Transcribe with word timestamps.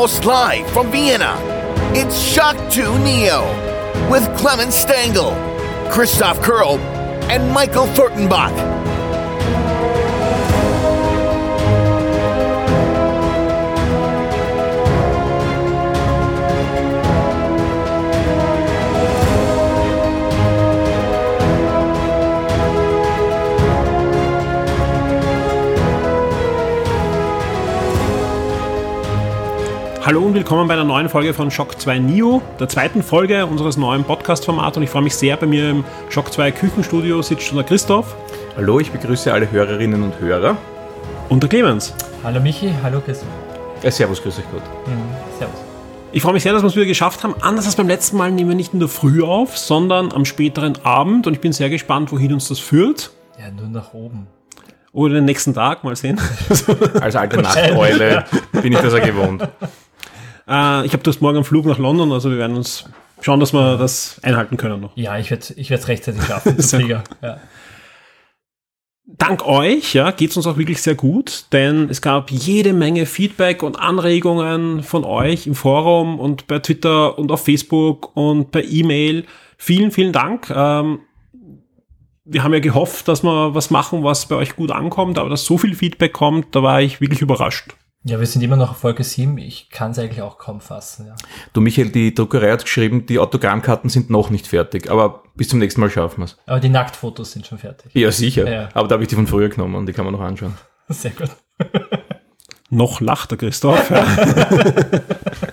Almost 0.00 0.24
live 0.24 0.70
from 0.70 0.90
Vienna, 0.90 1.36
it's 1.94 2.18
Shock 2.18 2.56
2 2.72 3.00
Neo 3.00 3.42
with 4.10 4.24
Clemens 4.34 4.74
Stengel, 4.74 5.32
Christoph 5.92 6.40
Kurl, 6.40 6.78
and 7.28 7.52
Michael 7.52 7.84
Furtenbach. 7.88 8.50
Hallo 30.10 30.22
und 30.22 30.34
willkommen 30.34 30.66
bei 30.66 30.74
einer 30.74 30.82
neuen 30.82 31.08
Folge 31.08 31.32
von 31.32 31.52
Shock 31.52 31.80
2 31.80 32.00
Neo, 32.00 32.42
der 32.58 32.68
zweiten 32.68 33.00
Folge 33.00 33.46
unseres 33.46 33.76
neuen 33.76 34.02
Podcast-Formats. 34.02 34.76
Und 34.76 34.82
ich 34.82 34.90
freue 34.90 35.02
mich 35.02 35.14
sehr, 35.14 35.36
bei 35.36 35.46
mir 35.46 35.70
im 35.70 35.84
Shock 36.08 36.32
2 36.32 36.50
Küchenstudio 36.50 37.22
sitzt 37.22 37.44
schon 37.44 37.58
der 37.58 37.64
Christoph. 37.64 38.16
Hallo, 38.56 38.80
ich 38.80 38.90
begrüße 38.90 39.32
alle 39.32 39.48
Hörerinnen 39.48 40.02
und 40.02 40.18
Hörer. 40.18 40.56
Und 41.28 41.44
der 41.44 41.48
Clemens. 41.48 41.94
Hallo 42.24 42.40
Michi, 42.40 42.72
hallo 42.82 43.00
Christoph. 43.00 43.28
Ja, 43.84 43.90
servus, 43.92 44.20
grüß 44.20 44.36
euch 44.40 44.50
gut. 44.50 44.62
Mhm, 44.86 45.38
servus. 45.38 45.60
Ich 46.10 46.22
freue 46.22 46.32
mich 46.32 46.42
sehr, 46.42 46.54
dass 46.54 46.64
wir 46.64 46.66
es 46.66 46.74
wieder 46.74 46.86
geschafft 46.86 47.22
haben. 47.22 47.36
Anders 47.40 47.66
als 47.66 47.76
beim 47.76 47.86
letzten 47.86 48.16
Mal 48.16 48.32
nehmen 48.32 48.48
wir 48.48 48.56
nicht 48.56 48.74
in 48.74 48.80
der 48.80 48.88
Früh 48.88 49.22
auf, 49.22 49.56
sondern 49.56 50.10
am 50.12 50.24
späteren 50.24 50.76
Abend. 50.82 51.28
Und 51.28 51.34
ich 51.34 51.40
bin 51.40 51.52
sehr 51.52 51.70
gespannt, 51.70 52.10
wohin 52.10 52.32
uns 52.32 52.48
das 52.48 52.58
führt. 52.58 53.12
Ja, 53.38 53.48
nur 53.52 53.68
nach 53.68 53.94
oben. 53.94 54.26
Oder 54.92 55.14
den 55.14 55.24
nächsten 55.24 55.54
Tag, 55.54 55.84
mal 55.84 55.94
sehen. 55.94 56.20
Als 57.00 57.14
alte 57.14 57.36
Nachteule 57.42 58.24
bin 58.60 58.72
ich 58.72 58.80
das 58.80 58.92
ja 58.92 58.98
gewohnt. 58.98 59.48
Äh, 60.48 60.86
ich 60.86 60.92
habe 60.92 61.02
das 61.02 61.20
morgen 61.20 61.38
am 61.38 61.44
Flug 61.44 61.66
nach 61.66 61.78
London, 61.78 62.12
also 62.12 62.30
wir 62.30 62.38
werden 62.38 62.56
uns 62.56 62.84
schauen, 63.20 63.40
dass 63.40 63.52
wir 63.52 63.76
das 63.76 64.20
einhalten 64.22 64.56
können 64.56 64.80
noch. 64.80 64.96
Ja, 64.96 65.18
ich 65.18 65.30
werde 65.30 65.42
es 65.42 65.50
ich 65.50 65.70
rechtzeitig 65.70 66.22
schaffen, 66.24 66.58
zum 66.60 66.80
Flieger. 66.80 67.04
Ja. 67.22 67.38
Dank 69.16 69.44
euch 69.44 69.94
ja, 69.94 70.12
geht 70.12 70.30
es 70.30 70.36
uns 70.36 70.46
auch 70.46 70.56
wirklich 70.56 70.80
sehr 70.80 70.94
gut, 70.94 71.46
denn 71.52 71.88
es 71.90 72.00
gab 72.00 72.30
jede 72.30 72.72
Menge 72.72 73.06
Feedback 73.06 73.62
und 73.62 73.78
Anregungen 73.78 74.84
von 74.84 75.04
euch 75.04 75.46
im 75.48 75.54
Forum 75.54 76.20
und 76.20 76.46
bei 76.46 76.60
Twitter 76.60 77.18
und 77.18 77.32
auf 77.32 77.44
Facebook 77.44 78.16
und 78.16 78.52
per 78.52 78.64
E-Mail. 78.64 79.24
Vielen, 79.58 79.90
vielen 79.90 80.12
Dank. 80.12 80.50
Ähm, 80.54 81.00
wir 82.24 82.44
haben 82.44 82.52
ja 82.52 82.60
gehofft, 82.60 83.08
dass 83.08 83.24
wir 83.24 83.54
was 83.54 83.70
machen, 83.70 84.04
was 84.04 84.26
bei 84.26 84.36
euch 84.36 84.54
gut 84.54 84.70
ankommt, 84.70 85.18
aber 85.18 85.28
dass 85.28 85.44
so 85.44 85.58
viel 85.58 85.74
Feedback 85.74 86.12
kommt, 86.12 86.54
da 86.54 86.62
war 86.62 86.80
ich 86.80 87.00
wirklich 87.00 87.20
überrascht. 87.20 87.74
Ja, 88.02 88.18
wir 88.18 88.26
sind 88.26 88.40
immer 88.40 88.56
noch 88.56 88.70
auf 88.70 88.78
Folge 88.78 89.04
7. 89.04 89.36
Ich 89.36 89.68
kann 89.68 89.90
es 89.90 89.98
eigentlich 89.98 90.22
auch 90.22 90.38
kaum 90.38 90.62
fassen. 90.62 91.08
Ja. 91.08 91.16
Du, 91.52 91.60
Michael, 91.60 91.90
die 91.90 92.14
Druckerei 92.14 92.50
hat 92.50 92.62
geschrieben, 92.62 93.04
die 93.04 93.18
Autogrammkarten 93.18 93.90
sind 93.90 94.08
noch 94.08 94.30
nicht 94.30 94.46
fertig, 94.46 94.90
aber 94.90 95.22
bis 95.34 95.50
zum 95.50 95.58
nächsten 95.58 95.82
Mal 95.82 95.90
schaffen 95.90 96.20
wir 96.20 96.24
es. 96.24 96.38
Aber 96.46 96.60
die 96.60 96.70
Nacktfotos 96.70 97.32
sind 97.32 97.46
schon 97.46 97.58
fertig. 97.58 97.94
Ja, 97.94 98.10
sicher. 98.10 98.50
Ja. 98.50 98.68
Aber 98.72 98.88
da 98.88 98.94
habe 98.94 99.02
ich 99.02 99.10
die 99.10 99.16
von 99.16 99.26
früher 99.26 99.50
genommen 99.50 99.74
und 99.74 99.84
die 99.84 99.92
kann 99.92 100.06
man 100.06 100.14
noch 100.14 100.22
anschauen. 100.22 100.54
Sehr 100.88 101.10
gut. 101.10 101.28
noch 102.70 103.02
lacht 103.02 103.32
der 103.32 103.38
Christoph. 103.38 103.90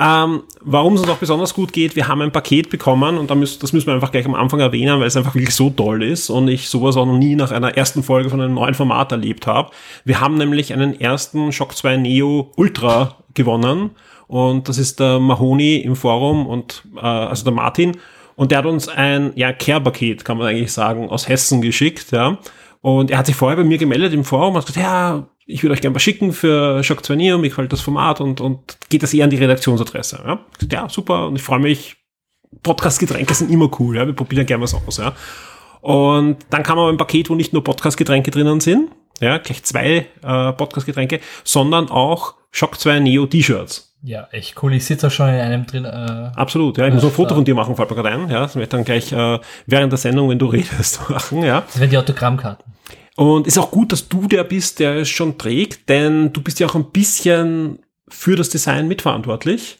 Ähm, 0.00 0.44
warum 0.60 0.94
es 0.94 1.00
uns 1.00 1.10
auch 1.10 1.16
besonders 1.16 1.54
gut 1.54 1.72
geht, 1.72 1.96
wir 1.96 2.06
haben 2.06 2.22
ein 2.22 2.30
Paket 2.30 2.70
bekommen 2.70 3.18
und 3.18 3.28
das 3.30 3.72
müssen 3.72 3.86
wir 3.86 3.94
einfach 3.94 4.12
gleich 4.12 4.26
am 4.26 4.36
Anfang 4.36 4.60
erwähnen, 4.60 5.00
weil 5.00 5.08
es 5.08 5.16
einfach 5.16 5.34
wirklich 5.34 5.56
so 5.56 5.70
toll 5.70 6.04
ist 6.04 6.30
und 6.30 6.46
ich 6.46 6.68
sowas 6.68 6.96
auch 6.96 7.04
noch 7.06 7.18
nie 7.18 7.34
nach 7.34 7.50
einer 7.50 7.76
ersten 7.76 8.04
Folge 8.04 8.30
von 8.30 8.40
einem 8.40 8.54
neuen 8.54 8.74
Format 8.74 9.10
erlebt 9.10 9.48
habe. 9.48 9.70
Wir 10.04 10.20
haben 10.20 10.36
nämlich 10.36 10.72
einen 10.72 11.00
ersten 11.00 11.50
Shock 11.50 11.76
2 11.76 11.96
Neo 11.96 12.52
Ultra 12.54 13.16
gewonnen 13.34 13.90
und 14.28 14.68
das 14.68 14.78
ist 14.78 15.00
der 15.00 15.18
Mahoni 15.18 15.78
im 15.78 15.96
Forum 15.96 16.46
und 16.46 16.84
äh, 16.96 17.00
also 17.00 17.42
der 17.42 17.52
Martin 17.52 17.96
und 18.36 18.52
der 18.52 18.58
hat 18.58 18.66
uns 18.66 18.86
ein 18.86 19.32
ja, 19.34 19.52
Care-Paket, 19.52 20.24
kann 20.24 20.38
man 20.38 20.46
eigentlich 20.46 20.72
sagen, 20.72 21.10
aus 21.10 21.28
Hessen 21.28 21.60
geschickt, 21.60 22.12
ja. 22.12 22.38
Und 22.80 23.10
er 23.10 23.18
hat 23.18 23.26
sich 23.26 23.34
vorher 23.34 23.56
bei 23.56 23.64
mir 23.64 23.78
gemeldet 23.78 24.12
im 24.12 24.24
Forum 24.24 24.54
und 24.54 24.60
hat 24.60 24.66
gesagt, 24.66 24.84
ja, 24.84 25.28
ich 25.46 25.62
würde 25.62 25.72
euch 25.72 25.80
gerne 25.80 25.96
was 25.96 26.02
schicken 26.02 26.32
für 26.32 26.84
Shock 26.84 27.04
2 27.04 27.16
Neo, 27.16 27.38
mir 27.38 27.48
gefällt 27.48 27.72
das 27.72 27.80
Format 27.80 28.20
und, 28.20 28.40
und 28.40 28.78
geht 28.88 29.02
das 29.02 29.14
eher 29.14 29.24
an 29.24 29.30
die 29.30 29.36
Redaktionsadresse. 29.36 30.22
Ja, 30.24 30.40
ja 30.70 30.88
super 30.88 31.26
und 31.26 31.36
ich 31.36 31.42
freue 31.42 31.58
mich. 31.58 31.96
Podcast-Getränke 32.62 33.34
sind 33.34 33.50
immer 33.50 33.70
cool, 33.78 33.96
ja, 33.96 34.06
wir 34.06 34.14
probieren 34.14 34.46
gerne 34.46 34.62
was 34.62 34.74
aus. 34.74 34.96
Ja. 34.96 35.14
Und 35.80 36.38
dann 36.50 36.62
kam 36.62 36.78
aber 36.78 36.88
ein 36.88 36.96
Paket, 36.96 37.28
wo 37.28 37.34
nicht 37.34 37.52
nur 37.52 37.62
Podcast-Getränke 37.62 38.30
drinnen 38.30 38.60
sind, 38.60 38.90
ja, 39.20 39.38
gleich 39.38 39.62
zwei 39.64 40.06
äh, 40.22 40.52
Podcast-Getränke, 40.52 41.20
sondern 41.44 41.90
auch 41.90 42.34
Shock 42.50 42.78
2 42.80 43.00
Neo 43.00 43.26
T-Shirts. 43.26 43.87
Ja, 44.02 44.28
echt 44.30 44.62
cool. 44.62 44.74
Ich 44.74 44.84
sitze 44.84 45.08
auch 45.08 45.10
schon 45.10 45.28
in 45.28 45.40
einem 45.40 45.66
drin. 45.66 45.84
Äh, 45.84 46.30
Absolut, 46.36 46.78
ja. 46.78 46.86
Ich 46.86 46.94
muss 46.94 47.04
ein 47.04 47.10
Foto 47.10 47.34
von 47.34 47.44
dir 47.44 47.54
machen, 47.54 47.74
fällt 47.74 47.90
mir 47.90 47.96
gerade 47.96 48.10
ein. 48.10 48.30
Ja, 48.30 48.42
das 48.42 48.54
werde 48.54 48.64
ich 48.64 48.68
dann 48.68 48.84
gleich 48.84 49.12
äh, 49.12 49.38
während 49.66 49.92
der 49.92 49.98
Sendung, 49.98 50.30
wenn 50.30 50.38
du 50.38 50.46
redest, 50.48 51.08
machen. 51.10 51.42
Ja. 51.42 51.62
Das 51.62 51.80
wären 51.80 51.90
die 51.90 51.98
Autogrammkarten. 51.98 52.64
Und 53.16 53.48
ist 53.48 53.58
auch 53.58 53.72
gut, 53.72 53.90
dass 53.90 54.08
du 54.08 54.28
der 54.28 54.44
bist, 54.44 54.78
der 54.78 54.96
es 54.96 55.08
schon 55.08 55.38
trägt, 55.38 55.88
denn 55.88 56.32
du 56.32 56.40
bist 56.40 56.60
ja 56.60 56.68
auch 56.68 56.76
ein 56.76 56.90
bisschen 56.92 57.80
für 58.08 58.36
das 58.36 58.48
Design 58.48 58.86
mitverantwortlich. 58.86 59.78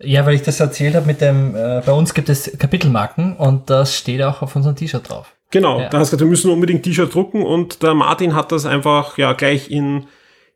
Ja, 0.00 0.24
weil 0.24 0.34
ich 0.34 0.42
das 0.42 0.58
erzählt 0.58 0.94
habe 0.94 1.06
mit 1.06 1.20
dem, 1.20 1.54
äh, 1.54 1.82
bei 1.84 1.92
uns 1.92 2.14
gibt 2.14 2.30
es 2.30 2.50
Kapitelmarken 2.58 3.36
und 3.36 3.68
das 3.68 3.94
steht 3.94 4.22
auch 4.22 4.40
auf 4.40 4.56
unserem 4.56 4.74
T-Shirt 4.74 5.08
drauf. 5.08 5.34
Genau, 5.50 5.80
ja. 5.80 5.90
da 5.90 5.98
hast 5.98 6.12
du 6.12 6.16
gesagt, 6.16 6.20
wir 6.22 6.28
müssen 6.28 6.50
unbedingt 6.50 6.82
T-Shirt 6.82 7.14
drucken 7.14 7.42
und 7.42 7.82
der 7.82 7.92
Martin 7.92 8.34
hat 8.34 8.50
das 8.50 8.64
einfach 8.64 9.18
ja 9.18 9.34
gleich 9.34 9.70
in, 9.70 10.06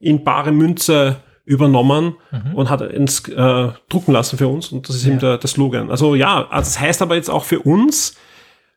in 0.00 0.24
bare 0.24 0.52
Münze 0.52 1.16
übernommen 1.46 2.16
mhm. 2.32 2.54
und 2.54 2.68
hat 2.68 2.82
ins 2.82 3.26
äh, 3.28 3.68
drucken 3.88 4.12
lassen 4.12 4.36
für 4.36 4.48
uns 4.48 4.72
und 4.72 4.88
das 4.88 4.96
ist 4.96 5.04
ja. 5.04 5.12
eben 5.12 5.20
der, 5.20 5.38
der 5.38 5.48
Slogan. 5.48 5.90
Also 5.90 6.14
ja, 6.14 6.46
also 6.50 6.68
das 6.68 6.78
heißt 6.78 7.00
aber 7.00 7.14
jetzt 7.14 7.30
auch 7.30 7.44
für 7.44 7.60
uns, 7.60 8.16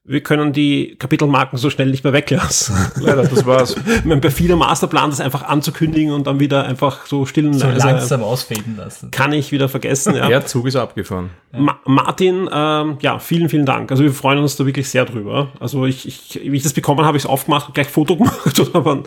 wir 0.06 0.22
können 0.22 0.54
die 0.54 0.96
Kapitelmarken 0.98 1.58
so 1.60 1.70
schnell 1.70 1.90
nicht 1.90 2.04
mehr 2.04 2.14
weglassen. 2.14 2.76
Leider, 3.00 3.24
das 3.24 3.46
war's. 3.46 3.76
mein 4.06 4.22
perfider 4.22 4.56
Masterplan, 4.56 5.10
das 5.10 5.20
einfach 5.20 5.44
anzukündigen 5.44 6.14
und 6.14 6.26
dann 6.26 6.40
wieder 6.40 6.64
einfach 6.64 7.06
so 7.06 7.26
still 7.26 7.54
so 7.54 7.68
langsam 7.68 8.24
ausfäden 8.24 8.78
lassen. 8.78 9.12
Kann 9.12 9.34
ich 9.34 9.52
wieder 9.52 9.68
vergessen. 9.68 10.16
Ja. 10.16 10.28
Der 10.30 10.46
Zug 10.46 10.68
ist 10.68 10.76
abgefahren. 10.76 11.32
Ma 11.52 11.80
Martin, 11.86 12.50
ähm, 12.52 12.98
ja, 13.02 13.20
vielen, 13.20 13.50
vielen 13.50 13.66
Dank. 13.66 13.92
Also 13.92 14.04
wir 14.04 14.14
freuen 14.14 14.40
uns 14.40 14.56
da 14.56 14.66
wirklich 14.66 14.90
sehr 14.90 15.06
drüber. 15.06 15.50
Also 15.60 15.86
ich, 15.86 16.08
ich 16.08 16.40
wie 16.44 16.58
ich 16.58 16.64
das 16.64 16.74
bekommen 16.74 17.06
habe, 17.06 17.18
ich 17.18 17.24
es 17.24 17.30
aufgemacht, 17.30 17.74
gleich 17.74 17.88
Foto 17.88 18.16
gemacht 18.16 18.60
und 18.60 18.74
habe 18.74 19.04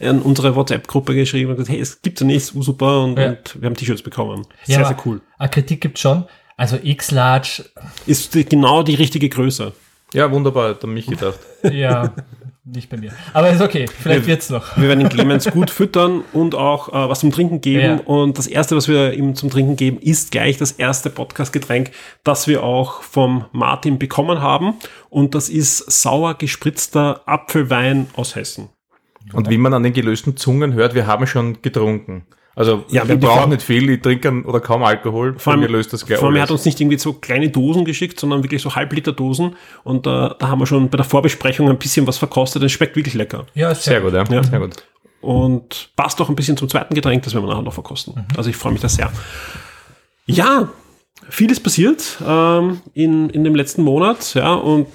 in 0.00 0.20
unsere 0.20 0.56
WhatsApp-Gruppe 0.56 1.14
geschrieben 1.14 1.50
und 1.50 1.56
gesagt, 1.56 1.72
hey, 1.72 1.80
es 1.80 2.02
gibt 2.02 2.20
ja 2.20 2.26
nichts, 2.26 2.48
super 2.48 3.04
und, 3.04 3.18
ja. 3.18 3.30
und 3.30 3.60
wir 3.60 3.66
haben 3.66 3.76
T-Shirts 3.76 4.02
bekommen. 4.02 4.46
Sehr, 4.64 4.80
ja, 4.80 4.86
sehr 4.86 4.96
cool. 5.04 5.20
Eine 5.38 5.50
Kritik 5.50 5.80
gibt 5.80 5.98
schon. 5.98 6.24
Also 6.56 6.78
X-Large 6.82 7.64
ist 8.06 8.34
die, 8.34 8.44
genau 8.44 8.82
die 8.82 8.94
richtige 8.94 9.28
Größe. 9.28 9.72
Ja, 10.12 10.30
wunderbar, 10.30 10.70
hat 10.70 10.84
an 10.84 10.92
mich 10.92 11.06
gedacht. 11.06 11.38
ja, 11.70 12.12
nicht 12.64 12.90
bei 12.90 12.96
mir. 12.96 13.12
Aber 13.32 13.50
ist 13.50 13.60
okay, 13.60 13.86
vielleicht 13.86 14.22
wir, 14.22 14.26
wird's 14.26 14.50
noch. 14.50 14.76
Wir 14.76 14.88
werden 14.88 15.00
den 15.00 15.08
Clemens 15.08 15.50
gut 15.50 15.70
füttern 15.70 16.22
und 16.32 16.54
auch 16.54 16.88
äh, 16.88 17.08
was 17.08 17.20
zum 17.20 17.30
Trinken 17.30 17.60
geben. 17.60 17.98
Ja. 17.98 18.04
Und 18.04 18.38
das 18.38 18.46
erste, 18.46 18.76
was 18.76 18.88
wir 18.88 19.12
ihm 19.14 19.34
zum 19.34 19.50
Trinken 19.50 19.76
geben, 19.76 19.98
ist 19.98 20.32
gleich 20.32 20.58
das 20.58 20.72
erste 20.72 21.10
Podcast-Getränk, 21.10 21.92
das 22.24 22.46
wir 22.46 22.62
auch 22.62 23.02
vom 23.02 23.46
Martin 23.52 23.98
bekommen 23.98 24.40
haben. 24.40 24.74
Und 25.08 25.34
das 25.34 25.48
ist 25.48 25.78
sauer 25.90 26.34
gespritzter 26.34 27.22
Apfelwein 27.26 28.08
aus 28.16 28.34
Hessen. 28.34 28.68
Und 29.32 29.50
wie 29.50 29.58
man 29.58 29.74
an 29.74 29.82
den 29.82 29.92
gelösten 29.92 30.36
Zungen 30.36 30.74
hört, 30.74 30.94
wir 30.94 31.06
haben 31.06 31.26
schon 31.26 31.62
getrunken. 31.62 32.26
Also 32.56 32.84
ja, 32.88 33.06
wir 33.08 33.16
brauchen 33.16 33.50
nicht 33.50 33.62
viel, 33.62 33.86
die 33.86 33.98
trinken 33.98 34.44
oder 34.44 34.60
kaum 34.60 34.82
Alkohol, 34.82 35.38
vor 35.38 35.52
allem, 35.52 35.62
löst 35.62 35.92
das 35.92 36.04
gleich 36.04 36.18
Vor 36.18 36.28
allem, 36.28 36.36
er 36.36 36.42
hat 36.42 36.50
uns 36.50 36.64
nicht 36.64 36.80
irgendwie 36.80 36.98
so 36.98 37.12
kleine 37.12 37.48
Dosen 37.48 37.84
geschickt, 37.84 38.18
sondern 38.18 38.42
wirklich 38.42 38.60
so 38.60 38.74
Halbliter 38.74 39.12
Dosen 39.12 39.54
und 39.84 40.06
äh, 40.06 40.10
da 40.10 40.36
haben 40.42 40.58
wir 40.58 40.66
schon 40.66 40.90
bei 40.90 40.96
der 40.96 41.06
Vorbesprechung 41.06 41.70
ein 41.70 41.78
bisschen 41.78 42.06
was 42.06 42.18
verkostet, 42.18 42.62
es 42.62 42.72
schmeckt 42.72 42.96
wirklich 42.96 43.14
lecker. 43.14 43.46
Ja, 43.54 43.74
sehr, 43.74 43.94
sehr 43.94 44.00
gut, 44.00 44.12
ja. 44.12 44.24
ja. 44.24 44.42
Sehr 44.42 44.58
gut. 44.58 44.84
Und 45.20 45.90
passt 45.96 46.20
auch 46.20 46.28
ein 46.28 46.34
bisschen 46.34 46.56
zum 46.56 46.68
zweiten 46.68 46.94
Getränk, 46.94 47.22
das 47.22 47.34
werden 47.34 47.44
wir 47.44 47.50
nachher 47.50 47.62
noch 47.62 47.72
verkosten. 47.72 48.14
Mhm. 48.16 48.36
Also 48.36 48.50
ich 48.50 48.56
freue 48.56 48.72
mich 48.72 48.82
da 48.82 48.88
sehr. 48.88 49.12
Ja, 50.26 50.68
vieles 51.28 51.60
passiert 51.60 52.18
ähm, 52.26 52.80
in, 52.94 53.30
in 53.30 53.44
dem 53.44 53.54
letzten 53.54 53.82
Monat, 53.82 54.34
ja, 54.34 54.54
und 54.54 54.88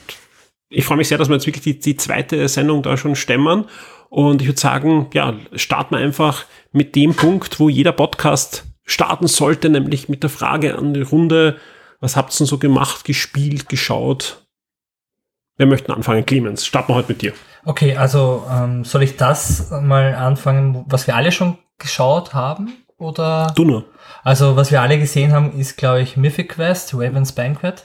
ich 0.69 0.83
freue 0.83 0.97
mich 0.97 1.07
sehr, 1.07 1.17
dass 1.17 1.29
wir 1.29 1.35
jetzt 1.35 1.47
wirklich 1.47 1.63
die, 1.63 1.79
die 1.79 1.95
zweite 1.95 2.47
Sendung 2.49 2.83
da 2.83 2.97
schon 2.97 3.15
stemmen. 3.15 3.65
Und 4.15 4.41
ich 4.41 4.47
würde 4.47 4.61
sagen, 4.61 5.07
ja, 5.13 5.33
starten 5.55 5.93
wir 5.93 5.99
einfach 5.99 6.45
mit 6.71 6.95
dem 6.95 7.15
Punkt, 7.15 7.59
wo 7.59 7.67
jeder 7.67 7.91
Podcast 7.91 8.63
starten 8.85 9.27
sollte, 9.27 9.69
nämlich 9.69 10.07
mit 10.07 10.23
der 10.23 10.29
Frage 10.29 10.77
an 10.77 10.93
die 10.93 11.01
Runde, 11.01 11.57
was 11.99 12.15
habt 12.15 12.33
ihr 12.33 12.37
denn 12.37 12.47
so 12.47 12.57
gemacht, 12.57 13.03
gespielt, 13.03 13.67
geschaut? 13.67 14.47
Wer 15.57 15.65
möchte 15.67 15.93
anfangen? 15.93 16.25
Clemens, 16.25 16.65
starten 16.65 16.93
wir 16.93 16.95
heute 16.95 17.11
mit 17.11 17.23
dir. 17.23 17.33
Okay, 17.65 17.97
also 17.97 18.45
ähm, 18.49 18.85
soll 18.85 19.03
ich 19.03 19.17
das 19.17 19.69
mal 19.81 20.15
anfangen, 20.15 20.85
was 20.87 21.07
wir 21.07 21.15
alle 21.17 21.33
schon 21.33 21.57
geschaut 21.77 22.33
haben? 22.33 22.85
oder? 22.97 23.51
Du 23.55 23.65
nur. 23.65 23.85
Also 24.25 24.55
was 24.55 24.71
wir 24.71 24.81
alle 24.81 24.97
gesehen 24.97 25.33
haben, 25.33 25.55
ist 25.59 25.77
glaube 25.77 26.01
ich 26.01 26.17
Mythic 26.17 26.55
Quest, 26.55 26.95
Raven's 26.95 27.31
Banquet, 27.31 27.75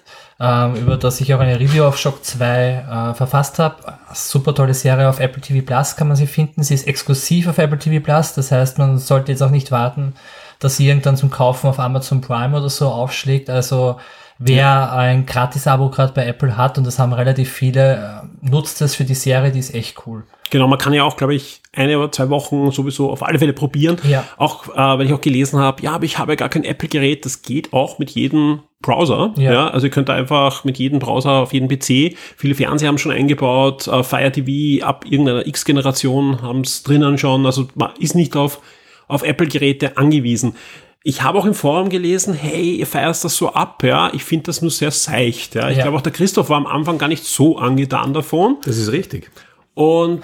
ähm, 0.41 0.75
über 0.75 0.97
das 0.97 1.21
ich 1.21 1.35
auch 1.35 1.39
eine 1.39 1.61
Review 1.61 1.85
auf 1.85 1.99
Shock 1.99 2.25
2 2.25 3.11
äh, 3.11 3.15
verfasst 3.15 3.59
habe. 3.59 3.77
Super 4.15 4.55
tolle 4.55 4.73
Serie 4.73 5.07
auf 5.11 5.21
Apple 5.21 5.43
TV 5.43 5.63
Plus 5.63 5.97
kann 5.97 6.09
man 6.09 6.17
sie 6.17 6.27
finden. 6.27 6.63
Sie 6.63 6.73
ist 6.73 6.87
exklusiv 6.89 7.47
auf 7.47 7.59
Apple 7.59 7.79
TV 7.79 8.03
Plus, 8.03 8.33
das 8.33 8.51
heißt 8.53 8.79
man 8.79 8.97
sollte 8.97 9.33
jetzt 9.33 9.43
auch 9.43 9.51
nicht 9.51 9.71
warten, 9.71 10.15
dass 10.61 10.79
sie 10.79 10.89
irgendwann 10.89 11.19
zum 11.19 11.31
Kaufen 11.31 11.69
auf 11.69 11.79
Amazon 11.79 12.23
Prime 12.23 12.57
oder 12.57 12.71
so 12.71 12.89
aufschlägt. 12.89 13.51
Also 13.51 14.01
wer 14.41 14.57
ja. 14.57 14.93
ein 14.93 15.27
Gratis-Abo 15.27 15.91
gerade 15.91 16.13
bei 16.13 16.27
Apple 16.27 16.57
hat, 16.57 16.79
und 16.79 16.87
das 16.87 16.99
haben 16.99 17.13
relativ 17.13 17.53
viele, 17.53 18.25
äh, 18.43 18.49
nutzt 18.49 18.81
das 18.81 18.95
für 18.95 19.05
die 19.05 19.15
Serie, 19.15 19.53
die 19.53 19.61
ist 19.61 19.75
echt 19.75 20.07
cool. 20.07 20.25
Genau, 20.51 20.67
man 20.67 20.79
kann 20.79 20.93
ja 20.93 21.05
auch, 21.05 21.17
glaube 21.17 21.35
ich, 21.35 21.61
eine 21.77 21.97
oder 21.99 22.11
zwei 22.11 22.29
Wochen 22.29 22.73
sowieso 22.73 23.11
auf 23.11 23.23
alle 23.23 23.39
Fälle 23.39 23.53
probieren. 23.53 23.99
Ja. 24.09 24.25
Auch, 24.37 24.69
äh, 24.69 24.77
weil 24.77 25.07
ich 25.07 25.13
auch 25.13 25.21
gelesen 25.21 25.61
habe, 25.61 25.83
ja, 25.83 25.93
aber 25.93 26.05
ich 26.05 26.19
habe 26.19 26.33
ja 26.33 26.37
gar 26.37 26.49
kein 26.49 26.65
Apple-Gerät. 26.65 27.25
Das 27.25 27.43
geht 27.43 27.73
auch 27.73 28.01
mit 28.01 28.11
jedem 28.11 28.61
Browser. 28.83 29.33
Ja. 29.37 29.53
ja. 29.53 29.69
Also 29.69 29.87
ihr 29.87 29.91
könnt 29.93 30.11
einfach 30.11 30.65
mit 30.65 30.79
jedem 30.79 30.99
Browser 30.99 31.33
auf 31.33 31.53
jeden 31.53 31.69
PC. 31.69 32.17
Viele 32.37 32.57
Fernseher 32.57 32.89
haben 32.89 32.99
schon 32.99 33.13
eingebaut. 33.13 33.87
Äh, 33.87 34.03
Fire 34.03 34.33
TV 34.33 34.85
ab 34.85 35.05
irgendeiner 35.09 35.47
X-Generation 35.47 36.43
haben 36.43 36.63
es 36.63 36.83
drinnen 36.83 37.17
schon. 37.17 37.47
Also 37.47 37.69
man 37.77 37.93
ist 38.01 38.17
nicht 38.17 38.35
auf, 38.37 38.61
auf 39.07 39.23
Apple-Geräte 39.23 39.97
angewiesen. 39.97 40.57
Ich 41.03 41.23
habe 41.23 41.39
auch 41.39 41.47
im 41.47 41.55
Forum 41.55 41.89
gelesen, 41.89 42.35
hey, 42.35 42.77
ihr 42.77 42.87
feierst 42.87 43.25
das 43.25 43.35
so 43.37 43.55
ab, 43.55 43.83
ja. 43.83 44.13
Ich 44.13 44.23
finde 44.23 44.45
das 44.45 44.61
nur 44.61 44.71
sehr 44.71 44.91
seicht, 44.91 45.55
ja. 45.55 45.71
Ich 45.71 45.79
ja. 45.79 45.85
glaube 45.85 45.97
auch 45.97 46.03
der 46.03 46.13
Christoph 46.13 46.51
war 46.51 46.59
am 46.59 46.67
Anfang 46.67 46.99
gar 46.99 47.09
nicht 47.09 47.25
so 47.25 47.57
angetan 47.57 48.13
davon. 48.13 48.59
Das 48.65 48.77
ist 48.77 48.93
richtig. 48.93 49.31
Und 49.75 50.23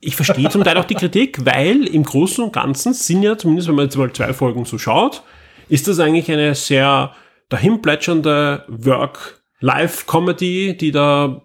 ich 0.00 0.16
verstehe 0.16 0.50
zum 0.50 0.64
Teil 0.64 0.76
auch 0.78 0.84
die 0.84 0.96
Kritik, 0.96 1.46
weil 1.46 1.86
im 1.86 2.02
Großen 2.02 2.42
und 2.42 2.52
Ganzen 2.52 2.92
sind 2.92 3.22
ja, 3.22 3.38
zumindest 3.38 3.68
wenn 3.68 3.76
man 3.76 3.84
jetzt 3.84 3.96
mal 3.96 4.12
zwei 4.12 4.34
Folgen 4.34 4.64
so 4.64 4.76
schaut, 4.76 5.22
ist 5.68 5.86
das 5.86 6.00
eigentlich 6.00 6.28
eine 6.30 6.56
sehr 6.56 7.14
dahinplätschernde 7.48 8.64
Work-Life-Comedy, 8.66 10.76
die 10.76 10.90
da 10.90 11.42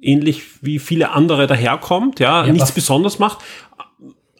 ähnlich 0.00 0.62
wie 0.62 0.78
viele 0.78 1.10
andere 1.10 1.46
daherkommt, 1.46 2.20
ja, 2.20 2.46
ja 2.46 2.52
nichts 2.52 2.72
besonders 2.72 3.18
macht. 3.18 3.40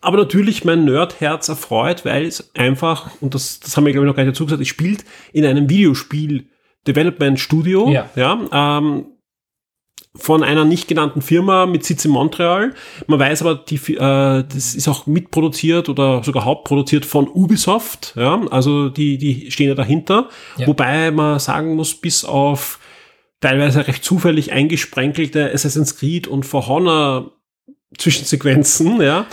Aber 0.01 0.17
natürlich 0.17 0.65
mein 0.65 0.85
Nerdherz 0.85 1.49
erfreut, 1.49 2.05
weil 2.05 2.27
es 2.27 2.51
einfach, 2.55 3.11
und 3.21 3.35
das, 3.35 3.61
das 3.61 3.77
haben 3.77 3.85
wir 3.87 3.93
glaube 3.93 4.07
ich 4.07 4.11
noch 4.11 4.17
gar 4.17 4.25
nicht 4.25 4.35
dazu 4.35 4.45
gesagt, 4.45 4.63
es 4.63 4.69
spielt 4.69 5.05
in 5.33 5.45
einem 5.45 5.69
Videospiel 5.69 6.47
Development 6.87 7.39
Studio, 7.39 7.89
ja, 7.91 8.09
ja 8.15 8.77
ähm, 8.79 9.07
von 10.15 10.43
einer 10.43 10.65
nicht 10.65 10.89
genannten 10.89 11.23
Firma 11.23 11.67
mit 11.67 11.85
Sitz 11.85 12.05
in 12.05 12.11
Montreal. 12.11 12.75
Man 13.07 13.21
weiß 13.21 13.43
aber, 13.43 13.55
die, 13.55 13.77
äh, 13.95 14.45
das 14.45 14.75
ist 14.75 14.89
auch 14.89 15.07
mitproduziert 15.07 15.89
oder 15.89 16.25
sogar 16.25 16.45
hauptproduziert 16.45 17.07
von 17.07 17.29
Ubisoft. 17.29 18.15
Ja? 18.17 18.41
Also 18.51 18.89
die, 18.89 19.17
die 19.19 19.51
stehen 19.51 19.69
ja 19.69 19.75
dahinter. 19.75 20.29
Ja. 20.57 20.67
Wobei 20.67 21.11
man 21.13 21.39
sagen 21.39 21.77
muss, 21.77 21.95
bis 21.95 22.25
auf 22.25 22.81
teilweise 23.41 23.87
recht 23.87 24.03
zufällig 24.03 24.53
eingesprenkelte 24.53 25.53
Assassin's 25.53 25.97
Creed 25.97 26.27
und 26.27 26.45
For 26.45 26.67
Honor 26.67 27.33
Zwischensequenzen, 27.97 29.01
ja, 29.01 29.27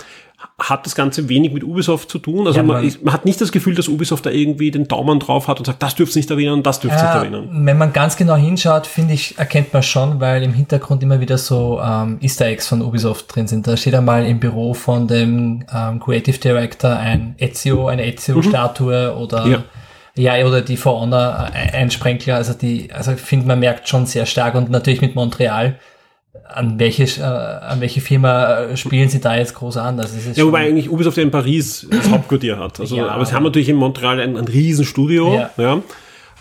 hat 0.58 0.86
das 0.86 0.94
Ganze 0.94 1.28
wenig 1.28 1.52
mit 1.52 1.62
Ubisoft 1.62 2.10
zu 2.10 2.18
tun. 2.18 2.46
Also 2.46 2.60
ja, 2.60 2.62
man, 2.62 2.90
man, 3.02 3.12
hat 3.12 3.26
nicht 3.26 3.38
das 3.40 3.52
Gefühl, 3.52 3.74
dass 3.74 3.88
Ubisoft 3.88 4.24
da 4.24 4.30
irgendwie 4.30 4.70
den 4.70 4.88
Daumen 4.88 5.20
drauf 5.20 5.48
hat 5.48 5.58
und 5.58 5.66
sagt, 5.66 5.82
das 5.82 5.94
dürft 5.94 6.16
nicht 6.16 6.30
erwähnen 6.30 6.54
und 6.54 6.66
das 6.66 6.80
dürft 6.80 6.96
äh, 6.96 7.02
nicht 7.02 7.14
erwähnen. 7.14 7.66
Wenn 7.66 7.76
man 7.76 7.92
ganz 7.92 8.16
genau 8.16 8.36
hinschaut, 8.36 8.86
finde 8.86 9.12
ich, 9.12 9.38
erkennt 9.38 9.74
man 9.74 9.82
schon, 9.82 10.18
weil 10.18 10.42
im 10.42 10.54
Hintergrund 10.54 11.02
immer 11.02 11.20
wieder 11.20 11.36
so 11.36 11.78
ähm, 11.84 12.16
Easter 12.22 12.46
Eggs 12.46 12.68
von 12.68 12.80
Ubisoft 12.80 13.34
drin 13.34 13.46
sind. 13.46 13.66
Da 13.66 13.76
steht 13.76 13.94
einmal 13.94 14.24
im 14.24 14.40
Büro 14.40 14.72
von 14.72 15.06
dem 15.06 15.66
ähm, 15.74 16.00
Creative 16.00 16.38
Director 16.38 16.96
ein 16.96 17.34
Ezio, 17.38 17.88
eine 17.88 18.06
Ezio-Statue 18.06 19.12
mhm. 19.12 19.20
oder 19.20 19.46
ja. 19.46 19.64
Ja, 20.18 20.46
oder 20.46 20.62
die 20.62 20.78
For 20.78 20.98
Honor 20.98 21.50
äh, 21.52 21.76
Einsprenkler, 21.76 22.36
also 22.36 22.54
die, 22.54 22.90
also 22.90 23.12
ich 23.12 23.20
finde, 23.20 23.46
man 23.46 23.58
merkt 23.58 23.86
schon 23.86 24.06
sehr 24.06 24.24
stark 24.24 24.54
und 24.54 24.70
natürlich 24.70 25.02
mit 25.02 25.14
Montreal 25.14 25.78
an 26.48 26.78
welche, 26.78 27.04
äh, 27.20 27.22
an 27.22 27.80
welche 27.80 28.00
Firma 28.00 28.60
äh, 28.60 28.76
spielen 28.76 29.08
sie 29.08 29.20
da 29.20 29.36
jetzt 29.36 29.54
groß 29.54 29.76
an? 29.78 29.98
Ist 29.98 30.36
ja, 30.36 30.44
wobei 30.46 30.66
eigentlich 30.66 30.90
Ubisoft 30.90 31.16
ja 31.16 31.22
in 31.22 31.30
Paris 31.30 31.86
das 31.90 32.08
Hauptquartier 32.08 32.58
hat. 32.58 32.80
Also, 32.80 32.96
ja, 32.96 33.08
aber 33.08 33.26
sie 33.26 33.34
haben 33.34 33.44
natürlich 33.44 33.68
in 33.68 33.76
Montreal 33.76 34.20
ein, 34.20 34.36
ein 34.36 34.46
Riesenstudio. 34.46 35.34
Ja. 35.34 35.82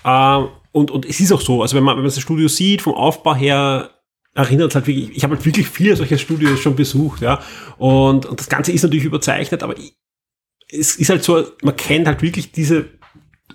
ja. 0.04 0.40
Äh, 0.42 0.48
und, 0.72 0.92
und 0.92 1.06
es 1.06 1.19
ist 1.19 1.31
auch 1.31 1.42
so, 1.42 1.62
also 1.62 1.75
wenn 1.75 1.84
man, 1.84 1.96
wenn 1.96 2.04
man 2.04 2.12
das 2.12 2.19
Studio 2.19 2.48
sieht, 2.48 2.81
vom 2.81 2.94
Aufbau 2.94 3.36
her, 3.36 3.92
erinnert 4.34 4.72
es 4.72 4.75
halt 4.75 4.88
wirklich, 4.88 5.16
ich 5.16 5.24
habe 5.24 5.36
halt 5.36 5.46
wirklich 5.46 5.68
viele 5.69 5.96
solcher 5.96 6.18
Studios 6.18 6.60
schon 6.60 6.75
besucht, 6.75 7.22
ja. 7.22 7.40
Und, 7.78 8.25
und 8.25 8.40
das 8.40 8.50
Ganze 8.50 8.72
ist 8.72 8.84
natürlich 8.84 9.06
überzeichnet, 9.06 9.63
aber 9.63 9.75
es 10.69 10.98
ist 10.98 11.10
halt 11.10 11.24
so, 11.24 11.46
man 11.63 11.75
kennt 11.75 12.08
halt 12.08 12.22
wirklich 12.22 12.51
diese 12.51 12.90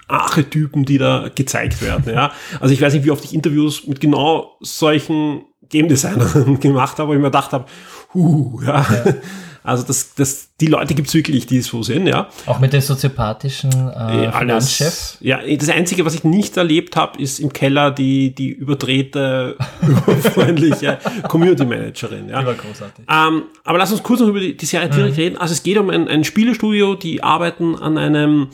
Archetypen, 0.08 0.84
die 0.84 0.98
da 0.98 1.30
gezeigt 1.34 1.82
werden, 1.82 2.12
ja. 2.12 2.32
Also 2.58 2.72
ich 2.72 2.80
weiß 2.80 2.94
nicht, 2.94 3.04
wie 3.04 3.10
oft 3.10 3.24
ich 3.24 3.34
Interviews 3.34 3.86
mit 3.86 4.00
genau 4.00 4.56
solchen 4.60 5.42
Game 5.70 5.88
Designer 5.88 6.26
gemacht 6.60 6.98
habe, 6.98 7.08
wo 7.08 7.12
ich 7.14 7.18
mir 7.18 7.26
gedacht 7.26 7.52
habe, 7.52 7.64
huh, 8.12 8.60
ja. 8.64 8.80
ja. 8.82 9.14
Also 9.62 9.82
das, 9.84 10.14
das, 10.14 10.48
die 10.58 10.66
Leute 10.66 10.94
gibt's 10.94 11.12
wirklich, 11.12 11.46
die 11.46 11.60
so 11.60 11.82
sind, 11.82 12.06
ja. 12.06 12.28
Auch 12.46 12.60
mit 12.60 12.72
dem 12.72 12.80
soziopathischen 12.80 13.70
äh, 13.90 14.32
Finanzchef. 14.32 15.18
Ja, 15.20 15.40
das 15.46 15.68
Einzige, 15.68 16.04
was 16.06 16.14
ich 16.14 16.24
nicht 16.24 16.56
erlebt 16.56 16.96
habe, 16.96 17.20
ist 17.20 17.40
im 17.40 17.52
Keller 17.52 17.90
die, 17.90 18.34
die 18.34 18.48
überdrehte, 18.48 19.56
überfreundliche 19.82 20.98
Community 21.28 21.66
Managerin. 21.66 22.30
Ja. 22.30 22.40
Die 22.40 22.46
war 22.46 22.54
großartig. 22.54 23.04
Ähm, 23.08 23.42
aber 23.62 23.78
lass 23.78 23.92
uns 23.92 24.02
kurz 24.02 24.20
noch 24.20 24.28
über 24.28 24.40
die, 24.40 24.56
die 24.56 24.66
Serie 24.66 24.88
direkt 24.88 25.16
mhm. 25.16 25.22
reden. 25.22 25.36
Also 25.36 25.52
es 25.52 25.62
geht 25.62 25.76
um 25.76 25.90
ein, 25.90 26.08
ein 26.08 26.24
Spielestudio, 26.24 26.94
die 26.94 27.22
arbeiten 27.22 27.76
an 27.76 27.98
einem 27.98 28.48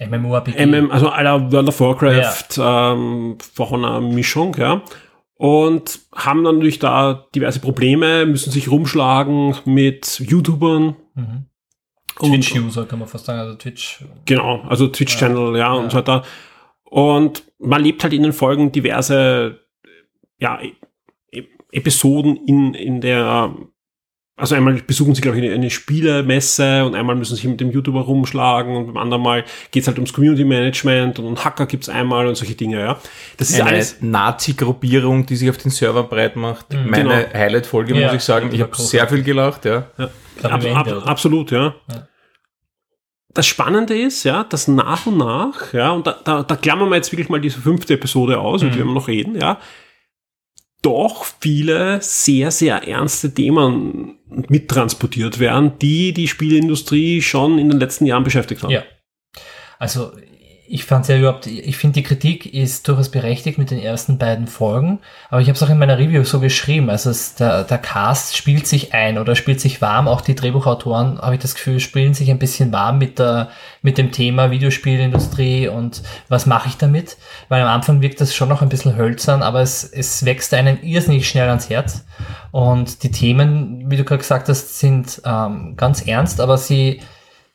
MMORPG. 0.00 0.66
MM, 0.66 0.90
also 0.90 1.08
aller 1.08 1.52
World 1.52 1.68
of 1.68 1.80
Warcraft, 1.80 2.56
ja. 2.56 2.92
ähm, 2.92 3.38
von 3.54 3.84
einer 3.84 4.00
Mischung, 4.00 4.56
ja 4.58 4.82
und 5.36 6.00
haben 6.14 6.44
dann 6.44 6.56
natürlich 6.56 6.78
da 6.78 7.26
diverse 7.34 7.60
Probleme, 7.60 8.26
müssen 8.26 8.50
sich 8.50 8.70
rumschlagen 8.70 9.54
mit 9.64 10.18
YouTubern. 10.18 10.96
Mhm. 11.14 11.46
Twitch-User 12.18 12.86
kann 12.86 12.98
man 12.98 13.08
fast 13.08 13.26
sagen, 13.26 13.40
also 13.40 13.54
Twitch. 13.54 14.02
Genau, 14.24 14.62
also 14.62 14.88
Twitch-Channel, 14.88 15.52
ja, 15.52 15.58
ja, 15.58 15.72
und 15.74 15.90
so 15.90 15.98
weiter. 15.98 16.24
Und 16.84 17.44
man 17.58 17.82
lebt 17.82 18.02
halt 18.02 18.14
in 18.14 18.22
den 18.22 18.32
Folgen 18.32 18.72
diverse, 18.72 19.60
ja, 20.38 20.58
e-, 20.60 20.72
e-, 21.30 21.46
Episoden 21.72 22.36
in, 22.46 22.72
in 22.72 23.02
der 23.02 23.54
also 24.38 24.54
einmal 24.54 24.74
besuchen 24.74 25.14
sie, 25.14 25.22
glaube 25.22 25.38
ich, 25.38 25.44
eine, 25.44 25.54
eine 25.54 25.70
Spielemesse 25.70 26.84
und 26.84 26.94
einmal 26.94 27.16
müssen 27.16 27.34
sie 27.34 27.42
sich 27.42 27.50
mit 27.50 27.58
dem 27.58 27.70
YouTuber 27.70 28.02
rumschlagen 28.02 28.76
und 28.76 28.86
beim 28.86 28.98
anderen 28.98 29.22
Mal 29.22 29.44
geht's 29.70 29.86
halt 29.86 29.96
ums 29.96 30.12
Community 30.12 30.44
Management 30.44 31.18
und 31.18 31.42
Hacker 31.42 31.64
gibt's 31.64 31.88
einmal 31.88 32.26
und 32.26 32.34
solche 32.34 32.54
Dinge, 32.54 32.80
ja. 32.80 32.98
Das 33.38 33.48
ist 33.48 33.58
eine 33.58 33.70
alles 33.70 33.96
Nazi-Gruppierung, 34.02 35.24
die 35.24 35.36
sich 35.36 35.48
auf 35.48 35.56
den 35.56 35.70
Server 35.70 36.02
breit 36.02 36.36
macht. 36.36 36.70
Mhm. 36.74 36.90
Meine 36.90 37.04
genau. 37.04 37.32
Highlight-Folge, 37.32 37.98
ja, 37.98 38.06
muss 38.06 38.16
ich 38.16 38.22
sagen. 38.22 38.50
Ich 38.52 38.60
habe 38.60 38.76
sehr 38.76 39.08
viel 39.08 39.22
gelacht, 39.22 39.64
ja. 39.64 39.86
ja. 39.96 40.10
Ab, 40.42 40.62
ab, 40.74 41.02
absolut, 41.06 41.50
ja. 41.50 41.74
ja. 41.88 42.06
Das 43.32 43.46
Spannende 43.46 43.98
ist, 43.98 44.24
ja, 44.24 44.44
dass 44.44 44.68
nach 44.68 45.06
und 45.06 45.16
nach, 45.16 45.72
ja, 45.72 45.92
und 45.92 46.06
da, 46.06 46.20
da, 46.24 46.42
da 46.42 46.56
klammern 46.56 46.90
wir 46.90 46.96
jetzt 46.96 47.10
wirklich 47.10 47.30
mal 47.30 47.40
diese 47.40 47.60
fünfte 47.60 47.94
Episode 47.94 48.38
aus, 48.38 48.62
mhm. 48.62 48.68
und 48.68 48.76
wir 48.76 48.84
noch 48.84 49.08
reden, 49.08 49.40
ja, 49.40 49.58
doch 50.82 51.26
viele 51.40 52.00
sehr, 52.00 52.50
sehr 52.50 52.86
ernste 52.86 53.32
Themen 53.32 54.18
mittransportiert 54.48 55.38
werden, 55.38 55.72
die 55.80 56.12
die 56.12 56.28
Spielindustrie 56.28 57.22
schon 57.22 57.58
in 57.58 57.68
den 57.68 57.78
letzten 57.80 58.06
Jahren 58.06 58.24
beschäftigt 58.24 58.62
haben. 58.62 58.70
Ja. 58.70 58.82
Also 59.78 60.12
ich 60.68 60.84
fand 60.84 61.08
ja 61.08 61.16
überhaupt, 61.16 61.46
ich 61.46 61.76
finde 61.76 61.94
die 61.94 62.02
Kritik 62.02 62.52
ist 62.52 62.88
durchaus 62.88 63.10
berechtigt 63.10 63.58
mit 63.58 63.70
den 63.70 63.78
ersten 63.78 64.18
beiden 64.18 64.46
Folgen, 64.46 65.00
aber 65.30 65.40
ich 65.40 65.48
habe 65.48 65.56
es 65.56 65.62
auch 65.62 65.70
in 65.70 65.78
meiner 65.78 65.98
Review 65.98 66.24
so 66.24 66.40
geschrieben, 66.40 66.90
also 66.90 67.10
es, 67.10 67.34
der, 67.34 67.64
der 67.64 67.78
Cast 67.78 68.36
spielt 68.36 68.66
sich 68.66 68.92
ein 68.94 69.18
oder 69.18 69.36
spielt 69.36 69.60
sich 69.60 69.80
warm, 69.80 70.08
auch 70.08 70.20
die 70.20 70.34
Drehbuchautoren, 70.34 71.18
habe 71.20 71.34
ich 71.36 71.40
das 71.40 71.54
Gefühl, 71.54 71.80
spielen 71.80 72.14
sich 72.14 72.30
ein 72.30 72.38
bisschen 72.38 72.72
warm 72.72 72.98
mit, 72.98 73.18
der, 73.18 73.50
mit 73.82 73.98
dem 73.98 74.12
Thema 74.12 74.50
Videospielindustrie 74.50 75.68
und 75.68 76.02
was 76.28 76.46
mache 76.46 76.68
ich 76.68 76.76
damit, 76.76 77.16
weil 77.48 77.62
am 77.62 77.68
Anfang 77.68 78.02
wirkt 78.02 78.20
das 78.20 78.34
schon 78.34 78.48
noch 78.48 78.62
ein 78.62 78.68
bisschen 78.68 78.96
hölzern, 78.96 79.42
aber 79.42 79.60
es, 79.60 79.84
es 79.84 80.24
wächst 80.24 80.52
einem 80.54 80.78
irrsinnig 80.82 81.28
schnell 81.28 81.48
ans 81.48 81.70
Herz. 81.70 82.04
Und 82.50 83.02
die 83.02 83.10
Themen, 83.10 83.90
wie 83.90 83.96
du 83.96 84.04
gerade 84.04 84.18
gesagt 84.18 84.48
hast, 84.48 84.78
sind 84.78 85.20
ähm, 85.24 85.74
ganz 85.76 86.06
ernst, 86.06 86.40
aber 86.40 86.58
sie 86.58 87.00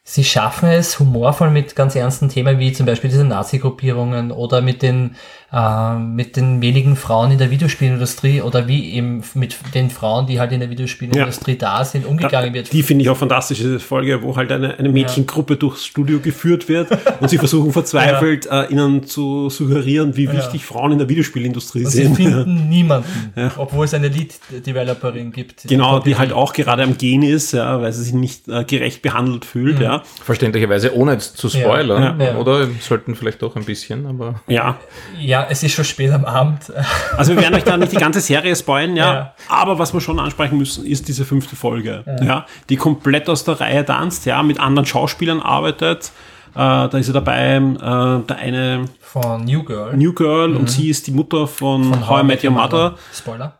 sie 0.04 0.24
schaffen 0.24 0.70
es 0.70 1.00
humorvoll 1.00 1.52
mit 1.52 1.76
ganz 1.76 1.96
ernsten 1.96 2.30
Themen 2.30 2.58
wie 2.58 2.74
zum 2.74 2.86
Beispiel 2.86 3.10
diese 3.10 3.24
Nazi-Gruppierungen 3.24 4.32
oder 4.32 4.62
mit 4.62 4.82
den 4.82 5.16
äh, 5.54 5.96
mit 5.96 6.38
den 6.38 6.62
wenigen 6.62 6.96
Frauen 6.96 7.32
in 7.32 7.38
der 7.38 7.52
Videospielindustrie 7.52 8.42
oder 8.42 8.70
wie 8.70 8.94
eben 8.94 9.22
mit 9.34 9.58
den 9.76 9.90
Frauen, 9.90 10.26
die 10.26 10.40
halt 10.40 10.54
in 10.54 10.62
der 10.62 10.70
Videospielindustrie 10.70 11.52
ja. 11.52 11.58
da 11.58 11.86
sind, 11.86 12.06
umgegangen 12.06 12.54
wird. 12.54 12.72
Die 12.72 12.84
finde 12.84 13.04
ich 13.04 13.10
auch 13.10 13.18
fantastisch, 13.18 13.58
diese 13.58 13.80
Folge, 13.80 14.24
wo 14.24 14.38
halt 14.38 14.52
eine, 14.52 14.80
eine 14.80 14.90
Mädchengruppe 14.90 15.54
ja. 15.54 15.60
durchs 15.60 15.86
Studio 15.86 16.20
geführt 16.20 16.70
wird 16.70 16.88
und 17.20 17.30
sie 17.30 17.38
versuchen 17.38 17.74
verzweifelt, 17.74 18.46
ja. 18.50 18.64
äh, 18.64 18.72
ihnen 18.72 19.04
zu 19.06 19.50
suggerieren, 19.50 20.16
wie 20.16 20.32
wichtig 20.32 20.66
Frauen 20.66 20.94
in 20.94 20.98
der 21.00 21.10
Videospielindustrie 21.10 21.86
und 21.86 21.92
sind. 21.92 22.16
Sie 22.16 22.24
finden 22.24 22.70
niemanden, 22.70 23.34
obwohl 23.58 23.86
es 23.86 23.94
eine 23.94 24.08
Lead-Developerin 24.08 25.32
gibt. 25.32 25.64
Genau, 25.68 26.00
die 26.00 26.16
halt 26.16 26.32
auch 26.32 26.54
gerade 26.54 26.84
am 26.84 26.98
Gehen 26.98 27.24
ist, 27.24 27.54
weil 27.54 27.92
sie 27.92 28.04
sich 28.04 28.14
nicht 28.14 28.48
äh, 28.48 28.64
gerecht 28.64 29.02
behandelt 29.02 29.44
fühlt. 29.44 29.80
Mhm. 29.80 29.91
Ja. 29.92 30.02
Verständlicherweise, 30.24 30.96
ohne 30.96 31.14
jetzt 31.14 31.38
zu 31.38 31.50
spoilern, 31.50 32.20
ja. 32.20 32.28
Ja. 32.28 32.36
oder? 32.38 32.68
Sollten 32.80 33.16
vielleicht 33.16 33.42
doch 33.42 33.56
ein 33.56 33.66
bisschen, 33.66 34.06
aber. 34.06 34.36
Ja. 34.48 34.78
Ja, 35.20 35.48
es 35.50 35.64
ist 35.64 35.74
schon 35.74 35.86
spät 35.86 36.12
am 36.12 36.26
Abend. 36.26 36.72
Also 37.18 37.36
wir 37.36 37.42
werden 37.42 37.56
euch 37.56 37.64
da 37.64 37.78
nicht 37.78 37.92
die 37.92 37.98
ganze 37.98 38.22
Serie 38.22 38.56
spoilen, 38.56 38.96
ja. 38.96 39.14
ja. 39.14 39.36
Aber 39.50 39.78
was 39.78 39.94
wir 39.94 40.02
schon 40.02 40.20
ansprechen 40.20 40.58
müssen, 40.58 40.86
ist 40.86 41.08
diese 41.08 41.26
fünfte 41.26 41.56
Folge, 41.56 42.04
ja. 42.22 42.46
Die 42.70 42.78
komplett 42.78 43.30
aus 43.30 43.44
der 43.44 43.60
Reihe 43.60 43.86
tanzt, 43.86 44.26
ja, 44.26 44.42
mit 44.44 44.60
anderen 44.60 44.86
Schauspielern 44.86 45.42
arbeitet. 45.42 46.12
Äh, 46.54 46.58
da 46.58 46.98
ist 46.98 47.08
er 47.08 47.14
dabei, 47.14 47.56
äh, 47.56 48.28
der 48.28 48.38
eine. 48.38 48.86
Von 49.00 49.46
New 49.46 49.64
Girl. 49.64 49.96
New 49.96 50.14
Girl 50.14 50.50
mhm. 50.50 50.58
und 50.58 50.70
sie 50.70 50.90
ist 50.90 51.08
die 51.08 51.12
Mutter 51.12 51.48
von, 51.48 51.84
von 51.84 52.08
How 52.08 52.22
I 52.22 52.26
Met 52.26 52.44
Your 52.44 52.52
Mother. 52.52 52.96
Spoiler. 53.14 53.60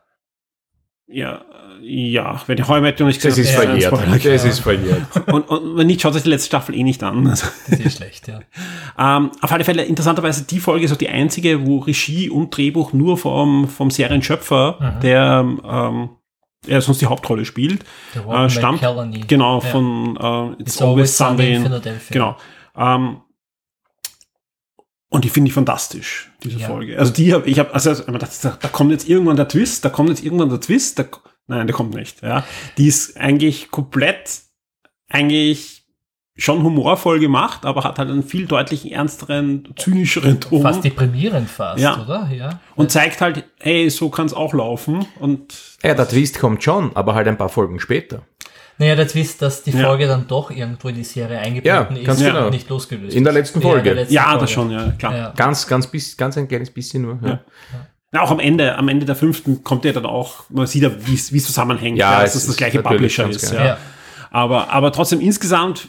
Ja, 1.08 1.42
ja, 1.82 2.42
wenn 2.48 2.58
die 2.58 2.64
How 2.64 2.78
I 2.78 2.82
Met 2.82 3.00
Your 3.00 3.08
nicht 3.08 3.22
gesehen 3.22 3.44
Das 3.44 3.52
ist 3.52 3.56
verjährt. 3.56 4.26
Das 4.26 4.46
ist 4.46 4.60
verjährt. 4.60 5.02
Und, 5.28 5.50
und 5.50 5.78
wenn 5.78 5.88
nicht, 5.88 6.02
schaut 6.02 6.16
euch 6.16 6.24
die 6.24 6.30
letzte 6.30 6.48
Staffel 6.48 6.76
eh 6.76 6.84
nicht 6.84 7.04
an. 7.04 7.28
Also. 7.28 7.48
Das 7.70 7.80
ist 7.80 7.98
schlecht, 7.98 8.28
ja. 8.28 8.40
ähm, 9.18 9.32
auf 9.42 9.52
alle 9.52 9.64
Fälle, 9.64 9.84
interessanterweise, 9.84 10.44
die 10.44 10.60
Folge 10.60 10.86
ist 10.86 10.92
auch 10.92 10.98
die 10.98 11.10
einzige, 11.10 11.66
wo 11.66 11.80
Regie 11.80 12.30
und 12.30 12.56
Drehbuch 12.56 12.94
nur 12.94 13.18
vom, 13.18 13.68
vom 13.68 13.92
Serienschöpfer, 13.92 14.78
mhm. 14.80 15.00
der 15.02 15.46
ähm, 15.64 16.10
er 16.68 16.82
sonst 16.82 17.02
die 17.02 17.08
Hauptrolle 17.08 17.46
spielt, 17.46 17.84
äh, 18.16 18.50
stammt. 18.50 18.82
Genau, 19.28 19.56
ja. 19.56 19.60
von 19.62 20.18
äh, 20.18 20.62
It's, 20.62 20.74
It's 20.74 20.82
Always 20.82 21.18
Sunday 21.18 21.56
in, 21.56 21.64
Philadelphia. 21.64 22.14
Genau. 22.14 22.38
Ähm, 22.76 23.22
und 25.10 25.26
die 25.26 25.30
finde 25.30 25.50
ich 25.50 25.54
fantastisch, 25.54 26.32
diese 26.44 26.60
ja. 26.60 26.68
Folge. 26.68 26.98
Also 26.98 27.12
die 27.12 27.34
habe 27.34 27.50
ich 27.50 27.60
habe 27.60 27.74
also, 27.74 27.90
also 27.90 28.06
da, 28.06 28.58
da 28.62 28.68
kommt 28.70 28.92
jetzt 28.92 29.10
irgendwann 29.10 29.36
der 29.36 29.48
Twist, 29.48 29.84
da 29.84 29.90
kommt 29.90 30.10
jetzt 30.10 30.24
irgendwann 30.24 30.50
der 30.50 30.62
Twist, 30.62 31.00
da, 31.00 31.06
nein, 31.58 31.68
der 31.68 31.76
kommt 31.76 31.94
nicht. 31.94 32.22
Ja, 32.22 32.44
die 32.78 32.88
ist 32.88 33.18
eigentlich 33.18 33.72
komplett 33.72 34.42
eigentlich 35.10 35.82
schon 36.36 36.64
humorvoll 36.64 37.20
gemacht, 37.20 37.66
aber 37.66 37.84
hat 37.84 38.00
halt 38.00 38.10
einen 38.10 38.24
viel 38.24 38.48
deutlich 38.48 38.92
ernsteren, 38.92 39.68
zynischeren 39.76 40.40
Ton. 40.40 40.62
Fast 40.62 40.84
deprimierend 40.84 41.50
fast, 41.50 41.80
ja. 41.80 42.02
oder? 42.02 42.30
Ja. 42.34 42.60
Und 42.76 42.92
zeigt 42.92 43.22
halt, 43.22 43.44
hey, 43.60 43.90
so 43.90 44.10
kann 44.10 44.26
es 44.26 44.34
auch 44.34 44.54
laufen. 44.54 45.06
Und 45.20 45.54
ja, 45.84 45.94
der 45.94 46.08
Twist 46.08 46.40
kommt 46.40 46.64
schon, 46.64 46.96
aber 46.96 47.14
halt 47.14 47.28
ein 47.28 47.38
paar 47.38 47.50
Folgen 47.50 47.80
später. 47.80 48.24
Naja, 48.78 48.96
das 48.96 49.14
wisst, 49.14 49.44
dass 49.44 49.62
die 49.62 49.74
Folge 49.74 50.06
ja. 50.06 50.10
dann 50.10 50.28
doch 50.28 50.50
irgendwo 50.50 50.88
in 50.88 50.96
die 50.96 51.04
Serie 51.04 51.38
eingebunden 51.38 51.98
ja, 51.98 52.12
ist 52.12 52.20
genau. 52.20 52.46
und 52.46 52.52
nicht 52.52 52.68
losgelöst 52.68 53.16
In 53.16 53.24
der 53.24 53.34
letzten 53.34 53.62
Folge. 53.62 53.90
Ja, 53.90 53.96
letzten 53.96 54.14
ja 54.16 54.24
Folge. 54.24 54.40
das 54.40 54.52
schon, 54.52 54.72
ja, 54.72 54.92
klar. 54.98 55.16
Ja. 55.16 55.34
Ganz, 55.36 55.68
ganz, 55.68 55.86
bis, 55.86 56.18
ganz 56.18 56.36
ein 56.38 56.48
kleines 56.48 56.72
bisschen 56.72 57.04
nur. 57.04 57.20
Ja. 58.14 58.20
Ja, 58.20 58.24
auch 58.24 58.32
am 58.32 58.40
Ende, 58.40 58.78
am 58.78 58.90
Ende 58.90 59.06
der 59.06 59.16
fünften 59.16 59.64
kommt 59.64 59.86
ja 59.86 59.94
dann 59.94 60.06
auch, 60.06 60.44
man 60.50 60.68
sieht 60.68 60.84
ja, 60.84 60.92
wie 61.06 61.14
es 61.14 61.46
zusammenhängt, 61.46 61.98
ja, 61.98 62.14
ja 62.14 62.22
dass 62.22 62.36
es 62.36 62.46
das 62.46 62.58
gleiche 62.58 62.82
Publisher 62.82 63.30
ist. 63.30 63.54
Ja. 63.54 63.78
Aber, 64.32 64.70
aber 64.70 64.92
trotzdem 64.92 65.22
insgesamt 65.22 65.88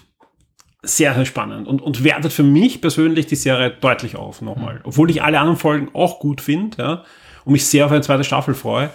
sehr, 0.82 1.14
sehr 1.14 1.24
spannend 1.26 1.68
und, 1.68 1.80
und 1.80 2.04
wertet 2.04 2.32
für 2.32 2.42
mich 2.42 2.80
persönlich 2.80 3.26
die 3.26 3.36
Serie 3.36 3.70
deutlich 3.70 4.16
auf 4.16 4.40
nochmal. 4.42 4.76
Mhm. 4.76 4.80
Obwohl 4.84 5.10
ich 5.10 5.22
alle 5.22 5.38
anderen 5.38 5.58
Folgen 5.58 5.90
auch 5.94 6.18
gut 6.18 6.40
finde 6.40 6.76
ja, 6.78 7.04
und 7.44 7.52
mich 7.52 7.66
sehr 7.66 7.86
auf 7.86 7.92
eine 7.92 8.00
zweite 8.02 8.24
Staffel 8.24 8.54
freue. 8.54 8.90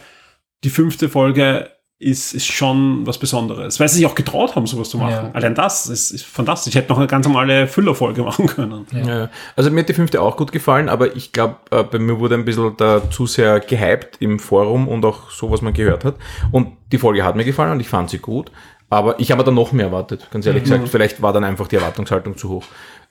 Die 0.64 0.70
fünfte 0.70 1.08
Folge 1.08 1.70
ist, 2.00 2.34
ist 2.36 2.46
schon 2.46 3.08
was 3.08 3.18
Besonderes, 3.18 3.80
weil 3.80 3.89
sie 3.89 3.98
sich 3.98 4.06
auch 4.06 4.13
getraut 4.13 4.56
haben, 4.56 4.68
sowas 4.68 4.89
zu 4.89 5.00
machen. 5.00 5.12
Ja. 5.12 5.32
Allein 5.34 5.56
das 5.56 5.88
ist, 5.88 6.12
ist 6.12 6.25
fantastisch. 6.25 6.75
Ich 6.75 6.80
hätte 6.80 6.89
noch 6.89 7.00
eine 7.00 7.08
ganz 7.08 7.25
normale 7.25 7.68
Füllerfolge 7.68 8.22
machen 8.24 8.46
können. 8.46 8.86
Ja. 8.92 9.08
ja. 9.08 9.30
Also 9.56 9.72
mir 9.72 9.80
hat 9.80 9.89
die 9.89 9.94
fünfte 9.94 10.22
auch 10.22 10.38
gut 10.38 10.51
gefallen, 10.51 10.89
aber 10.89 11.16
ich 11.16 11.32
glaube, 11.32 11.56
äh, 11.72 11.84
bei 11.84 11.98
mir 11.98 12.20
wurde 12.20 12.36
ein 12.36 12.46
bisschen 12.46 12.77
da 12.77 13.10
zu 13.10 13.25
sehr 13.25 13.60
gehypt 13.60 14.18
im 14.20 14.38
Forum 14.38 14.88
und 14.88 15.04
auch 15.06 15.32
so, 15.32 15.50
was 15.50 15.63
man 15.63 15.74
gehört 15.74 16.06
hat. 16.06 16.16
Und 16.51 16.74
die 16.92 17.00
Folge 17.00 17.24
hat 17.24 17.36
mir 17.36 17.46
gefallen 17.46 17.72
und 17.72 17.80
ich 17.80 17.89
fand 17.89 18.12
sie 18.12 18.20
gut. 18.20 18.51
Aber 18.89 19.20
ich 19.20 19.32
habe 19.32 19.44
da 19.44 19.51
noch 19.51 19.74
mehr 19.74 19.88
erwartet, 19.88 20.27
ganz 20.32 20.46
ehrlich 20.46 20.63
mhm. 20.63 20.70
gesagt. 20.70 20.89
Vielleicht 20.89 21.22
war 21.22 21.34
dann 21.34 21.44
einfach 21.44 21.68
die 21.68 21.75
Erwartungshaltung 21.75 22.38
zu 22.38 22.50
hoch. 22.50 22.63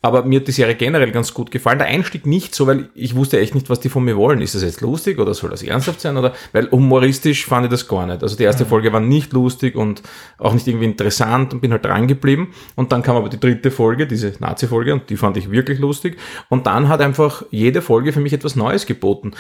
Aber 0.03 0.25
mir 0.25 0.41
hat 0.41 0.49
die 0.49 0.53
Serie 0.53 0.75
generell 0.75 1.11
ganz 1.11 1.35
gut 1.35 1.51
gefallen. 1.51 1.79
Der 1.79 1.89
Einstieg 1.89 2.27
nicht 2.27 2.55
so, 2.55 2.67
weil 2.67 2.91
ich 2.95 3.17
wusste 3.17 3.41
echt 3.41 3.55
nicht, 3.55 3.71
was 3.71 3.81
die 3.81 3.89
von 3.89 4.05
mir 4.05 4.17
wollen. 4.17 4.41
Ist 4.41 4.55
das 4.55 4.63
jetzt 4.63 4.81
lustig 4.81 5.19
oder 5.19 5.35
soll 5.35 5.51
das 5.51 5.63
ernsthaft 5.63 6.01
sein? 6.01 6.17
Oder 6.17 6.35
weil 6.53 6.71
humoristisch 6.71 7.47
fand 7.47 7.67
ich 7.67 7.71
das 7.71 7.89
gar 7.89 8.07
nicht. 8.07 8.23
Also 8.23 8.37
die 8.37 8.45
erste 8.45 8.65
mhm. 8.65 8.69
Folge 8.69 8.93
war 8.93 9.01
nicht 9.01 9.33
lustig 9.33 9.75
und 9.75 10.03
auch 10.39 10.55
nicht 10.55 10.67
irgendwie 10.67 10.87
interessant 10.87 11.55
und 11.55 11.61
bin 11.61 11.73
halt 11.73 11.85
dran 11.85 12.07
geblieben. 12.07 12.55
Und 12.75 12.93
dann 12.93 13.03
kam 13.03 13.17
aber 13.17 13.29
die 13.29 13.41
dritte 13.41 13.71
Folge, 13.71 14.07
diese 14.07 14.33
Nazi-Folge, 14.39 14.93
und 14.93 15.11
die 15.11 15.17
fand 15.17 15.37
ich 15.37 15.51
wirklich 15.51 15.79
lustig. 15.79 16.19
Und 16.49 16.67
dann 16.67 16.89
hat 16.89 17.01
einfach 17.01 17.45
jede 17.51 17.83
Folge 17.83 18.13
für 18.13 18.21
mich 18.21 18.33
etwas 18.33 18.57
Neues 18.57 18.87
geboten 18.87 19.33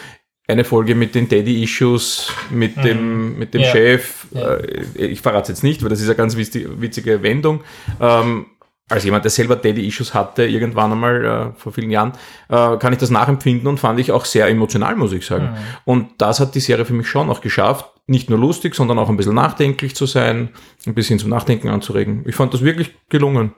eine 0.49 0.65
Folge 0.65 0.95
mit 0.95 1.15
den 1.15 1.29
Daddy-Issues, 1.29 2.33
mit 2.51 2.77
mhm. 2.77 2.83
dem, 2.83 3.39
mit 3.39 3.55
dem 3.55 3.63
ja. 3.63 3.71
Chef. 3.71 4.27
Ja. 4.31 4.55
Äh, 4.55 5.07
ich 5.07 5.21
verrate 5.21 5.43
es 5.53 5.59
jetzt 5.59 5.65
nicht, 5.65 5.83
weil 5.83 5.89
das 5.89 6.01
ist 6.01 6.07
eine 6.07 6.17
ganz 6.17 6.37
witzige 6.37 7.23
Wendung. 7.23 7.63
Ähm, 8.01 8.47
als 8.89 9.05
jemand, 9.05 9.25
der 9.25 9.31
selber 9.31 9.57
Daddy-Issues 9.57 10.15
hatte, 10.15 10.47
irgendwann 10.47 10.93
einmal 10.93 11.25
äh, 11.25 11.59
vor 11.59 11.73
vielen 11.73 11.91
Jahren, 11.91 12.13
äh, 12.49 12.77
kann 12.77 12.93
ich 12.93 13.01
das 13.01 13.11
nachempfinden 13.11 13.67
und 13.67 13.79
fand 13.79 13.99
ich 13.99 14.13
auch 14.13 14.25
sehr 14.25 14.47
emotional, 14.49 14.95
muss 14.95 15.13
ich 15.13 15.27
sagen. 15.27 15.47
Mhm. 15.47 15.57
Und 15.85 16.09
das 16.19 16.39
hat 16.39 16.55
die 16.55 16.61
Serie 16.61 16.85
für 16.85 16.93
mich 16.93 17.09
schon 17.09 17.29
auch 17.29 17.41
geschafft, 17.41 17.87
nicht 18.07 18.31
nur 18.31 18.39
lustig, 18.39 18.77
sondern 18.77 18.99
auch 19.01 19.09
ein 19.09 19.17
bisschen 19.17 19.35
nachdenklich 19.35 19.97
zu 19.97 20.07
sein, 20.07 20.51
ein 20.87 20.95
bisschen 20.95 21.19
zum 21.19 21.31
Nachdenken 21.31 21.69
anzuregen. 21.69 22.25
Ich 22.29 22.37
fand 22.37 22.55
das 22.55 22.63
wirklich 22.63 22.95
gelungen. 23.09 23.53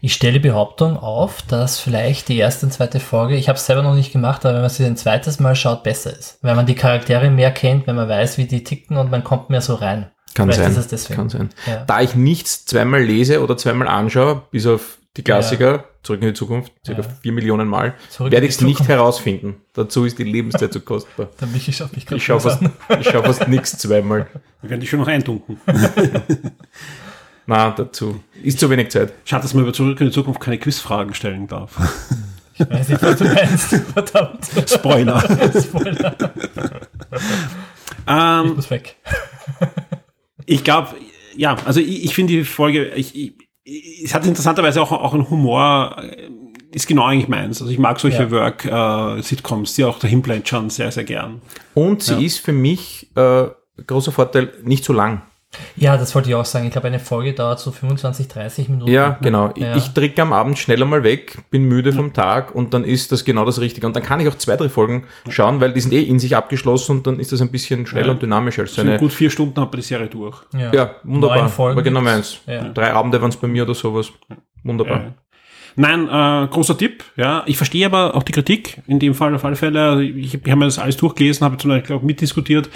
Ich 0.00 0.14
stelle 0.14 0.38
Behauptung 0.38 0.96
auf, 0.96 1.42
dass 1.42 1.80
vielleicht 1.80 2.28
die 2.28 2.38
erste 2.38 2.66
und 2.66 2.72
zweite 2.72 3.00
Folge, 3.00 3.34
ich 3.34 3.48
habe 3.48 3.56
es 3.56 3.66
selber 3.66 3.82
noch 3.82 3.96
nicht 3.96 4.12
gemacht, 4.12 4.44
aber 4.44 4.54
wenn 4.54 4.60
man 4.60 4.70
sie 4.70 4.84
ein 4.84 4.96
zweites 4.96 5.40
Mal 5.40 5.56
schaut, 5.56 5.82
besser 5.82 6.16
ist. 6.16 6.38
Wenn 6.40 6.54
man 6.54 6.66
die 6.66 6.76
Charaktere 6.76 7.30
mehr 7.30 7.50
kennt, 7.50 7.88
wenn 7.88 7.96
man 7.96 8.08
weiß, 8.08 8.38
wie 8.38 8.44
die 8.44 8.62
ticken 8.62 8.96
und 8.96 9.10
man 9.10 9.24
kommt 9.24 9.50
mehr 9.50 9.60
so 9.60 9.74
rein. 9.74 10.11
Kann 10.34 10.50
Vielleicht 10.50 10.90
sein. 10.90 11.16
Kann 11.16 11.28
sein. 11.28 11.50
Ja. 11.66 11.84
Da 11.84 12.00
ich 12.00 12.14
nichts 12.14 12.64
zweimal 12.64 13.02
lese 13.02 13.42
oder 13.42 13.56
zweimal 13.56 13.88
anschaue, 13.88 14.42
bis 14.50 14.66
auf 14.66 14.98
die 15.16 15.22
Klassiker, 15.22 15.72
ja. 15.72 15.84
zurück 16.02 16.22
in 16.22 16.28
die 16.28 16.34
Zukunft, 16.34 16.72
circa 16.84 17.02
vier 17.02 17.12
ja. 17.24 17.32
Millionen 17.32 17.68
Mal, 17.68 17.94
zurück 18.08 18.32
werde 18.32 18.46
ich 18.46 18.54
es 18.54 18.60
nicht 18.62 18.88
herausfinden. 18.88 19.56
Dazu 19.74 20.06
ist 20.06 20.18
die 20.18 20.24
Lebenszeit 20.24 20.72
zu 20.72 20.80
kostbar. 20.80 21.28
Der 21.40 21.48
Michi 21.48 21.72
schaut 21.72 21.94
mich 21.94 22.10
Ich 22.10 22.24
schaue 22.24 22.40
fast, 22.40 22.62
ich 22.98 23.08
schau 23.10 23.22
fast 23.22 23.46
nichts 23.48 23.76
zweimal. 23.76 24.26
Wir 24.62 24.70
werden 24.70 24.80
dich 24.80 24.88
schon 24.88 25.00
noch 25.00 25.08
eintunken. 25.08 25.60
Na, 27.46 27.70
dazu. 27.70 28.22
Ist 28.42 28.60
zu 28.60 28.70
wenig 28.70 28.90
Zeit. 28.90 29.12
Schade, 29.24 29.42
dass 29.42 29.52
man 29.52 29.64
über 29.64 29.72
Zurück 29.72 30.00
in 30.00 30.06
die 30.06 30.12
Zukunft 30.12 30.40
keine 30.40 30.58
Quizfragen 30.58 31.12
stellen 31.12 31.48
darf. 31.48 31.76
Ich 32.54 32.60
weiß 32.70 32.88
nicht, 32.88 33.02
was 33.02 33.18
du 33.18 33.24
meinst. 33.24 33.68
Verdammt. 33.94 34.46
Spoiler. 34.66 35.20
Spoiler. 35.60 36.16
ähm, 38.06 38.46
ich 38.46 38.56
muss 38.56 38.70
weg. 38.70 38.96
Ich 40.52 40.64
glaube, 40.64 40.88
ja, 41.34 41.56
also 41.64 41.80
ich, 41.80 42.04
ich 42.04 42.14
finde 42.14 42.34
die 42.34 42.44
Folge, 42.44 42.88
ich, 42.94 43.16
ich, 43.16 44.04
es 44.04 44.14
hat 44.14 44.26
interessanterweise 44.26 44.82
auch, 44.82 44.92
auch 44.92 45.14
ein 45.14 45.30
Humor, 45.30 45.96
äh, 45.98 46.28
ist 46.74 46.86
genau 46.86 47.04
eigentlich 47.04 47.28
meins. 47.28 47.60
Also 47.62 47.72
ich 47.72 47.78
mag 47.78 47.98
solche 47.98 48.24
ja. 48.24 48.30
Work-Sitcoms, 48.30 49.72
äh, 49.72 49.76
die 49.76 49.84
auch 49.84 49.98
dahin 49.98 50.20
plätschern, 50.20 50.68
sehr, 50.68 50.92
sehr 50.92 51.04
gern. 51.04 51.40
Und 51.74 52.02
sie 52.02 52.14
ja. 52.14 52.20
ist 52.20 52.38
für 52.40 52.52
mich 52.52 53.10
äh, 53.16 53.46
großer 53.86 54.12
Vorteil, 54.12 54.52
nicht 54.62 54.84
zu 54.84 54.92
lang. 54.92 55.22
Ja, 55.76 55.96
das 55.96 56.14
wollte 56.14 56.30
ich 56.30 56.34
auch 56.34 56.44
sagen. 56.44 56.66
Ich 56.66 56.72
glaube, 56.72 56.86
eine 56.86 56.98
Folge 56.98 57.34
dauert 57.34 57.60
so 57.60 57.70
25, 57.70 58.28
30 58.28 58.68
Minuten. 58.68 58.90
Ja, 58.90 59.18
genau. 59.20 59.52
Ja. 59.56 59.76
Ich 59.76 59.88
drücke 59.88 60.22
am 60.22 60.32
Abend 60.32 60.58
schneller 60.58 60.86
mal 60.86 61.02
weg, 61.02 61.38
bin 61.50 61.64
müde 61.64 61.92
vom 61.92 62.12
Tag 62.12 62.54
und 62.54 62.72
dann 62.72 62.84
ist 62.84 63.12
das 63.12 63.24
genau 63.24 63.44
das 63.44 63.60
Richtige. 63.60 63.86
Und 63.86 63.94
dann 63.94 64.02
kann 64.02 64.20
ich 64.20 64.28
auch 64.28 64.36
zwei, 64.36 64.56
drei 64.56 64.68
Folgen 64.68 65.04
schauen, 65.28 65.60
weil 65.60 65.72
die 65.72 65.80
sind 65.80 65.92
eh 65.92 66.02
in 66.02 66.18
sich 66.18 66.36
abgeschlossen 66.36 66.98
und 66.98 67.06
dann 67.06 67.20
ist 67.20 67.32
das 67.32 67.42
ein 67.42 67.50
bisschen 67.50 67.86
schneller 67.86 68.06
ja. 68.06 68.12
und 68.12 68.22
dynamischer 68.22 68.62
als 68.62 68.74
so 68.74 68.82
eine. 68.82 68.98
gut 68.98 69.12
vier 69.12 69.30
Stunden 69.30 69.60
hat 69.60 69.70
man 69.70 69.80
die 69.80 69.86
Serie 69.86 70.06
durch. 70.06 70.38
Ja, 70.54 70.72
ja 70.72 70.94
wunderbar. 71.02 71.48
Folgen 71.48 71.72
Aber 71.72 71.82
genau 71.82 72.00
meins. 72.00 72.38
Drei 72.46 72.92
Abende 72.92 73.20
waren 73.20 73.30
es 73.30 73.36
bei 73.36 73.48
mir 73.48 73.64
oder 73.64 73.74
sowas. 73.74 74.10
Wunderbar. 74.64 75.14
Nein, 75.74 76.08
äh, 76.08 76.48
großer 76.48 76.76
Tipp. 76.76 77.04
Ja, 77.16 77.44
ich 77.46 77.56
verstehe 77.56 77.86
aber 77.86 78.14
auch 78.14 78.22
die 78.22 78.32
Kritik 78.32 78.82
in 78.86 78.98
dem 78.98 79.14
Fall 79.14 79.34
auf 79.34 79.44
alle 79.44 79.56
Fälle. 79.56 80.02
Ich, 80.02 80.34
ich 80.34 80.40
habe 80.42 80.56
mir 80.56 80.66
das 80.66 80.78
alles 80.78 80.96
durchgelesen, 80.96 81.44
habe 81.44 81.56
zum 81.56 81.70
Beispiel 81.70 81.96
auch 81.96 82.02
mitdiskutiert 82.02 82.68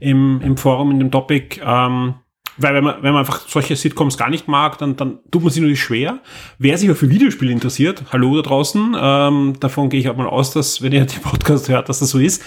im, 0.00 0.40
im 0.42 0.56
Forum, 0.56 0.90
in 0.90 0.98
dem 0.98 1.10
Topic. 1.10 1.60
Ähm, 1.64 2.14
weil 2.58 2.74
wenn 2.74 2.84
man, 2.84 2.96
wenn 3.02 3.12
man 3.12 3.20
einfach 3.20 3.46
solche 3.46 3.76
Sitcoms 3.76 4.18
gar 4.18 4.30
nicht 4.30 4.48
mag, 4.48 4.78
dann, 4.78 4.96
dann 4.96 5.20
tut 5.30 5.42
man 5.42 5.52
sich 5.52 5.62
natürlich 5.62 5.82
schwer. 5.82 6.20
Wer 6.58 6.76
sich 6.76 6.90
auch 6.90 6.96
für 6.96 7.08
Videospiele 7.08 7.52
interessiert, 7.52 8.04
hallo 8.12 8.34
da 8.36 8.42
draußen, 8.42 8.96
ähm, 9.00 9.54
davon 9.60 9.88
gehe 9.88 10.00
ich 10.00 10.08
auch 10.08 10.16
mal 10.16 10.26
aus, 10.26 10.50
dass, 10.50 10.82
wenn 10.82 10.92
ihr 10.92 11.04
den 11.04 11.22
Podcast 11.22 11.68
hört, 11.68 11.88
dass 11.88 12.00
das 12.00 12.10
so 12.10 12.18
ist. 12.18 12.42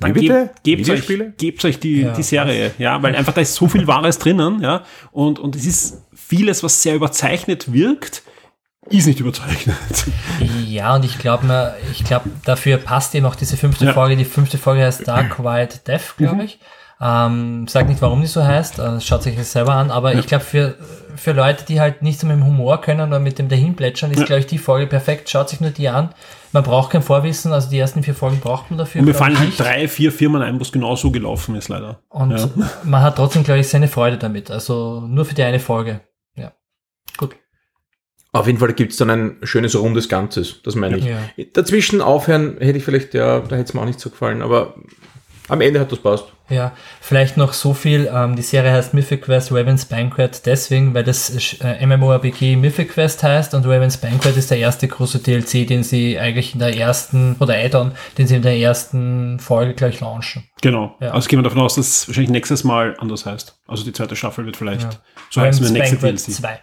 Dann 0.00 0.14
Wie 0.14 0.20
bitte? 0.20 0.50
Gebt, 0.62 0.86
gebt 0.86 0.90
euch, 0.90 1.36
gebt 1.36 1.64
euch 1.64 1.80
die, 1.80 2.02
ja, 2.02 2.12
die 2.12 2.22
Serie, 2.22 2.66
was? 2.66 2.78
ja, 2.78 3.02
weil 3.02 3.16
einfach 3.16 3.32
da 3.32 3.40
ist 3.40 3.56
so 3.56 3.66
viel 3.66 3.88
Wahres 3.88 4.18
drinnen, 4.18 4.62
ja, 4.62 4.84
und, 5.10 5.40
und 5.40 5.56
es 5.56 5.66
ist 5.66 6.04
vieles, 6.14 6.62
was 6.62 6.80
sehr 6.82 6.94
überzeichnet 6.94 7.72
wirkt, 7.72 8.22
ist 8.90 9.06
nicht 9.06 9.20
überzeichnet. 9.20 9.76
Ja, 10.66 10.94
und 10.94 11.04
ich 11.04 11.18
glaube, 11.18 11.74
ich 11.92 12.04
glaube, 12.04 12.30
dafür 12.44 12.76
passt 12.78 13.14
eben 13.14 13.26
auch 13.26 13.34
diese 13.34 13.56
fünfte 13.56 13.86
ja. 13.86 13.92
Folge. 13.92 14.16
Die 14.16 14.24
fünfte 14.24 14.58
Folge 14.58 14.84
heißt 14.84 15.06
Dark 15.06 15.30
Quiet 15.30 15.86
Death, 15.86 16.16
glaube 16.16 16.36
mhm. 16.36 16.40
ich. 16.42 16.58
Ähm, 17.00 17.68
sag 17.68 17.88
nicht, 17.88 18.02
warum 18.02 18.20
die 18.20 18.26
so 18.26 18.42
heißt, 18.42 18.80
äh, 18.80 19.00
schaut 19.00 19.22
sich 19.22 19.36
das 19.36 19.52
selber 19.52 19.74
an, 19.74 19.92
aber 19.92 20.14
ja. 20.14 20.18
ich 20.18 20.26
glaube, 20.26 20.42
für, 20.42 20.74
für 21.14 21.30
Leute, 21.32 21.64
die 21.64 21.80
halt 21.80 22.02
nichts 22.02 22.24
mit 22.24 22.32
dem 22.32 22.44
Humor 22.44 22.80
können 22.80 23.06
oder 23.06 23.20
mit 23.20 23.38
dem 23.38 23.48
Dahinplätschern, 23.48 24.10
ist, 24.10 24.20
ja. 24.20 24.26
glaube 24.26 24.40
ich, 24.40 24.46
die 24.46 24.58
Folge 24.58 24.88
perfekt. 24.88 25.30
Schaut 25.30 25.48
sich 25.48 25.60
nur 25.60 25.70
die 25.70 25.88
an. 25.88 26.10
Man 26.50 26.64
braucht 26.64 26.90
kein 26.90 27.02
Vorwissen, 27.02 27.52
also 27.52 27.70
die 27.70 27.78
ersten 27.78 28.02
vier 28.02 28.14
Folgen 28.14 28.40
braucht 28.40 28.70
man 28.70 28.78
dafür. 28.78 29.00
Und 29.00 29.04
mir 29.04 29.14
fallen 29.14 29.38
halt 29.38 29.58
drei, 29.58 29.86
vier 29.86 30.10
Firmen 30.10 30.42
ein, 30.42 30.58
wo 30.58 30.62
es 30.62 30.72
genau 30.72 30.96
so 30.96 31.12
gelaufen 31.12 31.54
ist, 31.54 31.68
leider. 31.68 32.00
Und 32.08 32.32
ja. 32.32 32.48
man 32.82 33.02
hat 33.02 33.16
trotzdem, 33.16 33.44
glaube 33.44 33.60
ich, 33.60 33.68
seine 33.68 33.86
Freude 33.86 34.18
damit. 34.18 34.50
Also 34.50 35.00
nur 35.06 35.24
für 35.24 35.34
die 35.34 35.42
eine 35.44 35.60
Folge. 35.60 36.00
Auf 38.32 38.46
jeden 38.46 38.58
Fall 38.58 38.72
gibt's 38.74 38.96
dann 38.98 39.10
ein 39.10 39.36
schönes 39.42 39.74
rundes 39.74 40.08
Ganzes, 40.08 40.60
das 40.62 40.74
meine 40.74 40.98
ich. 40.98 41.04
Ja. 41.06 41.18
Dazwischen 41.54 42.00
aufhören 42.02 42.56
hätte 42.60 42.78
ich 42.78 42.84
vielleicht, 42.84 43.14
ja, 43.14 43.40
da 43.40 43.56
hätte 43.56 43.68
es 43.68 43.74
mir 43.74 43.80
auch 43.80 43.86
nicht 43.86 44.00
so 44.00 44.10
gefallen, 44.10 44.42
aber 44.42 44.74
am 45.48 45.60
Ende 45.62 45.80
hat 45.80 45.90
das 45.90 45.98
passt. 45.98 46.26
Ja, 46.50 46.72
vielleicht 47.00 47.36
noch 47.36 47.52
so 47.52 47.74
viel, 47.74 48.08
ähm, 48.12 48.34
die 48.36 48.42
Serie 48.42 48.72
heißt 48.72 48.94
Mythic 48.94 49.22
Quest 49.22 49.52
Raven's 49.52 49.84
Banquet 49.84 50.30
deswegen, 50.46 50.94
weil 50.94 51.04
das 51.04 51.30
äh, 51.60 51.86
MMORPG 51.86 52.56
Mythic 52.56 52.90
Quest 52.94 53.22
heißt 53.22 53.52
und 53.54 53.66
Raven's 53.66 53.98
Banquet 53.98 54.34
ist 54.36 54.50
der 54.50 54.58
erste 54.58 54.88
große 54.88 55.18
DLC, 55.18 55.66
den 55.66 55.82
sie 55.82 56.18
eigentlich 56.18 56.54
in 56.54 56.60
der 56.60 56.74
ersten, 56.76 57.36
oder 57.40 57.54
Add-on, 57.54 57.92
den 58.16 58.26
sie 58.26 58.36
in 58.36 58.42
der 58.42 58.56
ersten 58.56 59.38
Folge 59.40 59.74
gleich 59.74 60.00
launchen. 60.00 60.44
Genau. 60.62 60.96
Ja. 61.00 61.10
Also 61.12 61.28
gehen 61.28 61.38
wir 61.38 61.42
davon 61.44 61.60
aus, 61.60 61.74
dass 61.74 61.86
es 61.86 62.08
wahrscheinlich 62.08 62.30
nächstes 62.30 62.64
Mal 62.64 62.94
anders 62.98 63.26
heißt. 63.26 63.58
Also 63.66 63.84
die 63.84 63.92
zweite 63.92 64.16
Staffel 64.16 64.46
wird 64.46 64.56
vielleicht 64.56 64.82
Ja. 64.82 64.90
so 65.30 65.40
heißen 65.42 65.60
wie 65.62 65.66
Raven's 65.68 65.72
der 65.72 65.82
nächste 65.82 65.96
Banquet 65.96 66.26
DLC. 66.28 66.34
2. 66.36 66.60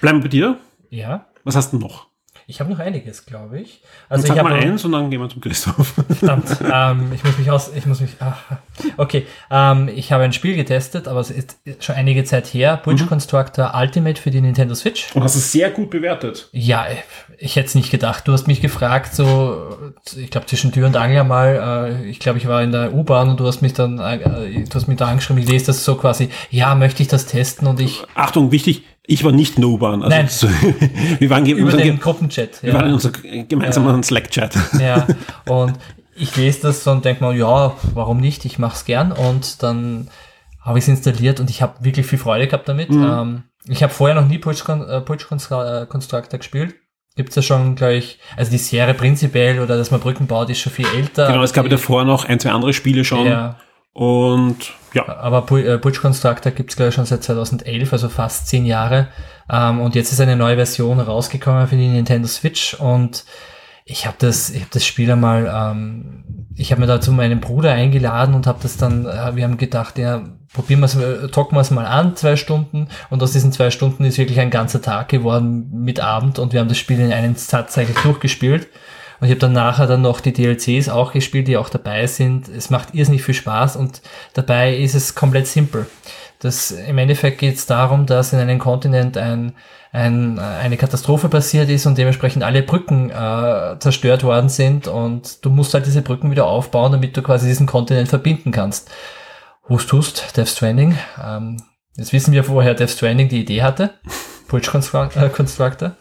Bleiben 0.00 0.18
wir 0.18 0.22
bei 0.22 0.28
dir. 0.28 0.58
Ja, 0.90 1.26
Was 1.44 1.56
hast 1.56 1.72
du 1.72 1.78
noch? 1.78 2.12
ich 2.46 2.60
habe 2.60 2.70
noch 2.70 2.78
einiges, 2.80 3.24
glaube 3.24 3.60
ich. 3.60 3.80
Also 4.08 4.24
ich 4.24 4.30
mal 4.30 4.52
habe 4.52 4.54
eins 4.54 4.84
und 4.84 4.92
dann 4.92 5.10
gehen 5.10 5.20
wir 5.20 5.28
zum 5.28 5.40
Christoph. 5.40 5.94
Verdammt, 6.18 6.58
ähm, 6.70 7.12
ich 7.14 7.24
muss 7.24 7.38
mich 7.38 7.50
aus, 7.50 7.70
ich 7.74 7.86
muss 7.86 8.00
mich, 8.00 8.10
ach, 8.20 8.36
okay, 8.96 9.26
ähm, 9.50 9.88
ich 9.94 10.12
habe 10.12 10.24
ein 10.24 10.32
Spiel 10.32 10.56
getestet, 10.56 11.08
aber 11.08 11.20
es 11.20 11.30
ist 11.30 11.56
schon 11.80 11.94
einige 11.94 12.24
Zeit 12.24 12.46
her, 12.48 12.80
Bridge 12.82 13.06
Constructor 13.06 13.72
Ultimate 13.74 14.20
für 14.20 14.30
die 14.30 14.40
Nintendo 14.40 14.74
Switch. 14.74 15.14
Und 15.14 15.22
hast 15.22 15.34
es 15.34 15.52
sehr 15.52 15.70
gut 15.70 15.90
bewertet. 15.90 16.48
Ja, 16.52 16.86
ich 17.38 17.56
hätte 17.56 17.68
es 17.68 17.74
nicht 17.74 17.90
gedacht. 17.90 18.26
Du 18.26 18.32
hast 18.32 18.46
mich 18.46 18.60
gefragt, 18.60 19.14
so, 19.14 19.92
ich 20.16 20.30
glaube 20.30 20.46
zwischen 20.46 20.72
Tür 20.72 20.86
und 20.86 20.96
Angler 20.96 21.24
mal, 21.24 21.94
äh, 22.02 22.06
ich 22.06 22.18
glaube, 22.18 22.38
ich 22.38 22.48
war 22.48 22.62
in 22.62 22.72
der 22.72 22.92
U-Bahn 22.92 23.30
und 23.30 23.40
du 23.40 23.46
hast 23.46 23.62
mich 23.62 23.72
dann, 23.72 23.98
äh, 23.98 24.64
du 24.64 24.74
hast 24.74 24.88
mich 24.88 24.98
da 24.98 25.06
angeschrieben, 25.06 25.42
ich 25.42 25.48
lese 25.48 25.66
das 25.66 25.84
so 25.84 25.94
quasi, 25.94 26.28
ja, 26.50 26.74
möchte 26.74 27.02
ich 27.02 27.08
das 27.08 27.26
testen 27.26 27.66
und 27.66 27.80
ich, 27.80 28.02
Achtung, 28.14 28.50
wichtig, 28.50 28.84
ich 29.04 29.24
war 29.24 29.32
nicht 29.32 29.58
No-Bahn. 29.58 30.02
Also 30.02 30.16
Nein. 30.16 30.28
so, 30.28 30.48
wir 31.18 31.30
waren, 31.30 31.44
über 31.46 31.58
wir 31.58 31.72
waren, 31.72 31.78
den 31.78 31.98
Gruppenchat. 31.98 32.62
wir 32.62 32.72
waren 32.74 32.86
in 32.86 32.94
unserem 32.94 33.48
gemeinsamen 33.48 34.02
Slack-Chat. 34.02 34.56
Ja, 34.80 35.06
und 35.46 35.74
ich 36.14 36.36
lese 36.36 36.62
das 36.62 36.84
so 36.84 36.90
und 36.92 37.04
denke 37.04 37.24
mal, 37.24 37.36
ja, 37.36 37.74
warum 37.94 38.20
nicht? 38.20 38.44
Ich 38.44 38.58
mache 38.58 38.76
es 38.76 38.84
gern. 38.84 39.12
Und 39.12 39.62
dann 39.62 40.08
habe 40.60 40.78
ich 40.78 40.84
es 40.84 40.88
installiert 40.88 41.40
und 41.40 41.50
ich 41.50 41.62
habe 41.62 41.84
wirklich 41.84 42.06
viel 42.06 42.18
Freude 42.18 42.46
gehabt 42.46 42.68
damit. 42.68 42.90
Ähm, 42.90 43.44
ich 43.66 43.82
habe 43.82 43.92
vorher 43.92 44.20
noch 44.20 44.28
nie 44.28 44.38
Con 44.38 44.88
äh, 44.88 44.98
äh, 44.98 45.86
Constructor 45.86 46.38
gespielt. 46.38 46.74
Gibt's 47.14 47.36
ja 47.36 47.42
schon 47.42 47.74
gleich, 47.74 48.18
also 48.36 48.50
die 48.50 48.58
Serie 48.58 48.94
prinzipiell 48.94 49.60
oder 49.60 49.76
dass 49.76 49.90
man 49.90 50.00
Brücken 50.00 50.26
baut, 50.26 50.48
ist 50.48 50.60
schon 50.60 50.72
viel 50.72 50.86
älter. 50.96 51.26
Genau, 51.26 51.42
es 51.42 51.52
gab 51.52 51.64
ja 51.64 51.70
davor 51.70 52.04
noch 52.04 52.24
ein, 52.24 52.40
zwei 52.40 52.50
andere 52.52 52.72
Spiele 52.72 53.04
schon. 53.04 53.26
Ja, 53.26 53.56
Und 53.92 54.72
ja, 54.94 55.06
aber 55.18 55.50
äh, 55.58 55.76
Butch 55.76 56.00
Constructor 56.00 56.52
gibt's 56.52 56.76
glaube 56.76 56.90
ich 56.90 56.94
schon 56.94 57.04
seit 57.04 57.22
2011, 57.22 57.92
also 57.92 58.08
fast 58.08 58.48
zehn 58.48 58.64
Jahre. 58.64 59.08
Ähm, 59.50 59.80
und 59.80 59.94
jetzt 59.94 60.12
ist 60.12 60.20
eine 60.20 60.36
neue 60.36 60.56
Version 60.56 61.00
rausgekommen 61.00 61.66
für 61.66 61.76
die 61.76 61.88
Nintendo 61.88 62.26
Switch 62.28 62.74
und 62.74 63.24
ich 63.84 64.06
habe 64.06 64.16
das, 64.18 64.50
ich 64.50 64.60
habe 64.60 64.70
das 64.72 64.86
Spiel 64.86 65.10
einmal, 65.10 65.50
ähm, 65.52 66.46
ich 66.56 66.70
habe 66.70 66.80
mir 66.80 66.86
dazu 66.86 67.12
meinen 67.12 67.40
Bruder 67.40 67.72
eingeladen 67.72 68.34
und 68.34 68.46
habe 68.46 68.60
das 68.62 68.76
dann, 68.76 69.06
äh, 69.06 69.34
wir 69.34 69.44
haben 69.44 69.56
gedacht, 69.56 69.98
ja, 69.98 70.22
probieren 70.52 70.80
wir 70.80 70.86
es, 70.86 70.94
äh, 70.94 71.28
talken 71.28 71.56
wir 71.56 71.60
es 71.60 71.70
mal 71.70 71.86
an, 71.86 72.14
zwei 72.16 72.36
Stunden. 72.36 72.88
Und 73.10 73.22
aus 73.22 73.32
diesen 73.32 73.52
zwei 73.52 73.70
Stunden 73.70 74.04
ist 74.04 74.18
wirklich 74.18 74.40
ein 74.40 74.50
ganzer 74.50 74.80
Tag 74.82 75.08
geworden 75.08 75.70
mit 75.72 76.00
Abend 76.00 76.38
und 76.38 76.52
wir 76.52 76.60
haben 76.60 76.68
das 76.68 76.78
Spiel 76.78 77.00
in 77.00 77.12
einem 77.12 77.34
Satz 77.34 77.76
eigentlich 77.76 77.98
durchgespielt. 77.98 78.68
Und 79.22 79.28
ich 79.28 79.30
habe 79.34 79.38
dann 79.38 79.52
nachher 79.52 79.86
dann 79.86 80.02
noch 80.02 80.18
die 80.18 80.32
DLCs 80.32 80.88
auch 80.88 81.12
gespielt, 81.12 81.46
die 81.46 81.56
auch 81.56 81.68
dabei 81.68 82.08
sind. 82.08 82.48
Es 82.48 82.70
macht 82.70 82.92
irrsinnig 82.92 83.22
viel 83.22 83.34
Spaß 83.34 83.76
und 83.76 84.02
dabei 84.34 84.76
ist 84.76 84.96
es 84.96 85.14
komplett 85.14 85.46
simpel. 85.46 85.86
Das, 86.40 86.72
Im 86.72 86.98
Endeffekt 86.98 87.38
geht 87.38 87.54
es 87.54 87.66
darum, 87.66 88.06
dass 88.06 88.32
in 88.32 88.40
einem 88.40 88.58
Kontinent 88.58 89.16
ein, 89.16 89.52
ein, 89.92 90.40
eine 90.40 90.76
Katastrophe 90.76 91.28
passiert 91.28 91.70
ist 91.70 91.86
und 91.86 91.98
dementsprechend 91.98 92.42
alle 92.42 92.64
Brücken 92.64 93.10
äh, 93.10 93.78
zerstört 93.78 94.24
worden 94.24 94.48
sind 94.48 94.88
und 94.88 95.44
du 95.44 95.50
musst 95.50 95.72
halt 95.72 95.86
diese 95.86 96.02
Brücken 96.02 96.32
wieder 96.32 96.46
aufbauen, 96.46 96.90
damit 96.90 97.16
du 97.16 97.22
quasi 97.22 97.46
diesen 97.46 97.68
Kontinent 97.68 98.08
verbinden 98.08 98.50
kannst. 98.50 98.90
Hust, 99.68 99.92
hust, 99.92 100.36
Death 100.36 100.48
Stranding. 100.48 100.98
Ähm, 101.24 101.62
jetzt 101.96 102.12
wissen 102.12 102.32
wir, 102.32 102.48
woher 102.48 102.74
Death 102.74 102.90
Stranding 102.90 103.28
die 103.28 103.42
Idee 103.42 103.62
hatte. 103.62 103.90
Bridge 104.48 104.68
Construct, 104.68 105.16
äh, 105.16 105.28
Constructor. 105.28 105.94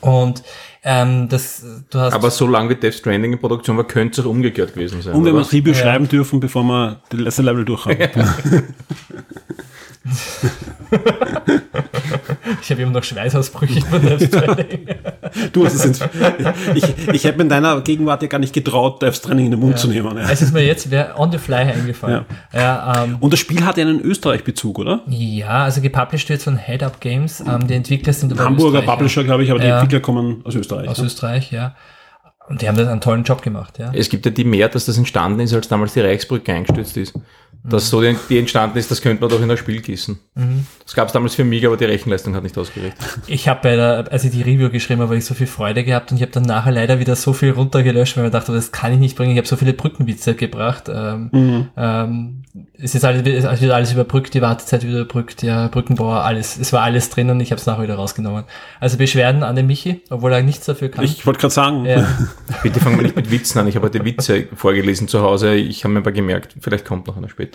Und 0.00 0.42
ähm, 0.82 1.28
das, 1.28 1.62
du 1.90 1.98
hast 1.98 2.14
Aber 2.14 2.30
so 2.30 2.46
lange 2.46 2.70
wie 2.70 2.74
Death 2.76 2.94
Stranding 2.94 3.32
in 3.34 3.38
Produktion 3.38 3.76
war, 3.76 3.84
könnte 3.84 4.20
es 4.20 4.26
auch 4.26 4.30
umgekehrt 4.30 4.74
gewesen 4.74 5.02
sein. 5.02 5.14
und 5.14 5.24
wenn 5.24 5.34
wir 5.34 5.40
das 5.40 5.52
Review 5.52 5.72
Ja. 5.72 5.78
schreiben 5.78 6.08
dürfen, 6.08 6.40
bevor 6.40 6.62
wir 6.64 7.00
das 7.10 7.20
letzte 7.20 7.42
Level 7.42 7.64
durch 7.64 7.84
haben. 7.86 7.96
Ich 12.62 12.70
habe 12.70 12.82
immer 12.82 12.92
noch 12.92 13.04
Schweißausbrüche 13.04 13.80
von 13.82 14.02
Death 14.02 14.22
Stranding. 14.22 14.88
Du 15.52 15.64
hast 15.64 15.74
es 15.74 15.84
ins, 15.84 16.00
ich, 16.74 17.08
ich 17.12 17.24
hätte 17.24 17.36
mir 17.38 17.44
in 17.44 17.48
deiner 17.48 17.80
Gegenwart 17.80 18.22
ja 18.22 18.28
gar 18.28 18.38
nicht 18.38 18.52
getraut, 18.52 19.00
Death 19.02 19.16
Stranding 19.16 19.46
in 19.46 19.52
den 19.52 19.60
Mund 19.60 19.78
zu 19.78 19.88
nehmen. 19.88 20.16
Ja. 20.16 20.28
Es 20.30 20.42
ist 20.42 20.52
mir 20.52 20.64
jetzt 20.64 20.90
wer 20.90 21.18
on 21.18 21.30
the 21.30 21.38
fly 21.38 21.56
eingefallen. 21.56 22.24
Ja, 22.52 23.04
ähm, 23.04 23.16
Und 23.20 23.32
das 23.32 23.40
Spiel 23.40 23.64
hat 23.64 23.76
ja 23.76 23.84
einen 23.84 24.00
Österreich-Bezug, 24.00 24.78
oder? 24.78 25.02
ja 25.08 25.64
also 25.64 25.80
gepublished 25.80 26.28
wird 26.28 26.42
von 26.42 26.56
Head 26.56 26.82
Up 26.82 27.00
Games. 27.00 27.40
Ähm, 27.40 27.66
die 27.66 27.74
Entwickler 27.74 28.12
sind 28.12 28.32
aber 28.32 28.44
Hamburger. 28.44 28.82
Publisher, 28.82 29.24
glaube 29.24 29.44
ich, 29.44 29.50
aber 29.50 29.60
die 29.60 29.66
Ja. 29.66 29.80
Entwickler 29.80 30.00
kommen 30.00 30.42
aus 30.44 30.54
Österreich. 30.54 30.88
Aus 30.88 30.98
ne? 30.98 31.06
Österreich, 31.06 31.52
ja. 31.52 31.74
Und 32.48 32.62
die 32.62 32.68
haben 32.68 32.76
das 32.76 32.88
einen 32.88 33.00
tollen 33.00 33.22
Job 33.22 33.42
gemacht, 33.42 33.78
ja. 33.78 33.92
Es 33.94 34.08
gibt 34.08 34.26
ja 34.26 34.32
die 34.32 34.44
mehr, 34.44 34.68
dass 34.68 34.86
das 34.86 34.98
entstanden 34.98 35.38
ist, 35.40 35.54
als 35.54 35.68
damals 35.68 35.92
die 35.94 36.00
Reichsbrücke 36.00 36.52
eingestürzt 36.52 36.96
ist. 36.96 37.14
Dass 37.62 37.90
so 37.90 38.00
die, 38.00 38.16
die 38.28 38.38
entstanden 38.38 38.78
ist, 38.78 38.90
das 38.90 39.02
könnte 39.02 39.20
man 39.20 39.30
doch 39.30 39.42
in 39.42 39.50
ein 39.50 39.56
Spiel 39.56 39.82
gießen. 39.82 40.18
Das 40.84 40.94
gab 40.94 41.08
es 41.08 41.12
damals 41.12 41.34
für 41.34 41.42
Amiga, 41.42 41.68
aber 41.68 41.76
die 41.76 41.84
Rechenleistung 41.84 42.34
hat 42.34 42.42
nicht 42.42 42.56
ausgereicht. 42.56 42.96
Ich 43.26 43.48
habe 43.48 43.60
bei 43.62 43.76
der, 43.76 44.10
als 44.10 44.24
ich 44.24 44.30
die 44.30 44.42
Review 44.42 44.70
geschrieben 44.70 45.02
habe, 45.02 45.16
ich 45.16 45.24
so 45.24 45.34
viel 45.34 45.46
Freude 45.46 45.84
gehabt 45.84 46.10
und 46.10 46.16
ich 46.16 46.22
habe 46.22 46.32
dann 46.32 46.44
nachher 46.44 46.72
leider 46.72 47.00
wieder 47.00 47.16
so 47.16 47.32
viel 47.32 47.50
runtergelöscht, 47.50 48.16
weil 48.16 48.24
ich 48.24 48.32
mir 48.32 48.38
dachte, 48.38 48.52
das 48.52 48.72
kann 48.72 48.92
ich 48.92 48.98
nicht 48.98 49.16
bringen. 49.16 49.32
Ich 49.32 49.38
habe 49.38 49.46
so 49.46 49.56
viele 49.56 49.74
Brückenwitze 49.74 50.34
gebracht. 50.34 50.84
Ähm, 50.88 51.68
ähm, 51.76 52.42
es 52.78 52.94
ist 52.94 53.04
alles, 53.04 53.22
es 53.26 53.60
wird 53.60 53.72
alles 53.72 53.92
überbrückt, 53.92 54.34
die 54.34 54.42
Wartezeit 54.42 54.82
wieder 54.82 55.00
überbrückt, 55.00 55.42
ja, 55.42 55.68
Brückenbauer, 55.68 56.24
alles. 56.24 56.58
Es 56.58 56.72
war 56.72 56.82
alles 56.82 57.10
drin 57.10 57.30
und 57.30 57.40
ich 57.40 57.52
habe 57.52 57.60
es 57.60 57.66
nachher 57.66 57.82
wieder 57.82 57.96
rausgenommen. 57.96 58.44
Also 58.80 58.96
Beschwerden 58.96 59.42
an 59.42 59.54
den 59.54 59.66
Michi, 59.66 60.02
obwohl 60.10 60.32
er 60.32 60.42
nichts 60.42 60.66
dafür 60.66 60.88
kann. 60.88 61.04
Ich 61.04 61.26
wollte 61.26 61.40
gerade 61.40 61.54
sagen, 61.54 61.84
ja. 61.84 62.08
Bitte 62.62 62.80
fangen 62.80 62.96
wir 62.96 63.02
nicht 63.02 63.16
mit 63.16 63.30
Witzen 63.30 63.58
an. 63.58 63.68
Ich 63.68 63.76
habe 63.76 63.86
heute 63.86 64.04
Witze 64.04 64.48
vorgelesen 64.54 65.08
zu 65.08 65.20
Hause. 65.20 65.54
Ich 65.54 65.84
habe 65.84 65.92
mir 65.94 66.00
aber 66.00 66.12
gemerkt, 66.12 66.56
vielleicht 66.60 66.84
kommt 66.84 67.06
noch 67.06 67.16
einer 67.16 67.28
später. 67.28 67.49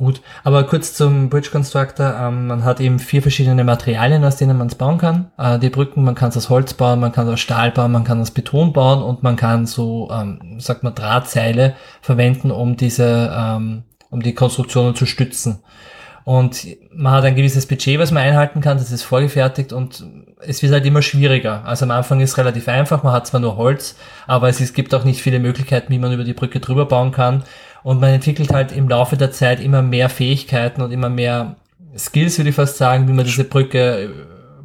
Gut, 0.00 0.22
aber 0.44 0.64
kurz 0.64 0.94
zum 0.94 1.28
Bridge 1.28 1.50
Constructor. 1.52 2.14
Ähm, 2.18 2.46
man 2.46 2.64
hat 2.64 2.80
eben 2.80 2.98
vier 2.98 3.20
verschiedene 3.20 3.64
Materialien, 3.64 4.24
aus 4.24 4.36
denen 4.36 4.56
man 4.56 4.68
es 4.68 4.74
bauen 4.74 4.96
kann. 4.96 5.30
Äh, 5.36 5.58
die 5.58 5.68
Brücken, 5.68 6.04
man 6.04 6.14
kann 6.14 6.30
es 6.30 6.38
aus 6.38 6.48
Holz 6.48 6.72
bauen, 6.72 7.00
man 7.00 7.12
kann 7.12 7.26
es 7.26 7.34
aus 7.34 7.40
Stahl 7.40 7.70
bauen, 7.70 7.92
man 7.92 8.04
kann 8.04 8.18
es 8.18 8.30
aus 8.30 8.34
Beton 8.34 8.72
bauen 8.72 9.02
und 9.02 9.22
man 9.22 9.36
kann 9.36 9.66
so, 9.66 10.08
ähm, 10.10 10.58
sagt 10.58 10.84
man, 10.84 10.94
Drahtseile 10.94 11.74
verwenden, 12.00 12.50
um 12.50 12.78
diese, 12.78 13.30
ähm, 13.36 13.82
um 14.08 14.22
die 14.22 14.34
Konstruktionen 14.34 14.94
zu 14.94 15.04
stützen. 15.04 15.62
Und 16.24 16.66
man 16.94 17.12
hat 17.12 17.24
ein 17.24 17.34
gewisses 17.34 17.66
Budget, 17.66 17.98
was 17.98 18.10
man 18.10 18.22
einhalten 18.22 18.60
kann, 18.60 18.78
das 18.78 18.92
ist 18.92 19.02
vorgefertigt 19.02 19.72
und 19.72 20.04
es 20.38 20.62
wird 20.62 20.72
halt 20.72 20.86
immer 20.86 21.02
schwieriger. 21.02 21.64
Also 21.64 21.84
am 21.84 21.90
Anfang 21.90 22.20
ist 22.20 22.30
es 22.30 22.38
relativ 22.38 22.68
einfach, 22.68 23.02
man 23.02 23.12
hat 23.12 23.26
zwar 23.26 23.40
nur 23.40 23.56
Holz, 23.56 23.96
aber 24.26 24.48
es, 24.48 24.60
ist, 24.60 24.74
gibt 24.74 24.94
auch 24.94 25.04
nicht 25.04 25.22
viele 25.22 25.40
Möglichkeiten, 25.40 25.92
wie 25.92 25.98
man 25.98 26.12
über 26.12 26.24
die 26.24 26.32
Brücke 26.32 26.60
drüber 26.60 26.86
bauen 26.86 27.12
kann. 27.12 27.42
Und 27.82 28.00
man 28.00 28.10
entwickelt 28.10 28.52
halt 28.52 28.72
im 28.72 28.88
Laufe 28.88 29.16
der 29.16 29.32
Zeit 29.32 29.60
immer 29.60 29.82
mehr 29.82 30.08
Fähigkeiten 30.08 30.82
und 30.82 30.92
immer 30.92 31.08
mehr 31.08 31.56
Skills, 31.96 32.38
würde 32.38 32.50
ich 32.50 32.56
fast 32.56 32.76
sagen, 32.76 33.08
wie 33.08 33.12
man 33.12 33.24
diese 33.24 33.44
Brücke 33.44 34.04
äh, 34.04 34.08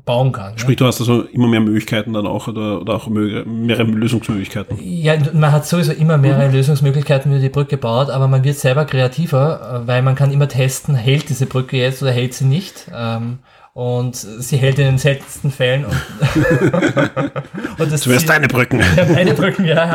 bauen 0.06 0.32
kann. 0.32 0.58
sprich, 0.58 0.78
du 0.78 0.86
hast 0.86 0.99
also 0.99 1.23
immer 1.23 1.47
mehr 1.47 1.60
Möglichkeiten 1.60 2.13
dann 2.13 2.28
auch 2.28 2.47
oder, 2.47 2.82
oder 2.82 2.93
auch 2.93 3.08
mehrere 3.08 3.84
Lösungsmöglichkeiten. 3.84 4.78
Ja, 4.80 5.15
man 5.34 5.51
hat 5.51 5.65
sowieso 5.65 5.93
immer 5.93 6.17
mehrere 6.17 6.51
Lösungsmöglichkeiten, 6.51 7.32
wie 7.32 7.36
man 7.36 7.41
die 7.41 7.49
Brücke 7.49 7.78
baut, 7.78 8.12
aber 8.12 8.28
man 8.28 8.43
wird 8.43 8.58
selber 8.58 8.86
kreativer, 8.86 9.84
äh, 9.84 9.88
weil 9.88 10.01
man 10.04 10.15
kann 10.15 10.32
immer 10.32 10.47
testen, 10.47 10.95
hält 10.95 11.30
diese 11.30 11.47
Brücke 11.47 11.78
jetzt 11.78 12.04
oder 12.04 12.12
hält 12.12 12.36
sie 12.36 12.45
nicht. 12.45 12.91
Ähm, 12.95 13.39
und 13.75 14.15
sie 14.15 14.55
hält 14.55 14.79
in 14.79 14.85
den 14.85 14.97
seltensten 14.97 15.51
Fällen. 15.51 15.83
Und, 15.83 15.93
und 17.77 17.91
das 17.91 17.99
Zuerst 17.99 18.29
deine 18.29 18.47
Brücken. 18.47 18.81
Meine 19.13 19.33
Brücken, 19.33 19.65
ja, 19.65 19.85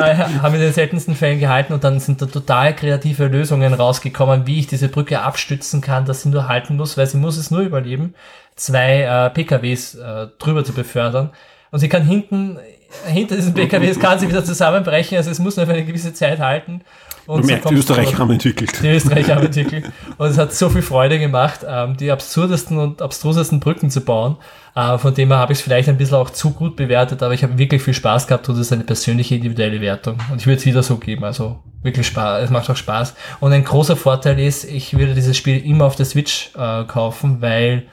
haben 0.42 0.54
in 0.54 0.60
den 0.60 0.74
seltensten 0.74 1.14
Fällen 1.14 1.40
gehalten 1.40 1.72
und 1.72 1.82
dann 1.82 1.98
sind 1.98 2.20
da 2.20 2.26
total 2.26 2.76
kreative 2.76 3.28
Lösungen 3.28 3.72
rausgekommen, 3.72 4.46
wie 4.46 4.58
ich 4.58 4.66
diese 4.66 4.88
Brücke 4.88 5.22
abstützen 5.22 5.80
kann, 5.80 6.04
dass 6.04 6.22
sie 6.22 6.28
nur 6.28 6.46
halten 6.46 6.76
muss, 6.76 6.98
weil 6.98 7.06
sie 7.06 7.16
muss 7.16 7.38
es 7.38 7.50
nur 7.50 7.62
überleben, 7.62 8.14
zwei 8.54 9.00
äh, 9.00 9.30
PKWs 9.30 9.94
äh, 9.94 10.26
drüber 10.38 10.62
zu 10.62 10.74
befördern. 10.74 11.30
Und 11.70 11.78
sie 11.78 11.88
kann 11.88 12.04
hinten, 12.04 12.58
hinter 13.06 13.36
diesen 13.36 13.54
PKWs 13.54 13.98
kann 13.98 14.18
sie 14.18 14.28
wieder 14.28 14.44
zusammenbrechen, 14.44 15.16
also 15.16 15.30
es 15.30 15.38
muss 15.38 15.56
nur 15.56 15.64
für 15.64 15.72
eine 15.72 15.86
gewisse 15.86 16.12
Zeit 16.12 16.38
halten. 16.38 16.82
Und 17.26 17.36
Man 17.36 17.42
so 17.42 17.48
merkt, 17.48 17.70
die 17.70 17.74
Österreicher 17.74 18.18
haben 18.18 18.30
entwickelt. 18.30 18.82
Die 18.82 18.88
Österreicher 18.88 19.36
haben 19.36 19.46
entwickelt. 19.46 19.90
Und 20.18 20.28
es 20.28 20.38
hat 20.38 20.52
so 20.52 20.68
viel 20.68 20.82
Freude 20.82 21.18
gemacht, 21.18 21.60
ähm, 21.66 21.96
die 21.96 22.10
absurdesten 22.10 22.78
und 22.78 23.02
abstrusesten 23.02 23.60
Brücken 23.60 23.90
zu 23.90 24.00
bauen. 24.00 24.36
Äh, 24.74 24.98
von 24.98 25.14
dem 25.14 25.28
her 25.28 25.38
habe 25.38 25.52
ich 25.52 25.58
es 25.58 25.62
vielleicht 25.62 25.88
ein 25.88 25.96
bisschen 25.96 26.16
auch 26.16 26.30
zu 26.30 26.50
gut 26.50 26.76
bewertet, 26.76 27.22
aber 27.22 27.34
ich 27.34 27.42
habe 27.42 27.58
wirklich 27.58 27.82
viel 27.82 27.94
Spaß 27.94 28.26
gehabt 28.26 28.48
und 28.48 28.54
es 28.54 28.62
ist 28.62 28.72
eine 28.72 28.84
persönliche 28.84 29.34
individuelle 29.34 29.80
Wertung. 29.80 30.18
Und 30.30 30.40
ich 30.40 30.46
würde 30.46 30.58
es 30.58 30.66
wieder 30.66 30.82
so 30.82 30.96
geben. 30.96 31.24
Also 31.24 31.58
wirklich 31.82 32.06
Spaß. 32.06 32.44
Es 32.44 32.50
macht 32.50 32.70
auch 32.70 32.76
Spaß. 32.76 33.14
Und 33.40 33.52
ein 33.52 33.64
großer 33.64 33.96
Vorteil 33.96 34.38
ist, 34.38 34.64
ich 34.64 34.96
würde 34.96 35.14
dieses 35.14 35.36
Spiel 35.36 35.64
immer 35.64 35.86
auf 35.86 35.96
der 35.96 36.06
Switch 36.06 36.50
äh, 36.56 36.84
kaufen, 36.84 37.40
weil 37.40 37.86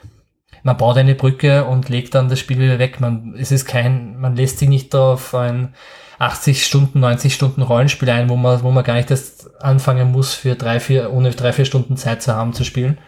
man 0.62 0.76
baut 0.76 0.96
eine 0.96 1.14
Brücke 1.14 1.64
und 1.64 1.88
legt 1.88 2.14
dann 2.14 2.28
das 2.28 2.40
Spiel 2.40 2.58
wieder 2.58 2.78
weg. 2.78 3.00
Man, 3.00 3.34
es 3.38 3.52
ist 3.52 3.64
kein, 3.64 4.18
man 4.18 4.36
lässt 4.36 4.58
sich 4.58 4.68
nicht 4.68 4.94
auf 4.94 5.34
ein 5.34 5.74
80 6.18 6.66
Stunden, 6.66 7.00
90 7.00 7.34
Stunden 7.34 7.62
Rollenspiel 7.62 8.10
ein, 8.10 8.28
wo 8.28 8.36
man, 8.36 8.62
wo 8.62 8.70
man 8.70 8.84
gar 8.84 8.94
nicht 8.94 9.10
das 9.10 9.48
anfangen 9.60 10.10
muss, 10.10 10.34
für 10.34 10.56
drei, 10.56 10.80
vier, 10.80 11.12
ohne 11.12 11.30
drei, 11.30 11.52
vier 11.52 11.64
Stunden 11.64 11.96
Zeit 11.96 12.22
zu 12.22 12.34
haben 12.34 12.52
zu 12.52 12.64
spielen. 12.64 12.98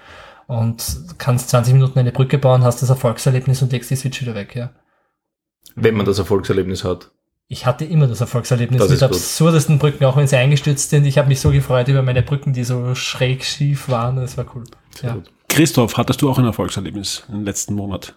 Und 0.46 0.82
kannst 1.18 1.50
20 1.50 1.74
Minuten 1.74 1.98
eine 1.98 2.12
Brücke 2.12 2.38
bauen, 2.38 2.64
hast 2.64 2.82
das 2.82 2.90
Erfolgserlebnis 2.90 3.62
und 3.62 3.72
legst 3.72 3.90
die 3.90 3.96
Switch 3.96 4.20
wieder 4.20 4.34
weg, 4.34 4.56
ja. 4.56 4.70
Wenn 5.76 5.94
man 5.94 6.06
das 6.06 6.18
Erfolgserlebnis 6.18 6.82
hat. 6.84 7.10
Ich 7.46 7.66
hatte 7.66 7.84
immer 7.84 8.06
das 8.06 8.20
Erfolgserlebnis 8.20 8.78
Das 8.80 8.88
mit 8.90 8.96
ist 8.96 9.08
gut. 9.08 9.16
absurdesten 9.16 9.78
Brücken, 9.78 10.04
auch 10.04 10.16
wenn 10.16 10.26
sie 10.26 10.36
eingestürzt 10.36 10.90
sind. 10.90 11.04
Ich 11.04 11.18
habe 11.18 11.28
mich 11.28 11.40
so 11.40 11.50
gefreut 11.50 11.88
über 11.88 12.02
meine 12.02 12.22
Brücken, 12.22 12.52
die 12.52 12.64
so 12.64 12.94
schräg 12.94 13.44
schief 13.44 13.88
waren. 13.88 14.16
Das 14.16 14.36
war 14.36 14.46
cool. 14.54 14.64
Ja. 15.02 15.14
gut. 15.14 15.30
Christoph, 15.48 15.96
hattest 15.96 16.22
du 16.22 16.30
auch 16.30 16.38
ein 16.38 16.44
Erfolgserlebnis 16.44 17.24
im 17.28 17.44
letzten 17.44 17.74
Monat? 17.74 18.14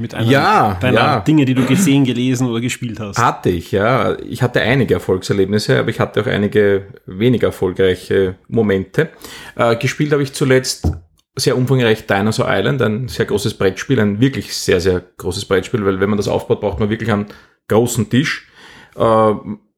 Mit 0.00 0.14
einer 0.14 0.30
Ja, 0.30 0.78
deiner 0.80 0.96
ja. 0.96 1.20
Dinge, 1.20 1.44
die 1.44 1.54
du 1.54 1.66
gesehen, 1.66 2.04
gelesen 2.04 2.48
oder 2.48 2.60
gespielt 2.62 2.98
hast. 2.98 3.18
Hatte 3.18 3.50
ich, 3.50 3.70
ja. 3.70 4.16
Ich 4.20 4.42
hatte 4.42 4.62
einige 4.62 4.94
Erfolgserlebnisse, 4.94 5.78
aber 5.78 5.90
ich 5.90 6.00
hatte 6.00 6.22
auch 6.22 6.26
einige 6.26 6.86
weniger 7.04 7.48
erfolgreiche 7.48 8.36
Momente. 8.48 9.10
Äh, 9.56 9.76
gespielt 9.76 10.12
habe 10.12 10.22
ich 10.22 10.32
zuletzt 10.32 10.90
sehr 11.36 11.56
umfangreich 11.56 12.06
Dinosaur 12.06 12.46
Island, 12.48 12.80
ein 12.80 13.08
sehr 13.08 13.26
großes 13.26 13.54
Brettspiel, 13.54 14.00
ein 14.00 14.20
wirklich 14.20 14.56
sehr, 14.56 14.80
sehr 14.80 15.02
großes 15.18 15.44
Brettspiel, 15.44 15.84
weil 15.84 16.00
wenn 16.00 16.08
man 16.08 16.16
das 16.16 16.28
aufbaut, 16.28 16.62
braucht 16.62 16.80
man 16.80 16.88
wirklich 16.88 17.12
einen 17.12 17.26
großen 17.68 18.08
Tisch. 18.08 18.48
Äh, 18.96 19.32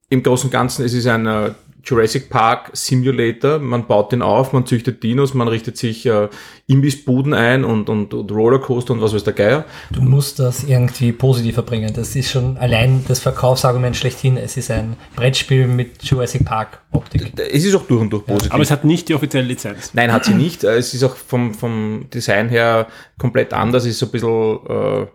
Im 0.08 0.22
Großen 0.22 0.46
und 0.46 0.52
Ganzen 0.52 0.85
es 0.85 0.94
ist 0.94 1.08
ein 1.08 1.26
äh, 1.26 1.50
Jurassic 1.84 2.30
Park 2.30 2.70
Simulator. 2.72 3.58
Man 3.58 3.86
baut 3.86 4.12
den 4.12 4.22
auf, 4.22 4.52
man 4.52 4.66
züchtet 4.66 5.02
Dinos, 5.02 5.34
man 5.34 5.48
richtet 5.48 5.76
sich 5.76 6.06
äh, 6.06 6.28
Imbissbuden 6.66 7.34
ein 7.34 7.64
und, 7.64 7.88
und, 7.88 8.14
und 8.14 8.30
Rollercoaster 8.30 8.92
und 8.92 9.00
was 9.00 9.14
weiß 9.14 9.24
der 9.24 9.32
Geier. 9.32 9.64
Du 9.90 10.00
musst 10.00 10.38
das 10.38 10.64
irgendwie 10.64 11.12
positiver 11.12 11.62
bringen. 11.62 11.92
Das 11.94 12.14
ist 12.14 12.30
schon 12.30 12.56
allein 12.56 13.04
das 13.08 13.20
Verkaufsargument 13.20 13.96
schlechthin. 13.96 14.36
Es 14.36 14.56
ist 14.56 14.70
ein 14.70 14.96
Brettspiel 15.16 15.66
mit 15.66 16.02
Jurassic 16.02 16.44
Park 16.44 16.80
Optik. 16.92 17.32
Es 17.50 17.64
ist 17.64 17.74
auch 17.74 17.86
durch 17.86 18.00
und 18.00 18.10
durch 18.10 18.26
positiv. 18.26 18.52
Aber 18.52 18.62
es 18.62 18.70
hat 18.70 18.84
nicht 18.84 19.08
die 19.08 19.14
offizielle 19.14 19.46
Lizenz. 19.46 19.94
Nein, 19.94 20.12
hat 20.12 20.24
sie 20.24 20.34
nicht. 20.34 20.64
Äh, 20.64 20.76
Es 20.76 20.94
ist 20.94 21.02
auch 21.04 21.16
vom, 21.16 21.54
vom 21.54 22.06
Design 22.12 22.48
her 22.48 22.86
komplett 23.18 23.52
anders. 23.52 23.84
Es 23.84 23.90
ist 23.92 23.98
so 23.98 24.06
ein 24.06 24.12
bisschen 24.12 25.02
äh, 25.02 25.06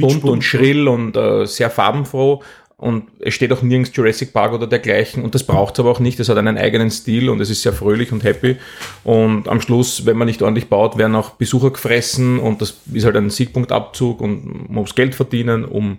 bunt 0.00 0.24
und 0.24 0.42
schrill 0.42 0.88
und 0.88 1.16
äh, 1.16 1.46
sehr 1.46 1.70
farbenfroh. 1.70 2.42
Und 2.78 3.04
es 3.20 3.32
steht 3.32 3.52
auch 3.52 3.62
nirgends 3.62 3.90
Jurassic 3.94 4.34
Park 4.34 4.52
oder 4.52 4.66
dergleichen. 4.66 5.24
Und 5.24 5.34
das 5.34 5.44
braucht 5.44 5.74
es 5.74 5.80
aber 5.80 5.90
auch 5.90 6.00
nicht. 6.00 6.20
Es 6.20 6.28
hat 6.28 6.36
einen 6.36 6.58
eigenen 6.58 6.90
Stil 6.90 7.30
und 7.30 7.40
es 7.40 7.48
ist 7.48 7.62
sehr 7.62 7.72
fröhlich 7.72 8.12
und 8.12 8.22
happy. 8.22 8.56
Und 9.02 9.48
am 9.48 9.62
Schluss, 9.62 10.04
wenn 10.04 10.18
man 10.18 10.26
nicht 10.26 10.42
ordentlich 10.42 10.68
baut, 10.68 10.98
werden 10.98 11.16
auch 11.16 11.30
Besucher 11.30 11.70
gefressen. 11.70 12.38
Und 12.38 12.60
das 12.60 12.82
ist 12.92 13.06
halt 13.06 13.16
ein 13.16 13.30
Siegpunktabzug 13.30 14.20
und 14.20 14.68
man 14.68 14.82
muss 14.82 14.94
Geld 14.94 15.14
verdienen, 15.14 15.64
um 15.64 15.98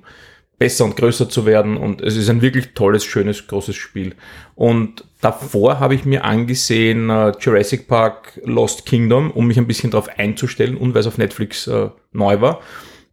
besser 0.59 0.85
und 0.85 0.95
größer 0.95 1.29
zu 1.29 1.47
werden. 1.47 1.77
Und 1.77 2.01
es 2.01 2.15
ist 2.15 2.29
ein 2.29 2.43
wirklich 2.43 2.75
tolles, 2.75 3.03
schönes, 3.03 3.47
großes 3.47 3.75
Spiel. 3.75 4.13
Und 4.53 5.03
davor 5.21 5.79
habe 5.79 5.95
ich 5.95 6.05
mir 6.05 6.25
angesehen 6.25 7.09
äh, 7.09 7.31
Jurassic 7.39 7.87
Park 7.87 8.39
Lost 8.43 8.85
Kingdom, 8.85 9.31
um 9.31 9.47
mich 9.47 9.57
ein 9.57 9.67
bisschen 9.67 9.89
darauf 9.89 10.09
einzustellen 10.19 10.77
und 10.77 10.93
weil 10.93 11.01
es 11.01 11.07
auf 11.07 11.17
Netflix 11.17 11.65
äh, 11.65 11.89
neu 12.11 12.39
war. 12.39 12.61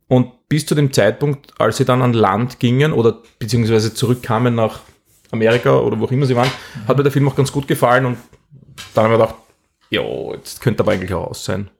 Und 0.07 0.33
bis 0.48 0.66
zu 0.66 0.74
dem 0.74 0.92
Zeitpunkt, 0.92 1.52
als 1.59 1.78
sie 1.78 1.85
dann 1.85 2.02
an 2.02 2.12
Land 2.12 2.61
gingen 2.61 2.92
oder 2.92 3.22
beziehungsweise 3.38 3.94
zurückkamen 3.94 4.54
nach 4.54 4.80
Amerika 5.30 5.78
oder 5.78 5.98
wo 5.98 6.04
auch 6.04 6.12
immer 6.12 6.26
sie 6.26 6.37
waren, 6.37 6.50
hat 6.87 6.96
mir 6.96 7.02
der 7.02 7.12
Film 7.12 7.28
auch 7.28 7.37
ganz 7.37 7.50
gut 7.50 7.66
gefallen 7.66 8.07
und 8.07 8.18
dann 8.94 9.04
habe 9.04 9.14
ich 9.14 9.18
mir 9.18 9.24
gedacht, 9.24 9.40
jo, 9.90 10.33
jetzt 10.35 10.61
könnte 10.61 10.83
aber 10.83 10.92
eigentlich 10.92 11.12
auch 11.14 11.28
aus 11.28 11.44
sein. 11.44 11.70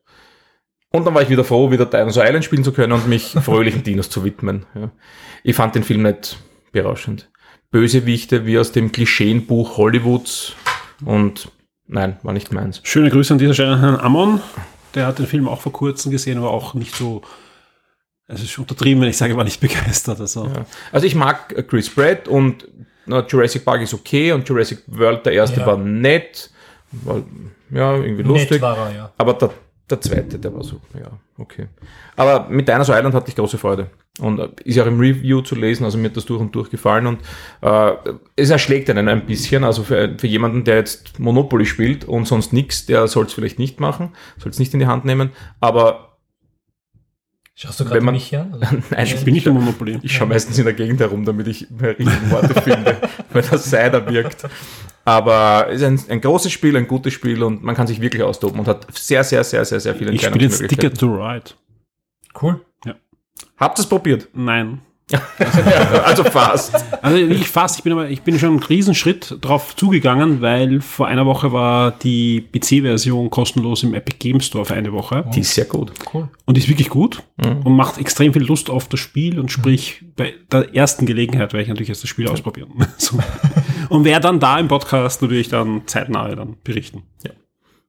Und 0.91 1.05
dann 1.05 1.15
war 1.15 1.23
ich 1.23 1.29
wieder 1.29 1.45
froh, 1.45 1.71
wieder 1.73 1.87
Dinosaur 1.87 2.25
Island 2.25 2.45
spielen 2.45 2.63
zu 2.63 2.73
können 2.73 2.93
und 2.93 3.09
mich 3.09 3.33
fröhlichen 3.43 3.83
Dinos 3.83 4.11
zu 4.11 4.25
widmen. 4.25 4.65
Ja. 4.75 4.91
Ich 5.43 5.57
fand 5.57 5.75
den 5.75 5.83
Film 5.83 6.03
nicht 6.03 6.39
berauschend. 6.73 7.31
Bösewichte 7.71 8.47
wie 8.47 8.59
aus 8.59 8.71
dem 8.71 8.93
Klischeenbuch 8.93 9.77
Hollywoods 9.77 10.53
und 11.05 11.51
nein, 11.89 12.17
war 12.23 12.33
nicht 12.33 12.53
meins. 12.53 12.81
Schöne 12.85 13.11
Grüße 13.11 13.35
an 13.35 13.39
dieser 13.39 13.55
Stelle 13.55 13.73
an 13.73 13.81
Herrn 13.81 13.97
Ammon. 13.97 14.41
Der 14.95 15.07
hat 15.07 15.19
den 15.19 15.27
Film 15.27 15.49
auch 15.49 15.61
vor 15.61 15.73
kurzem 15.73 16.13
gesehen, 16.13 16.39
aber 16.39 16.51
auch 16.51 16.75
nicht 16.75 16.95
so. 16.95 17.23
Es 18.35 18.43
ist 18.43 18.59
untertrieben, 18.59 19.01
wenn 19.03 19.09
ich 19.09 19.17
sage, 19.17 19.37
war 19.37 19.45
nicht 19.45 19.61
begeistert. 19.61 20.21
Also. 20.21 20.45
Ja. 20.47 20.67
Also 20.93 21.07
ich 21.07 21.15
mag 21.15 21.67
Chris 21.69 21.89
Pratt 21.91 22.29
und 22.29 22.69
na, 23.07 23.25
Jurassic 23.27 23.65
Park 23.65 23.83
ist 23.83 23.95
okay 23.95 24.33
und 24.33 24.49
Jurassic 24.49 24.79
World, 24.87 25.27
der 25.27 25.35
erste 25.35 25.61
Ja. 25.61 25.67
war 25.67 25.77
nett, 25.77 26.51
war 26.93 27.23
ja 27.71 27.97
irgendwie 27.97 28.23
lustig. 28.23 28.63
Er, 28.63 28.93
ja. 28.95 29.13
Aber 29.19 29.35
der, 29.35 29.51
der 29.91 30.01
zweite, 30.01 30.39
der 30.39 30.55
war 30.55 30.65
so, 30.65 30.81
ja, 30.99 31.11
okay. 31.37 31.69
Aber 32.17 32.49
mit 32.49 32.67
Dinosaur 32.67 32.97
Island 32.97 33.15
hatte 33.15 33.29
ich 33.29 33.37
große 33.37 33.59
Freude. 33.59 33.91
Und 34.21 34.39
äh, 34.39 34.49
ist 34.65 34.77
ja 34.77 34.85
auch 34.85 34.87
im 34.87 35.01
Review 35.01 35.41
zu 35.43 35.55
lesen, 35.57 35.85
also 35.85 35.99
mir 35.99 36.09
hat 36.09 36.17
das 36.17 36.25
durch 36.25 36.41
und 36.41 36.55
durch 36.55 36.71
gefallen. 36.71 37.07
Und 37.09 37.19
äh, 37.63 37.93
es 38.37 38.49
erschlägt 38.51 38.89
einen 38.89 39.09
ein 39.09 39.27
bisschen. 39.27 39.65
Also 39.65 39.83
für, 39.83 40.15
für 40.17 40.27
jemanden, 40.29 40.65
der 40.65 40.77
jetzt 40.77 41.19
Monopoly 41.19 41.67
spielt 41.67 42.05
und 42.05 42.27
sonst 42.27 42.53
nichts, 42.53 42.87
der 42.87 43.09
soll 43.09 43.27
es 43.27 43.33
vielleicht 43.33 43.59
nicht 43.59 43.81
machen, 43.81 44.13
soll 44.39 44.51
es 44.51 44.59
nicht 44.61 44.73
in 44.73 44.81
die 44.81 44.87
Hand 44.87 45.05
nehmen. 45.05 45.31
Aber 45.61 46.14
Schaust 47.57 47.79
du 47.79 47.85
Wenn 47.85 47.93
gerade 47.93 48.05
man- 48.05 48.15
mich 48.15 48.25
hier? 48.27 48.47
nein, 48.91 49.07
Ich 49.07 49.25
bin 49.25 49.35
nicht 49.35 49.47
im 49.47 49.55
Monopoly. 49.55 50.01
ich 50.03 50.13
schaue 50.15 50.27
meistens 50.29 50.59
in 50.59 50.65
der 50.65 50.75
Gegend 50.75 50.99
herum, 51.01 51.25
damit 51.25 51.47
ich 51.47 51.71
mehr 51.71 51.97
richtige 51.99 52.31
Worte 52.31 52.61
finde, 52.63 52.97
wenn 53.33 53.45
das 53.49 53.65
Cider 53.71 54.09
wirkt. 54.11 54.45
Aber 55.05 55.69
es 55.71 55.81
ist 55.81 55.85
ein, 55.85 56.01
ein 56.11 56.21
großes 56.21 56.51
Spiel, 56.51 56.77
ein 56.77 56.89
gutes 56.89 57.13
Spiel 57.13 57.43
und 57.43 57.63
man 57.63 57.75
kann 57.77 57.87
sich 57.87 58.01
wirklich 58.01 58.23
austoben 58.23 58.59
und 58.59 58.67
hat 58.67 58.87
sehr, 58.97 59.23
sehr, 59.23 59.45
sehr, 59.45 59.65
sehr, 59.65 59.79
sehr 59.79 59.95
viele 59.95 60.11
Ich 60.13 60.23
spiele 60.25 60.47
jetzt. 60.47 60.67
Ticket 60.67 60.99
to 60.99 61.07
Ride. 61.15 61.51
Cool. 62.41 62.61
Habt 63.57 63.79
ihr 63.79 63.83
es 63.83 63.89
probiert? 63.89 64.29
Nein. 64.33 64.81
also 66.05 66.25
fast. 66.25 66.75
Also 67.03 67.19
ich 67.19 67.47
fast, 67.47 67.79
ich 67.79 67.85
bin 67.85 67.93
aber, 67.93 68.09
ich 68.09 68.23
bin 68.23 68.39
schon 68.39 68.51
einen 68.51 68.63
Riesenschritt 68.63 69.37
drauf 69.43 69.77
zugegangen, 69.77 70.41
weil 70.41 70.81
vor 70.81 71.07
einer 71.07 71.27
Woche 71.27 71.53
war 71.53 71.91
die 71.91 72.41
PC-Version 72.41 73.29
kostenlos 73.29 73.83
im 73.83 73.93
Epic 73.93 74.17
Game 74.19 74.41
Store 74.41 74.65
für 74.65 74.75
eine 74.75 74.93
Woche. 74.93 75.29
Die 75.35 75.41
ist 75.41 75.55
sehr 75.55 75.67
gut. 75.67 75.93
Cool. 76.13 76.29
Und 76.47 76.57
die 76.57 76.63
ist 76.63 76.69
wirklich 76.69 76.89
gut 76.89 77.23
und 77.37 77.77
macht 77.77 77.99
extrem 77.99 78.33
viel 78.33 78.45
Lust 78.45 78.71
auf 78.71 78.89
das 78.89 79.01
Spiel 79.01 79.39
und 79.39 79.53
sprich, 79.53 80.03
bei 80.17 80.35
der 80.51 80.75
ersten 80.75 81.05
Gelegenheit 81.05 81.53
werde 81.53 81.63
ich 81.63 81.69
natürlich 81.69 81.89
jetzt 81.89 82.03
das 82.03 82.11
Spiel 82.11 82.29
ausprobieren. 82.29 82.71
so. 82.97 83.19
Und 83.91 84.05
wer 84.05 84.21
dann 84.21 84.41
da 84.41 84.59
im 84.59 84.69
Podcast 84.69 85.21
natürlich 85.21 85.49
dann 85.49 85.83
zeitnah 85.87 86.35
dann 86.35 86.57
berichten. 86.65 87.03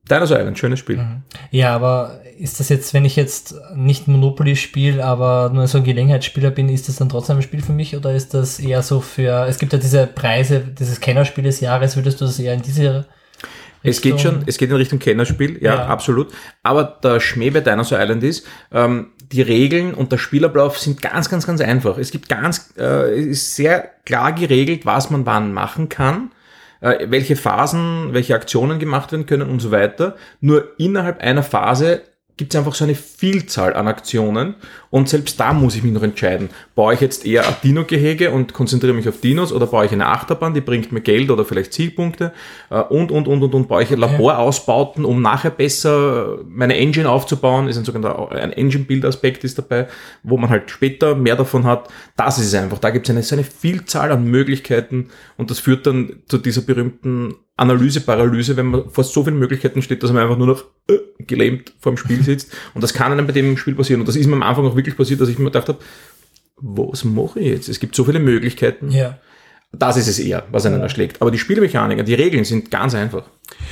Dinosaur 0.09 0.39
Island, 0.39 0.57
schönes 0.59 0.79
Spiel. 0.79 1.03
Ja, 1.51 1.75
aber 1.75 2.19
ist 2.37 2.59
das 2.59 2.69
jetzt, 2.69 2.93
wenn 2.93 3.05
ich 3.05 3.15
jetzt 3.15 3.55
nicht 3.75 4.07
Monopoly 4.07 4.55
spiele, 4.55 5.03
aber 5.03 5.49
nur 5.53 5.67
so 5.67 5.79
ein 5.79 5.83
Gelegenheitsspieler 5.83 6.51
bin, 6.51 6.69
ist 6.69 6.87
das 6.89 6.97
dann 6.97 7.09
trotzdem 7.09 7.37
ein 7.37 7.41
Spiel 7.41 7.61
für 7.61 7.71
mich 7.71 7.95
oder 7.95 8.13
ist 8.13 8.33
das 8.33 8.59
eher 8.59 8.83
so 8.83 9.01
für, 9.01 9.45
es 9.47 9.57
gibt 9.57 9.73
ja 9.73 9.79
diese 9.79 10.05
Preise, 10.05 10.59
dieses 10.59 10.99
Kennerspiel 10.99 11.43
des 11.45 11.59
Jahres, 11.61 11.95
würdest 11.95 12.21
du 12.21 12.25
das 12.25 12.37
eher 12.39 12.53
in 12.53 12.61
diese 12.61 13.05
Es 13.83 14.01
geht 14.01 14.19
schon, 14.19 14.43
es 14.45 14.57
geht 14.57 14.69
in 14.69 14.75
Richtung 14.75 14.99
Kennerspiel, 14.99 15.61
ja, 15.63 15.75
Ja. 15.75 15.85
absolut. 15.87 16.31
Aber 16.61 16.83
der 16.83 17.19
Schmäh 17.19 17.49
bei 17.49 17.61
Dinosaur 17.61 17.99
Island 17.99 18.23
ist, 18.23 18.45
ähm, 18.71 19.07
die 19.31 19.41
Regeln 19.41 19.93
und 19.93 20.11
der 20.11 20.17
Spielablauf 20.17 20.77
sind 20.77 21.01
ganz, 21.01 21.29
ganz, 21.29 21.47
ganz 21.47 21.61
einfach. 21.61 21.97
Es 21.97 22.11
gibt 22.11 22.29
ganz, 22.29 22.73
äh, 22.77 23.11
es 23.19 23.25
ist 23.27 23.55
sehr 23.55 23.89
klar 24.05 24.33
geregelt, 24.33 24.85
was 24.85 25.09
man 25.09 25.25
wann 25.25 25.51
machen 25.53 25.89
kann, 25.89 26.31
welche 27.07 27.35
Phasen, 27.35 28.13
welche 28.13 28.35
Aktionen 28.35 28.79
gemacht 28.79 29.11
werden 29.11 29.25
können 29.25 29.49
und 29.49 29.59
so 29.59 29.71
weiter. 29.71 30.15
Nur 30.39 30.69
innerhalb 30.77 31.21
einer 31.21 31.43
Phase 31.43 32.01
gibt 32.37 32.53
es 32.53 32.57
einfach 32.57 32.75
so 32.75 32.83
eine 32.83 32.95
Vielzahl 32.95 33.73
an 33.73 33.87
Aktionen 33.87 34.55
und 34.89 35.07
selbst 35.07 35.39
da 35.39 35.53
muss 35.53 35.75
ich 35.75 35.83
mich 35.83 35.93
noch 35.93 36.03
entscheiden. 36.03 36.49
Baue 36.75 36.93
ich 36.93 36.99
jetzt 36.99 37.25
eher 37.25 37.47
ein 37.47 37.55
Dino-Gehege 37.63 38.31
und 38.31 38.53
konzentriere 38.53 38.93
mich 38.93 39.07
auf 39.07 39.21
Dinos 39.21 39.53
oder 39.53 39.67
baue 39.67 39.85
ich 39.85 39.91
eine 39.91 40.07
Achterbahn, 40.07 40.53
die 40.53 40.61
bringt 40.61 40.91
mir 40.91 40.99
Geld 40.99 41.31
oder 41.31 41.45
vielleicht 41.45 41.73
Siegpunkte 41.73 42.33
äh, 42.69 42.81
und, 42.81 43.11
und, 43.11 43.27
und, 43.27 43.41
und, 43.41 43.55
und 43.55 43.67
baue 43.67 43.83
ich 43.83 43.89
Laborausbauten, 43.89 45.05
um 45.05 45.21
nachher 45.21 45.51
besser 45.51 46.39
meine 46.49 46.75
Engine 46.75 47.09
aufzubauen, 47.09 47.69
ist 47.69 47.77
ein 47.77 47.85
sogenannter 47.85 48.31
ein 48.31 48.51
Engine-Build-Aspekt 48.51 49.43
ist 49.45 49.57
dabei, 49.57 49.87
wo 50.23 50.37
man 50.37 50.49
halt 50.49 50.69
später 50.69 51.15
mehr 51.15 51.35
davon 51.37 51.63
hat. 51.63 51.87
Das 52.17 52.37
ist 52.37 52.47
es 52.47 52.53
einfach. 52.53 52.79
Da 52.79 52.89
gibt 52.89 53.07
es 53.07 53.11
eine, 53.11 53.23
so 53.23 53.35
eine 53.35 53.45
Vielzahl 53.45 54.11
an 54.11 54.25
Möglichkeiten 54.25 55.09
und 55.37 55.51
das 55.51 55.59
führt 55.59 55.87
dann 55.87 56.17
zu 56.27 56.37
dieser 56.37 56.61
berühmten 56.61 57.35
Analyse-Paralyse, 57.57 58.57
wenn 58.57 58.67
man 58.67 58.89
vor 58.89 59.03
so 59.03 59.23
vielen 59.23 59.39
Möglichkeiten 59.39 59.81
steht, 59.81 60.03
dass 60.03 60.11
man 60.11 60.23
einfach 60.23 60.37
nur 60.37 60.47
noch 60.47 60.63
äh, 60.89 60.97
gelähmt 61.19 61.73
vor 61.79 61.91
dem 61.93 61.97
Spiel 61.97 62.21
sitzt. 62.23 62.51
Und 62.73 62.83
das 62.83 62.93
kann 62.93 63.11
einem 63.11 63.25
bei 63.27 63.33
dem 63.33 63.57
Spiel 63.57 63.75
passieren. 63.75 64.01
Und 64.01 64.07
das 64.07 64.15
ist 64.15 64.27
mir 64.27 64.33
am 64.35 64.43
Anfang 64.43 64.65
auch 64.65 64.75
wirklich 64.75 64.97
passiert, 64.97 65.21
dass 65.21 65.29
ich 65.29 65.37
mir 65.39 65.45
gedacht 65.45 65.69
habe, 65.69 65.79
was 66.57 67.03
mache 67.03 67.39
ich 67.39 67.47
jetzt? 67.47 67.69
Es 67.69 67.79
gibt 67.79 67.95
so 67.95 68.03
viele 68.05 68.19
Möglichkeiten. 68.19 68.89
Ja. 68.91 69.17
Das 69.71 69.97
ist 69.97 70.07
es 70.07 70.19
eher, 70.19 70.45
was 70.51 70.65
einen 70.65 70.79
erschlägt. 70.81 71.21
Aber 71.21 71.31
die 71.31 71.37
Spielmechaniker, 71.37 72.03
die 72.03 72.13
Regeln 72.13 72.45
sind 72.45 72.71
ganz 72.71 72.95
einfach. 72.95 73.23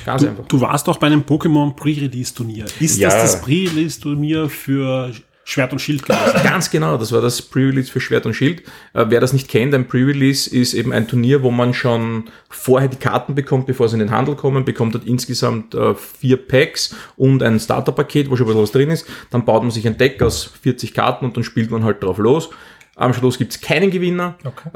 Ganz 0.05 0.21
Du, 0.21 0.27
einfach. 0.29 0.47
du 0.47 0.59
warst 0.61 0.87
doch 0.87 0.97
bei 0.97 1.07
einem 1.07 1.21
Pokémon 1.21 1.75
Pre-Release-Turnier. 1.75 2.65
Ist 2.79 2.97
Ja. 2.99 3.09
das 3.09 3.33
das 3.33 3.41
Pre-Release-Turnier 3.41 4.49
für 4.49 5.11
Schwert 5.45 5.73
und 5.73 5.79
Schild 5.79 6.03
gewesen. 6.03 6.21
Ganz 6.43 6.71
genau, 6.71 6.97
das 6.97 7.11
war 7.11 7.21
das 7.21 7.41
Pre-Release 7.41 7.91
für 7.91 7.99
Schwert 7.99 8.25
und 8.25 8.33
Schild. 8.33 8.61
Äh, 8.93 9.05
wer 9.09 9.19
das 9.19 9.33
nicht 9.33 9.49
kennt, 9.49 9.73
ein 9.73 9.87
Pre-Release 9.87 10.49
ist 10.49 10.73
eben 10.73 10.93
ein 10.93 11.07
Turnier, 11.07 11.43
wo 11.43 11.51
man 11.51 11.73
schon 11.73 12.25
vorher 12.49 12.87
die 12.87 12.97
Karten 12.97 13.35
bekommt, 13.35 13.67
bevor 13.67 13.89
sie 13.89 13.95
in 13.95 13.99
den 13.99 14.11
Handel 14.11 14.35
kommen, 14.35 14.65
bekommt 14.65 14.95
dort 14.95 15.05
insgesamt 15.05 15.75
äh, 15.75 15.95
vier 15.95 16.37
Packs 16.37 16.95
und 17.17 17.43
ein 17.43 17.59
Starter-Paket, 17.59 18.29
wo 18.29 18.35
schon 18.35 18.45
ein 18.45 18.47
bisschen 18.47 18.63
was 18.63 18.71
drin 18.71 18.89
ist. 18.89 19.05
Dann 19.31 19.45
baut 19.45 19.63
man 19.63 19.71
sich 19.71 19.85
ein 19.87 19.97
Deck 19.97 20.21
aus 20.21 20.51
40 20.61 20.93
Karten 20.93 21.25
und 21.25 21.35
dann 21.35 21.43
spielt 21.43 21.71
man 21.71 21.83
halt 21.83 22.01
drauf 22.03 22.17
los. 22.17 22.49
Am 22.95 23.11
Schluss 23.13 23.39
gibt's 23.39 23.59
keinen 23.59 23.89
Gewinner, 23.89 24.35
Okay. 24.45 24.69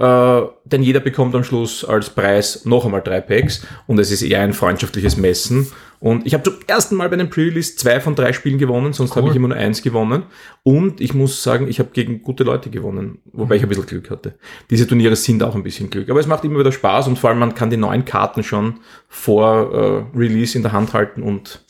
äh, 0.43 0.47
denn 0.65 0.81
jeder 0.81 0.99
bekommt 0.99 1.35
am 1.35 1.43
Schluss 1.43 1.85
als 1.85 2.09
Preis 2.09 2.65
noch 2.65 2.83
einmal 2.85 3.01
drei 3.03 3.21
Packs 3.21 3.65
und 3.85 3.99
es 3.99 4.09
ist 4.11 4.23
eher 4.23 4.41
ein 4.41 4.53
freundschaftliches 4.53 5.17
Messen. 5.17 5.71
Und 5.99 6.25
ich 6.27 6.33
habe 6.33 6.43
zum 6.43 6.55
ersten 6.67 6.95
Mal 6.95 7.09
bei 7.09 7.13
einem 7.13 7.29
Pre-Release 7.29 7.75
zwei 7.75 7.99
von 7.99 8.15
drei 8.15 8.31
Spielen 8.33 8.57
gewonnen, 8.59 8.93
sonst 8.93 9.15
habe 9.15 9.29
ich 9.29 9.35
immer 9.35 9.47
nur 9.49 9.57
eins 9.57 9.81
gewonnen. 9.83 10.23
Und 10.63 10.99
ich 11.01 11.13
muss 11.15 11.41
sagen, 11.43 11.67
ich 11.67 11.79
habe 11.79 11.89
gegen 11.91 12.21
gute 12.23 12.43
Leute 12.43 12.69
gewonnen, 12.71 13.19
wobei 13.33 13.55
ich 13.55 13.63
ein 13.63 13.69
bisschen 13.69 13.85
Glück 13.87 14.09
hatte. 14.11 14.37
Diese 14.69 14.87
Turniere 14.87 15.15
sind 15.15 15.41
auch 15.43 15.55
ein 15.55 15.63
bisschen 15.63 15.89
Glück, 15.91 16.09
aber 16.09 16.19
es 16.19 16.27
macht 16.27 16.43
immer 16.43 16.59
wieder 16.59 16.71
Spaß 16.71 17.07
und 17.07 17.17
vor 17.19 17.29
allem 17.31 17.39
man 17.39 17.53
kann 17.55 17.69
die 17.71 17.77
neuen 17.77 18.05
Karten 18.05 18.43
schon 18.43 18.79
vor 19.07 19.73
äh, 20.13 20.17
Release 20.17 20.55
in 20.57 20.63
der 20.63 20.71
Hand 20.71 20.93
halten 20.93 21.21
und 21.23 21.63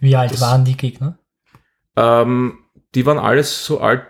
Wie 0.00 0.16
alt 0.16 0.38
waren 0.40 0.64
die 0.64 0.76
Gegner? 0.76 1.18
ähm, 1.96 2.58
die 2.94 3.06
waren 3.06 3.18
alles 3.18 3.64
so 3.64 3.80
alt, 3.80 4.02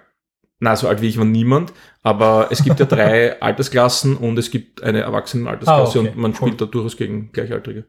na, 0.61 0.77
so 0.77 0.87
alt 0.89 1.01
wie 1.03 1.09
ich 1.09 1.19
war 1.19 1.25
niemand, 1.25 1.73
aber 2.03 2.49
es 2.51 2.63
gibt 2.63 2.79
ja 2.81 2.87
drei 2.87 3.41
Altersklassen 3.43 4.17
und 4.17 4.39
es 4.39 4.51
gibt 4.51 4.83
eine 4.83 5.01
Erwachsenenaltersklasse 5.01 5.99
Ah, 5.99 6.03
okay. 6.03 6.11
und 6.11 6.17
man 6.17 6.31
Cool. 6.33 6.37
spielt 6.37 6.61
da 6.61 6.67
durchaus 6.67 6.97
gegen 6.97 7.33
Gleichaltrige. 7.33 7.85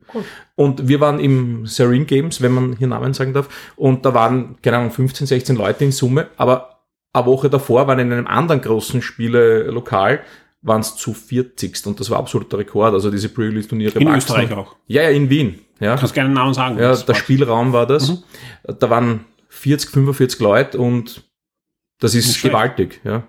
Und 0.55 0.87
wir 0.87 0.99
waren 1.01 1.19
im 1.19 1.65
Serene 1.65 2.05
Games, 2.05 2.41
wenn 2.41 2.53
man 2.53 2.77
hier 2.77 2.87
Namen 2.87 3.13
sagen 3.13 3.33
darf, 3.33 3.49
und 3.75 4.05
da 4.05 4.13
waren, 4.13 4.55
keine 4.61 4.77
Ahnung, 4.77 4.91
15, 4.91 5.27
16 5.27 5.55
Leute 5.55 5.83
in 5.85 5.91
Summe, 5.91 6.27
aber 6.37 6.79
eine 7.13 7.25
Woche 7.25 7.49
davor 7.49 7.87
waren 7.87 7.99
in 7.99 8.11
einem 8.13 8.27
anderen 8.27 8.61
großen 8.61 9.01
Spielelokal 9.01 10.21
waren 10.63 10.81
es 10.81 10.95
zu 10.95 11.13
40. 11.13 11.87
und 11.87 11.99
das 11.99 12.09
war 12.11 12.19
absoluter 12.19 12.59
Rekord. 12.59 12.93
Also 12.93 13.09
diese 13.09 13.29
Pre-Release-Turniere 13.29 13.97
In. 13.99 14.07
Österreich 14.07 14.53
auch. 14.53 14.75
Ja, 14.85 15.01
ja, 15.01 15.09
in 15.09 15.27
Wien. 15.29 15.59
Ja. 15.79 15.95
Kannst 15.97 16.13
gerne 16.13 16.27
einen 16.27 16.35
Namen 16.35 16.53
sagen. 16.53 16.77
Ja, 16.77 16.95
der 16.95 17.15
Spielraum 17.15 17.73
war 17.73 17.87
das. 17.87 18.23
Da 18.79 18.89
waren 18.91 19.25
40, 19.49 19.89
45 19.89 20.39
Leute 20.39 20.77
und 20.77 21.23
das 22.01 22.13
ist 22.15 22.27
Nicht 22.27 22.37
schlecht. 22.39 22.53
gewaltig. 22.53 22.99
Ja. 23.05 23.23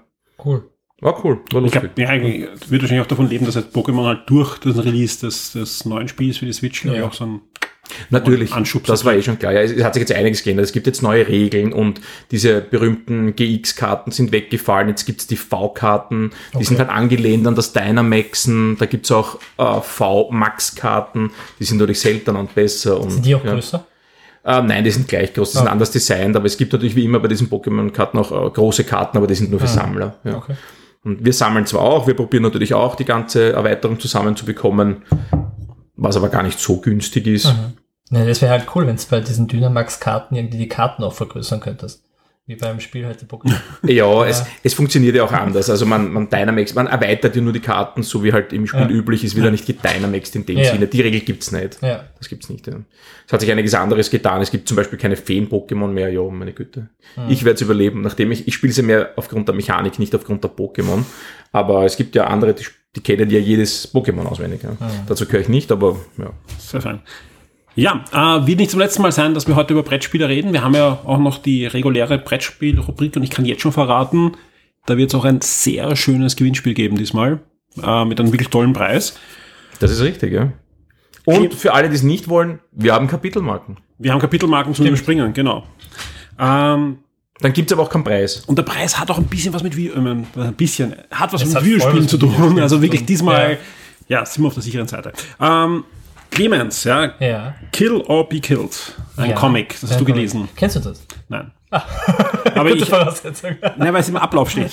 Cool. 0.44 0.68
War 1.00 1.24
cool, 1.24 1.36
war 1.50 1.64
Ich 1.64 1.72
lustig. 1.74 1.80
glaube, 1.94 2.00
ja, 2.02 2.08
eigentlich 2.08 2.48
wird 2.70 2.82
wahrscheinlich 2.82 3.04
auch 3.04 3.08
davon 3.08 3.28
leben, 3.28 3.44
dass 3.46 3.54
jetzt 3.56 3.74
Pokémon 3.74 4.04
halt 4.06 4.20
durch 4.26 4.58
den 4.58 4.72
Release 4.78 5.18
des, 5.24 5.52
des 5.52 5.84
neuen 5.84 6.06
Spiels 6.08 6.38
für 6.38 6.46
die 6.46 6.52
Switch, 6.52 6.84
ich, 6.84 6.92
Ja. 6.92 7.04
auch 7.06 7.12
so 7.12 7.24
ein 7.26 7.40
Natürlich, 8.10 8.52
Anschubser 8.52 8.92
das 8.92 9.04
war 9.04 9.12
eh 9.12 9.22
schon 9.22 9.38
klar. 9.38 9.52
Ja, 9.52 9.60
es 9.60 9.82
hat 9.84 9.94
sich 9.94 10.00
jetzt 10.02 10.12
einiges 10.12 10.42
geändert. 10.44 10.64
Es 10.64 10.72
gibt 10.72 10.86
jetzt 10.86 11.02
neue 11.02 11.26
Regeln 11.28 11.72
und 11.72 12.00
diese 12.30 12.60
berühmten 12.60 13.34
GX-Karten 13.36 14.12
sind 14.12 14.30
weggefallen. 14.32 14.88
Jetzt 14.88 15.04
gibt's 15.04 15.26
die 15.26 15.36
V-Karten, 15.36 16.30
die 16.52 16.56
Okay. 16.56 16.64
sind 16.64 16.78
halt 16.78 16.88
angelehnt 16.88 17.46
an 17.46 17.54
das 17.56 17.72
Dynamaxen. 17.72 18.78
Da 18.78 18.86
gibt's 18.86 19.10
auch 19.10 19.38
äh, 19.58 19.80
V-Max-Karten, 19.82 21.32
die 21.58 21.64
sind 21.64 21.78
natürlich 21.78 22.00
seltener 22.00 22.38
und 22.38 22.54
besser. 22.54 23.00
Und, 23.00 23.10
Sind 23.10 23.26
die 23.26 23.34
auch 23.34 23.44
ja. 23.44 23.52
größer? 23.54 23.84
Äh, 24.44 24.62
nein, 24.62 24.82
die 24.82 24.90
sind 24.90 25.06
gleich 25.08 25.32
groß, 25.34 25.50
die 25.52 25.58
sind 25.58 25.66
Okay. 25.66 25.72
anders 25.72 25.90
designt, 25.90 26.34
aber 26.36 26.46
es 26.46 26.56
gibt 26.56 26.72
natürlich 26.72 26.96
wie 26.96 27.04
immer 27.04 27.20
bei 27.20 27.28
diesen 27.28 27.48
Pokémon-Karten 27.48 28.18
auch 28.18 28.32
äh, 28.32 28.50
große 28.50 28.84
Karten, 28.84 29.16
aber 29.16 29.26
die 29.26 29.34
sind 29.34 29.50
nur 29.50 29.60
für 29.60 29.68
Sammler. 29.68 30.16
Ja. 30.24 30.36
Okay. 30.36 30.54
Und 31.04 31.24
wir 31.24 31.32
sammeln 31.32 31.66
zwar 31.66 31.82
auch, 31.82 32.06
wir 32.06 32.14
probieren 32.14 32.44
natürlich 32.44 32.74
auch 32.74 32.94
die 32.94 33.04
ganze 33.04 33.52
Erweiterung 33.52 33.98
zusammenzubekommen, 33.98 35.02
was 35.96 36.16
aber 36.16 36.28
gar 36.28 36.42
nicht 36.42 36.58
so 36.58 36.80
günstig 36.80 37.26
ist. 37.26 37.46
Mhm. 37.46 37.72
Ne, 38.10 38.26
das 38.26 38.42
wäre 38.42 38.52
halt 38.52 38.66
cool, 38.74 38.86
wenn 38.86 38.96
du 38.96 39.02
bei 39.10 39.20
diesen 39.20 39.48
Dynamax-Karten 39.48 40.36
irgendwie 40.36 40.58
die 40.58 40.68
Karten 40.68 41.02
auch 41.02 41.14
vergrößern 41.14 41.60
könntest. 41.60 42.04
Wie 42.52 42.56
beim 42.56 42.80
Spiel 42.80 43.06
halt 43.06 43.18
die 43.20 43.24
Pokémon. 43.24 43.54
Ja, 43.90 44.26
Es, 44.26 44.44
es 44.62 44.74
funktioniert 44.74 45.16
ja 45.16 45.24
auch 45.24 45.32
anders. 45.32 45.70
Also 45.70 45.86
man, 45.86 46.12
man 46.12 46.28
Dynamax, 46.28 46.74
man 46.74 46.86
erweitert 46.86 47.34
ja 47.34 47.40
nur 47.40 47.52
die 47.54 47.60
Karten, 47.60 48.02
so 48.02 48.22
wie 48.22 48.32
halt 48.32 48.52
im 48.52 48.66
Spiel 48.66 48.80
Ja. 48.82 48.88
üblich 48.88 49.24
ist, 49.24 49.34
wieder 49.36 49.50
nicht 49.50 49.64
gedynamaxed 49.66 50.36
in 50.36 50.44
dem 50.44 50.58
Ja. 50.58 50.70
Sinne. 50.72 50.86
Die 50.86 51.00
Regel 51.00 51.20
gibt's 51.20 51.50
nicht. 51.50 51.78
ja. 51.82 52.04
Das 52.18 52.28
gibt's 52.28 52.48
nicht. 52.50 52.66
Ja. 52.66 52.74
Es 53.26 53.32
hat 53.32 53.40
sich 53.40 53.50
einiges 53.50 53.72
anderes 53.74 54.10
getan. 54.10 54.42
Es 54.42 54.50
gibt 54.50 54.68
zum 54.68 54.76
Beispiel 54.76 54.98
keine 54.98 55.16
Feen-Pokémon 55.16 55.88
mehr. 55.88 56.10
Ja, 56.12 56.22
meine 56.22 56.52
Güte. 56.52 56.88
Ich 57.28 57.44
werde 57.44 57.54
es 57.56 57.60
überleben, 57.62 58.02
nachdem 58.02 58.30
ich, 58.32 58.46
ich 58.46 58.54
spiele 58.54 58.72
sie 58.72 58.82
mehr 58.82 59.10
aufgrund 59.16 59.48
der 59.48 59.54
Mechanik, 59.54 59.98
nicht 59.98 60.14
aufgrund 60.14 60.44
der 60.44 60.50
Pokémon. 60.50 61.04
Aber 61.52 61.84
es 61.84 61.96
gibt 61.96 62.14
ja 62.14 62.26
andere, 62.26 62.54
die, 62.54 62.64
die 62.96 63.00
kennen 63.00 63.30
ja 63.30 63.38
jedes 63.38 63.92
Pokémon 63.94 64.26
auswendig. 64.26 64.62
Ja. 64.62 64.76
Dazu 65.06 65.24
gehöre 65.26 65.40
ich 65.40 65.48
nicht, 65.48 65.72
aber 65.72 65.96
ja. 66.18 66.30
Sehr 66.58 66.80
fein. 66.82 67.00
Ja, 67.74 68.04
äh, 68.12 68.46
wird 68.46 68.58
nicht 68.58 68.70
zum 68.70 68.80
letzten 68.80 69.02
Mal 69.02 69.12
sein, 69.12 69.34
dass 69.34 69.46
wir 69.48 69.56
heute 69.56 69.72
über 69.72 69.82
Brettspiele 69.82 70.28
reden. 70.28 70.52
Wir 70.52 70.62
haben 70.62 70.74
ja 70.74 70.98
auch 71.04 71.18
noch 71.18 71.38
die 71.38 71.66
reguläre 71.66 72.18
Brettspiel-Rubrik 72.18 73.16
und 73.16 73.22
ich 73.22 73.30
kann 73.30 73.44
jetzt 73.44 73.62
schon 73.62 73.72
verraten, 73.72 74.32
da 74.84 74.96
wird 74.96 75.10
es 75.10 75.14
auch 75.14 75.24
ein 75.24 75.40
sehr 75.40 75.96
schönes 75.96 76.36
Gewinnspiel 76.36 76.74
geben 76.74 76.96
diesmal, 76.96 77.40
äh, 77.82 78.04
mit 78.04 78.20
einem 78.20 78.32
wirklich 78.32 78.48
tollen 78.48 78.72
Preis. 78.72 79.18
Das 79.80 79.90
ist 79.90 80.02
richtig, 80.02 80.32
ja. 80.32 80.52
Und 81.24 81.54
für 81.54 81.72
alle, 81.72 81.88
die 81.88 81.94
es 81.94 82.02
nicht 82.02 82.28
wollen, 82.28 82.58
wir 82.72 82.92
haben 82.92 83.06
Kapitelmarken. 83.06 83.78
Wir 83.98 84.12
haben 84.12 84.20
Kapitelmarken 84.20 84.74
zum 84.74 84.86
Überspringen, 84.86 85.32
genau. 85.32 85.64
Ähm, 86.38 86.98
Dann 87.40 87.52
gibt's 87.52 87.72
aber 87.72 87.82
auch 87.82 87.90
keinen 87.90 88.04
Preis. 88.04 88.42
und 88.46 88.56
der 88.58 88.64
Preis 88.64 88.98
hat 88.98 89.10
auch 89.10 89.18
ein 89.18 89.26
bisschen 89.26 89.54
was 89.54 89.62
mit 89.62 89.76
Video, 89.76 89.94
äh, 89.94 89.98
ein 89.98 90.54
bisschen, 90.56 90.94
hat 91.10 91.32
was 91.32 91.42
Es 91.42 91.48
mit 91.48 91.56
hat 91.56 91.64
Videospielen 91.64 92.08
zu 92.08 92.18
tun. 92.18 92.30
Videospielen 92.32 92.62
Also 92.62 92.76
zu 92.76 92.82
wirklich 92.82 93.06
diesmal, 93.06 93.58
ja. 94.08 94.26
sind 94.26 94.42
wir 94.42 94.48
auf 94.48 94.54
der 94.54 94.62
sicheren 94.62 94.88
Seite. 94.88 95.12
Ähm, 95.40 95.84
Clemens, 96.32 96.84
ja, 96.84 97.12
Ja. 97.20 97.54
Kill 97.72 98.02
or 98.06 98.28
Be 98.28 98.40
Killed, 98.40 98.94
ein 99.16 99.30
ja. 99.30 99.36
Comic, 99.36 99.78
das 99.80 99.90
hast 99.90 100.00
du 100.00 100.04
Comic. 100.04 100.14
gelesen. 100.14 100.48
Kennst 100.56 100.76
du 100.76 100.80
das? 100.80 101.06
Nein. 101.28 101.50
Aber 101.70 102.68
Gute 102.70 102.82
ich, 102.82 102.88
Voraussetzung. 102.88 103.52
nein, 103.78 103.94
weil 103.94 104.00
es 104.02 104.08
im 104.10 104.16
Ablauf 104.16 104.50
steht. 104.50 104.70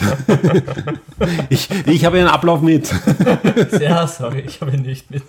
ich, 1.50 1.70
ich 1.86 2.04
habe 2.06 2.18
ja 2.18 2.26
einen 2.26 2.34
Ablauf 2.34 2.62
mit. 2.62 2.92
ja, 3.80 4.06
sorry, 4.06 4.44
ich 4.46 4.60
habe 4.60 4.72
ihn 4.72 4.82
nicht 4.82 5.10
mit. 5.10 5.24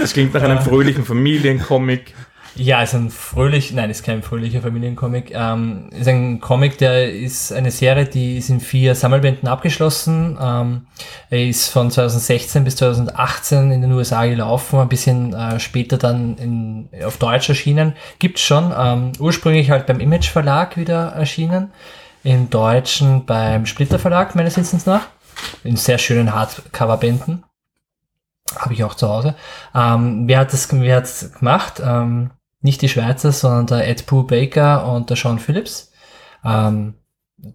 Das 0.00 0.12
klingt 0.12 0.34
nach 0.34 0.42
einem 0.42 0.58
fröhlichen 0.60 1.04
Familiencomic. 1.04 2.12
Ja, 2.56 2.82
ist 2.82 2.94
ein 2.94 3.10
fröhlich, 3.10 3.72
nein, 3.72 3.90
ist 3.90 4.02
kein 4.02 4.22
fröhlicher 4.22 4.62
Familiencomic. 4.62 5.30
Ähm, 5.34 5.90
ist 5.90 6.08
ein 6.08 6.40
Comic, 6.40 6.78
der 6.78 7.12
ist 7.12 7.52
eine 7.52 7.70
Serie, 7.70 8.06
die 8.06 8.38
ist 8.38 8.48
in 8.48 8.60
vier 8.60 8.94
Sammelbänden 8.94 9.46
abgeschlossen. 9.46 10.38
Ähm, 10.40 10.86
er 11.28 11.46
ist 11.46 11.68
von 11.68 11.90
2016 11.90 12.64
bis 12.64 12.76
2018 12.76 13.72
in 13.72 13.82
den 13.82 13.92
USA 13.92 14.24
gelaufen, 14.24 14.80
ein 14.80 14.88
bisschen 14.88 15.34
äh, 15.34 15.60
später 15.60 15.98
dann 15.98 16.38
in, 16.38 16.88
auf 17.04 17.18
Deutsch 17.18 17.50
erschienen. 17.50 17.92
Gibt's 18.18 18.40
schon. 18.40 18.72
Ähm, 18.76 19.12
ursprünglich 19.18 19.70
halt 19.70 19.86
beim 19.86 20.00
Image 20.00 20.30
Verlag 20.30 20.78
wieder 20.78 21.08
erschienen. 21.08 21.72
Im 22.24 22.48
Deutschen 22.48 23.26
beim 23.26 23.66
Splitter 23.66 23.98
Verlag, 23.98 24.34
meines 24.34 24.56
Wissens 24.56 24.86
nach. 24.86 25.08
In 25.62 25.76
sehr 25.76 25.98
schönen 25.98 26.34
Hardcover-Bänden. 26.34 27.44
Habe 28.56 28.72
ich 28.72 28.82
auch 28.82 28.94
zu 28.94 29.08
Hause. 29.08 29.34
Ähm, 29.74 30.26
wer 30.26 30.38
hat 30.38 30.54
das 30.54 30.70
wer 30.70 31.32
gemacht? 31.38 31.82
Ähm, 31.84 32.30
nicht 32.66 32.82
die 32.82 32.88
Schweizer, 32.90 33.32
sondern 33.32 33.66
der 33.66 33.88
Ed 33.88 34.04
Pooh 34.06 34.24
Baker 34.24 34.92
und 34.92 35.08
der 35.08 35.16
Sean 35.16 35.38
Phillips. 35.38 35.92
Ähm, 36.44 36.94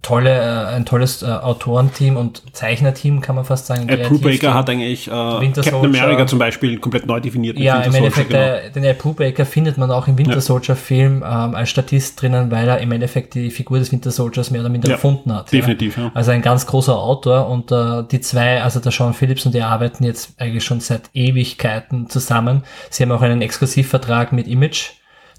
tolle, 0.04 0.30
äh, 0.30 0.76
ein 0.76 0.86
tolles 0.86 1.24
äh, 1.24 1.26
Autorenteam 1.26 2.16
und 2.16 2.44
Zeichnerteam, 2.56 3.20
kann 3.20 3.36
man 3.36 3.46
fast 3.46 3.66
sagen. 3.66 3.90
Ed 3.90 4.02
Kreativteam. 4.02 4.22
Brubaker 4.22 4.54
hat 4.54 4.70
eigentlich 4.70 5.08
äh, 5.08 5.12
Captain. 5.12 5.74
America 5.74 6.28
zum 6.28 6.38
Beispiel 6.40 6.78
komplett 6.80 7.08
neu 7.08 7.20
definiert. 7.20 7.58
Ja, 7.58 7.84
Winter 7.84 7.88
im 7.88 7.92
Soldier, 7.92 8.06
Endeffekt, 8.06 8.30
genau. 8.30 8.42
äh, 8.42 8.72
den 8.72 8.84
Ed 8.84 8.98
Brubaker 9.00 9.46
findet 9.46 9.78
man 9.80 9.90
auch 9.92 10.08
im 10.08 10.18
Winter 10.18 10.36
Ja. 10.36 10.42
Soldier 10.42 10.76
Film 10.76 11.24
ähm, 11.26 11.56
als 11.56 11.70
Statist 11.70 12.22
drinnen, 12.22 12.52
weil 12.52 12.68
er 12.68 12.78
im 12.78 12.92
Endeffekt 12.92 13.34
die 13.34 13.50
Figur 13.50 13.80
des 13.80 13.92
Winter 13.92 14.12
Soldiers 14.12 14.52
mehr 14.52 14.62
oder 14.62 14.70
minder 14.70 14.88
Ja, 14.88 14.96
erfunden 14.96 15.34
hat. 15.34 15.52
definitiv, 15.52 15.98
ja. 15.98 16.12
Also 16.14 16.30
ein 16.32 16.44
ganz 16.44 16.68
großer 16.68 16.96
Autor 16.96 17.48
und 17.50 17.72
äh, 17.72 18.04
die 18.10 18.22
zwei, 18.22 18.62
also 18.62 18.80
der 18.80 18.92
Sean 18.92 19.14
Phillips 19.16 19.46
und 19.48 19.56
der 19.56 19.68
arbeiten 19.68 20.04
jetzt 20.04 20.40
eigentlich 20.40 20.64
schon 20.64 20.80
seit 20.80 21.10
Ewigkeiten 21.14 22.08
zusammen. 22.08 22.64
Sie 22.92 23.04
haben 23.04 23.12
auch 23.12 23.22
einen 23.24 23.42
Exklusivvertrag 23.42 24.32
mit 24.32 24.48
Image, 24.48 24.92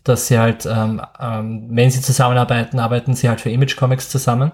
dass 0.05 0.27
sie 0.27 0.39
halt, 0.39 0.67
ähm, 0.67 1.01
ähm, 1.21 1.69
wenn 1.71 1.91
sie 1.91 2.01
zusammenarbeiten, 2.01 2.79
arbeiten 2.79 3.15
sie 3.15 3.29
halt 3.29 3.41
für 3.41 3.51
Image 3.51 3.77
Comics 3.77 4.09
zusammen. 4.09 4.53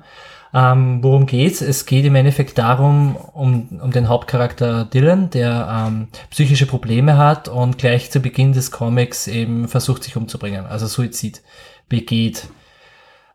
Ähm, 0.55 1.03
worum 1.03 1.27
geht's? 1.27 1.61
Es 1.61 1.85
geht 1.85 2.07
im 2.07 2.15
Endeffekt 2.15 2.57
darum, 2.57 3.17
um, 3.17 3.81
um 3.83 3.91
den 3.91 4.09
Hauptcharakter 4.09 4.87
Dylan, 4.87 5.31
der 5.31 5.87
ähm, 5.87 6.09
psychische 6.31 6.67
Probleme 6.67 7.19
hat 7.19 7.49
und 7.49 7.77
gleich 7.77 8.11
zu 8.11 8.21
Beginn 8.21 8.53
des 8.53 8.71
Comics 8.71 9.27
eben 9.27 9.69
versucht, 9.69 10.05
sich 10.05 10.17
umzubringen, 10.17 10.65
also 10.67 10.87
Suizid 10.87 11.43
begeht. 11.89 12.49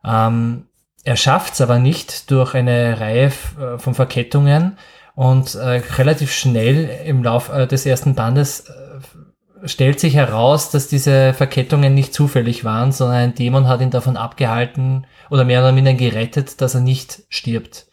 Ähm, 0.04 0.66
er 1.04 1.16
schafft 1.16 1.54
es 1.54 1.62
aber 1.62 1.80
nicht 1.80 2.32
durch 2.32 2.56
eine 2.56 3.00
Reihe 3.00 3.26
äh, 3.28 3.78
von 3.78 3.94
Verkettungen 3.94 4.78
und 5.16 5.54
äh, 5.54 5.82
relativ 5.98 6.32
schnell 6.32 6.90
im 7.06 7.24
Lauf 7.24 7.50
äh, 7.50 7.68
des 7.68 7.86
ersten 7.86 8.16
Bandes 8.16 8.62
äh, 8.62 8.74
stellt 9.66 10.00
sich 10.00 10.16
heraus, 10.16 10.70
dass 10.72 10.88
diese 10.88 11.34
Verkettungen 11.34 11.94
nicht 11.94 12.14
zufällig 12.14 12.64
waren, 12.64 12.92
sondern 12.92 13.18
ein 13.18 13.36
Dämon 13.36 13.68
hat 13.68 13.82
ihn 13.82 13.92
davon 13.92 14.18
abgehalten 14.18 15.06
oder 15.30 15.46
mehr 15.46 15.62
oder 15.62 15.72
minder 15.72 15.94
gerettet, 15.94 16.62
dass 16.62 16.76
er 16.76 16.82
nicht 16.82 17.24
stirbt. 17.30 17.88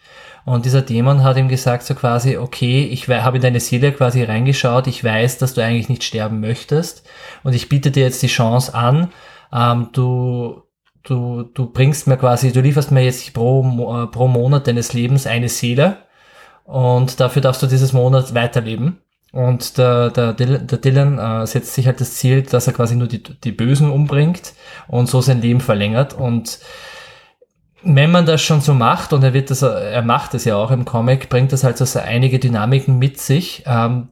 Und 0.45 0.65
dieser 0.65 0.83
Dämon 0.83 1.23
hat 1.23 1.37
ihm 1.37 1.49
gesagt 1.49 1.85
so 1.85 1.95
quasi, 1.95 2.37
okay, 2.37 2.85
ich 2.85 3.09
habe 3.09 3.37
in 3.37 3.43
deine 3.43 3.61
Seele 3.61 3.93
quasi 3.93 4.23
reingeschaut, 4.23 4.87
ich 4.87 5.05
weiß, 5.05 5.39
dass 5.39 5.55
du 5.55 5.63
eigentlich 5.63 5.89
nicht 5.89 6.03
sterben 6.03 6.41
möchtest 6.41 7.07
und 7.45 7.55
ich 7.55 7.69
biete 7.69 7.91
dir 7.91 8.05
jetzt 8.05 8.23
die 8.23 8.29
Chance 8.29 8.75
an, 8.75 9.13
ähm, 9.53 9.91
du 9.93 10.63
du, 11.03 11.43
du 11.43 11.67
bringst 11.67 12.07
mir 12.07 12.17
quasi, 12.17 12.53
du 12.53 12.61
lieferst 12.61 12.91
mir 12.91 13.03
jetzt 13.03 13.33
pro, 13.33 13.63
äh, 14.03 14.07
pro 14.07 14.29
Monat 14.29 14.67
deines 14.67 14.93
Lebens 14.93 15.27
eine 15.27 15.49
Seele 15.49 15.99
und 16.65 17.21
dafür 17.21 17.43
darfst 17.43 17.63
du 17.63 17.67
dieses 17.67 17.93
Monat 17.93 18.35
weiterleben. 18.35 19.01
Und 19.33 19.79
der, 19.79 20.11
der, 20.11 20.33
Dylan- 20.33 20.67
der 20.67 20.79
Dylan 20.79 21.19
äh, 21.19 21.47
setzt 21.47 21.75
sich 21.75 21.87
halt 21.87 22.01
das 22.01 22.15
Ziel, 22.15 22.43
dass 22.43 22.67
er 22.67 22.73
quasi 22.73 22.97
nur 22.97 23.07
die, 23.07 23.23
die 23.23 23.53
Bösen 23.53 23.91
umbringt 23.91 24.55
und 24.89 25.09
so 25.09 25.21
sein 25.21 25.41
Leben 25.41 25.61
verlängert. 25.61 26.15
Und 26.15 26.59
wenn 27.83 28.11
man 28.11 28.27
das 28.27 28.43
schon 28.43 28.61
so 28.61 28.75
macht, 28.75 29.13
und 29.13 29.23
er 29.23 29.33
wird 29.33 29.51
das, 29.51 29.63
er 29.63 30.03
macht 30.03 30.35
es 30.35 30.45
ja 30.45 30.57
auch 30.57 30.71
im 30.71 30.85
Comic, 30.85 31.29
bringt 31.29 31.53
das 31.53 31.63
halt 31.63 31.79
so 31.79 31.99
einige 31.99 32.39
Dynamiken 32.39 32.99
mit 32.99 33.21
sich. 33.21 33.63
Ähm, 33.67 34.09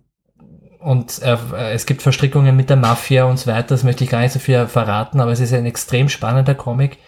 und 0.78 1.20
äh, 1.22 1.36
es 1.72 1.84
gibt 1.84 2.02
Verstrickungen 2.02 2.54
mit 2.54 2.70
der 2.70 2.76
Mafia 2.76 3.24
und 3.24 3.38
so 3.38 3.50
weiter, 3.50 3.68
das 3.68 3.82
möchte 3.82 4.04
ich 4.04 4.10
gar 4.10 4.20
nicht 4.20 4.32
so 4.32 4.38
viel 4.38 4.68
verraten, 4.68 5.20
aber 5.20 5.32
es 5.32 5.40
ist 5.40 5.52
ein 5.52 5.66
extrem 5.66 6.08
spannender 6.08 6.54
Comic, 6.54 6.98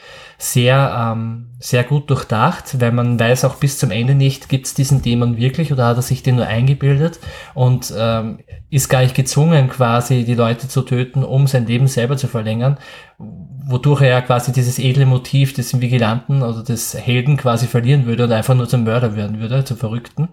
sehr, 0.43 1.13
ähm, 1.13 1.51
sehr 1.59 1.85
gut 1.85 2.09
durchdacht, 2.09 2.81
weil 2.81 2.93
man 2.93 3.21
weiß 3.21 3.45
auch 3.45 3.57
bis 3.57 3.79
zum 3.79 3.91
Ende 3.91 4.15
nicht, 4.15 4.49
gibt 4.49 4.67
es 4.67 4.73
diesen 4.73 5.03
Dämon 5.03 5.37
wirklich 5.37 5.71
oder 5.71 5.85
hat 5.85 5.99
er 5.99 6.03
sich 6.03 6.23
den 6.23 6.37
nur 6.37 6.47
eingebildet 6.47 7.21
und 7.53 7.93
ähm, 7.95 8.39
ist 8.71 8.89
gar 8.89 9.03
nicht 9.03 9.15
gezwungen, 9.15 9.69
quasi 9.69 10.25
die 10.25 10.35
Leute 10.35 10.67
zu 10.67 10.81
töten, 10.81 11.25
um 11.25 11.47
sein 11.47 11.67
Leben 11.67 11.89
selber 11.89 12.17
zu 12.17 12.27
verlängern, 12.27 12.79
wodurch 13.19 14.01
er 14.01 14.09
ja 14.09 14.21
quasi 14.23 14.51
dieses 14.51 14.79
edle 14.79 15.05
Motiv 15.05 15.53
des 15.53 15.79
Vigilanten 15.79 16.43
oder 16.43 16.63
des 16.63 16.95
Helden 16.95 17.37
quasi 17.37 17.67
verlieren 17.67 18.07
würde 18.07 18.25
und 18.25 18.33
einfach 18.33 18.55
nur 18.55 18.67
zum 18.67 18.85
Mörder 18.85 19.17
werden 19.17 19.41
würde, 19.41 19.63
zum 19.65 19.77
Verrückten. 19.77 20.31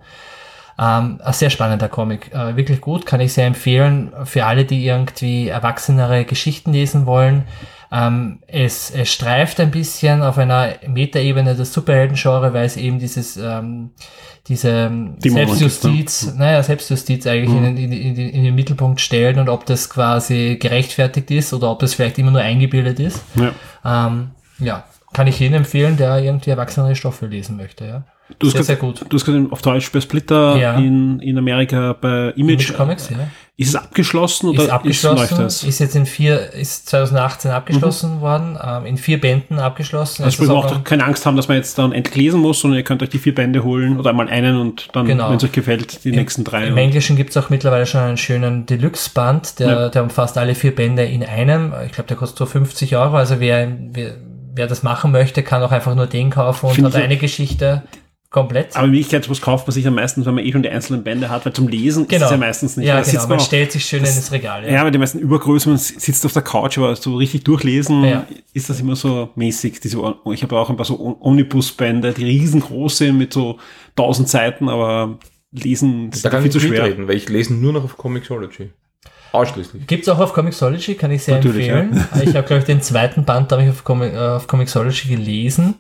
Ähm, 0.80 1.20
ein 1.24 1.34
sehr 1.34 1.50
spannender 1.50 1.90
Comic. 1.90 2.34
Äh, 2.34 2.56
wirklich 2.56 2.82
gut, 2.82 3.06
kann 3.06 3.20
ich 3.20 3.34
sehr 3.34 3.48
empfehlen 3.48 4.12
für 4.26 4.46
alle, 4.46 4.66
die 4.66 4.86
irgendwie 4.86 5.48
erwachsenere 5.48 6.26
Geschichten 6.26 6.72
lesen 6.72 7.06
wollen. 7.06 7.46
Ähm, 7.92 8.40
es, 8.48 8.92
es 8.92 9.12
streift 9.12 9.60
ein 9.60 9.72
bisschen 9.72 10.22
auf 10.22 10.38
einer 10.38 10.74
Metaebene 10.88 11.56
das 11.56 11.74
Superhelden-Genre, 11.74 12.54
weil 12.54 12.66
es 12.66 12.76
eben 12.76 13.00
dieses, 13.00 13.38
ähm, 13.38 13.92
diese 14.48 14.70
ähm, 14.70 15.18
gibt, 15.22 15.36
Selbstjustiz, 15.36 16.34
naja, 16.36 16.62
Selbstjustiz 16.62 17.26
eigentlich 17.26 17.50
in, 17.50 17.78
in, 17.78 17.92
in, 17.92 18.16
in 18.18 18.44
den 18.44 18.56
Mittelpunkt 18.56 19.00
stellen 19.00 19.40
und 19.40 19.48
ob 19.48 19.66
das 19.66 19.90
quasi 19.90 20.58
gerechtfertigt 20.60 21.32
ist 21.32 21.54
oder 21.54 21.72
ob 21.72 21.80
das 21.80 21.94
vielleicht 21.94 22.18
immer 22.20 22.32
nur 22.32 22.42
eingebildet 22.42 23.00
ist. 23.00 23.24
Ja. 23.36 24.08
Ähm, 24.08 24.32
ja, 24.60 24.84
kann 25.14 25.28
ich 25.28 25.40
jedem 25.40 25.56
empfehlen, 25.58 25.98
der 25.98 26.20
irgendwie 26.20 26.50
erwachsenere 26.50 26.96
Stoffe 26.96 27.26
lesen 27.28 27.58
möchte, 27.58 27.86
ja. 27.86 28.04
Du 28.40 28.48
hast 28.48 28.54
sehr, 28.56 28.64
sehr 28.64 28.76
gesagt- 28.76 29.00
gut. 29.00 29.06
Du 29.10 29.16
hast 29.16 29.24
gerade 29.26 29.48
auf 29.52 29.62
Deutsch 29.62 29.90
bei 29.94 30.02
Splitter 30.02 30.58
Ja. 30.58 30.74
in, 30.78 31.20
in 31.22 31.38
Amerika 31.38 31.94
bei 32.00 32.32
Image. 32.36 32.40
Image 32.70 32.74
Comics, 32.76 33.10
ja. 33.10 33.18
Ist 33.56 33.70
es 33.70 33.76
abgeschlossen 33.76 34.50
oder 34.50 34.64
ist 34.64 34.70
abgeschlossen, 34.70 35.18
läuft 35.18 35.40
das? 35.40 35.64
ist 35.64 35.80
jetzt 35.80 35.96
in 35.96 36.06
vier, 36.06 36.52
ist 36.54 36.90
2018 36.90 37.50
abgeschlossen 37.52 38.20
worden, 38.22 38.56
ähm, 38.64 38.86
in 38.86 38.98
vier 38.98 39.20
Bänden 39.20 39.58
abgeschlossen. 39.60 40.26
Also 40.26 40.44
ist 40.44 40.50
auch 40.50 40.62
braucht 40.62 40.76
auch 40.76 40.84
keine 40.84 41.06
Angst 41.06 41.26
haben, 41.26 41.38
dass 41.38 41.48
man 41.48 41.56
jetzt 41.58 41.78
dann 41.80 41.92
endlich 41.94 42.16
lesen 42.18 42.40
muss, 42.42 42.60
sondern 42.60 42.78
ihr 42.78 42.84
könnt 42.84 43.02
euch 43.02 43.10
die 43.10 43.18
vier 43.18 43.34
Bände 43.34 43.64
holen 43.64 43.98
oder 43.98 44.10
einmal 44.12 44.28
einen 44.30 44.58
und 44.58 44.90
dann, 44.94 45.06
Genau. 45.08 45.30
wenn 45.30 45.38
es 45.38 45.44
euch 45.46 45.54
gefällt, 45.54 46.04
die 46.04 46.12
nächsten 46.12 46.44
drei. 46.44 46.68
Im 46.68 46.78
Englischen 46.78 47.16
gibt 47.16 47.30
es 47.32 47.38
auch 47.38 47.50
mittlerweile 47.50 47.86
schon 47.88 48.02
einen 48.02 48.18
schönen 48.18 48.66
Deluxe-Band, 48.68 49.58
der, 49.60 49.68
Ja. 49.70 49.90
der 49.90 50.04
umfasst 50.04 50.38
alle 50.38 50.54
vier 50.54 50.76
Bände 50.76 51.04
in 51.06 51.24
einem. 51.24 51.74
Ich 51.86 51.94
glaube, 51.94 52.10
der 52.10 52.18
kostet 52.18 52.38
so 52.38 52.46
50 52.46 52.96
Euro. 52.98 53.16
Also 53.16 53.40
wer, 53.40 53.72
wer, 53.92 54.16
wer 54.58 54.68
das 54.68 54.84
machen 54.84 55.12
möchte, 55.12 55.44
kann 55.44 55.62
auch 55.64 55.72
einfach 55.72 55.96
nur 55.96 56.08
den 56.08 56.30
kaufen 56.30 56.66
und 56.68 56.74
Finde 56.76 56.90
hat 56.92 56.98
ich- 56.98 57.04
eine 57.04 57.18
Geschichte 57.18 57.84
komplett. 58.30 58.76
Aber 58.76 58.88
in 58.88 58.92
Wirklichkeit, 58.92 59.30
was 59.30 59.40
kauft 59.40 59.66
man 59.68 59.74
sich 59.74 59.88
am 59.88 59.96
meisten, 59.96 60.26
wenn 60.26 60.36
man 60.36 60.44
eh 60.44 60.52
schon 60.52 60.62
die 60.62 60.70
einzelnen 60.70 61.02
Bände 61.02 61.30
hat, 61.30 61.46
weil 61.46 61.54
zum 61.54 61.70
Lesen 61.70 62.06
ist 62.08 62.22
es 62.22 62.30
ja 62.30 62.36
meistens 62.36 62.76
nicht. 62.76 62.86
Genau. 62.86 62.98
Ja, 62.98 63.02
genau. 63.02 63.12
sitzt 63.14 63.30
Man 63.30 63.40
auch- 63.40 63.44
stellt 63.46 63.72
sich 63.72 63.86
schön 63.86 64.02
ins 64.04 64.32
Regal. 64.34 64.70
ja, 64.70 64.82
aber 64.82 64.92
die 64.92 64.98
meisten 64.98 65.20
Übergrößen, 65.20 65.72
man 65.72 65.78
sitzt 65.80 66.26
auf 66.26 66.34
der 66.34 66.42
Couch, 66.42 66.78
aber 66.78 66.94
so 66.98 67.16
richtig 67.16 67.46
durchlesen 67.46 68.04
Ja. 68.04 68.28
ist 68.54 68.70
das 68.70 68.82
immer 68.82 68.98
so 68.98 69.30
mäßig. 69.36 69.80
Diese, 69.80 69.98
ich 70.34 70.44
habe 70.44 70.60
auch 70.60 70.70
ein 70.70 70.76
paar 70.76 70.86
so 70.86 71.18
Omnibus-Bände, 71.22 72.12
die 72.14 72.26
riesengroß 72.26 72.98
sind 72.98 73.18
mit 73.18 73.32
so 73.32 73.58
tausend 73.96 74.28
Seiten, 74.28 74.68
aber 74.68 75.18
lesen 75.54 76.10
ist 76.12 76.26
Da 76.26 76.30
kann 76.30 76.42
viel 76.42 76.48
ich 76.48 76.52
zu 76.52 76.58
nicht 76.60 76.68
schwer. 76.68 76.84
mitreden, 76.84 77.08
weil 77.08 77.16
ich 77.16 77.30
lese 77.30 77.54
nur 77.54 77.72
noch 77.72 77.86
auf 77.86 77.96
Comixology. 77.98 78.72
Ausschließlich. 79.32 79.88
Gibt's 79.88 80.08
auch 80.10 80.20
auf 80.20 80.34
Comixology, 80.34 80.96
kann 80.96 81.12
ich 81.12 81.24
sehr 81.24 81.36
Natürlich, 81.36 81.70
empfehlen. 81.70 82.08
Ich 82.24 82.36
habe, 82.36 82.48
glaube 82.48 82.60
ich, 82.60 82.66
den 82.66 82.82
zweiten 82.82 83.24
Band 83.26 83.52
habe 83.52 83.64
ich 83.64 83.70
auf, 83.70 83.84
Comi 83.84 84.08
äh, 84.08 84.18
auf 84.18 84.48
Comixology 84.48 85.10
gelesen. 85.10 85.76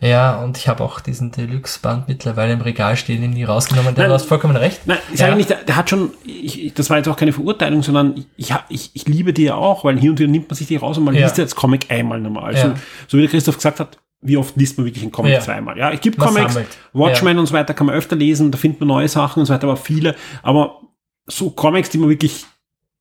Ja, 0.00 0.42
und 0.42 0.58
ich 0.58 0.66
habe 0.66 0.82
auch 0.82 0.98
diesen 0.98 1.30
Deluxe-Band 1.30 2.08
mittlerweile 2.08 2.52
im 2.54 2.60
Regal 2.60 2.96
stehen, 2.96 3.20
den 3.22 3.30
nie 3.30 3.44
rausgenommen. 3.44 3.94
Der 3.94 4.02
Nein. 4.04 4.08
du 4.10 4.14
hast 4.14 4.26
vollkommen 4.26 4.56
recht. 4.56 4.80
Nein, 4.86 4.98
ich 5.12 5.20
Ja. 5.20 5.26
sage 5.26 5.36
nicht, 5.36 5.48
der, 5.50 5.58
der 5.58 5.76
hat 5.76 5.90
schon, 5.90 6.10
ich, 6.24 6.64
ich- 6.64 6.74
das 6.74 6.90
war 6.90 6.96
jetzt 6.96 7.06
auch 7.08 7.14
keine 7.16 7.32
Verurteilung, 7.32 7.84
sondern 7.84 8.14
ich, 8.16 8.26
ich, 8.36 8.52
ich, 8.68 8.90
ich 8.94 9.06
liebe 9.06 9.32
die 9.32 9.44
ja 9.44 9.54
auch, 9.54 9.84
weil 9.84 9.96
hier 10.00 10.10
und 10.10 10.16
hier 10.18 10.26
nimmt 10.26 10.48
man 10.50 10.56
sich 10.56 10.66
die 10.66 10.74
raus 10.74 10.98
und 10.98 11.04
man 11.04 11.14
Ja. 11.14 11.22
liest 11.22 11.38
jetzt 11.38 11.54
Comic 11.54 11.86
einmal 11.88 12.18
normal. 12.20 12.46
Also, 12.46 12.68
Ja. 12.68 12.74
so 13.06 13.16
wie 13.16 13.22
der 13.22 13.30
Christoph 13.30 13.56
gesagt 13.58 13.78
hat, 13.78 13.98
wie 14.20 14.36
oft 14.36 14.56
liest 14.56 14.76
man 14.76 14.86
wirklich 14.86 15.04
einen 15.04 15.12
Comic 15.12 15.34
Ja. 15.34 15.40
zweimal? 15.40 15.78
Ja, 15.78 15.90
es 15.92 16.00
gibt 16.00 16.18
Man 16.18 16.28
Comics, 16.28 16.52
sammelt. 16.54 16.76
Watchmen 16.92 17.38
und 17.38 17.46
so 17.46 17.54
weiter 17.54 17.72
kann 17.72 17.86
man 17.86 17.94
öfter 17.94 18.16
lesen, 18.16 18.50
da 18.50 18.58
findet 18.58 18.80
man 18.80 18.88
neue 18.88 19.06
Sachen 19.08 19.38
und 19.40 19.46
so 19.46 19.54
weiter, 19.54 19.68
aber 19.68 19.76
viele, 19.76 20.16
aber 20.42 20.80
so 21.26 21.50
Comics, 21.50 21.90
die 21.90 21.98
man 21.98 22.08
wirklich 22.08 22.44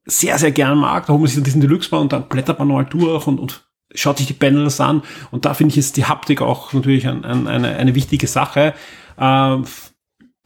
sehr, 0.05 0.37
sehr 0.37 0.51
gern 0.51 0.77
mag, 0.79 1.05
da 1.05 1.13
holt 1.13 1.21
man 1.21 1.27
sich 1.27 1.35
dann 1.35 1.43
diesen 1.43 1.61
Deluxe-Band 1.61 2.01
und 2.03 2.13
dann 2.13 2.27
blättert 2.27 2.59
man 2.59 2.67
mal 2.67 2.85
durch 2.85 3.27
und, 3.27 3.39
und 3.39 3.63
schaut 3.93 4.17
sich 4.17 4.27
die 4.27 4.33
Panels 4.33 4.79
an 4.79 5.03
und 5.31 5.45
da 5.45 5.53
finde 5.53 5.73
ich 5.73 5.77
ist 5.77 5.97
die 5.97 6.05
Haptik 6.05 6.41
auch 6.41 6.73
natürlich 6.73 7.07
ein, 7.07 7.23
ein, 7.25 7.47
eine, 7.47 7.75
eine 7.77 7.93
wichtige 7.95 8.27
Sache. 8.27 8.73
Ähm, 9.19 9.65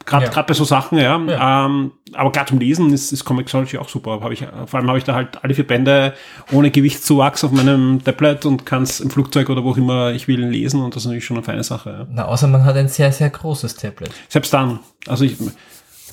Gerade 0.06 0.26
Ja. 0.26 0.32
gerade 0.32 0.48
bei 0.48 0.54
so 0.54 0.66
Sachen, 0.66 1.00
ja. 1.00 1.18
Ja. 1.18 1.66
Ähm, 1.66 1.94
aber 2.14 2.32
gerade 2.32 2.50
zum 2.50 2.60
Lesen 2.60 2.94
ist, 2.94 3.12
ist 3.12 3.26
Comixology 3.26 3.80
auch 3.80 3.90
super. 3.90 4.20
Hab 4.22 4.32
ich, 4.32 4.46
vor 4.68 4.80
allem 4.80 4.88
habe 4.88 5.00
ich 5.00 5.04
da 5.04 5.16
halt 5.16 5.44
alle 5.44 5.56
vier 5.56 5.66
Bände 5.66 6.14
ohne 6.52 6.70
Gewichtszuwachs 6.70 7.44
auf 7.44 7.52
meinem 7.52 8.04
Tablet 8.04 8.46
und 8.46 8.68
kann 8.68 8.84
es 8.84 9.00
im 9.00 9.10
Flugzeug 9.10 9.50
oder 9.50 9.64
wo 9.64 9.72
auch 9.72 9.78
immer 9.78 10.12
ich 10.12 10.28
will 10.28 10.42
lesen 10.46 10.82
und 10.82 10.96
das 10.96 11.04
ist 11.04 11.08
natürlich 11.08 11.26
schon 11.26 11.38
eine 11.38 11.44
feine 11.44 11.64
Sache. 11.64 11.90
Ja. 11.90 12.08
Na, 12.12 12.26
außer 12.26 12.48
man 12.48 12.66
hat 12.66 12.76
ein 12.76 12.88
sehr, 12.88 13.12
sehr 13.12 13.32
großes 13.32 13.78
Tablet. 13.78 14.12
Selbst 14.30 14.54
dann. 14.54 14.80
Also 15.08 15.24
ich. 15.26 15.38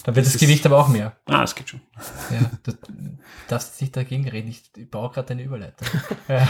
Da 0.04 0.14
wird 0.16 0.26
das, 0.26 0.34
ist- 0.34 0.40
Gewicht 0.40 0.66
aber 0.66 0.78
auch 0.78 0.88
mehr. 0.88 1.12
Ah, 1.26 1.42
es 1.44 1.54
geht 1.54 1.68
schon. 1.68 1.80
Ja, 2.30 2.50
du 2.64 2.72
darfst 3.48 3.80
nicht 3.80 3.96
dagegen 3.96 4.28
reden. 4.28 4.48
Ich, 4.48 4.62
ich 4.76 4.90
baue 4.90 5.10
gerade 5.10 5.30
eine 5.32 5.42
Überleitung. 5.42 5.86
Ja. 6.28 6.48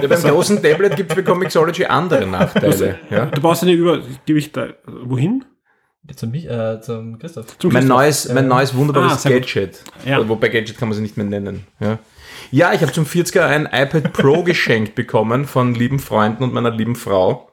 Ja, 0.00 0.08
beim 0.08 0.22
großen 0.22 0.62
Tablet 0.62 0.96
gibt 0.96 1.10
es 1.10 1.14
für 1.16 1.24
Comixology 1.24 1.84
andere 1.86 2.26
Nachteile. 2.26 2.98
Ja? 3.10 3.26
Du 3.26 3.40
brauchst 3.40 3.62
eine 3.62 3.72
Übergewicht 3.72 4.56
da. 4.56 4.68
Wohin? 4.86 5.44
Zum, 6.16 6.30
mich- 6.30 6.48
äh, 6.48 6.80
zum 6.80 7.18
Christoph. 7.18 7.58
Zum 7.58 7.72
Mein 7.72 7.82
Christoph. 7.82 7.98
neues, 7.98 8.28
mein 8.32 8.48
neues 8.48 8.72
Ah, 8.72 8.76
wunderbares 8.76 9.22
gut. 9.24 9.32
Gadget. 9.32 9.84
Ja. 10.04 10.26
Wobei 10.28 10.48
Gadget 10.48 10.78
kann 10.78 10.88
man 10.88 10.96
sie 10.96 11.02
nicht 11.02 11.16
mehr 11.16 11.26
nennen. 11.26 11.66
Ja, 11.80 11.98
ja 12.50 12.72
ich 12.72 12.80
habe 12.82 12.92
zum 12.92 13.04
40er 13.04 13.42
ein 13.46 13.66
iPad 13.66 14.12
Pro 14.12 14.42
geschenkt 14.44 14.94
bekommen 14.94 15.44
von 15.44 15.74
lieben 15.74 15.98
Freunden 15.98 16.42
und 16.44 16.52
meiner 16.54 16.70
lieben 16.70 16.96
Frau, 16.96 17.50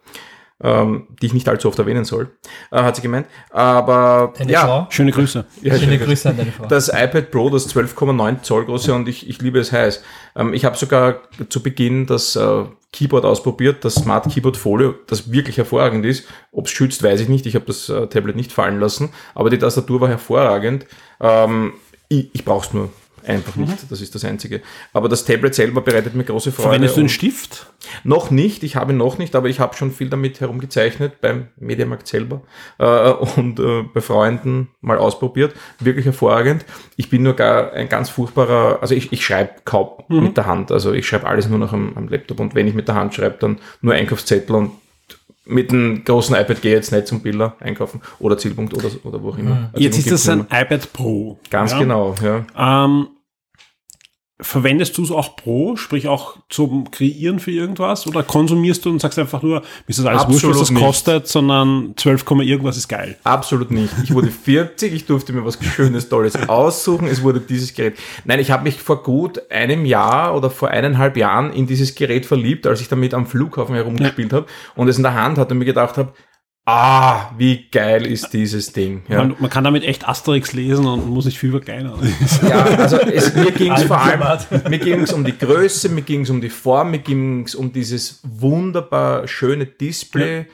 ähm, 0.63 1.08
die 1.22 1.28
ich 1.28 1.34
nicht 1.34 1.48
allzu 1.48 1.67
oft 1.67 1.78
erwähnen 1.78 2.06
soll, 2.06 2.30
äh, 2.72 2.82
hat 2.82 2.96
sie 2.96 3.02
gemeint. 3.02 3.28
Aber 3.52 4.34
Deine 4.38 4.52
ja, 4.52 4.65
Frau? 4.65 4.88
Schöne 4.89 5.12
Grüße. 5.12 5.46
ja, 5.62 5.78
Schöne 5.78 6.00
Grüße 6.00 6.30
an 6.30 6.38
deine 6.38 6.52
Frau. 6.52 6.65
das 6.65 6.89
iPad 6.89 7.32
Pro, 7.32 7.50
das 7.50 7.74
12,9 7.74 8.41
Zoll 8.41 8.65
große 8.65 8.93
und 8.93 9.08
ich, 9.08 9.30
ich 9.30 9.41
liebe 9.41 9.60
es 9.60 9.72
heiß. 9.72 10.04
Ähm, 10.36 10.54
ich 10.54 10.65
habe 10.65 10.76
sogar 10.78 11.22
zu 11.50 11.62
Beginn 11.62 12.06
das 12.08 12.36
äh, 12.36 12.63
Keyboard 12.91 13.26
ausprobiert, 13.26 13.86
das 13.86 13.96
Smart 13.96 14.32
Keyboard 14.32 14.58
Folio, 14.58 14.96
das 15.08 15.32
wirklich 15.32 15.58
hervorragend 15.58 16.06
ist. 16.06 16.28
Ob 16.52 16.65
es 16.65 16.72
schützt, 16.72 17.04
weiß 17.04 17.20
ich 17.20 17.30
nicht. 17.30 17.46
Ich 17.46 17.56
habe 17.56 17.65
das 17.65 17.89
äh, 17.89 18.08
Tablet 18.08 18.36
nicht 18.36 18.52
fallen 18.52 18.80
lassen, 18.80 19.10
aber 19.36 19.50
die 19.50 19.60
Tastatur 19.60 20.02
war 20.02 20.10
hervorragend. 20.10 20.86
Ähm, 21.20 21.74
ich 22.10 22.30
ich 22.34 22.46
brauche 22.46 22.65
es 22.65 22.74
nur 22.74 22.89
einfach 23.28 23.56
nicht, 23.56 23.90
das 23.90 24.02
ist 24.02 24.16
das 24.16 24.26
Einzige. 24.26 24.62
Aber 24.94 25.10
das 25.10 25.26
Tablet 25.26 25.56
selber 25.56 25.82
bereitet 25.82 26.16
mir 26.16 26.24
große 26.24 26.52
Freude. 26.52 26.70
Verwendest 26.70 26.96
du 26.96 27.02
einen 27.02 27.10
Stift? 27.10 27.68
noch 28.04 28.32
nicht, 28.32 28.63
ich 28.63 28.76
habe 28.76 28.94
ihn 28.94 28.98
noch 28.98 29.18
nicht, 29.18 29.36
aber 29.36 29.50
ich 29.50 29.60
habe 29.60 29.76
schon 29.76 29.92
viel 29.92 30.10
damit 30.10 30.40
herumgezeichnet 30.42 31.22
beim 31.22 31.48
Mediamarkt 31.58 32.08
selber 32.08 32.42
äh, 32.78 33.12
und 33.12 33.60
äh, 33.60 33.84
bei 33.94 34.02
Freunden 34.02 34.70
mal 34.82 34.98
ausprobiert. 34.98 35.54
Wirklich 35.80 36.06
hervorragend. 36.06 36.66
Ich 36.96 37.10
bin 37.10 37.24
nur 37.24 37.34
gar 37.34 37.74
ein 37.74 37.90
ganz 37.90 38.10
furchtbarer, 38.10 38.80
also 38.82 38.96
ich, 38.96 39.12
ich 39.12 39.26
schreibe 39.26 39.52
kaum 39.66 40.04
mit 40.08 40.38
der 40.38 40.46
Hand, 40.46 40.72
also 40.72 40.94
ich 40.94 41.08
schreibe 41.08 41.28
alles 41.28 41.48
nur 41.50 41.60
noch 41.60 41.74
am, 41.74 41.94
am 41.96 42.08
Laptop 42.08 42.40
und 42.40 42.56
wenn 42.56 42.68
ich 42.68 42.74
mit 42.74 42.88
der 42.88 42.96
Hand 42.96 43.13
schreibe, 43.13 43.38
dann 43.40 43.60
nur 43.82 43.94
Einkaufszettel 43.94 44.56
und 44.56 44.72
mit 45.46 45.72
dem 45.72 46.04
großen 46.04 46.36
iPad 46.36 46.62
gehe 46.62 46.72
ich 46.72 46.78
jetzt 46.78 46.92
nicht 46.92 47.08
zum 47.08 47.22
Biller 47.22 47.56
einkaufen 47.62 48.02
oder 48.20 48.38
Zielpunkt 48.38 48.74
oder, 48.74 48.90
oder 49.04 49.24
wo 49.24 49.30
auch 49.30 49.38
immer. 49.38 49.70
Also 49.72 49.82
Jetzt 49.82 49.98
ist 49.98 50.12
das 50.12 50.28
ein 50.28 50.42
iPad 50.42 50.92
Pro. 50.92 51.40
Ganz 51.50 51.72
ja? 51.72 51.80
genau, 51.80 52.16
ja. 52.22 52.46
Ähm, 52.86 53.08
verwendest 54.39 54.95
du 54.97 55.04
es 55.04 55.10
auch 55.10 55.35
pro, 55.35 55.75
sprich 55.77 56.08
auch 56.08 56.38
zum 56.50 56.92
Kreieren 56.92 57.40
für 57.40 57.52
irgendwas? 57.52 58.06
Oder 58.06 58.21
konsumierst 58.21 58.85
du 58.85 58.92
und 58.92 59.00
sagst 59.00 59.17
einfach 59.17 59.42
nur, 59.42 59.63
ist 59.88 59.98
das 59.98 60.06
alles 60.06 60.27
wurscht, 60.27 60.46
was 60.48 60.60
das 60.60 60.71
nicht. 60.71 60.83
kostet, 60.83 61.27
sondern 61.27 61.94
12, 61.98 62.23
Komma 62.23 62.44
irgendwas 62.44 62.77
ist 62.77 62.88
geil. 62.88 63.17
Absolut 63.23 63.71
nicht. 63.71 63.92
Ich 64.04 64.13
wurde 64.13 64.29
40, 64.29 64.94
ich 64.94 65.06
durfte 65.06 65.33
mir 65.33 65.44
was 65.44 65.58
Schönes, 65.63 66.10
Tolles 66.10 66.48
aussuchen. 66.48 67.08
Es 67.08 67.23
wurde 67.23 67.40
dieses 67.40 67.73
Gerät. 67.73 67.98
Nein, 68.25 68.40
ich 68.40 68.52
habe 68.52 68.63
mich 68.63 68.79
vor 68.79 69.02
gut 69.02 69.42
einem 69.52 69.85
Jahr 69.85 70.35
oder 70.35 70.52
vor 70.52 70.69
eineinhalb 70.69 71.17
Jahren 71.17 71.52
in 71.52 71.65
dieses 71.65 71.96
Gerät 71.96 72.25
verliebt, 72.27 72.67
als 72.67 72.79
ich 72.81 72.90
damit 72.90 73.15
am 73.15 73.25
Flughafen 73.25 73.73
herumgespielt 73.73 74.33
habe 74.33 74.46
und 74.75 74.88
es 74.88 74.98
in 74.98 75.04
der 75.04 75.15
Hand 75.15 75.40
hatte 75.40 75.54
und 75.54 75.60
mir 75.60 75.65
gedacht 75.65 75.98
habe, 75.98 76.13
Ah, 76.70 77.32
wie 77.38 77.70
geil 77.72 78.06
ist 78.06 78.34
dieses 78.34 78.74
Ding. 78.74 79.04
Ja, 79.08 79.20
Man, 79.20 79.38
man 79.40 79.50
kann 79.50 79.63
damit 79.63 79.86
echt 79.86 80.06
Asterix 80.06 80.52
lesen 80.52 80.86
und 80.86 81.08
muss 81.08 81.24
nicht 81.24 81.40
viel 81.40 81.52
verkleinern. 81.52 81.98
ja 82.42 82.58
also 82.58 82.98
es, 82.98 83.34
mir 83.36 83.52
ging 83.54 83.72
es 83.72 83.84
vor 83.84 84.02
allem 84.02 84.22
mir 84.70 84.78
ging 84.78 85.00
es 85.00 85.13
um 85.13 85.24
die 85.24 85.38
Größe, 85.38 85.88
mir 85.88 86.02
ging 86.02 86.24
es 86.24 86.30
um 86.30 86.42
die 86.42 86.50
Form, 86.50 86.92
mir 86.92 87.00
ging 87.00 87.46
es 87.46 87.56
um 87.56 87.72
dieses 87.72 88.20
wunderbar 88.24 89.30
schöne 89.30 89.65
Display. 89.65 90.48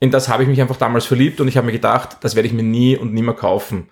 In 0.00 0.10
das 0.10 0.28
habe 0.28 0.42
ich 0.42 0.48
mich 0.48 0.60
einfach 0.60 0.78
damals 0.78 1.06
verliebt 1.06 1.40
und 1.40 1.46
ich 1.46 1.56
habe 1.56 1.66
mir 1.66 1.72
gedacht, 1.72 2.16
das 2.22 2.34
werde 2.34 2.48
ich 2.48 2.54
mir 2.54 2.64
nie 2.64 2.96
und 2.96 3.14
nimmer 3.14 3.34
kaufen. 3.34 3.88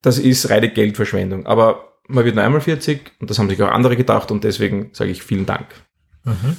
Das 0.00 0.18
ist 0.18 0.50
reine 0.50 0.68
Geldverschwendung. 0.68 1.46
Aber 1.46 1.92
man 2.08 2.24
wird 2.24 2.34
nur 2.34 2.42
einmal 2.42 2.60
40 2.60 3.12
und 3.20 3.30
das 3.30 3.38
haben 3.38 3.48
sich 3.48 3.62
auch 3.62 3.70
andere 3.70 3.96
gedacht 3.96 4.32
und 4.32 4.42
deswegen 4.42 4.90
sage 4.94 5.12
ich 5.12 5.22
vielen 5.22 5.46
Dank. 5.46 5.66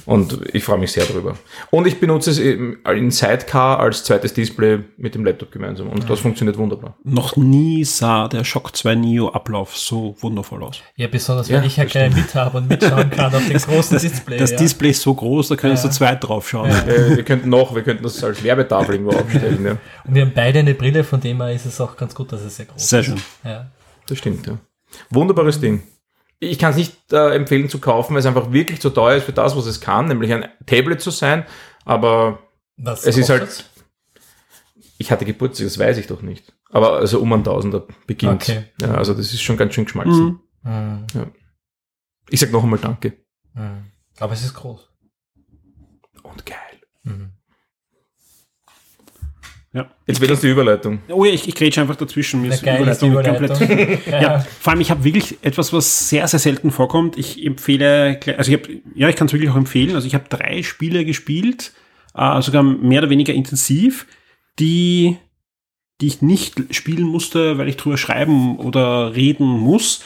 Und 0.04 0.38
ich 0.52 0.62
freue 0.62 0.78
mich 0.78 0.92
sehr 0.92 1.04
darüber. 1.06 1.36
Und 1.70 1.86
ich 1.86 1.98
benutze 1.98 2.30
es 2.30 2.38
in 2.38 3.10
Sidecar 3.10 3.80
als 3.80 4.04
zweites 4.04 4.34
Display 4.34 4.80
mit 4.98 5.14
dem 5.14 5.24
Laptop 5.24 5.50
gemeinsam 5.52 5.88
und 5.88 6.08
das 6.10 6.20
funktioniert 6.20 6.58
wunderbar. 6.58 6.96
Noch 7.02 7.36
nie 7.36 7.82
sah 7.84 8.28
der 8.28 8.44
Shock 8.44 8.76
2 8.76 8.94
Neo 8.94 9.28
Ablauf 9.30 9.76
so 9.76 10.16
wundervoll 10.20 10.62
aus. 10.64 10.82
Ja, 10.96 11.06
besonders 11.08 11.48
Ja, 11.48 11.58
wenn 11.60 11.66
ich 11.66 11.76
ja 11.78 11.84
das 11.84 11.92
gleich 11.92 12.14
mit 12.14 12.34
habe 12.34 12.58
und 12.58 12.68
mitschauen 12.68 13.08
kann 13.10 13.34
auf 13.34 13.46
dem 13.48 13.56
großen 13.56 13.98
Display. 13.98 14.36
Das 14.36 14.50
ja. 14.50 14.58
Display 14.58 14.90
ist 14.90 15.00
so 15.00 15.14
groß, 15.14 15.48
da 15.48 15.56
können 15.56 15.76
Ja. 15.76 15.80
zu 15.80 15.88
zweit 15.90 16.22
drauf 16.22 16.46
schauen. 16.48 16.68
Äh, 16.70 17.16
wir 17.16 17.22
könnten 17.24 17.48
noch, 17.48 17.74
wir 17.74 17.82
könnten 17.82 18.02
das 18.02 18.22
als 18.22 18.42
Werbetafel 18.42 18.96
irgendwo 18.96 19.12
aufstellen. 19.18 19.64
Ja. 19.64 19.76
Und 20.04 20.14
wir 20.14 20.22
haben 20.22 20.32
beide 20.34 20.58
eine 20.58 20.74
Brille, 20.74 21.04
von 21.04 21.20
dem 21.20 21.40
her 21.40 21.52
ist 21.52 21.64
es 21.64 21.80
auch 21.80 21.96
ganz 21.96 22.14
gut, 22.14 22.30
dass 22.32 22.42
es 22.42 22.56
sehr 22.56 22.66
groß 22.66 22.88
Sehr 22.88 23.00
ist. 23.00 23.06
schön. 23.06 23.20
Ja. 23.44 23.70
Das 24.06 24.18
stimmt, 24.18 24.46
ja. 24.46 24.58
Wunderbares 25.10 25.58
Ding. 25.58 25.82
Ich 26.40 26.58
kann 26.58 26.70
es 26.72 26.76
nicht 26.76 27.12
äh, 27.12 27.34
empfehlen 27.34 27.68
zu 27.68 27.78
kaufen, 27.80 28.12
weil 28.14 28.20
es 28.20 28.26
einfach 28.26 28.52
wirklich 28.52 28.80
zu 28.80 28.90
teuer 28.90 29.16
ist 29.16 29.24
für 29.24 29.32
das, 29.32 29.56
was 29.56 29.66
es 29.66 29.80
kann, 29.80 30.08
nämlich 30.08 30.32
ein 30.32 30.48
Tablet 30.66 31.00
zu 31.00 31.10
sein. 31.10 31.46
Aber 31.84 32.40
Was 32.76 33.06
Es 33.06 33.16
ist 33.16 33.28
halt- 33.30 33.42
kostet's? 33.42 33.70
ich 34.98 35.10
hatte 35.10 35.24
Geburtstag, 35.24 35.66
das 35.66 35.78
weiß 35.78 35.98
ich 35.98 36.06
doch 36.06 36.22
nicht. 36.22 36.52
Aber 36.70 36.94
also 36.94 37.20
um 37.20 37.32
ein 37.32 37.44
Tausender 37.44 37.86
beginnt. 38.06 38.42
Okay. 38.42 38.64
Ja, 38.80 38.94
also 38.94 39.14
das 39.14 39.32
ist 39.32 39.42
schon 39.42 39.56
ganz 39.56 39.74
schön 39.74 39.84
geschmalzen. 39.84 40.40
Mhm. 40.62 41.06
Hm, 41.12 41.32
Ich 42.30 42.40
sag 42.40 42.50
noch 42.52 42.62
einmal 42.64 42.78
Danke. 42.80 43.12
hm. 43.54 43.92
Aber 44.18 44.32
es 44.32 44.44
ist 44.44 44.54
groß. 44.54 44.88
Und 46.22 46.46
geil. 46.46 46.56
Mhm. 47.04 47.33
Ja. 49.74 49.90
Jetzt 50.06 50.20
wird 50.20 50.30
uns 50.30 50.40
die 50.40 50.50
Überleitung. 50.50 51.00
Oh 51.08 51.24
ja, 51.24 51.32
ich, 51.32 51.48
ich 51.48 51.54
grätsche 51.56 51.80
einfach 51.80 51.96
dazwischen. 51.96 52.40
Mir 52.40 52.52
ist 52.52 52.60
die 52.60 52.66
geil 52.66 52.86
ist 52.86 53.02
die 53.02 53.08
Überleitung 53.08 53.44
Überleitung. 53.44 53.68
komplett. 53.68 54.06
ja, 54.22 54.38
vor 54.60 54.72
allem, 54.72 54.80
ich 54.80 54.90
habe 54.92 55.02
wirklich 55.02 55.36
etwas, 55.42 55.72
was 55.72 56.08
sehr, 56.08 56.28
sehr 56.28 56.38
selten 56.38 56.70
vorkommt. 56.70 57.18
Ich 57.18 57.44
empfehle, 57.44 58.20
also 58.38 58.52
ich 58.52 58.60
habe, 58.60 58.80
ja, 58.94 59.08
ich 59.08 59.16
kann 59.16 59.26
es 59.26 59.32
wirklich 59.32 59.50
auch 59.50 59.56
empfehlen. 59.56 59.96
Also 59.96 60.06
ich 60.06 60.14
habe 60.14 60.28
drei 60.28 60.62
Spiele 60.62 61.04
gespielt, 61.04 61.72
äh, 62.14 62.40
sogar 62.40 62.62
mehr 62.62 63.00
oder 63.00 63.10
weniger 63.10 63.34
intensiv, 63.34 64.06
die, 64.60 65.16
die 66.00 66.06
ich 66.06 66.22
nicht 66.22 66.72
spielen 66.72 67.08
musste, 67.08 67.58
weil 67.58 67.68
ich 67.68 67.76
drüber 67.76 67.96
schreiben 67.96 68.58
oder 68.58 69.16
reden 69.16 69.48
muss. 69.48 70.04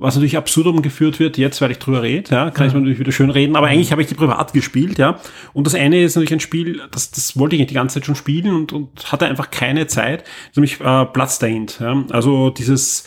Was 0.00 0.14
natürlich 0.14 0.38
absurdum 0.38 0.80
geführt 0.80 1.20
wird 1.20 1.36
jetzt, 1.36 1.60
weil 1.60 1.70
ich 1.70 1.78
drüber 1.78 2.02
rede, 2.02 2.30
ja, 2.30 2.50
kann 2.50 2.66
ich 2.66 2.72
mir 2.72 2.80
natürlich 2.80 2.98
wieder 2.98 3.12
schön 3.12 3.28
reden, 3.28 3.54
aber 3.54 3.66
eigentlich 3.66 3.92
habe 3.92 4.00
ich 4.00 4.08
die 4.08 4.14
privat 4.14 4.54
gespielt, 4.54 4.98
ja. 4.98 5.20
Und 5.52 5.66
das 5.66 5.74
eine 5.74 6.02
ist 6.02 6.16
natürlich 6.16 6.32
ein 6.32 6.40
Spiel, 6.40 6.80
das, 6.90 7.10
das 7.10 7.38
wollte 7.38 7.54
ich 7.54 7.66
die 7.66 7.74
ganze 7.74 7.94
Zeit 7.94 8.06
schon 8.06 8.14
spielen 8.14 8.54
und, 8.54 8.72
und 8.72 9.12
hatte 9.12 9.26
einfach 9.26 9.50
keine 9.50 9.86
Zeit, 9.88 10.24
nämlich 10.56 10.80
äh, 10.80 11.04
Bloodstained, 11.04 11.80
ja. 11.80 12.02
Also 12.10 12.48
dieses 12.48 13.04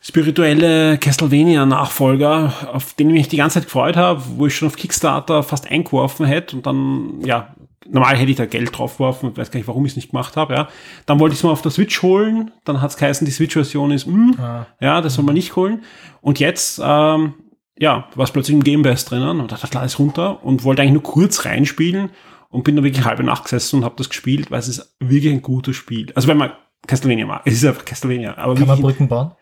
spirituelle 0.00 0.96
Castlevania-Nachfolger, 0.96 2.70
auf 2.72 2.94
den 2.94 3.10
ich 3.10 3.14
mich 3.14 3.28
die 3.28 3.36
ganze 3.36 3.54
Zeit 3.54 3.64
gefreut 3.64 3.96
habe, 3.96 4.22
wo 4.36 4.46
ich 4.46 4.56
schon 4.56 4.68
auf 4.68 4.76
Kickstarter 4.76 5.42
fast 5.42 5.70
eingeworfen 5.70 6.24
hätte 6.24 6.56
und 6.56 6.64
dann, 6.64 7.20
ja, 7.22 7.54
normal 7.88 8.16
hätte 8.16 8.30
ich 8.30 8.36
da 8.36 8.46
Geld 8.46 8.76
draufgeworfen, 8.76 9.36
weiß 9.36 9.50
gar 9.50 9.58
nicht, 9.58 9.68
warum 9.68 9.84
ich 9.86 9.92
es 9.92 9.96
nicht 9.96 10.10
gemacht 10.10 10.36
habe, 10.36 10.54
ja. 10.54 10.68
Dann 11.06 11.18
wollte 11.18 11.32
ich 11.32 11.38
es 11.40 11.44
mal 11.44 11.50
auf 11.50 11.62
der 11.62 11.70
Switch 11.70 12.02
holen, 12.02 12.50
dann 12.64 12.80
hat 12.80 12.90
es 12.90 12.96
geheißen, 12.96 13.24
die 13.24 13.30
Switch-Version 13.32 13.90
ist, 13.90 14.06
mh, 14.06 14.36
Ah. 14.42 14.66
ja, 14.80 15.00
das 15.00 15.14
soll 15.14 15.24
man 15.24 15.34
nicht 15.34 15.56
holen. 15.56 15.82
Und 16.20 16.38
jetzt, 16.40 16.80
ähm, 16.84 17.34
ja, 17.78 18.08
war 18.14 18.24
es 18.24 18.30
plötzlich 18.32 18.54
im 18.54 18.62
Game 18.64 18.82
Pass 18.82 19.06
drinnen 19.06 19.40
und 19.40 19.50
dachte, 19.52 19.68
lade 19.72 19.86
es 19.86 19.98
runter 19.98 20.44
und 20.44 20.64
wollte 20.64 20.82
eigentlich 20.82 20.92
nur 20.94 21.02
kurz 21.02 21.46
reinspielen 21.46 22.10
und 22.50 22.64
bin 22.64 22.76
da 22.76 22.82
wirklich 22.84 23.06
halbe 23.06 23.22
Nacht 23.24 23.44
gesessen 23.44 23.76
und 23.76 23.84
habe 23.84 23.94
das 23.96 24.08
gespielt, 24.10 24.50
weil 24.50 24.58
es 24.58 24.68
ist 24.68 24.96
wirklich 25.00 25.32
ein 25.32 25.40
gutes 25.40 25.76
Spiel. 25.76 26.12
Also 26.14 26.28
wenn 26.28 26.36
man 26.36 26.52
Castlevania 26.86 27.24
mag, 27.26 27.42
es 27.46 27.54
ist 27.54 27.64
einfach 27.64 27.84
Castlevania, 27.86 28.36
aber 28.36 28.54
Kann 28.56 28.66
man 28.66 28.80
Brücken 28.82 29.08
bauen? 29.08 29.32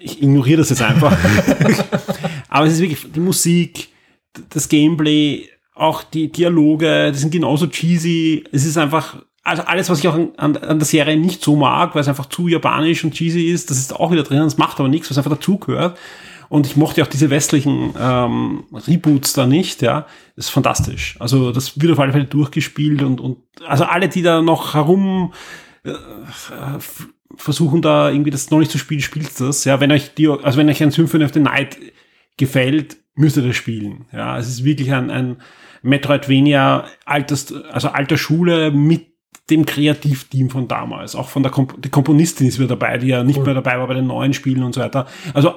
ich 0.00 0.22
ignoriere 0.22 0.58
das 0.58 0.70
jetzt 0.70 0.82
einfach. 0.82 1.12
aber 2.48 2.66
es 2.66 2.74
ist 2.74 2.80
wirklich 2.80 3.12
die 3.12 3.20
Musik, 3.20 3.88
das 4.50 4.68
Gameplay, 4.68 5.48
auch 5.76 6.02
die 6.02 6.32
Dialoge, 6.32 7.12
die 7.12 7.18
sind 7.18 7.30
genauso 7.30 7.66
cheesy. 7.66 8.44
Es 8.50 8.64
ist 8.64 8.78
einfach, 8.78 9.22
also 9.44 9.62
alles, 9.62 9.90
was 9.90 9.98
ich 9.98 10.08
auch 10.08 10.14
an, 10.14 10.56
an, 10.56 10.78
der 10.78 10.86
Serie 10.86 11.16
nicht 11.18 11.44
so 11.44 11.54
mag, 11.54 11.94
weil 11.94 12.00
es 12.00 12.08
einfach 12.08 12.26
zu 12.26 12.48
japanisch 12.48 13.04
und 13.04 13.12
cheesy 13.12 13.50
ist, 13.50 13.70
das 13.70 13.78
ist 13.78 13.94
auch 13.94 14.10
wieder 14.10 14.22
drin, 14.22 14.38
das 14.38 14.56
macht 14.56 14.80
aber 14.80 14.88
nichts, 14.88 15.10
was 15.10 15.18
einfach 15.18 15.30
dazugehört. 15.30 15.98
Und 16.48 16.66
ich 16.66 16.76
mochte 16.76 17.02
auch 17.02 17.08
diese 17.08 17.28
westlichen 17.28 17.92
ähm, 18.00 18.64
Reboots 18.72 19.32
da 19.34 19.46
nicht, 19.46 19.82
ja. 19.82 20.06
Das 20.36 20.46
ist 20.46 20.50
fantastisch. 20.50 21.16
Also 21.18 21.50
das 21.50 21.80
wird 21.80 21.92
auf 21.92 21.98
alle 21.98 22.12
Fälle 22.12 22.24
durchgespielt 22.24 23.02
und, 23.02 23.20
und 23.20 23.38
also 23.66 23.84
alle, 23.84 24.08
die 24.08 24.22
da 24.22 24.40
noch 24.40 24.74
herum 24.74 25.32
äh, 25.84 25.92
versuchen 27.34 27.82
da 27.82 28.10
irgendwie 28.10 28.30
das 28.30 28.50
noch 28.50 28.60
nicht 28.60 28.70
zu 28.70 28.78
spielen, 28.78 29.00
spielt 29.00 29.38
das. 29.40 29.64
Ja, 29.64 29.80
wenn 29.80 29.92
euch 29.92 30.14
die, 30.14 30.28
also 30.28 30.56
wenn 30.56 30.70
euch 30.70 30.82
ein 30.82 30.92
Symphony 30.92 31.24
of 31.24 31.34
the 31.34 31.40
Night 31.40 31.76
gefällt, 32.36 32.96
müsst 33.16 33.36
ihr 33.36 33.42
das 33.42 33.56
spielen. 33.56 34.06
Ja, 34.12 34.38
es 34.38 34.48
ist 34.48 34.64
wirklich 34.64 34.92
ein, 34.92 35.10
ein 35.10 35.38
Metroidvania 35.82 36.84
alters, 37.04 37.52
also 37.70 37.88
alter 37.88 38.18
Schule 38.18 38.70
mit 38.70 39.08
dem 39.50 39.64
Kreativteam 39.64 40.50
von 40.50 40.68
damals. 40.68 41.14
Auch 41.14 41.28
von 41.28 41.42
der 41.42 41.52
Komp 41.52 41.80
die 41.80 41.88
Komponistin 41.88 42.48
ist 42.48 42.58
wieder 42.58 42.70
dabei, 42.70 42.98
die 42.98 43.08
ja 43.08 43.22
nicht 43.22 43.44
mehr 43.44 43.54
dabei 43.54 43.78
war 43.78 43.86
bei 43.86 43.94
den 43.94 44.06
neuen 44.06 44.34
Spielen 44.34 44.62
und 44.62 44.74
so 44.74 44.80
weiter. 44.80 45.06
Also, 45.34 45.54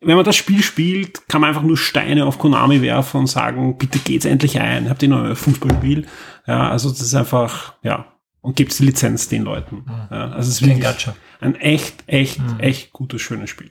wenn 0.00 0.16
man 0.16 0.24
das 0.24 0.36
Spiel 0.36 0.62
spielt, 0.62 1.26
kann 1.28 1.40
man 1.40 1.48
einfach 1.48 1.62
nur 1.62 1.78
Steine 1.78 2.26
auf 2.26 2.38
Konami 2.38 2.82
werfen 2.82 3.20
und 3.20 3.26
sagen, 3.26 3.78
bitte 3.78 3.98
geht's 3.98 4.26
endlich 4.26 4.60
ein, 4.60 4.90
habt 4.90 5.02
ihr 5.02 5.08
noch 5.08 5.24
ein 5.24 5.36
Fußballspiel? 5.36 6.06
Ja, 6.46 6.68
also 6.68 6.90
das 6.90 7.00
ist 7.00 7.14
einfach, 7.14 7.74
ja, 7.82 8.12
und 8.42 8.56
gibt's 8.56 8.76
die 8.76 8.84
Lizenz 8.84 9.30
den 9.30 9.44
Leuten. 9.44 9.86
Ja, 10.10 10.32
also 10.32 10.50
es 10.50 10.60
ist 10.60 10.66
wirklich 10.66 11.08
ein 11.40 11.54
echt, 11.54 12.04
echt, 12.06 12.40
echt 12.58 12.92
gutes, 12.92 13.22
schönes 13.22 13.48
Spiel. 13.48 13.70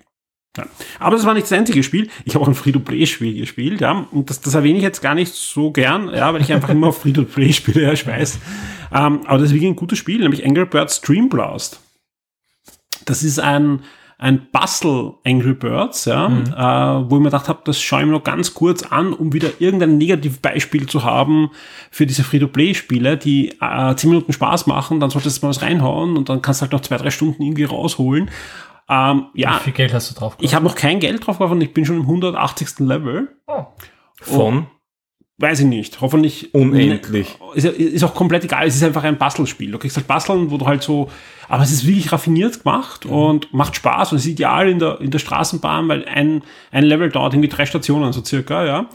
Ja. 0.55 0.65
Aber 0.99 1.15
das 1.15 1.25
war 1.25 1.33
nicht 1.33 1.45
das 1.45 1.57
einzige 1.57 1.81
Spiel. 1.81 2.09
Ich 2.25 2.35
habe 2.35 2.43
auch 2.43 2.47
ein 2.47 2.53
Free-to-Play-Spiel 2.53 3.39
gespielt, 3.39 3.81
ja. 3.81 4.05
Und 4.11 4.29
das, 4.29 4.41
das 4.41 4.53
erwähne 4.53 4.77
ich 4.77 4.83
jetzt 4.83 5.01
gar 5.01 5.15
nicht 5.15 5.33
so 5.33 5.71
gern, 5.71 6.09
ja, 6.13 6.31
weil 6.33 6.41
ich 6.41 6.53
einfach 6.53 6.69
immer 6.69 6.87
auf 6.87 7.01
Free-to-Play 7.01 7.53
spiele, 7.53 7.83
ja, 7.83 7.91
ich 7.93 8.05
weiß. 8.05 8.39
Ähm, 8.93 9.21
aber 9.25 9.39
das 9.39 9.47
ist 9.47 9.53
wirklich 9.53 9.71
ein 9.71 9.75
gutes 9.75 9.97
Spiel, 9.97 10.19
nämlich 10.19 10.45
Angry 10.45 10.65
Birds 10.65 11.01
Dream 11.01 11.29
Blast. 11.29 11.79
Das 13.05 13.23
ist 13.23 13.39
ein, 13.39 13.79
ein 14.19 14.47
Bustle 14.51 15.15
Angry 15.25 15.53
Birds, 15.53 16.05
ja, 16.05 16.27
äh, 16.27 17.09
wo 17.09 17.15
ich 17.15 17.19
mir 17.19 17.29
gedacht 17.29 17.49
habe, 17.49 17.61
das 17.65 17.81
schaue 17.81 18.01
ich 18.01 18.05
mir 18.05 18.11
noch 18.11 18.23
ganz 18.23 18.53
kurz 18.53 18.83
an, 18.83 19.11
um 19.11 19.33
wieder 19.33 19.49
irgendein 19.57 19.97
Negativbeispiel 19.97 20.87
zu 20.87 21.03
haben 21.03 21.49
für 21.89 22.05
diese 22.05 22.23
Free-to-Play-Spiele, 22.23 23.17
die 23.17 23.55
äh, 23.59 23.95
10 23.95 24.07
Minuten 24.07 24.33
Spaß 24.33 24.67
machen, 24.67 24.99
dann 24.99 25.09
solltest 25.09 25.41
du 25.41 25.47
mal 25.47 25.49
was 25.49 25.63
reinhauen 25.63 26.15
und 26.15 26.29
dann 26.29 26.43
kannst 26.43 26.61
du 26.61 26.63
halt 26.63 26.73
noch 26.73 26.81
zwei, 26.81 26.97
drei 26.97 27.09
Stunden 27.09 27.41
irgendwie 27.41 27.63
rausholen. 27.63 28.29
Ähm, 28.89 29.27
ja, 29.33 29.55
Wie 29.59 29.63
viel 29.65 29.73
Geld 29.73 29.93
hast 29.93 30.11
du 30.11 30.15
drauf 30.15 30.35
ich 30.39 30.53
habe 30.53 30.65
noch 30.65 30.75
kein 30.75 30.99
Geld 30.99 31.25
drauf 31.25 31.37
geworfen, 31.37 31.61
ich 31.61 31.73
bin 31.73 31.85
schon 31.85 31.97
im 31.97 32.01
180. 32.03 32.79
Level. 32.79 33.29
Oh. 33.47 33.65
Von 34.21 34.67
Weiß 35.39 35.61
ich 35.61 35.65
nicht. 35.65 35.99
Hoffentlich. 35.99 36.53
Unendlich. 36.53 37.39
Ist, 37.55 37.65
ist 37.65 38.03
auch 38.03 38.13
komplett 38.13 38.43
egal. 38.43 38.67
Es 38.67 38.75
ist 38.75 38.83
einfach 38.83 39.03
ein 39.03 39.17
Bastelspiel. 39.17 39.71
Du 39.71 39.79
kriegst 39.79 39.97
halt 39.97 40.05
Basteln, 40.07 40.51
wo 40.51 40.57
du 40.57 40.67
halt 40.67 40.83
so, 40.83 41.09
aber 41.49 41.63
es 41.63 41.71
ist 41.71 41.87
wirklich 41.87 42.11
raffiniert 42.11 42.63
gemacht 42.63 43.07
und 43.07 43.51
macht 43.51 43.75
Spaß 43.75 44.11
und 44.11 44.19
es 44.19 44.25
ist 44.25 44.31
ideal 44.31 44.69
in 44.69 44.77
der, 44.77 45.01
in 45.01 45.09
der 45.09 45.19
Straßenbahn, 45.19 45.87
weil 45.87 46.05
ein, 46.05 46.43
ein 46.71 46.83
Level 46.83 47.09
dauert 47.09 47.33
irgendwie 47.33 47.49
drei 47.49 47.65
Stationen, 47.65 48.13
so 48.13 48.23
circa, 48.23 48.63
ja. 48.63 48.89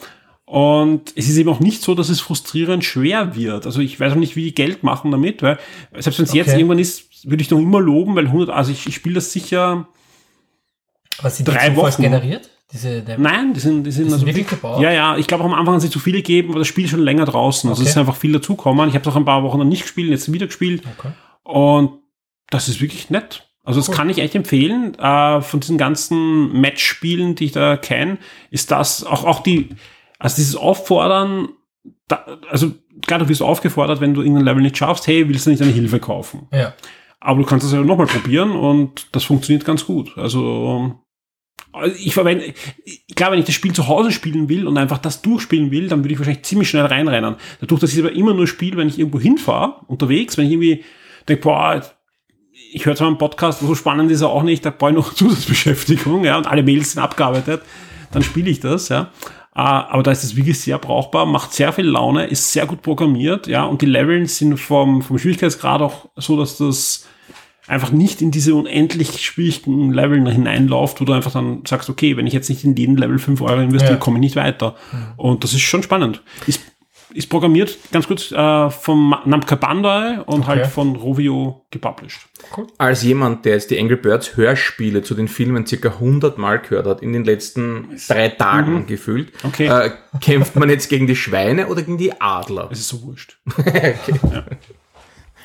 Und 0.44 1.12
es 1.16 1.28
ist 1.28 1.36
eben 1.36 1.50
auch 1.50 1.60
nicht 1.60 1.82
so, 1.82 1.94
dass 1.94 2.08
es 2.08 2.20
frustrierend 2.20 2.82
schwer 2.82 3.36
wird. 3.36 3.66
Also 3.66 3.80
ich 3.80 4.00
weiß 4.00 4.12
auch 4.12 4.16
nicht, 4.16 4.34
wie 4.34 4.44
die 4.44 4.54
Geld 4.54 4.82
machen 4.82 5.10
damit, 5.10 5.42
weil 5.42 5.58
selbst 5.98 6.18
wenn 6.20 6.24
es 6.24 6.32
jetzt 6.32 6.48
Okay. 6.48 6.58
irgendwann 6.58 6.78
ist, 6.78 7.07
würde 7.24 7.42
ich 7.42 7.50
noch 7.50 7.58
immer 7.58 7.80
loben, 7.80 8.14
weil 8.16 8.26
100, 8.26 8.50
also 8.54 8.70
ich, 8.72 8.86
ich 8.86 8.94
spiele 8.94 9.16
das 9.16 9.32
sicher, 9.32 9.88
Was 11.22 11.36
sind 11.36 11.48
Drei 11.48 11.70
die 11.70 11.76
Wochen. 11.76 12.02
generiert? 12.02 12.50
Diese? 12.72 13.02
Nein, 13.16 13.54
die 13.54 13.60
sind, 13.60 13.84
die 13.84 13.90
sind 13.90 14.04
sind 14.04 14.12
also 14.12 14.26
wirklich 14.26 14.46
gebaut? 14.46 14.82
Ja, 14.82 14.90
ja, 14.92 15.16
ich 15.16 15.26
glaube 15.26 15.44
am 15.44 15.54
Anfang 15.54 15.74
haben 15.74 15.80
sie 15.80 15.88
zu 15.90 15.98
viele 16.00 16.18
gegeben, 16.18 16.50
aber 16.50 16.58
das 16.58 16.68
Spiel 16.68 16.84
ist 16.84 16.90
schon 16.90 17.00
länger 17.00 17.24
draußen. 17.24 17.68
Also 17.70 17.80
Okay. 17.80 17.88
es 17.88 17.94
ist 17.94 17.98
einfach 17.98 18.16
viel 18.16 18.32
dazukommen. 18.32 18.88
Ich 18.88 18.94
habe 18.94 19.02
es 19.08 19.12
auch 19.12 19.16
ein 19.16 19.24
paar 19.24 19.42
Wochen 19.42 19.58
noch 19.58 19.64
nicht 19.64 19.82
gespielt, 19.82 20.10
jetzt 20.10 20.30
wieder 20.32 20.46
gespielt. 20.46 20.82
Okay. 20.98 21.12
Und 21.44 21.92
das 22.50 22.68
ist 22.68 22.80
wirklich 22.82 23.08
nett. 23.10 23.48
Also 23.64 23.80
das 23.80 23.88
Cool. 23.88 23.94
kann 23.94 24.10
ich 24.10 24.18
echt 24.18 24.34
empfehlen. 24.34 24.94
Äh, 24.98 25.40
von 25.40 25.60
diesen 25.60 25.78
ganzen 25.78 26.52
Match-Spielen, 26.60 27.34
die 27.36 27.46
ich 27.46 27.52
da 27.52 27.76
kenne, 27.78 28.18
ist 28.50 28.70
das 28.70 29.02
auch, 29.04 29.24
auch 29.24 29.40
die, 29.42 29.70
also 30.18 30.36
dieses 30.36 30.56
Auffordern, 30.56 31.48
da, 32.06 32.24
also 32.50 32.72
klar, 33.06 33.18
du 33.18 33.28
wirst 33.30 33.40
aufgefordert, 33.42 34.00
wenn 34.02 34.12
du 34.14 34.20
irgendein 34.20 34.44
Level 34.44 34.62
nicht 34.62 34.76
schaffst, 34.76 35.06
hey, 35.06 35.26
willst 35.28 35.46
du 35.46 35.50
nicht 35.50 35.62
eine 35.62 35.72
Hilfe 35.72 36.00
kaufen? 36.00 36.48
Ja. 36.52 36.74
Aber 37.20 37.40
du 37.40 37.46
kannst 37.46 37.66
es 37.66 37.72
ja 37.72 37.80
nochmal 37.80 38.06
probieren 38.06 38.52
und 38.52 39.08
das 39.12 39.24
funktioniert 39.24 39.64
ganz 39.64 39.84
gut. 39.84 40.16
Also 40.16 41.00
Also 41.72 41.94
ich 41.98 42.14
verwende, 42.14 42.54
glaube, 43.14 43.32
wenn 43.32 43.40
ich 43.40 43.46
das 43.46 43.54
Spiel 43.54 43.72
zu 43.72 43.88
Hause 43.88 44.12
spielen 44.12 44.48
will 44.48 44.66
und 44.66 44.78
einfach 44.78 44.98
das 44.98 45.22
durchspielen 45.22 45.70
will, 45.70 45.88
dann 45.88 46.02
würde 46.02 46.12
ich 46.14 46.18
wahrscheinlich 46.18 46.44
ziemlich 46.44 46.70
schnell 46.70 46.86
reinrennen. 46.86 47.36
Dadurch, 47.60 47.80
dass 47.80 47.92
ich 47.92 47.98
aber 47.98 48.12
immer 48.12 48.34
nur 48.34 48.46
spiele, 48.46 48.76
wenn 48.76 48.88
ich 48.88 48.98
irgendwo 48.98 49.20
hinfahre, 49.20 49.84
unterwegs, 49.86 50.38
wenn 50.38 50.46
ich 50.46 50.52
irgendwie 50.52 50.84
denke, 51.28 51.42
boah, 51.42 51.82
ich 52.72 52.86
höre 52.86 52.96
zwar 52.96 53.08
einen 53.08 53.18
Podcast, 53.18 53.60
so 53.60 53.74
spannend 53.74 54.10
ist 54.10 54.22
er 54.22 54.30
auch 54.30 54.42
nicht, 54.42 54.64
da 54.64 54.70
brauche 54.70 54.90
ich 54.90 54.96
noch 54.96 55.14
Zusatzbeschäftigung, 55.14 56.24
ja, 56.24 56.36
und 56.38 56.46
alle 56.46 56.62
Mails 56.62 56.92
sind 56.92 57.02
abgearbeitet, 57.02 57.62
dann 58.12 58.22
spiele 58.22 58.50
ich 58.50 58.60
das, 58.60 58.88
ja. 58.88 59.10
Äh, 59.58 59.60
aber 59.60 60.04
da 60.04 60.12
ist 60.12 60.22
es 60.22 60.36
wirklich 60.36 60.60
sehr 60.60 60.78
brauchbar, 60.78 61.26
macht 61.26 61.52
sehr 61.52 61.72
viel 61.72 61.86
Laune, 61.86 62.26
ist 62.26 62.52
sehr 62.52 62.64
gut 62.66 62.80
programmiert, 62.82 63.48
ja, 63.48 63.64
und 63.64 63.82
die 63.82 63.86
Leveln 63.86 64.26
sind 64.26 64.56
vom, 64.56 65.02
vom 65.02 65.18
Schwierigkeitsgrad 65.18 65.82
auch 65.82 66.08
so, 66.14 66.36
dass 66.38 66.58
das 66.58 67.06
einfach 67.66 67.90
nicht 67.90 68.22
in 68.22 68.30
diese 68.30 68.54
unendlich 68.54 69.20
schwierigen 69.22 69.92
Leveln 69.92 70.26
hineinläuft, 70.26 71.00
wo 71.00 71.04
du 71.04 71.12
einfach 71.12 71.32
dann 71.32 71.62
sagst, 71.66 71.90
okay, 71.90 72.16
wenn 72.16 72.26
ich 72.28 72.32
jetzt 72.32 72.48
nicht 72.48 72.62
in 72.64 72.76
jeden 72.76 72.96
Level 72.96 73.18
5 73.18 73.42
Euro 73.42 73.60
investiere, 73.60 73.94
Ja. 73.94 73.98
komme 73.98 74.18
ich 74.18 74.22
nicht 74.22 74.36
weiter. 74.36 74.76
Und 75.16 75.42
das 75.44 75.52
ist 75.52 75.60
schon 75.62 75.82
spannend. 75.82 76.22
Ist, 76.46 76.62
ist 77.14 77.28
programmiert, 77.30 77.78
ganz 77.92 78.06
kurz, 78.06 78.30
äh, 78.32 78.70
vom 78.70 79.14
Namco 79.24 79.56
Bandai 79.56 80.20
und 80.26 80.46
halt 80.46 80.66
von 80.66 80.94
Rovio 80.96 81.64
gepublished. 81.70 82.20
Als 82.76 83.02
jemand, 83.02 83.44
der 83.44 83.54
jetzt 83.54 83.70
die 83.70 83.78
Angry 83.80 83.96
Birds 83.96 84.36
Hörspiele 84.36 85.02
zu 85.02 85.14
den 85.14 85.28
Filmen 85.28 85.66
circa 85.66 85.88
100 85.90 86.38
Mal 86.38 86.58
gehört 86.60 86.86
hat, 86.86 87.02
in 87.02 87.12
den 87.12 87.24
letzten 87.24 87.98
drei 88.08 88.28
Tagen 88.28 88.86
gefühlt, 88.86 89.32
Okay. 89.44 89.66
äh, 89.66 89.90
kämpft 90.20 90.56
man 90.56 90.68
jetzt 90.70 90.88
gegen 90.88 91.06
die 91.06 91.16
Schweine 91.16 91.68
oder 91.68 91.82
gegen 91.82 91.98
die 91.98 92.20
Adler? 92.20 92.68
Es 92.70 92.80
ist 92.80 92.88
so 92.88 93.02
wurscht. 93.02 93.38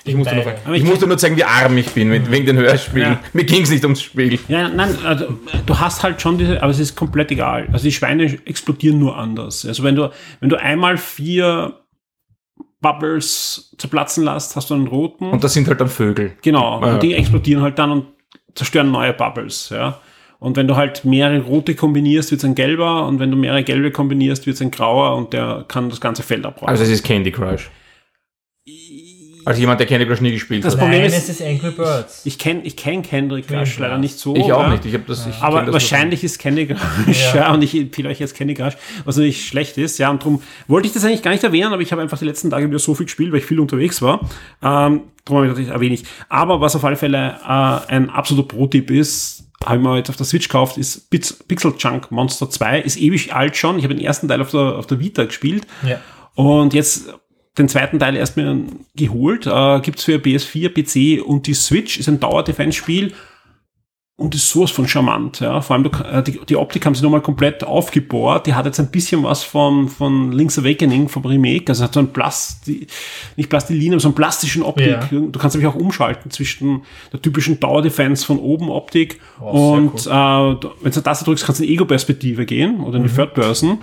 Ich 0.05 0.15
musste, 0.15 0.35
nur, 0.35 0.45
ich 0.75 0.83
ich- 0.83 0.89
musste 0.89 1.07
nur 1.07 1.17
zeigen, 1.17 1.37
wie 1.37 1.43
arm 1.45 1.77
ich 1.77 1.89
bin 1.91 2.09
mit, 2.09 2.29
wegen 2.29 2.45
den 2.45 2.57
Hörspielen. 2.57 3.13
Ja. 3.13 3.19
Mir 3.31 3.45
ging 3.45 3.61
es 3.63 3.69
nicht 3.71 3.83
ums 3.85 4.01
Spiel. 4.01 4.37
Ja, 4.49 4.67
nein, 4.67 4.95
also, 5.05 5.37
du 5.65 5.79
hast 5.79 6.03
halt 6.03 6.21
schon 6.21 6.37
diese, 6.37 6.61
aber 6.61 6.71
es 6.71 6.79
ist 6.79 6.95
komplett 6.97 7.31
egal. 7.31 7.67
Also 7.71 7.85
die 7.85 7.91
Schweine 7.93 8.25
explodieren 8.45 8.99
nur 8.99 9.17
anders. 9.17 9.65
Also 9.65 9.83
wenn 9.83 9.95
du, 9.95 10.09
wenn 10.41 10.49
du 10.49 10.59
einmal 10.59 10.97
vier 10.97 11.79
Bubbles 12.81 13.73
zerplatzen 13.77 14.25
lässt, 14.25 14.55
hast 14.55 14.69
du 14.69 14.73
einen 14.73 14.87
roten. 14.87 15.29
Und 15.29 15.43
das 15.43 15.53
sind 15.53 15.67
halt 15.67 15.79
dann 15.79 15.87
Vögel. 15.87 16.33
Genau, 16.41 16.81
Ja. 16.81 16.93
und 16.95 17.03
die 17.03 17.13
explodieren 17.13 17.61
halt 17.63 17.79
dann 17.79 17.91
und 17.91 18.05
zerstören 18.55 18.91
neue 18.91 19.13
Bubbles, 19.13 19.69
ja. 19.69 19.99
Und 20.39 20.57
wenn 20.57 20.67
du 20.67 20.75
halt 20.75 21.05
mehrere 21.05 21.39
rote 21.39 21.73
kombinierst, 21.75 22.31
wird 22.31 22.39
es 22.39 22.45
ein 22.45 22.55
gelber 22.55 23.07
und 23.07 23.19
wenn 23.19 23.31
du 23.31 23.37
mehrere 23.37 23.63
gelbe 23.63 23.91
kombinierst, 23.91 24.45
wird 24.45 24.55
es 24.55 24.61
ein 24.61 24.71
grauer 24.71 25.15
und 25.15 25.31
der 25.31 25.63
kann 25.69 25.89
das 25.89 26.01
ganze 26.01 26.21
Feld 26.21 26.45
abräumen. 26.45 26.69
Also 26.69 26.83
es 26.83 26.89
ist 26.89 27.05
Candy 27.05 27.31
Crush. 27.31 27.71
Als 29.45 29.59
jemand, 29.59 29.79
der 29.79 29.87
Candy 29.87 30.05
Crush 30.05 30.21
nie 30.21 30.31
gespielt 30.31 30.63
Das 30.65 30.73
hat. 30.73 30.79
Problem 30.81 31.01
Nein, 31.01 31.09
ist- 31.09 31.29
es 31.29 31.39
ist 31.39 31.41
Angry 31.41 31.71
Birds. 31.71 32.21
ich 32.25 32.37
kenne 32.37 32.61
ich 32.63 32.75
kenn 32.75 33.01
Candy 33.01 33.41
Crush 33.41 33.77
leider 33.79 33.97
nicht 33.97 34.17
so. 34.19 34.35
Ich 34.35 34.51
auch 34.51 34.67
nicht. 34.69 34.85
Ich 34.85 34.93
habe 34.93 35.03
das. 35.07 35.27
Ich 35.27 35.35
Aber 35.41 35.63
das 35.63 35.73
wahrscheinlich 35.73 36.23
ist 36.23 36.39
Candy 36.39 36.67
Crush, 36.67 37.33
ja. 37.33 37.35
Ja. 37.35 37.53
und 37.53 37.61
ich 37.63 37.75
empfehle 37.75 38.09
euch 38.09 38.19
jetzt 38.19 38.35
Candy 38.35 38.53
Crush, 38.53 38.73
was 39.05 39.17
natürlich 39.17 39.45
schlecht 39.47 39.77
ist, 39.77 39.97
ja, 39.99 40.09
und 40.09 40.21
darum 40.21 40.41
wollte 40.67 40.87
ich 40.87 40.93
das 40.93 41.03
eigentlich 41.05 41.21
gar 41.21 41.31
nicht 41.31 41.43
erwähnen, 41.43 41.73
aber 41.73 41.81
ich 41.81 41.91
habe 41.91 42.01
einfach 42.01 42.17
die 42.17 42.25
letzten 42.25 42.49
Tage 42.49 42.67
wieder 42.67 42.79
so 42.79 42.93
viel 42.95 43.05
gespielt, 43.05 43.31
weil 43.31 43.39
ich 43.39 43.45
viel 43.45 43.59
unterwegs 43.59 44.01
war. 44.01 44.21
Ähm, 44.61 45.01
darum 45.25 45.37
habe 45.43 45.47
ich 45.47 45.55
gedacht, 45.55 45.73
erwähne 45.73 45.95
ich. 45.95 46.03
Aber 46.29 46.61
was 46.61 46.75
auf 46.75 46.83
alle 46.85 46.95
Fälle 46.95 47.37
äh, 47.43 47.91
ein 47.91 48.09
absoluter 48.09 48.47
Pro-Tipp 48.47 48.91
ist, 48.91 49.45
habe 49.65 49.77
ich 49.77 49.81
mir 49.83 49.97
jetzt 49.97 50.09
auf 50.09 50.17
der 50.17 50.25
Switch 50.25 50.49
gekauft, 50.49 50.77
ist 50.77 51.09
Pixel 51.09 51.73
Junk 51.77 52.11
Monster 52.11 52.49
2, 52.49 52.81
ist 52.81 52.97
ewig 52.97 53.33
alt 53.33 53.55
schon. 53.55 53.77
Ich 53.77 53.85
habe 53.85 53.95
den 53.95 54.03
ersten 54.03 54.27
Teil 54.27 54.41
auf 54.41 54.51
der, 54.51 54.59
auf 54.77 54.87
der 54.87 54.99
Vita 54.99 55.23
gespielt. 55.23 55.65
Ja. 55.87 55.99
Und 56.35 56.73
jetzt 56.73 57.13
den 57.57 57.69
zweiten 57.69 57.99
Teil 57.99 58.15
erst 58.15 58.37
mir 58.37 58.63
geholt. 58.95 59.45
Äh, 59.45 59.79
gibt's 59.81 60.03
für 60.03 60.17
PS4, 60.17 60.69
PC 60.69 61.25
und 61.25 61.47
die 61.47 61.53
Switch. 61.53 61.99
Ist 61.99 62.09
ein 62.09 62.19
Dauer-Defense-Spiel 62.19 63.13
und 64.15 64.35
ist 64.35 64.49
sowas 64.49 64.69
von 64.69 64.87
charmant. 64.87 65.39
Ja. 65.39 65.59
Vor 65.61 65.75
allem 65.75 65.89
äh, 66.11 66.21
die, 66.21 66.39
die 66.47 66.55
Optik 66.55 66.85
haben 66.85 66.93
sie 66.93 67.03
nochmal 67.03 67.21
komplett 67.21 67.63
aufgebohrt. 67.63 68.45
Die 68.45 68.53
hat 68.53 68.65
jetzt 68.65 68.79
ein 68.79 68.91
bisschen 68.91 69.23
was 69.23 69.43
von, 69.43 69.89
von 69.89 70.31
Link's 70.31 70.57
Awakening, 70.59 71.09
vom 71.09 71.25
Remake. 71.25 71.65
Also 71.67 71.83
hat 71.83 71.93
so 71.93 71.99
ein 71.99 72.13
Plasti, 72.13 72.87
nicht 73.35 73.49
Plastilin, 73.49 73.93
aber 73.93 73.99
so 73.99 74.09
einen 74.09 74.15
plastischen 74.15 74.61
Optik. 74.61 74.87
Ja. 74.87 75.07
Du 75.09 75.31
kannst 75.31 75.55
nämlich 75.55 75.71
auch 75.71 75.75
umschalten 75.75 76.29
zwischen 76.29 76.83
der 77.11 77.21
typischen 77.21 77.59
Dauer-Defense 77.59 78.25
von 78.25 78.37
oben 78.37 78.69
Optik 78.69 79.19
Oh, 79.41 79.73
und 79.73 79.99
sehr 79.99 80.13
äh, 80.13 80.67
wenn 80.81 80.91
du 80.91 81.01
Taste 81.01 81.25
drückst, 81.25 81.45
kannst 81.45 81.59
du 81.59 81.65
in 81.65 81.71
Ego-Perspektive 81.71 82.45
gehen 82.45 82.81
oder 82.81 82.97
in 82.97 83.03
die 83.03 83.13
Third 83.13 83.33
Person. 83.33 83.79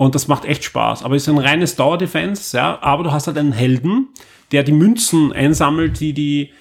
Und 0.00 0.14
das 0.14 0.28
macht 0.28 0.46
echt 0.46 0.64
Spaß. 0.64 1.02
Aber 1.02 1.14
es 1.14 1.24
ist 1.24 1.28
ein 1.28 1.36
reines 1.36 1.76
Dauer-Defense, 1.76 2.56
ja. 2.56 2.78
Aber 2.80 3.04
du 3.04 3.12
hast 3.12 3.26
halt 3.26 3.36
einen 3.36 3.52
Helden, 3.52 4.08
der 4.50 4.62
die 4.62 4.72
Münzen 4.72 5.30
einsammelt, 5.30 6.00
die 6.00 6.14
die, 6.14 6.54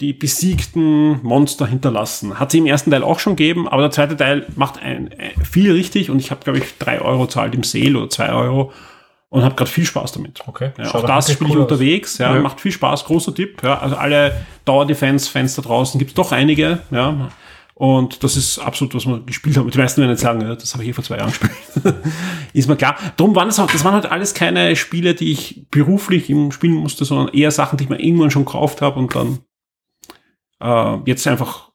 die 0.00 0.12
besiegten 0.12 1.22
Monster 1.22 1.68
hinterlassen. 1.68 2.40
Hat 2.40 2.50
sie 2.50 2.58
im 2.58 2.66
ersten 2.66 2.90
Teil 2.90 3.04
auch 3.04 3.20
schon 3.20 3.36
gegeben, 3.36 3.68
aber 3.68 3.82
der 3.82 3.92
zweite 3.92 4.16
Teil 4.16 4.46
macht 4.56 4.82
ein, 4.82 5.10
ein, 5.16 5.44
viel 5.44 5.70
richtig 5.70 6.10
und 6.10 6.18
ich 6.18 6.32
habe, 6.32 6.42
glaube 6.42 6.58
ich, 6.58 6.76
drei 6.80 7.00
Euro 7.00 7.28
zahlt 7.28 7.54
im 7.54 7.62
Sale 7.62 7.96
oder 7.96 8.10
zwei 8.10 8.30
Euro 8.32 8.72
und 9.28 9.44
habe 9.44 9.54
gerade 9.54 9.70
viel 9.70 9.86
Spaß 9.86 10.10
damit. 10.10 10.42
Okay. 10.48 10.72
Ja, 10.76 10.92
auch 10.92 11.06
das 11.06 11.30
spiele 11.30 11.50
ich 11.50 11.54
cool 11.54 11.62
unterwegs, 11.62 12.18
ja, 12.18 12.34
Ja. 12.34 12.40
macht 12.40 12.60
viel 12.60 12.72
Spaß, 12.72 13.04
großer 13.04 13.32
Tipp. 13.32 13.62
Ja, 13.62 13.78
also 13.78 13.94
alle 13.94 14.44
Dauer-Defense-Fans 14.64 15.54
da 15.54 15.62
draußen 15.62 16.00
gibt 16.00 16.10
es 16.10 16.14
doch 16.16 16.32
einige, 16.32 16.80
ja. 16.90 17.30
Und 17.74 18.22
das 18.22 18.36
ist 18.36 18.58
absolut, 18.58 18.94
was 18.94 19.06
wir 19.06 19.20
gespielt 19.20 19.56
haben. 19.56 19.70
Die 19.70 19.78
meisten 19.78 20.00
werden 20.00 20.10
jetzt 20.10 20.20
sagen, 20.20 20.40
das 20.40 20.72
habe 20.74 20.84
ich 20.84 20.90
eh 20.90 20.92
vor 20.92 21.04
zwei 21.04 21.16
Jahren 21.16 21.30
gespielt. 21.30 21.52
ist 22.52 22.68
mir 22.68 22.76
klar. 22.76 22.96
Darum 23.16 23.34
waren 23.34 23.48
das 23.48 23.58
auch, 23.58 23.70
das 23.70 23.84
waren 23.84 23.94
halt 23.94 24.06
alles 24.06 24.34
keine 24.34 24.76
Spiele, 24.76 25.14
die 25.14 25.32
ich 25.32 25.66
beruflich 25.70 26.28
im 26.30 26.52
spielen 26.52 26.74
musste, 26.74 27.04
sondern 27.04 27.34
eher 27.34 27.50
Sachen, 27.50 27.78
die 27.78 27.84
ich 27.84 27.90
mir 27.90 28.00
irgendwann 28.00 28.30
schon 28.30 28.44
gekauft 28.44 28.82
habe 28.82 28.98
und 28.98 29.14
dann 29.14 29.38
äh, 30.60 30.98
jetzt 31.06 31.26
einfach 31.26 31.70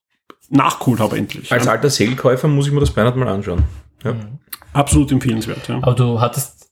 nachgeholt 0.49 0.99
habe 0.99 1.17
endlich. 1.17 1.51
Als 1.51 1.67
alter 1.67 1.89
Sale-Käufer 1.89 2.47
muss 2.47 2.67
ich 2.67 2.73
mir 2.73 2.79
das 2.79 2.91
beinahe 2.91 3.15
mal 3.15 3.27
anschauen. 3.27 3.63
Ja. 4.03 4.15
Absolut 4.73 5.11
empfehlenswert. 5.11 5.67
Ja. 5.67 5.77
Aber 5.81 5.95
du 5.95 6.21
hattest, 6.21 6.66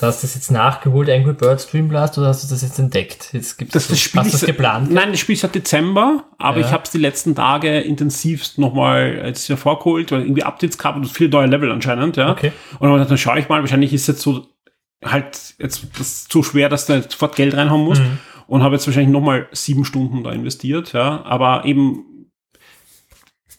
du 0.00 0.06
hast 0.06 0.22
das 0.22 0.34
jetzt 0.34 0.50
nachgeholt, 0.50 1.08
Angry 1.10 1.32
Birds 1.34 1.66
Dream 1.68 1.88
Blast, 1.88 2.16
oder 2.18 2.28
hast 2.28 2.44
du 2.44 2.48
das 2.52 2.62
jetzt 2.62 2.78
entdeckt? 2.78 3.30
Jetzt 3.32 3.56
gibt's 3.58 3.74
Das, 3.74 3.88
das 3.88 4.00
Spiel 4.00 4.20
hast 4.20 4.28
ist, 4.28 4.42
das 4.42 4.46
geplant? 4.46 4.90
Nein, 4.90 5.10
das 5.10 5.20
Spiel 5.20 5.34
ist 5.34 5.40
seit 5.42 5.54
Dezember, 5.54 6.24
aber 6.38 6.60
Ja. 6.60 6.66
ich 6.66 6.72
habe 6.72 6.82
es 6.84 6.90
die 6.90 6.98
letzten 6.98 7.34
Tage 7.34 7.80
intensivst 7.80 8.58
nochmal 8.58 9.22
jetzt 9.26 9.48
hervorgeholt, 9.48 10.10
weil 10.12 10.22
irgendwie 10.22 10.42
Updates 10.44 10.78
gab 10.78 10.96
und 10.96 11.06
viele 11.06 11.30
neue 11.30 11.46
Level 11.46 11.70
anscheinend, 11.70 12.16
ja. 12.16 12.30
Okay. 12.30 12.52
Und 12.78 12.90
dann, 12.90 13.06
dann 13.06 13.18
schaue 13.18 13.38
ich 13.38 13.48
mal, 13.48 13.60
wahrscheinlich 13.60 13.92
ist 13.92 14.06
jetzt 14.08 14.22
so 14.22 14.46
halt 15.04 15.54
jetzt 15.58 15.86
das 15.98 16.06
ist 16.08 16.32
so 16.32 16.42
schwer, 16.42 16.68
dass 16.68 16.86
du 16.86 16.92
jetzt 16.94 17.12
sofort 17.12 17.34
Geld 17.36 17.56
reinhauen 17.56 17.82
musst 17.84 18.02
Mhm. 18.02 18.18
und 18.48 18.62
habe 18.62 18.74
jetzt 18.74 18.86
wahrscheinlich 18.86 19.10
nochmal 19.12 19.46
sieben 19.52 19.84
Stunden 19.86 20.22
da 20.24 20.30
investiert, 20.32 20.92
ja. 20.92 21.22
Aber 21.24 21.64
eben 21.64 22.04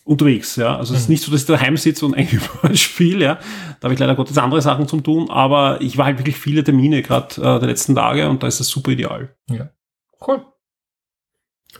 unterwegs, 0.03 0.55
ja. 0.55 0.75
Also 0.77 0.93
es 0.93 1.01
ist 1.01 1.07
Mhm. 1.09 1.13
nicht 1.13 1.23
so, 1.23 1.31
dass 1.31 1.41
ich 1.41 1.47
daheim 1.47 1.77
sitze 1.77 2.05
und 2.05 2.13
eigentlich 2.17 2.41
ein 2.63 2.77
Spiel, 2.77 3.21
ja. 3.21 3.35
Da 3.79 3.85
habe 3.85 3.93
ich 3.93 3.99
leider 3.99 4.15
Gottes 4.15 4.37
andere 4.37 4.61
Sachen 4.61 4.87
zum 4.87 5.03
tun, 5.03 5.29
aber 5.29 5.79
ich 5.81 5.97
war 5.97 6.05
halt 6.05 6.17
wirklich 6.19 6.35
viele 6.37 6.63
Termine 6.63 7.01
gerade 7.01 7.35
äh, 7.37 7.59
der 7.59 7.67
letzten 7.69 7.95
Tage 7.95 8.29
und 8.29 8.41
da 8.43 8.47
ist 8.47 8.59
das 8.59 8.67
super 8.67 8.91
ideal. 8.91 9.35
Ja. 9.49 9.69
Cool. 10.25 10.45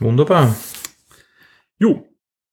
Wunderbar. 0.00 0.54
Jo, 1.78 2.06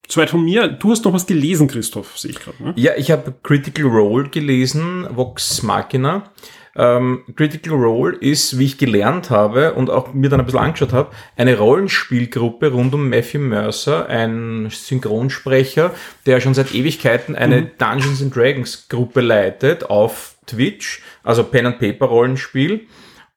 soweit 0.08 0.30
von 0.30 0.44
mir. 0.44 0.68
Du 0.68 0.92
hast 0.92 1.06
noch 1.06 1.14
was 1.14 1.26
gelesen, 1.26 1.68
Christoph, 1.68 2.18
sehe 2.18 2.32
ich 2.32 2.40
gerade. 2.40 2.62
Ne? 2.64 2.74
Ja, 2.76 2.92
ich 2.98 3.12
habe 3.12 3.34
Critical 3.44 3.86
Role 3.86 4.30
gelesen, 4.30 5.08
Vox 5.16 5.64
Machina. 5.64 6.32
Ähm, 6.80 7.26
Critical 7.36 7.74
Role 7.74 8.16
ist, 8.16 8.58
wie 8.58 8.64
ich 8.64 8.78
gelernt 8.78 9.30
habe 9.30 9.74
und 9.74 9.90
auch 9.90 10.14
mir 10.14 10.30
dann 10.30 10.40
ein 10.40 10.46
bisschen 10.46 10.62
angeschaut 10.62 10.94
habe, 10.94 11.12
eine 11.36 11.58
Rollenspielgruppe 11.58 12.72
rund 12.72 12.94
um 12.94 13.10
Matthew 13.10 13.40
Mercer, 13.40 14.08
ein 14.08 14.70
Synchronsprecher, 14.72 15.92
der 16.26 16.40
schon 16.40 16.54
seit 16.54 16.74
Ewigkeiten 16.74 17.36
eine 17.36 17.64
Dungeons 17.64 18.22
and 18.22 18.34
Dragons 18.34 18.88
Gruppe 18.88 19.20
leitet 19.20 19.90
auf 19.90 20.38
Twitch, 20.48 21.02
also 21.22 21.44
Pen 21.44 21.66
and 21.66 21.80
Paper 21.80 22.06
Rollenspiel. 22.06 22.88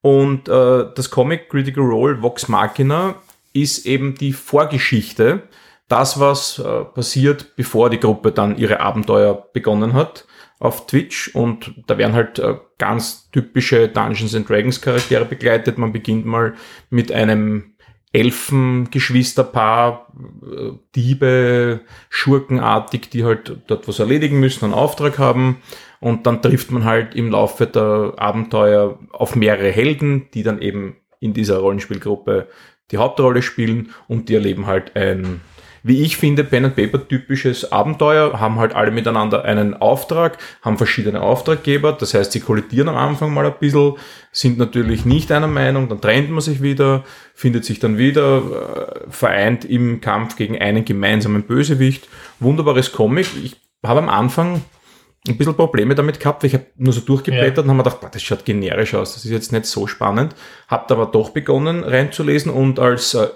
Und 0.03 0.49
äh, 0.49 0.85
das 0.95 1.11
Comic 1.11 1.49
Critical 1.51 1.83
Role 1.83 2.23
Vox 2.23 2.47
Machina 2.47 3.17
ist 3.53 3.87
eben 3.87 4.15
die 4.15 4.33
Vorgeschichte, 4.33 5.43
das, 5.89 6.21
was 6.21 6.61
äh, 6.61 6.85
passiert, 6.85 7.57
bevor 7.57 7.91
die 7.91 7.99
Gruppe 7.99 8.31
dann 8.31 8.57
ihre 8.57 8.79
Abenteuer 8.79 9.49
begonnen 9.53 9.95
hat 9.95 10.27
auf 10.63 10.87
Twitch. 10.87 11.35
Und 11.35 11.75
da 11.87 11.99
werden 11.99 12.15
halt 12.15 12.39
äh, 12.39 12.55
ganz 12.79 13.31
typische 13.31 13.89
Dungeons 13.89 14.35
and 14.35 14.49
Dragons 14.49 14.81
Charaktere 14.81 15.25
begleitet. 15.25 15.77
Man 15.77 15.93
beginnt 15.93 16.25
mal 16.25 16.55
mit 16.89 17.11
einem 17.11 17.75
Elfengeschwisterpaar, 18.13 20.13
äh, 20.43 20.73
Diebe, 20.95 21.81
Schurkenartig, 22.11 23.11
die 23.11 23.25
halt 23.25 23.57
dort 23.67 23.89
was 23.89 23.99
erledigen 23.99 24.39
müssen, 24.39 24.65
einen 24.65 24.75
Auftrag 24.75 25.19
haben. 25.19 25.59
Und 25.99 26.27
dann 26.27 26.43
trifft 26.43 26.71
man 26.71 26.85
halt 26.85 27.15
im 27.15 27.31
Laufe 27.31 27.67
der 27.67 28.15
Abenteuer 28.17 28.99
auf 29.13 29.35
mehrere 29.35 29.71
Helden, 29.71 30.29
die 30.35 30.43
dann 30.43 30.61
eben 30.61 30.97
in 31.21 31.33
dieser 31.33 31.59
Rollenspielgruppe 31.59 32.49
die 32.91 32.99
Hauptrolle 32.99 33.43
spielen 33.43 33.91
und 34.09 34.29
die 34.29 34.35
erleben 34.35 34.67
halt 34.67 34.97
ein, 34.97 35.41
wie 35.83 36.03
ich 36.03 36.17
finde, 36.17 36.45
Pen 36.45 36.67
and 36.67 36.77
Paper 36.77 37.07
typisches 37.09 37.73
Abenteuer, 37.73 38.39
haben 38.39 38.57
halt 38.59 38.75
alle 38.75 38.91
miteinander 38.91 39.45
einen 39.45 39.75
Auftrag, 39.75 40.39
haben 40.63 40.79
verschiedene 40.79 41.21
Auftraggeber, 41.21 41.93
das 41.93 42.15
heißt, 42.15 42.33
sie 42.33 42.41
kollidieren 42.41 42.89
am 42.89 42.97
Anfang 42.97 43.35
mal 43.35 43.47
ein 43.47 43.55
bisschen, 43.59 43.95
sind 44.31 44.59
natürlich 44.59 45.05
nicht 45.05 45.33
einer 45.33 45.49
Meinung, 45.49 45.89
dann 45.89 46.01
trennt 46.01 46.31
man 46.31 46.41
sich 46.41 46.63
wieder, 46.63 47.05
findet 47.35 47.65
sich 47.65 47.81
dann 47.81 47.99
wieder, 47.99 48.39
äh, 48.39 49.11
vereint 49.11 49.65
im 49.65 50.01
Kampf 50.01 50.37
gegen 50.37 50.59
einen 50.59 50.85
gemeinsamen 50.85 51.43
Bösewicht. 51.43 52.09
Wunderbares 52.41 52.93
Comic. 52.93 53.27
Ich 53.43 53.57
habe 53.85 54.01
am 54.01 54.09
Anfang 54.09 54.63
ein 55.29 55.37
bisschen 55.37 55.55
Probleme 55.55 55.95
damit 55.95 56.19
gehabt, 56.19 56.43
weil 56.43 56.49
ich 56.49 56.55
habe 56.55 56.67
nur 56.77 56.93
so 56.93 57.01
durchgeblättert 57.01 57.59
Ja. 57.59 57.63
und 57.63 57.69
habe 57.69 57.77
mir 57.79 57.85
gedacht, 57.85 58.01
boah, 58.01 58.11
das 58.11 58.23
schaut 58.23 58.45
generisch 58.45 58.95
aus, 58.95 59.15
das 59.15 59.25
ist 59.25 59.31
jetzt 59.31 59.53
nicht 59.53 59.67
so 59.67 59.87
spannend. 59.87 60.35
Habe 60.69 60.93
aber 60.95 61.07
doch 61.07 61.31
begonnen 61.31 61.85
reinzulesen 61.85 62.51
und 62.51 62.79
als 62.81 63.15
äh, 63.15 63.29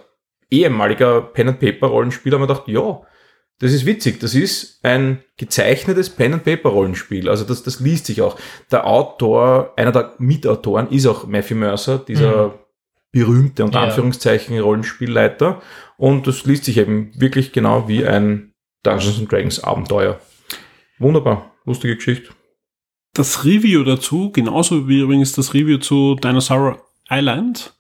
ehemaliger 0.51 1.20
Pen 1.20 1.49
and 1.49 1.61
Paper 1.61 1.88
Rollenspieler 1.88 2.38
habe 2.38 2.44
ich 2.44 2.49
mir 2.49 2.55
gedacht, 2.55 2.68
ja, 2.68 3.01
das 3.59 3.72
ist 3.72 3.86
witzig, 3.86 4.20
das 4.20 4.34
ist 4.34 4.84
ein 4.84 5.22
gezeichnetes 5.38 6.11
Pen 6.11 6.34
and 6.34 6.44
Paper 6.44 6.68
Rollenspiel, 6.68 7.28
also 7.28 7.44
das, 7.44 7.62
das 7.62 7.80
liest 7.80 8.07
sich 8.07 8.20
auch. 8.20 8.38
Der 8.70 8.86
Autor, 8.86 9.72
einer 9.76 9.92
der 9.92 10.14
Mitautoren 10.18 10.90
ist 10.90 11.07
auch 11.07 11.26
Matthew 11.26 11.55
Mercer, 11.57 11.99
dieser 11.99 12.59
berühmte 13.12 13.64
unter 13.64 13.78
Ja. 13.80 13.86
Anführungszeichen 13.86 14.59
Rollenspielleiter 14.59 15.62
und 15.97 16.26
das 16.26 16.44
liest 16.44 16.64
sich 16.64 16.76
eben 16.76 17.12
wirklich 17.18 17.53
genau 17.53 17.88
wie 17.88 18.05
ein 18.07 18.53
Dungeons 18.82 19.18
and 19.18 19.32
Dragons 19.32 19.64
Abenteuer. 19.64 20.20
Wunderbar, 20.99 21.53
lustige 21.64 21.97
Geschichte. 21.97 22.30
Das 23.14 23.47
Review 23.47 23.84
dazu, 23.84 24.30
genauso 24.32 24.86
wie 24.86 25.01
übrigens 25.01 25.32
das 25.32 25.55
Review 25.55 25.78
zu 25.78 26.16
Dinosaur 26.16 26.82
Island, 27.09 27.72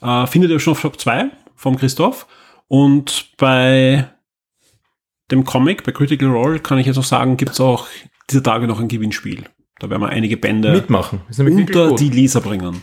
äh, 0.00 0.26
findet 0.28 0.52
ihr 0.52 0.60
schon 0.60 0.72
auf 0.72 0.80
Shop 0.80 1.00
2 1.00 1.30
vom 1.54 1.76
Christoph. 1.76 2.26
Und 2.68 3.32
bei 3.36 4.08
dem 5.30 5.44
Comic, 5.44 5.84
bei 5.84 5.92
Critical 5.92 6.28
Role, 6.28 6.60
kann 6.60 6.78
ich 6.78 6.86
jetzt 6.86 6.98
auch 6.98 7.04
sagen, 7.04 7.36
gibt 7.36 7.52
es 7.52 7.60
auch 7.60 7.86
diese 8.30 8.42
Tage 8.42 8.66
noch 8.66 8.80
ein 8.80 8.88
Gewinnspiel. 8.88 9.44
Da 9.78 9.90
werden 9.90 10.02
wir 10.02 10.08
einige 10.08 10.36
Bände 10.36 10.72
Mitmachen. 10.72 11.22
Ist 11.28 11.38
nämlich 11.38 11.56
wirklich 11.56 11.76
unter 11.76 11.96
die 11.96 12.10
Leser 12.10 12.40
bringen. 12.40 12.82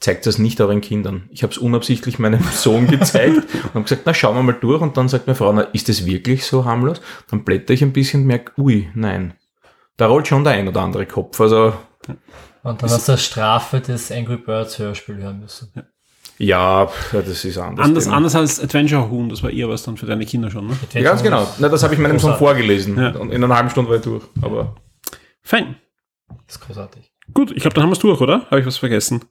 Zeigt 0.00 0.26
das 0.26 0.38
nicht 0.38 0.60
euren 0.60 0.80
Kindern. 0.80 1.28
Ich 1.30 1.42
habe 1.42 1.52
es 1.52 1.58
unabsichtlich 1.58 2.18
meinem 2.18 2.42
Sohn 2.52 2.86
gezeigt 2.86 3.42
und 3.64 3.74
habe 3.74 3.82
gesagt, 3.82 4.02
na 4.04 4.14
schauen 4.14 4.36
wir 4.36 4.42
mal 4.42 4.52
durch. 4.52 4.80
Und 4.80 4.96
dann 4.96 5.08
sagt 5.08 5.26
meine 5.26 5.34
Frau, 5.34 5.52
na, 5.52 5.62
ist 5.62 5.88
das 5.88 6.06
wirklich 6.06 6.44
so 6.44 6.64
harmlos? 6.64 7.00
Dann 7.30 7.44
blätter 7.44 7.74
ich 7.74 7.82
ein 7.82 7.92
bisschen 7.92 8.22
und 8.22 8.26
merke, 8.28 8.52
ui, 8.60 8.88
nein. 8.94 9.34
Da 9.96 10.06
rollt 10.06 10.28
schon 10.28 10.44
der 10.44 10.52
ein 10.52 10.68
oder 10.68 10.82
andere 10.82 11.06
Kopf. 11.06 11.40
Also 11.40 11.74
Und 12.62 12.82
dann 12.82 12.90
hast 12.90 13.08
du 13.08 13.12
als 13.12 13.24
Strafe 13.24 13.80
das 13.80 14.12
Angry 14.12 14.36
Birds 14.36 14.78
Hörspiel 14.78 15.16
hören 15.16 15.40
müssen. 15.40 15.72
ja, 15.74 15.82
ja, 16.38 16.88
das 17.12 17.44
ist 17.44 17.58
anders. 17.58 17.84
Anders, 17.84 18.04
Thema. 18.04 18.16
anders 18.16 18.34
als 18.34 18.60
Adventure 18.60 19.10
Huhn, 19.10 19.28
das 19.28 19.42
war 19.42 19.50
eher 19.50 19.68
was 19.68 19.82
dann 19.82 19.96
für 19.96 20.06
deine 20.06 20.24
Kinder 20.24 20.50
schon, 20.50 20.68
ne? 20.68 20.76
Ja, 20.92 21.02
ganz 21.02 21.22
genau. 21.22 21.46
Na, 21.58 21.68
das 21.68 21.82
habe 21.82 21.94
ich 21.94 22.00
meinem 22.00 22.18
Sohn 22.18 22.36
vorgelesen. 22.36 22.96
Ja. 22.96 23.10
Und 23.16 23.32
in 23.32 23.42
einer 23.42 23.54
halben 23.54 23.70
Stunde 23.70 23.90
war 23.90 23.96
ich 23.96 24.02
durch. 24.02 24.24
Aber 24.40 24.76
Fein. 25.42 25.76
Das 26.46 26.56
ist 26.56 26.60
großartig. 26.60 27.10
Gut, 27.34 27.50
ich 27.52 27.62
glaube, 27.62 27.74
dann 27.74 27.84
haben 27.84 27.90
wir 27.90 27.94
es 27.94 28.00
durch, 28.00 28.20
oder? 28.20 28.46
Habe 28.46 28.60
ich 28.60 28.66
was 28.66 28.76
vergessen? 28.76 29.24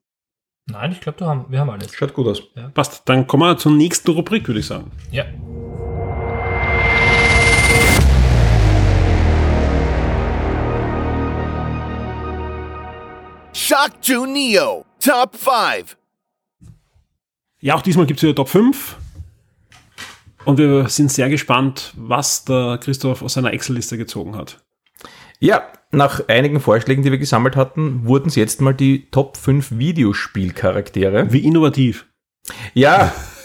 Nein, 0.65 0.91
ich 0.91 0.99
glaube, 0.99 1.25
haben, 1.25 1.45
wir 1.47 1.59
haben 1.59 1.69
alles. 1.69 1.93
schaut 1.93 2.13
gut 2.13 2.27
aus. 2.27 2.41
Passt. 2.73 3.03
Dann 3.05 3.25
kommen 3.25 3.43
wir 3.43 3.57
zur 3.57 3.71
nächsten 3.71 4.11
Rubrik, 4.11 4.47
würde 4.47 4.59
ich 4.59 4.65
sagen. 4.65 4.91
Ja. 5.11 5.25
Shock 13.53 13.91
2 14.01 14.25
Neo, 14.27 14.85
Top 14.99 15.35
5. 15.35 15.97
Ja, 17.59 17.75
auch 17.75 17.81
diesmal 17.81 18.05
gibt 18.05 18.19
es 18.19 18.23
wieder 18.23 18.35
Top 18.35 18.49
5. 18.49 18.97
Und 20.45 20.57
wir 20.59 20.87
sind 20.89 21.11
sehr 21.11 21.29
gespannt, 21.29 21.93
was 21.97 22.45
der 22.45 22.77
Christoph 22.81 23.21
aus 23.21 23.33
seiner 23.33 23.51
Excel-Liste 23.51 23.97
gezogen 23.97 24.35
hat. 24.35 24.63
Ja, 25.39 25.63
nach 25.91 26.27
einigen 26.27 26.59
Vorschlägen, 26.59 27.03
die 27.03 27.11
wir 27.11 27.17
gesammelt 27.17 27.55
hatten, 27.55 28.05
wurden 28.05 28.27
es 28.27 28.35
jetzt 28.35 28.61
mal 28.61 28.73
die 28.73 29.09
Top 29.09 29.37
5 29.37 29.77
Videospielcharaktere. 29.77 31.31
Wie 31.33 31.45
innovativ. 31.45 32.07
Ja, 32.73 33.13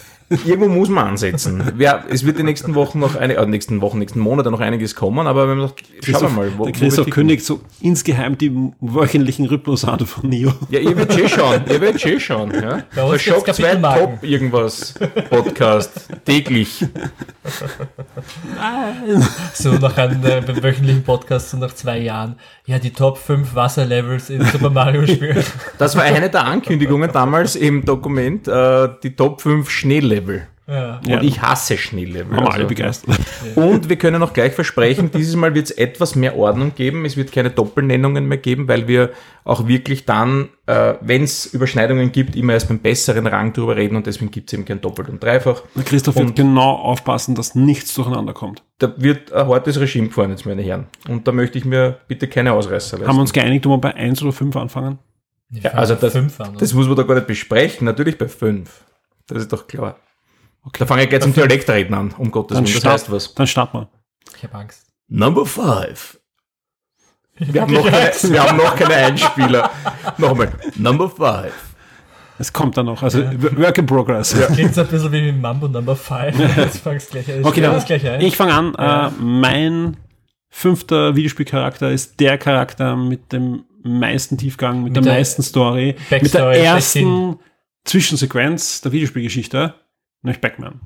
irgendwo 0.45 0.68
muss 0.68 0.89
man 0.89 1.09
ansetzen. 1.09 1.72
Ja, 1.78 2.05
es 2.09 2.24
wird 2.24 2.39
die 2.39 2.43
nächsten 2.43 2.74
Wochen 2.74 2.99
noch 2.99 3.16
eine, 3.16 3.37
äh, 3.37 3.47
nächsten 3.47 3.80
Wochen, 3.80 3.99
nächsten 3.99 4.20
Monate 4.20 4.51
noch 4.51 4.61
einiges 4.61 4.95
kommen, 4.95 5.26
aber 5.26 5.49
wenn 5.49 5.59
man 5.59 5.68
sagt, 5.68 5.85
schauen 6.05 6.22
wir 6.22 6.28
mal, 6.30 6.53
wo, 6.57 6.64
der 6.64 6.72
Christoph 6.72 7.11
kündigt 7.11 7.45
so 7.45 7.61
insgeheim 7.80 8.39
die 8.39 8.53
wöchentlichen 8.80 9.47
Rhythmus 9.47 9.85
an 9.85 10.01
von 10.01 10.28
Neo. 10.28 10.53
Ja, 10.70 10.80
ihr 10.80 10.97
werdet 10.97 11.18
eh 11.18 11.28
schauen, 11.28 11.62
ihr 11.68 11.80
werdet 11.80 12.05
eh 12.05 12.20
schauen. 12.20 12.53
Ja? 12.55 12.83
Der 12.97 13.09
gibt's 13.11 13.24
2 13.24 13.41
Kapitelmarken. 13.41 14.20
Top 14.20 14.22
irgendwas 14.24 14.95
Podcast 15.30 16.09
täglich. 16.24 16.85
So 19.55 19.72
nach 19.72 19.97
einem 19.97 20.24
äh, 20.24 20.62
wöchentlichen 20.62 21.03
Podcast, 21.03 21.51
so 21.51 21.57
nach 21.57 21.74
zwei 21.74 21.99
Jahren. 21.99 22.37
Ja, 22.66 22.78
die 22.78 22.91
Top 22.91 23.18
5 23.18 23.55
Wasserlevels 23.55 24.30
in 24.30 24.45
Super 24.45 24.70
Mario 24.70 25.07
Spiel. 25.07 25.45
Das 25.78 25.97
war 25.97 26.05
eine 26.05 26.30
der 26.30 26.45
Ankündigungen 26.45 27.11
damals 27.12 27.57
im 27.57 27.85
Dokument, 27.85 28.47
äh, 28.49 28.89
die 29.03 29.14
Top 29.16 29.41
5 29.41 29.68
Schneelevel. 30.25 30.47
ja. 30.68 31.01
Ja. 31.07 31.18
Und 31.18 31.25
ich 31.25 31.43
hasse 31.43 31.77
Schneelevel. 31.77 32.37
Haben 32.37 32.47
Also- 32.47 32.53
alle 32.59 32.64
begeistert. 32.66 33.16
Und 33.57 33.89
wir 33.89 33.97
können 33.97 34.23
auch 34.23 34.33
gleich 34.33 34.53
versprechen, 34.53 35.11
dieses 35.12 35.35
Mal 35.37 35.55
wird 35.55 35.66
es 35.66 35.70
etwas 35.73 36.14
mehr 36.14 36.37
Ordnung 36.37 36.75
geben. 36.75 37.05
Es 37.05 37.16
wird 37.16 37.33
keine 37.33 37.51
Doppelnennungen 37.51 38.27
mehr 38.27 38.39
geben, 38.39 38.68
weil 38.68 38.87
wir 38.89 39.11
auch 39.45 39.66
wirklich 39.66 40.05
dann, 40.07 40.49
äh, 40.66 40.95
wenn 41.01 41.25
es 41.25 41.47
Überschneidungen 41.47 42.12
gibt, 42.12 42.37
immer 42.37 42.53
erst 42.53 42.68
beim 42.68 42.79
besseren 42.79 43.27
Rang 43.27 43.53
drüber 43.53 43.77
reden 43.77 43.97
und 43.97 44.07
deswegen 44.07 44.31
gibt 44.31 44.51
es 44.51 44.55
eben 44.55 44.64
kein 44.64 44.81
Doppelt 44.81 45.09
und 45.09 45.23
Dreifach. 45.23 45.62
Christoph 45.85 46.14
wird 46.16 46.29
Und- 46.29 46.37
genau 46.37 46.70
aufpassen, 46.77 47.35
dass 47.35 47.55
nichts 47.57 47.93
durcheinander 47.95 48.33
kommt. 48.33 48.62
Da 48.79 48.93
wird 48.97 49.33
ein 49.33 49.49
hartes 49.49 49.81
Regime 49.81 50.09
gefahren 50.09 50.31
jetzt, 50.31 50.47
meine 50.47 50.62
Herren. 50.62 50.87
Und 51.09 51.27
da 51.27 51.33
möchte 51.33 51.59
ich 51.59 51.64
mir 51.64 51.99
bitte 52.09 52.29
keine 52.29 52.53
Ausreißer 52.53 52.99
leisten. 52.99 53.09
Haben 53.09 53.16
wir 53.16 53.23
uns 53.23 53.33
geeinigt, 53.33 53.66
ob 53.66 53.73
wir 53.73 53.79
bei 53.79 53.95
1 53.97 54.23
oder 54.23 54.33
5 54.33 54.55
anfangen? 54.57 54.99
Ja, 55.51 55.73
also 55.73 55.95
bei 55.97 56.01
das, 56.03 56.12
fünf 56.14 56.41
an, 56.41 56.57
das 56.59 56.73
muss 56.73 56.87
man 56.87 56.97
da 56.97 57.03
gar 57.03 57.14
nicht 57.16 57.27
besprechen. 57.27 57.85
Natürlich 57.85 58.16
bei 58.16 58.27
5. 58.29 58.70
Das 59.27 59.39
ist 59.43 59.53
doch 59.53 59.66
klar. 59.66 59.97
Da 60.79 60.87
fange 60.87 61.03
ich 61.05 61.09
gleich 61.09 61.23
zum 61.23 61.33
Dialektreden 61.33 61.95
an, 61.95 62.15
um 62.17 62.31
Gottes 62.31 62.55
Dann, 62.57 62.65
Willen. 62.65 62.75
Das 62.75 62.81
start, 62.83 62.95
heißt 62.95 63.11
was. 63.11 63.35
dann 63.35 63.47
starten 63.47 63.79
wir. 63.79 63.89
Ich 64.37 64.43
habe 64.45 64.55
Angst. 64.55 64.87
Number 65.09 65.45
5. 65.45 66.19
Wir 67.39 67.63
haben, 67.63 67.73
noch 67.73 67.85
keine, 67.91 68.13
wir 68.33 68.43
haben 68.43 68.57
noch 68.57 68.77
keine 68.77 68.95
Einspieler. 68.95 69.71
Nochmal. 70.19 70.53
Number 70.77 71.09
5. 71.11 71.53
Es 72.39 72.53
kommt 72.53 72.77
dann 72.77 72.87
noch. 72.87 73.03
Also 73.03 73.23
Work 73.59 73.79
in 73.79 73.87
Progress. 73.87 74.37
Klingt 74.53 74.75
so 74.75 74.83
ein 74.83 74.87
bisschen 74.89 75.13
wie 75.13 75.33
Mambo 75.33 75.67
Number 75.69 75.97
5. 75.97 76.57
Jetzt 76.57 76.79
fangst 76.79 77.11
gleich 77.11 77.31
an. 77.33 77.45
Okay, 77.45 77.61
Ja, 77.61 77.73
dann 77.73 77.85
gleich 77.85 78.07
ein. 78.09 78.21
ich 78.21 78.37
fange 78.37 78.53
an. 78.55 78.75
Äh, 78.75 79.11
mein 79.21 79.97
fünfter 80.49 81.17
Videospielcharakter 81.17 81.91
ist 81.91 82.21
der 82.21 82.39
Charakter 82.39 82.95
mit 82.97 83.33
dem 83.33 83.65
meisten 83.83 84.39
Tiefgang, 84.39 84.85
mit, 84.85 84.95
der, 84.95 85.03
der 85.03 85.15
meisten 85.15 85.43
Story, 85.43 85.97
mit 86.11 86.11
der 86.11 86.19
Backstory 86.19 86.59
ersten 86.59 87.39
Zwischensequenz 87.85 88.81
der 88.83 88.93
Videospielgeschichte, 88.93 89.75
nämlich 90.23 90.41
Backman. 90.41 90.81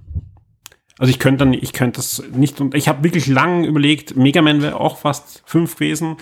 Also 0.99 1.11
ich 1.11 1.19
könnte 1.19 1.45
dann, 1.45 1.53
ich 1.53 1.73
könnte 1.73 1.99
das 1.99 2.23
nicht 2.33 2.61
und 2.61 2.75
ich 2.75 2.89
habe 2.89 3.05
wirklich 3.05 3.27
lang 3.27 3.65
überlegt, 3.65 4.17
Mega 4.17 4.41
Man 4.41 4.63
wäre 4.63 4.81
auch 4.81 4.99
fast 4.99 5.43
fünf 5.45 5.77
gewesen. 5.77 6.17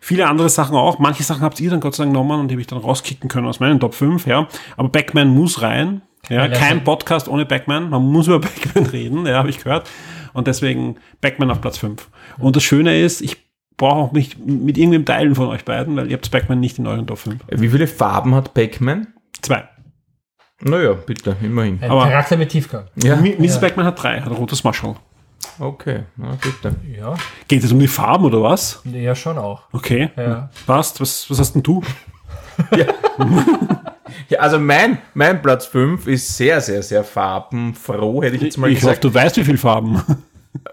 Viele 0.00 0.28
andere 0.28 0.48
Sachen 0.48 0.76
auch. 0.76 0.98
Manche 0.98 1.22
Sachen 1.22 1.42
habt 1.42 1.60
ihr 1.60 1.70
dann 1.70 1.80
Gott 1.80 1.94
sei 1.94 2.04
Dank 2.04 2.14
genommen 2.14 2.40
und 2.40 2.48
die 2.48 2.54
habe 2.54 2.60
ich 2.60 2.66
dann 2.66 2.78
rauskicken 2.78 3.28
können 3.28 3.46
aus 3.46 3.60
meinen 3.60 3.80
Top 3.80 3.94
5, 3.94 4.26
ja. 4.26 4.48
Aber 4.76 4.88
Backman 4.88 5.28
muss 5.28 5.62
rein. 5.62 6.02
Ja, 6.28 6.48
kein 6.48 6.82
Podcast 6.82 7.28
ohne 7.28 7.46
Backman. 7.46 7.90
Man 7.90 8.02
muss 8.02 8.26
über 8.26 8.38
Backman 8.40 8.86
reden, 8.86 9.26
ja, 9.26 9.34
habe 9.34 9.50
ich 9.50 9.62
gehört. 9.62 9.88
Und 10.32 10.48
deswegen 10.48 10.96
Backman 11.20 11.50
auf 11.50 11.60
Platz 11.60 11.78
5. 11.78 12.08
Und 12.38 12.56
das 12.56 12.62
Schöne 12.62 13.00
ist, 13.00 13.20
ich 13.20 13.36
brauche 13.76 13.96
auch 13.96 14.12
nicht 14.12 14.44
mit 14.44 14.76
irgendwem 14.76 15.04
teilen 15.04 15.34
von 15.34 15.48
euch 15.48 15.64
beiden, 15.64 15.96
weil 15.96 16.08
ihr 16.08 16.16
habt 16.16 16.30
Backman 16.30 16.60
nicht 16.60 16.78
in 16.78 16.86
euren 16.86 17.06
Top 17.06 17.18
5. 17.18 17.42
Wie 17.50 17.68
viele 17.68 17.86
Farben 17.86 18.34
hat 18.34 18.54
Pac-Man? 18.54 19.08
Zwei. 19.42 19.68
Naja, 20.60 20.92
bitte, 20.94 21.36
immerhin. 21.42 21.78
Ein 21.82 21.90
aber- 21.90 22.04
Charakter 22.08 22.36
mit 22.36 22.48
Tiefgang. 22.50 22.84
Ja, 23.02 23.14
Mi- 23.16 23.36
Mrs. 23.38 23.54
Ja. 23.56 23.60
Backman 23.60 23.86
hat 23.86 24.02
drei, 24.02 24.20
hat 24.20 24.26
ein 24.30 24.36
rotes 24.36 24.64
Marshall. 24.64 24.96
okay, 25.58 26.04
na 26.16 26.36
bitte. 26.40 26.74
Ja, 26.98 27.14
Geht 27.48 27.62
es 27.64 27.72
um 27.72 27.78
die 27.78 27.88
Farben 27.88 28.24
oder 28.24 28.42
was? 28.42 28.80
ja 28.84 29.14
schon 29.14 29.36
auch. 29.38 29.62
Okay. 29.72 30.10
Ja. 30.16 30.48
Passt. 30.66 31.00
Was, 31.00 31.28
was 31.30 31.38
hast 31.38 31.52
denn 31.54 31.62
du? 31.62 31.82
Ja, 34.28 34.38
also 34.40 34.58
mein, 34.58 34.98
mein 35.14 35.40
Platz 35.42 35.66
5 35.66 36.06
ist 36.08 36.36
sehr, 36.36 36.60
sehr, 36.60 36.82
sehr 36.82 37.04
farbenfroh, 37.04 38.22
hätte 38.22 38.36
ich 38.36 38.42
jetzt 38.42 38.56
mal 38.56 38.68
ich 38.70 38.76
hoffe, 38.78 38.86
gesagt. 38.86 39.04
du 39.04 39.12
weißt, 39.14 39.36
wie 39.36 39.44
viele 39.44 39.58
Farben. 39.58 40.00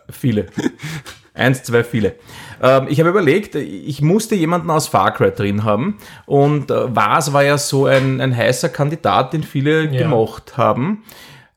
Viele. 0.09 0.47
Eins, 1.35 1.63
zwei, 1.63 1.83
viele. 1.83 2.15
Ähm, 2.61 2.85
ich 2.89 2.99
habe 2.99 3.09
überlegt, 3.09 3.55
ich 3.55 4.01
musste 4.01 4.35
jemanden 4.35 4.69
aus 4.69 4.87
Far 4.87 5.13
Cry 5.13 5.31
drin 5.31 5.63
haben. 5.63 5.97
Und 6.25 6.69
äh, 6.69 6.95
Vars 6.95 7.33
war 7.33 7.43
ja 7.43 7.57
so 7.57 7.87
ein, 7.87 8.21
ein 8.21 8.35
heißer 8.35 8.69
Kandidat, 8.69 9.33
den 9.33 9.43
viele 9.43 9.85
Ja. 9.85 10.03
gemocht 10.03 10.57
haben. 10.57 11.03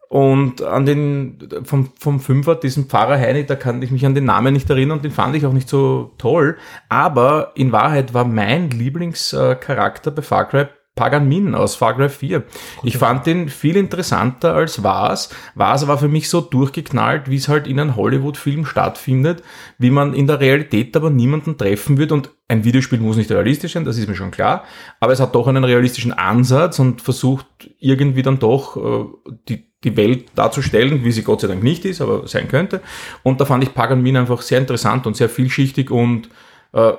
Und 0.09 0.63
an 0.63 0.87
den, 0.87 1.39
vom, 1.65 1.91
vom 1.99 2.21
Fünfer, 2.21 2.55
diesem 2.55 2.87
Pfarrer 2.87 3.19
Heini, 3.19 3.45
da 3.45 3.57
kann 3.57 3.83
ich 3.83 3.91
mich 3.91 4.07
an 4.07 4.15
den 4.15 4.25
Namen 4.25 4.55
nicht 4.55 4.71
erinnern 4.71 4.99
und 4.99 5.05
den 5.05 5.11
fand 5.11 5.35
ich 5.35 5.45
auch 5.45 5.53
nicht 5.53 5.69
so 5.69 6.13
toll. 6.17 6.57
Aber 6.89 7.53
in 7.57 7.73
Wahrheit 7.73 8.15
war 8.15 8.25
mein 8.25 8.71
Lieblingscharakter 8.71 10.13
bei 10.13 10.23
Far 10.23 10.49
Cry 10.49 10.67
Pagan 10.97 11.29
Min 11.29 11.55
aus 11.55 11.77
Far 11.77 11.95
Cry 11.95 12.09
4. 12.09 12.43
Ich 12.83 12.97
fand 12.97 13.27
den 13.27 13.49
viel 13.49 13.77
interessanter 13.77 14.55
als 14.55 14.83
Vars. 14.83 15.29
Vars 15.55 15.87
war 15.87 15.99
für 15.99 16.09
mich 16.09 16.29
so 16.29 16.41
durchgeknallt, 16.41 17.31
wie 17.31 17.37
es 17.37 17.49
halt 17.49 17.67
in 17.67 17.79
einem 17.79 17.97
Hollywood-Film 17.97 18.65
stattfindet, 18.67 19.43
wie 19.79 19.91
man 19.91 20.15
in 20.15 20.27
der 20.27 20.41
Realität 20.41 20.97
aber 20.97 21.11
niemanden 21.11 21.59
treffen 21.59 21.99
wird 21.99 22.13
und 22.13 22.31
ein 22.49 22.65
Videospiel 22.65 22.99
muss 22.99 23.17
nicht 23.17 23.31
realistisch 23.31 23.75
sein, 23.75 23.85
das 23.85 23.99
ist 23.99 24.09
mir 24.09 24.15
schon 24.15 24.31
klar, 24.31 24.65
aber 24.99 25.13
es 25.13 25.21
hat 25.21 25.35
doch 25.35 25.47
einen 25.47 25.65
realistischen 25.65 26.13
Ansatz 26.13 26.79
und 26.79 27.03
versucht 27.03 27.47
irgendwie 27.79 28.23
dann 28.23 28.39
doch 28.39 28.77
äh, 28.77 29.05
die 29.49 29.67
die 29.85 29.97
Welt 29.97 30.31
darzustellen, 30.35 31.05
wie 31.05 31.13
sie 31.13 31.23
Gott 31.23 31.43
sei 31.43 31.49
Dank 31.49 31.63
nicht 31.63 31.85
ist, 31.85 32.01
aber 32.01 32.27
sein 32.27 32.49
könnte. 32.49 32.81
Und 33.23 33.41
da 33.41 33.45
fand 33.45 33.63
ich 33.63 33.73
Pagan 33.73 34.03
Min 34.03 34.17
einfach 34.17 34.43
sehr 34.43 34.59
interessant 34.59 35.07
und 35.07 35.17
sehr 35.17 35.29
vielschichtig 35.29 35.91
und 35.91 36.29
äh, 36.73 36.95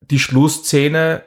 die 0.00 0.18
Schlussszene, 0.18 1.24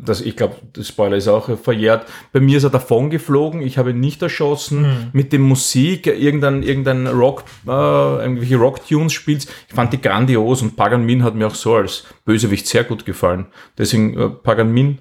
das, 0.00 0.20
ich 0.20 0.36
glaube, 0.36 0.56
der 0.76 0.82
Spoiler 0.82 1.16
ist 1.16 1.28
auch 1.28 1.58
verjährt, 1.58 2.06
bei 2.32 2.40
mir 2.40 2.56
ist 2.56 2.64
er 2.64 2.70
davon 2.70 3.10
geflogen, 3.10 3.62
ich 3.62 3.78
habe 3.78 3.90
ihn 3.90 4.00
nicht 4.00 4.22
erschossen, 4.22 5.10
mit 5.12 5.32
dem 5.32 5.42
Musik, 5.42 6.06
irgendein, 6.06 6.62
irgendein 6.62 7.06
Rock, 7.06 7.44
äh, 7.66 7.70
irgendwelche 7.70 8.56
Rock-Tunes 8.56 9.12
spielt, 9.12 9.46
ich 9.68 9.74
fand 9.74 9.92
die 9.92 10.00
grandios 10.00 10.62
und 10.62 10.76
Pagan 10.76 11.04
Min 11.04 11.22
hat 11.22 11.34
mir 11.34 11.46
auch 11.46 11.54
so 11.54 11.74
als 11.74 12.04
Bösewicht 12.24 12.66
sehr 12.66 12.84
gut 12.84 13.04
gefallen. 13.04 13.46
Deswegen 13.76 14.18
äh, 14.18 14.28
Pagan 14.28 14.72
Min 14.72 14.98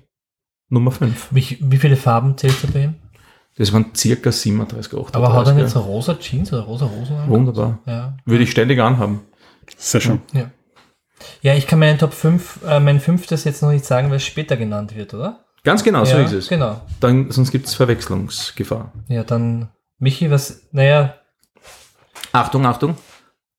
Nummer 0.69 0.91
5. 0.91 1.29
Wie, 1.31 1.57
wie 1.59 1.77
viele 1.77 1.97
Farben 1.97 2.37
zählt 2.37 2.55
er 2.63 2.71
bei 2.71 2.83
ihm? 2.85 2.95
Das 3.57 3.73
waren 3.73 3.87
circa 3.93 4.31
37, 4.31 4.93
38. 4.93 5.15
Aber 5.15 5.33
hat 5.33 5.47
er 5.57 5.67
so 5.67 5.79
rosa 5.81 6.15
Jeans 6.17 6.53
oder 6.53 6.61
rosa 6.63 6.89
Hosen? 6.89 7.17
an? 7.17 7.29
Wunderbar. 7.29 7.79
Ja. 7.85 8.17
Würde 8.25 8.43
ich 8.43 8.51
ständig 8.51 8.79
anhaben. 8.79 9.21
Sehr 9.75 9.99
schön. 9.99 10.21
Ja. 10.33 10.49
Ja, 11.41 11.53
ich 11.55 11.67
kann 11.67 11.79
meinen 11.79 11.97
Top 11.99 12.13
5, 12.13 12.59
äh, 12.67 12.79
mein 12.79 12.99
fünftes 12.99 13.43
jetzt 13.43 13.61
noch 13.61 13.71
nicht 13.71 13.85
sagen, 13.85 14.09
weil 14.09 14.17
es 14.17 14.25
später 14.25 14.57
genannt 14.57 14.95
wird, 14.95 15.13
oder? 15.13 15.39
Ganz 15.63 15.83
genau, 15.83 16.03
so 16.05 16.15
ja, 16.17 16.23
ist 16.23 16.31
es. 16.33 16.47
Genau. 16.49 16.81
Dann, 16.99 17.29
sonst 17.31 17.51
gibt 17.51 17.67
es 17.67 17.75
Verwechslungsgefahr. 17.75 18.91
Ja, 19.09 19.23
dann 19.23 19.69
Michi, 19.99 20.31
was, 20.31 20.67
naja, 20.71 21.15
Achtung, 22.31 22.65
Achtung. 22.65 22.95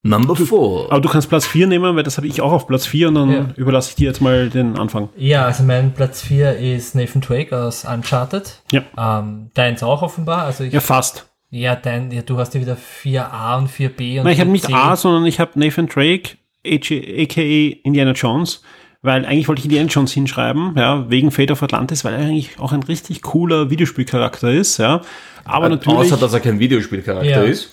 Number 0.05 0.35
4. 0.35 0.89
Aber 0.91 1.01
du 1.01 1.09
kannst 1.09 1.29
Platz 1.29 1.47
4 1.47 1.69
nehmen, 1.69 1.95
weil 1.95 2.03
das 2.03 2.17
habe 2.17 2.27
ich 2.27 2.41
auch 2.41 2.51
auf 2.51 2.67
Platz 2.67 2.87
4 2.87 3.09
und 3.09 3.15
dann 3.15 3.31
Ja. 3.31 3.47
überlasse 3.55 3.91
ich 3.91 3.95
dir 3.95 4.09
jetzt 4.09 4.21
mal 4.21 4.51
den 4.51 4.77
Anfang. 4.77 5.11
ja, 5.17 5.45
also 5.45 5.63
mein 5.63 5.95
Platz 5.95 6.23
4 6.23 6.59
ist 6.59 6.97
Nathan 6.97 7.21
Drake 7.21 7.57
aus 7.57 7.85
Uncharted. 7.85 8.63
Ja. 8.73 8.83
Ähm, 8.99 9.51
deins 9.55 9.83
auch 9.85 10.03
offenbar. 10.03 10.43
Also 10.43 10.65
ich, 10.65 10.73
Ja, 10.73 10.79
ja, 10.79 10.81
fast. 10.81 11.31
dein, 11.53 12.11
ja, 12.11 12.23
du 12.23 12.37
hast 12.39 12.53
ja 12.55 12.61
wieder 12.61 12.77
4a 12.77 13.59
und 13.59 13.71
4b 13.71 14.19
und 14.19 14.25
Nein, 14.25 14.33
ich 14.33 14.41
habe 14.41 14.51
nicht 14.51 14.67
4C. 14.67 14.75
A, 14.75 14.97
sondern 14.97 15.25
ich 15.27 15.39
habe 15.39 15.53
Nathan 15.55 15.87
Drake, 15.87 16.31
aka 16.67 17.41
Indiana 17.85 18.13
Jones, 18.13 18.63
weil 19.03 19.25
eigentlich 19.25 19.49
wollte 19.49 19.61
ich 19.61 19.65
Indiana 19.67 19.89
Jones 19.89 20.13
hinschreiben, 20.13 20.75
ja, 20.77 21.09
wegen 21.11 21.31
Fate 21.31 21.51
of 21.51 21.63
Atlantis, 21.63 22.05
weil 22.05 22.15
er 22.15 22.21
eigentlich 22.21 22.59
auch 22.61 22.73
ein 22.73 22.83
richtig 22.83 23.23
cooler 23.23 23.71
Videospielcharakter 23.71 24.51
ist, 24.53 24.79
ja. 24.79 25.01
Aber 25.45 25.69
natürlich, 25.69 25.99
Außer, 25.99 26.17
dass 26.17 26.33
er 26.33 26.41
kein 26.41 26.59
Videospielcharakter 26.59 27.29
Ja. 27.29 27.43
ist. 27.43 27.71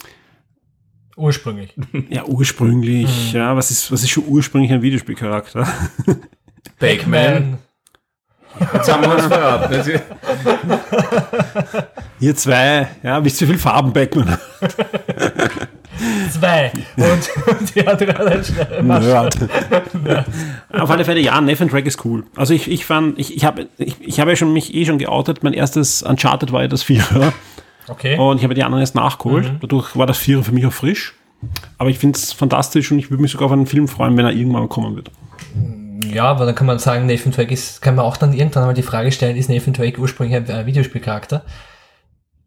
Ursprünglich. 1.15 1.73
ja, 2.09 2.23
ursprünglich, 2.25 3.33
ja, 3.33 3.55
was 3.55 3.71
ist, 3.71 3.91
was 3.91 4.01
ist 4.03 4.09
schon 4.09 4.23
ursprünglich 4.27 4.71
ein 4.71 4.81
Videospielcharakter? 4.81 5.67
Pac-Man. 6.79 7.57
Jetzt 8.73 8.91
haben 8.91 9.03
wir 9.03 9.13
uns 9.13 9.25
verraten. 9.27 9.73
Jetzt- 9.73 10.01
Ihr 12.19 12.35
zwei, 12.35 12.87
ja, 13.03 13.23
wisst 13.23 13.41
ihr, 13.41 13.47
wie 13.47 13.51
viel 13.53 13.59
Farben 13.61 13.93
Backman 13.93 14.31
hat? 14.31 14.39
Zwei. 16.31 16.71
Und, 16.97 17.71
die 17.75 17.87
andere 17.87 18.43
schnellen 18.43 18.87
Nerd. 18.87 19.37
Auf 20.71 20.89
alle 20.89 21.05
Fälle, 21.05 21.19
ja, 21.19 21.39
Nathan 21.41 21.69
Drake 21.69 21.87
ist 21.87 22.03
cool. 22.05 22.23
Also 22.35 22.53
ich, 22.53 22.69
ich 22.69 22.85
fand, 22.85 23.19
ich, 23.19 23.35
ich 23.35 23.45
habe 23.45 23.67
ich, 23.77 23.95
ich 24.01 24.19
habe 24.19 24.31
ja 24.31 24.35
schon 24.35 24.53
mich 24.53 24.73
eh 24.73 24.85
schon 24.85 24.97
geoutet. 24.97 25.43
Mein 25.43 25.53
erstes 25.53 26.03
Uncharted 26.03 26.51
war 26.51 26.61
ja 26.61 26.67
das 26.67 26.83
Vierer. 26.83 27.33
Okay. 27.87 28.17
Und 28.17 28.37
ich 28.37 28.43
habe 28.43 28.53
die 28.53 28.63
anderen 28.63 28.81
erst 28.81 28.95
nachgeholt. 28.95 29.51
Dadurch 29.61 29.95
war 29.95 30.05
das 30.05 30.17
Vierer 30.17 30.43
für 30.43 30.51
mich 30.51 30.65
auch 30.65 30.73
frisch. 30.73 31.15
Aber 31.77 31.89
ich 31.89 31.97
finde 31.97 32.17
es 32.17 32.33
fantastisch 32.33 32.91
und 32.91 32.99
ich 32.99 33.09
würde 33.09 33.21
mich 33.21 33.31
sogar 33.31 33.47
auf 33.47 33.51
einen 33.51 33.65
Film 33.65 33.87
freuen, 33.87 34.17
wenn 34.17 34.25
er 34.25 34.31
irgendwann 34.31 34.63
mal 34.63 34.67
kommen 34.67 34.95
wird. 34.95 35.09
Ja, 36.11 36.25
aber 36.25 36.45
dann 36.45 36.55
kann 36.55 36.67
man 36.67 36.79
sagen, 36.79 37.05
Nathan 37.05 37.31
Drake 37.31 37.53
ist, 37.53 37.81
kann 37.81 37.95
man 37.95 38.05
auch 38.05 38.17
dann 38.17 38.33
irgendwann 38.33 38.65
mal 38.65 38.73
die 38.73 38.81
Frage 38.81 39.11
stellen, 39.11 39.37
ist 39.37 39.49
Nathan 39.49 39.73
Drake 39.73 39.99
ursprünglich 39.99 40.35
ein 40.35 40.49
äh, 40.49 40.65
Videospielcharakter? 40.65 41.43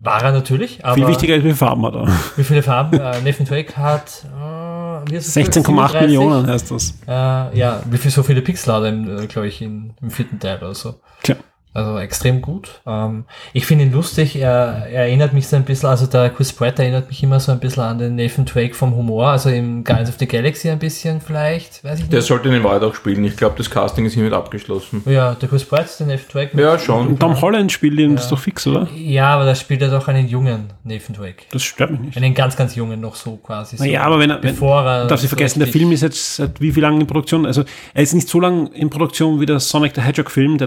War 0.04 0.20
er 0.22 0.32
natürlich, 0.32 0.84
aber 0.84 0.96
Viel 0.96 1.06
wichtiger 1.06 1.36
ist, 1.36 1.44
wie 1.44 1.48
viel 1.50 1.56
Farben 1.56 1.86
hat 1.86 1.94
er. 1.94 2.08
wie 2.36 2.42
viele 2.42 2.62
Farben? 2.62 2.98
äh, 2.98 3.20
Nathan 3.22 3.46
Drake 3.46 3.76
hat 3.76 4.24
äh, 4.36 5.10
wie 5.10 5.14
ist 5.16 5.28
es, 5.28 5.36
16,8 5.36 5.62
37? 5.62 6.00
Millionen 6.00 6.46
heißt 6.48 6.70
das. 6.72 6.94
Äh, 7.06 7.56
ja, 7.58 7.80
wie 7.88 7.98
viel 7.98 8.10
so 8.10 8.22
viele 8.24 8.42
Pixel 8.42 8.72
hat 8.74 8.82
er, 8.82 9.22
äh, 9.22 9.26
glaube 9.28 9.46
ich, 9.46 9.62
in, 9.62 9.94
im 10.02 10.10
vierten 10.10 10.40
Teil 10.40 10.58
oder 10.58 10.74
so. 10.74 10.96
Tja. 11.22 11.36
Also 11.74 11.98
extrem 11.98 12.42
gut. 12.42 12.82
Ähm, 12.86 13.24
ich 13.54 13.64
finde 13.64 13.84
ihn 13.84 13.92
lustig. 13.92 14.36
Er, 14.36 14.86
er 14.90 15.04
erinnert 15.06 15.32
mich 15.32 15.46
so 15.48 15.56
ein 15.56 15.64
bisschen, 15.64 15.88
also 15.88 16.06
der 16.06 16.28
Chris 16.30 16.52
Pratt 16.52 16.78
erinnert 16.78 17.08
mich 17.08 17.22
immer 17.22 17.40
so 17.40 17.50
ein 17.50 17.60
bisschen 17.60 17.82
an 17.82 17.98
den 17.98 18.14
Nathan 18.16 18.44
Drake 18.44 18.74
vom 18.74 18.94
Humor, 18.94 19.28
also 19.28 19.48
im 19.48 19.82
Guardians 19.82 20.10
of 20.10 20.16
the 20.18 20.26
Galaxy 20.26 20.68
ein 20.68 20.78
bisschen 20.78 21.20
vielleicht, 21.22 21.82
weiß 21.82 22.00
ich 22.00 22.08
Der 22.10 22.18
nicht. 22.18 22.28
sollte 22.28 22.50
den 22.50 22.62
Wald 22.62 22.82
auch 22.82 22.94
spielen. 22.94 23.24
Ich 23.24 23.36
glaube, 23.36 23.54
das 23.56 23.70
Casting 23.70 24.04
ist 24.04 24.12
hiermit 24.14 24.34
abgeschlossen. 24.34 25.02
Ja, 25.06 25.34
der 25.34 25.48
Chris 25.48 25.64
Pratt, 25.64 25.86
der 25.98 26.06
Nathan 26.08 26.26
Drake. 26.30 26.60
Ja, 26.60 26.78
schon. 26.78 27.06
Und 27.08 27.20
Tom 27.20 27.40
Holland 27.40 27.72
spielt 27.72 27.98
ihn, 27.98 28.16
das 28.16 28.24
ist 28.24 28.30
doch 28.32 28.38
fix, 28.38 28.66
oder? 28.66 28.86
Ja, 28.94 29.28
aber 29.30 29.46
da 29.46 29.54
spielt 29.54 29.80
er 29.80 29.88
doch 29.88 30.08
einen 30.08 30.28
jungen 30.28 30.70
Nathan 30.84 31.14
Drake. 31.16 31.44
Das 31.52 31.62
stört 31.62 31.90
mich 31.90 32.00
nicht. 32.00 32.16
Einen 32.18 32.34
ganz, 32.34 32.54
ganz 32.56 32.74
jungen 32.76 33.00
noch 33.00 33.14
so 33.14 33.36
quasi. 33.36 33.78
So, 33.78 33.84
Naja, 33.84 34.02
aber 34.02 34.18
wenn 34.18 34.28
er, 34.30 34.42
wenn, 34.42 34.50
bevor 34.52 34.82
er 34.84 35.06
darf 35.06 35.20
sie 35.20 35.26
so 35.26 35.30
vergessen, 35.30 35.60
der 35.60 35.68
Film 35.68 35.90
ist 35.92 36.02
jetzt 36.02 36.36
seit 36.36 36.60
wie 36.60 36.70
viel 36.70 36.82
lang 36.82 37.00
in 37.00 37.06
Produktion? 37.06 37.46
Also 37.46 37.64
er 37.94 38.02
ist 38.02 38.12
nicht 38.12 38.28
so 38.28 38.40
lang 38.40 38.66
in 38.72 38.90
Produktion 38.90 39.40
wie 39.40 39.46
der 39.46 39.58
Sonic 39.58 39.92
the 39.94 40.02
Hedgehog 40.02 40.30
Film, 40.30 40.58
der 40.58 40.66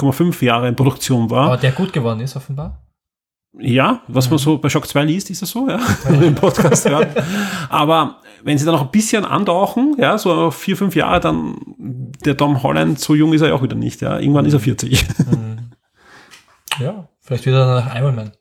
23,5 0.00 0.44
Jahre 0.44 0.68
in 0.68 0.76
Produktion 0.76 1.30
war. 1.30 1.46
Aber 1.46 1.56
der 1.56 1.72
gut 1.72 1.92
geworden 1.92 2.20
ist, 2.20 2.36
offenbar. 2.36 2.82
Ja, 3.58 4.02
was 4.06 4.30
man 4.30 4.38
so 4.38 4.58
bei 4.58 4.68
Shock 4.68 4.86
2 4.86 5.04
liest, 5.04 5.28
ist 5.30 5.42
das 5.42 5.50
so, 5.50 5.68
ja, 5.68 5.80
im 6.08 6.34
Podcast 6.34 6.88
hört. 6.88 7.08
Aber 7.68 8.20
wenn 8.44 8.56
sie 8.56 8.64
dann 8.64 8.74
noch 8.74 8.82
ein 8.82 8.90
bisschen 8.90 9.24
andauchen, 9.24 9.96
ja, 9.98 10.16
so 10.18 10.50
vier, 10.50 10.76
fünf 10.76 10.94
Jahre, 10.94 11.20
dann 11.20 11.56
der 12.24 12.36
Tom 12.36 12.62
Holland, 12.62 13.00
so 13.00 13.14
jung 13.14 13.32
ist 13.32 13.40
er 13.40 13.48
ja 13.48 13.54
auch 13.54 13.62
wieder 13.62 13.76
nicht, 13.76 14.00
ja. 14.02 14.18
Irgendwann 14.18 14.46
ist 14.46 14.52
er 14.52 14.60
40. 14.60 15.06
Ja, 16.78 17.08
vielleicht 17.20 17.46
wieder 17.46 17.66
nach 17.66 17.94
Iron 17.96 18.14
Man. 18.14 18.32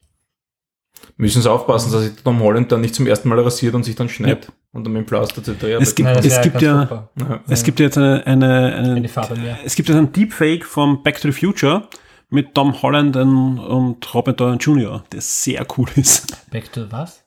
Müssen 1.17 1.41
sie 1.41 1.51
aufpassen, 1.51 1.91
dass 1.91 2.03
sich 2.03 2.13
Tom 2.23 2.39
Holland 2.41 2.71
dann 2.71 2.81
nicht 2.81 2.95
zum 2.95 3.05
ersten 3.05 3.27
Mal 3.29 3.39
rasiert 3.39 3.75
und 3.75 3.83
sich 3.83 3.95
dann 3.95 4.07
schneidet 4.09 4.51
und 4.71 4.85
dann 4.85 4.93
mit 4.93 5.01
dem 5.03 5.07
Pflaster 5.07 5.43
zerträgt. 5.43 5.81
Es 5.81 5.93
gibt, 5.95 6.05
Nein, 6.07 6.15
das 6.15 6.25
es 6.25 6.41
gibt 6.41 6.61
ja, 6.61 6.81
super. 6.81 7.43
es 7.47 7.63
gibt 7.63 7.79
ja 7.79 7.85
jetzt 7.85 7.97
eine, 7.97 8.25
eine, 8.25 8.75
eine, 8.75 8.93
Eine 8.95 9.09
Farbe 9.09 9.35
mehr. 9.35 9.57
es 9.65 9.75
gibt 9.75 9.89
jetzt 9.89 9.97
einen 9.97 10.13
Deepfake 10.13 10.65
von 10.65 11.03
Back 11.03 11.19
to 11.19 11.31
the 11.31 11.37
Future 11.37 11.87
mit 12.29 12.53
Tom 12.55 12.81
Holland 12.81 13.17
und, 13.17 13.59
und 13.59 14.13
Robert 14.13 14.39
Downey 14.39 14.57
Jr., 14.57 15.03
der 15.11 15.19
sehr 15.21 15.65
cool 15.77 15.87
ist. 15.95 16.49
Back 16.51 16.71
to 16.71 16.85
was? 16.89 17.23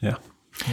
Ja. 0.00 0.18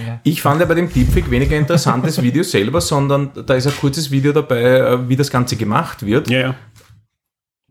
Ja. 0.05 0.19
Ich 0.23 0.41
fand 0.41 0.59
ja 0.59 0.67
bei 0.67 0.75
dem 0.75 0.91
Deepfake 0.91 1.31
weniger 1.31 1.57
interessant 1.57 2.05
das 2.05 2.21
Video 2.21 2.43
selber, 2.43 2.81
sondern 2.81 3.31
da 3.45 3.53
ist 3.55 3.65
ein 3.65 3.73
kurzes 3.75 4.11
Video 4.11 4.31
dabei, 4.33 4.61
äh, 4.61 5.09
wie 5.09 5.15
das 5.15 5.31
Ganze 5.31 5.55
gemacht 5.55 6.05
wird. 6.05 6.29
Ja, 6.29 6.39
ja. 6.39 6.55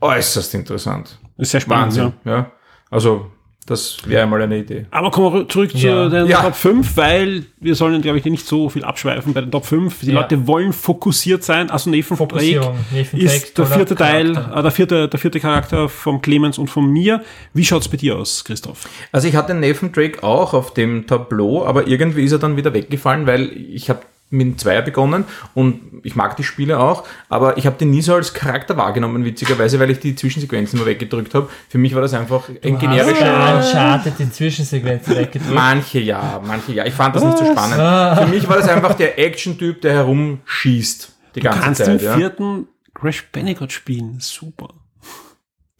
Äußerst 0.01 0.55
interessant. 0.55 1.19
Ist 1.37 1.51
sehr 1.51 1.61
spannend, 1.61 1.97
Wahnsinn. 1.97 2.13
ja. 2.25 2.33
Ja. 2.33 2.53
Also, 2.91 3.31
das 3.71 3.99
wäre 4.07 4.23
einmal 4.23 4.43
eine 4.43 4.59
Idee. 4.59 4.87
Aber 4.91 5.11
kommen 5.11 5.33
wir 5.35 5.49
zurück 5.49 5.71
zu 5.71 5.79
Ja. 5.79 6.09
den 6.09 6.27
Ja. 6.27 6.43
Top 6.43 6.55
5, 6.55 6.97
weil 6.97 7.45
wir 7.61 7.75
sollen, 7.75 8.01
glaube 8.03 8.19
ich, 8.19 8.25
nicht 8.25 8.47
so 8.47 8.69
viel 8.69 8.85
abschweifen 8.85 9.33
bei 9.35 9.41
den 9.41 9.51
Top 9.51 9.67
5. 9.67 10.01
Die 10.01 10.07
Ja. 10.13 10.21
Leute 10.21 10.47
wollen 10.47 10.73
fokussiert 10.73 11.45
sein. 11.45 11.71
Also 11.71 11.91
Nathan 11.91 12.17
Drake, 12.29 12.73
ist 13.13 13.59
der 13.59 13.67
vierte 13.67 13.95
Teil, 13.95 14.33
Charakter. 14.35 14.59
äh, 14.59 14.63
der 14.63 14.71
vierte, 14.71 15.09
der 15.09 15.21
vierte 15.21 15.41
Charakter 15.41 15.89
vom 15.89 16.21
Clemens 16.23 16.59
und 16.59 16.69
von 16.69 16.91
mir. 16.91 17.23
Wie 17.55 17.65
schaut's 17.65 17.89
bei 17.89 17.97
dir 17.97 18.17
aus, 18.17 18.45
Christoph? 18.45 18.89
Also 19.13 19.29
ich 19.29 19.37
hatte 19.37 19.55
Nathan 19.55 19.93
Drake 19.93 20.23
auch 20.23 20.55
auf 20.55 20.75
dem 20.75 21.07
Tableau, 21.07 21.65
aber 21.65 21.87
irgendwie 21.87 22.23
ist 22.25 22.33
er 22.33 22.39
dann 22.39 22.57
wieder 22.57 22.73
weggefallen, 22.75 23.27
weil 23.27 23.51
ich 23.53 23.91
habe 23.91 24.01
mit 24.31 24.47
dem 24.47 24.59
Zweier 24.59 24.83
begonnen 24.83 25.25
und 25.55 25.81
ich 26.03 26.15
mag 26.15 26.37
die 26.37 26.45
Spiele 26.45 26.79
auch, 26.79 27.05
aber 27.29 27.57
ich 27.57 27.67
habe 27.67 27.77
den 27.79 27.91
nie 27.91 28.03
so 28.03 28.15
als 28.15 28.35
Charakter 28.35 28.77
wahrgenommen, 28.77 29.25
witzigerweise, 29.25 29.81
weil 29.81 29.91
ich 29.91 30.01
die 30.01 30.15
Zwischensequenzen 30.15 30.79
immer 30.79 30.87
weggedrückt 30.87 31.35
habe. 31.35 31.49
Für 31.69 31.79
mich 31.79 31.95
war 31.95 32.03
das 32.03 32.15
einfach 32.15 32.49
ein 32.49 32.59
Du 32.61 32.73
hast 32.73 32.81
generischer... 32.81 33.57
Uncharted 33.57 34.19
die 34.19 34.31
Zwischensequenzen 34.31 35.17
weggedrückt. 35.17 35.55
Manche 35.55 36.01
ja, 36.01 36.41
manche 36.45 36.73
ja. 36.73 36.85
Ich 36.85 36.95
fand 36.95 37.17
das 37.17 37.25
nicht 37.25 37.39
so 37.39 37.45
spannend. 37.45 37.77
Für 38.19 38.27
mich 38.27 38.49
war 38.49 38.57
das 38.57 38.69
einfach 38.69 38.95
der 38.95 39.19
Action-Typ, 39.19 39.81
der 39.81 39.95
herumschießt 39.95 41.13
die 41.35 41.41
ganze 41.41 41.61
Kannst 41.61 41.85
Zeit. 41.85 42.01
den 42.01 42.07
Ja. 42.07 42.17
vierten 42.17 42.69
Crash 42.95 43.25
Bandicoot 43.33 43.73
spielen. 43.73 44.17
Super. 44.21 44.69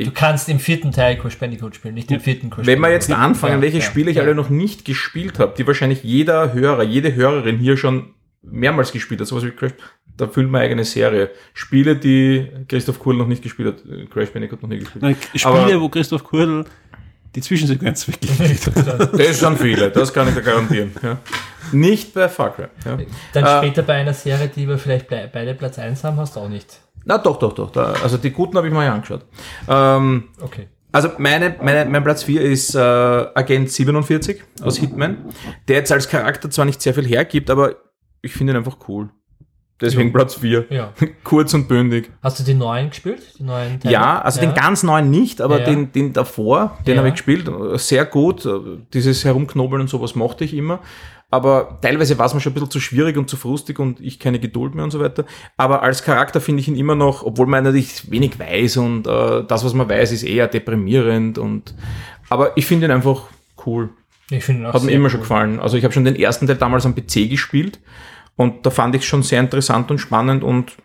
Du 0.01 0.13
kannst 0.13 0.49
im 0.49 0.61
vierten 0.61 0.93
Teil 0.93 1.19
Crash 1.19 1.39
Bandicoot 1.39 1.75
spielen, 1.75 1.95
nicht 1.95 2.11
im 2.13 2.21
vierten 2.21 2.51
Crash 2.51 2.67
Wenn 2.67 2.79
wir 2.79 2.91
jetzt 2.91 3.11
anfangen, 3.11 3.61
welche 3.61 3.79
ja, 3.79 3.85
Spiele 3.85 4.11
ich 4.11 4.19
ja. 4.19 4.23
alle 4.23 4.35
noch 4.37 4.49
nicht 4.49 4.85
gespielt 4.85 5.41
habe, 5.41 5.55
die 5.59 5.67
wahrscheinlich 5.67 6.05
jeder 6.05 6.53
Hörer, 6.53 6.85
jede 6.85 7.17
Hörerin 7.17 7.59
hier 7.59 7.77
schon 7.77 8.15
mehrmals 8.43 8.93
gespielt 8.93 9.21
hat, 9.21 9.27
sowas 9.29 9.45
wie 9.45 9.51
Crash, 9.51 9.73
da 10.17 10.29
wir 10.35 10.45
eine 10.45 10.59
eigene 10.59 10.85
Serie. 10.85 11.31
Spiele, 11.55 11.97
die 11.97 12.49
Christoph 12.69 12.99
Kuhl 12.99 13.17
noch 13.17 13.27
nicht 13.27 13.43
gespielt 13.43 13.69
hat, 13.77 13.85
äh, 13.91 14.07
Crash 14.07 14.31
Bandicoot 14.31 14.63
noch 14.63 14.69
nie 14.69 14.79
gespielt. 14.79 15.03
Nein, 15.03 15.17
Aber- 15.45 15.63
Spiele, 15.63 15.81
wo 15.81 15.89
Christoph 15.89 16.25
Kurdel 16.25 16.65
die 17.35 17.41
Zwischensequenz 17.41 18.09
weggekriegt 18.09 18.67
hat. 18.67 19.19
Das 19.19 19.39
sind 19.41 19.59
viele, 19.59 19.91
das 19.91 20.13
kann 20.13 20.29
ich 20.29 20.35
dir 20.35 20.43
garantieren. 20.43 20.93
Ja. 21.03 21.19
Nicht 21.73 22.15
bei 22.15 22.29
Far 22.29 22.55
Cry. 22.55 22.67
Ja. 22.87 22.99
Dann 23.35 23.45
Äh, 23.45 23.59
später 23.59 23.83
bei 23.83 23.95
einer 23.95 24.15
Serie, 24.15 24.49
die 24.49 24.67
wir 24.67 24.79
vielleicht 24.79 25.09
beide 25.09 25.55
Platz 25.55 25.79
1 25.79 26.03
haben, 26.05 26.17
hast 26.17 26.37
du 26.37 26.41
auch 26.41 26.49
nicht. 26.49 26.81
Na 27.05 27.19
doch, 27.19 27.39
doch, 27.39 27.53
doch. 27.55 27.71
Da, 27.71 27.93
also 28.03 28.17
die 28.17 28.31
guten 28.31 28.57
habe 28.57 28.67
ich 28.69 28.73
mal 28.73 28.89
angeschaut. 28.89 29.25
Ähm, 29.69 30.25
Okay. 30.41 30.69
Also 30.91 31.11
meine, 31.19 31.55
meine, 31.63 31.85
mein 31.85 32.03
Platz 32.03 32.23
4 32.23 32.41
ist 32.41 32.75
äh, 32.75 32.79
Agent 32.79 33.71
47 33.71 34.43
aus 34.63 34.79
Hitman, 34.79 35.19
der 35.69 35.77
jetzt 35.77 35.93
als 35.93 36.09
Charakter 36.09 36.51
zwar 36.51 36.65
nicht 36.65 36.81
sehr 36.81 36.95
viel 36.95 37.07
hergibt, 37.07 37.51
aber 37.51 37.77
ich 38.23 38.33
finde 38.33 38.53
ihn 38.53 38.57
einfach 38.57 38.77
cool. 38.89 39.11
Deswegen 39.81 40.13
Platz 40.13 40.35
4. 40.35 40.67
Ja. 40.71 40.93
Kurz 41.25 41.55
und 41.55 41.69
bündig. 41.69 42.11
Hast 42.21 42.41
du 42.41 42.43
die 42.45 42.55
neuen 42.55 42.91
gespielt? 42.91 43.23
Die 43.39 43.45
neuen 43.45 43.79
Teile? 43.79 43.93
Ja, 43.93 44.21
also 44.21 44.41
den 44.41 44.53
ganz 44.53 44.83
neuen 44.83 45.09
nicht, 45.09 45.41
aber 45.41 45.61
Ja. 45.61 45.67
den, 45.67 45.93
den 45.93 46.13
davor, 46.13 46.77
den 46.85 46.95
Ja. 46.95 46.99
habe 46.99 47.09
ich 47.09 47.15
gespielt. 47.15 47.49
Sehr 47.77 48.05
gut. 48.05 48.49
Dieses 48.93 49.25
Herumknobeln 49.25 49.83
und 49.83 49.89
sowas 49.89 50.17
mochte 50.17 50.45
ich 50.45 50.53
immer. 50.53 50.81
Aber 51.31 51.79
teilweise 51.83 52.19
war 52.19 52.27
es 52.27 52.35
mir 52.35 52.41
schon 52.41 52.53
ein 52.53 52.55
bisschen 52.55 52.71
zu 52.71 52.81
schwierig 52.81 53.17
und 53.19 53.29
zu 53.31 53.37
frustig 53.37 53.79
und 53.79 54.01
ich 54.01 54.19
keine 54.19 54.41
Geduld 54.41 54.75
mehr 54.75 54.83
und 54.83 54.91
so 54.91 54.99
weiter. 54.99 55.25
Aber 55.59 55.83
als 55.83 56.03
Charakter 56.03 56.41
finde 56.41 56.61
ich 56.63 56.69
ihn 56.69 56.75
immer 56.77 56.95
noch, 56.97 57.23
obwohl 57.23 57.47
man 57.47 57.63
natürlich 57.63 58.11
wenig 58.11 58.39
weiß 58.41 58.79
und 58.79 59.07
äh, 59.07 59.45
das, 59.47 59.63
was 59.65 59.75
man 59.75 59.89
weiß, 59.89 60.11
ist 60.11 60.23
eher 60.25 60.49
deprimierend 60.49 61.37
und 61.39 61.75
aber 62.31 62.57
ich 62.57 62.67
finde 62.67 62.87
ihn 62.87 62.93
einfach 62.93 63.25
cool. 63.67 63.91
Ich 64.31 64.45
finde 64.45 64.73
Hat 64.73 64.83
mir 64.83 64.91
immer 64.93 65.09
schon 65.11 65.21
cool. 65.21 65.25
gefallen. 65.25 65.61
Also 65.61 65.77
ich 65.77 65.85
habe 65.85 65.95
schon 65.95 66.05
den 66.05 66.17
ersten 66.17 66.47
Teil 66.47 66.57
damals 66.57 66.85
am 66.87 66.95
PC 66.95 67.29
gespielt 67.31 67.81
und 68.37 68.67
da 68.67 68.71
fand 68.71 68.95
ich 68.95 69.07
schon 69.07 69.23
sehr 69.23 69.41
interessant 69.41 69.91
und 69.91 69.99
spannend 69.99 70.45
und 70.45 70.77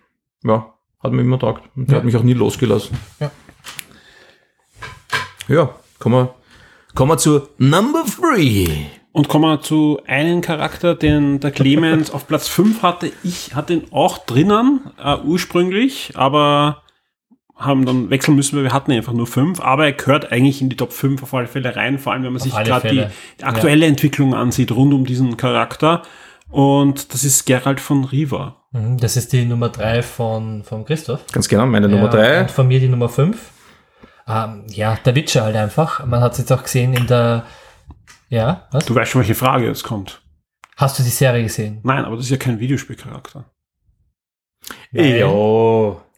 ja, 0.44 0.74
hat 1.02 1.12
mir 1.12 1.22
immer 1.22 1.40
taugt. 1.40 1.64
Und 1.76 1.88
der 1.88 1.96
Ja. 1.96 1.98
hat 2.00 2.06
mich 2.06 2.16
auch 2.16 2.24
nie 2.24 2.34
losgelassen. 2.34 2.98
Ja. 3.20 3.32
Ja, 5.48 5.76
kommen 6.00 6.16
wir, 6.16 6.36
kommen 6.96 7.12
wir 7.12 7.18
zu 7.18 7.50
Number 7.58 8.04
Three. 8.06 8.68
Und 9.12 9.28
kommen 9.28 9.44
wir 9.46 9.62
zu 9.62 10.00
einem 10.08 10.42
Charakter, 10.42 10.96
den 10.96 11.40
der 11.40 11.52
Clemens 11.52 12.10
auf 12.14 12.28
Platz 12.28 12.48
5 12.48 12.82
hatte. 12.82 13.12
Ich 13.24 13.54
hatte 13.54 13.74
ihn 13.74 13.84
auch 13.92 14.20
drinnen, 14.26 14.90
äh, 15.04 15.18
ursprünglich, 15.18 16.14
aber 16.16 16.83
haben 17.56 17.86
dann 17.86 18.10
wechseln 18.10 18.36
müssen, 18.36 18.58
weil 18.58 18.64
wir 18.64 18.74
hatten 18.74 18.92
einfach 18.92 19.14
nur 19.14 19.28
5. 19.28 19.62
Aber 19.62 19.86
er 19.86 19.94
gehört 19.94 20.32
eigentlich 20.32 20.62
in 20.62 20.70
die 20.70 20.76
Top 20.76 20.92
5 20.92 21.24
auf 21.24 21.34
alle 21.34 21.48
Fälle 21.48 21.76
rein, 21.76 22.00
vor 22.00 22.14
allem 22.14 22.24
wenn 22.24 22.34
man 22.34 22.42
sich 22.42 22.54
alle 22.54 22.68
gerade 22.68 22.90
die, 22.90 23.06
die 23.40 23.44
aktuelle 23.44 23.86
Entwicklung 23.86 24.34
ansieht 24.34 24.72
rund 24.72 24.94
um 24.94 25.06
diesen 25.06 25.38
Charakter. 25.38 26.02
Und 26.50 27.14
das 27.14 27.24
ist 27.24 27.46
Gerald 27.46 27.80
von 27.80 28.04
Riva. 28.06 28.64
Mhm, 28.72 28.98
Das 28.98 29.18
ist 29.18 29.34
die 29.34 29.46
Nummer 29.46 29.70
3 29.70 30.02
von, 30.04 30.64
von 30.64 30.86
Christoph. 30.86 31.26
Ganz 31.32 31.48
genau, 31.48 31.66
meine 31.66 31.88
Nummer 31.88 32.06
Ja, 32.06 32.10
drei. 32.10 32.42
Und 32.42 32.52
von 32.52 32.68
mir 32.68 32.80
die 32.80 32.90
Nummer 32.90 33.10
5. 33.10 33.38
Ähm, 34.28 34.66
ja, 34.70 34.98
der 35.04 35.16
Witcher 35.16 35.44
halt 35.44 35.56
einfach. 35.56 36.06
Man 36.06 36.22
hat 36.22 36.34
es 36.34 36.40
jetzt 36.40 36.52
auch 36.52 36.64
gesehen 36.64 36.94
in 36.94 37.08
der. 37.08 37.46
Ja, 38.30 38.68
was? 38.72 38.86
Du 38.86 38.96
weißt 38.96 39.12
schon, 39.12 39.22
welche 39.22 39.36
Frage 39.36 39.68
jetzt 39.68 39.84
kommt. 39.84 40.22
Hast 40.78 40.98
du 40.98 41.04
die 41.04 41.10
Serie 41.10 41.44
gesehen? 41.44 41.80
Nein, 41.84 42.04
aber 42.06 42.16
das 42.16 42.26
ist 42.26 42.32
ja 42.32 42.38
kein 42.38 42.60
Videospielcharakter. 42.60 43.46
Ja, 44.92 45.04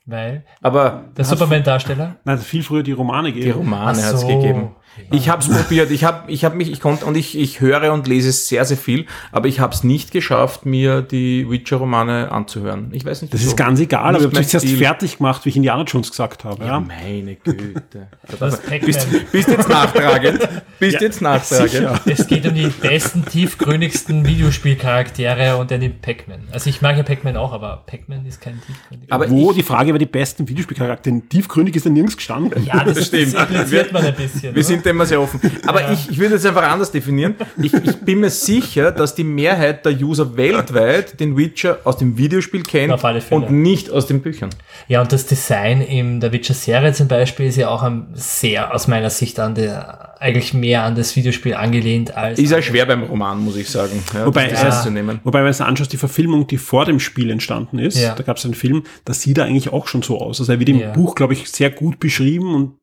Weil 0.08 0.44
aber 0.62 1.06
der 1.18 1.26
Superman-Darsteller. 1.26 2.18
Nein, 2.24 2.38
viel 2.38 2.62
früher 2.62 2.84
die 2.84 2.92
Romane 2.92 3.30
die 3.32 3.40
gegeben. 3.40 3.58
Romane 3.60 3.98
Ach 4.00 4.08
hat 4.08 4.14
es 4.16 4.22
so. 4.22 4.28
gegeben. 4.28 4.76
Ich 5.12 5.30
habe 5.30 5.42
es 5.42 5.50
probiert, 5.50 5.92
ich 5.92 6.04
habe 6.04 6.32
ich 6.32 6.46
hab 6.46 6.56
mich, 6.56 6.72
ich 6.72 6.80
konnte 6.80 7.06
und 7.06 7.16
ich, 7.18 7.38
ich 7.38 7.60
höre 7.62 7.92
und 7.94 8.08
lese 8.08 8.32
sehr, 8.32 8.64
sehr 8.66 8.78
viel, 8.78 9.06
aber 9.32 9.48
ich 9.48 9.60
habe 9.60 9.74
es 9.74 9.84
nicht 9.84 10.12
geschafft, 10.12 10.66
mir 10.66 11.02
die 11.02 11.50
Witcher-Romane 11.50 12.32
anzuhören. 12.32 12.90
Ich 12.94 13.06
weiß 13.06 13.22
nicht, 13.22 13.34
Das 13.34 13.42
wieso. 13.42 13.52
ist 13.52 13.58
ganz 13.58 13.80
egal, 13.80 14.16
aber 14.16 14.26
ich 14.26 14.26
habe 14.26 14.40
es 14.40 14.54
erst 14.54 14.68
fertig 14.70 15.18
gemacht, 15.18 15.46
wie 15.46 15.50
ich 15.50 15.56
Indiana 15.58 15.84
Jones 15.84 16.10
gesagt 16.10 16.44
habe. 16.46 16.64
Ja. 16.66 16.80
Meine 16.80 17.36
Güte. 17.36 18.08
Das 18.40 18.60
bist, 18.62 19.08
bist 19.32 19.50
jetzt 19.50 19.70
nachtragend? 19.70 20.40
Bist 20.80 21.00
jetzt 21.00 21.22
nachtragend? 21.22 21.72
Sicher. 21.72 22.00
Es 22.06 22.28
geht 22.28 22.46
um 22.48 22.54
die 22.56 22.68
besten, 22.68 23.24
tiefgründigsten 23.26 24.26
Videospielcharaktere 24.26 25.58
und 25.58 25.72
er 25.72 25.78
nimmt 25.78 26.02
Pac-Man. 26.02 26.48
Also 26.52 26.70
ich 26.70 26.82
mag 26.82 26.98
ja 26.98 27.04
Pac-Man 27.04 27.38
auch, 27.38 27.54
aber 27.54 27.84
Pac-Man 27.86 28.26
ist 28.26 28.42
kein 28.42 28.62
tiefgründiger. 28.66 29.14
Aber 29.14 29.30
Wo 29.30 29.52
ich, 29.52 29.58
die 29.58 29.64
Frage 29.64 29.92
war, 29.92 30.00
die 30.00 30.06
besten 30.06 30.48
Videospielcharaktere. 30.48 31.22
Tiefgründig 31.30 31.76
ist 31.76 31.86
da 31.86 31.90
nirgends 31.90 32.18
gestanden. 32.18 32.66
ja, 32.66 32.84
das, 32.84 32.96
das, 32.96 33.08
stimmt. 33.08 33.34
impliziert 33.34 33.92
man 33.92 34.06
ein 34.06 34.16
bisschen. 34.16 34.42
wir 34.44 34.52
oder? 34.52 34.64
sind 34.64 34.85
immer 34.92 35.06
sehr 35.06 35.22
offen. 35.22 35.40
Aber 35.68 35.92
ich, 35.92 36.10
ich 36.10 36.18
würde 36.20 36.36
es 36.36 36.46
einfach 36.46 36.64
anders 36.64 36.92
definieren. 36.92 37.36
Ich, 37.62 37.74
ich 37.74 37.98
bin 38.02 38.20
mir 38.20 38.30
sicher, 38.30 38.92
dass 38.92 39.16
die 39.16 39.24
Mehrheit 39.24 39.86
der 39.86 39.94
User 39.94 40.36
weltweit 40.38 41.20
den 41.20 41.38
Witcher 41.38 41.80
aus 41.84 41.98
dem 41.98 42.18
Videospiel 42.18 42.64
kennt 42.64 42.92
Auf 42.94 43.06
alle 43.06 43.22
Fälle. 43.22 43.42
und 43.46 43.52
nicht 43.62 43.90
aus 43.92 44.08
den 44.08 44.22
Büchern. 44.22 44.50
Ja, 44.88 45.02
und 45.02 45.12
das 45.12 45.26
Design 45.26 45.82
in 45.82 46.20
der 46.20 46.32
Witcher-Serie 46.32 46.94
zum 46.94 47.08
Beispiel 47.08 47.48
ist 47.48 47.58
ja 47.58 47.70
auch 47.70 47.90
sehr 48.14 48.74
aus 48.74 48.88
meiner 48.88 49.10
Sicht 49.10 49.40
an 49.40 49.56
der, 49.56 50.16
eigentlich 50.22 50.54
mehr 50.54 50.84
an 50.84 50.96
das 50.96 51.16
Videospiel 51.16 51.54
angelehnt 51.56 52.16
als. 52.16 52.40
Ist 52.40 52.52
ja 52.52 52.62
schwer 52.62 52.86
beim 52.86 53.04
Roman, 53.04 53.40
muss 53.40 53.56
ich 53.58 53.70
sagen. 53.70 54.02
Ja, 54.14 54.26
Wobei, 54.26 54.48
das 54.48 54.62
ja. 54.62 54.72
zu 54.82 54.90
nehmen. 54.92 55.20
Wobei, 55.24 55.44
wenn 55.44 55.52
du 55.54 55.66
anschaust, 55.66 55.92
die 55.94 55.98
Verfilmung, 55.98 56.48
die 56.48 56.58
vor 56.58 56.86
dem 56.86 57.00
Spiel 57.00 57.30
entstanden 57.30 57.80
ist, 57.80 57.98
Ja. 57.98 58.16
da 58.16 58.24
gab 58.24 58.38
es 58.38 58.46
einen 58.46 58.54
Film, 58.54 58.84
das 59.06 59.22
sieht 59.22 59.38
er 59.38 59.46
eigentlich 59.46 59.70
auch 59.72 59.88
schon 59.88 60.02
so 60.02 60.20
aus. 60.22 60.40
Also 60.40 60.52
er 60.52 60.60
wird 60.60 60.70
im 60.70 60.80
Ja. 60.80 60.92
Buch, 60.92 61.16
glaube 61.16 61.34
ich, 61.34 61.50
sehr 61.50 61.70
gut 61.70 62.00
beschrieben 62.00 62.54
und 62.56 62.74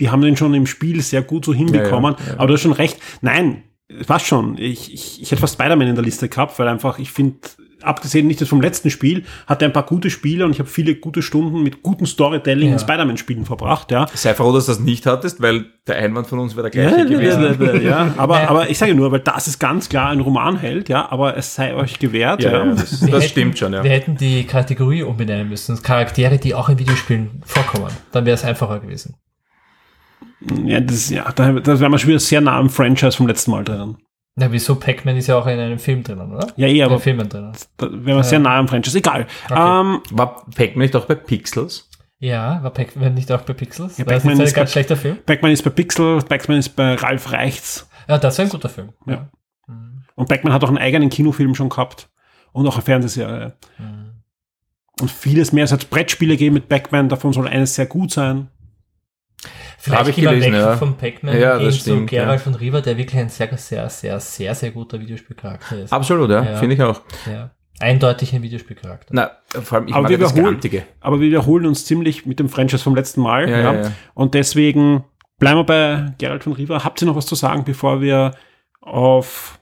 die 0.00 0.10
haben 0.10 0.22
den 0.22 0.36
schon 0.36 0.54
im 0.54 0.66
Spiel 0.66 1.00
sehr 1.02 1.22
gut 1.22 1.44
so 1.44 1.54
hinbekommen. 1.54 2.14
Ja, 2.18 2.24
ja, 2.24 2.32
ja. 2.32 2.38
Aber 2.38 2.46
du 2.48 2.54
hast 2.54 2.62
schon 2.62 2.72
recht. 2.72 2.98
Nein, 3.20 3.62
was 4.06 4.22
schon. 4.22 4.56
Ich, 4.58 4.92
ich, 4.92 5.22
ich 5.22 5.30
hätte 5.30 5.40
fast 5.40 5.54
Spider-Man 5.54 5.88
in 5.88 5.94
der 5.94 6.04
Liste 6.04 6.28
gehabt, 6.28 6.58
weil 6.58 6.68
einfach, 6.68 6.98
ich 6.98 7.10
finde, 7.10 7.38
abgesehen 7.82 8.26
nicht 8.26 8.40
das 8.40 8.48
vom 8.48 8.60
letzten 8.60 8.90
Spiel, 8.90 9.24
hat 9.46 9.62
er 9.62 9.68
ein 9.68 9.72
paar 9.72 9.86
gute 9.86 10.10
Spiele 10.10 10.44
und 10.44 10.52
ich 10.52 10.58
habe 10.58 10.68
viele 10.68 10.94
gute 10.94 11.22
Stunden 11.22 11.62
mit 11.62 11.82
gutem 11.82 12.06
Storytelling 12.06 12.68
Ja. 12.68 12.72
in 12.74 12.78
Spider-Man-Spielen 12.78 13.46
verbracht, 13.46 13.90
ja. 13.90 14.06
Sei 14.14 14.34
froh, 14.34 14.52
dass 14.52 14.66
du 14.66 14.72
das 14.72 14.80
nicht 14.80 15.06
hattest, 15.06 15.40
weil 15.40 15.64
der 15.88 15.96
Einwand 15.96 16.26
von 16.26 16.38
uns 16.40 16.54
wäre 16.56 16.70
der 16.70 16.84
Ja, 16.84 16.90
gleiche 16.90 17.08
gewesen. 17.08 17.82
ja, 17.82 18.12
aber, 18.18 18.42
Ja. 18.42 18.50
aber 18.50 18.68
ich 18.70 18.76
sage 18.78 18.94
nur, 18.94 19.10
weil 19.10 19.20
das 19.20 19.48
ist 19.48 19.58
ganz 19.58 19.88
klar 19.88 20.10
ein 20.10 20.20
Romanheld, 20.20 20.88
ja, 20.90 21.10
aber 21.10 21.36
es 21.38 21.54
sei 21.54 21.74
euch 21.74 21.98
gewährt, 21.98 22.42
Ja, 22.44 22.52
ja. 22.52 22.64
ja, 22.66 22.72
das, 22.74 23.00
das 23.00 23.02
hätten- 23.08 23.22
stimmt 23.22 23.58
schon, 23.58 23.72
ja. 23.72 23.82
Wir 23.82 23.90
hätten 23.92 24.16
die 24.16 24.44
Kategorie 24.44 25.02
umbenennen 25.02 25.48
müssen. 25.48 25.82
Charaktere, 25.82 26.36
die 26.38 26.54
auch 26.54 26.68
in 26.68 26.78
Videospielen 26.78 27.42
vorkommen. 27.46 27.90
Dann 28.12 28.26
wäre 28.26 28.34
es 28.34 28.44
einfacher 28.44 28.78
gewesen. 28.80 29.14
Ja, 30.64 30.80
das, 30.80 31.10
ja, 31.10 31.30
da, 31.32 31.52
da 31.52 31.80
wären 31.80 31.92
wir 31.92 31.98
schon 31.98 32.08
wieder 32.08 32.20
sehr 32.20 32.40
nah 32.40 32.58
am 32.58 32.70
Franchise 32.70 33.16
vom 33.16 33.26
letzten 33.26 33.50
Mal 33.50 33.64
drin. 33.64 33.96
Na, 34.36 34.50
wieso? 34.52 34.76
Pac-Man 34.76 35.16
ist 35.16 35.26
ja 35.26 35.36
auch 35.36 35.46
in 35.46 35.58
einem 35.58 35.78
Film 35.78 36.02
drinnen, 36.02 36.32
oder? 36.32 36.46
Ja, 36.56 36.66
eh, 36.66 36.78
in 36.78 36.84
aber 36.84 36.96
den 36.96 37.02
Filmen 37.02 37.28
drinnen. 37.28 37.52
da 37.76 37.86
wären 37.90 38.16
wir 38.16 38.24
sehr 38.24 38.38
nah 38.38 38.56
am 38.58 38.68
Franchise. 38.68 38.96
Egal. 38.96 39.26
Ähm, 39.50 40.00
War 40.10 40.46
Pac-Man 40.54 40.78
nicht 40.82 40.96
auch 40.96 41.04
bei 41.06 41.16
Pixels? 41.16 41.88
Ja, 42.20 42.62
war 42.62 42.70
Pac-Man 42.70 43.14
nicht 43.14 43.30
auch 43.32 43.42
bei 43.42 43.52
Pixels? 43.52 43.98
Ja, 43.98 44.04
Pac-Man 44.04 44.34
ein 44.34 44.40
ist 44.40 44.54
ganz 44.54 44.70
bei- 44.70 44.72
schlechter 44.72 44.96
Film? 44.96 45.18
Pac-Man 45.26 45.50
ist 45.52 45.62
bei 45.62 45.70
Pixel, 45.70 46.20
Pac-Man 46.22 46.58
ist 46.58 46.70
bei 46.70 46.94
Ralf 46.94 47.32
Reichts. 47.32 47.88
Ja, 48.08 48.18
das 48.18 48.38
war 48.38 48.44
ein 48.46 48.50
guter 48.50 48.68
Film. 48.68 48.90
Ja. 49.06 49.28
Und 50.14 50.28
Pac-Man 50.28 50.52
hat 50.52 50.62
auch 50.64 50.68
einen 50.68 50.78
eigenen 50.78 51.10
Kinofilm 51.10 51.54
schon 51.54 51.68
gehabt. 51.68 52.08
Und 52.52 52.66
auch 52.66 52.74
eine 52.74 52.82
Fernsehserie. 52.82 53.54
Mhm. 53.78 54.22
Und 55.00 55.10
vieles 55.10 55.52
mehr. 55.52 55.64
Es 55.64 55.72
hat 55.72 55.88
Brettspiele 55.90 56.34
gegeben 56.34 56.54
mit 56.54 56.68
Pac-Man, 56.68 57.08
davon 57.08 57.32
soll 57.32 57.46
eines 57.48 57.74
sehr 57.74 57.86
gut 57.86 58.10
sein. 58.10 58.48
Vielleicht 59.78 60.00
Hab 60.00 60.08
ich 60.08 60.16
gelesen, 60.16 60.52
weg 60.52 60.60
ja. 60.60 60.76
vom 60.76 60.96
Pac-Man 60.96 61.40
Ja, 61.40 61.56
hin 61.56 61.66
das 61.66 61.84
zu 61.84 62.04
Gerald 62.04 62.40
ja. 62.40 62.44
von 62.44 62.54
Riva, 62.54 62.80
der 62.80 62.98
wirklich 62.98 63.18
ein 63.18 63.30
sehr, 63.30 63.56
sehr, 63.56 63.88
sehr, 63.88 64.20
sehr, 64.20 64.54
sehr 64.54 64.70
guter 64.70 65.00
Videospielcharakter 65.00 65.78
ist. 65.78 65.92
Absolut, 65.92 66.30
ja, 66.30 66.42
Ja. 66.42 66.56
finde 66.56 66.74
ich 66.74 66.82
auch. 66.82 67.00
Ja. 67.26 67.50
Eindeutig 67.78 68.34
ein 68.34 68.42
Videospielcharakter. 68.42 69.08
Na, 69.12 69.30
vor 69.62 69.78
allem, 69.78 69.88
ich 69.88 69.94
Aber 69.94 70.02
mag 70.02 70.10
wir 70.10 70.42
Grantige. 70.42 70.82
Aber 71.00 71.18
wir 71.18 71.28
wiederholen 71.28 71.64
uns 71.64 71.86
ziemlich 71.86 72.26
mit 72.26 72.38
dem 72.38 72.50
Franchise 72.50 72.82
vom 72.84 72.94
letzten 72.94 73.22
Mal. 73.22 73.48
Ja, 73.48 73.58
Ja, 73.58 73.72
ja, 73.72 73.82
ja. 73.84 73.92
Und 74.12 74.34
deswegen 74.34 75.04
bleiben 75.38 75.60
wir 75.60 75.64
bei 75.64 76.12
Gerald 76.18 76.44
von 76.44 76.52
Riva. 76.52 76.84
Habt 76.84 77.00
ihr 77.00 77.06
noch 77.06 77.16
was 77.16 77.24
zu 77.24 77.34
sagen, 77.34 77.64
bevor 77.64 78.02
wir 78.02 78.32
auf 78.82 79.58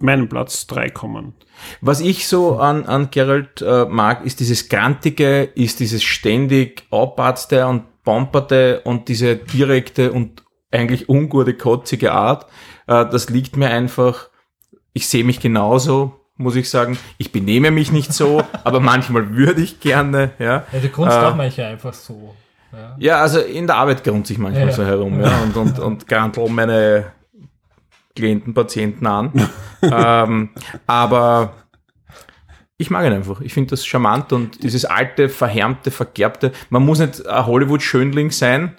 meinen 0.00 0.28
Platz 0.28 0.66
3 0.66 0.90
kommen? 0.90 1.34
Was 1.80 2.00
ich 2.00 2.26
so 2.26 2.56
an, 2.56 2.86
an 2.86 3.12
Geralt 3.12 3.62
äh, 3.62 3.84
mag, 3.84 4.26
ist 4.26 4.40
dieses 4.40 4.68
Grantige, 4.68 5.44
ist 5.44 5.78
dieses 5.78 6.02
ständig 6.02 6.82
Abbatzte 6.90 7.68
und 7.68 7.84
Bomperte 8.04 8.80
und 8.84 9.08
diese 9.08 9.36
direkte 9.36 10.12
und 10.12 10.42
eigentlich 10.70 11.08
ungute, 11.08 11.54
kotzige 11.54 12.12
Art. 12.12 12.46
Äh, 12.86 13.06
das 13.10 13.28
liegt 13.30 13.56
mir 13.56 13.68
einfach, 13.68 14.28
ich 14.92 15.06
sehe 15.08 15.24
mich 15.24 15.40
genauso, 15.40 16.20
muss 16.36 16.56
ich 16.56 16.68
sagen. 16.70 16.98
Ich 17.18 17.30
benehme 17.32 17.70
mich 17.70 17.92
nicht 17.92 18.12
so, 18.12 18.42
aber 18.64 18.80
manchmal 18.80 19.36
würde 19.36 19.60
ich 19.62 19.80
gerne, 19.80 20.30
ja. 20.38 20.64
Ja, 20.72 20.78
du 20.80 20.88
grunzt 20.88 21.16
Äh, 21.16 21.20
auch 21.20 21.36
manche 21.36 21.64
einfach 21.66 21.92
so. 21.94 22.34
Ja. 22.72 22.96
Ja, 22.98 23.20
also 23.20 23.38
in 23.38 23.66
der 23.66 23.76
Arbeit 23.76 24.02
grunze 24.02 24.32
ich 24.32 24.38
manchmal 24.38 24.68
Ja. 24.68 24.72
so 24.72 24.84
herum, 24.84 25.20
ja, 25.20 25.42
und, 25.42 25.56
und, 25.56 25.78
und 25.78 26.08
grantel 26.08 26.48
meine 26.48 27.12
Klienten, 28.16 28.54
Patienten 28.54 29.06
an. 29.06 29.30
ähm, 29.82 30.50
aber 30.86 31.52
ich 32.82 32.90
mag 32.90 33.06
ihn 33.06 33.12
einfach. 33.12 33.40
Ich 33.40 33.54
finde 33.54 33.70
das 33.70 33.86
charmant 33.86 34.32
und 34.32 34.62
dieses 34.62 34.84
alte, 34.84 35.28
verhärmte, 35.28 35.90
vergerbte. 35.90 36.52
Man 36.68 36.84
muss 36.84 36.98
nicht 36.98 37.26
ein 37.26 37.46
Hollywood-Schönling 37.46 38.30
sein. 38.30 38.76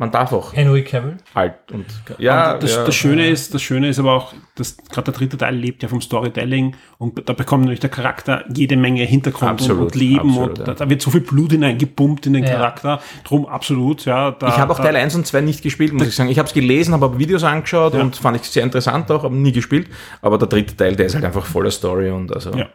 Man 0.00 0.12
darf 0.12 0.32
auch 0.32 0.54
Henry 0.54 0.84
Cavill. 0.84 1.16
alt 1.34 1.54
und 1.72 1.84
ja. 2.18 2.54
Und 2.54 2.62
das, 2.62 2.76
ja. 2.76 2.84
das 2.84 2.94
Schöne 2.94 3.28
ist, 3.28 3.52
das 3.52 3.60
Schöne 3.62 3.88
ist 3.88 3.98
aber 3.98 4.12
auch, 4.12 4.32
dass 4.54 4.76
gerade 4.76 5.10
der 5.10 5.14
dritte 5.14 5.36
Teil 5.36 5.56
lebt 5.56 5.82
ja 5.82 5.88
vom 5.88 6.00
Storytelling 6.00 6.76
und 6.98 7.28
da 7.28 7.32
bekommt 7.32 7.62
natürlich 7.64 7.80
der 7.80 7.90
Charakter 7.90 8.44
jede 8.54 8.76
Menge 8.76 9.02
Hintergrund 9.02 9.50
Absolut, 9.50 9.78
und, 9.78 9.86
und 9.86 9.94
Leben 9.96 10.20
absolut, 10.20 10.50
und 10.50 10.58
ja. 10.58 10.64
da, 10.66 10.74
da 10.74 10.88
wird 10.88 11.02
so 11.02 11.10
viel 11.10 11.22
Blut 11.22 11.50
hineingepumpt 11.50 12.26
in 12.26 12.34
den 12.34 12.44
Ja. 12.44 12.50
Charakter. 12.50 13.00
Drum 13.24 13.46
absolut, 13.46 14.04
ja. 14.04 14.30
Da, 14.30 14.46
ich 14.50 14.58
habe 14.58 14.72
auch 14.72 14.76
da, 14.76 14.84
Teil 14.84 14.94
1 14.94 15.16
und 15.16 15.26
2 15.26 15.40
nicht 15.40 15.62
gespielt, 15.64 15.92
muss 15.92 16.06
ich 16.06 16.14
sagen. 16.14 16.30
Ich 16.30 16.38
habe 16.38 16.46
es 16.46 16.54
gelesen, 16.54 16.94
habe 16.94 17.06
aber 17.06 17.18
Videos 17.18 17.42
angeschaut 17.42 17.94
Ja. 17.94 18.00
und 18.00 18.14
fand 18.14 18.36
ich 18.40 18.44
sehr 18.44 18.62
interessant 18.62 19.10
auch, 19.10 19.24
aber 19.24 19.34
nie 19.34 19.50
gespielt. 19.50 19.88
Aber 20.22 20.38
der 20.38 20.46
dritte 20.46 20.76
Teil, 20.76 20.94
der 20.94 21.06
ist 21.06 21.16
halt 21.16 21.24
einfach 21.24 21.44
voller 21.44 21.72
Story 21.72 22.10
und 22.10 22.32
also. 22.32 22.52
Ja. 22.52 22.68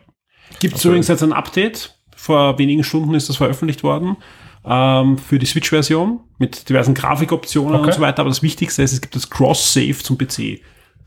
Gibt 0.63 0.77
es 0.77 0.85
übrigens 0.85 1.07
jetzt 1.07 1.21
ein 1.23 1.33
Update. 1.33 1.95
Vor 2.15 2.57
wenigen 2.57 2.83
Stunden 2.83 3.13
ist 3.15 3.29
das 3.29 3.35
veröffentlicht 3.37 3.83
worden. 3.83 4.17
Ähm, 4.65 5.17
für 5.17 5.39
die 5.39 5.45
Switch-Version 5.45 6.21
mit 6.37 6.69
diversen 6.69 6.93
Grafikoptionen 6.93 7.75
Okay. 7.75 7.85
und 7.87 7.93
so 7.93 7.99
weiter. 8.01 8.21
Aber 8.21 8.29
das 8.29 8.41
Wichtigste 8.41 8.81
ist, 8.81 8.93
es 8.93 9.01
gibt 9.01 9.15
das 9.15 9.29
Cross-Save 9.29 9.97
zum 9.97 10.17
PC. 10.17 10.61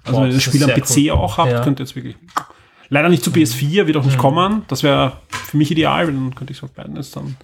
Also 0.04 0.18
Wow, 0.18 0.22
wenn 0.22 0.28
ihr 0.28 0.34
das 0.34 0.42
Spiel 0.42 0.62
am 0.62 0.70
PC 0.70 0.96
cool. 1.06 1.10
auch 1.12 1.38
habt, 1.38 1.50
Ja. 1.52 1.62
könnt 1.62 1.80
ihr 1.80 1.84
jetzt 1.84 1.96
wirklich 1.96 2.16
Leider 2.88 3.08
nicht 3.08 3.24
zu 3.24 3.30
Mhm. 3.30 3.34
PS4, 3.36 3.86
wird 3.88 3.96
auch 3.96 4.04
nicht 4.04 4.18
kommen. 4.18 4.62
Das 4.68 4.82
wäre 4.84 5.14
für 5.30 5.56
mich 5.56 5.70
ideal, 5.72 6.06
weil 6.06 6.14
dann 6.14 6.34
könnte 6.36 6.52
ich 6.52 6.58
es 6.58 6.62
auf 6.64 6.70
beiden 6.72 6.94
jetzt 6.94 7.16
dann 7.16 7.36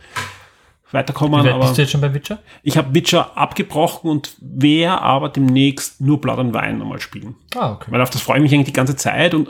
weiterkommen. 0.93 1.41
Wie 1.43 1.47
weit 1.49 1.55
Aber 1.55 1.65
bist 1.65 1.79
du 1.79 1.83
jetzt 1.83 1.91
schon 1.91 2.01
bei 2.03 2.13
Witcher? 2.15 2.39
ich 2.63 2.77
habe 2.77 2.95
Witcher 2.95 3.37
abgebrochen 3.37 4.11
und 4.11 4.37
werde 4.41 5.01
aber 5.01 5.31
demnächst 5.31 6.01
nur 6.01 6.21
Blood 6.21 6.39
and 6.39 6.55
Wine 6.55 6.75
nochmal 6.75 7.01
spielen. 7.01 7.35
Ah, 7.57 7.73
okay. 7.73 7.91
Weil 7.91 8.01
auf 8.03 8.11
das 8.11 8.21
freue 8.23 8.37
ich 8.37 8.43
mich 8.43 8.53
eigentlich 8.55 8.67
die 8.67 8.73
ganze 8.75 8.95
Zeit 8.97 9.35
und 9.35 9.49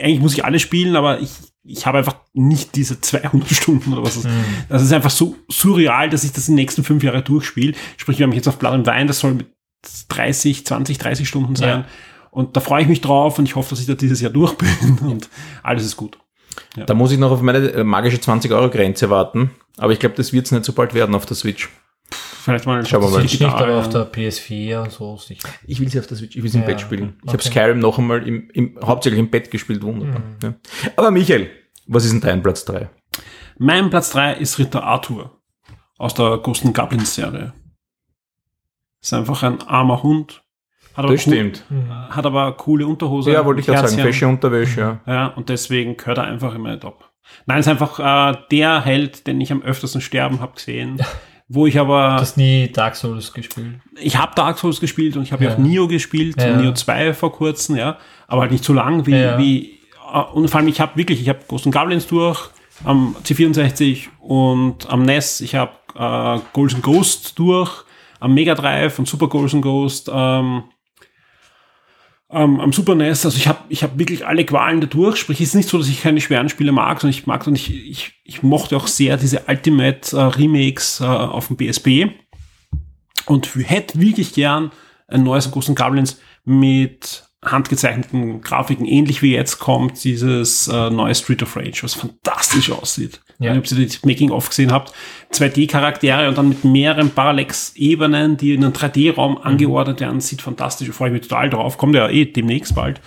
eigentlich 0.00 0.20
muss 0.20 0.32
ich 0.34 0.44
alles 0.44 0.62
spielen, 0.62 0.94
aber 0.96 1.20
ich, 1.20 1.30
ich 1.64 1.86
habe 1.86 1.98
einfach 1.98 2.16
nicht 2.34 2.76
diese 2.76 3.00
200 3.00 3.48
Stunden 3.50 3.92
oder 3.92 4.02
was. 4.02 4.22
Das, 4.22 4.32
das 4.68 4.82
ist 4.82 4.92
einfach 4.92 5.10
so 5.10 5.36
surreal, 5.48 6.10
dass 6.10 6.24
ich 6.24 6.32
das 6.32 6.48
in 6.48 6.52
den 6.54 6.62
nächsten 6.62 6.84
fünf 6.84 7.02
Jahre 7.02 7.22
durchspiele. 7.22 7.74
Sprich, 7.96 8.18
wir 8.18 8.26
haben 8.26 8.32
jetzt 8.32 8.48
auf 8.48 8.58
Blood 8.58 8.72
and 8.72 8.86
Wine, 8.86 9.06
das 9.06 9.20
soll 9.20 9.34
mit 9.34 9.46
30, 10.08 10.66
20, 10.66 10.98
30 10.98 11.28
Stunden 11.28 11.56
sein. 11.56 11.68
Ja. 11.68 11.84
Und 12.30 12.56
da 12.56 12.60
freue 12.60 12.82
ich 12.82 12.88
mich 12.88 13.00
drauf 13.00 13.38
und 13.38 13.46
ich 13.46 13.56
hoffe, 13.56 13.70
dass 13.70 13.80
ich 13.80 13.86
da 13.86 13.94
dieses 13.94 14.20
Jahr 14.20 14.32
durch 14.32 14.54
bin 14.54 14.98
und 15.02 15.30
alles 15.62 15.84
ist 15.84 15.96
gut. 15.96 16.18
Da 16.86 16.94
muss 16.94 17.12
ich 17.12 17.18
noch 17.18 17.30
auf 17.30 17.40
meine 17.42 17.58
äh, 17.58 17.84
magische 17.84 18.16
20-Euro-Grenze 18.18 19.10
warten. 19.10 19.50
Aber 19.76 19.92
ich 19.92 19.98
glaube, 19.98 20.14
das 20.16 20.32
wird 20.32 20.46
es 20.46 20.52
nicht 20.52 20.64
so 20.64 20.72
bald 20.72 20.94
werden 20.94 21.14
auf 21.14 21.26
der 21.26 21.36
Switch. 21.36 21.68
Vielleicht 22.44 22.66
mal 22.66 22.84
Schauen 22.84 23.02
wir 23.02 23.08
mal. 23.08 23.22
Nicht, 23.22 23.42
aber 23.42 23.78
auf 23.78 23.88
der 23.88 24.12
PS4 24.12 24.82
und 24.82 24.92
so 24.92 25.16
sicher. 25.16 25.48
Ich 25.66 25.80
will 25.80 25.88
sie 25.88 25.98
auf 25.98 26.06
der 26.06 26.18
Switch, 26.18 26.36
ich 26.36 26.42
will 26.42 26.50
sie 26.50 26.58
im 26.58 26.64
Ja, 26.64 26.66
Bett 26.68 26.80
spielen. 26.82 27.16
Ich 27.22 27.28
habe 27.28 27.38
okay. 27.38 27.48
Skyrim 27.48 27.78
noch 27.78 27.98
einmal 27.98 28.28
im, 28.28 28.50
im, 28.50 28.78
hauptsächlich 28.84 29.18
im 29.18 29.30
Bett 29.30 29.50
gespielt, 29.50 29.82
wunderbar. 29.82 30.20
Ja. 30.42 30.54
Aber 30.94 31.10
Michael, 31.10 31.48
was 31.86 32.04
ist 32.04 32.12
denn 32.12 32.20
dein 32.20 32.42
Platz 32.42 32.66
3? 32.66 32.90
Mein 33.56 33.88
Platz 33.88 34.10
3 34.10 34.34
ist 34.34 34.58
Ritter 34.58 34.84
Arthur 34.84 35.40
aus 35.96 36.12
der 36.12 36.36
Ghost 36.36 36.66
and 36.66 36.74
Goblins 36.76 37.14
Serie. 37.14 37.54
Ist 39.00 39.14
einfach 39.14 39.42
ein 39.42 39.62
armer 39.62 40.02
Hund. 40.02 40.42
Hat 40.94 41.06
aber, 41.06 41.14
Das 41.14 41.26
cool- 41.26 41.32
stimmt. 41.32 41.64
hat 42.10 42.26
aber 42.26 42.52
coole 42.58 42.86
Unterhose. 42.86 43.32
Ja, 43.32 43.46
wollte 43.46 43.60
ich 43.62 43.66
gerade 43.66 43.88
sagen, 43.88 44.02
fesche 44.02 44.28
Unterwäsche, 44.28 44.80
ja. 44.80 45.00
Ja, 45.06 45.26
und 45.28 45.48
deswegen 45.48 45.96
gehört 45.96 46.18
er 46.18 46.24
einfach 46.24 46.54
in 46.54 46.60
meine 46.60 46.78
Top. 46.78 47.10
Nein, 47.46 47.60
ist 47.60 47.68
einfach 47.68 47.98
äh, 48.34 48.36
der 48.50 48.84
Held, 48.84 49.26
den 49.26 49.40
ich 49.40 49.50
am 49.50 49.62
öftersten 49.62 50.02
sterben 50.02 50.40
habe 50.40 50.56
gesehen. 50.56 51.00
Wo 51.48 51.66
ich 51.66 51.78
aber, 51.78 52.08
Du 52.16 52.22
hast 52.22 52.36
nie 52.36 52.68
Dark 52.72 52.96
Souls 52.96 53.32
gespielt. 53.32 53.74
ich 54.00 54.16
habe 54.16 54.32
Dark 54.34 54.58
Souls 54.58 54.80
gespielt 54.80 55.16
und 55.16 55.22
ich 55.24 55.32
habe 55.32 55.44
ja. 55.44 55.52
Auch 55.54 55.58
Nio 55.58 55.86
gespielt, 55.86 56.40
Ja. 56.40 56.56
Nio 56.56 56.72
2 56.72 57.12
vor 57.14 57.32
kurzem, 57.32 57.76
ja. 57.76 57.98
Aber 58.26 58.42
halt 58.42 58.52
nicht 58.52 58.64
so 58.64 58.72
lang 58.72 59.06
wie, 59.06 59.14
Ja. 59.16 59.36
wie 59.38 59.78
äh, 60.12 60.18
und 60.32 60.48
vor 60.48 60.60
allem 60.60 60.68
ich 60.68 60.80
habe 60.80 60.96
wirklich, 60.96 61.20
ich 61.20 61.28
habe 61.28 61.40
Ghost 61.46 61.70
Goblins 61.70 62.06
durch 62.06 62.48
am 62.84 63.14
C64 63.24 64.08
und 64.20 64.88
am 64.90 65.02
NES, 65.04 65.40
ich 65.42 65.54
habe 65.54 65.72
äh, 65.96 66.40
Golden 66.54 66.80
Ghost 66.82 67.38
durch, 67.38 67.84
am 68.20 68.32
Mega 68.34 68.54
Drive 68.54 68.98
und 68.98 69.06
Super 69.06 69.28
Golden 69.28 69.60
Ghost, 69.60 70.10
ähm, 70.12 70.64
ähm, 72.30 72.58
am 72.60 72.72
Super 72.72 72.94
NES, 72.94 73.24
also 73.24 73.36
ich 73.36 73.46
habe 73.46 73.60
ich 73.68 73.82
hab 73.82 73.98
wirklich 73.98 74.26
alle 74.26 74.44
Qualen 74.44 74.80
da 74.80 74.86
durch. 74.86 75.16
Sprich, 75.16 75.40
es 75.40 75.48
ist 75.48 75.54
nicht 75.54 75.68
so, 75.68 75.78
dass 75.78 75.88
ich 75.88 76.02
keine 76.02 76.20
schweren 76.20 76.48
Spiele 76.48 76.72
mag, 76.72 77.00
sondern 77.00 77.18
ich 77.18 77.26
mag 77.26 77.46
und 77.46 77.54
ich, 77.54 77.88
ich, 77.88 78.12
ich 78.24 78.42
mochte 78.42 78.76
auch 78.76 78.86
sehr 78.86 79.16
diese 79.16 79.42
Ultimate 79.46 80.16
äh, 80.16 80.20
Remakes 80.20 81.00
äh, 81.00 81.04
auf 81.04 81.48
dem 81.48 81.56
PSP 81.56 82.10
und 83.26 83.54
hätte 83.54 84.00
wirklich 84.00 84.34
gern 84.34 84.72
ein 85.08 85.22
neues 85.22 85.52
and 85.52 85.76
Goblins 85.76 86.20
mit 86.44 87.23
handgezeichneten 87.44 88.40
Grafiken, 88.40 88.86
ähnlich 88.86 89.22
wie 89.22 89.32
jetzt 89.32 89.58
kommt 89.58 90.02
dieses 90.04 90.68
äh, 90.68 90.90
neue 90.90 91.14
Street 91.14 91.42
of 91.42 91.56
Rage, 91.56 91.82
was 91.82 91.94
fantastisch 91.94 92.70
aussieht. 92.70 93.20
Ja. 93.38 93.56
Ob 93.56 93.70
ihr 93.70 93.86
das 93.86 94.04
Making-of 94.04 94.48
gesehen 94.48 94.72
habt, 94.72 94.92
2D-Charaktere 95.32 96.28
und 96.28 96.38
dann 96.38 96.48
mit 96.48 96.64
mehreren 96.64 97.10
Parallax-Ebenen, 97.10 98.36
die 98.36 98.54
in 98.54 98.64
einen 98.64 98.72
3D-Raum 98.72 99.38
angeordnet 99.38 100.00
werden, 100.00 100.20
sieht 100.20 100.42
fantastisch, 100.42 100.88
freue 100.90 101.08
ich 101.08 101.14
mich 101.14 101.22
total 101.22 101.50
drauf, 101.50 101.76
kommt 101.76 101.94
ja 101.94 102.08
eh 102.08 102.24
demnächst 102.24 102.74
bald. 102.74 103.00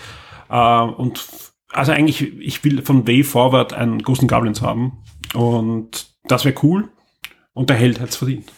Äh, 0.49 0.55
und 0.55 1.25
also 1.71 1.91
eigentlich, 1.91 2.21
ich 2.39 2.63
will 2.63 2.81
von 2.81 3.07
Way 3.07 3.23
Forward 3.23 3.73
ein 3.73 3.99
Ghost 3.99 4.21
and 4.21 4.31
Goblins 4.31 4.61
haben 4.61 5.03
und 5.33 6.07
das 6.25 6.45
wäre 6.45 6.55
cool 6.63 6.89
und 7.53 7.69
der 7.69 7.77
Held 7.77 7.99
hat's 7.99 8.15
verdient. 8.15 8.51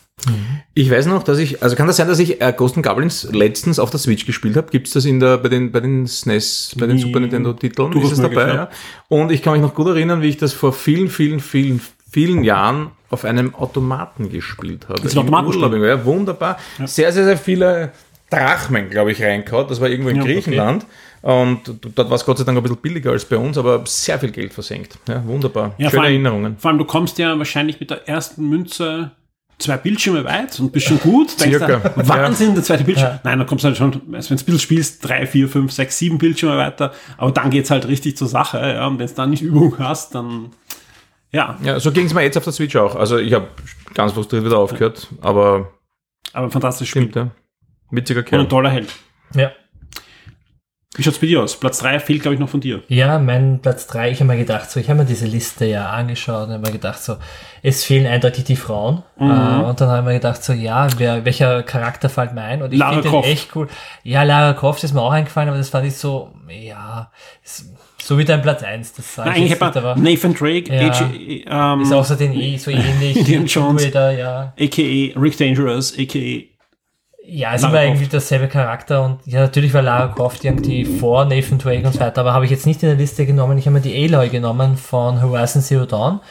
Ich 0.74 0.90
weiß 0.90 1.08
noch, 1.08 1.24
dass 1.24 1.40
ich, 1.40 1.62
also 1.64 1.76
kann 1.76 1.88
das 1.88 1.98
sein, 1.98 2.08
dass 2.08 2.20
ich 2.20 2.42
äh, 2.42 2.54
Ghost 2.56 2.76
and 2.76 2.86
Goblins 2.86 3.28
letztens 3.32 3.80
auf 3.80 3.90
der 3.90 4.00
Switch 4.00 4.26
gespielt 4.26 4.56
habe? 4.56 4.70
Gibt 4.72 4.88
es 4.88 4.94
das 4.94 5.06
in 5.06 5.20
der, 5.20 5.38
bei 5.38 5.50
den, 5.50 5.72
bei 5.72 5.80
den 5.80 6.08
SNES, 6.08 6.76
bei 6.78 6.88
den. 6.88 7.00
Super 7.00 7.20
Nintendo 7.20 7.54
Titeln? 7.54 7.92
Ist 7.94 8.12
es 8.12 8.22
dabei, 8.22 8.48
ja. 8.48 8.70
Und 9.08 9.32
ich 9.32 9.42
kann 9.42 9.54
mich 9.54 9.62
noch 9.62 9.74
gut 9.74 9.88
erinnern, 9.88 10.22
wie 10.22 10.28
ich 10.28 10.38
das 10.38 10.54
vor 10.54 10.74
vielen, 10.74 11.10
vielen, 11.10 11.40
vielen, 11.40 11.82
vielen 12.10 12.44
Jahren 12.44 12.92
auf 13.10 13.26
einem 13.26 13.56
Automaten 13.56 14.30
gespielt 14.30 14.88
habe. 14.90 15.02
Das 15.02 15.14
ist 15.14 15.18
ein. 15.18 15.34
Urlaub, 15.34 15.74
ja, 15.74 16.06
wunderbar. 16.06 16.58
Sehr, 16.86 17.12
sehr, 17.12 17.26
sehr 17.26 17.38
viele 17.38 17.92
Drachmen, 18.30 18.90
glaube 18.90 19.12
ich, 19.12 19.22
reingehauen. 19.22 19.68
Das 19.68 19.82
war 19.82 19.90
irgendwo 19.90 20.10
in 20.10 20.18
Ja, 20.18 20.24
okay. 20.24 20.34
Griechenland. 20.34 20.86
Und 21.22 21.74
dort 21.96 22.10
war 22.10 22.16
es 22.16 22.24
Gott 22.26 22.38
sei 22.38 22.44
Dank 22.46 22.58
ein 22.58 22.62
bisschen 22.62 22.78
billiger 22.78 23.12
als 23.12 23.26
bei 23.26 23.36
uns, 23.38 23.58
aber 23.58 23.84
sehr 23.86 24.18
viel 24.20 24.32
Geld 24.32 24.54
versenkt. 24.54 24.98
Ja, 25.08 25.26
wunderbar. 25.26 25.74
Ja, 25.78 25.90
Schöne 25.90 25.92
vor 25.92 26.02
allem, 26.04 26.12
Erinnerungen. 26.14 26.58
Vor 26.58 26.70
allem, 26.70 26.78
du 26.78 26.86
kommst 26.86 27.18
ja 27.18 27.38
wahrscheinlich 27.38 27.80
mit 27.80 27.90
der 27.90 28.08
ersten 28.08 28.48
Münze 28.48 29.12
zwei 29.60 29.78
Bildschirme 29.78 30.24
weit 30.26 30.60
und 30.60 30.72
bist 30.72 30.88
schon 30.88 31.00
gut. 31.00 31.40
Denkst 31.40 31.58
Circa. 31.58 31.90
du, 31.90 32.08
Wahnsinn, 32.08 32.56
der 32.56 32.64
zweite 32.64 32.84
Bildschirm. 32.84 33.10
Ja. 33.10 33.20
Nein, 33.24 33.40
dann 33.40 33.48
kommst 33.48 33.64
du 33.64 33.68
halt 33.68 33.78
schon, 33.78 33.92
also 34.14 34.30
wenn 34.32 34.38
du 34.38 34.44
ein 34.44 34.46
bisschen 34.46 34.60
spielst, 34.60 35.08
drei, 35.08 35.28
vier, 35.28 35.48
fünf, 35.48 35.72
sechs, 35.72 35.98
sieben 35.98 36.18
Bildschirme 36.18 36.58
weiter. 36.58 36.94
Aber 37.18 37.32
dann 37.32 37.50
geht's 37.52 37.70
halt 37.70 37.88
richtig 37.88 38.18
zur 38.18 38.28
Sache. 38.28 38.58
Ja. 38.60 38.88
Und 38.88 39.00
wenn 39.00 39.08
du 39.08 39.14
dann 39.14 39.30
nicht 39.30 39.42
Übung 39.44 39.78
hast, 39.78 40.16
dann 40.16 40.50
ja, 41.32 41.58
Ja, 41.64 41.80
so 41.80 41.92
ging 41.92 42.06
es 42.08 42.14
mir 42.14 42.24
jetzt 42.24 42.38
auf 42.38 42.44
der 42.44 42.54
Switch 42.54 42.76
auch. 42.76 42.96
Also 42.96 43.18
ich 43.18 43.34
habe 43.34 43.48
ganz 43.94 44.14
frustriert 44.14 44.44
wieder 44.46 44.58
aufgehört, 44.58 45.08
aber 45.22 45.72
aber 46.34 46.46
ein 46.48 46.52
fantastisches 46.52 46.90
Spiel. 46.90 47.04
stimmt, 47.04 47.16
ja. 47.16 47.32
Witziger 47.92 48.20
Und 48.20 48.26
Kerl. 48.26 48.42
ein 48.42 48.50
toller 48.50 48.70
Held. 48.70 48.92
Ja. 49.36 49.52
Wie 51.00 51.04
schaut's 51.04 51.20
bei 51.20 51.28
dir 51.28 51.42
aus? 51.42 51.58
Platz 51.58 51.78
drei 51.78 51.98
fehlt, 51.98 52.24
glaube 52.24 52.34
ich, 52.34 52.42
noch 52.42 52.50
von 52.50 52.60
dir. 52.60 52.84
Ja, 52.90 53.20
mein 53.20 53.60
Platz 53.62 53.88
3, 53.88 54.12
ich 54.12 54.20
habe 54.20 54.34
mir 54.34 54.38
gedacht, 54.38 54.70
so, 54.70 54.82
ich 54.82 54.90
habe 54.90 55.00
mir 55.00 55.06
diese 55.06 55.28
Liste 55.28 55.64
ja 55.64 55.92
angeschaut 55.92 56.48
und 56.48 56.54
habe 56.56 56.66
mir 56.66 56.74
gedacht, 56.74 57.02
so, 57.02 57.16
es 57.64 57.86
fehlen 57.86 58.06
eindeutig 58.06 58.44
die 58.44 58.58
Frauen. 58.58 59.04
Äh, 59.18 59.24
und 59.24 59.80
dann 59.80 59.88
habe 59.88 60.00
ich 60.00 60.06
mir 60.08 60.14
gedacht, 60.16 60.44
so, 60.44 60.52
ja, 60.52 60.90
wer, 60.98 61.24
welcher 61.24 61.64
Charakter 61.64 62.10
fällt 62.10 62.34
mir 62.34 62.42
ein? 62.42 62.62
Und 62.62 62.74
ich 62.74 62.84
finde 62.84 63.02
den 63.02 63.24
echt 63.24 63.56
cool. 63.56 63.70
Ja, 64.04 64.24
Lara 64.24 64.52
Croft 64.52 64.84
ist 64.84 64.94
mir 64.94 65.02
auch 65.02 65.14
eingefallen, 65.14 65.48
aber 65.48 65.58
das 65.58 65.70
fand 65.70 65.88
ich 65.88 65.96
so, 65.96 66.34
ja, 66.50 67.10
ist, 67.46 67.72
so 68.04 68.18
wie 68.18 68.26
dein 68.26 68.42
Platz 68.42 68.62
1, 68.62 68.92
das 68.92 69.16
sage 69.16 69.30
ich 69.30 69.36
eigentlich 69.38 69.50
jetzt 69.52 69.62
nicht, 69.62 69.78
aber 69.78 69.96
Nathan 69.96 70.34
Drake, 70.34 70.74
Ja. 70.74 70.90
AJ, 70.92 71.46
ähm, 71.48 71.82
ist 71.82 71.94
auch 71.94 72.04
so 72.04 72.16
den 72.16 72.34
eh 72.34 72.58
so 72.58 72.72
ähnlich. 72.72 73.16
Indiana 73.16 73.46
Jones. 73.46 73.86
Wieder, 73.86 74.12
ja. 74.12 74.54
a.k.a. 74.60 75.18
Rick 75.18 75.38
Dangerous, 75.38 75.94
a.k.a. 75.98 76.49
Ja, 77.32 77.54
es 77.54 77.62
Lara 77.62 77.74
war 77.74 77.80
Croft. 77.82 77.94
irgendwie 77.94 78.08
derselbe 78.08 78.48
Charakter 78.48 79.04
und 79.04 79.20
ja, 79.26 79.42
natürlich 79.42 79.74
war 79.74 79.82
Lara 79.82 80.08
Croft 80.08 80.44
irgendwie 80.44 80.86
vor 80.86 81.26
Nathan 81.26 81.58
Drake 81.60 81.86
und 81.86 81.94
so 81.94 82.00
weiter, 82.00 82.22
aber 82.22 82.34
habe 82.34 82.46
ich 82.46 82.52
jetzt 82.52 82.66
nicht 82.66 82.82
in 82.82 82.90
der 82.90 82.98
Liste 82.98 83.26
genommen. 83.26 83.58
Ich 83.58 83.66
habe 83.66 83.76
mir 83.76 83.82
die 83.82 83.96
Aloy 84.04 84.30
genommen 84.30 84.78
von 84.78 85.22
Horizon 85.22 85.62
Zero 85.62 85.86
Dawn. 85.86 86.22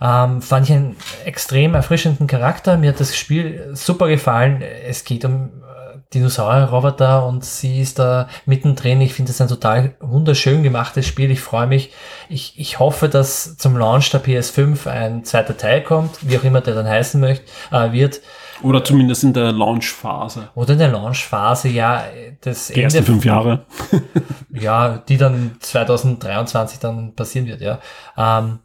Ähm, 0.00 0.42
fand 0.42 0.68
ich 0.68 0.74
einen 0.74 0.96
extrem 1.24 1.74
erfrischenden 1.74 2.26
Charakter. 2.26 2.76
Mir 2.76 2.90
hat 2.90 3.00
das 3.00 3.16
Spiel 3.16 3.70
super 3.72 4.08
gefallen. 4.08 4.62
Es 4.86 5.04
geht 5.04 5.24
um 5.24 5.44
äh, 5.44 5.98
Dinosaurier-Roboter 6.12 7.26
und 7.26 7.44
sie 7.44 7.80
ist 7.80 7.98
da 7.98 8.28
mittendrin. 8.44 9.00
Ich 9.00 9.14
finde 9.14 9.30
es 9.30 9.40
ein 9.40 9.48
total 9.48 9.94
wunderschön 10.00 10.62
gemachtes 10.62 11.06
Spiel. 11.06 11.30
Ich 11.30 11.40
freue 11.40 11.66
mich. 11.68 11.92
Ich, 12.28 12.58
ich 12.58 12.78
hoffe, 12.80 13.08
dass 13.08 13.56
zum 13.56 13.76
Launch 13.76 14.10
der 14.10 14.22
PS5 14.22 14.88
ein 14.88 15.24
zweiter 15.24 15.56
Teil 15.56 15.82
kommt, 15.82 16.18
wie 16.22 16.38
auch 16.38 16.44
immer 16.44 16.60
der 16.60 16.74
dann 16.74 16.88
heißen 16.88 17.20
möchte, 17.20 17.44
äh, 17.70 17.92
wird. 17.92 18.20
Oder 18.64 18.82
zumindest 18.82 19.24
in 19.24 19.32
der 19.32 19.52
Launch-Phase. 19.52 20.48
Oder 20.54 20.72
in 20.72 20.78
der 20.78 20.88
Launchphase, 20.88 21.68
ja, 21.68 22.04
das 22.40 22.68
Die 22.68 22.82
ersten 22.82 23.04
fünf 23.04 23.24
Jahre. 23.24 23.66
ja, 24.50 24.98
die 24.98 25.18
dann 25.18 25.56
2023 25.60 26.78
dann 26.78 27.14
passieren 27.14 27.46
wird, 27.46 27.60
ja. 27.60 27.78
Ähm, 28.16 28.60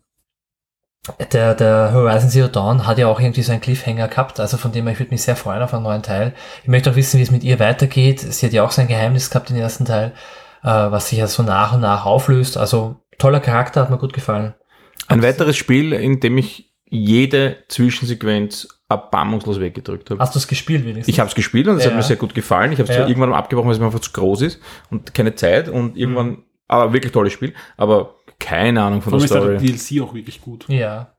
der, 1.31 1.55
der 1.55 1.91
Horizon 1.93 2.29
Zero 2.29 2.47
Dawn 2.47 2.85
hat 2.85 2.97
ja 2.97 3.07
auch 3.07 3.19
irgendwie 3.19 3.41
so 3.41 3.51
einen 3.51 3.61
Cliffhanger 3.61 4.07
gehabt, 4.07 4.39
also 4.39 4.57
von 4.57 4.71
dem 4.71 4.85
her, 4.85 4.93
ich 4.93 4.99
würde 4.99 5.11
mich 5.11 5.23
sehr 5.23 5.35
freuen 5.35 5.61
auf 5.61 5.73
einen 5.73 5.83
neuen 5.83 6.03
Teil. 6.03 6.33
Ich 6.61 6.69
möchte 6.69 6.91
auch 6.91 6.95
wissen, 6.95 7.17
wie 7.17 7.23
es 7.23 7.31
mit 7.31 7.43
ihr 7.43 7.59
weitergeht. 7.59 8.19
Sie 8.19 8.45
hat 8.45 8.53
ja 8.53 8.63
auch 8.63 8.71
so 8.71 8.81
ein 8.81 8.87
Geheimnis 8.87 9.29
gehabt 9.29 9.49
im 9.49 9.57
ersten 9.57 9.85
Teil, 9.85 10.13
äh, 10.63 10.67
was 10.67 11.09
sich 11.09 11.19
ja 11.19 11.27
so 11.27 11.43
nach 11.43 11.73
und 11.73 11.81
nach 11.81 12.05
auflöst. 12.05 12.57
Also 12.57 12.97
toller 13.17 13.39
Charakter, 13.39 13.81
hat 13.81 13.89
mir 13.89 13.97
gut 13.97 14.13
gefallen. 14.13 14.53
Ein 15.07 15.23
weiteres 15.23 15.57
Spiel, 15.57 15.93
in 15.93 16.19
dem 16.19 16.37
ich 16.37 16.71
jede 16.85 17.63
Zwischensequenz 17.67 18.78
erbarmungslos 18.89 19.59
weggedrückt 19.59 20.09
habe. 20.09 20.19
Hast 20.19 20.33
du 20.35 20.39
es 20.39 20.47
gespielt 20.47 20.83
wenigstens? 20.83 21.07
Ich 21.07 21.19
habe 21.19 21.29
es 21.29 21.35
gespielt 21.35 21.67
und 21.67 21.77
es 21.77 21.83
Ja. 21.85 21.91
hat 21.91 21.97
mir 21.97 22.03
sehr 22.03 22.15
gut 22.17 22.33
gefallen. 22.33 22.71
Ich 22.71 22.79
habe 22.79 22.89
es 22.91 22.97
Ja. 22.97 23.07
irgendwann 23.07 23.33
abgebrochen, 23.33 23.67
weil 23.67 23.73
es 23.75 23.79
mir 23.79 23.85
einfach 23.85 23.99
zu 23.99 24.11
groß 24.11 24.41
ist 24.41 24.59
und 24.89 25.13
keine 25.13 25.35
Zeit 25.35 25.69
und 25.69 25.95
irgendwann, 25.95 26.39
aber 26.67 26.91
wirklich 26.91 27.11
tolles 27.13 27.31
Spiel, 27.33 27.53
aber 27.77 28.15
keine 28.39 28.81
Ahnung 28.83 29.01
von 29.01 29.11
Vor 29.11 29.19
der 29.19 29.25
ist 29.25 29.33
der 29.33 29.41
Story. 29.41 29.57
DLC 29.57 30.01
auch 30.01 30.13
wirklich 30.13 30.41
gut. 30.41 30.65
ja. 30.67 31.13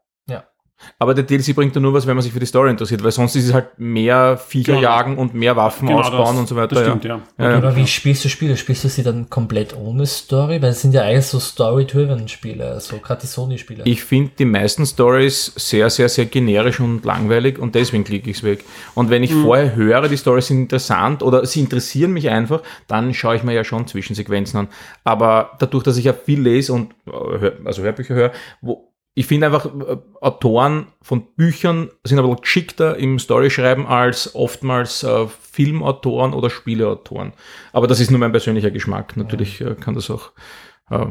Aber 0.98 1.14
der 1.14 1.24
DLC 1.24 1.54
bringt 1.54 1.74
ja 1.74 1.80
nur 1.80 1.94
was, 1.94 2.06
wenn 2.06 2.14
man 2.16 2.22
sich 2.22 2.32
für 2.32 2.40
die 2.40 2.46
Story 2.46 2.70
interessiert, 2.70 3.02
weil 3.02 3.10
sonst 3.10 3.36
ist 3.36 3.46
es 3.48 3.54
halt 3.54 3.78
mehr 3.78 4.36
Viecher 4.36 4.72
Genau. 4.72 4.82
jagen 4.82 5.18
und 5.18 5.34
mehr 5.34 5.56
Waffen 5.56 5.88
Genau 5.88 6.00
ausbauen 6.00 6.26
das- 6.28 6.38
und 6.38 6.48
so 6.48 6.56
weiter. 6.56 6.74
Das 6.74 6.84
stimmt, 6.84 7.04
ja. 7.04 7.20
Ja, 7.38 7.50
ja. 7.50 7.56
Aber 7.56 7.76
wie 7.76 7.86
spielst 7.86 8.24
du 8.24 8.28
Spiele? 8.28 8.56
Spielst 8.56 8.84
du 8.84 8.88
sie 8.88 9.02
dann 9.02 9.30
komplett 9.30 9.76
ohne 9.76 10.06
Story? 10.06 10.60
Weil 10.60 10.70
es 10.70 10.82
sind 10.82 10.92
ja 10.94 11.02
eigentlich 11.02 11.26
so 11.26 11.38
Story-driven 11.40 12.28
Spiele, 12.28 12.70
also 12.72 12.98
gerade 12.98 13.20
die 13.22 13.26
Sony-Spiele. 13.26 13.82
Ich 13.86 14.02
finde 14.04 14.32
die 14.38 14.44
meisten 14.44 14.84
Stories 14.86 15.52
sehr, 15.56 15.90
sehr, 15.90 16.08
sehr 16.08 16.26
generisch 16.26 16.80
und 16.80 17.04
langweilig 17.04 17.58
und 17.58 17.74
deswegen 17.74 18.04
klicke 18.04 18.30
ich 18.30 18.38
es 18.38 18.42
weg. 18.42 18.64
Und 18.94 19.10
wenn 19.10 19.22
ich 19.22 19.32
vorher 19.34 19.74
höre, 19.74 20.08
die 20.08 20.18
Stories 20.18 20.48
sind 20.48 20.58
interessant 20.62 21.22
oder 21.22 21.44
sie 21.46 21.60
interessieren 21.60 22.12
mich 22.12 22.28
einfach, 22.28 22.62
dann 22.88 23.14
schaue 23.14 23.36
ich 23.36 23.42
mir 23.42 23.52
ja 23.54 23.64
schon 23.64 23.86
Zwischensequenzen 23.86 24.60
an. 24.60 24.68
Aber 25.04 25.52
dadurch, 25.58 25.84
dass 25.84 25.96
ich 25.96 26.04
ja 26.04 26.12
viel 26.12 26.40
lese 26.40 26.72
und 26.72 26.92
äh, 27.06 27.52
also 27.64 27.82
Hörbücher 27.82 28.14
höre, 28.14 28.32
wo 28.60 28.89
ich 29.14 29.26
finde 29.26 29.46
einfach, 29.46 29.66
äh, 29.66 29.96
Autoren 30.20 30.86
von 31.02 31.34
Büchern 31.34 31.90
sind 32.04 32.18
ein 32.18 32.24
bisschen 32.24 32.40
geschickter 32.40 32.96
im 32.96 33.18
Storyschreiben 33.18 33.86
als 33.86 34.34
oftmals 34.34 35.02
äh, 35.02 35.26
Filmautoren 35.26 36.32
oder 36.32 36.48
Spieleautoren. 36.48 37.32
Aber 37.72 37.86
das 37.86 38.00
ist 38.00 38.10
nur 38.10 38.20
mein 38.20 38.32
persönlicher 38.32 38.70
Geschmack. 38.70 39.16
Natürlich 39.16 39.60
äh, 39.60 39.74
kann 39.74 39.94
das 39.94 40.10
auch 40.10 40.30
äh, 40.90 41.06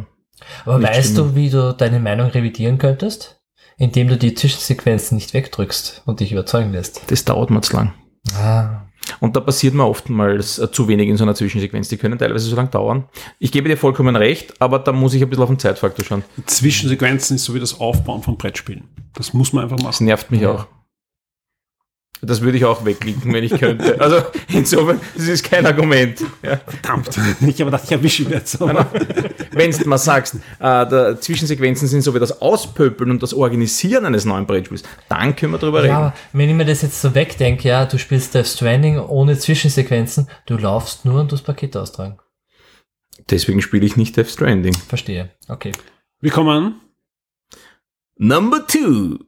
Aber 0.65 0.81
weißt 0.81 1.11
stimmen. 1.11 1.29
du, 1.29 1.35
wie 1.35 1.49
du 1.49 1.73
deine 1.73 1.99
Meinung 1.99 2.29
revidieren 2.29 2.77
könntest? 2.77 3.41
Indem 3.77 4.07
du 4.09 4.17
die 4.17 4.33
Zwischensequenzen 4.33 5.15
nicht 5.15 5.33
wegdrückst 5.33 6.03
und 6.05 6.19
dich 6.19 6.31
überzeugen 6.31 6.73
lässt. 6.73 7.09
das 7.11 7.25
dauert 7.25 7.49
mir 7.49 7.61
zu 7.61 7.75
lang. 7.75 7.93
Ah. 8.35 8.78
Und 9.21 9.35
da 9.35 9.39
passiert 9.41 9.73
mir 9.73 9.85
oftmals 9.85 10.59
äh, 10.59 10.71
zu 10.71 10.87
wenig 10.87 11.09
in 11.09 11.17
so 11.17 11.23
einer 11.23 11.35
Zwischensequenz. 11.35 11.89
Die 11.89 11.97
können 11.97 12.17
teilweise 12.17 12.45
so 12.49 12.55
lange 12.55 12.69
dauern. 12.69 13.05
Ich 13.39 13.51
gebe 13.51 13.67
dir 13.69 13.77
vollkommen 13.77 14.15
recht, 14.15 14.53
aber 14.61 14.79
da 14.79 14.91
muss 14.91 15.13
ich 15.13 15.21
ein 15.21 15.29
bisschen 15.29 15.43
auf 15.43 15.49
den 15.49 15.59
Zeitfaktor 15.59 16.05
schauen. 16.05 16.23
Zwischensequenzen 16.45 17.35
ist 17.35 17.45
so 17.45 17.53
wie 17.55 17.59
das 17.59 17.79
Aufbauen 17.79 18.21
von 18.23 18.37
Brettspielen. 18.37 18.83
Das 19.13 19.33
muss 19.33 19.53
man 19.53 19.63
einfach 19.63 19.77
Das 19.77 19.85
machen. 19.85 20.05
nervt 20.05 20.31
mich 20.31 20.41
Ja. 20.41 20.51
auch. 20.51 20.67
Das 22.21 22.41
würde 22.41 22.57
ich 22.57 22.65
auch 22.65 22.83
wegklicken, 22.83 23.31
wenn 23.33 23.43
ich 23.45 23.57
könnte. 23.57 23.99
Also 24.01 24.21
insofern, 24.49 24.99
das 25.15 25.27
ist 25.27 25.43
kein 25.49 25.65
Argument. 25.65 26.19
Ja. 26.43 26.57
Verdammt. 26.57 27.07
Ich 27.41 27.61
habe 27.61 27.65
gedacht, 27.71 27.83
ich 27.85 27.91
erwische 27.93 28.23
ihn 28.23 28.29
jetzt. 28.31 28.59
Wenn 28.59 29.71
du 29.71 29.87
mal 29.87 29.97
sagst, 29.97 30.35
äh, 30.35 30.39
der 30.59 31.21
Zwischensequenzen 31.21 31.87
sind 31.87 32.01
so 32.01 32.13
wie 32.13 32.19
das 32.19 32.41
Auspöpeln 32.41 33.09
und 33.11 33.23
das 33.23 33.33
Organisieren 33.33 34.05
eines 34.05 34.25
neuen 34.25 34.45
Brettspiels, 34.45 34.83
dann 35.07 35.33
können 35.35 35.53
wir 35.53 35.59
drüber 35.59 35.79
Ja, 35.79 35.83
reden. 35.83 35.95
aber 35.95 36.13
wenn 36.33 36.49
ich 36.49 36.55
mir 36.55 36.65
das 36.65 36.81
jetzt 36.81 37.01
so 37.01 37.15
wegdenke, 37.15 37.67
ja, 37.69 37.85
du 37.85 37.97
spielst 37.97 38.35
Death 38.35 38.47
Stranding 38.47 38.99
ohne 38.99 39.37
Zwischensequenzen, 39.37 40.27
du 40.45 40.57
laufst 40.57 41.05
nur 41.05 41.21
und 41.21 41.29
tust 41.29 41.45
Paket 41.45 41.77
austragen. 41.77 42.17
Deswegen 43.29 43.61
spiele 43.61 43.85
ich 43.85 43.95
nicht 43.95 44.17
Death 44.17 44.29
Stranding. 44.29 44.73
Verstehe. 44.73 45.29
Okay. 45.47 45.71
wir 46.19 46.31
kommen 46.31 46.75
Number 48.17 48.67
two. 48.67 49.19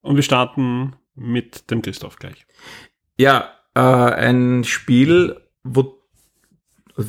und 0.00 0.16
wir 0.16 0.22
starten 0.22 0.94
mit 1.14 1.70
dem 1.70 1.82
Christoph 1.82 2.16
gleich. 2.16 2.46
Ja, 3.16 3.50
äh, 3.74 3.80
ein 3.80 4.64
Spiel, 4.64 5.36
wo, 5.62 6.00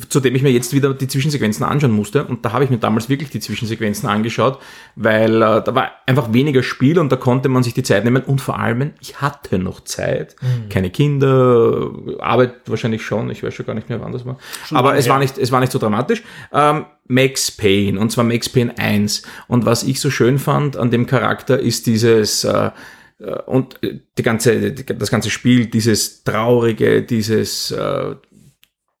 zu 0.08 0.18
dem 0.18 0.34
ich 0.34 0.42
mir 0.42 0.50
jetzt 0.50 0.72
wieder 0.72 0.94
die 0.94 1.06
Zwischensequenzen 1.06 1.64
anschauen 1.64 1.92
musste. 1.92 2.24
Und 2.24 2.44
da 2.44 2.52
habe 2.52 2.64
ich 2.64 2.70
mir 2.70 2.78
damals 2.78 3.08
wirklich 3.08 3.30
die 3.30 3.38
Zwischensequenzen 3.38 4.08
angeschaut, 4.08 4.58
weil 4.96 5.36
äh, 5.36 5.62
da 5.62 5.74
war 5.74 5.92
einfach 6.06 6.32
weniger 6.32 6.62
Spiel 6.62 6.98
und 6.98 7.10
da 7.12 7.16
konnte 7.16 7.48
man 7.48 7.62
sich 7.62 7.74
die 7.74 7.84
Zeit 7.84 8.04
nehmen. 8.04 8.22
Und 8.24 8.40
vor 8.40 8.58
allem, 8.58 8.92
ich 9.00 9.20
hatte 9.20 9.58
noch 9.58 9.82
Zeit. 9.82 10.34
Keine 10.70 10.90
Kinder, 10.90 11.90
Arbeit 12.18 12.54
wahrscheinlich 12.66 13.02
schon. 13.02 13.30
Ich 13.30 13.42
weiß 13.42 13.54
schon 13.54 13.66
gar 13.66 13.74
nicht 13.74 13.88
mehr, 13.88 14.00
wann 14.00 14.12
das 14.12 14.26
war. 14.26 14.38
Aber 14.72 14.88
lange 14.88 14.98
es 14.98 15.08
war, 15.08 15.18
nicht, 15.18 15.38
es 15.38 15.52
war 15.52 15.60
nicht 15.60 15.72
so 15.72 15.78
dramatisch. 15.78 16.22
Ähm, 16.52 16.86
Max 17.08 17.52
Payne, 17.52 18.00
und 18.00 18.10
zwar 18.10 18.24
Max 18.24 18.48
Payne 18.48 18.76
1. 18.76 19.22
Und 19.46 19.66
was 19.66 19.84
ich 19.84 20.00
so 20.00 20.10
schön 20.10 20.40
fand 20.40 20.76
an 20.76 20.90
dem 20.90 21.06
Charakter 21.06 21.58
ist 21.58 21.86
dieses... 21.86 22.44
Äh, 22.44 22.70
und 23.46 23.82
äh, 23.82 24.00
die 24.16 24.22
ganze, 24.22 24.72
das 24.72 25.10
ganze 25.10 25.30
Spiel, 25.30 25.66
dieses 25.66 26.22
Traurige, 26.22 27.02
dieses, 27.02 27.70
äh, 27.70 28.14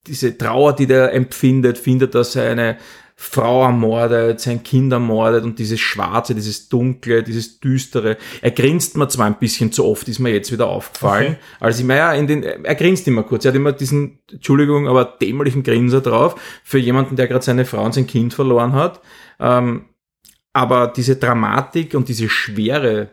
diese 0.06 0.38
Trauer, 0.38 0.74
die 0.74 0.86
der 0.86 1.12
empfindet, 1.12 1.78
findet, 1.78 2.14
dass 2.14 2.32
seine 2.32 2.78
Frau 3.18 3.64
ermordet, 3.64 4.40
sein 4.40 4.62
Kind 4.62 4.92
ermordet 4.92 5.42
und 5.42 5.58
dieses 5.58 5.80
Schwarze, 5.80 6.34
dieses 6.34 6.68
Dunkle, 6.68 7.22
dieses 7.22 7.60
Düstere. 7.60 8.18
Er 8.42 8.50
grinst 8.50 8.96
mir 8.96 9.08
zwar 9.08 9.26
ein 9.26 9.38
bisschen 9.38 9.72
zu 9.72 9.86
oft, 9.86 10.06
ist 10.06 10.18
mir 10.18 10.32
jetzt 10.32 10.52
wieder 10.52 10.66
aufgefallen. 10.66 11.32
Okay. 11.32 11.38
Also 11.58 11.80
ich 11.80 11.86
meine, 11.86 12.00
ja, 12.00 12.12
in 12.12 12.26
den, 12.26 12.42
er 12.42 12.74
grinst 12.74 13.08
immer 13.08 13.22
kurz. 13.22 13.46
Er 13.46 13.52
hat 13.52 13.56
immer 13.56 13.72
diesen, 13.72 14.18
Entschuldigung, 14.30 14.86
aber 14.86 15.16
dämlichen 15.20 15.62
Grinser 15.62 16.02
drauf 16.02 16.38
für 16.62 16.78
jemanden, 16.78 17.16
der 17.16 17.26
gerade 17.26 17.44
seine 17.44 17.64
Frau 17.64 17.84
und 17.84 17.94
sein 17.94 18.06
Kind 18.06 18.34
verloren 18.34 18.74
hat. 18.74 19.00
Ähm, 19.40 19.86
aber 20.52 20.88
diese 20.94 21.16
Dramatik 21.16 21.94
und 21.94 22.08
diese 22.08 22.28
Schwere, 22.28 23.10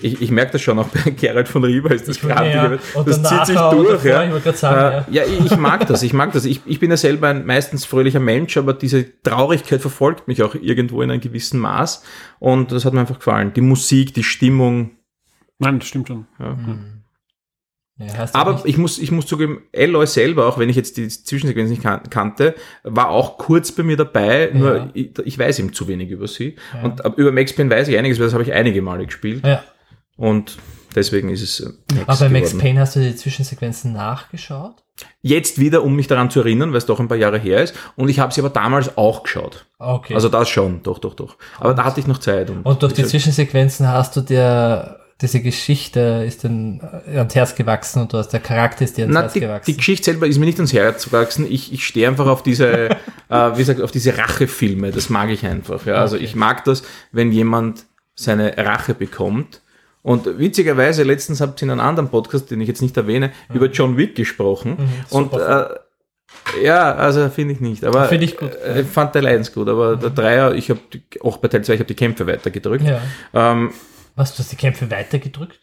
ich, 0.00 0.20
ich 0.20 0.30
merke 0.30 0.52
das 0.52 0.62
schon 0.62 0.78
auch 0.78 0.88
bei 0.88 1.10
Gerald 1.10 1.48
von 1.48 1.64
Rieber, 1.64 1.90
ist 1.90 2.06
das 2.08 2.20
grantig, 2.20 2.54
ja, 2.54 2.78
das 3.04 3.22
zieht 3.22 3.46
sich 3.46 3.56
durch. 3.56 3.88
davor, 3.88 4.10
ja. 4.10 4.36
ich 4.36 4.44
gerade 4.44 4.56
sagen, 4.56 5.06
Äh, 5.10 5.14
ja, 5.14 5.22
ich, 5.24 5.44
ich 5.46 5.56
mag 5.56 5.86
das, 5.86 6.02
ich 6.02 6.12
mag 6.12 6.32
das. 6.32 6.44
Ich, 6.44 6.60
ich 6.66 6.80
bin 6.80 6.90
ja 6.90 6.96
selber 6.96 7.28
ein 7.28 7.46
meistens 7.46 7.84
fröhlicher 7.84 8.20
Mensch, 8.20 8.56
aber 8.56 8.74
diese 8.74 9.06
Traurigkeit 9.22 9.80
verfolgt 9.80 10.28
mich 10.28 10.42
auch 10.42 10.54
irgendwo 10.54 11.02
in 11.02 11.10
einem 11.10 11.20
gewissen 11.20 11.60
Maß 11.60 12.02
und 12.38 12.72
das 12.72 12.84
hat 12.84 12.92
mir 12.92 13.00
einfach 13.00 13.18
gefallen. 13.18 13.52
Die 13.54 13.60
Musik, 13.62 14.12
die 14.14 14.22
Stimmung. 14.24 14.90
Nein, 15.58 15.78
das 15.78 15.88
stimmt 15.88 16.08
schon. 16.08 16.26
Ja. 16.38 16.56
Ja, 17.98 18.12
heißt 18.14 18.34
ja 18.34 18.40
Aber 18.40 18.60
ich 18.66 18.76
muss, 18.76 18.98
ich 18.98 19.10
muss 19.10 19.26
zugeben, 19.26 19.62
Eloy 19.72 20.06
selber, 20.06 20.46
auch 20.46 20.58
wenn 20.58 20.68
ich 20.68 20.76
jetzt 20.76 20.98
die 20.98 21.08
Zwischensequenz 21.08 21.70
nicht 21.70 21.82
kan 21.82 22.02
kannte, 22.10 22.54
war 22.82 23.08
auch 23.08 23.38
kurz 23.38 23.72
bei 23.72 23.82
mir 23.82 23.96
dabei, 23.96 24.50
nur 24.52 24.76
Ja. 24.76 24.90
ich, 24.92 25.18
ich 25.24 25.38
weiß 25.38 25.58
ihm 25.60 25.72
zu 25.72 25.88
wenig 25.88 26.10
über 26.10 26.28
sie. 26.28 26.56
Ja. 26.74 26.82
Und 26.82 27.00
über 27.16 27.32
Max 27.32 27.54
Payne 27.54 27.70
weiß 27.70 27.88
ich 27.88 27.96
einiges, 27.96 28.18
weil 28.18 28.26
das 28.26 28.34
habe 28.34 28.44
ich 28.44 28.52
einige 28.52 28.82
Male 28.82 29.06
gespielt. 29.06 29.42
Und 30.16 30.56
deswegen 30.94 31.28
ist 31.28 31.42
es 31.42 31.60
äh, 31.60 31.70
Max 31.94 32.08
Aber 32.08 32.18
bei 32.20 32.28
Max 32.28 32.50
geworden. 32.50 32.60
Payne 32.62 32.80
hast 32.80 32.96
du 32.96 33.00
die 33.00 33.14
Zwischensequenzen 33.16 33.92
nachgeschaut? 33.92 34.82
Jetzt 35.20 35.58
wieder, 35.60 35.82
um 35.84 35.94
mich 35.94 36.06
daran 36.06 36.30
zu 36.30 36.40
erinnern, 36.40 36.70
weil 36.70 36.78
es 36.78 36.86
doch 36.86 37.00
ein 37.00 37.08
paar 37.08 37.18
Jahre 37.18 37.38
her 37.38 37.62
ist. 37.62 37.74
Und 37.96 38.08
ich 38.08 38.18
habe 38.18 38.32
sie 38.32 38.40
aber 38.40 38.48
damals 38.50 38.96
auch 38.96 39.24
geschaut. 39.24 39.66
Okay. 39.78 40.14
Also 40.14 40.28
das 40.30 40.48
schon, 40.48 40.82
doch, 40.82 40.98
doch, 40.98 41.14
doch. 41.14 41.36
Aber 41.60 41.74
da 41.74 41.84
hatte 41.84 42.00
ich 42.00 42.06
noch 42.06 42.18
Zeit. 42.18 42.48
Und, 42.48 42.62
und 42.62 42.82
durch 42.82 42.94
die 42.94 43.04
Zwischensequenzen 43.04 43.86
hast 43.88 44.16
du 44.16 44.22
dir 44.22 45.00
diese 45.20 45.40
Geschichte 45.40 46.24
ist 46.26 46.44
dann 46.44 46.80
äh, 47.06 47.16
ans 47.16 47.34
Herz 47.34 47.54
gewachsen 47.54 48.02
und 48.02 48.12
du 48.12 48.18
hast 48.18 48.28
der 48.34 48.40
Charakter 48.40 48.84
ist 48.84 48.98
dir 48.98 49.04
ans 49.04 49.14
Na, 49.14 49.20
Herz 49.22 49.32
die, 49.32 49.40
gewachsen. 49.40 49.70
die 49.70 49.76
Geschichte 49.78 50.04
selber 50.04 50.26
ist 50.26 50.38
mir 50.38 50.44
nicht 50.44 50.58
ans 50.58 50.74
Herz 50.74 51.06
gewachsen. 51.06 51.46
Ich, 51.50 51.72
ich 51.72 51.86
stehe 51.86 52.06
einfach 52.06 52.26
auf 52.26 52.42
diese, 52.42 52.90
äh, 53.30 53.52
wie 53.54 53.58
gesagt, 53.58 53.80
auf 53.80 53.90
diese 53.90 54.16
Rachefilme. 54.18 54.90
Das 54.90 55.08
mag 55.08 55.30
ich 55.30 55.46
einfach. 55.46 55.86
Ja. 55.86 55.94
Also 55.96 56.16
Okay. 56.16 56.24
ich 56.26 56.34
mag 56.36 56.64
das, 56.64 56.82
wenn 57.12 57.32
jemand 57.32 57.84
seine 58.14 58.56
Rache 58.58 58.92
bekommt. 58.94 59.62
Und 60.06 60.38
witzigerweise, 60.38 61.02
letztens 61.02 61.40
habt 61.40 61.60
ihr 61.60 61.64
in 61.66 61.70
einem 61.72 61.80
anderen 61.80 62.10
Podcast, 62.10 62.48
den 62.52 62.60
ich 62.60 62.68
jetzt 62.68 62.80
nicht 62.80 62.96
erwähne, 62.96 63.32
über 63.52 63.66
John 63.66 63.96
Wick 63.96 64.14
gesprochen. 64.14 64.76
und 65.10 65.32
Mhm. 65.32 65.38
super 65.38 65.70
äh, 65.72 66.64
ja, 66.64 66.94
also 66.94 67.28
finde 67.28 67.54
ich 67.54 67.60
nicht. 67.60 67.84
Aber 67.84 68.04
Finde 68.06 68.24
ich 68.24 68.36
gut. 68.36 68.50
Äh, 68.64 68.82
ich 68.82 68.86
fand 68.86 69.14
der 69.16 69.22
Leidens 69.22 69.52
gut. 69.52 69.68
Aber 69.68 69.96
der 69.96 70.10
Dreier, 70.10 70.54
ich 70.54 70.70
habe 70.70 70.78
auch 71.20 71.38
bei 71.38 71.48
Teil 71.48 71.64
2, 71.64 71.74
ich 71.74 71.80
habe 71.80 71.88
die 71.88 71.94
Kämpfe 71.96 72.24
weitergedrückt. 72.26 72.84
ja. 72.84 73.00
Ähm, 73.34 73.72
Was, 74.14 74.32
du 74.34 74.40
hast 74.40 74.52
die 74.52 74.56
Kämpfe 74.56 74.88
weitergedrückt? 74.90 75.58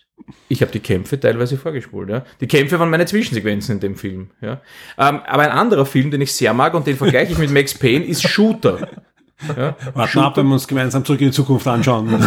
ich 0.50 0.62
habe 0.62 0.72
die 0.72 0.80
Kämpfe 0.80 1.20
teilweise 1.20 1.58
vorgespult, 1.58 2.10
ja. 2.10 2.24
Die 2.42 2.48
Kämpfe 2.48 2.78
waren 2.80 2.90
meine 2.90 3.06
Zwischensequenzen 3.06 3.76
in 3.76 3.80
dem 3.80 3.96
Film, 3.96 4.30
ja. 4.42 4.62
Ähm, 4.98 5.22
aber 5.26 5.44
ein 5.44 5.52
anderer 5.52 5.86
Film, 5.86 6.12
den 6.12 6.22
ich 6.22 6.34
sehr 6.34 6.54
mag 6.54 6.74
und 6.74 6.86
den 6.86 6.98
vergleiche 6.98 7.32
ich 7.32 7.38
mit 7.40 7.50
Max 7.50 7.74
Payne, 7.74 8.06
ist 8.06 8.22
Shooter. 8.28 8.90
Ja? 9.58 9.76
Warten 9.94 10.20
ab, 10.20 10.38
wenn 10.38 10.48
wir 10.48 10.54
uns 10.54 10.68
gemeinsam 10.68 11.04
zurück 11.06 11.22
in 11.22 11.28
die 11.28 11.34
Zukunft 11.34 11.68
anschauen. 11.68 12.10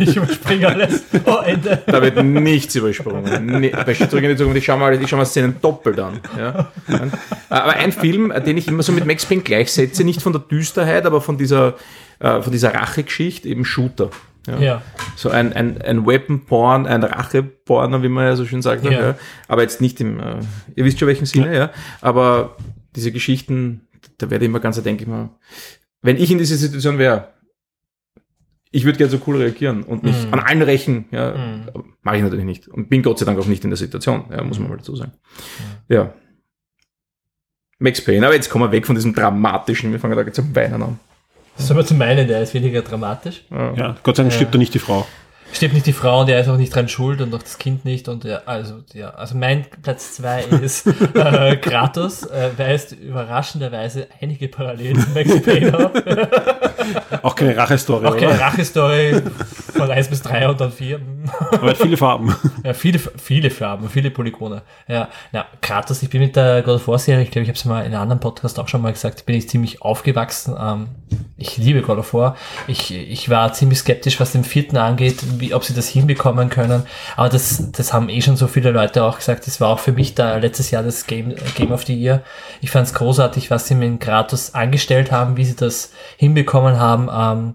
Ich 0.00 0.16
überspringe 0.16 0.68
alles. 0.68 1.02
Oh, 1.26 1.38
Ende. 1.44 1.82
Da 1.84 2.00
wird 2.00 2.22
nichts 2.24 2.74
übersprungen. 2.76 3.46
Nee, 3.60 3.70
bei 3.70 3.94
Zurück 3.94 4.22
in 4.22 4.30
die 4.30 4.36
Zukunft, 4.36 4.58
ich 4.58 4.64
schaue 4.64 4.78
mal, 4.78 5.02
ich 5.02 5.08
schau 5.08 5.16
mal 5.16 5.24
Szenen 5.24 5.56
doppelt 5.60 5.98
an. 5.98 6.20
Ja? 6.38 6.68
Aber 7.48 7.72
ein 7.72 7.90
Film, 7.90 8.32
den 8.46 8.56
ich 8.56 8.68
immer 8.68 8.84
so 8.84 8.92
mit 8.92 9.06
Max 9.06 9.26
Payne 9.26 9.42
gleichsetze, 9.42 10.04
nicht 10.04 10.22
von 10.22 10.32
der 10.32 10.42
Düsterheit, 10.42 11.04
aber 11.04 11.20
von 11.20 11.36
dieser, 11.36 11.74
äh, 12.20 12.40
von 12.40 12.52
dieser 12.52 12.74
Rachegeschichte, 12.74 13.48
eben 13.48 13.64
Shooter. 13.64 14.10
Ja. 14.46 14.58
Ja. 14.58 14.82
So 15.16 15.30
ein, 15.30 15.52
ein, 15.52 15.80
ein 15.82 16.06
Weapon-Porn, 16.06 16.86
ein 16.86 17.02
Rache-Porn, 17.02 18.02
wie 18.02 18.08
man 18.08 18.24
ja 18.24 18.36
so 18.36 18.46
schön 18.46 18.62
sagt. 18.62 18.84
Ja. 18.84 18.90
Ja. 18.90 19.14
Aber 19.46 19.62
jetzt 19.62 19.80
nicht 19.80 20.00
im, 20.00 20.20
äh, 20.20 20.36
ihr 20.74 20.84
wisst 20.84 20.98
schon 20.98 21.08
welchen 21.08 21.26
Sinne, 21.26 21.54
ja. 21.56 21.70
Aber 22.00 22.56
diese 22.96 23.12
Geschichten, 23.12 23.88
da 24.18 24.30
werde 24.30 24.44
ich 24.44 24.48
immer 24.48 24.60
ganz, 24.60 24.80
denke 24.82 25.02
ich 25.02 25.08
mal, 25.08 25.30
wenn 26.02 26.16
ich 26.16 26.30
in 26.30 26.38
dieser 26.38 26.56
Situation 26.56 26.98
wäre, 26.98 27.28
ich 28.70 28.84
würde 28.84 28.98
gerne 28.98 29.10
so 29.10 29.20
cool 29.26 29.36
reagieren 29.38 29.82
und 29.82 30.02
mich 30.02 30.26
Mhm. 30.26 30.34
an 30.34 30.40
allen 30.40 30.62
rächen, 30.62 31.06
ja, 31.10 31.34
Mhm. 31.36 31.94
mache 32.02 32.16
ich 32.18 32.22
natürlich 32.22 32.44
nicht. 32.44 32.68
Und 32.68 32.88
bin 32.90 33.02
Gott 33.02 33.18
sei 33.18 33.24
Dank 33.24 33.38
auch 33.38 33.46
nicht 33.46 33.64
in 33.64 33.70
der 33.70 33.76
Situation, 33.78 34.24
ja, 34.30 34.42
muss 34.44 34.58
man 34.58 34.68
mal 34.68 34.76
dazu 34.76 34.94
sagen. 34.94 35.12
Ja. 35.88 36.12
Max 37.78 38.04
Payne, 38.04 38.26
aber 38.26 38.34
jetzt 38.34 38.50
kommen 38.50 38.64
wir 38.64 38.72
weg 38.72 38.86
von 38.86 38.94
diesem 38.96 39.14
dramatischen, 39.14 39.92
wir 39.92 40.00
fangen 40.00 40.16
da 40.16 40.22
jetzt 40.22 40.34
zum 40.36 40.54
Weinen 40.54 40.82
an. 40.82 41.00
Sollen 41.56 41.78
wir 41.78 41.86
zu 41.86 41.94
meinen, 41.94 42.26
der 42.28 42.42
ist 42.42 42.54
weniger 42.54 42.82
dramatisch. 42.82 43.44
Ja. 43.50 43.74
Ja, 43.74 43.96
Gott 44.02 44.16
sei 44.16 44.22
Dank 44.24 44.32
Ja. 44.32 44.36
stirbt 44.36 44.54
da 44.54 44.58
nicht 44.58 44.74
die 44.74 44.78
Frau. 44.78 45.06
Stimmt 45.52 45.74
nicht 45.74 45.86
die 45.86 45.92
Frau 45.92 46.20
und 46.20 46.28
der 46.28 46.40
ist 46.40 46.48
auch 46.48 46.56
nicht 46.56 46.74
dran 46.74 46.88
schuld 46.88 47.20
und 47.20 47.34
auch 47.34 47.42
das 47.42 47.58
Kind 47.58 47.84
nicht 47.84 48.08
und 48.08 48.24
ja, 48.24 48.42
also 48.46 48.74
ja, 48.92 49.10
also 49.10 49.36
mein 49.36 49.64
Platz 49.82 50.14
zwei 50.14 50.42
ist 50.62 50.86
äh, 50.86 51.56
Kratos, 51.56 52.24
äh, 52.24 52.50
weist 52.56 52.92
überraschenderweise 52.92 54.08
einige 54.20 54.48
Parallelen 54.48 55.00
zu 55.00 55.10
Max 55.10 55.42
Payne 55.42 55.76
auf. 55.76 55.92
Auch 57.22 57.34
keine 57.34 57.56
Rache-Story, 57.56 58.06
Auch 58.06 58.16
keine? 58.16 58.38
Rache-Story 58.38 59.22
von 59.74 59.90
1 59.90 60.08
bis 60.08 60.22
3 60.22 60.48
und 60.48 60.60
dann 60.60 60.72
4. 60.72 61.00
Aber 61.52 61.74
viele 61.74 61.96
Farben. 61.96 62.34
Ja, 62.64 62.74
viele, 62.74 62.98
viele 62.98 63.50
Farben, 63.50 63.88
viele 63.88 64.10
Polygone. 64.10 64.62
Ja, 64.88 65.08
na, 65.32 65.46
Kratos, 65.60 66.02
ich 66.02 66.10
bin 66.10 66.20
mit 66.20 66.34
der 66.34 66.62
God 66.62 66.76
of 66.76 66.88
War 66.88 66.98
Serie, 66.98 67.22
ich 67.22 67.30
glaube, 67.30 67.44
ich 67.44 67.48
habe 67.48 67.56
es 67.56 67.64
mal 67.64 67.80
in 67.80 67.92
einem 67.92 68.02
anderen 68.02 68.20
Podcast 68.20 68.58
auch 68.58 68.68
schon 68.68 68.82
mal 68.82 68.92
gesagt, 68.92 69.24
bin 69.26 69.36
ich 69.36 69.48
ziemlich 69.48 69.80
aufgewachsen. 69.80 70.56
Ähm, 70.58 70.88
ich 71.36 71.56
liebe 71.56 71.82
God 71.82 71.98
of 71.98 72.12
War. 72.14 72.36
Ich, 72.66 72.92
ich 72.92 73.30
war 73.30 73.52
ziemlich 73.52 73.78
skeptisch, 73.78 74.18
was 74.18 74.32
den 74.32 74.44
vierten 74.44 74.76
angeht, 74.76 75.18
wie, 75.40 75.54
ob 75.54 75.64
sie 75.64 75.74
das 75.74 75.88
hinbekommen 75.88 76.50
können. 76.50 76.84
Aber 77.16 77.28
das, 77.28 77.70
das 77.72 77.92
haben 77.92 78.08
eh 78.08 78.20
schon 78.20 78.36
so 78.36 78.46
viele 78.46 78.70
Leute 78.70 79.04
auch 79.04 79.18
gesagt. 79.18 79.46
Das 79.46 79.60
war 79.60 79.68
auch 79.68 79.78
für 79.78 79.92
mich 79.92 80.14
da 80.14 80.36
letztes 80.36 80.70
Jahr 80.70 80.82
das 80.82 81.06
Game, 81.06 81.34
Game 81.56 81.72
of 81.72 81.84
the 81.84 81.94
Year. 81.94 82.22
Ich 82.60 82.70
fand 82.70 82.86
es 82.86 82.94
großartig, 82.94 83.50
was 83.50 83.66
sie 83.66 83.74
mit 83.74 84.00
Kratos 84.00 84.54
angestellt 84.54 85.12
haben, 85.12 85.36
wie 85.36 85.44
sie 85.44 85.56
das 85.56 85.92
hinbekommen 86.16 86.78
haben. 86.78 87.08
Ähm, 87.12 87.54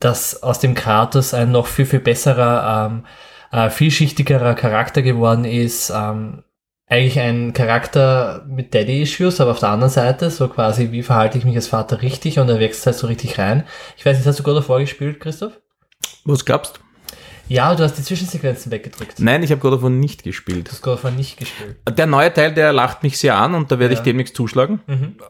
dass 0.00 0.42
aus 0.42 0.60
dem 0.60 0.74
Kratos 0.74 1.34
ein 1.34 1.50
noch 1.50 1.66
viel, 1.66 1.86
viel 1.86 2.00
besserer, 2.00 2.86
ähm, 2.86 3.04
äh, 3.50 3.70
vielschichtigerer 3.70 4.54
Charakter 4.54 5.02
geworden 5.02 5.44
ist. 5.44 5.90
Ähm, 5.90 6.44
eigentlich 6.86 7.20
ein 7.20 7.52
Charakter 7.52 8.44
mit 8.48 8.72
Daddy-Issues, 8.72 9.40
aber 9.40 9.50
auf 9.50 9.60
der 9.60 9.70
anderen 9.70 9.92
Seite 9.92 10.30
so 10.30 10.48
quasi, 10.48 10.90
wie 10.90 11.02
verhalte 11.02 11.36
ich 11.36 11.44
mich 11.44 11.56
als 11.56 11.68
Vater 11.68 12.00
richtig 12.00 12.38
und 12.38 12.48
er 12.48 12.60
wächst 12.60 12.86
halt 12.86 12.96
so 12.96 13.06
richtig 13.06 13.38
rein. 13.38 13.64
Ich 13.96 14.06
weiß 14.06 14.16
nicht, 14.16 14.26
hast 14.26 14.38
du 14.38 14.42
God 14.42 14.56
of 14.56 14.68
War 14.68 14.80
gespielt, 14.80 15.20
Christoph? 15.20 15.60
Was 16.28 16.44
glaubst 16.44 16.80
Ja, 17.48 17.74
du 17.74 17.82
hast 17.82 17.94
die 17.94 18.02
Zwischensequenzen 18.02 18.70
weggedrückt. 18.70 19.14
Nein, 19.20 19.42
ich 19.42 19.50
habe 19.50 19.60
God 19.62 19.72
of 19.72 19.82
War 19.82 19.88
nicht 19.88 20.22
gespielt. 20.22 20.68
Du 20.68 20.72
hast 20.72 20.82
God 20.82 20.94
of 20.94 21.04
War 21.04 21.10
nicht 21.10 21.38
gespielt. 21.38 21.76
Der 21.90 22.06
neue 22.06 22.30
Teil, 22.32 22.52
der 22.52 22.74
lacht 22.74 23.02
mich 23.02 23.18
sehr 23.18 23.36
an 23.38 23.54
und 23.54 23.72
da 23.72 23.78
werde 23.78 23.94
Ja. 23.94 24.00
ich 24.00 24.04
demnächst 24.04 24.36
zuschlagen. 24.36 24.80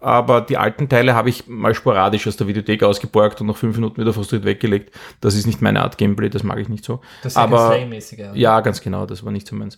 Aber 0.00 0.40
die 0.40 0.56
alten 0.56 0.88
Teile 0.88 1.14
habe 1.14 1.28
ich 1.28 1.46
mal 1.46 1.74
sporadisch 1.76 2.26
aus 2.26 2.36
der 2.36 2.48
Videothek 2.48 2.82
ausgeborgt 2.82 3.40
und 3.40 3.46
nach 3.46 3.56
fünf 3.56 3.76
Minuten 3.76 4.00
wieder 4.00 4.12
frustriert 4.12 4.44
weggelegt. 4.44 4.92
Das 5.20 5.34
ist 5.36 5.46
nicht 5.46 5.62
meine 5.62 5.80
Art 5.82 5.96
Gameplay, 5.98 6.28
das 6.28 6.42
mag 6.42 6.58
ich 6.58 6.68
nicht 6.68 6.84
so. 6.84 7.00
Das 7.22 7.34
ist 7.34 7.36
Aber 7.36 7.68
Slay-mäßiger. 7.68 8.32
ja, 8.34 8.60
ganz 8.60 8.80
genau, 8.80 9.06
das 9.06 9.24
war 9.24 9.30
nicht 9.30 9.46
so 9.46 9.54
meins. 9.54 9.76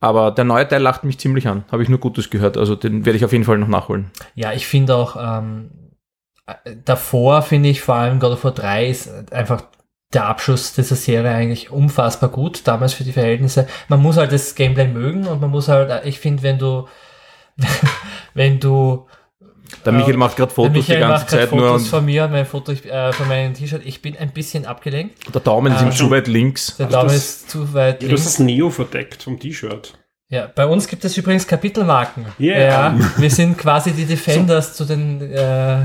Aber 0.00 0.32
der 0.32 0.44
neue 0.44 0.66
Teil 0.66 0.82
lacht 0.82 1.04
mich 1.04 1.18
ziemlich 1.18 1.46
an. 1.48 1.64
Habe 1.70 1.82
ich 1.84 1.88
nur 1.88 2.00
Gutes 2.00 2.28
gehört. 2.28 2.56
Also 2.56 2.74
den 2.74 3.06
werde 3.06 3.16
ich 3.16 3.24
auf 3.24 3.32
jeden 3.32 3.44
Fall 3.44 3.58
noch 3.58 3.68
nachholen. 3.68 4.10
Ja, 4.34 4.52
ich 4.52 4.66
finde 4.66 4.94
auch, 4.96 5.16
ähm, 5.18 5.70
äh, 6.46 6.74
davor 6.84 7.42
finde 7.42 7.68
ich 7.68 7.80
vor 7.80 7.94
allem 7.94 8.18
God 8.18 8.32
of 8.32 8.44
War 8.44 8.52
3 8.52 8.88
ist 8.88 9.32
einfach 9.32 9.62
der 10.12 10.24
Abschluss 10.26 10.72
dieser 10.72 10.96
Serie 10.96 11.30
eigentlich 11.32 11.70
unfassbar 11.70 12.30
gut, 12.30 12.62
damals 12.66 12.94
für 12.94 13.04
die 13.04 13.12
Verhältnisse. 13.12 13.66
Man 13.88 14.00
muss 14.00 14.16
halt 14.16 14.32
das 14.32 14.54
Gameplay 14.54 14.86
mögen 14.86 15.26
und 15.26 15.40
man 15.40 15.50
muss 15.50 15.68
halt, 15.68 15.90
äh, 15.90 16.08
ich 16.08 16.20
finde, 16.20 16.42
wenn 16.42 16.58
du, 16.58 16.86
wenn 18.34 18.60
du, 18.60 19.06
Der 19.84 19.92
Michael 19.92 20.16
macht 20.16 20.36
gerade 20.36 20.52
Fotos 20.52 20.72
die 20.72 20.78
Michael 20.78 21.00
ganze 21.00 21.12
macht 21.24 21.28
grad 21.28 21.40
Zeit 21.40 21.52
nur 21.52 21.68
Fotos 21.68 21.88
von 21.88 22.04
mir 22.04 22.24
und 22.24 22.32
mein 22.32 22.46
Foto, 22.46 22.72
ich, 22.72 22.84
äh, 22.86 23.12
von 23.12 23.26
meinem 23.28 23.54
T-Shirt, 23.54 23.82
ich 23.84 24.00
bin 24.02 24.16
ein 24.16 24.30
bisschen 24.30 24.64
abgelenkt. 24.64 25.34
der 25.34 25.40
Daumen 25.40 25.72
ist 25.74 25.82
ihm 25.82 25.92
zu 25.92 26.10
weit 26.10 26.28
links. 26.28 26.76
Der 26.76 26.86
Daumen 26.86 27.08
das- 27.08 27.16
ist 27.16 27.50
zu 27.50 27.74
weit 27.74 28.00
Du 28.02 28.06
hast 28.06 28.10
links. 28.10 28.24
das 28.24 28.38
Neo 28.38 28.70
verdeckt 28.70 29.22
vom 29.24 29.38
T-Shirt. 29.40 29.94
Ja, 30.28 30.50
bei 30.52 30.66
uns 30.66 30.88
gibt 30.88 31.04
es 31.04 31.16
übrigens 31.16 31.46
Kapitelmarken. 31.46 32.26
Yeah. 32.40 32.58
Ja, 32.60 32.98
wir 33.16 33.30
sind 33.30 33.56
quasi 33.58 33.92
die 33.92 34.04
Defenders 34.06 34.74
zu 34.74 34.84
den 34.84 35.20
äh, 35.32 35.82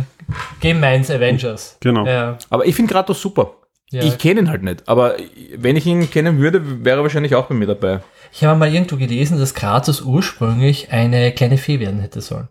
Game 0.60 0.80
Minds 0.80 1.12
Avengers. 1.12 1.78
Genau. 1.80 2.08
Ja, 2.08 2.38
Aber 2.50 2.66
ich 2.66 2.74
finde 2.76 2.92
Kratos 2.92 3.22
super. 3.22 3.56
Ja. 3.92 4.04
Ich 4.04 4.18
kenne 4.18 4.42
ihn 4.42 4.50
halt 4.50 4.64
nicht. 4.64 4.88
Aber 4.90 5.16
wenn 5.56 5.76
ich 5.76 5.86
ihn 5.86 6.10
kennen 6.10 6.40
würde, 6.40 6.84
wäre 6.84 7.00
er 7.00 7.04
wahrscheinlich 7.04 7.36
auch 7.36 7.46
bei 7.48 7.56
mir 7.56 7.68
dabei. 7.68 8.02
Ich 8.34 8.44
habe 8.44 8.58
mal 8.58 8.74
irgendwo 8.74 8.96
gelesen, 8.98 9.38
dass 9.38 9.54
Kratos 9.54 10.02
ursprünglich 10.02 10.92
eine 10.92 11.32
kleine 11.34 11.58
Fee 11.58 11.80
werden 11.80 12.00
hätte 12.00 12.22
sollen. 12.22 12.48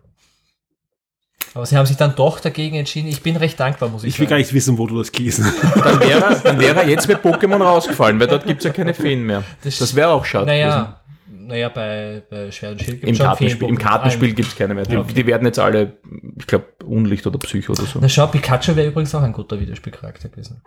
Aber 1.53 1.65
sie 1.65 1.75
haben 1.75 1.85
sich 1.85 1.97
dann 1.97 2.15
doch 2.15 2.39
dagegen 2.39 2.77
entschieden. 2.77 3.09
Ich 3.09 3.21
bin 3.23 3.35
recht 3.35 3.59
dankbar, 3.59 3.89
muss 3.89 4.03
ich, 4.03 4.13
Ich 4.13 4.19
will 4.19 4.25
gar 4.27 4.31
sagen. 4.35 4.41
nicht 4.41 4.53
wissen, 4.53 4.77
wo 4.77 4.87
du 4.87 4.97
das 4.99 5.11
gelesen 5.11 5.45
hast. 5.45 5.61
Dann 5.85 5.99
wäre 5.99 6.21
er, 6.23 6.35
dann 6.35 6.59
wäre 6.59 6.75
er 6.83 6.87
jetzt 6.87 7.07
bei 7.07 7.15
Pokémon 7.15 7.61
rausgefallen, 7.61 8.19
weil 8.21 8.27
dort 8.27 8.45
gibt 8.45 8.59
es 8.59 8.65
ja 8.65 8.71
keine 8.71 8.93
Feen 8.93 9.25
mehr. 9.25 9.43
Das- 9.63 9.79
Das 9.79 9.93
wäre 9.95 10.09
auch 10.09 10.23
schade. 10.23 10.45
gewesen. 10.45 10.59
Naja, 10.69 11.01
naja 11.27 11.69
bei, 11.69 12.23
bei 12.29 12.51
Schwert 12.51 12.73
und 12.73 12.81
Schild 12.83 12.99
Im 13.01 13.05
gibt's 13.07 13.17
schon 13.17 13.25
Kartenspiel, 13.27 13.67
im 13.67 13.77
Kartenspiel 13.77 14.33
gibt 14.33 14.47
es 14.49 14.55
keine 14.55 14.75
mehr. 14.75 14.85
Die, 14.85 14.93
Ja, 14.93 14.99
okay. 15.01 15.13
die 15.13 15.25
werden 15.25 15.45
jetzt 15.45 15.59
alle, 15.59 15.97
ich 16.39 16.47
glaube, 16.47 16.67
Unlicht 16.85 17.27
oder 17.27 17.37
Psycho 17.39 17.73
oder 17.73 17.83
so. 17.83 17.99
Na 17.99 18.07
schau, 18.07 18.27
Pikachu 18.27 18.75
wäre 18.77 18.87
übrigens 18.87 19.13
auch 19.13 19.23
ein 19.23 19.33
guter 19.33 19.59
Videospielcharakter 19.59 20.29
gewesen. 20.29 20.61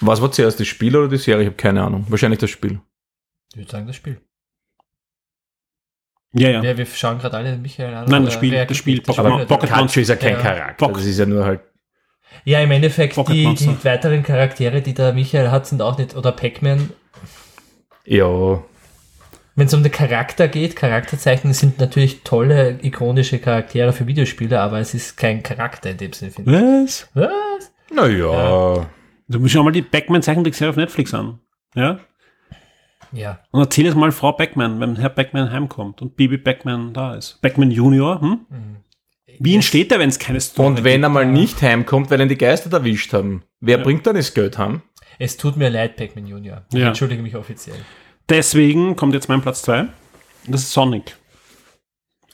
Was 0.00 0.20
war 0.22 0.30
zuerst, 0.30 0.60
das 0.60 0.66
Spiel 0.66 0.96
oder 0.96 1.08
die 1.08 1.16
Serie? 1.16 1.42
Ich 1.42 1.46
habe 1.48 1.56
keine 1.56 1.82
Ahnung. 1.82 2.04
Wahrscheinlich 2.08 2.38
das 2.40 2.50
Spiel. 2.50 2.80
Ich 3.52 3.58
würde 3.58 3.70
sagen, 3.70 3.86
das 3.86 3.96
Spiel. 3.96 4.20
Ja, 6.34 6.50
ja. 6.50 6.62
Ja, 6.62 6.76
wir 6.76 6.86
schauen 6.86 7.18
gerade 7.18 7.36
alle 7.38 7.52
den 7.52 7.62
Michael 7.62 7.94
an. 7.94 8.08
Nein, 8.08 8.24
das 8.24 8.34
Spiel- 8.34 8.64
das 8.66 8.76
Spiel 8.76 9.00
Pocket 9.00 9.48
ja. 9.50 9.56
Pikachu 9.56 10.00
ist 10.00 10.08
ja 10.08 10.16
kein 10.16 10.34
Ja. 10.34 10.40
Charakter. 10.40 10.86
Pock- 10.86 10.96
Das 10.98 11.06
ist 11.06 11.18
ja 11.18 11.26
nur 11.26 11.44
halt. 11.44 11.60
Ja, 12.44 12.60
im 12.60 12.70
Endeffekt, 12.70 13.16
die, 13.28 13.44
Monster. 13.46 13.72
die 13.72 13.84
weiteren 13.84 14.22
Charaktere, 14.22 14.82
die 14.82 14.92
der 14.94 15.12
Michael 15.14 15.50
hat, 15.50 15.66
sind 15.66 15.80
auch 15.82 15.96
nicht, 15.98 16.14
oder 16.14 16.30
Pac-Man, 16.32 16.90
Ja, 18.04 18.62
wenn 19.56 19.66
es 19.66 19.74
um 19.74 19.82
den 19.82 19.90
Charakter 19.90 20.46
geht, 20.46 20.76
Charakterzeichnungen 20.76 21.54
sind 21.54 21.78
natürlich 21.80 22.22
tolle, 22.22 22.78
ikonische 22.82 23.38
Charaktere 23.40 23.92
für 23.92 24.06
Videospiele, 24.06 24.60
aber 24.60 24.78
es 24.78 24.94
ist 24.94 25.16
kein 25.16 25.42
Charakter 25.42 25.90
in 25.90 25.96
dem 25.96 26.12
Sinne. 26.12 26.32
Was? 26.44 27.08
Was? 27.14 27.72
naja. 27.92 28.86
Du 29.28 29.38
musst 29.40 29.52
schau 29.52 29.62
mal 29.62 29.70
die 29.72 29.82
Backman-Zeichentrickserie 29.82 30.70
auf 30.70 30.76
Netflix 30.76 31.12
an. 31.14 31.38
Ja? 31.74 32.00
Ja. 33.12 33.40
Und 33.50 33.60
erzähl 33.60 33.86
es 33.86 33.94
mal 33.94 34.12
Frau 34.12 34.32
Backman, 34.32 34.80
wenn 34.80 34.96
Herr 34.96 35.10
Backman 35.10 35.50
heimkommt 35.50 36.02
und 36.02 36.16
Baby 36.16 36.36
Backman 36.38 36.92
da 36.92 37.14
ist. 37.14 37.40
Backman 37.40 37.70
Junior, 37.70 38.20
hm? 38.20 38.40
Wie 39.40 39.54
entsteht 39.54 39.90
der, 39.90 39.98
wenn 39.98 40.08
es 40.08 40.18
keine 40.18 40.40
Story 40.40 40.66
Und 40.68 40.84
wenn 40.84 41.02
er 41.02 41.08
mal 41.08 41.24
Ja. 41.24 41.30
nicht 41.30 41.60
heimkommt, 41.62 42.10
weil 42.10 42.20
ihn 42.20 42.28
die 42.28 42.36
Geister 42.38 42.72
erwischt 42.72 43.12
haben, 43.12 43.44
wer 43.60 43.78
bringt 43.78 44.06
dann 44.06 44.16
das 44.16 44.34
Geld 44.34 44.58
heim? 44.58 44.82
Es 45.18 45.36
tut 45.36 45.56
mir 45.56 45.68
leid, 45.68 45.96
Pac-Man 45.96 46.26
Junior. 46.26 46.64
Ich 46.72 46.78
Ja. 46.78 46.88
entschuldige 46.88 47.22
mich 47.22 47.36
offiziell. 47.36 47.78
Deswegen 48.28 48.96
kommt 48.96 49.14
jetzt 49.14 49.28
mein 49.28 49.40
Platz 49.40 49.62
2. 49.62 49.86
Das 50.46 50.62
ist 50.62 50.72
Sonic. 50.72 51.16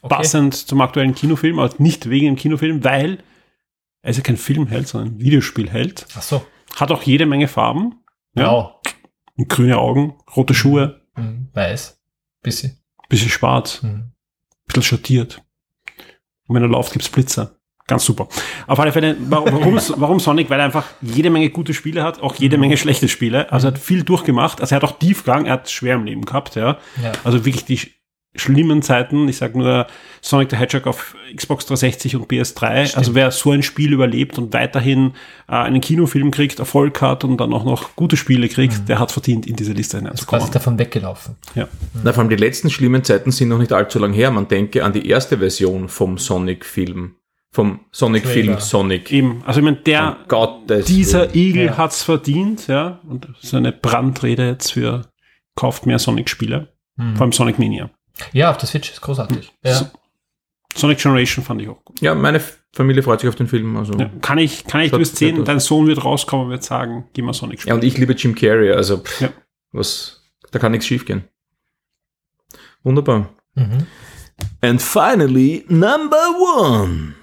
Okay. 0.02 0.14
Passend 0.16 0.54
zum 0.54 0.80
aktuellen 0.80 1.14
Kinofilm, 1.14 1.58
aber 1.58 1.72
nicht 1.78 2.10
wegen 2.10 2.26
dem 2.26 2.36
Kinofilm, 2.36 2.84
weil 2.84 3.18
er 4.02 4.10
ist 4.10 4.16
ja 4.18 4.22
kein 4.22 4.36
Filmheld, 4.36 4.86
sondern 4.88 5.14
ein 5.14 5.20
Videospielheld. 5.20 6.06
Ach 6.16 6.22
so. 6.22 6.44
Hat 6.76 6.90
auch 6.92 7.02
jede 7.02 7.26
Menge 7.26 7.48
Farben. 7.48 8.00
Ja. 8.34 8.42
Blau. 8.44 8.80
Und 9.36 9.48
grüne 9.48 9.78
Augen, 9.78 10.14
rote 10.36 10.54
Schuhe, 10.54 11.00
Mhm. 11.16 11.48
Weiß. 11.52 12.00
Bisschen. 12.42 12.78
bisschen 13.08 13.30
schwarz, 13.30 13.82
Mhm. 13.82 14.12
bisschen 14.66 14.82
schattiert. 14.82 15.42
Und 16.46 16.56
wenn 16.56 16.62
er 16.62 16.68
läuft, 16.68 16.92
gibt's 16.92 17.08
Blitzer. 17.08 17.56
Ganz 17.86 18.04
super. 18.04 18.28
Auf 18.66 18.80
alle 18.80 18.92
Fälle, 18.92 19.16
warum, 19.28 19.46
warum, 19.96 20.18
Sonic? 20.20 20.48
Weil 20.50 20.58
er 20.58 20.64
einfach 20.66 20.86
jede 21.02 21.30
Menge 21.30 21.50
gute 21.50 21.74
Spiele 21.74 22.02
hat, 22.02 22.20
auch 22.22 22.34
jede 22.36 22.56
Menge 22.58 22.76
schlechte 22.78 23.08
Spiele. 23.08 23.52
Also 23.52 23.68
er 23.68 23.72
hat 23.74 23.78
viel 23.78 24.02
durchgemacht. 24.04 24.60
Also 24.60 24.74
er 24.74 24.80
hat 24.80 24.84
auch 24.88 24.98
Tiefgang, 24.98 25.44
er 25.46 25.52
hat 25.54 25.70
schwer 25.70 25.94
im 25.96 26.04
Leben 26.04 26.24
gehabt, 26.24 26.54
ja. 26.56 26.78
Ja. 27.02 27.12
Also 27.24 27.44
wirklich 27.44 27.64
die 27.66 27.80
schlimmen 28.36 28.82
Zeiten. 28.82 29.28
Ich 29.28 29.36
sag 29.36 29.54
nur 29.54 29.86
Sonic 30.20 30.50
the 30.50 30.56
Hedgehog 30.56 30.86
auf 30.86 31.14
Xbox 31.36 31.66
360 31.66 32.16
und 32.16 32.26
PS3. 32.30 32.86
Stimmt. 32.86 32.96
Also 32.98 33.14
wer 33.14 33.30
so 33.30 33.52
ein 33.52 33.62
Spiel 33.62 33.92
überlebt 33.92 34.38
und 34.38 34.52
weiterhin 34.52 35.12
äh, 35.48 35.52
einen 35.52 35.80
Kinofilm 35.80 36.30
kriegt, 36.30 36.58
Erfolg 36.58 37.00
hat 37.00 37.24
und 37.24 37.38
dann 37.38 37.52
auch 37.52 37.64
noch 37.64 37.94
gute 37.96 38.16
Spiele 38.16 38.48
kriegt, 38.48 38.88
der 38.88 38.98
hat 38.98 39.12
verdient, 39.12 39.46
in 39.46 39.56
diese 39.56 39.72
Liste 39.72 39.96
Ist 39.98 40.02
quasi 40.02 40.04
hineinzukommen. 40.04 40.50
davon 40.52 40.78
weggelaufen. 40.78 41.36
Ja. 41.54 41.68
Na, 42.02 42.12
vor 42.12 42.22
allem 42.22 42.30
die 42.30 42.36
letzten 42.36 42.70
schlimmen 42.70 43.04
Zeiten 43.04 43.30
sind 43.30 43.48
noch 43.48 43.58
nicht 43.58 43.72
allzu 43.72 43.98
lang 43.98 44.12
her. 44.12 44.30
Man 44.30 44.48
denke 44.48 44.84
an 44.84 44.92
die 44.92 45.08
erste 45.08 45.38
Version 45.38 45.88
vom 45.88 46.18
Sonic-Film. 46.18 47.14
Vom 47.52 47.80
Sonic-Film 47.92 48.46
Trailer. 48.46 48.52
Eben. 48.54 48.60
Sonic. 48.60 49.46
Also 49.46 49.60
ich 49.60 49.64
meine, 49.64 49.76
der, 49.76 50.16
Gottes 50.26 50.86
dieser 50.86 51.32
Willen. 51.32 51.34
Igel 51.34 51.66
Ja. 51.66 51.76
hat's 51.76 52.02
verdient, 52.02 52.66
ja. 52.66 52.98
Und 53.08 53.28
ist 53.40 53.54
eine 53.54 53.70
Brandrede 53.70 54.48
jetzt 54.48 54.72
für 54.72 55.02
kauft 55.54 55.86
mehr 55.86 56.00
Sonic-Spiele. 56.00 56.72
Mhm. 56.96 57.14
Vor 57.14 57.22
allem 57.22 57.32
Sonic 57.32 57.60
Mania. 57.60 57.90
Ja, 58.32 58.50
auf 58.50 58.56
der 58.58 58.68
Switch 58.68 58.90
ist 58.90 59.00
großartig. 59.00 59.52
Ja. 59.64 59.74
So- 59.74 59.86
Sonic 60.76 60.98
Generation 60.98 61.44
fand 61.44 61.62
ich 61.62 61.68
auch 61.68 61.84
gut. 61.84 62.00
Ja, 62.00 62.14
meine 62.16 62.40
Familie 62.72 63.02
freut 63.04 63.20
sich 63.20 63.28
auf 63.28 63.36
den 63.36 63.46
Film. 63.46 63.76
Also. 63.76 63.94
Ja, 63.94 64.10
kann 64.20 64.38
ich, 64.38 64.64
kann 64.66 64.80
ich, 64.80 64.90
nett 64.90 65.00
aus. 65.38 65.44
dein 65.44 65.60
Sohn 65.60 65.86
wird 65.86 66.04
rauskommen 66.04 66.46
und 66.46 66.50
wird 66.50 66.64
sagen, 66.64 67.08
geh 67.12 67.22
mal 67.22 67.32
Sonic 67.32 67.58
Ja, 67.58 67.62
spielen. 67.62 67.74
und 67.76 67.84
ich 67.84 67.96
liebe 67.96 68.12
Jim 68.14 68.34
Carrey, 68.34 68.72
also 68.72 68.98
pff, 68.98 69.20
Ja. 69.20 69.28
was, 69.70 70.24
da 70.50 70.58
kann 70.58 70.72
nichts 70.72 70.86
schief 70.86 71.04
gehen. 71.06 71.24
Wunderbar. 72.82 73.28
Mhm. 73.54 73.86
And 74.60 74.82
finally, 74.82 75.64
number 75.68 76.16
one. 76.60 77.14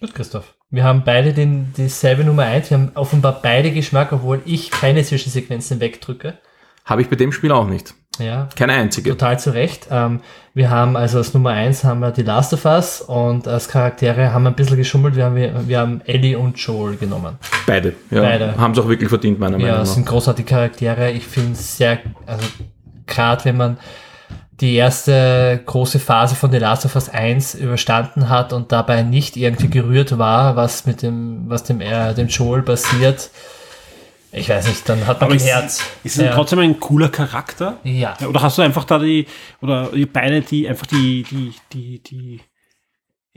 Gut, 0.00 0.14
Christoph. 0.14 0.54
Wir 0.70 0.84
haben 0.84 1.04
beide 1.04 1.32
den, 1.32 1.72
dieselbe 1.74 2.24
Nummer 2.24 2.42
1. 2.44 2.70
Wir 2.70 2.78
haben 2.78 2.92
offenbar 2.96 3.40
beide 3.40 3.72
Geschmack, 3.72 4.12
obwohl 4.12 4.42
ich 4.44 4.70
keine 4.70 5.02
Zwischensequenzen 5.04 5.80
wegdrücke. 5.80 6.38
Habe 6.84 7.00
ich 7.00 7.08
bei 7.08 7.16
dem 7.16 7.32
Spiel 7.32 7.52
auch 7.52 7.66
nicht. 7.66 7.94
Ja, 8.18 8.48
Keine 8.56 8.74
einzige. 8.74 9.10
total 9.10 9.38
zu 9.38 9.52
Recht. 9.54 9.88
Ähm, 9.90 10.20
wir 10.54 10.70
haben 10.70 10.96
also 10.96 11.18
als 11.18 11.34
Nummer 11.34 11.50
eins 11.50 11.82
haben 11.82 12.00
wir 12.00 12.10
die 12.12 12.22
Last 12.22 12.52
of 12.54 12.64
Us 12.64 13.00
und 13.00 13.48
als 13.48 13.68
Charaktere 13.68 14.32
haben 14.32 14.44
wir 14.44 14.50
ein 14.50 14.54
bisschen 14.56 14.76
geschummelt. 14.76 15.16
Wir 15.16 15.24
haben, 15.24 15.34
wir, 15.36 15.52
wir 15.66 15.78
haben 15.80 16.00
Ellie 16.04 16.38
und 16.38 16.56
Joel 16.58 16.96
genommen. 16.96 17.38
Beide. 17.66 17.94
Ja. 18.10 18.20
Beide. 18.20 18.56
Haben 18.56 18.72
es 18.72 18.78
auch 18.78 18.88
wirklich 18.88 19.08
verdient, 19.08 19.40
meiner 19.40 19.58
Ja, 19.58 19.66
Meinung 19.66 19.82
es 19.82 19.88
nach. 19.88 19.94
sind 19.96 20.06
großartige 20.06 20.48
Charaktere. 20.48 21.10
Ich 21.10 21.24
finde 21.26 21.52
es 21.52 21.76
sehr, 21.76 21.98
also 22.26 22.46
gerade 23.06 23.44
wenn 23.46 23.56
man 23.56 23.76
die 24.60 24.76
erste 24.76 25.60
große 25.66 25.98
Phase 25.98 26.36
von 26.36 26.52
The 26.52 26.58
Last 26.58 26.84
of 26.84 26.94
Us 26.94 27.08
1 27.08 27.56
überstanden 27.56 28.28
hat 28.28 28.52
und 28.52 28.70
dabei 28.70 29.02
nicht 29.02 29.36
irgendwie 29.36 29.68
gerührt 29.68 30.16
war, 30.16 30.54
was 30.54 30.86
mit 30.86 31.02
dem, 31.02 31.48
was 31.48 31.64
dem, 31.64 31.80
äh, 31.80 32.14
dem 32.14 32.28
Joel 32.28 32.62
passiert. 32.62 33.30
Ich 34.36 34.48
weiß 34.48 34.66
nicht, 34.66 34.88
dann 34.88 35.06
hat 35.06 35.20
man 35.20 35.30
ein 35.30 35.36
ist, 35.36 35.46
Herz. 35.46 35.80
ist 36.02 36.18
er 36.18 36.26
Ja. 36.26 36.34
trotzdem 36.34 36.58
ein 36.58 36.80
cooler 36.80 37.08
Charakter? 37.08 37.78
Ja. 37.84 38.16
Oder 38.28 38.42
hast 38.42 38.58
du 38.58 38.62
einfach 38.62 38.84
da 38.84 38.98
die, 38.98 39.26
oder 39.62 39.92
ihr 39.92 40.12
beide, 40.12 40.40
die 40.40 40.68
einfach 40.68 40.86
die, 40.86 41.24
die, 41.30 41.52
die, 41.72 42.00
die 42.00 42.40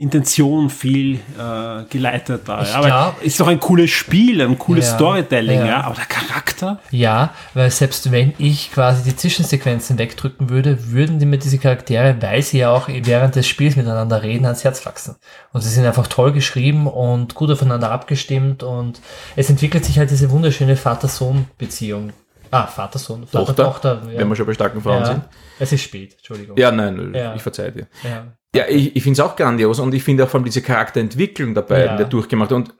Intention 0.00 0.70
viel 0.70 1.16
äh, 1.16 1.82
geleitet 1.90 2.42
da. 2.46 2.62
Ich 2.62 2.68
Ja, 2.68 2.74
aber 2.76 2.86
glaub, 2.86 3.22
ist 3.22 3.40
doch 3.40 3.48
ein 3.48 3.58
cooles 3.58 3.90
Spiel, 3.90 4.40
ein 4.40 4.56
cooles 4.56 4.86
Ja, 4.86 4.94
Storytelling, 4.94 5.58
ja. 5.58 5.66
ja. 5.66 5.80
Aber 5.82 5.96
der 5.96 6.04
Charakter? 6.04 6.78
Ja, 6.92 7.34
weil 7.52 7.68
selbst 7.72 8.12
wenn 8.12 8.32
ich 8.38 8.70
quasi 8.70 9.02
die 9.02 9.16
Zwischensequenzen 9.16 9.98
wegdrücken 9.98 10.50
würde, 10.50 10.92
würden 10.92 11.18
die 11.18 11.26
mir 11.26 11.38
diese 11.38 11.58
Charaktere, 11.58 12.16
weil 12.22 12.42
sie 12.42 12.58
ja 12.58 12.70
auch 12.70 12.86
während 12.88 13.34
des 13.34 13.48
Spiels 13.48 13.74
miteinander 13.74 14.22
reden, 14.22 14.44
ans 14.44 14.62
Herz 14.62 14.86
wachsen. 14.86 15.16
Und 15.52 15.62
sie 15.62 15.68
sind 15.68 15.84
einfach 15.84 16.06
toll 16.06 16.30
geschrieben 16.30 16.86
und 16.86 17.34
gut 17.34 17.50
aufeinander 17.50 17.90
abgestimmt 17.90 18.62
und 18.62 19.00
es 19.34 19.50
entwickelt 19.50 19.84
sich 19.84 19.98
halt 19.98 20.12
diese 20.12 20.30
wunderschöne 20.30 20.76
Vater-Sohn-Beziehung. 20.76 22.12
Ah, 22.52 22.68
Vater-Sohn, 22.68 23.22
Tochter, 23.22 23.46
Vater-Tochter. 23.46 24.02
ja. 24.12 24.20
wenn 24.20 24.28
wir 24.28 24.36
schon 24.36 24.46
bei 24.46 24.54
starken 24.54 24.80
Frauen 24.80 25.00
ja. 25.00 25.06
sind. 25.06 25.22
Es 25.58 25.72
ist 25.72 25.82
spät, 25.82 26.14
Entschuldigung. 26.18 26.56
Ja, 26.56 26.70
nein, 26.70 27.12
Ja. 27.14 27.34
ich 27.34 27.42
verzeihe 27.42 27.72
dir. 27.72 27.88
Ja. 28.04 28.28
Ja, 28.54 28.64
ich, 28.68 28.96
ich 28.96 29.02
finde 29.02 29.20
es 29.20 29.26
auch 29.26 29.36
grandios 29.36 29.78
und 29.78 29.94
ich 29.94 30.02
finde 30.02 30.24
auch 30.24 30.28
vor 30.28 30.38
allem 30.38 30.44
diese 30.46 30.62
Charakterentwicklung 30.62 31.54
dabei, 31.54 31.84
Ja. 31.84 31.96
der 31.96 32.06
durchgemacht 32.06 32.50
hat. 32.50 32.56
Und 32.56 32.74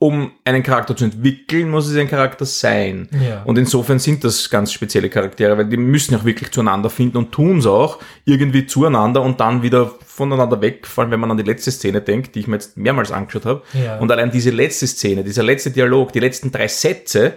um 0.00 0.32
einen 0.44 0.62
Charakter 0.64 0.94
zu 0.96 1.04
entwickeln, 1.04 1.70
muss 1.70 1.86
es 1.88 1.96
ein 1.96 2.08
Charakter 2.08 2.44
sein. 2.44 3.08
Ja. 3.24 3.42
Und 3.44 3.56
insofern 3.56 3.98
sind 4.00 4.24
das 4.24 4.50
ganz 4.50 4.72
spezielle 4.72 5.08
Charaktere, 5.08 5.56
weil 5.56 5.66
die 5.66 5.76
müssen 5.76 6.14
auch 6.16 6.24
wirklich 6.24 6.50
zueinander 6.50 6.90
finden 6.90 7.16
und 7.16 7.30
tun 7.32 7.58
es 7.58 7.66
auch 7.66 8.00
irgendwie 8.24 8.66
zueinander 8.66 9.22
und 9.22 9.38
dann 9.40 9.62
wieder 9.62 9.92
voneinander 10.04 10.60
weg, 10.60 10.86
vor 10.86 11.02
allem 11.04 11.12
wenn 11.12 11.20
man 11.20 11.30
an 11.30 11.36
die 11.36 11.44
letzte 11.44 11.70
Szene 11.70 12.00
denkt, 12.00 12.34
die 12.34 12.40
ich 12.40 12.48
mir 12.48 12.56
jetzt 12.56 12.76
mehrmals 12.76 13.12
angeschaut 13.12 13.46
habe. 13.46 13.62
Ja. 13.72 13.98
Und 13.98 14.10
allein 14.10 14.30
diese 14.32 14.50
letzte 14.50 14.86
Szene, 14.88 15.22
dieser 15.24 15.44
letzte 15.44 15.70
Dialog, 15.70 16.12
die 16.12 16.20
letzten 16.20 16.50
drei 16.50 16.66
Sätze, 16.68 17.34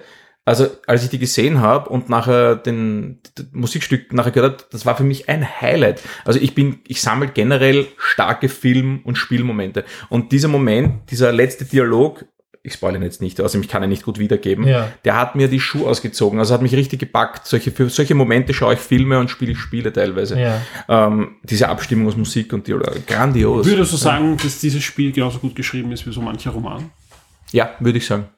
also 0.48 0.68
als 0.88 1.04
ich 1.04 1.10
die 1.10 1.20
gesehen 1.20 1.60
habe 1.60 1.90
und 1.90 2.08
nachher 2.08 2.56
den, 2.56 3.20
das 3.36 3.48
Musikstück 3.52 4.14
nachher 4.14 4.32
gehört 4.32 4.62
habe, 4.62 4.70
das 4.72 4.86
war 4.86 4.96
für 4.96 5.04
mich 5.04 5.28
ein 5.28 5.46
Highlight. 5.62 6.02
Also 6.24 6.40
ich 6.40 6.56
bin, 6.56 6.80
ich 6.88 7.02
sammle 7.02 7.28
generell 7.28 7.86
starke 7.98 8.48
Film- 8.48 9.02
und 9.04 9.18
Spielmomente. 9.18 9.84
Und 10.08 10.32
dieser 10.32 10.48
Moment, 10.48 11.12
dieser 11.12 11.34
letzte 11.34 11.66
Dialog, 11.66 12.24
ich 12.64 12.74
spoilere 12.74 13.00
ihn 13.00 13.04
jetzt 13.04 13.22
nicht, 13.22 13.42
also 13.42 13.60
ich 13.60 13.68
kann 13.68 13.84
ihn 13.84 13.90
nicht 13.90 14.04
gut 14.04 14.20
wiedergeben, 14.20 14.66
Ja. 14.66 14.90
der 15.04 15.16
hat 15.18 15.36
mir 15.36 15.50
die 15.50 15.60
Schuhe 15.60 15.86
ausgezogen. 15.90 16.40
Also 16.40 16.54
hat 16.54 16.62
mich 16.62 16.74
richtig 16.76 17.00
gepackt. 17.00 17.46
Solche, 17.46 17.72
für 17.72 17.90
solche 17.90 18.16
Momente 18.16 18.54
schaue 18.54 18.76
ich 18.76 18.80
Filme 18.80 19.20
und 19.20 19.30
spiele 19.30 19.54
Spiele 19.54 19.92
teilweise. 19.92 20.40
Ja. 20.40 20.62
Ähm, 20.88 21.36
diese 21.44 21.68
Abstimmung 21.68 22.08
aus 22.08 22.16
Musik 22.16 22.54
und 22.54 22.66
Dialog, 22.68 23.06
grandios. 23.06 23.66
Würdest 23.66 23.92
du 23.92 23.98
sagen, 23.98 24.38
dass 24.42 24.60
dieses 24.62 24.82
Spiel 24.82 25.12
genauso 25.12 25.40
gut 25.40 25.56
geschrieben 25.58 25.92
ist 25.92 26.08
wie 26.08 26.14
so 26.14 26.22
mancher 26.22 26.52
Roman? 26.52 26.90
Ja, 27.52 27.72
würde 27.80 27.98
ich 27.98 28.06
sagen. 28.06 28.30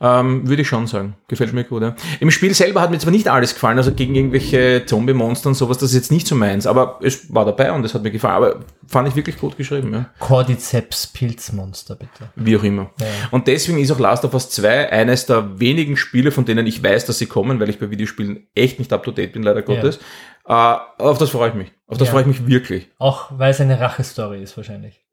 Ähm, 0.00 0.48
würde 0.48 0.62
ich 0.62 0.68
schon 0.68 0.86
sagen. 0.86 1.14
Gefällt 1.28 1.52
mir 1.52 1.64
gut, 1.64 1.82
ja. 1.82 1.94
Im 2.20 2.30
Spiel 2.30 2.52
selber 2.54 2.80
hat 2.80 2.90
mir 2.90 2.98
zwar 2.98 3.12
nicht 3.12 3.28
alles 3.28 3.54
gefallen, 3.54 3.78
also 3.78 3.92
gegen 3.92 4.14
irgendwelche 4.14 4.84
Zombie-Monster 4.86 5.48
und 5.48 5.54
sowas, 5.54 5.78
das 5.78 5.90
ist 5.90 5.96
jetzt 5.96 6.10
nicht 6.12 6.26
so 6.26 6.34
meins, 6.34 6.66
aber 6.66 6.98
es 7.02 7.32
war 7.32 7.44
dabei 7.44 7.72
und 7.72 7.84
es 7.84 7.94
hat 7.94 8.02
mir 8.02 8.10
gefallen, 8.10 8.34
aber 8.36 8.60
fand 8.86 9.08
ich 9.08 9.16
wirklich 9.16 9.38
gut 9.38 9.56
geschrieben, 9.56 9.92
ja. 9.92 10.06
Cordyceps 10.18 11.06
Pilzmonster, 11.08 11.94
bitte. 11.96 12.30
Wie 12.36 12.56
auch 12.56 12.62
immer. 12.64 12.90
Ja. 13.00 13.06
Und 13.30 13.46
deswegen 13.46 13.78
ist 13.78 13.90
auch 13.92 13.98
Last 14.00 14.24
of 14.24 14.34
Us 14.34 14.50
2 14.50 14.90
eines 14.90 15.26
der 15.26 15.58
wenigen 15.60 15.96
Spiele, 15.96 16.30
von 16.30 16.44
denen 16.44 16.66
ich 16.66 16.82
weiß, 16.82 17.06
dass 17.06 17.18
sie 17.18 17.26
kommen, 17.26 17.60
weil 17.60 17.70
ich 17.70 17.78
bei 17.78 17.90
Videospielen 17.90 18.46
echt 18.54 18.78
nicht 18.78 18.92
up 18.92 19.04
to 19.04 19.10
date 19.12 19.32
bin, 19.32 19.42
leider 19.42 19.62
Gottes. 19.62 19.98
Äh, 20.46 20.52
auf 20.98 21.18
das 21.18 21.30
freue 21.30 21.50
ich 21.50 21.54
mich. 21.54 21.72
Auf 21.86 21.98
das 21.98 22.08
Ja. 22.08 22.12
freue 22.12 22.22
ich 22.22 22.26
mich 22.28 22.46
wirklich. 22.46 22.88
Auch 22.98 23.30
weil 23.38 23.50
es 23.50 23.60
eine 23.60 23.80
Rache-Story 23.80 24.42
ist, 24.42 24.56
wahrscheinlich. 24.56 25.03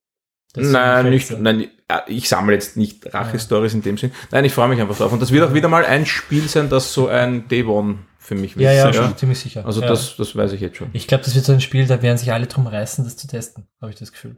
Nein, 0.56 1.10
nicht, 1.10 1.32
nein, 1.40 1.68
ich 2.08 2.28
sammle 2.28 2.54
jetzt 2.54 2.76
nicht 2.78 3.14
Rache-Stories 3.14 3.74
in 3.74 3.82
dem 3.84 3.98
Sinn. 3.98 4.12
Nein, 4.32 4.44
ich 4.46 4.54
freue 4.54 4.68
mich 4.68 4.82
einfach 4.82 4.98
drauf. 4.98 5.12
Und 5.14 5.22
das 5.22 5.32
wird 5.32 5.48
auch 5.48 5.54
wieder 5.54 5.68
mal 5.70 5.86
ein 5.86 6.06
Spiel 6.06 6.48
sein, 6.50 6.70
das 6.70 6.94
so 6.94 7.08
ein 7.08 7.48
Day 7.48 7.64
One 7.64 8.00
für 8.20 8.36
mich 8.36 8.56
Ja, 8.56 8.72
ja, 8.72 8.86
wird. 8.86 8.96
schon 8.96 9.18
ziemlich 9.18 9.40
sicher. 9.40 9.66
Also 9.66 9.82
ja. 9.82 9.88
das, 9.88 10.16
das 10.18 10.36
weiß 10.36 10.52
ich 10.54 10.62
jetzt 10.62 10.78
schon. 10.78 10.90
Ich 10.94 11.08
glaube, 11.08 11.24
das 11.24 11.36
wird 11.36 11.46
so 11.46 11.54
ein 11.54 11.62
Spiel, 11.62 11.86
da 11.88 12.02
werden 12.02 12.18
sich 12.18 12.32
alle 12.34 12.48
drum 12.48 12.68
reißen, 12.68 13.04
das 13.04 13.16
zu 13.18 13.28
testen, 13.28 13.68
habe 13.82 13.92
ich 13.92 13.98
das 13.98 14.12
Gefühl. 14.12 14.38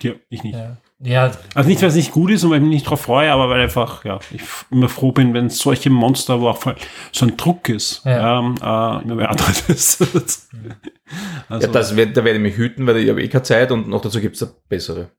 Ja, 0.00 0.12
ich 0.30 0.42
nicht. 0.42 0.54
Ja, 0.54 0.78
ja 1.00 1.30
Also 1.54 1.68
nicht, 1.68 1.82
weil 1.82 1.90
es 1.90 1.94
nicht 1.94 2.12
gut 2.12 2.30
ist 2.30 2.42
und 2.44 2.50
weil 2.50 2.56
ich 2.56 2.62
mich 2.62 2.70
nicht 2.72 2.88
drauf 2.90 3.02
freue, 3.02 3.30
aber 3.30 3.48
weil 3.50 3.60
einfach, 3.60 4.04
ja, 4.04 4.18
ich 4.32 4.40
immer 4.70 4.88
froh 4.88 5.12
bin, 5.12 5.34
wenn 5.34 5.50
solche 5.50 5.90
Monster, 5.90 6.40
wo 6.40 6.48
auch 6.48 6.56
voll 6.56 6.76
so 7.12 7.26
ein 7.26 7.36
Druck 7.36 7.68
ist, 7.68 8.02
Ja. 8.04 8.38
ähm, 8.38 8.54
äh, 8.60 9.02
immer 9.04 9.14
mehr 9.16 9.30
anderes 9.30 9.60
ist. 9.68 10.00
also, 11.48 11.66
Ja, 11.66 11.72
das 11.72 11.94
werd, 11.94 12.16
da 12.16 12.24
werde 12.24 12.38
ich 12.38 12.42
mich 12.42 12.56
hüten, 12.56 12.86
weil 12.86 12.96
ich 12.96 13.10
habe 13.10 13.22
eh 13.22 13.28
keine 13.28 13.42
Zeit 13.42 13.70
und 13.70 13.86
noch 13.88 14.00
dazu 14.00 14.20
gibt 14.20 14.34
es 14.34 14.40
da 14.40 14.46
bessere. 14.68 15.10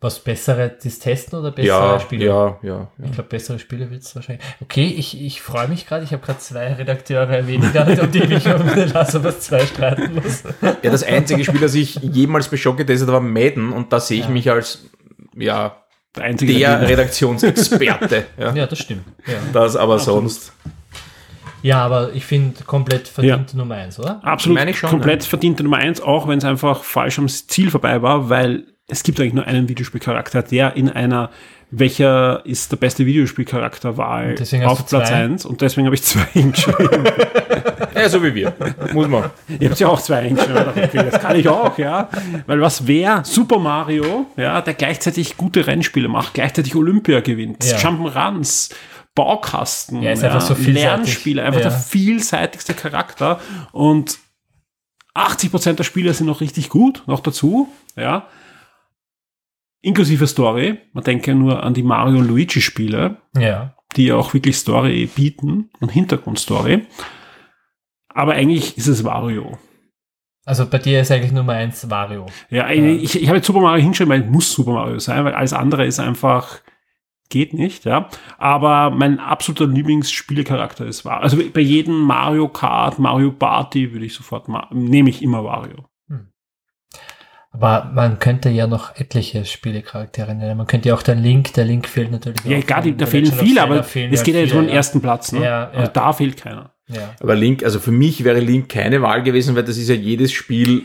Was 0.00 0.18
bessere, 0.20 0.76
das 0.82 0.98
Testen 0.98 1.38
oder 1.38 1.50
bessere 1.52 1.94
Ja, 1.94 2.00
Spiele? 2.00 2.26
ja, 2.26 2.58
ja, 2.62 2.88
Ich 2.98 3.04
ja. 3.06 3.10
glaube, 3.12 3.28
bessere 3.30 3.58
Spiele 3.58 3.90
wird 3.90 4.02
es 4.02 4.14
wahrscheinlich. 4.14 4.44
Okay, 4.60 4.86
ich, 4.96 5.18
ich 5.20 5.40
freue 5.40 5.68
mich 5.68 5.86
gerade. 5.86 6.04
Ich 6.04 6.12
habe 6.12 6.24
gerade 6.24 6.38
zwei 6.38 6.72
Redakteure 6.74 7.46
weniger, 7.46 7.86
um 8.02 8.10
die 8.12 8.22
ich 8.22 8.46
um 8.46 8.66
Last 8.92 9.14
of 9.14 9.24
Us 9.24 9.40
2 9.40 9.66
streiten 9.66 10.14
muss. 10.14 10.42
Ja, 10.82 10.90
das 10.90 11.02
einzige 11.02 11.42
Spiel, 11.44 11.60
das 11.60 11.74
ich 11.74 11.94
jemals 11.96 12.48
bei 12.48 12.58
Schock 12.58 12.76
getestet 12.76 13.08
habe, 13.08 13.24
war 13.24 13.30
Madden 13.30 13.72
und 13.72 13.90
da 13.92 13.98
sehe 14.00 14.18
ich 14.20 14.26
Ja. 14.26 14.30
mich 14.30 14.50
als 14.50 14.84
ja, 15.34 15.76
der 16.14 16.24
einzige, 16.24 16.52
der 16.58 16.88
Redaktionsexperte. 16.88 18.26
Ja. 18.38 18.54
Ja, 18.54 18.66
das 18.66 18.78
stimmt. 18.78 19.04
Ja, 19.26 19.34
Das 19.52 19.76
aber 19.76 19.94
Absolut. 19.94 20.30
sonst. 20.30 20.52
ja 21.62 21.78
aber 21.84 22.12
ich 22.12 22.24
finde 22.26 22.64
komplett 22.64 23.08
verdient 23.08 23.54
Nummer 23.54 23.76
eins, 23.76 23.98
oder? 23.98 24.20
absolut 24.22 24.58
Meine 24.58 24.72
ich 24.72 24.78
schon, 24.78 24.90
komplett 24.90 25.24
verdiente 25.24 25.62
Nummer 25.62 25.78
eins, 25.78 26.00
auch 26.02 26.28
wenn 26.28 26.36
es 26.38 26.44
einfach 26.44 26.84
falsch 26.84 27.18
am 27.18 27.28
Ziel 27.28 27.70
vorbei 27.70 28.02
war, 28.02 28.28
weil 28.28 28.64
es 28.88 29.02
gibt 29.02 29.20
eigentlich 29.20 29.34
nur 29.34 29.46
einen 29.46 29.68
Videospielcharakter, 29.68 30.42
der 30.42 30.76
in 30.76 30.88
einer 30.90 31.30
welcher 31.72 32.46
ist 32.46 32.70
der 32.70 32.76
beste 32.76 33.06
Videospielcharakterwahl 33.06 34.36
deswegen 34.36 34.64
hast 34.64 34.70
auf 34.82 34.86
Platz 34.86 35.08
zwei? 35.08 35.14
1 35.16 35.44
und 35.46 35.60
deswegen 35.60 35.86
habe 35.86 35.96
ich 35.96 36.02
zwei 36.02 36.24
hingeschrieben. 36.32 37.04
Ja, 37.96 38.10
so 38.10 38.22
wie 38.22 38.34
wir. 38.34 38.52
Muss 38.92 39.08
man. 39.08 39.30
Ihr 39.58 39.70
habt 39.70 39.80
ja 39.80 39.88
auch 39.88 40.00
zwei 40.02 40.24
hingeschrieben. 40.24 40.66
Okay, 40.68 41.08
das 41.10 41.18
kann 41.22 41.34
ich 41.40 41.48
auch, 41.48 41.78
ja. 41.78 42.10
Weil 42.46 42.60
was 42.60 42.86
wäre 42.86 43.24
Super 43.24 43.58
Mario, 43.58 44.26
ja, 44.36 44.60
der 44.60 44.74
gleichzeitig 44.74 45.38
gute 45.38 45.66
Rennspiele 45.66 46.06
macht, 46.06 46.34
gleichzeitig 46.34 46.76
Olympia 46.76 47.20
gewinnt, 47.20 47.64
Ja. 47.64 47.78
Jump'n'Runs, 47.78 48.70
Baukasten, 49.14 50.02
Ja, 50.02 50.12
ist 50.12 50.22
einfach 50.22 50.42
so. 50.42 50.54
Lernspiele, 50.58 51.42
einfach 51.42 51.60
Ja. 51.62 51.70
der 51.70 51.78
vielseitigste 51.78 52.74
Charakter 52.74 53.40
und 53.72 54.18
80% 55.14 55.72
der 55.78 55.84
Spiele 55.84 56.12
sind 56.12 56.26
noch 56.26 56.42
richtig 56.42 56.68
gut, 56.68 57.02
noch 57.06 57.20
dazu, 57.20 57.68
ja. 57.96 58.26
Inklusive 59.86 60.26
Story. 60.26 60.78
Man 60.92 61.04
denke 61.04 61.34
nur 61.34 61.62
an 61.62 61.72
die 61.74 61.82
Mario 61.82 62.18
und 62.18 62.28
Luigi 62.28 62.60
Spiele 62.60 63.18
Ja. 63.36 63.74
die 63.96 64.06
ja 64.06 64.16
auch 64.16 64.34
wirklich 64.34 64.56
Story 64.56 65.08
bieten 65.14 65.70
und 65.80 65.90
Hintergrundstory. 65.92 66.82
Aber 68.08 68.32
eigentlich 68.32 68.76
ist 68.76 68.88
es 68.88 69.04
Wario. 69.04 69.58
Also 70.44 70.66
bei 70.66 70.78
dir 70.78 71.00
ist 71.00 71.10
eigentlich 71.10 71.32
Nummer 71.32 71.54
eins 71.54 71.88
Wario. 71.90 72.26
Ja, 72.50 72.70
ich, 72.70 73.20
ich 73.20 73.28
habe 73.28 73.36
jetzt 73.38 73.46
Super 73.46 73.60
Mario 73.60 73.82
hingeschrieben, 73.82 74.12
weil 74.12 74.22
es 74.22 74.30
muss 74.30 74.52
Super 74.52 74.72
Mario 74.72 74.98
sein, 74.98 75.24
weil 75.24 75.34
alles 75.34 75.52
andere 75.52 75.84
ist 75.86 75.98
einfach, 75.98 76.60
geht 77.28 77.52
nicht, 77.52 77.84
ja. 77.84 78.08
Aber 78.38 78.90
mein 78.90 79.18
absoluter 79.18 79.66
Lieblingsspielecharakter 79.66 80.86
ist 80.86 81.04
Wario. 81.04 81.22
Also 81.22 81.36
bei 81.52 81.60
jedem 81.60 82.00
Mario 82.00 82.48
Kart, 82.48 82.98
Mario 82.98 83.32
Party 83.32 83.92
würde 83.92 84.06
ich 84.06 84.14
sofort, 84.14 84.46
nehme 84.72 85.10
ich 85.10 85.22
immer 85.22 85.42
Wario. 85.44 85.84
Aber 87.60 87.90
man 87.94 88.18
könnte 88.18 88.50
ja 88.50 88.66
noch 88.66 88.96
etliche 88.96 89.44
Spielecharaktere 89.44 90.34
nennen. 90.34 90.58
Man 90.58 90.66
könnte 90.66 90.90
ja 90.90 90.94
auch 90.94 91.02
den 91.02 91.22
Link, 91.22 91.54
der 91.54 91.64
Link 91.64 91.88
fehlt 91.88 92.10
natürlich 92.10 92.44
Ja, 92.44 92.58
auch. 92.58 92.66
gar 92.66 92.82
die, 92.82 92.96
da 92.96 93.06
fehlen 93.06 93.32
viele, 93.32 93.62
aber 93.62 93.82
fehlen 93.82 94.12
es 94.12 94.22
geht 94.22 94.34
ja 94.34 94.42
jetzt 94.42 94.52
nur 94.52 94.60
um 94.60 94.66
den 94.66 94.76
ersten 94.76 95.00
Platz, 95.00 95.32
ne? 95.32 95.40
Ja, 95.40 95.44
ja. 95.44 95.70
Also 95.70 95.92
da 95.92 96.12
fehlt 96.12 96.36
keiner. 96.36 96.72
Ja. 96.88 97.14
Aber 97.20 97.34
Link, 97.34 97.64
also 97.64 97.80
für 97.80 97.92
mich 97.92 98.24
wäre 98.24 98.40
Link 98.40 98.68
keine 98.68 99.00
Wahl 99.00 99.22
gewesen, 99.22 99.56
weil 99.56 99.64
das 99.64 99.78
ist 99.78 99.88
ja 99.88 99.94
jedes 99.94 100.32
Spiel 100.32 100.84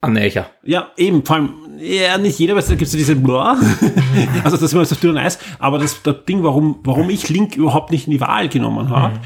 ein 0.00 0.12
Neicher. 0.12 0.50
Ja, 0.62 0.92
eben, 0.96 1.24
vor 1.24 1.36
allem, 1.36 1.50
ja, 1.78 2.16
nicht 2.18 2.38
jeder, 2.38 2.54
weil 2.54 2.62
da 2.62 2.68
gibt 2.70 2.82
es 2.82 2.92
ja 2.92 2.98
diese 2.98 3.16
Blah. 3.16 3.58
also 4.44 4.56
das 4.56 4.72
war 4.72 4.80
das 4.80 4.98
dünne 5.00 5.20
Eis. 5.20 5.38
Aber 5.58 5.78
das, 5.78 6.02
das 6.02 6.24
Ding, 6.28 6.42
warum, 6.44 6.78
warum 6.84 7.10
ich 7.10 7.28
Link 7.28 7.56
überhaupt 7.56 7.90
nicht 7.90 8.06
in 8.06 8.12
die 8.12 8.20
Wahl 8.20 8.48
genommen 8.48 8.90
habe, 8.90 9.20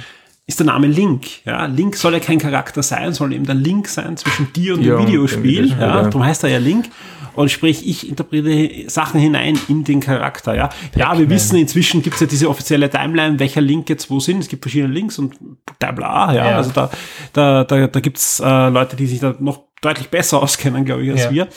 ist 0.49 0.59
der 0.59 0.67
Name 0.67 0.87
Link. 0.89 1.27
Ja, 1.45 1.67
Link 1.67 1.95
soll 1.95 2.15
ja 2.15 2.21
kein 2.21 2.39
Charakter 2.39 2.83
sein, 2.83 3.13
soll 3.13 3.33
eben 3.35 3.45
der 3.47 3.55
Link 3.55 3.87
sein 3.87 4.17
zwischen 4.17 4.53
dir 4.53 4.75
und 4.75 4.83
Ja, 4.83 4.97
dem 4.97 5.07
Videospiel. 5.07 5.43
Videospiel, 5.45 5.79
Ja, 5.81 6.03
darum 6.03 6.25
heißt 6.25 6.43
er 6.43 6.51
ja 6.51 6.59
Link. 6.59 6.87
Und 7.35 7.53
sprich, 7.53 7.87
ich 7.87 8.09
interpretiere 8.09 8.91
Sachen 8.91 9.21
hinein 9.21 9.57
in 9.69 9.85
den 9.85 10.01
Charakter. 10.01 10.57
Ja, 10.57 10.71
ja 10.97 11.17
wir 11.17 11.31
wissen, 11.31 11.57
inzwischen 11.57 12.03
gibt 12.03 12.15
es 12.15 12.21
ja 12.21 12.27
diese 12.27 12.49
offizielle 12.49 12.91
Timeline, 12.91 13.39
welcher 13.39 13.61
Link 13.61 13.89
jetzt 13.91 14.11
wo 14.11 14.19
sind. 14.19 14.41
Es 14.41 14.49
gibt 14.49 14.65
verschiedene 14.65 14.93
Links 14.93 15.21
und 15.21 15.37
bla 15.79 15.93
bla. 15.93 16.33
Ja, 16.35 16.51
Ja. 16.51 16.57
also 16.57 16.73
da, 16.73 16.91
da, 17.35 17.63
da, 17.63 17.87
da 17.87 18.01
gibt 18.01 18.17
es 18.19 18.41
äh, 18.41 18.69
Leute, 18.71 18.97
die 18.97 19.07
sich 19.07 19.21
da 19.21 19.37
noch 19.39 19.65
deutlich 19.83 20.09
besser 20.09 20.43
auskennen, 20.43 20.85
glaube 20.85 21.05
ich, 21.05 21.13
als 21.13 21.25
Ja. 21.25 21.31
wir. 21.31 21.49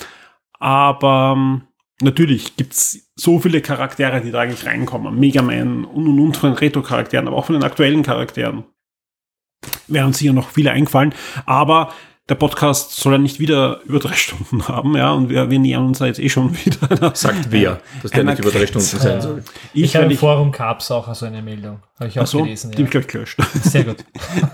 Aber 0.60 1.34
ähm, 1.36 1.62
natürlich 2.02 2.56
gibt's 2.58 3.10
so 3.16 3.40
viele 3.40 3.62
Charaktere, 3.62 4.22
die 4.22 4.30
da 4.32 4.42
eigentlich 4.42 4.66
reinkommen. 4.66 5.20
Mega 5.20 5.42
Man 5.42 5.86
und 5.86 6.08
und 6.08 6.20
und 6.20 6.38
von 6.38 6.52
den 6.52 6.58
Retro-Charakteren, 6.60 7.28
aber 7.28 7.38
auch 7.38 7.46
von 7.46 7.54
den 7.56 7.64
aktuellen 7.64 8.04
Charakteren. 8.04 8.66
Wären 9.88 10.08
uns 10.08 10.18
sicher 10.18 10.34
noch 10.34 10.50
viele 10.50 10.72
eingefallen. 10.72 11.14
Aber 11.46 11.92
der 12.30 12.36
Podcast 12.36 12.96
soll 12.96 13.14
ja 13.14 13.18
nicht 13.20 13.40
wieder 13.42 13.82
über 13.84 14.00
drei 14.00 14.14
Stunden 14.14 14.66
haben, 14.70 14.96
ja, 14.96 15.12
und 15.12 15.28
wir, 15.30 15.50
wir 15.50 15.60
nähern 15.60 15.86
uns 15.88 16.00
da 16.00 16.06
jetzt 16.06 16.20
eh 16.20 16.30
schon 16.30 16.56
wieder. 16.66 16.90
einer- 16.90 17.14
Sagt 17.14 17.52
wer, 17.52 17.82
dass 18.02 18.12
der 18.12 18.24
nicht 18.24 18.40
über 18.40 18.52
drei 18.52 18.66
Stunden 18.68 18.86
sein 18.88 19.18
Äh, 19.18 19.22
soll. 19.22 19.44
Ich, 19.74 19.84
Ich 19.84 19.96
habe 19.98 20.06
im 20.06 20.18
Forum 20.18 20.52
gab's 20.52 20.90
auch 20.92 21.14
so 21.14 21.26
eine 21.26 21.42
Meldung. 21.42 21.80
Habe 22.00 22.08
ich 22.10 22.18
auch 22.20 22.24
ach 22.24 22.28
so, 22.28 22.44
gelesen. 22.44 22.72
die 22.72 22.84
hab 22.84 22.88
ich, 22.88 22.94
Ja. 22.94 23.00
glaube 23.02 23.06
ich, 23.06 23.12
gelöscht. 23.12 23.40
Sehr 23.64 23.84
gut. 23.84 23.98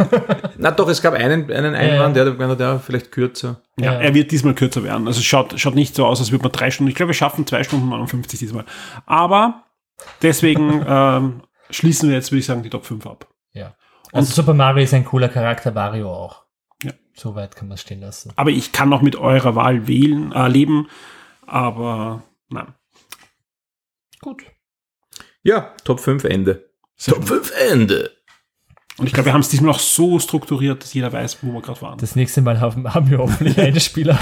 Na 0.58 0.72
doch, 0.72 0.88
es 0.90 1.02
gab 1.02 1.14
einen, 1.14 1.52
einen 1.52 1.76
Einwand, 1.76 2.16
der, 2.16 2.32
der, 2.32 2.56
der 2.56 2.80
vielleicht 2.80 3.12
kürzer. 3.12 3.62
Ja, 3.80 3.94
Ja. 3.94 4.00
er 4.00 4.14
wird 4.16 4.32
diesmal 4.32 4.56
kürzer 4.56 4.84
werden. 4.84 5.06
Also 5.08 5.20
es 5.20 5.26
schaut, 5.26 5.60
schaut 5.60 5.76
nicht 5.76 5.94
so 5.96 6.06
aus, 6.06 6.20
als 6.20 6.32
würde 6.32 6.44
man 6.44 6.52
drei 6.54 6.72
Stunden. 6.72 6.90
Ich 6.90 6.96
glaube, 6.96 7.10
wir 7.10 7.14
schaffen 7.16 7.46
zwei 7.46 7.64
Stunden 7.64 7.90
59 7.90 8.40
diesmal. 8.40 8.66
Aber 9.06 9.64
deswegen 10.24 10.84
ähm, 10.88 11.42
schließen 11.70 12.10
wir 12.10 12.16
jetzt, 12.16 12.32
würde 12.32 12.40
ich 12.40 12.46
sagen, 12.46 12.64
die 12.64 12.70
Top 12.70 12.86
5 12.86 13.06
ab. 13.06 13.28
Also 14.14 14.34
Super 14.34 14.54
Mario 14.54 14.84
ist 14.84 14.94
ein 14.94 15.06
cooler 15.06 15.30
Charakter, 15.30 15.76
Wario 15.76 16.12
auch. 16.12 16.44
Ja. 16.84 16.92
So 17.14 17.36
weit 17.36 17.56
kann 17.56 17.68
man 17.68 17.76
es 17.76 17.82
stehen 17.82 18.02
lassen. 18.02 18.32
Aber 18.36 18.50
ich 18.52 18.72
kann 18.72 18.90
noch 18.90 19.02
mit 19.02 19.16
eurer 19.16 19.56
Wahl 19.56 19.88
wählen, 19.88 20.32
äh, 20.32 20.48
leben. 20.48 20.88
Aber 21.46 22.24
nein. 22.50 22.74
Gut. 24.22 24.44
Ja, 25.44 25.74
Top 25.84 26.00
5 26.00 26.24
Ende. 26.26 26.70
Top 27.04 27.24
5 27.26 27.52
Ende. 27.72 28.12
Und 28.98 29.06
ich 29.06 29.14
glaube, 29.14 29.28
wir 29.28 29.34
haben 29.34 29.42
es 29.42 29.50
diesmal 29.50 29.72
auch 29.72 29.80
so 29.80 30.18
strukturiert, 30.18 30.82
dass 30.82 30.94
jeder 30.94 31.14
weiß, 31.14 31.38
wo 31.44 31.54
wir 31.54 31.62
gerade 31.62 31.82
waren. 31.84 32.00
Das 32.00 32.16
nächste 32.16 32.42
Mal 32.42 32.60
haben, 32.60 32.92
haben 32.94 33.10
wir 33.12 33.20
hoffentlich 33.20 33.58
einen 33.62 33.80
Spieler. 33.80 34.18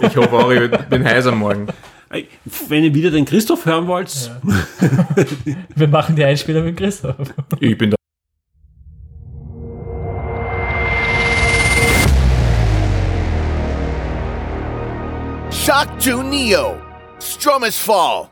Ich 0.00 0.16
hoffe 0.16 0.32
auch, 0.32 0.50
ich 0.50 0.70
bin 0.88 1.04
heiß 1.04 1.26
am 1.26 1.38
Morgen. 1.40 1.66
Wenn 2.68 2.84
ihr 2.84 2.94
wieder 2.94 3.10
den 3.10 3.24
Christoph 3.26 3.66
hören 3.66 3.86
wollt, 3.86 4.10
Ja. 4.10 4.40
Wir 5.74 5.88
machen 5.88 6.14
die 6.16 6.24
Einspieler 6.24 6.62
mit 6.62 6.76
Christoph. 6.76 7.16
Ich 7.58 7.76
bin 7.76 7.90
da. 7.90 7.96
Shock 15.64 15.98
2 15.98 16.22
Neo. 16.24 16.76
Stromas 17.18 17.78
Fall. 17.78 18.28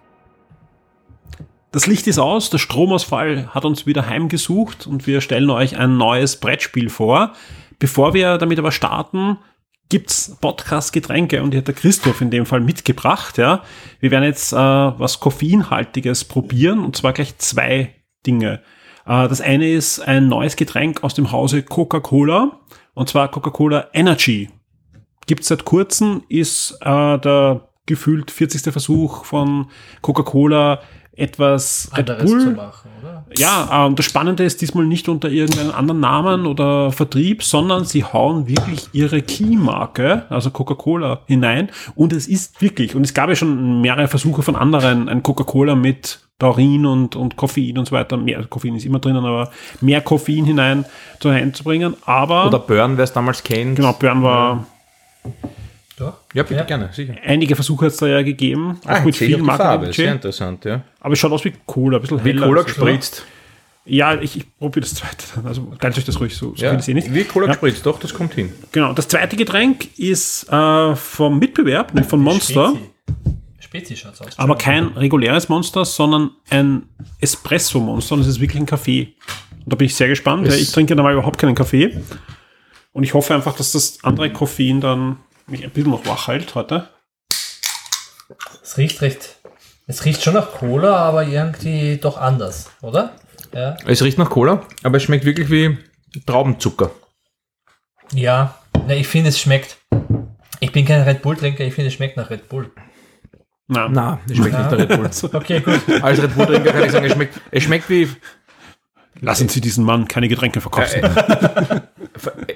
das 1.70 1.86
Licht 1.86 2.06
ist 2.06 2.18
aus, 2.18 2.50
der 2.50 2.58
Stromausfall 2.58 3.46
hat 3.54 3.64
uns 3.64 3.86
wieder 3.86 4.06
heimgesucht 4.06 4.86
und 4.86 5.06
wir 5.06 5.22
stellen 5.22 5.48
euch 5.48 5.78
ein 5.78 5.96
neues 5.96 6.36
Brettspiel 6.36 6.90
vor. 6.90 7.32
Bevor 7.78 8.12
wir 8.12 8.36
damit 8.36 8.58
aber 8.58 8.70
starten, 8.70 9.38
gibt's 9.88 10.36
Podcast-Getränke 10.42 11.42
und 11.42 11.54
die 11.54 11.56
hat 11.56 11.68
der 11.68 11.74
Christoph 11.74 12.20
in 12.20 12.30
dem 12.30 12.44
Fall 12.44 12.60
mitgebracht. 12.60 13.38
Ja, 13.38 13.62
wir 14.00 14.10
werden 14.10 14.24
jetzt 14.24 14.52
äh, 14.52 14.56
was 14.56 15.18
koffeinhaltiges 15.18 16.24
probieren 16.24 16.84
und 16.84 16.96
zwar 16.96 17.14
gleich 17.14 17.38
zwei 17.38 17.94
Dinge. 18.26 18.60
Äh, 19.06 19.26
das 19.28 19.40
eine 19.40 19.70
ist 19.70 20.00
ein 20.00 20.28
neues 20.28 20.56
Getränk 20.56 21.02
aus 21.02 21.14
dem 21.14 21.32
Hause 21.32 21.62
Coca-Cola 21.62 22.60
und 22.92 23.08
zwar 23.08 23.30
Coca-Cola 23.30 23.88
Energy. 23.94 24.50
Gibt's 25.26 25.48
seit 25.48 25.64
kurzem, 25.64 26.22
ist 26.28 26.78
äh, 26.80 27.18
der 27.18 27.68
gefühlt 27.86 28.30
40. 28.30 28.72
Versuch 28.72 29.24
von 29.24 29.66
Coca-Cola 30.00 30.80
etwas 31.14 31.90
Red 31.94 32.06
Bull 32.06 32.40
zu 32.40 32.50
machen, 32.52 32.90
oder? 33.02 33.26
ja, 33.36 33.86
ähm, 33.86 33.96
das 33.96 34.06
Spannende 34.06 34.44
ist 34.44 34.62
diesmal 34.62 34.86
nicht 34.86 35.08
unter 35.10 35.28
irgendeinem 35.28 35.72
anderen 35.72 36.00
Namen 36.00 36.46
oder 36.46 36.90
Vertrieb, 36.90 37.42
sondern 37.42 37.84
sie 37.84 38.02
hauen 38.02 38.48
wirklich 38.48 38.88
ihre 38.92 39.20
Key-Marke, 39.20 40.24
also 40.30 40.50
Coca-Cola, 40.50 41.20
hinein. 41.26 41.70
Und 41.94 42.14
es 42.14 42.26
ist 42.26 42.62
wirklich, 42.62 42.94
und 42.94 43.04
es 43.04 43.12
gab 43.12 43.28
ja 43.28 43.36
schon 43.36 43.82
mehrere 43.82 44.08
Versuche 44.08 44.42
von 44.42 44.56
anderen, 44.56 45.10
ein 45.10 45.22
Coca-Cola 45.22 45.74
mit 45.74 46.20
Taurin 46.38 46.86
und, 46.86 47.14
und 47.14 47.36
Koffein 47.36 47.76
und 47.76 47.86
so 47.86 47.92
weiter. 47.92 48.16
Mehr 48.16 48.44
Koffein 48.46 48.74
ist 48.74 48.86
immer 48.86 48.98
drinnen, 48.98 49.24
aber 49.24 49.50
mehr 49.80 50.00
Koffein 50.00 50.46
hinein 50.46 50.86
zu 51.20 51.28
einzubringen. 51.28 51.94
Aber 52.06 52.46
Oder 52.46 52.58
Burn, 52.58 52.96
wer 52.96 53.04
es 53.04 53.12
damals 53.12 53.44
kennt. 53.44 53.76
genau, 53.76 53.92
Björn 53.92 54.22
war, 54.22 54.66
Doch. 55.98 56.14
Ja, 56.34 56.42
bitte 56.42 56.54
Ja. 56.56 56.64
gerne, 56.64 56.88
sicher. 56.92 57.14
einige 57.24 57.54
Versuche 57.54 57.86
hat 57.86 57.92
es 57.92 57.98
da 57.98 58.06
ja 58.06 58.22
gegeben, 58.22 58.78
auch 58.86 59.04
mit 59.04 59.14
viel 59.14 59.42
Farbe, 59.44 59.92
sehr 59.92 60.12
interessant, 60.12 60.64
ja. 60.64 60.82
Aber 61.00 61.12
es 61.12 61.18
schaut 61.18 61.32
aus 61.32 61.44
wie 61.44 61.52
Cola, 61.66 61.98
ein 61.98 62.00
bisschen 62.02 62.24
Wie 62.24 62.30
heller. 62.30 62.46
Cola 62.46 62.60
als 62.60 62.66
das, 62.68 62.76
gespritzt. 62.76 63.14
oder? 63.18 63.26
Ja, 63.84 64.14
ich, 64.20 64.36
ich 64.36 64.58
probiere 64.58 64.80
das 64.82 64.94
zweite. 64.94 65.24
dann. 65.34 65.46
Also 65.46 65.62
teilt 65.80 65.98
euch 65.98 66.04
das 66.04 66.18
ruhig 66.20 66.34
so. 66.36 66.54
so 66.56 66.64
Ja, 66.64 66.78
viel 66.78 66.92
eh 66.92 66.94
nicht. 66.94 67.12
wie 67.14 67.24
Cola 67.24 67.46
Ja. 67.46 67.52
gespritzt, 67.52 67.84
doch, 67.84 67.98
das 67.98 68.14
kommt 68.14 68.34
hin. 68.34 68.52
Genau, 68.72 68.92
das 68.92 69.08
zweite 69.08 69.36
Getränk 69.36 69.98
ist 69.98 70.48
äh, 70.50 70.96
vom 70.96 71.38
Mitbewerb, 71.38 71.92
nämlich 71.92 72.08
von 72.08 72.20
Monster, 72.20 72.74
Spezi, 73.58 73.94
Spezi 73.94 73.96
schaut's 73.96 74.20
aus. 74.20 74.38
aber 74.38 74.56
kein 74.56 74.86
reguläres 74.88 75.48
Monster, 75.48 75.84
sondern 75.84 76.30
ein 76.50 76.84
Espresso-Monster 77.20 78.14
und 78.14 78.20
es 78.22 78.28
ist 78.28 78.40
wirklich 78.40 78.60
ein 78.62 78.66
Kaffee. 78.66 79.14
Und 79.64 79.72
da 79.72 79.76
bin 79.76 79.86
ich 79.86 79.94
sehr 79.94 80.08
gespannt, 80.08 80.46
Es- 80.46 80.60
ich 80.60 80.72
trinke 80.72 80.94
normal 80.96 81.14
überhaupt 81.14 81.38
keinen 81.38 81.54
Kaffee. 81.54 82.00
Und 82.92 83.04
ich 83.04 83.14
hoffe 83.14 83.34
einfach, 83.34 83.56
dass 83.56 83.72
das 83.72 83.98
andere 84.02 84.30
Koffein 84.32 84.80
dann 84.80 85.18
mich 85.46 85.64
ein 85.64 85.70
bisschen 85.70 85.90
noch 85.90 86.06
wach 86.06 86.28
hält 86.28 86.54
heute. 86.54 86.88
Es 88.62 88.76
riecht 88.76 89.00
recht. 89.00 89.36
Es 89.86 90.04
riecht 90.04 90.22
schon 90.22 90.34
nach 90.34 90.52
Cola, 90.52 90.96
aber 90.96 91.24
irgendwie 91.24 91.96
doch 91.96 92.16
anders, 92.18 92.70
oder? 92.80 93.16
Ja. 93.52 93.76
Es 93.86 94.02
riecht 94.02 94.18
nach 94.18 94.30
Cola, 94.30 94.62
aber 94.82 94.96
es 94.98 95.02
schmeckt 95.02 95.24
wirklich 95.24 95.50
wie 95.50 95.78
Traubenzucker. 96.26 96.90
Ja. 98.12 98.54
Na, 98.86 98.94
ich 98.94 99.08
finde, 99.08 99.30
es 99.30 99.40
schmeckt. 99.40 99.78
Ich 100.60 100.72
bin 100.72 100.84
kein 100.86 101.02
Red 101.02 101.22
Bull-Trinker, 101.22 101.64
ich 101.64 101.74
finde, 101.74 101.88
es 101.88 101.94
schmeckt 101.94 102.16
nach 102.16 102.30
Red 102.30 102.48
Bull. 102.48 102.70
Na, 103.68 103.88
Na, 103.88 104.20
es 104.28 104.36
schmeckt 104.36 104.56
nicht 104.56 104.70
nach 104.70 104.78
Red 104.78 104.88
Bull. 104.88 105.10
Okay, 105.40 105.60
gut. 105.60 106.02
Als 106.02 106.22
Red 106.22 106.34
Bull-Trinker 106.34 106.72
kann 106.72 106.84
ich 106.84 106.92
sagen, 106.92 107.06
es 107.06 107.12
schmeckt, 107.12 107.40
es 107.50 107.62
schmeckt 107.62 107.90
wie, 107.90 108.08
lassen 109.22 109.48
Sie 109.48 109.60
diesen 109.62 109.84
Mann 109.84 110.06
keine 110.08 110.28
Getränke 110.28 110.60
verkaufen. 110.60 111.00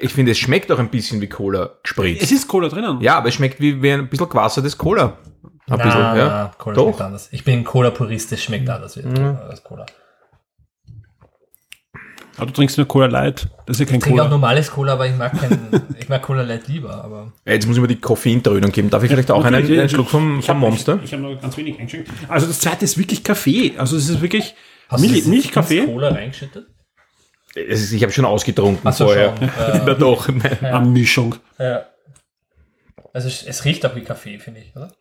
ich 0.01 0.13
finde, 0.13 0.33
es 0.33 0.39
schmeckt 0.39 0.71
auch 0.71 0.79
ein 0.79 0.91
bisschen 0.91 1.21
wie 1.21 1.29
Cola 1.29 1.63
es 1.65 1.83
gespritzt. 1.85 2.31
ist 2.33 2.47
Cola 2.49 2.69
drinnen. 2.69 3.01
Ja, 3.01 3.17
aber 3.17 3.29
es 3.29 3.35
schmeckt 3.35 3.59
wie, 3.61 3.83
wie 3.83 3.93
ein 3.93 4.09
bisschen 4.09 4.29
gewassertes 4.29 4.77
Cola. 4.77 5.17
Ein 5.69 5.79
bisschen, 5.79 5.91
Na, 6.01 6.17
ja. 6.17 6.27
na, 6.27 6.53
Cola 6.59 6.77
Doch. 6.77 6.85
schmeckt 6.85 7.01
anders. 7.01 7.29
Ich 7.33 7.43
bin 7.45 7.65
Cola-Purist, 7.65 8.31
es 8.33 8.43
schmeckt 8.43 8.69
anders 8.69 8.97
wie 8.97 9.03
als 9.05 9.65
Cola. 9.65 9.87
Aber 12.39 12.47
du 12.47 12.53
trinkst 12.53 12.77
nur 12.77 12.87
Cola 12.87 13.07
Light. 13.07 13.49
Das 13.65 13.77
ist 13.77 13.81
ja 13.81 13.87
kein 13.87 13.97
Ich 13.97 14.03
trinke 14.05 14.21
auch 14.21 14.27
Cola. 14.27 14.31
normales 14.37 14.71
Cola, 14.71 14.93
aber 14.93 15.07
ich 15.07 15.17
mag 15.17 15.33
kein, 15.41 15.59
ich 15.99 16.09
mag 16.11 16.21
Cola 16.21 16.43
Light 16.43 16.69
lieber, 16.69 17.03
aber. 17.03 17.33
Ja, 17.47 17.55
Jetzt 17.55 17.67
muss 17.67 17.77
ich 17.77 17.81
mir 17.83 17.89
die 17.89 17.99
Koffeindröhnung 18.01 18.71
geben. 18.73 18.91
Darf 18.91 19.03
ich 19.03 19.09
vielleicht 19.11 19.31
auch 19.31 19.43
einen, 19.43 19.65
einen 19.67 19.89
Schluck 19.89 20.09
vom, 20.11 20.41
ich 20.41 20.47
vom 20.47 20.57
hab- 20.57 20.61
Monster? 20.61 20.97
Ich, 20.99 21.05
ich 21.05 21.13
habe 21.15 21.23
nur 21.23 21.37
ganz 21.37 21.57
wenig 21.57 21.79
eingeschenkt. 21.81 22.11
Also 22.29 22.47
das 22.47 22.61
zweite 22.61 22.85
ist 22.85 22.99
wirklich 22.99 23.25
Kaffee. 23.25 23.73
Also 23.79 23.97
es 23.97 24.11
ist 24.11 24.21
wirklich 24.21 24.55
Hast 24.89 25.03
du 25.03 25.09
Milch, 25.09 25.11
das 25.11 25.17
jetzt 25.19 25.29
Milchkaffee. 25.29 25.85
Cola 25.87 26.09
reingeschüttet? 26.11 26.67
Ist- 27.55 27.93
Ich 27.93 28.03
habe 28.03 28.13
schon 28.13 28.25
ausgetrunken 28.25 28.93
so, 28.93 29.05
vorher. 29.07 29.35
schon. 29.37 29.51
Na 29.87 29.95
doch. 29.95 30.29
Eine 30.29 30.87
Mischung. 30.87 31.37
Ja. 31.59 31.87
Also 33.13 33.29
es, 33.29 33.43
es 33.45 33.65
riecht 33.65 33.85
auch 33.87 33.97
wie 33.97 34.03
Kaffee, 34.03 34.39
finde 34.39 34.61
ich, 34.61 34.77
oder? 34.77 34.93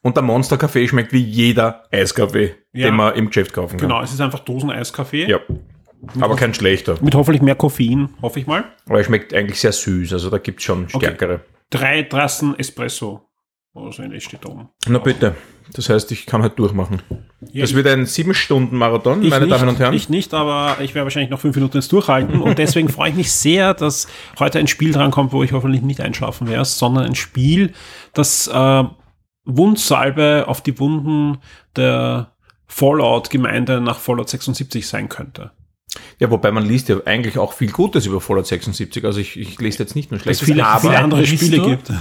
Und 0.00 0.16
der 0.16 0.22
Monster-Kaffee 0.22 0.88
schmeckt 0.88 1.12
wie 1.12 1.18
jeder 1.22 1.84
Eiskaffee, 1.90 2.54
Ja. 2.72 2.86
den 2.86 2.94
man 2.96 3.14
im 3.14 3.26
Geschäft 3.26 3.52
kaufen 3.52 3.76
kann. 3.78 3.88
Genau, 3.88 4.00
es 4.02 4.12
ist 4.12 4.20
einfach 4.20 4.38
Dosen-Eiskaffee. 4.40 5.26
Ja. 5.28 5.40
Aber 6.20 6.36
kein 6.36 6.54
schlechter. 6.54 6.96
Mit 7.02 7.14
hoffentlich 7.16 7.42
mehr 7.42 7.56
Koffein, 7.56 8.10
hoffe 8.22 8.38
ich 8.38 8.46
mal. 8.46 8.64
Aber 8.86 8.98
er 8.98 9.04
schmeckt 9.04 9.34
eigentlich 9.34 9.60
sehr 9.60 9.72
süß. 9.72 10.12
Also 10.12 10.30
da 10.30 10.38
gibt 10.38 10.60
es 10.60 10.64
schon 10.64 10.88
stärkere. 10.88 11.40
Drei 11.70 12.04
Trassen 12.04 12.56
Espresso. 12.58 13.28
Oder 13.74 13.92
so 13.92 14.02
ähnlich 14.02 14.24
steht 14.24 14.44
da 14.44 14.50
oben. 14.50 14.68
Na 14.86 14.98
bitte. 14.98 15.34
Das 15.74 15.90
heißt, 15.90 16.10
ich 16.12 16.24
kann 16.26 16.42
halt 16.42 16.58
durchmachen. 16.58 17.02
Ja, 17.40 17.62
Das 17.62 17.74
wird 17.74 17.86
ein 17.86 18.04
sieben 18.06 18.34
Stunden 18.34 18.76
Marathon, 18.76 19.20
meine 19.28 19.46
nicht, 19.46 19.52
Damen 19.52 19.68
und 19.68 19.78
Herren. 19.78 19.94
Ich 19.94 20.08
nicht, 20.08 20.34
aber 20.34 20.78
ich 20.80 20.94
werde 20.94 21.06
wahrscheinlich 21.06 21.30
noch 21.30 21.38
fünf 21.38 21.54
Minuten 21.54 21.76
jetzt 21.76 21.92
durchhalten. 21.92 22.40
Und 22.40 22.58
deswegen 22.58 22.88
freue 22.88 23.10
ich 23.10 23.16
mich 23.16 23.30
sehr, 23.30 23.74
dass 23.74 24.08
heute 24.40 24.58
ein 24.58 24.66
Spiel 24.66 24.92
drankommt, 24.92 25.32
wo 25.32 25.44
ich 25.44 25.52
hoffentlich 25.52 25.82
nicht 25.82 26.00
einschlafen 26.00 26.48
werde, 26.48 26.64
sondern 26.64 27.04
ein 27.04 27.14
Spiel, 27.14 27.74
das 28.12 28.48
äh, 28.48 28.84
Wundsalbe 29.44 30.44
auf 30.48 30.62
die 30.62 30.78
Wunden 30.80 31.38
der 31.76 32.32
Fallout-Gemeinde 32.66 33.80
nach 33.80 34.00
Fallout 34.00 34.28
76 34.28 34.86
sein 34.86 35.08
könnte. 35.08 35.52
Ja, 36.18 36.30
wobei 36.30 36.50
man 36.50 36.66
liest 36.66 36.88
ja 36.88 36.96
eigentlich 37.06 37.38
auch 37.38 37.52
viel 37.52 37.70
Gutes 37.70 38.04
über 38.04 38.20
Fallout 38.20 38.46
76. 38.46 39.04
Also 39.04 39.20
ich, 39.20 39.38
ich 39.38 39.60
lese 39.60 39.78
jetzt 39.78 39.94
nicht 39.94 40.10
nur 40.10 40.18
Es 40.18 40.22
Schlechtes, 40.24 40.44
viele, 40.44 40.66
viele 40.80 40.98
andere 40.98 41.24
Spiele 41.24 41.62
gibt. 41.62 41.92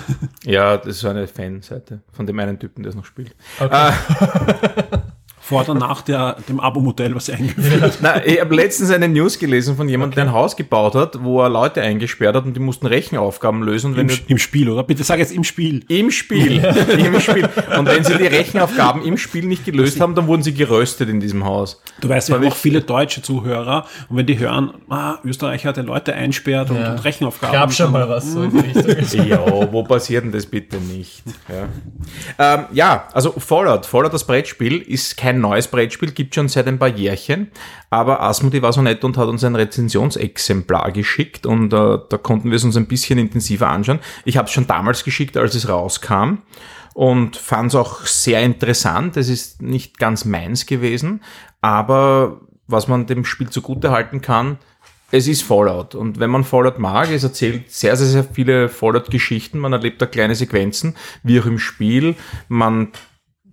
ja, 0.44 0.78
das 0.78 0.88
ist 0.88 1.00
so 1.02 1.10
eine 1.10 1.28
Fanseite 1.28 2.02
von 2.12 2.26
dem 2.26 2.38
einen 2.40 2.60
Typen, 2.60 2.84
der 2.84 2.90
es 2.90 2.96
noch 2.96 3.06
spielt. 3.06 3.36
Okay. 3.60 3.94
Vor 5.48 5.62
oder 5.62 5.76
nach 5.76 6.02
der, 6.02 6.36
dem 6.50 6.60
Abo-Modell, 6.60 7.16
was 7.16 7.28
sie 7.28 7.34
eingeführt 7.34 7.82
hat. 7.82 7.98
Na, 8.02 8.26
ich 8.26 8.42
habe 8.42 8.54
letztens 8.54 8.92
eine 8.92 9.08
News 9.08 9.40
gelesen 9.40 9.78
von 9.78 9.88
jemandem, 9.88 10.16
der 10.16 10.26
ein 10.26 10.34
Haus 10.34 10.58
gebaut 10.58 10.94
hat, 10.94 11.24
wo 11.24 11.42
er 11.42 11.48
Leute 11.48 11.82
eingesperrt 11.82 12.36
hat 12.36 12.44
und 12.44 12.54
die 12.54 12.60
mussten 12.60 12.86
Rechenaufgaben 12.86 13.64
lösen. 13.64 13.92
Und 13.92 13.98
wenn 13.98 14.10
Im, 14.10 14.18
Im 14.28 14.38
Spiel, 14.40 14.70
oder? 14.70 14.84
Bitte 14.84 15.06
sag 15.06 15.20
jetzt 15.20 15.32
im 15.32 15.46
Spiel. 15.46 15.86
Im 15.88 16.12
Spiel. 16.12 16.58
Im 16.98 17.18
Spiel. 17.22 17.48
Und 17.78 17.88
wenn 17.88 18.04
sie 18.04 18.18
die 18.18 18.26
Rechenaufgaben 18.28 19.06
im 19.06 19.18
Spiel 19.18 19.46
nicht 19.46 19.64
gelöst 19.64 20.02
haben, 20.02 20.16
dann 20.16 20.28
wurden 20.28 20.44
sie 20.44 20.54
geröstet 20.54 21.08
in 21.08 21.22
diesem 21.22 21.46
Haus. 21.46 21.82
Du 22.02 22.10
weißt, 22.10 22.28
wir 22.28 22.36
haben 22.36 22.48
auch 22.48 22.56
viele 22.56 22.82
deutsche 22.82 23.22
Zuhörer 23.22 23.86
und 24.10 24.18
wenn 24.18 24.26
die 24.26 24.38
hören, 24.38 24.74
ah, 24.90 25.16
Österreicher, 25.24 25.72
der 25.72 25.84
Leute 25.84 26.14
einsperrt 26.14 26.72
und, 26.72 26.76
Ja. 26.78 26.92
und 26.92 27.06
Rechenaufgaben. 27.06 27.54
Gab 27.54 27.74
schon 27.74 27.94
mal 27.94 28.10
was 28.10 28.34
so 28.34 28.44
in 28.44 28.52
die 28.52 28.80
Richtung. 28.80 29.28
Ja, 29.28 29.72
wo 29.72 29.84
passiert 29.84 30.26
denn 30.26 30.34
das 30.34 30.46
bitte 30.46 30.76
nicht? 30.78 31.24
Ja, 31.48 32.56
ähm, 32.56 32.66
ja 32.74 33.08
also 33.14 33.32
Fallout. 33.32 33.86
Fallout, 33.86 34.14
das 34.14 34.26
Brettspiel, 34.26 34.82
ist 34.82 35.16
kein 35.16 35.37
neues 35.40 35.68
Brettspiel, 35.68 36.12
gibt 36.12 36.36
schon 36.36 36.50
seit 36.50 36.68
ein 36.68 36.80
paar 36.80 36.90
Jährchen. 36.90 37.52
Aber 37.90 38.22
Asmodi 38.22 38.62
war 38.62 38.74
so 38.74 38.82
nett 38.82 39.04
und 39.04 39.18
hat 39.18 39.28
uns 39.28 39.44
ein 39.44 39.56
Rezensionsexemplar 39.56 40.92
geschickt 40.92 41.46
und 41.46 41.74
äh, 41.74 41.98
da 42.10 42.18
konnten 42.22 42.50
wir 42.50 42.56
es 42.56 42.64
uns 42.64 42.78
ein 42.78 42.88
bisschen 42.88 43.20
intensiver 43.20 43.70
anschauen. 43.70 44.00
Ich 44.26 44.38
habe 44.38 44.48
es 44.48 44.52
schon 44.52 44.68
damals 44.68 45.04
geschickt, 45.04 45.38
als 45.38 45.56
es 45.56 45.70
rauskam 45.70 46.40
und 46.94 47.38
fand 47.38 47.70
es 47.70 47.76
auch 47.76 48.06
sehr 48.06 48.42
interessant. 48.42 49.18
Es 49.18 49.30
ist 49.30 49.62
nicht 49.62 50.00
ganz 50.00 50.26
meins 50.26 50.66
gewesen, 50.66 51.22
aber 51.62 52.42
was 52.68 52.88
man 52.88 53.06
dem 53.06 53.24
Spiel 53.24 53.50
zugute 53.50 53.92
halten 53.92 54.22
kann, 54.22 54.58
es 55.12 55.28
ist 55.28 55.44
Fallout. 55.44 55.96
Und 55.96 56.20
wenn 56.20 56.30
man 56.30 56.44
Fallout 56.44 56.80
mag, 56.80 57.10
es 57.12 57.24
erzählt 57.24 57.72
sehr, 57.72 57.96
sehr, 57.96 58.08
sehr 58.08 58.24
viele 58.24 58.68
Fallout-Geschichten. 58.68 59.58
Man 59.60 59.74
erlebt 59.74 60.02
da 60.02 60.06
kleine 60.06 60.36
Sequenzen, 60.36 60.96
wie 61.24 61.40
auch 61.40 61.46
im 61.46 61.60
Spiel. 61.60 62.16
Man 62.50 62.90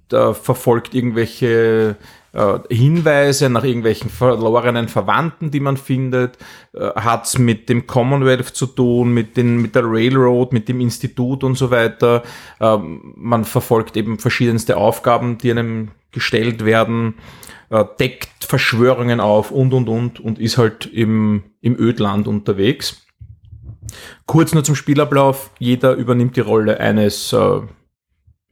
da 0.08 0.34
verfolgt 0.34 0.94
irgendwelche 0.94 1.96
äh, 2.34 2.58
Hinweise 2.68 3.48
nach 3.48 3.64
irgendwelchen 3.64 4.10
verlorenen 4.10 4.88
Verwandten, 4.88 5.50
die 5.50 5.60
man 5.60 5.76
findet, 5.76 6.36
äh, 6.72 6.90
hat's 6.96 7.38
mit 7.38 7.68
dem 7.68 7.86
Commonwealth 7.86 8.48
zu 8.48 8.66
tun, 8.66 9.14
mit, 9.14 9.36
den, 9.36 9.58
mit 9.62 9.74
der 9.74 9.84
Railroad, 9.84 10.52
mit 10.52 10.68
dem 10.68 10.80
Institut 10.80 11.44
und 11.44 11.56
so 11.56 11.70
weiter. 11.70 12.22
Ähm, 12.60 13.14
man 13.16 13.44
verfolgt 13.44 13.96
eben 13.96 14.18
verschiedenste 14.18 14.76
Aufgaben, 14.76 15.38
die 15.38 15.50
einem 15.50 15.92
gestellt 16.10 16.64
werden, 16.64 17.14
äh, 17.70 17.84
deckt 17.98 18.44
Verschwörungen 18.44 19.20
auf 19.20 19.50
und, 19.50 19.72
und, 19.72 19.88
und 19.88 20.20
und 20.20 20.38
ist 20.38 20.58
halt 20.58 20.86
im, 20.86 21.44
im 21.60 21.78
Ödland 21.78 22.28
unterwegs. 22.28 23.06
Kurz 24.26 24.54
nur 24.54 24.64
zum 24.64 24.74
Spielablauf. 24.74 25.50
Jeder 25.58 25.94
übernimmt 25.94 26.36
die 26.36 26.40
Rolle 26.40 26.80
eines 26.80 27.32
äh, 27.32 27.60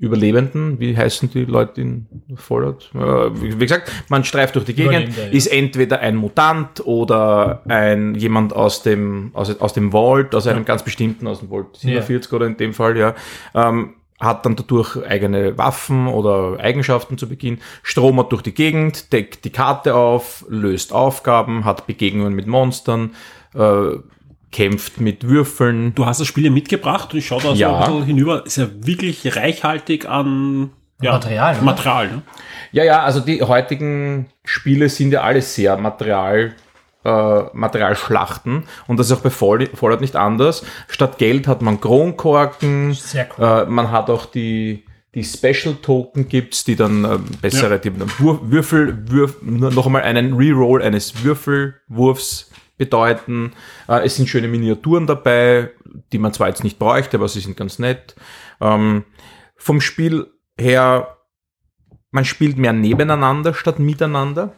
Überlebenden, 0.03 0.81
wie 0.81 0.97
heißen 0.97 1.31
die 1.31 1.45
Leute 1.45 1.81
in 1.81 2.07
Fallout? 2.35 2.91
Äh, 2.93 2.99
wie, 2.99 3.57
gesagt, 3.57 3.91
man 4.09 4.25
streift 4.25 4.57
durch 4.57 4.65
die 4.65 4.75
Gegend, 4.75 5.17
ja. 5.17 5.25
ist 5.31 5.47
entweder 5.47 6.01
ein 6.01 6.17
Mutant 6.17 6.85
oder 6.85 7.63
ein 7.69 8.17
jemand 8.17 8.53
aus 8.53 8.83
dem 8.83 9.31
aus, 9.33 9.61
aus 9.61 9.75
dem 9.75 9.93
Vault, 9.93 10.35
aus 10.35 10.49
einem 10.49 10.65
ganz 10.65 10.83
bestimmten 10.83 11.29
aus 11.29 11.39
dem 11.39 11.51
Vault 11.51 11.77
47 11.77 12.33
oder 12.33 12.47
in 12.47 12.57
dem 12.57 12.75
Fall 12.75 12.97
ja. 12.97 13.15
Ähm, 13.55 13.95
hat 14.19 14.45
dann 14.45 14.57
dadurch 14.57 14.97
eigene 15.05 15.57
Waffen 15.57 16.09
oder 16.09 16.59
Eigenschaften 16.59 17.17
zu 17.17 17.29
Beginn, 17.29 17.59
stromert 17.85 18.33
durch 18.33 18.43
die 18.43 18.55
Gegend, 18.55 19.13
deckt 19.13 19.45
die 19.45 19.51
Karte 19.51 19.95
auf, 19.95 20.45
löst 20.49 20.93
Aufgaben, 20.93 21.65
hat 21.65 21.87
Begegnungen 21.87 22.35
mit 22.35 22.49
Monstern, 22.49 23.15
äh, 23.55 23.99
kämpft 24.53 25.01
mit 25.01 25.29
Würfeln. 25.29 25.95
Du 25.95 26.07
hast 26.07 26.21
das 26.21 26.27
Spiel 26.27 26.45
ja 26.45 26.51
mitgebracht 26.51 27.13
und 27.13 27.19
ich 27.19 27.27
schaue 27.27 27.43
da 27.43 27.53
Ja. 27.55 27.71
so 27.87 27.93
ein 27.93 28.01
bisschen 28.01 28.07
hinüber. 28.07 28.45
Ist 28.47 28.57
ja 28.59 28.69
wirklich 28.81 29.35
reichhaltig 29.37 30.07
an 30.09 30.71
ja, 31.01 31.13
Material, 31.13 31.55
oder? 31.57 31.65
Material 31.65 32.07
ne? 32.09 32.23
Ja, 32.71 32.85
ja, 32.85 33.03
also 33.03 33.21
die 33.21 33.43
heutigen 33.43 34.27
Spiele 34.45 34.89
sind 34.89 35.11
ja 35.13 35.23
alle 35.23 35.43
sehr 35.43 35.77
Material, 35.77 36.55
äh, 37.05 37.43
Materialschlachten 37.53 38.65
und 38.87 39.01
das 39.01 39.11
ist 39.11 39.17
auch 39.19 39.23
bei 39.23 39.31
Fall- 39.31 39.69
Fallout 39.75 40.01
nicht 40.01 40.15
anders. 40.17 40.65
Statt 40.89 41.19
Geld 41.19 41.49
hat 41.49 41.61
man 41.63 41.81
Kronkorken, 41.81 42.93
Sehr 42.95 43.29
cool. 43.39 43.45
äh, 43.45 43.65
man 43.67 43.91
hat 43.91 44.11
auch 44.11 44.27
die 44.27 44.85
die 45.15 45.25
Special 45.25 45.75
Token 45.83 46.27
gibt's, 46.27 46.65
die 46.65 46.75
dann 46.75 47.05
äh, 47.05 47.19
bessere, 47.43 47.79
die 47.79 47.91
dann 47.91 48.11
Würfel, 48.19 49.11
Würf, 49.11 49.37
noch 49.43 49.85
einmal 49.85 50.03
einen 50.03 50.33
Reroll 50.33 50.81
eines 50.83 51.23
Würfelwurfs 51.23 52.51
bedeuten. 52.85 53.53
Äh, 53.89 54.05
es 54.05 54.17
sind 54.17 54.29
schöne 54.29 54.49
Miniaturen 54.49 55.07
dabei, 55.07 55.71
die 56.13 56.19
man 56.19 56.33
zwar 56.33 56.49
jetzt 56.49 56.65
nicht 56.65 56.79
bräuchte, 56.79 57.17
aber 57.17 57.29
sie 57.29 57.41
sind 57.41 57.57
ganz 57.57 57.79
nett. 57.79 58.15
Ähm, 58.61 59.05
vom 59.57 59.81
Spiel 59.81 60.27
her 60.59 61.17
man 62.13 62.25
spielt 62.25 62.59
mehr 62.59 62.73
nebeneinander 62.73 63.55
statt 63.55 63.79
miteinander. 63.79 64.53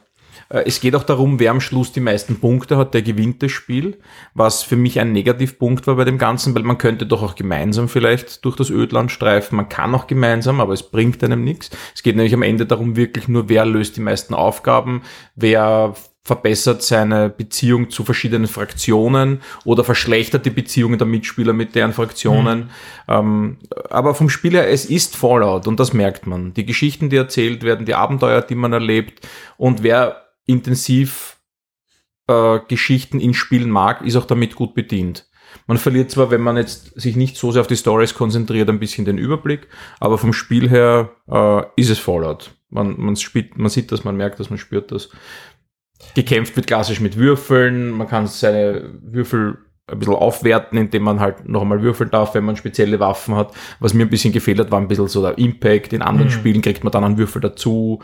Äh, 0.50 0.64
Es 0.66 0.80
geht 0.80 0.94
auch 0.96 1.04
darum, 1.04 1.38
wer 1.38 1.52
am 1.52 1.60
Schluss 1.60 1.92
die 1.92 2.00
meisten 2.00 2.40
Punkte 2.40 2.76
hat, 2.76 2.92
der 2.92 3.02
gewinnt 3.02 3.42
das 3.42 3.52
Spiel, 3.52 3.98
was 4.34 4.62
für 4.62 4.76
mich 4.76 5.00
ein 5.00 5.12
Negativpunkt 5.12 5.86
war 5.86 5.94
bei 5.94 6.04
dem 6.04 6.18
Ganzen, 6.18 6.54
weil 6.54 6.64
man 6.64 6.78
könnte 6.78 7.06
doch 7.06 7.22
auch 7.22 7.36
gemeinsam 7.36 7.88
vielleicht 7.88 8.44
durch 8.44 8.56
das 8.56 8.70
Ödland 8.70 9.12
streifen. 9.12 9.56
Man 9.56 9.68
kann 9.68 9.94
auch 9.94 10.06
gemeinsam, 10.06 10.60
aber 10.60 10.72
es 10.72 10.82
bringt 10.82 11.22
einem 11.24 11.44
nichts. 11.44 11.70
Es 11.94 12.02
geht 12.02 12.16
nämlich 12.16 12.34
am 12.34 12.42
Ende 12.42 12.66
darum, 12.66 12.96
wirklich 12.96 13.28
nur, 13.28 13.48
wer 13.48 13.64
löst 13.64 13.96
die 13.96 14.02
meisten 14.02 14.34
Aufgaben, 14.34 15.02
wer 15.36 15.94
verbessert 16.24 16.82
seine 16.82 17.28
Beziehung 17.28 17.90
zu 17.90 18.02
verschiedenen 18.02 18.46
Fraktionen 18.46 19.42
oder 19.64 19.84
verschlechtert 19.84 20.46
die 20.46 20.50
Beziehungen 20.50 20.98
der 20.98 21.06
Mitspieler 21.06 21.52
mit 21.52 21.74
deren 21.74 21.92
Fraktionen. 21.92 22.70
Ähm, 23.08 23.58
aber 23.90 24.14
vom 24.14 24.30
Spiel 24.30 24.52
her, 24.52 24.70
es 24.70 24.86
ist 24.86 25.16
Fallout 25.16 25.66
und 25.66 25.78
das 25.78 25.92
merkt 25.92 26.26
man. 26.26 26.54
Die 26.54 26.64
Geschichten, 26.64 27.10
die 27.10 27.16
erzählt 27.16 27.62
werden, 27.62 27.84
die 27.84 27.94
Abenteuer, 27.94 28.40
die 28.40 28.54
man 28.54 28.72
erlebt 28.72 29.26
und 29.58 29.82
wer 29.82 30.24
intensiv 30.46 31.36
äh, 32.26 32.58
Geschichten 32.68 33.20
in 33.20 33.34
Spielen 33.34 33.70
mag, 33.70 34.00
ist 34.00 34.16
auch 34.16 34.26
damit 34.26 34.54
gut 34.54 34.74
bedient. 34.74 35.28
Man 35.66 35.78
verliert 35.78 36.10
zwar, 36.10 36.30
wenn 36.30 36.40
man 36.40 36.56
jetzt 36.56 36.98
sich 37.00 37.16
nicht 37.16 37.36
so 37.36 37.52
sehr 37.52 37.60
auf 37.60 37.66
die 37.66 37.76
Stories 37.76 38.14
konzentriert, 38.14 38.68
ein 38.68 38.80
bisschen 38.80 39.04
den 39.04 39.18
Überblick, 39.18 39.68
aber 40.00 40.18
vom 40.18 40.32
Spiel 40.32 40.68
her 40.68 41.10
äh, 41.30 41.62
ist 41.76 41.90
es 41.90 41.98
Fallout. 41.98 42.52
Man, 42.70 42.98
man, 42.98 43.14
spielt, 43.16 43.56
man 43.56 43.70
sieht 43.70 43.92
das, 43.92 44.04
man 44.04 44.16
merkt 44.16 44.40
das, 44.40 44.50
man 44.50 44.58
spürt 44.58 44.90
das. 44.90 45.10
Gekämpft 46.14 46.56
wird 46.56 46.66
klassisch 46.66 47.00
mit 47.00 47.16
Würfeln, 47.16 47.90
man 47.90 48.08
kann 48.08 48.26
seine 48.26 48.90
Würfel 49.02 49.58
ein 49.86 49.98
bisschen 49.98 50.14
aufwerten, 50.14 50.78
indem 50.78 51.02
man 51.02 51.20
halt 51.20 51.46
noch 51.46 51.60
einmal 51.60 51.82
würfeln 51.82 52.10
darf, 52.10 52.34
wenn 52.34 52.44
man 52.44 52.56
spezielle 52.56 53.00
Waffen 53.00 53.34
hat. 53.34 53.52
Was 53.80 53.92
mir 53.92 54.04
ein 54.04 54.10
bisschen 54.10 54.32
gefehlt 54.32 54.58
hat, 54.58 54.70
war 54.70 54.80
ein 54.80 54.88
bisschen 54.88 55.08
so 55.08 55.20
der 55.20 55.36
Impact. 55.36 55.92
In 55.92 56.00
anderen 56.00 56.30
Spielen 56.30 56.62
kriegt 56.62 56.84
man 56.84 56.90
dann 56.90 57.04
einen 57.04 57.18
Würfel 57.18 57.42
dazu, 57.42 58.00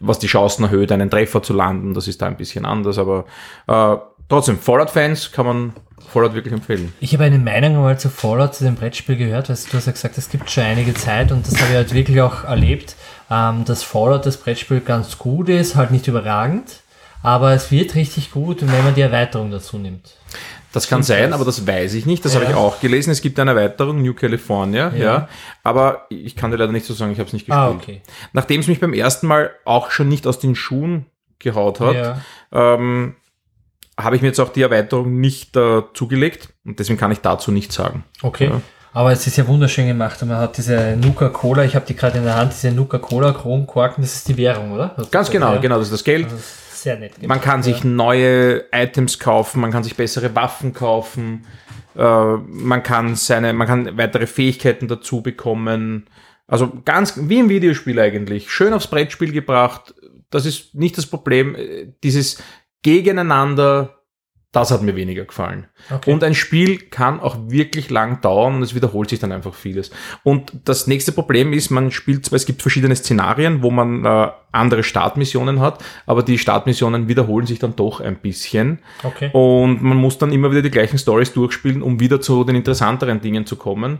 was 0.00 0.18
die 0.18 0.26
Chancen 0.26 0.64
erhöht, 0.64 0.92
einen 0.92 1.08
Treffer 1.08 1.42
zu 1.42 1.54
landen. 1.54 1.94
Das 1.94 2.08
ist 2.08 2.20
da 2.20 2.26
ein 2.26 2.36
bisschen 2.36 2.66
anders, 2.66 2.98
aber 2.98 3.24
äh, 3.66 3.96
trotzdem, 4.28 4.58
Fallout-Fans 4.58 5.32
kann 5.32 5.46
man 5.46 5.72
Fallout 6.12 6.34
wirklich 6.34 6.52
empfehlen. 6.52 6.92
Ich 7.00 7.14
habe 7.14 7.24
eine 7.24 7.38
Meinung 7.38 7.76
mal 7.76 7.98
zu 7.98 8.10
Fallout, 8.10 8.54
zu 8.54 8.64
dem 8.64 8.74
Brettspiel 8.74 9.16
gehört, 9.16 9.48
weil 9.48 9.56
du 9.56 9.76
hast 9.76 9.86
ja 9.86 9.92
gesagt, 9.92 10.18
es 10.18 10.28
gibt 10.28 10.50
schon 10.50 10.64
einige 10.64 10.92
Zeit 10.92 11.32
und 11.32 11.46
das 11.46 11.58
habe 11.58 11.70
ich 11.70 11.76
halt 11.76 11.94
wirklich 11.94 12.20
auch 12.20 12.44
erlebt, 12.44 12.96
ähm, 13.30 13.64
dass 13.64 13.82
Fallout, 13.82 14.26
das 14.26 14.36
Brettspiel, 14.36 14.80
ganz 14.80 15.16
gut 15.16 15.48
ist, 15.48 15.74
halt 15.74 15.90
nicht 15.90 16.06
überragend, 16.06 16.82
aber 17.24 17.52
es 17.54 17.70
wird 17.72 17.94
richtig 17.96 18.30
gut, 18.30 18.60
wenn 18.60 18.84
man 18.84 18.94
die 18.94 19.00
Erweiterung 19.00 19.50
dazu 19.50 19.78
nimmt. 19.78 20.14
Das 20.72 20.88
kann 20.88 21.02
sein, 21.02 21.32
aber 21.32 21.44
das 21.44 21.66
weiß 21.66 21.94
ich 21.94 22.04
nicht. 22.04 22.24
Das 22.24 22.34
Ja. 22.34 22.40
habe 22.40 22.50
ich 22.50 22.56
auch 22.56 22.80
gelesen. 22.80 23.10
Es 23.10 23.22
gibt 23.22 23.38
eine 23.40 23.52
Erweiterung, 23.52 24.02
New 24.02 24.12
California, 24.14 24.90
ja. 24.94 25.04
Ja. 25.04 25.28
Aber 25.62 26.06
ich 26.10 26.36
kann 26.36 26.50
dir 26.50 26.56
leider 26.58 26.72
nicht 26.72 26.84
so 26.84 26.94
sagen, 26.94 27.12
ich 27.12 27.18
habe 27.18 27.28
es 27.28 27.32
nicht 27.32 27.46
gespielt. 27.46 27.58
Ah, 27.58 27.70
okay. 27.70 28.02
Nachdem 28.32 28.60
es 28.60 28.66
mich 28.66 28.80
beim 28.80 28.92
ersten 28.92 29.26
Mal 29.26 29.50
auch 29.64 29.90
schon 29.90 30.08
nicht 30.08 30.26
aus 30.26 30.38
den 30.38 30.54
Schuhen 30.54 31.06
gehaut 31.38 31.80
hat, 31.80 31.94
Ja. 31.94 32.20
ähm, 32.52 33.14
habe 33.98 34.16
ich 34.16 34.22
mir 34.22 34.28
jetzt 34.28 34.40
auch 34.40 34.48
die 34.48 34.62
Erweiterung 34.62 35.20
nicht 35.20 35.56
äh, 35.56 35.82
zugelegt 35.94 36.48
und 36.64 36.78
deswegen 36.80 36.98
kann 36.98 37.12
ich 37.12 37.20
dazu 37.20 37.52
nichts 37.52 37.76
sagen. 37.76 38.04
Okay. 38.22 38.46
Ja. 38.48 38.60
Aber 38.92 39.12
es 39.12 39.26
ist 39.26 39.36
ja 39.36 39.46
wunderschön 39.46 39.86
gemacht 39.86 40.20
und 40.22 40.28
man 40.28 40.38
hat 40.38 40.56
diese 40.56 40.96
Nuka-Cola, 41.00 41.64
ich 41.64 41.74
habe 41.76 41.86
die 41.86 41.94
gerade 41.96 42.18
in 42.18 42.24
der 42.24 42.34
Hand, 42.36 42.52
diese 42.52 42.72
Nuka-Cola 42.72 43.32
Kronkorken, 43.32 44.02
das 44.02 44.14
ist 44.14 44.28
die 44.28 44.36
Währung, 44.36 44.72
oder? 44.72 44.94
Das 44.96 45.10
Ganz 45.10 45.30
genau, 45.30 45.54
ja. 45.54 45.60
genau, 45.60 45.76
das 45.78 45.86
ist 45.86 45.92
das 45.92 46.04
Geld. 46.04 46.26
Das 46.26 46.32
ist 46.32 46.54
sehr 46.84 46.96
nett 46.96 47.16
gemacht. 47.16 47.28
Man 47.28 47.40
kann 47.40 47.62
sich 47.62 47.80
ja. 47.80 47.90
neue 47.90 48.64
Items 48.72 49.18
kaufen, 49.18 49.60
man 49.60 49.72
kann 49.72 49.82
sich 49.82 49.96
bessere 49.96 50.34
Waffen 50.36 50.72
kaufen, 50.72 51.46
äh, 51.96 52.36
man 52.36 52.82
kann 52.82 53.16
seine, 53.16 53.52
man 53.52 53.66
kann 53.66 53.98
weitere 53.98 54.26
Fähigkeiten 54.26 54.86
dazu 54.86 55.22
bekommen. 55.22 56.06
Also 56.46 56.72
ganz 56.84 57.18
wie 57.28 57.40
im 57.40 57.48
Videospiel 57.48 57.98
eigentlich. 57.98 58.50
Schön 58.50 58.72
aufs 58.72 58.86
Brettspiel 58.86 59.32
gebracht. 59.32 59.94
Das 60.30 60.46
ist 60.46 60.74
nicht 60.74 60.96
das 60.96 61.06
Problem. 61.06 61.56
Äh, 61.56 61.88
Dieses 62.02 62.42
Gegeneinander, 62.82 64.03
das 64.54 64.70
hat 64.70 64.82
mir 64.82 64.94
weniger 64.94 65.24
gefallen. 65.24 65.66
Okay. 65.90 66.12
Und 66.12 66.22
ein 66.22 66.34
Spiel 66.34 66.78
kann 66.78 67.18
auch 67.18 67.36
wirklich 67.48 67.90
lang 67.90 68.20
dauern 68.20 68.56
und 68.56 68.62
es 68.62 68.74
wiederholt 68.74 69.10
sich 69.10 69.18
dann 69.18 69.32
einfach 69.32 69.52
vieles. 69.52 69.90
Und 70.22 70.52
das 70.64 70.86
nächste 70.86 71.12
Problem 71.12 71.52
ist, 71.52 71.70
man 71.70 71.90
spielt 71.90 72.24
zwar, 72.24 72.36
es 72.36 72.46
gibt 72.46 72.62
verschiedene 72.62 72.94
Szenarien, 72.94 73.62
wo 73.62 73.70
man 73.70 74.04
äh, 74.04 74.28
andere 74.52 74.84
Startmissionen 74.84 75.60
hat, 75.60 75.82
aber 76.06 76.22
die 76.22 76.38
Startmissionen 76.38 77.08
wiederholen 77.08 77.46
sich 77.46 77.58
dann 77.58 77.74
doch 77.74 78.00
ein 78.00 78.16
bisschen. 78.16 78.78
Okay. 79.02 79.30
Und 79.32 79.82
man 79.82 79.96
muss 79.96 80.18
dann 80.18 80.32
immer 80.32 80.52
wieder 80.52 80.62
die 80.62 80.70
gleichen 80.70 80.98
Stories 80.98 81.32
durchspielen, 81.32 81.82
um 81.82 81.98
wieder 81.98 82.20
zu 82.20 82.44
den 82.44 82.54
interessanteren 82.54 83.20
Dingen 83.20 83.46
zu 83.46 83.56
kommen. 83.56 83.98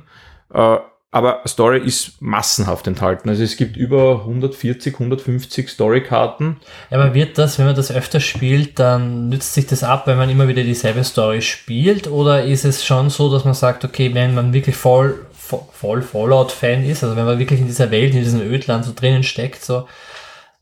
Äh, 0.52 0.78
aber 1.14 1.42
Story 1.46 1.78
ist 1.78 2.20
massenhaft 2.20 2.88
enthalten. 2.88 3.28
Also 3.28 3.44
es 3.44 3.56
gibt 3.56 3.76
über 3.76 4.22
140, 4.22 4.94
150 4.94 5.68
Storykarten. 5.68 6.56
Aber 6.90 7.14
wird 7.14 7.38
das, 7.38 7.56
wenn 7.56 7.66
man 7.66 7.76
das 7.76 7.92
öfter 7.92 8.18
spielt, 8.18 8.80
dann 8.80 9.28
nützt 9.28 9.54
sich 9.54 9.64
das 9.64 9.84
ab, 9.84 10.08
wenn 10.08 10.18
man 10.18 10.28
immer 10.28 10.48
wieder 10.48 10.64
dieselbe 10.64 11.04
Story 11.04 11.40
spielt? 11.40 12.08
Oder 12.08 12.42
ist 12.42 12.64
es 12.64 12.84
schon 12.84 13.10
so, 13.10 13.30
dass 13.30 13.44
man 13.44 13.54
sagt, 13.54 13.84
okay, 13.84 14.12
wenn 14.12 14.34
man 14.34 14.52
wirklich 14.52 14.74
voll, 14.74 15.24
voll 15.72 16.02
Fallout-Fan 16.02 16.84
ist, 16.84 17.04
also 17.04 17.14
wenn 17.14 17.26
man 17.26 17.38
wirklich 17.38 17.60
in 17.60 17.66
dieser 17.66 17.92
Welt, 17.92 18.12
in 18.12 18.24
diesem 18.24 18.40
Ödland 18.40 18.84
so 18.84 18.92
drinnen 18.92 19.22
steckt, 19.22 19.64
so, 19.64 19.86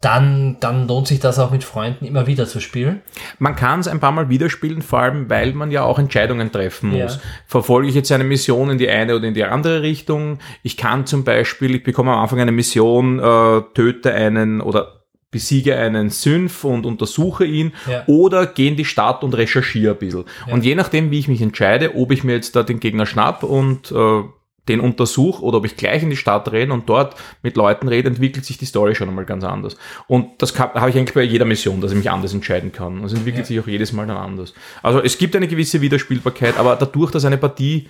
dann, 0.03 0.57
dann 0.59 0.89
lohnt 0.89 1.07
sich 1.07 1.21
das 1.21 1.39
auch 1.39 1.53
mit 1.53 1.63
Freunden 1.63 2.05
immer 2.05 2.27
wieder 2.27 2.47
zu 2.47 2.61
spielen. 2.61 3.03
Man 3.39 3.55
kann 3.55 3.79
es 3.79 3.87
ein 3.87 4.01
paar 4.01 4.11
Mal 4.11 4.29
wieder 4.29 4.51
spielen, 4.51 4.83
vor 4.83 4.99
allem 4.99 5.31
weil 5.31 5.55
man 5.55 5.71
ja 5.71 5.85
auch 5.85 5.99
Entscheidungen 5.99 6.51
treffen 6.51 6.91
muss. 6.91 7.15
Ja. 7.15 7.21
Verfolge 7.47 7.89
ich 7.89 7.95
jetzt 7.95 8.11
eine 8.11 8.25
Mission 8.25 8.69
in 8.69 8.79
die 8.79 8.91
eine 8.91 9.15
oder 9.15 9.29
in 9.29 9.35
die 9.35 9.45
andere 9.45 9.83
Richtung? 9.83 10.41
Ich 10.65 10.77
kann 10.77 11.07
zum 11.07 11.23
Beispiel, 11.23 11.77
ich 11.77 11.85
bekomme 11.85 12.11
am 12.11 12.19
Anfang 12.19 12.41
eine 12.41 12.51
Mission, 12.51 13.21
äh, 13.21 13.63
töte 13.75 14.13
einen 14.13 14.61
oder 14.61 15.05
besiege 15.31 15.77
einen 15.77 16.11
Synth 16.11 16.65
und 16.65 16.85
untersuche 16.85 17.45
ihn 17.45 17.73
ja. 17.89 18.03
oder 18.09 18.47
gehe 18.47 18.69
in 18.69 18.77
die 18.77 18.85
Stadt 18.85 19.23
und 19.23 19.35
recherchiere 19.35 19.93
ein 19.95 19.99
bisschen. 19.99 20.25
Ja. 20.49 20.53
Und 20.53 20.65
je 20.65 20.75
nachdem, 20.75 21.13
wie 21.13 21.21
ich 21.21 21.29
mich 21.29 21.41
entscheide, 21.41 21.95
ob 21.95 22.11
ich 22.11 22.25
mir 22.25 22.35
jetzt 22.35 22.57
da 22.57 22.65
den 22.65 22.81
Gegner 22.81 23.07
schnapp 23.07 23.45
und 23.45 23.93
äh, 23.93 24.23
den 24.69 24.81
untersuche 24.81 25.43
oder 25.43 25.59
ob 25.59 25.65
ich 25.65 25.77
gleich 25.77 26.03
in 26.03 26.11
die 26.11 26.17
Stadt 26.17 26.51
renne 26.53 26.73
und 26.73 26.89
dort 26.89 27.17
mit 27.43 27.57
Leuten 27.57 27.89
rede, 27.89 28.09
entwickelt 28.09 28.45
sich 28.45 28.59
die 28.59 28.65
Story 28.65 28.95
schon 28.95 29.09
einmal 29.09 29.25
ganz 29.25 29.43
anders. 29.43 29.77
Und 30.07 30.41
das 30.41 30.57
habe 30.59 30.91
ich 30.91 30.97
eigentlich 30.97 31.15
bei 31.15 31.23
jeder 31.23 31.45
Mission, 31.45 31.81
dass 31.81 31.91
ich 31.91 31.97
mich 31.99 32.11
anders 32.11 32.33
entscheiden 32.33 32.71
kann. 32.71 33.03
Es 33.05 33.13
entwickelt 33.13 33.45
ja. 33.45 33.47
sich 33.47 33.61
auch 33.61 33.67
jedes 33.67 33.93
Mal 33.93 34.07
dann 34.07 34.17
anders. 34.17 34.55
Also 34.83 35.01
es 35.01 35.19
gibt 35.19 35.35
eine 35.35 35.49
gewisse 35.49 35.81
Wiederspielbarkeit, 35.81 36.59
aber 36.59 36.77
dadurch, 36.77 37.11
dass 37.11 37.25
eine 37.25 37.39
Partie 37.39 37.89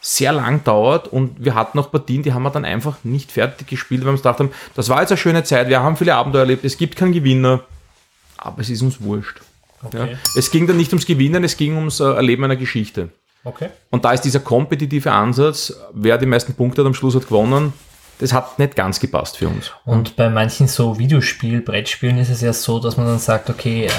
sehr 0.00 0.32
lang 0.32 0.64
dauert 0.64 1.08
und 1.08 1.44
wir 1.44 1.54
hatten 1.54 1.78
auch 1.78 1.90
Partien, 1.90 2.22
die 2.22 2.32
haben 2.32 2.42
wir 2.42 2.50
dann 2.50 2.64
einfach 2.64 2.98
nicht 3.04 3.30
fertig 3.30 3.68
gespielt, 3.68 4.00
weil 4.00 4.08
wir 4.08 4.12
uns 4.12 4.22
gedacht 4.22 4.40
haben, 4.40 4.50
das 4.74 4.88
war 4.88 5.00
jetzt 5.00 5.12
eine 5.12 5.18
schöne 5.18 5.44
Zeit, 5.44 5.68
wir 5.68 5.80
haben 5.80 5.96
viele 5.96 6.16
Abenteuer 6.16 6.40
erlebt, 6.40 6.64
es 6.64 6.76
gibt 6.76 6.96
keinen 6.96 7.12
Gewinner, 7.12 7.62
aber 8.36 8.60
es 8.60 8.68
ist 8.68 8.82
uns 8.82 9.00
wurscht. 9.00 9.40
Okay. 9.84 10.12
Ja? 10.12 10.18
Es 10.36 10.50
ging 10.50 10.66
dann 10.66 10.76
nicht 10.76 10.92
ums 10.92 11.06
Gewinnen, 11.06 11.44
es 11.44 11.56
ging 11.56 11.76
ums 11.76 12.00
äh, 12.00 12.04
Erleben 12.04 12.44
einer 12.44 12.56
Geschichte. 12.56 13.10
Okay. 13.44 13.70
Und 13.90 14.04
da 14.04 14.12
ist 14.12 14.22
dieser 14.22 14.40
kompetitive 14.40 15.10
Ansatz, 15.10 15.74
wer 15.92 16.18
die 16.18 16.26
meisten 16.26 16.54
Punkte 16.54 16.82
hat 16.82 16.86
am 16.86 16.94
Schluss 16.94 17.14
hat 17.14 17.26
gewonnen, 17.26 17.72
das 18.18 18.32
hat 18.32 18.58
nicht 18.58 18.76
ganz 18.76 19.00
gepasst 19.00 19.36
für 19.36 19.48
uns. 19.48 19.72
Und 19.84 20.14
bei 20.14 20.30
manchen 20.30 20.68
so 20.68 20.98
Videospiel, 20.98 21.60
Brettspielen 21.60 22.18
ist 22.18 22.30
es 22.30 22.40
ja 22.40 22.52
so, 22.52 22.78
dass 22.78 22.96
man 22.96 23.06
dann 23.06 23.18
sagt, 23.18 23.50
okay, 23.50 23.86
äh, 23.86 23.90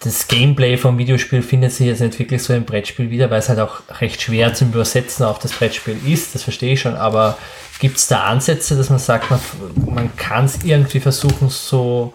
das 0.00 0.28
Gameplay 0.28 0.76
vom 0.76 0.96
Videospiel 0.96 1.42
findet 1.42 1.72
sich 1.72 1.86
jetzt 1.86 2.00
nicht 2.00 2.18
wirklich 2.18 2.42
so 2.42 2.54
im 2.54 2.64
Brettspiel 2.64 3.10
wieder, 3.10 3.30
weil 3.30 3.40
es 3.40 3.48
halt 3.48 3.58
auch 3.58 3.80
recht 4.00 4.22
schwer 4.22 4.54
zum 4.54 4.68
Übersetzen 4.68 5.26
auf 5.26 5.38
das 5.38 5.52
Brettspiel 5.52 5.98
ist, 6.06 6.34
das 6.34 6.42
verstehe 6.42 6.74
ich 6.74 6.80
schon, 6.80 6.94
aber 6.94 7.36
gibt 7.80 7.96
es 7.98 8.06
da 8.06 8.24
Ansätze, 8.24 8.76
dass 8.76 8.90
man 8.90 8.98
sagt, 8.98 9.30
man, 9.30 9.40
man 9.86 10.16
kann 10.16 10.46
es 10.46 10.64
irgendwie 10.64 11.00
versuchen, 11.00 11.48
so 11.48 12.14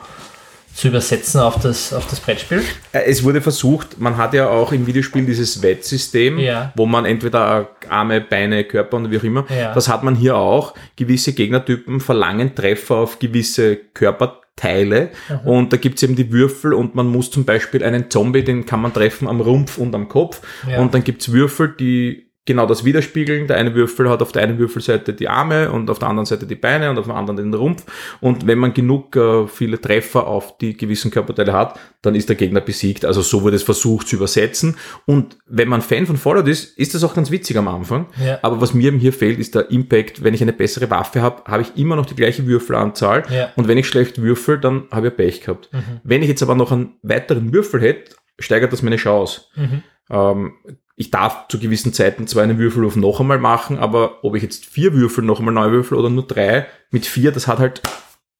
zu 0.79 0.87
übersetzen 0.87 1.41
auf 1.41 1.59
das, 1.59 1.91
auf 1.91 2.07
das 2.07 2.21
Brettspiel? 2.21 2.63
Äh, 2.93 3.01
es 3.05 3.23
wurde 3.25 3.41
versucht, 3.41 3.99
man 3.99 4.15
hat 4.15 4.33
ja 4.33 4.47
auch 4.47 4.71
im 4.71 4.87
Videospiel 4.87 5.25
dieses 5.25 5.61
Wettsystem, 5.61 6.39
ja. 6.39 6.71
wo 6.75 6.85
man 6.85 7.03
entweder 7.03 7.71
Arme, 7.89 8.21
Beine, 8.21 8.63
Körper 8.63 8.95
und 8.95 9.11
wie 9.11 9.17
auch 9.17 9.23
immer, 9.23 9.45
ja. 9.49 9.73
das 9.73 9.89
hat 9.89 10.03
man 10.03 10.15
hier 10.15 10.37
auch. 10.37 10.73
Gewisse 10.95 11.33
Gegnertypen 11.33 11.99
verlangen 11.99 12.55
Treffer 12.55 12.95
auf 12.95 13.19
gewisse 13.19 13.75
Körperteile 13.75 15.09
und 15.43 15.73
da 15.73 15.77
gibt 15.77 15.97
es 15.97 16.03
eben 16.03 16.15
die 16.15 16.31
Würfel 16.31 16.73
und 16.73 16.95
man 16.95 17.07
muss 17.07 17.29
zum 17.29 17.43
Beispiel 17.43 17.83
einen 17.83 18.09
Zombie, 18.09 18.43
den 18.43 18.65
kann 18.65 18.81
man 18.81 18.93
treffen 18.93 19.27
am 19.27 19.41
Rumpf 19.41 19.77
und 19.77 19.93
am 19.95 20.07
Kopf 20.07 20.41
ja. 20.69 20.79
und 20.79 20.93
dann 20.93 21.03
gibt 21.03 21.21
es 21.21 21.31
Würfel, 21.31 21.75
die 21.77 22.28
genau 22.49 22.65
das 22.65 22.83
widerspiegeln. 22.83 23.45
Der 23.45 23.57
eine 23.57 23.75
Würfel 23.75 24.09
hat 24.09 24.23
auf 24.23 24.31
der 24.31 24.41
einen 24.41 24.57
Würfelseite 24.57 25.13
die 25.13 25.27
Arme 25.27 25.71
und 25.71 25.87
auf 25.91 25.99
der 25.99 26.09
anderen 26.09 26.25
Seite 26.25 26.47
die 26.47 26.55
Beine 26.55 26.89
und 26.89 26.97
auf 26.97 27.05
der 27.05 27.13
anderen 27.13 27.37
den 27.37 27.53
Rumpf. 27.53 27.85
Und 28.21 28.47
wenn 28.47 28.57
man 28.57 28.73
genug 28.73 29.15
äh, 29.15 29.47
viele 29.47 29.79
Treffer 29.79 30.25
auf 30.25 30.57
die 30.57 30.75
gewissen 30.75 31.11
Körperteile 31.11 31.53
hat, 31.53 31.79
dann 32.01 32.15
ist 32.15 32.27
der 32.27 32.35
Gegner 32.35 32.59
besiegt. 32.59 33.05
Also 33.05 33.21
so 33.21 33.43
wurde 33.43 33.55
es 33.55 33.61
versucht 33.61 34.07
zu 34.07 34.15
übersetzen. 34.15 34.77
Und 35.05 35.37
wenn 35.45 35.67
man 35.69 35.83
Fan 35.83 36.07
von 36.07 36.17
Fallout 36.17 36.47
ist, 36.47 36.75
ist 36.75 36.95
das 36.95 37.03
auch 37.03 37.13
ganz 37.13 37.29
witzig 37.29 37.55
am 37.55 37.67
Anfang. 37.67 38.07
Ja. 38.25 38.39
Aber 38.41 38.59
was 38.61 38.73
mir 38.73 38.91
hier 38.93 39.13
fehlt, 39.13 39.37
ist 39.37 39.53
der 39.53 39.69
Impact. 39.69 40.23
Wenn 40.23 40.33
ich 40.33 40.41
eine 40.41 40.53
bessere 40.53 40.89
Waffe 40.89 41.21
habe, 41.21 41.43
habe 41.45 41.61
ich 41.61 41.77
immer 41.77 41.95
noch 41.95 42.07
die 42.07 42.15
gleiche 42.15 42.47
Würfelanzahl. 42.47 43.25
Ja. 43.29 43.49
Und 43.57 43.67
wenn 43.67 43.77
ich 43.77 43.87
schlecht 43.87 44.19
würfel, 44.23 44.57
dann 44.57 44.85
habe 44.89 45.09
ich 45.09 45.15
Pech 45.15 45.41
gehabt. 45.41 45.69
Mhm. 45.71 46.01
Wenn 46.03 46.23
ich 46.23 46.29
jetzt 46.29 46.41
aber 46.41 46.55
noch 46.55 46.71
einen 46.71 46.95
weiteren 47.03 47.53
Würfel 47.53 47.79
hätte, 47.79 48.15
steigert 48.39 48.73
das 48.73 48.81
meine 48.81 48.95
Chance. 48.95 49.41
Mhm. 49.55 49.83
Ähm, 50.09 50.53
ich 50.99 51.11
darf 51.11 51.47
zu 51.47 51.59
gewissen 51.59 51.93
Zeiten 51.93 52.27
zwar 52.27 52.43
einen 52.43 52.57
Würfelwurf 52.57 52.97
noch 52.97 53.21
einmal 53.21 53.39
machen, 53.39 53.79
aber 53.79 54.21
ob 54.21 54.35
ich 54.35 54.43
jetzt 54.43 54.65
vier 54.65 54.93
Würfel 54.93 55.23
noch 55.23 55.39
einmal 55.39 55.53
neu 55.53 55.71
würfel 55.71 55.97
oder 55.97 56.09
nur 56.09 56.27
drei, 56.27 56.67
mit 56.91 57.05
vier, 57.05 57.31
das 57.31 57.47
hat 57.47 57.59
halt 57.59 57.81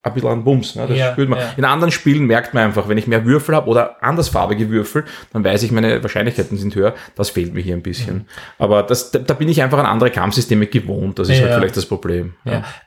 ein 0.02 0.12
bisschen 0.12 0.28
an 0.28 0.44
Bums. 0.44 0.76
Ne? 0.76 0.86
Das 0.86 0.98
ja, 0.98 1.12
spürt 1.12 1.30
man. 1.30 1.38
Ja. 1.38 1.54
In 1.56 1.64
anderen 1.64 1.90
Spielen 1.90 2.26
merkt 2.26 2.52
man 2.52 2.64
einfach, 2.64 2.86
wenn 2.86 2.98
ich 2.98 3.06
mehr 3.06 3.24
Würfel 3.24 3.54
habe 3.56 3.66
oder 3.66 4.02
andersfarbige 4.02 4.68
Würfel, 4.68 5.04
dann 5.32 5.42
weiß 5.42 5.62
ich, 5.62 5.72
meine 5.72 6.02
Wahrscheinlichkeiten 6.02 6.58
sind 6.58 6.74
höher. 6.74 6.94
Das 7.16 7.30
fehlt 7.30 7.54
mir 7.54 7.60
hier 7.60 7.74
ein 7.74 7.82
bisschen. 7.82 8.14
Mhm. 8.14 8.24
Aber 8.58 8.82
das, 8.82 9.10
da, 9.10 9.20
da, 9.20 9.32
bin 9.32 9.48
ich 9.48 9.62
einfach 9.62 9.78
an 9.78 9.86
andere 9.86 10.10
Kampfsysteme 10.10 10.66
gewohnt. 10.66 11.18
Das 11.18 11.30
ist 11.30 11.38
ja, 11.38 11.46
halt 11.46 11.54
vielleicht 11.54 11.78
das 11.78 11.86
Problem. 11.86 12.34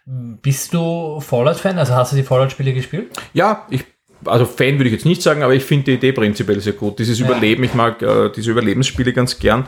Bist 0.06 0.72
du 0.76 1.20
Fallout-Fan? 1.20 1.80
Also 1.80 1.95
hast 1.95 2.12
du 2.12 2.16
die 2.16 2.24
Fallout-Spiele 2.24 2.74
gespielt? 2.74 3.12
Ja, 3.34 3.66
ich 3.72 3.86
also 4.26 4.45
Fan 4.45 4.78
würde 4.78 4.86
ich 4.86 4.94
jetzt 4.94 5.06
nicht 5.06 5.22
sagen, 5.22 5.44
aber 5.44 5.54
ich 5.54 5.64
finde 5.64 5.86
die 5.86 5.94
Idee 5.94 6.12
prinzipiell 6.12 6.60
sehr 6.60 6.74
gut. 6.74 7.00
Dieses 7.00 7.20
ja. 7.20 7.26
Überleben, 7.26 7.64
ich 7.64 7.74
mag 7.74 8.02
äh, 8.02 8.30
diese 8.36 8.52
Überlebensspiele 8.52 9.14
ganz 9.14 9.40
gern. 9.40 9.66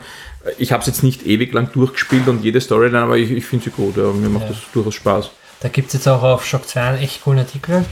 Ich 0.58 0.72
habe 0.72 0.80
es 0.80 0.86
jetzt 0.86 1.02
nicht 1.02 1.26
ewig 1.26 1.52
lang 1.52 1.72
durchgespielt 1.72 2.28
und 2.28 2.44
jede 2.44 2.60
Storyline, 2.60 3.00
aber 3.00 3.16
ich, 3.16 3.30
ich 3.30 3.44
finde 3.44 3.64
sie 3.64 3.70
gut. 3.70 3.96
Ja. 3.96 4.12
Mir 4.12 4.28
macht 4.28 4.44
ja. 4.44 4.50
das 4.50 4.58
durchaus 4.72 4.94
Spaß. 4.94 5.30
Da 5.60 5.68
gibt 5.68 5.88
es 5.88 5.94
jetzt 5.94 6.06
auch 6.06 6.22
auf 6.22 6.44
Shock 6.44 6.68
2 6.68 6.80
einen 6.80 6.98
echt 6.98 7.24
coolen 7.24 7.38
Artikel. 7.38 7.84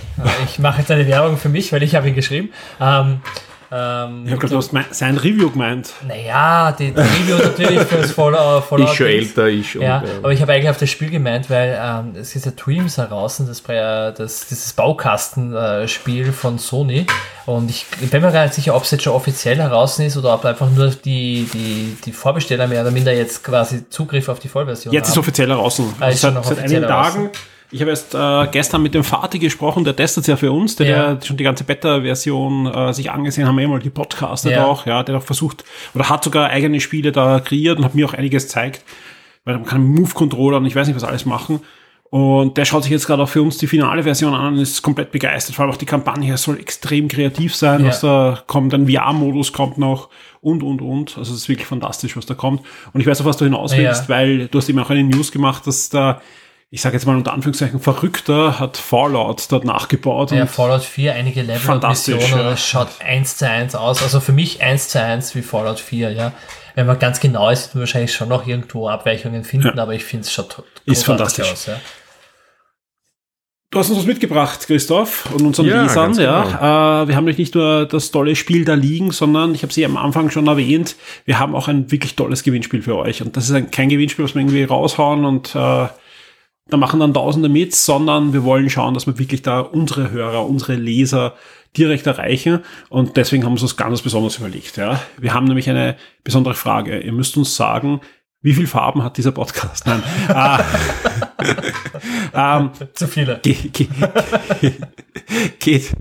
ich 0.44 0.58
mache 0.58 0.80
jetzt 0.80 0.90
eine 0.90 1.06
Werbung 1.06 1.38
für 1.38 1.48
mich, 1.48 1.72
weil 1.72 1.82
ich 1.82 1.94
habe 1.94 2.08
ihn 2.08 2.14
geschrieben. 2.14 2.50
Ähm, 2.80 3.20
ähm, 3.72 4.24
ich 4.24 4.30
habe 4.30 4.40
gerade, 4.40 4.52
du 4.52 4.56
hast 4.56 4.72
sein 4.90 5.16
Review 5.16 5.50
gemeint. 5.50 5.92
Naja, 6.06 6.72
die, 6.72 6.92
die 6.92 7.00
Review 7.00 7.36
natürlich 7.38 7.80
für 7.80 7.96
das 7.96 8.12
Fallout. 8.12 8.64
Fallout 8.64 8.88
ist 8.88 8.96
schon 8.96 9.06
älter, 9.06 9.48
ich 9.48 9.74
Ja, 9.74 9.98
und, 9.98 10.04
äh, 10.04 10.08
aber 10.18 10.32
ich 10.32 10.40
habe 10.40 10.52
eigentlich 10.52 10.70
auf 10.70 10.78
das 10.78 10.90
Spiel 10.90 11.10
gemeint, 11.10 11.50
weil 11.50 11.78
ähm, 11.80 12.12
es 12.16 12.34
ist 12.36 12.46
ja 12.46 12.52
Dreams 12.52 12.98
heraus, 12.98 13.42
das, 13.46 13.62
das, 13.62 14.46
dieses 14.46 14.72
Baukastenspiel 14.72 16.32
von 16.32 16.58
Sony. 16.58 17.06
Und 17.46 17.68
ich, 17.70 17.86
ich 18.00 18.10
bin 18.10 18.22
mir 18.22 18.32
gar 18.32 18.44
nicht 18.44 18.54
sicher, 18.54 18.74
ob 18.74 18.84
es 18.84 18.90
jetzt 18.90 19.04
schon 19.04 19.12
offiziell 19.12 19.58
heraus 19.58 19.98
ist 19.98 20.16
oder 20.16 20.34
ob 20.34 20.44
einfach 20.44 20.70
nur 20.70 20.88
die, 20.88 21.48
die, 21.52 21.96
die 22.04 22.12
Vorbesteller 22.12 22.66
mehr 22.66 22.82
oder 22.82 22.90
minder 22.90 23.12
jetzt 23.12 23.44
quasi 23.44 23.88
Zugriff 23.88 24.28
auf 24.28 24.38
die 24.38 24.48
Vollversion 24.48 24.92
jetzt 24.92 25.02
haben. 25.02 25.06
Jetzt 25.06 25.08
ist 25.10 25.18
offiziell 25.18 25.48
heraus. 25.48 25.80
Also 26.00 26.30
seit, 26.30 26.44
seit 26.44 26.58
einigen 26.58 26.82
Tagen. 26.82 27.30
Ich 27.70 27.80
habe 27.80 27.90
erst 27.90 28.14
äh, 28.14 28.46
gestern 28.52 28.82
mit 28.82 28.94
dem 28.94 29.02
Vati 29.02 29.38
gesprochen, 29.38 29.84
der 29.84 29.96
testet 29.96 30.26
ja 30.26 30.36
für 30.36 30.52
uns, 30.52 30.76
der, 30.76 30.86
ja. 30.86 31.14
der 31.14 31.26
schon 31.26 31.36
die 31.36 31.44
ganze 31.44 31.64
Beta-Version 31.64 32.66
äh, 32.66 32.92
sich 32.92 33.10
angesehen 33.10 33.48
haben, 33.48 33.58
immer 33.58 33.78
die 33.78 33.90
Podcastet 33.90 34.52
ja. 34.52 34.64
auch, 34.64 34.86
ja, 34.86 35.02
der 35.02 35.16
hat 35.16 35.22
auch 35.22 35.26
versucht, 35.26 35.64
oder 35.94 36.08
hat 36.08 36.22
sogar 36.22 36.50
eigene 36.50 36.80
Spiele 36.80 37.10
da 37.10 37.40
kreiert 37.40 37.78
und 37.78 37.84
hat 37.84 37.94
mir 37.94 38.06
auch 38.06 38.14
einiges 38.14 38.44
gezeigt, 38.44 38.82
weil 39.44 39.56
man 39.56 39.64
kann 39.64 39.84
Move-Controller 39.84 40.58
und 40.58 40.66
ich 40.66 40.76
weiß 40.76 40.86
nicht, 40.86 40.96
was 40.96 41.04
alles 41.04 41.26
machen. 41.26 41.60
Und 42.14 42.56
der 42.58 42.64
schaut 42.64 42.84
sich 42.84 42.92
jetzt 42.92 43.08
gerade 43.08 43.24
auch 43.24 43.28
für 43.28 43.42
uns 43.42 43.58
die 43.58 43.66
finale 43.66 44.04
Version 44.04 44.34
an 44.34 44.54
und 44.54 44.60
ist 44.60 44.82
komplett 44.82 45.10
begeistert. 45.10 45.56
Vor 45.56 45.64
allem 45.64 45.74
auch 45.74 45.78
die 45.78 45.84
Kampagne 45.84 46.36
soll 46.36 46.60
extrem 46.60 47.08
kreativ 47.08 47.56
sein, 47.56 47.80
ja. 47.80 47.88
was 47.88 48.02
da 48.02 48.40
kommt. 48.46 48.72
Ein 48.72 48.88
VR-Modus 48.88 49.52
kommt 49.52 49.78
noch 49.78 50.10
und, 50.40 50.62
und, 50.62 50.80
und. 50.80 51.18
Also 51.18 51.34
es 51.34 51.40
ist 51.40 51.48
wirklich 51.48 51.66
fantastisch, 51.66 52.16
was 52.16 52.24
da 52.24 52.34
kommt. 52.34 52.62
Und 52.92 53.00
ich 53.00 53.06
weiß 53.08 53.20
auch, 53.20 53.24
was 53.24 53.38
du 53.38 53.46
hinaus 53.46 53.76
willst, 53.76 54.02
ja. 54.02 54.08
weil 54.08 54.46
du 54.46 54.58
hast 54.58 54.68
eben 54.68 54.78
auch 54.78 54.90
eine 54.90 55.02
News 55.02 55.32
gemacht, 55.32 55.66
dass 55.66 55.88
da 55.88 56.20
ich 56.74 56.82
sage 56.82 56.96
jetzt 56.96 57.06
mal 57.06 57.16
unter 57.16 57.32
Anführungszeichen, 57.32 57.78
Verrückter 57.78 58.58
hat 58.58 58.76
Fallout 58.76 59.46
dort 59.52 59.64
nachgebaut. 59.64 60.32
Ja, 60.32 60.44
Fallout 60.46 60.82
4, 60.82 61.14
einige 61.14 61.42
Level 61.42 61.60
fantastisch, 61.60 62.14
und 62.14 62.20
Missionen, 62.20 62.44
ja. 62.44 62.50
das 62.50 62.66
schaut 62.66 62.88
eins 62.98 63.36
zu 63.36 63.48
eins 63.48 63.76
aus. 63.76 64.02
Also 64.02 64.18
für 64.18 64.32
mich 64.32 64.60
eins 64.60 64.88
zu 64.88 65.00
eins 65.00 65.36
wie 65.36 65.42
Fallout 65.42 65.78
4, 65.78 66.10
ja. 66.10 66.32
Wenn 66.74 66.86
man 66.86 66.98
ganz 66.98 67.20
genau 67.20 67.48
ist, 67.48 67.66
wird 67.66 67.74
man 67.76 67.80
wahrscheinlich 67.82 68.12
schon 68.12 68.28
noch 68.28 68.48
irgendwo 68.48 68.88
Abweichungen 68.88 69.44
finden, 69.44 69.76
ja. 69.76 69.82
aber 69.84 69.94
ich 69.94 70.02
finde 70.02 70.24
es 70.24 70.32
schaut 70.32 70.64
ist 70.84 71.04
fantastisch 71.04 71.48
aus. 71.48 71.66
Ja. 71.66 71.76
Du 73.70 73.78
hast 73.78 73.90
uns 73.90 74.00
was 74.00 74.06
mitgebracht, 74.06 74.66
Christoph, 74.66 75.30
und 75.32 75.46
unseren 75.46 75.66
ja, 75.66 75.82
Lesern. 75.84 76.14
Ja. 76.14 76.42
Genau. 76.42 77.02
Äh, 77.04 77.08
wir 77.08 77.14
haben 77.14 77.24
nicht 77.26 77.54
nur 77.54 77.86
das 77.86 78.10
tolle 78.10 78.34
Spiel 78.34 78.64
da 78.64 78.74
liegen, 78.74 79.12
sondern 79.12 79.54
ich 79.54 79.62
habe 79.62 79.72
sie 79.72 79.86
am 79.86 79.96
Anfang 79.96 80.28
schon 80.28 80.48
erwähnt, 80.48 80.96
wir 81.24 81.38
haben 81.38 81.54
auch 81.54 81.68
ein 81.68 81.92
wirklich 81.92 82.16
tolles 82.16 82.42
Gewinnspiel 82.42 82.82
für 82.82 82.96
euch. 82.96 83.22
Und 83.22 83.36
das 83.36 83.44
ist 83.44 83.54
ein, 83.54 83.70
kein 83.70 83.90
Gewinnspiel, 83.90 84.24
was 84.24 84.34
wir 84.34 84.40
irgendwie 84.40 84.64
raushauen 84.64 85.24
und 85.24 85.54
äh, 85.54 85.86
da 86.74 86.78
machen 86.78 86.98
dann 86.98 87.14
Tausende 87.14 87.48
mit, 87.48 87.72
sondern 87.72 88.32
wir 88.32 88.42
wollen 88.42 88.68
schauen, 88.68 88.94
dass 88.94 89.06
wir 89.06 89.16
wirklich 89.16 89.42
da 89.42 89.60
unsere 89.60 90.10
Hörer, 90.10 90.44
unsere 90.44 90.74
Leser 90.74 91.34
direkt 91.76 92.06
erreichen. 92.06 92.64
Und 92.88 93.16
deswegen 93.16 93.44
haben 93.44 93.50
wir 93.50 93.62
uns 93.62 93.62
das 93.62 93.76
ganz 93.76 94.02
besonders 94.02 94.38
überlegt. 94.38 94.76
Ja. 94.76 95.00
Wir 95.18 95.34
haben 95.34 95.46
nämlich 95.46 95.70
eine 95.70 95.96
besondere 96.24 96.54
Frage. 96.54 96.98
Ihr 96.98 97.12
müsst 97.12 97.36
uns 97.36 97.54
sagen, 97.54 98.00
wie 98.42 98.54
viele 98.54 98.66
Farben 98.66 99.04
hat 99.04 99.16
dieser 99.16 99.30
Podcast? 99.30 99.86
Nein. 99.86 100.02
ah, 100.28 100.60
ähm, 102.58 102.70
Zu 102.92 103.06
viele. 103.06 103.38
Geht, 103.42 103.72
geht, 103.72 103.88
geht, 105.60 105.92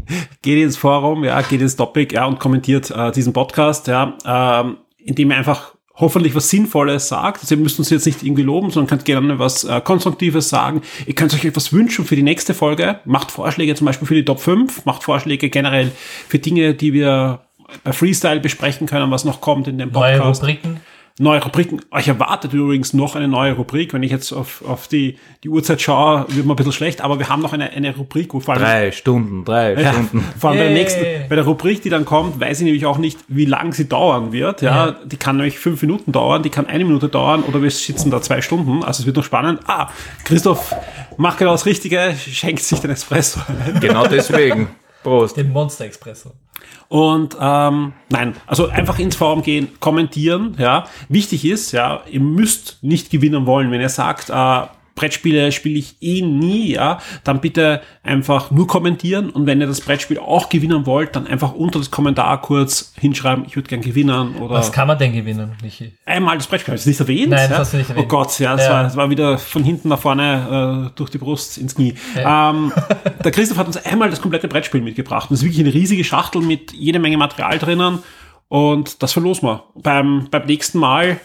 geht 0.41 0.64
ins 0.64 0.76
Forum, 0.76 1.24
ja, 1.24 1.40
geht 1.41 1.62
ins 1.62 1.76
Topic, 1.76 2.16
ja, 2.16 2.26
und 2.26 2.40
kommentiert 2.40 2.90
äh, 2.90 3.12
diesen 3.12 3.32
Podcast, 3.32 3.88
ja, 3.88 4.18
ähm, 4.26 4.78
indem 4.98 5.30
ihr 5.30 5.38
einfach 5.38 5.73
hoffentlich 5.95 6.34
was 6.36 6.49
Sinnvolles 6.49 7.07
sagt. 7.07 7.41
Also 7.41 7.56
ihr 7.56 7.61
müsst 7.61 7.78
uns 7.80 7.90
jetzt 7.90 8.06
nicht 8.06 8.24
irgendwie 8.24 8.41
loben, 8.41 8.72
sondern 8.72 8.90
könnt 8.90 9.06
gerne 9.06 9.40
was 9.40 9.64
äh, 9.64 9.82
Konstruktives 9.82 10.49
sagen. 10.49 10.82
Ihr 11.06 11.14
könnt 11.14 11.34
euch 11.34 11.45
etwas 11.45 11.72
wünschen 11.72 12.06
für 12.06 12.15
die 12.15 12.24
nächste 12.24 12.53
Folge. 12.53 12.99
Macht 13.06 13.32
Vorschläge 13.32 13.76
zum 13.76 13.86
Beispiel 13.86 14.07
für 14.07 14.15
die 14.15 14.26
Top 14.26 14.40
5, 14.40 14.86
macht 14.86 15.03
Vorschläge 15.03 15.49
generell 15.49 15.91
für 16.28 16.40
Dinge, 16.40 16.74
die 16.74 16.94
wir 16.94 17.41
bei 17.84 17.94
Freestyle 17.94 18.40
besprechen 18.40 18.88
können, 18.88 19.11
was 19.11 19.26
noch 19.26 19.41
kommt 19.41 19.68
in 19.68 19.78
dem 19.78 19.91
Neue 19.91 20.18
Podcast. 20.18 20.41
Rubriken. 20.41 20.80
Neue 21.19 21.44
Rubriken. 21.44 21.80
Euch 21.91 22.07
erwartet 22.07 22.53
übrigens 22.53 22.94
noch 22.94 23.15
eine 23.15 23.27
neue 23.27 23.53
Rubrik. 23.53 23.94
Wenn 23.94 24.02
ich 24.02 24.10
jetzt 24.10 24.31
auf, 24.34 24.64
auf 24.68 24.88
die, 24.88 25.19
die 25.44 25.49
Uhrzeit 25.49 25.80
schaue, 25.80 26.26
wird 26.30 26.48
mir 26.48 26.53
ein 26.53 26.56
bisschen 26.56 26.72
schlecht, 26.72 27.02
aber 27.02 27.19
wir 27.19 27.30
haben 27.30 27.44
noch 27.44 27.53
eine, 27.53 27.69
eine 27.69 27.95
Rubrik, 27.95 28.34
wo 28.34 28.40
vor 28.40 28.56
allem 28.56 28.64
Drei 28.64 28.91
Stunden, 28.91 29.45
drei 29.45 29.80
ja, 29.80 29.94
Stunden. 29.94 30.22
vor 30.40 30.49
allem 30.49 30.60
bei 30.60 30.65
der 30.65 30.73
nächsten, 30.73 31.02
bei 31.30 31.35
der 31.35 31.45
Rubrik, 31.45 31.84
die 31.84 31.90
dann 31.90 32.06
kommt, 32.06 32.40
weiß 32.40 32.61
ich 32.61 32.65
nämlich 32.65 32.88
auch 32.88 32.98
nicht, 32.98 33.19
wie 33.27 33.45
lang 33.45 33.73
sie 33.73 33.88
dauern 33.88 34.31
wird. 34.31 34.64
Ja, 34.64 34.88
Ja. 34.88 34.91
die 35.06 35.18
kann 35.18 35.35
nämlich 35.38 35.60
fünf 35.60 35.84
Minuten 35.84 36.11
dauern, 36.11 36.41
die 36.41 36.49
kann 36.49 36.65
eine 36.65 36.84
Minute 36.84 37.10
dauern 37.10 37.44
oder 37.44 37.61
wir 37.61 37.69
sitzen 37.69 38.10
da 38.10 38.19
zwei 38.19 38.41
Stunden. 38.41 38.84
Also 38.84 39.02
es 39.02 39.06
wird 39.06 39.15
noch 39.15 39.23
spannend. 39.23 39.60
Ah, 39.68 39.90
Christoph 40.26 40.73
macht 41.18 41.38
genau 41.38 41.52
das 41.52 41.68
Richtige, 41.68 42.15
schenkt 42.18 42.64
sich 42.64 42.80
den 42.80 42.90
Espresso. 42.90 43.40
Genau 43.80 44.07
deswegen. 44.07 44.69
Prost. 45.03 45.38
Den 45.38 45.52
Monster 45.52 45.85
Expresso. 45.85 46.31
Und 46.94 47.36
ähm, 47.41 47.94
nein, 48.10 48.36
also 48.45 48.70
einfach 48.70 48.99
ins 48.99 49.15
Forum 49.15 49.41
gehen, 49.41 49.68
kommentieren. 49.80 50.56
Ja, 50.60 50.84
wichtig 51.10 51.44
ist, 51.44 51.72
ja, 51.72 52.02
ihr 52.07 52.20
müsst 52.20 52.78
nicht 52.84 53.10
gewinnen 53.10 53.48
wollen. 53.48 53.72
Wenn 53.72 53.82
ihr 53.82 53.90
sagt, 53.90 54.30
äh, 54.30 54.68
Brettspiele 54.95 55.52
spiele 55.52 55.80
ich 55.80 55.95
eh 56.02 56.22
nie, 56.22 56.74
ja, 56.74 56.99
dann 57.24 57.41
bitte 57.41 57.82
einfach 58.03 58.52
nur 58.52 58.68
kommentieren 58.68 59.30
und 59.30 59.45
wenn 59.45 59.60
ihr 59.60 59.68
das 59.68 59.82
Brettspiel 59.82 60.20
auch 60.20 60.49
gewinnen 60.49 60.86
wollt, 60.86 61.15
dann 61.15 61.28
einfach 61.28 61.53
unter 61.53 61.80
das 61.80 61.91
Kommentar 61.91 62.41
kurz 62.41 62.94
hinschreiben, 62.99 63.45
ich 63.48 63.56
würde 63.56 63.70
gern 63.70 63.82
gewinnen 63.82 64.36
oder 64.36 64.56
Was 64.56 64.72
kann 64.72 64.88
man 64.88 64.98
denn 64.98 65.14
gewinnen, 65.14 65.56
Michi? 65.61 65.94
einmal 66.06 66.38
das 66.38 66.48
Brettspiel. 66.48 66.74
Hast 66.74 66.86
du 66.86 66.90
nicht 66.90 66.99
erwähnt? 66.99 67.30
Nein, 67.30 67.49
das 67.49 67.49
ja? 67.49 67.57
hast 67.57 67.74
du 67.74 67.78
nicht 67.78 67.90
erwähnt. 67.90 68.06
Oh 68.06 68.07
Gott, 68.07 68.40
ja, 68.40 68.56
das, 68.56 68.65
Ja. 68.65 68.72
War, 68.72 68.84
das 68.84 68.95
war 68.95 69.10
wieder 69.10 69.38
von 69.38 69.64
hinten 69.64 69.90
nach 69.90 69.99
vorne 69.99 70.90
äh, 70.91 70.95
durch 70.95 71.10
die 71.10 71.18
Brust 71.18 71.57
ins 71.57 71.76
Knie. 71.76 71.95
Ja. 72.15 72.52
Ähm, 72.52 72.72
der 73.24 73.32
Christoph 73.32 73.57
hat 73.57 73.68
uns 73.68 73.78
einmal 73.78 74.10
das 74.10 74.22
komplette 74.22 74.48
Brettspiel 74.48 74.82
mitgebracht. 74.82 75.30
Und 75.30 75.36
das 75.36 75.40
ist 75.40 75.45
wirklich 75.45 75.65
eine 75.65 75.74
riesige 75.74 76.03
Schachtel 76.03 76.41
mit 76.41 76.72
jede 76.74 76.99
Menge 76.99 77.18
Material 77.18 77.60
drinnen. 77.60 77.99
Und 78.48 79.02
das 79.02 79.14
verlosen 79.14 79.48
wir. 79.48 79.64
Beim, 79.76 80.28
beim 80.30 80.45
nächsten 80.45 80.78
Mal 80.80 81.20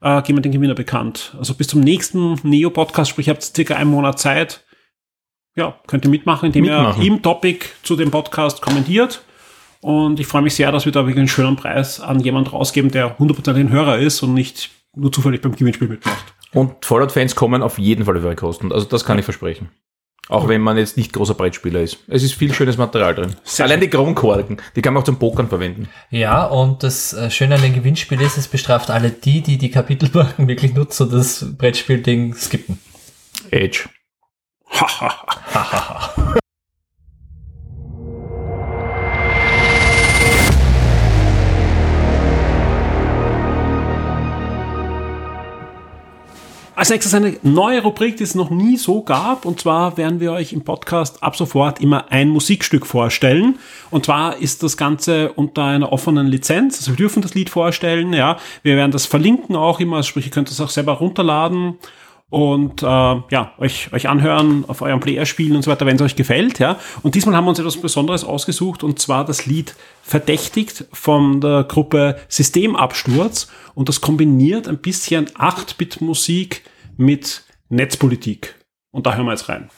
äh, 0.00 0.22
geben 0.22 0.38
wir 0.38 0.42
den 0.42 0.52
Gewinner 0.52 0.74
bekannt. 0.74 1.34
Also 1.38 1.54
bis 1.54 1.68
zum 1.68 1.80
nächsten 1.80 2.38
Neo-Podcast, 2.42 3.10
sprich, 3.10 3.28
ihr 3.28 3.34
habt 3.34 3.42
circa 3.42 3.74
einen 3.76 3.90
Monat 3.90 4.18
Zeit. 4.18 4.64
Ja, 5.56 5.78
könnt 5.86 6.04
ihr 6.04 6.10
mitmachen, 6.10 6.46
indem 6.46 6.64
Mitmachen. 6.64 7.02
ihr 7.02 7.08
im 7.08 7.22
Topic 7.22 7.66
zu 7.82 7.96
dem 7.96 8.10
Podcast 8.10 8.62
kommentiert. 8.62 9.22
Und 9.80 10.18
ich 10.20 10.26
freue 10.26 10.42
mich 10.42 10.54
sehr, 10.54 10.72
dass 10.72 10.84
wir 10.84 10.92
da 10.92 11.00
wirklich 11.00 11.18
einen 11.18 11.28
schönen 11.28 11.56
Preis 11.56 12.00
an 12.00 12.20
jemand 12.20 12.52
rausgeben, 12.52 12.90
der 12.90 13.18
100% 13.18 13.54
ein 13.54 13.70
Hörer 13.70 13.98
ist 13.98 14.22
und 14.22 14.34
nicht 14.34 14.70
nur 14.94 15.12
zufällig 15.12 15.40
beim 15.40 15.54
Gewinnspiel 15.54 15.88
mitmacht. 15.88 16.34
Und 16.52 16.84
Fallout-Fans 16.84 17.34
kommen 17.34 17.62
auf 17.62 17.78
jeden 17.78 18.04
Fall 18.04 18.16
ihre 18.16 18.34
Kosten. 18.34 18.72
Also 18.72 18.86
das 18.86 19.04
kann 19.04 19.18
ich 19.18 19.24
versprechen. 19.24 19.68
Auch 20.28 20.48
wenn 20.48 20.60
man 20.60 20.76
jetzt 20.76 20.96
nicht 20.96 21.12
großer 21.12 21.34
Brettspieler 21.34 21.80
ist. 21.80 21.98
Es 22.06 22.22
ist 22.22 22.34
viel 22.34 22.52
schönes 22.52 22.76
Material 22.76 23.14
drin. 23.14 23.36
Sehr 23.44 23.64
Allein 23.64 23.80
die 23.80 23.88
Kronkorken, 23.88 24.60
die 24.76 24.82
kann 24.82 24.94
man 24.94 25.02
auch 25.02 25.06
zum 25.06 25.18
Pokern 25.18 25.48
verwenden. 25.48 25.88
Ja, 26.10 26.44
und 26.44 26.82
das 26.82 27.14
äh, 27.14 27.30
Schöne 27.30 27.54
an 27.54 27.62
dem 27.62 27.74
Gewinnspiel 27.74 28.20
ist, 28.20 28.36
es 28.36 28.46
bestraft 28.46 28.90
alle 28.90 29.10
die, 29.10 29.40
die 29.40 29.56
die 29.56 29.70
Kapitelmarken 29.70 30.46
wirklich 30.48 30.74
nutzen 30.74 31.04
und 31.04 31.12
das 31.14 31.44
Brettspiel-Ding 31.56 32.34
skippen. 32.34 32.78
Edge. 33.50 33.88
Als 46.78 46.90
nächstes 46.90 47.12
eine 47.12 47.36
neue 47.42 47.82
Rubrik, 47.82 48.18
die 48.18 48.22
es 48.22 48.36
noch 48.36 48.50
nie 48.50 48.76
so 48.76 49.02
gab. 49.02 49.46
Und 49.46 49.58
zwar 49.58 49.96
werden 49.96 50.20
wir 50.20 50.30
euch 50.30 50.52
im 50.52 50.62
Podcast 50.62 51.24
ab 51.24 51.34
sofort 51.34 51.80
immer 51.80 52.12
ein 52.12 52.28
Musikstück 52.28 52.86
vorstellen. 52.86 53.58
Und 53.90 54.04
zwar 54.04 54.36
ist 54.36 54.62
das 54.62 54.76
Ganze 54.76 55.32
unter 55.32 55.64
einer 55.64 55.90
offenen 55.90 56.28
Lizenz. 56.28 56.78
Also 56.78 56.92
wir 56.92 56.96
dürfen 56.96 57.20
das 57.20 57.34
Lied 57.34 57.50
vorstellen, 57.50 58.12
ja. 58.12 58.36
Wir 58.62 58.76
werden 58.76 58.92
das 58.92 59.06
verlinken 59.06 59.56
auch 59.56 59.80
immer, 59.80 60.04
sprich, 60.04 60.26
ihr 60.26 60.30
könnt 60.30 60.50
das 60.50 60.60
auch 60.60 60.70
selber 60.70 60.92
runterladen 60.92 61.78
und 62.30 62.82
äh, 62.82 62.86
ja, 62.86 63.52
euch, 63.58 63.92
euch 63.92 64.08
anhören, 64.08 64.64
auf 64.68 64.82
eurem 64.82 65.00
Player 65.00 65.24
spielen 65.24 65.56
und 65.56 65.62
so 65.62 65.70
weiter, 65.70 65.86
wenn 65.86 65.96
es 65.96 66.02
euch 66.02 66.16
gefällt, 66.16 66.58
ja. 66.58 66.78
Und 67.02 67.14
diesmal 67.14 67.34
haben 67.34 67.44
wir 67.44 67.50
uns 67.50 67.58
etwas 67.58 67.80
Besonderes 67.80 68.24
ausgesucht 68.24 68.82
und 68.82 68.98
zwar 68.98 69.24
das 69.24 69.46
Lied 69.46 69.74
Verdächtigt 70.02 70.84
von 70.92 71.40
der 71.40 71.64
Gruppe 71.64 72.18
Systemabsturz 72.28 73.48
und 73.74 73.88
das 73.88 74.00
kombiniert 74.00 74.68
ein 74.68 74.78
bisschen 74.78 75.26
8-Bit-Musik 75.26 76.62
mit 76.96 77.44
Netzpolitik. 77.68 78.56
Und 78.90 79.06
da 79.06 79.14
hören 79.14 79.26
wir 79.26 79.32
jetzt 79.32 79.48
rein. 79.48 79.70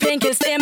pink 0.00 0.24
is 0.24 0.40
in 0.40 0.59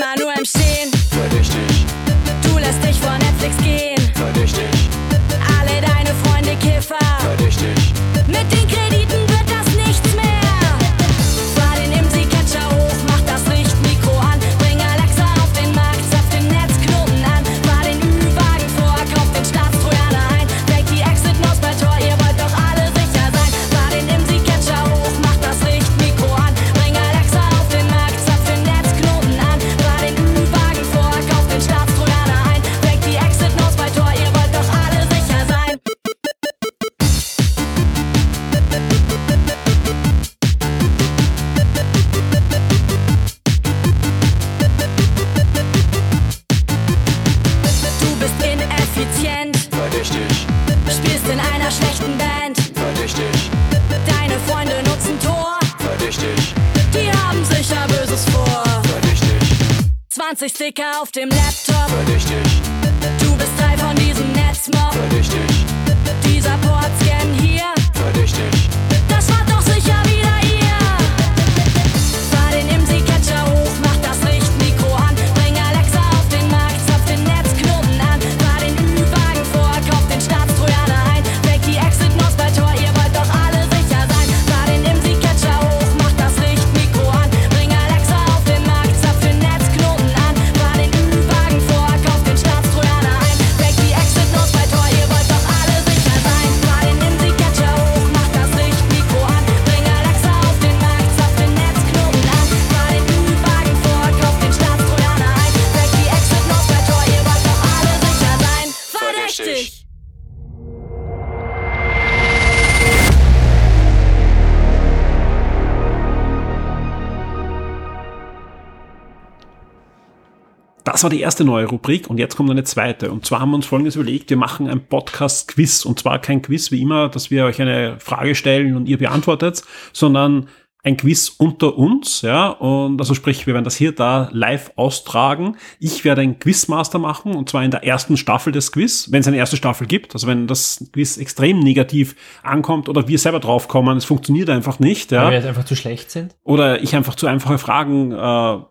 Das 120.98 121.04
war 121.04 121.10
die 121.10 121.20
erste 121.20 121.44
neue 121.44 121.66
Rubrik 121.66 122.10
und 122.10 122.18
jetzt 122.18 122.34
kommt 122.34 122.50
eine 122.50 122.64
zweite. 122.64 123.12
Und 123.12 123.24
zwar 123.24 123.38
haben 123.38 123.50
wir 123.50 123.54
uns 123.54 123.66
folgendes 123.66 123.94
überlegt, 123.94 124.30
wir 124.30 124.36
machen 124.36 124.68
ein 124.68 124.84
Podcast-Quiz. 124.84 125.84
Und 125.84 126.00
zwar 126.00 126.20
kein 126.20 126.42
Quiz 126.42 126.72
wie 126.72 126.82
immer, 126.82 127.08
dass 127.08 127.30
wir 127.30 127.44
euch 127.44 127.62
eine 127.62 128.00
Frage 128.00 128.34
stellen 128.34 128.74
und 128.74 128.88
ihr 128.88 128.98
beantwortet, 128.98 129.62
sondern 129.92 130.48
ein 130.84 130.96
Quiz 130.96 131.28
unter 131.38 131.76
uns, 131.76 132.22
ja, 132.22 132.48
und 132.50 133.00
also 133.00 133.12
sprich, 133.12 133.46
wir 133.46 133.52
werden 133.54 133.64
das 133.64 133.74
hier 133.76 133.92
da 133.92 134.30
live 134.32 134.70
austragen. 134.76 135.56
Ich 135.80 136.04
werde 136.04 136.20
ein 136.22 136.38
Quizmaster 136.38 136.98
machen, 137.00 137.34
und 137.34 137.48
zwar 137.50 137.64
in 137.64 137.70
der 137.72 137.84
ersten 137.84 138.16
Staffel 138.16 138.52
des 138.52 138.70
Quiz, 138.72 139.08
wenn 139.10 139.20
es 139.20 139.26
eine 139.26 139.36
erste 139.36 139.56
Staffel 139.56 139.86
gibt, 139.88 140.14
also 140.14 140.26
wenn 140.28 140.46
das 140.46 140.88
Quiz 140.92 141.16
extrem 141.18 141.58
negativ 141.58 142.14
ankommt 142.44 142.88
oder 142.88 143.08
wir 143.08 143.18
selber 143.18 143.40
draufkommen, 143.40 143.96
es 143.98 144.04
funktioniert 144.04 144.48
einfach 144.50 144.78
nicht, 144.78 145.10
ja 145.10 145.24
Weil 145.24 145.30
wir 145.32 145.36
jetzt 145.38 145.48
einfach 145.48 145.64
zu 145.64 145.74
schlecht 145.74 146.10
sind. 146.12 146.36
oder 146.44 146.80
ich 146.80 146.94
einfach 146.94 147.16
zu 147.16 147.26
einfache 147.26 147.58
Fragen 147.58 148.12
äh, 148.12 148.16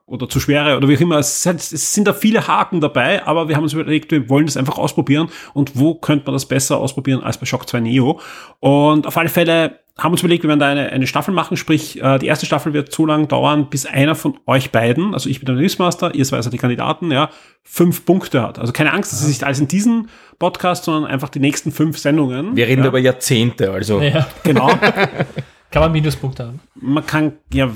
oder 0.05 0.29
zu 0.29 0.39
schwere 0.39 0.77
oder 0.77 0.87
wie 0.87 0.95
auch 0.95 1.01
immer. 1.01 1.17
Es, 1.19 1.43
sind- 1.43 1.59
es 1.59 1.93
sind 1.93 2.07
da 2.07 2.13
viele 2.13 2.47
Haken 2.47 2.79
dabei, 2.79 3.27
aber 3.27 3.49
wir 3.49 3.55
haben 3.57 3.63
uns 3.63 3.73
überlegt, 3.73 4.11
wir 4.11 4.29
wollen 4.29 4.45
das 4.45 4.55
einfach 4.57 4.77
ausprobieren 4.77 5.27
und 5.53 5.77
wo 5.77 5.95
könnte 5.95 6.25
man 6.25 6.33
das 6.33 6.45
besser 6.45 6.77
ausprobieren 6.77 7.21
als 7.21 7.37
bei 7.37 7.45
Shock 7.45 7.67
2 7.67 7.81
Neo. 7.81 8.21
Und 8.61 9.05
auf 9.05 9.17
alle 9.17 9.29
Fälle 9.29 9.79
haben 9.97 10.11
uns 10.11 10.21
überlegt, 10.21 10.43
wir 10.43 10.49
werden 10.49 10.59
da 10.59 10.67
eine, 10.67 10.89
eine 10.91 11.07
Staffel 11.07 11.33
machen, 11.33 11.57
sprich 11.57 12.01
äh, 12.01 12.19
die 12.19 12.27
erste 12.27 12.45
Staffel 12.45 12.73
wird 12.73 12.93
so 12.93 13.05
lange 13.05 13.27
dauern, 13.27 13.69
bis 13.69 13.85
einer 13.85 14.15
von 14.15 14.39
euch 14.45 14.71
beiden, 14.71 15.13
also 15.13 15.29
ich 15.29 15.39
bin 15.39 15.47
der 15.47 15.55
Newsmaster, 15.55 16.13
ihr 16.13 16.23
seid 16.23 16.37
also 16.37 16.49
die 16.49 16.57
Kandidaten, 16.57 17.11
ja, 17.11 17.29
fünf 17.63 18.05
Punkte 18.05 18.41
hat. 18.41 18.59
Also 18.59 18.73
keine 18.73 18.93
Angst, 18.93 19.11
das 19.11 19.21
ist 19.21 19.27
nicht 19.27 19.43
alles 19.43 19.59
in 19.59 19.67
diesem 19.67 20.07
Podcast, 20.39 20.83
sondern 20.83 21.09
einfach 21.09 21.29
die 21.29 21.39
nächsten 21.39 21.71
fünf 21.71 21.97
Sendungen. 21.97 22.55
Wir 22.55 22.67
reden 22.67 22.83
ja, 22.83 22.89
über 22.89 22.99
Jahrzehnte, 22.99 23.71
also. 23.71 24.01
Ja. 24.01 24.27
Genau. 24.43 24.67
Kann 25.71 25.81
man 25.81 25.91
Minuspunkte 25.91 26.45
haben. 26.45 26.59
man 26.75 27.05
kann, 27.05 27.33
ja, 27.53 27.69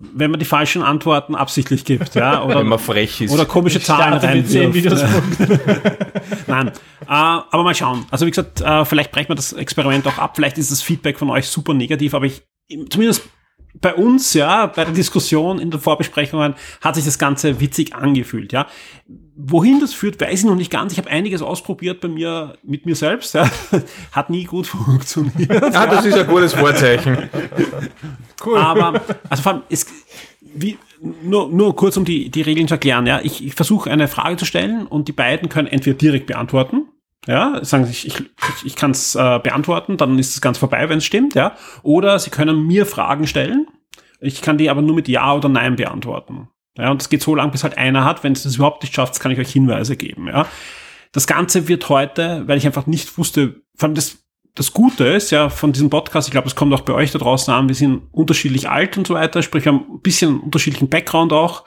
wenn 0.00 0.30
man 0.30 0.38
die 0.38 0.46
falschen 0.46 0.82
Antworten 0.82 1.34
absichtlich 1.34 1.84
gibt, 1.84 2.14
ja, 2.14 2.42
oder, 2.44 2.60
Wenn 2.60 2.68
man 2.68 2.78
frech 2.78 3.20
ist. 3.20 3.32
oder 3.32 3.44
komische 3.46 3.80
Zahlen 3.80 4.18
Starte 4.20 4.36
mit 4.36 4.48
10 4.48 4.72
reinwirft. 4.72 5.04
Nein, 6.46 6.68
äh, 6.68 6.72
aber 7.06 7.62
mal 7.62 7.74
schauen. 7.74 8.06
Also 8.10 8.26
wie 8.26 8.30
gesagt, 8.30 8.60
äh, 8.60 8.84
vielleicht 8.84 9.10
brechen 9.10 9.30
wir 9.30 9.36
das 9.36 9.52
Experiment 9.52 10.06
auch 10.06 10.18
ab. 10.18 10.32
Vielleicht 10.36 10.58
ist 10.58 10.70
das 10.70 10.82
Feedback 10.82 11.18
von 11.18 11.30
euch 11.30 11.48
super 11.48 11.74
negativ, 11.74 12.14
aber 12.14 12.26
ich, 12.26 12.42
zumindest 12.90 13.28
bei 13.80 13.94
uns, 13.94 14.34
ja, 14.34 14.66
bei 14.66 14.84
der 14.84 14.94
Diskussion 14.94 15.58
in 15.58 15.70
den 15.70 15.80
Vorbesprechungen 15.80 16.54
hat 16.80 16.94
sich 16.94 17.04
das 17.04 17.18
Ganze 17.18 17.60
witzig 17.60 17.94
angefühlt, 17.94 18.52
ja. 18.52 18.66
Wohin 19.36 19.78
das 19.80 19.94
führt, 19.94 20.20
weiß 20.20 20.40
ich 20.40 20.46
noch 20.46 20.56
nicht 20.56 20.70
ganz. 20.70 20.92
Ich 20.92 20.98
habe 20.98 21.10
einiges 21.10 21.42
ausprobiert 21.42 22.00
bei 22.00 22.08
mir, 22.08 22.54
mit 22.62 22.86
mir 22.86 22.96
selbst, 22.96 23.34
ja. 23.34 23.48
Hat 24.12 24.30
nie 24.30 24.44
gut 24.44 24.66
funktioniert. 24.68 25.62
ah, 25.74 25.86
das 25.86 26.04
ist 26.04 26.18
ein 26.18 26.26
gutes 26.26 26.54
Vorzeichen. 26.54 27.28
Aber, 28.56 29.00
also 29.28 29.42
vor 29.42 29.52
allem, 29.52 29.62
es, 29.68 29.86
wie, 30.40 30.78
nur, 31.22 31.48
nur 31.48 31.76
kurz, 31.76 31.96
um 31.96 32.04
die, 32.04 32.30
die 32.30 32.42
Regeln 32.42 32.66
zu 32.66 32.74
erklären, 32.74 33.06
ja. 33.06 33.20
Ich, 33.22 33.44
ich 33.44 33.54
versuche 33.54 33.90
eine 33.90 34.08
Frage 34.08 34.36
zu 34.36 34.44
stellen 34.44 34.86
und 34.86 35.08
die 35.08 35.12
beiden 35.12 35.48
können 35.48 35.68
entweder 35.68 35.96
direkt 35.96 36.26
beantworten, 36.26 36.88
ja, 37.28 37.62
sagen 37.62 37.84
sie, 37.84 37.92
ich, 37.92 38.06
ich, 38.06 38.24
ich 38.64 38.74
kann 38.74 38.92
es 38.92 39.14
äh, 39.14 39.38
beantworten, 39.42 39.98
dann 39.98 40.18
ist 40.18 40.32
es 40.32 40.40
ganz 40.40 40.56
vorbei, 40.56 40.88
wenn 40.88 40.96
es 40.96 41.04
stimmt, 41.04 41.34
ja. 41.34 41.54
Oder 41.82 42.18
sie 42.18 42.30
können 42.30 42.66
mir 42.66 42.86
Fragen 42.86 43.26
stellen. 43.26 43.66
Ich 44.18 44.40
kann 44.40 44.56
die 44.56 44.70
aber 44.70 44.80
nur 44.80 44.96
mit 44.96 45.08
Ja 45.08 45.34
oder 45.34 45.50
Nein 45.50 45.76
beantworten. 45.76 46.48
Ja, 46.78 46.90
und 46.90 47.02
das 47.02 47.10
geht 47.10 47.22
so 47.22 47.34
lang, 47.34 47.50
bis 47.50 47.64
halt 47.64 47.76
einer 47.76 48.04
hat. 48.04 48.24
Wenn 48.24 48.32
es 48.32 48.44
das 48.44 48.56
überhaupt 48.56 48.82
nicht 48.82 48.94
schafft, 48.94 49.20
kann 49.20 49.30
ich 49.30 49.38
euch 49.38 49.52
Hinweise 49.52 49.96
geben, 49.96 50.26
ja. 50.26 50.46
Das 51.12 51.26
Ganze 51.26 51.68
wird 51.68 51.88
heute, 51.90 52.44
weil 52.46 52.56
ich 52.56 52.66
einfach 52.66 52.86
nicht 52.86 53.18
wusste, 53.18 53.60
vor 53.76 53.88
allem 53.88 53.94
das, 53.94 54.18
das 54.54 54.72
Gute 54.72 55.04
ist 55.04 55.30
ja 55.30 55.50
von 55.50 55.72
diesem 55.72 55.90
Podcast, 55.90 56.28
ich 56.28 56.32
glaube, 56.32 56.48
es 56.48 56.54
kommt 56.54 56.72
auch 56.72 56.80
bei 56.80 56.94
euch 56.94 57.12
da 57.12 57.18
draußen 57.18 57.52
an, 57.52 57.68
wir 57.68 57.74
sind 57.74 58.02
unterschiedlich 58.10 58.70
alt 58.70 58.96
und 58.96 59.06
so 59.06 59.14
weiter, 59.14 59.42
sprich, 59.42 59.66
wir 59.66 59.72
haben 59.72 59.84
ein 59.90 60.00
bisschen 60.00 60.40
unterschiedlichen 60.40 60.88
Background 60.88 61.34
auch. 61.34 61.64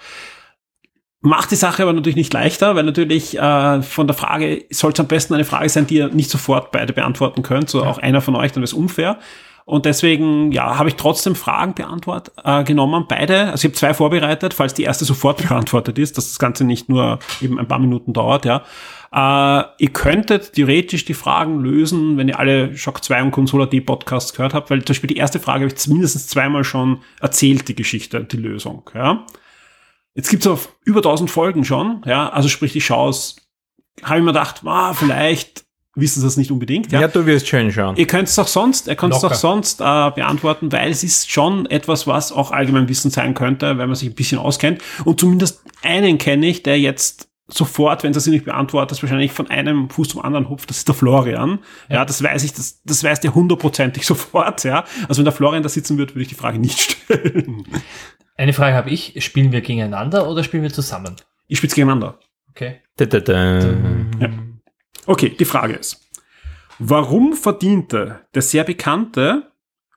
Macht 1.24 1.52
die 1.52 1.56
Sache 1.56 1.84
aber 1.84 1.94
natürlich 1.94 2.16
nicht 2.16 2.34
leichter, 2.34 2.76
weil 2.76 2.84
natürlich 2.84 3.38
äh, 3.38 3.82
von 3.84 4.08
der 4.08 4.16
Frage 4.16 4.66
soll 4.72 4.92
es 4.92 5.00
am 5.00 5.08
besten 5.08 5.36
eine 5.36 5.46
Frage 5.46 5.70
sein, 5.70 5.86
die 5.86 5.98
ihr 5.98 6.08
nicht 6.10 6.32
sofort 6.32 6.72
beide 6.72 6.94
beantworten 6.94 7.44
könnt, 7.44 7.70
so 7.70 7.84
auch 7.84 8.00
einer 8.00 8.22
von 8.22 8.36
euch, 8.36 8.52
dann 8.52 8.64
ist 8.64 8.74
unfair. 8.74 9.20
Und 9.66 9.86
deswegen, 9.86 10.52
ja, 10.52 10.80
habe 10.80 10.90
ich 10.90 10.96
trotzdem 10.96 11.36
Fragen 11.36 11.76
beantwortet, 11.76 12.34
äh, 12.44 12.64
genommen, 12.64 13.06
beide. 13.08 13.52
Also 13.52 13.56
ich 13.56 13.64
habe 13.66 13.74
zwei 13.74 13.94
vorbereitet, 13.94 14.54
falls 14.54 14.74
die 14.74 14.84
erste 14.84 15.06
sofort 15.06 15.48
beantwortet 15.48 16.00
ist, 16.00 16.18
dass 16.18 16.30
das 16.30 16.40
Ganze 16.40 16.64
nicht 16.64 16.90
nur 16.90 17.20
eben 17.40 17.60
ein 17.60 17.68
paar 17.68 17.80
Minuten 17.80 18.14
dauert, 18.14 18.46
ja. 18.46 18.64
Äh, 19.14 19.66
ihr 19.78 19.90
könntet 19.90 20.54
theoretisch 20.54 21.06
die 21.06 21.14
Fragen 21.14 21.60
lösen, 21.60 22.18
wenn 22.18 22.30
ihr 22.30 22.40
alle 22.40 22.76
Shock 22.76 23.04
2 23.04 23.24
und 23.24 23.32
Consola 23.32 23.66
D 23.66 23.82
Podcasts 23.82 24.34
gehört 24.34 24.54
habt, 24.54 24.72
weil 24.72 24.80
zum 24.80 24.94
Beispiel 24.94 25.10
die 25.10 25.18
erste 25.18 25.40
Frage 25.40 25.66
habe 25.66 25.76
ich 25.76 25.88
mindestens 25.88 26.28
zweimal 26.28 26.64
schon 26.64 27.02
erzählt, 27.20 27.68
die 27.68 27.76
Geschichte, 27.76 28.24
die 28.24 28.38
Lösung, 28.38 28.90
ja. 28.96 29.26
Jetzt 30.14 30.30
gibt's 30.30 30.48
auf 30.48 30.76
über 30.84 31.00
1000 31.00 31.32
Folgen 31.32 31.64
schon, 31.64 32.02
ja, 32.06 32.30
also 32.30 32.50
sprich 32.50 32.74
die 32.74 32.80
Chance, 32.80 33.36
habe 34.04 34.20
ich 34.20 34.26
mir 34.26 34.32
gedacht, 34.32 34.62
ah, 34.66 34.94
vielleicht 34.94 35.66
wissen 35.96 36.22
sie 36.22 36.26
das 36.26 36.38
nicht 36.38 36.52
unbedingt, 36.52 36.92
Ja, 36.92 37.08
du 37.08 37.26
wirst 37.26 37.48
schön 37.48 37.72
schauen. 37.72 37.98
Ihr 37.98 38.08
könnt 38.08 38.28
es 38.28 38.40
auch 38.40 38.48
sonst, 38.48 38.88
ihr 38.88 38.96
könnt 38.96 39.14
es 39.14 39.24
auch 39.24 39.34
sonst 39.34 39.82
äh, 39.82 39.84
beantworten, 39.84 40.72
weil 40.72 40.90
es 40.90 41.04
ist 41.04 41.30
schon 41.32 41.66
etwas, 41.66 42.08
was 42.08 42.32
auch 42.32 42.52
Allgemeinwissen 42.52 43.12
sein 43.12 43.34
könnte, 43.34 43.78
wenn 43.78 43.88
man 43.88 43.96
sich 43.96 44.10
ein 44.10 44.16
bisschen 44.16 44.38
auskennt. 44.38 44.82
Und 45.04 45.20
zumindest 45.20 45.62
einen 45.84 46.18
kenne 46.18 46.48
ich, 46.48 46.64
der 46.64 46.80
jetzt 46.80 47.28
sofort, 47.50 48.04
wenn 48.04 48.14
er 48.14 48.22
sie 48.22 48.30
nicht 48.32 48.46
beantwortet, 48.46 49.02
wahrscheinlich 49.04 49.34
von 49.34 49.50
einem 49.50 49.90
Fuß 49.90 50.10
zum 50.10 50.22
anderen 50.22 50.50
hupft. 50.50 50.70
Das 50.70 50.78
ist 50.78 50.88
der 50.88 50.96
Florian. 50.96 51.60
Ja, 51.90 52.06
das 52.06 52.24
weiß 52.24 52.44
ich, 52.46 52.54
das, 52.54 52.82
das 52.84 53.04
weiß 53.04 53.20
der 53.20 53.36
hundertprozentig 53.36 54.06
sofort. 54.06 54.64
Ja, 54.64 54.86
also 55.10 55.20
wenn 55.20 55.26
der 55.26 55.34
Florian 55.34 55.64
da 55.64 55.70
sitzen 55.70 55.98
würde, 55.98 56.16
würde 56.16 56.24
ich 56.24 56.30
die 56.30 56.36
Frage 56.36 56.60
nicht 56.60 56.80
stellen. 56.80 57.66
Eine 58.42 58.54
Frage 58.54 58.76
habe 58.76 58.90
ich. 58.90 59.24
Spielen 59.24 59.52
wir 59.52 59.62
gegeneinander 59.62 60.28
oder 60.28 60.44
spielen 60.44 60.64
wir 60.64 60.74
zusammen? 60.74 61.16
Ich 61.48 61.60
spiele 61.60 61.76
gegeneinander. 61.76 62.20
Okay. 62.50 62.82
Da, 62.96 63.06
da, 63.06 63.20
da. 63.20 63.76
Okay, 65.06 65.30
die 65.30 65.46
Frage 65.46 65.76
ist, 65.76 66.10
warum 66.80 67.34
verdiente 67.34 68.26
der 68.34 68.42
sehr 68.42 68.64
bekannte 68.64 69.52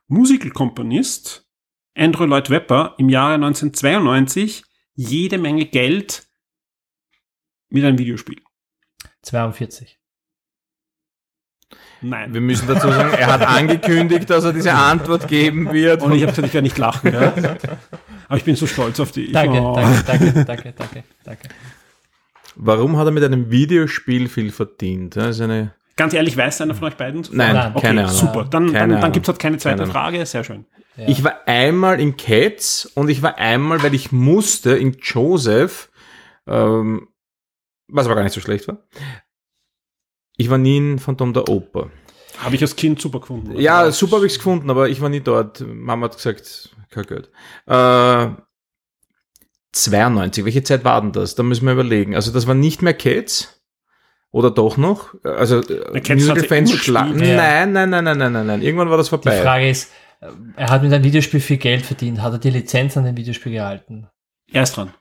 Musicalkomponist 0.09 1.49
Andrew 1.95 2.25
Lloyd 2.25 2.51
Webber 2.51 2.93
im 2.99 3.09
Jahre 3.09 3.33
1992 3.33 4.63
jede 4.93 5.39
Menge 5.39 5.65
Geld 5.65 6.27
mit 7.69 7.83
einem 7.83 7.97
Videospiel? 7.97 8.43
42. 9.23 9.97
Nein. 12.01 12.33
Wir 12.33 12.41
müssen 12.41 12.67
dazu 12.67 12.87
sagen, 12.89 13.13
er 13.17 13.27
hat 13.27 13.41
angekündigt, 13.41 14.29
dass 14.29 14.43
er 14.43 14.53
diese 14.53 14.73
Antwort 14.73 15.27
geben 15.27 15.71
wird. 15.73 16.01
Und 16.03 16.13
ich 16.13 16.21
habe 16.21 16.31
gesagt, 16.31 16.47
ich 16.47 16.53
werde 16.53 16.63
nicht 16.65 16.77
lachen. 16.77 17.13
Ja? 17.13 17.33
Aber 18.27 18.37
ich 18.37 18.43
bin 18.43 18.55
so 18.55 18.67
stolz 18.67 18.99
auf 18.99 19.11
die. 19.11 19.31
Danke, 19.31 19.59
Oh. 19.59 19.73
danke, 19.75 20.03
danke, 20.05 20.33
danke, 20.45 20.73
danke, 20.77 21.03
danke. 21.23 21.49
Warum 22.55 22.97
hat 22.97 23.05
er 23.07 23.11
mit 23.11 23.23
einem 23.23 23.49
Videospiel 23.51 24.29
viel 24.29 24.51
verdient? 24.51 25.15
Das 25.15 25.35
ist 25.37 25.41
eine 25.41 25.73
Ganz 25.97 26.13
ehrlich, 26.13 26.35
weiß 26.35 26.59
einer 26.61 26.75
von 26.75 26.89
euch 26.89 26.95
beiden? 26.97 27.21
Nein, 27.31 27.53
Nein. 27.55 27.71
Okay, 27.73 27.87
keine 27.87 28.01
Ahnung. 28.03 28.13
super. 28.15 28.43
Dann, 28.43 28.73
Keine 28.73 28.93
dann, 28.93 29.01
dann 29.01 29.11
gibt 29.13 29.25
es 29.25 29.29
halt 29.29 29.39
keine 29.39 29.57
zweite 29.57 29.77
Keine. 29.83 29.91
Frage. 29.91 30.25
Sehr 30.25 30.43
schön. 30.43 30.65
Ja. 30.97 31.07
Ich 31.07 31.23
war 31.23 31.35
einmal 31.47 32.01
in 32.01 32.17
Cats 32.17 32.85
und 32.95 33.07
ich 33.09 33.21
war 33.21 33.37
einmal, 33.37 33.81
weil 33.81 33.93
ich 33.93 34.11
musste, 34.11 34.71
in 34.75 34.97
Joseph, 35.01 35.89
ähm, 36.47 37.07
was 37.87 38.05
aber 38.07 38.15
gar 38.15 38.23
nicht 38.23 38.33
so 38.33 38.41
schlecht 38.41 38.67
war. 38.67 38.79
Ich 40.37 40.49
war 40.49 40.57
nie 40.57 40.77
in 40.77 40.99
Phantom 40.99 41.33
der 41.33 41.47
Oper. 41.49 41.89
Habe 42.39 42.55
ich 42.55 42.61
als 42.61 42.75
Kind 42.75 42.99
super 43.01 43.19
gefunden. 43.21 43.57
Ja, 43.59 43.79
Also, 43.79 44.05
super 44.05 44.17
habe 44.17 44.25
ich 44.25 44.33
es 44.33 44.39
gefunden, 44.39 44.69
aber 44.69 44.89
ich 44.89 44.99
war 45.01 45.09
nie 45.09 45.21
dort. 45.21 45.61
Mama 45.65 46.05
hat 46.05 46.15
gesagt, 46.17 46.69
kein 46.89 47.05
Geld. 47.05 47.29
Äh, 47.67 48.27
92. 49.71 50.45
Welche 50.45 50.63
Zeit 50.63 50.83
war 50.83 51.01
denn 51.01 51.11
das? 51.11 51.35
Da 51.35 51.43
müssen 51.43 51.65
wir 51.65 51.73
überlegen. 51.73 52.15
Also 52.15 52.31
das 52.31 52.47
war 52.47 52.55
nicht 52.55 52.81
mehr 52.81 52.93
Cats. 52.93 53.61
Oder 54.31 54.51
doch 54.51 54.75
noch? 54.75 55.13
Also 55.23 55.61
äh, 55.61 56.13
Musical-Fans 56.13 56.73
schlagen. 56.73 57.23
Ja. 57.23 57.37
Nein, 57.37 57.71
nein, 57.71 57.89
nein, 57.89 58.03
nein, 58.03 58.17
nein, 58.17 58.31
nein, 58.33 58.47
nein. 58.47 58.61
Irgendwann 58.61 58.89
war 58.89 58.97
das 58.97 59.07
Die 59.07 59.11
vorbei. 59.11 59.41
Frage 59.41 59.69
ist, 59.69 59.91
äh, 60.19 60.27
er 60.57 60.69
hat 60.69 60.83
mit 60.83 60.91
einem 60.91 61.03
Videospiel 61.05 61.39
viel 61.39 61.57
Geld 61.57 61.85
verdient. 61.85 62.21
Hat 62.21 62.33
er 62.33 62.39
die 62.39 62.49
Lizenz 62.49 62.97
an 62.97 63.05
dem 63.05 63.15
Videospiel 63.15 63.53
gehalten? 63.53 64.07
Er 64.51 64.63
ist 64.63 64.75
dran. 64.75 64.93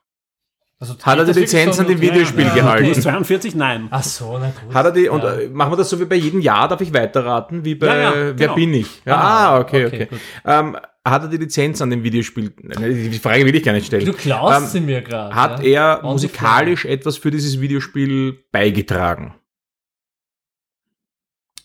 Also 0.90 0.96
Hat 1.02 1.18
er 1.18 1.24
die 1.24 1.40
Lizenz 1.40 1.78
an 1.80 1.86
dem 1.88 2.00
Videospiel 2.00 2.44
Ja, 2.44 2.54
gehalten? 2.54 2.88
Bist 2.88 3.02
42? 3.02 3.54
Nein. 3.54 3.88
Ach 3.90 4.02
so, 4.02 4.38
na 4.38 4.50
gut. 4.50 4.74
Hat 4.74 4.84
er 4.86 4.92
die, 4.92 5.08
und 5.08 5.22
Ja. 5.22 5.34
äh, 5.38 5.48
machen 5.48 5.72
wir 5.72 5.76
das 5.76 5.88
so 5.88 5.98
wie 5.98 6.04
bei 6.04 6.16
jedem 6.16 6.40
Jahr, 6.40 6.68
darf 6.68 6.80
ich 6.82 6.92
weiterraten, 6.92 7.64
wie 7.64 7.74
bei 7.74 7.86
Ja, 7.86 7.96
ja, 7.96 8.14
Wer 8.14 8.34
genau. 8.34 8.54
bin 8.54 8.74
ich? 8.74 9.02
Ja, 9.06 9.16
Ah, 9.16 9.58
okay, 9.60 9.86
okay, 9.86 10.08
okay. 10.10 10.18
Ähm, 10.44 10.76
hat 11.06 11.22
er 11.22 11.28
die 11.28 11.36
Lizenz 11.38 11.80
an 11.80 11.88
dem 11.90 12.02
Videospiel? 12.02 12.50
Die 12.50 13.18
Frage 13.18 13.46
will 13.46 13.54
ich 13.54 13.62
gar 13.62 13.72
nicht 13.72 13.86
stellen. 13.86 14.04
Du 14.04 14.12
klaust 14.12 14.60
Ähm, 14.62 14.66
sie 14.68 14.80
mir 14.80 15.00
gerade. 15.02 15.34
Hat 15.34 15.62
ja? 15.62 15.96
er 15.96 16.02
musikalisch 16.02 16.84
etwas 16.84 17.16
für 17.16 17.30
dieses 17.30 17.60
Videospiel 17.60 18.44
beigetragen? 18.52 19.34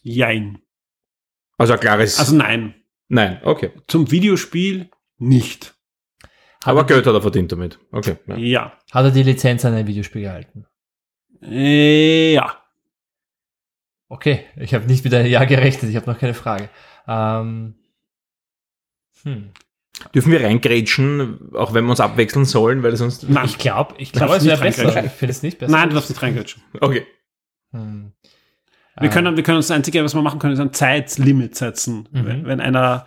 Jein. 0.02 0.60
Also 1.58 1.74
ein 1.74 1.80
klares. 1.80 2.20
Also 2.20 2.36
nein. 2.36 2.74
nein, 3.10 3.40
okay. 3.44 3.72
Zum 3.88 4.12
Videospiel 4.12 4.90
nicht. 5.18 5.76
Hat 6.62 6.72
Aber 6.72 6.82
er 6.82 6.86
Geld 6.86 7.08
hat 7.08 7.14
er 7.14 7.22
verdient 7.22 7.52
damit. 7.52 7.80
Okay. 7.92 8.18
Ja. 8.28 8.36
Ja. 8.38 8.74
Hat 8.92 9.06
er 9.06 9.12
die 9.12 9.24
Lizenz 9.24 9.64
an 9.66 9.74
ein 9.74 9.88
Videospiel 9.88 10.24
gehalten? 10.24 10.66
Äh, 11.42 12.34
ja. 12.34 12.58
Okay, 14.10 14.46
ich 14.58 14.74
habe 14.74 14.86
nicht 14.86 15.04
mit 15.04 15.14
einem 15.14 15.28
Ja 15.28 15.46
gerechnet, 15.46 15.90
ich 15.90 15.96
habe 15.96 16.12
noch 16.12 16.18
keine 16.20 16.34
Frage. 16.34 16.70
Ähm, 17.08 17.76
hm. 19.24 19.52
Dürfen 20.16 20.32
wir 20.32 20.44
reingrätschen, 20.44 21.54
auch 21.54 21.74
wenn 21.74 21.84
wir 21.86 21.92
uns 21.92 22.00
abwechseln 22.00 22.46
sollen, 22.46 22.84
weil 22.84 22.96
sonst. 22.96 23.30
Nein. 23.30 23.46
Ich 23.46 23.58
glaube, 23.58 23.96
ich 23.98 24.12
glaube, 24.12 24.36
es 24.36 24.46
wäre 24.46 24.62
besser. 24.62 25.04
Ich 25.06 25.12
finde 25.12 25.32
es 25.32 25.44
nicht 25.44 25.60
besser. 25.60 25.72
Nein, 25.72 25.90
du 25.90 25.96
darfst 25.96 26.10
nicht 26.10 26.22
reingrätschen. 26.22 26.62
Okay. 26.80 27.06
Hm. 27.72 28.14
Wir 28.98 29.06
Ähm, 29.06 29.12
können, 29.12 29.36
wir 29.38 29.44
können 29.44 29.60
das 29.60 29.72
Einzige, 29.72 30.04
was 30.04 30.16
wir 30.16 30.22
machen 30.22 30.40
können, 30.40 30.54
ist 30.54 30.60
ein 30.60 30.74
Zeitlimit 30.74 31.56
setzen. 31.56 32.10
Mhm. 32.12 32.26
Wenn, 32.26 32.46
wenn 32.46 32.62
einer 32.62 33.06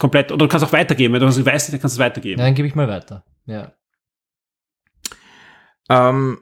komplett, 0.00 0.32
oder 0.32 0.46
du 0.46 0.48
kannst 0.48 0.66
auch 0.66 0.72
weitergeben. 0.72 1.14
Wenn 1.14 1.20
du 1.20 1.26
nicht 1.26 1.46
weißt, 1.46 1.72
dann 1.72 1.80
kannst 1.80 1.96
du 1.96 2.00
es 2.02 2.04
weitergeben. 2.04 2.40
ja, 2.40 2.46
dann 2.46 2.54
gebe 2.56 2.66
ich 2.66 2.74
mal 2.74 2.88
weiter. 2.88 3.24
Ja. 3.46 3.72
Ähm, 5.88 6.38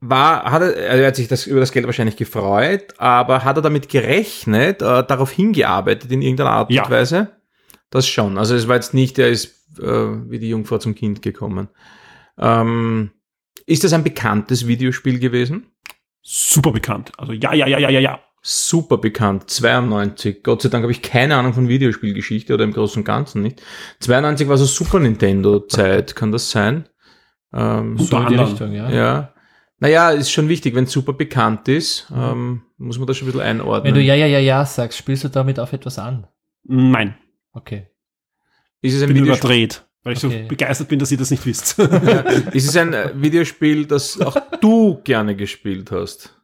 war, 0.00 0.44
hat 0.50 0.62
er, 0.62 0.76
er 0.76 1.06
hat 1.08 1.16
sich 1.16 1.28
das, 1.28 1.46
über 1.46 1.60
das 1.60 1.72
Geld 1.72 1.86
wahrscheinlich 1.86 2.16
gefreut, 2.16 2.94
aber 2.98 3.44
hat 3.44 3.56
er 3.56 3.62
damit 3.62 3.88
gerechnet, 3.88 4.80
äh, 4.82 5.04
darauf 5.04 5.30
hingearbeitet 5.30 6.10
in 6.10 6.22
irgendeiner 6.22 6.50
Art 6.50 6.70
Ja. 6.70 6.84
und 6.84 6.90
Weise? 6.90 7.36
Das 7.90 8.08
schon. 8.08 8.38
Also 8.38 8.54
es 8.54 8.68
war 8.68 8.76
jetzt 8.76 8.94
nicht, 8.94 9.18
er 9.18 9.28
ist 9.28 9.78
äh, 9.78 9.84
wie 10.30 10.38
die 10.38 10.48
Jungfrau 10.48 10.78
zum 10.78 10.94
Kind 10.94 11.22
gekommen. 11.22 11.68
Ähm, 12.38 13.10
ist 13.66 13.84
das 13.84 13.92
ein 13.92 14.04
bekanntes 14.04 14.66
Videospiel 14.66 15.18
gewesen? 15.18 15.66
Super 16.22 16.72
bekannt. 16.72 17.12
Also 17.18 17.32
ja, 17.32 17.52
ja, 17.52 17.66
ja, 17.66 17.78
ja, 17.78 17.90
ja, 17.90 18.00
ja. 18.00 18.20
Super 18.42 18.96
bekannt, 18.98 19.50
92. 19.50 20.42
Gott 20.42 20.62
sei 20.62 20.70
Dank 20.70 20.82
habe 20.82 20.92
ich 20.92 21.02
keine 21.02 21.36
Ahnung 21.36 21.52
von 21.52 21.68
Videospielgeschichte 21.68 22.54
oder 22.54 22.64
im 22.64 22.72
Großen 22.72 23.00
und 23.00 23.04
Ganzen 23.04 23.42
nicht. 23.42 23.60
92 24.00 24.48
war 24.48 24.56
so 24.56 24.64
Super 24.64 24.98
Nintendo-Zeit, 24.98 26.16
kann 26.16 26.32
das 26.32 26.50
sein? 26.50 26.88
Ähm, 27.52 27.98
So 27.98 28.16
in 28.18 28.28
die. 28.28 28.36
Richtung, 28.36 28.72
ja. 28.72 28.90
ja. 28.90 29.34
Naja, 29.78 30.10
ist 30.10 30.30
schon 30.30 30.48
wichtig, 30.48 30.74
wenn 30.74 30.84
es 30.84 30.92
super 30.92 31.12
bekannt 31.12 31.68
ist, 31.68 32.10
ähm, 32.14 32.62
muss 32.78 32.98
man 32.98 33.06
das 33.06 33.16
schon 33.16 33.26
ein 33.28 33.32
bisschen 33.32 33.46
einordnen. 33.46 33.84
Wenn 33.84 33.94
du 33.94 34.02
Ja, 34.06 34.14
ja, 34.14 34.26
ja, 34.26 34.38
ja 34.38 34.64
sagst, 34.64 34.98
spielst 34.98 35.24
du 35.24 35.28
damit 35.28 35.58
auf 35.58 35.72
etwas 35.72 35.98
an? 35.98 36.26
Nein. 36.64 37.16
Okay. 37.52 37.88
ist, 38.82 38.94
es 38.94 39.02
ein 39.02 39.08
bin 39.08 39.16
Videospiel, 39.22 39.48
überdreht. 39.50 39.84
Weil 40.02 40.12
ich 40.14 40.24
Okay. 40.24 40.42
so 40.42 40.48
begeistert 40.48 40.88
bin, 40.88 40.98
dass 40.98 41.12
ihr 41.12 41.18
das 41.18 41.30
nicht 41.30 41.44
wisst. 41.44 41.78
ist 42.52 42.68
es 42.68 42.76
ein 42.76 42.94
äh, 42.94 43.10
Videospiel, 43.14 43.84
das 43.86 44.18
auch 44.20 44.36
du 44.60 45.00
gerne 45.04 45.36
gespielt 45.36 45.90
hast? 45.90 46.39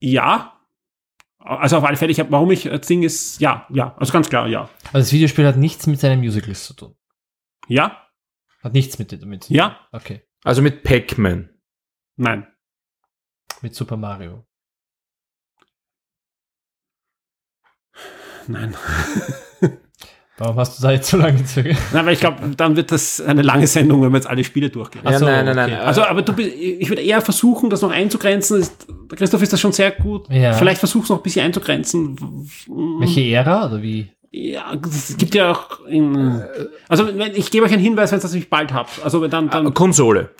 Ja. 0.00 0.54
Also 1.38 1.78
auf 1.78 1.84
alle 1.84 1.96
Fälle, 1.96 2.10
ich 2.10 2.20
hab, 2.20 2.30
warum 2.30 2.50
ich 2.50 2.64
das 2.64 2.86
Ding 2.86 3.02
ist, 3.02 3.40
ja, 3.40 3.66
ja. 3.70 3.94
Also 3.96 4.12
ganz 4.12 4.28
klar, 4.28 4.48
ja. 4.48 4.62
Also 4.86 4.98
das 4.98 5.12
Videospiel 5.12 5.46
hat 5.46 5.56
nichts 5.56 5.86
mit 5.86 5.98
seinen 6.00 6.20
Musicals 6.20 6.64
zu 6.64 6.74
tun. 6.74 6.96
Ja, 7.68 8.08
Hat 8.62 8.72
nichts 8.72 8.98
mit 8.98 9.12
damit 9.12 9.44
zu 9.44 9.48
tun. 9.48 9.56
ja, 9.56 9.88
Okay. 9.92 10.22
Also 10.44 10.62
mit 10.62 10.82
Pac-Man. 10.82 11.50
nein. 12.16 12.46
Mit 13.60 13.74
Super 13.74 13.96
Mario. 13.96 14.46
Nein. 18.46 18.76
Warum 20.38 20.56
hast 20.56 20.78
du 20.78 20.82
da 20.82 20.92
jetzt 20.92 21.08
so 21.10 21.16
lange 21.16 21.38
gezögert? 21.38 21.76
Nein, 21.92 22.06
weil 22.06 22.12
ich 22.12 22.20
glaube, 22.20 22.38
dann 22.56 22.76
wird 22.76 22.92
das 22.92 23.20
eine 23.20 23.42
lange 23.42 23.66
Sendung, 23.66 24.02
wenn 24.02 24.12
wir 24.12 24.18
jetzt 24.18 24.28
alle 24.28 24.44
Spiele 24.44 24.70
durchgehen. 24.70 25.02
Ach 25.04 25.18
so, 25.18 25.24
nein, 25.24 25.44
nein, 25.44 25.56
nein. 25.56 25.72
okay. 25.72 25.80
Also, 25.80 26.02
aber 26.04 26.22
du, 26.22 26.32
bist- 26.32 26.54
ich 26.54 26.88
würde 26.88 27.02
eher 27.02 27.20
versuchen, 27.20 27.70
das 27.70 27.82
noch 27.82 27.90
einzugrenzen. 27.90 28.60
Ist, 28.60 28.86
Christoph 29.16 29.42
ist 29.42 29.52
das 29.52 29.60
schon 29.60 29.72
sehr 29.72 29.90
gut. 29.90 30.28
Ja. 30.30 30.52
Vielleicht 30.52 30.78
versuch's 30.78 31.08
noch 31.08 31.16
ein 31.16 31.22
bisschen 31.24 31.44
einzugrenzen. 31.44 32.16
Welche 33.00 33.22
Ära 33.34 33.66
oder 33.66 33.82
wie? 33.82 34.12
Ja, 34.30 34.74
es 34.86 35.16
gibt 35.16 35.34
ja 35.34 35.50
auch 35.52 35.84
in, 35.86 36.42
also 36.88 37.06
wenn, 37.18 37.32
ich 37.34 37.50
gebe 37.50 37.64
euch 37.66 37.72
einen 37.72 37.82
Hinweis, 37.82 38.12
wenn 38.12 38.18
ihr 38.18 38.22
das 38.22 38.32
nicht 38.34 38.50
bald 38.50 38.72
habt. 38.72 39.02
Also 39.02 39.20
wenn 39.22 39.30
dann, 39.30 39.48
Ah, 39.48 39.52
dann 39.62 39.74
Konsole. 39.74 40.30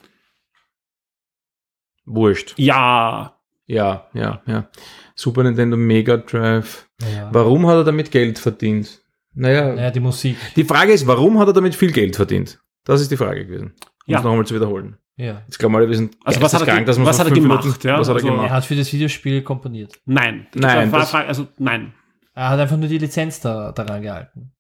Wurscht. 2.05 2.55
ja, 2.57 3.35
Ja, 3.67 4.07
ja, 4.15 4.41
ja. 4.47 4.69
Super 5.15 5.43
Nintendo 5.43 5.77
Mega 5.77 6.17
Drive. 6.19 6.87
Ja. 7.03 7.29
Warum 7.33 7.67
hat 7.67 7.75
er 7.77 7.85
damit 7.85 8.11
Geld 8.11 8.39
verdient? 8.39 9.01
Naja, 9.39 9.75
Naja, 9.75 9.91
die 9.91 10.01
Musik. 10.01 10.37
die 10.57 10.65
Frage 10.65 10.93
ist, 10.93 11.07
warum 11.07 11.39
hat 11.39 11.47
er 11.49 11.53
damit 11.53 11.75
viel 11.75 11.93
Geld 11.93 12.17
verdient? 12.17 12.61
Das 12.85 13.01
ist 13.01 13.11
die 13.11 13.17
Frage 13.17 13.47
gewesen. 13.47 13.75
Um 14.07 14.13
Ja. 14.13 14.19
es 14.19 14.25
noch 14.25 14.31
einmal 14.33 14.47
zu 14.47 14.55
wiederholen. 14.55 14.97
Ja. 15.17 15.43
Jetzt 15.47 15.59
glauben 15.59 15.75
alle, 15.77 15.89
wir 15.89 15.97
sind 15.97 16.17
Also 16.25 16.41
was 16.41 16.55
hat 16.55 16.67
er 16.67 16.77
ge- 16.77 16.85
dass 16.85 16.99
was 17.05 17.19
hat 17.19 17.27
er 17.29 17.35
gemacht, 17.35 17.65
Minuten- 17.65 17.87
ja? 17.89 17.99
Was 17.99 18.09
hat 18.09 18.15
er 18.15 18.15
Also- 18.17 18.29
Er 18.29 18.33
gemacht? 18.35 18.51
hat 18.51 18.65
für 18.65 18.77
das 18.77 18.93
Videospiel 18.93 19.43
komponiert. 19.43 19.99
nein. 20.07 20.47
Nein, 20.55 20.91
war- 20.93 21.01
das- 21.01 21.11
Frage, 21.11 21.29
also 21.29 21.49
nein. 21.59 21.93
Er 22.35 22.51
hat 22.51 22.61
einfach 22.61 22.77
nur 22.77 22.89
die 22.89 22.99
Lizenz 22.99 23.41
da, 23.41 23.73
daran 23.73 24.03
gehalten. 24.03 24.53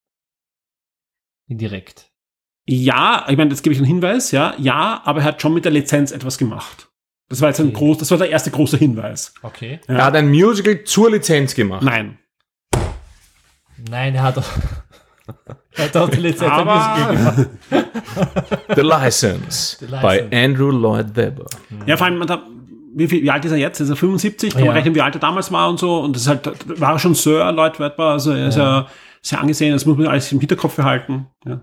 Indirekt. 1.48 2.10
Ja, 2.66 3.24
ich 3.28 3.36
meine, 3.36 3.50
jetzt 3.50 3.62
gebe 3.62 3.72
ich 3.72 3.78
einen 3.78 3.86
Hinweis, 3.86 4.30
ja, 4.32 4.54
ja, 4.58 5.00
aber 5.04 5.20
er 5.20 5.24
hat 5.26 5.40
schon 5.40 5.54
mit 5.54 5.64
der 5.64 5.72
Lizenz 5.72 6.12
etwas 6.12 6.36
gemacht. 6.38 6.88
Das 7.30 7.40
war 7.40 7.48
jetzt 7.48 7.60
ein 7.60 7.68
Okay. 7.68 7.76
groß, 7.76 7.98
das 7.98 8.10
war 8.10 8.18
der 8.18 8.30
erste 8.30 8.50
große 8.50 8.76
Hinweis. 8.76 9.32
Okay. 9.42 9.80
Er 9.86 10.04
hat 10.04 10.14
ein 10.16 10.28
Musical 10.28 10.84
zur 10.84 11.10
Lizenz 11.10 11.54
gemacht. 11.54 11.82
Nein. 11.82 12.18
Nein, 13.90 14.14
er 14.14 14.22
hat 14.22 14.38
auch, 14.38 14.44
er 15.76 15.84
hat 15.84 15.96
auch 15.96 16.08
die 16.08 16.20
Lizenz 16.20 16.50
Aber-. 16.50 17.46
The 18.74 18.80
License, 18.82 19.76
The 19.80 19.86
by 19.86 19.92
License. 20.02 20.36
Andrew 20.36 20.70
Lloyd 20.70 21.16
Webber. 21.16 21.46
Ja, 21.86 21.96
vor 21.96 22.06
allem, 22.06 22.18
man 22.18 22.26
da, 22.28 22.42
wie, 22.94 23.06
viel, 23.08 23.22
wie 23.22 23.30
alt 23.30 23.44
ist 23.44 23.52
er 23.52 23.58
jetzt? 23.58 23.80
Ist 23.80 23.90
er 23.90 23.96
75? 23.96 24.52
Kann 24.52 24.60
Ja. 24.60 24.66
man 24.66 24.76
rechnen, 24.76 24.94
wie 24.94 25.02
alt 25.02 25.14
er 25.14 25.20
damals 25.20 25.50
war 25.52 25.68
und 25.68 25.78
so. 25.78 26.00
Und 26.00 26.14
das 26.16 26.22
ist 26.22 26.28
halt, 26.28 26.80
war 26.80 26.92
er 26.92 26.98
schon 26.98 27.14
Sir 27.14 27.50
Lloyd 27.52 27.78
Webber, 27.80 28.06
also 28.12 28.32
er 28.32 28.48
ist 28.48 28.56
ja, 28.56 28.86
sehr 29.22 29.40
angesehen, 29.40 29.72
das 29.72 29.84
muss 29.86 29.96
man 29.96 30.06
alles 30.06 30.30
im 30.32 30.40
Hinterkopf 30.40 30.76
behalten. 30.76 31.26
Ja. 31.46 31.60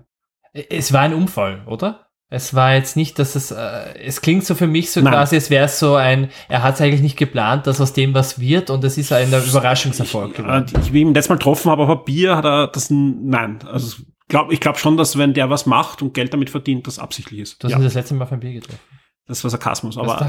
Es 0.52 0.92
war 0.92 1.00
ein 1.02 1.12
Unfall, 1.14 1.62
oder? 1.66 2.05
Es 2.28 2.54
war 2.54 2.74
jetzt 2.74 2.96
nicht, 2.96 3.18
dass 3.20 3.36
es, 3.36 3.52
äh, 3.52 3.98
es 4.04 4.20
klingt 4.20 4.44
so 4.44 4.56
für 4.56 4.66
mich 4.66 4.90
so 4.90 5.00
Nein. 5.00 5.12
quasi, 5.12 5.36
als 5.36 5.48
wäre 5.48 5.66
es 5.66 5.78
so 5.78 5.94
ein, 5.94 6.28
er 6.48 6.64
hat 6.64 6.74
es 6.74 6.80
eigentlich 6.80 7.00
nicht 7.02 7.16
geplant, 7.16 7.68
dass 7.68 7.80
aus 7.80 7.92
dem 7.92 8.14
was 8.14 8.40
wird 8.40 8.68
und 8.70 8.82
es 8.82 8.98
ist 8.98 9.12
ein 9.12 9.28
Überraschungserfolg 9.28 10.36
Äh, 10.38 10.42
geworden. 10.42 10.66
ich, 10.82 10.92
wie 10.92 10.98
ich 10.98 11.02
ihn 11.06 11.14
letztes 11.14 11.28
Mal 11.28 11.36
getroffen 11.36 11.70
habe, 11.70 11.82
aber 11.84 12.04
Bier 12.04 12.36
hat 12.36 12.44
er 12.44 12.66
das, 12.66 12.88
nein. 12.90 13.60
Also, 13.70 13.98
glaub, 14.28 14.50
ich 14.50 14.58
glaube 14.58 14.78
schon, 14.78 14.96
dass 14.96 15.16
wenn 15.16 15.34
der 15.34 15.50
was 15.50 15.66
macht 15.66 16.02
und 16.02 16.14
Geld 16.14 16.32
damit 16.32 16.50
verdient, 16.50 16.86
das 16.88 16.98
absichtlich 16.98 17.40
ist. 17.40 17.62
Du 17.62 17.66
hast 17.68 17.72
ja, 17.72 17.78
ihn 17.78 17.84
das 17.84 17.94
letzte 17.94 18.14
Mal 18.14 18.24
auf 18.24 18.32
ein 18.32 18.40
Bier 18.40 18.54
getroffen. 18.54 18.80
das 19.28 19.44
war 19.44 19.50
Sarkasmus, 19.52 19.96
aber 19.98 20.28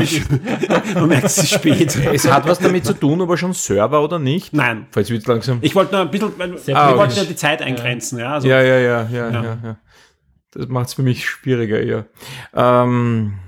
ich 0.00 0.02
ich 0.02 0.22
ich, 0.30 0.94
man 0.94 1.08
merkt, 1.08 1.24
es 1.26 1.38
ist 1.38 1.50
spät. 1.50 1.94
Es 2.12 2.30
hat 2.30 2.46
was 2.48 2.58
damit 2.58 2.86
zu 2.86 2.94
tun, 2.94 3.20
ob 3.20 3.28
er 3.30 3.36
schon 3.36 3.52
Server 3.52 4.02
oder 4.02 4.18
nicht. 4.18 4.52
Nein. 4.54 4.86
Falls 4.92 5.10
wir 5.10 5.16
jetzt 5.16 5.26
langsam. 5.26 5.58
Ich 5.60 5.74
wollte 5.74 5.92
nur 5.92 6.00
ein 6.02 6.10
bisschen, 6.10 6.32
weil, 6.38 6.48
politisch. 6.52 6.96
wollten 6.96 7.16
ja 7.16 7.24
die 7.24 7.36
Zeit 7.36 7.60
eingrenzen, 7.62 8.18
ja. 8.18 8.32
Also, 8.34 8.48
ja, 8.48 8.62
ja, 8.62 8.78
ja, 8.78 9.02
ja, 9.10 9.30
Ja. 9.30 9.30
ja, 9.30 9.58
ja. 9.62 9.76
Das 10.56 10.68
macht 10.68 10.88
es 10.88 10.94
für 10.94 11.02
mich 11.02 11.28
schwieriger, 11.28 11.82
ja. 11.82 12.04
Ähm, 12.54 13.38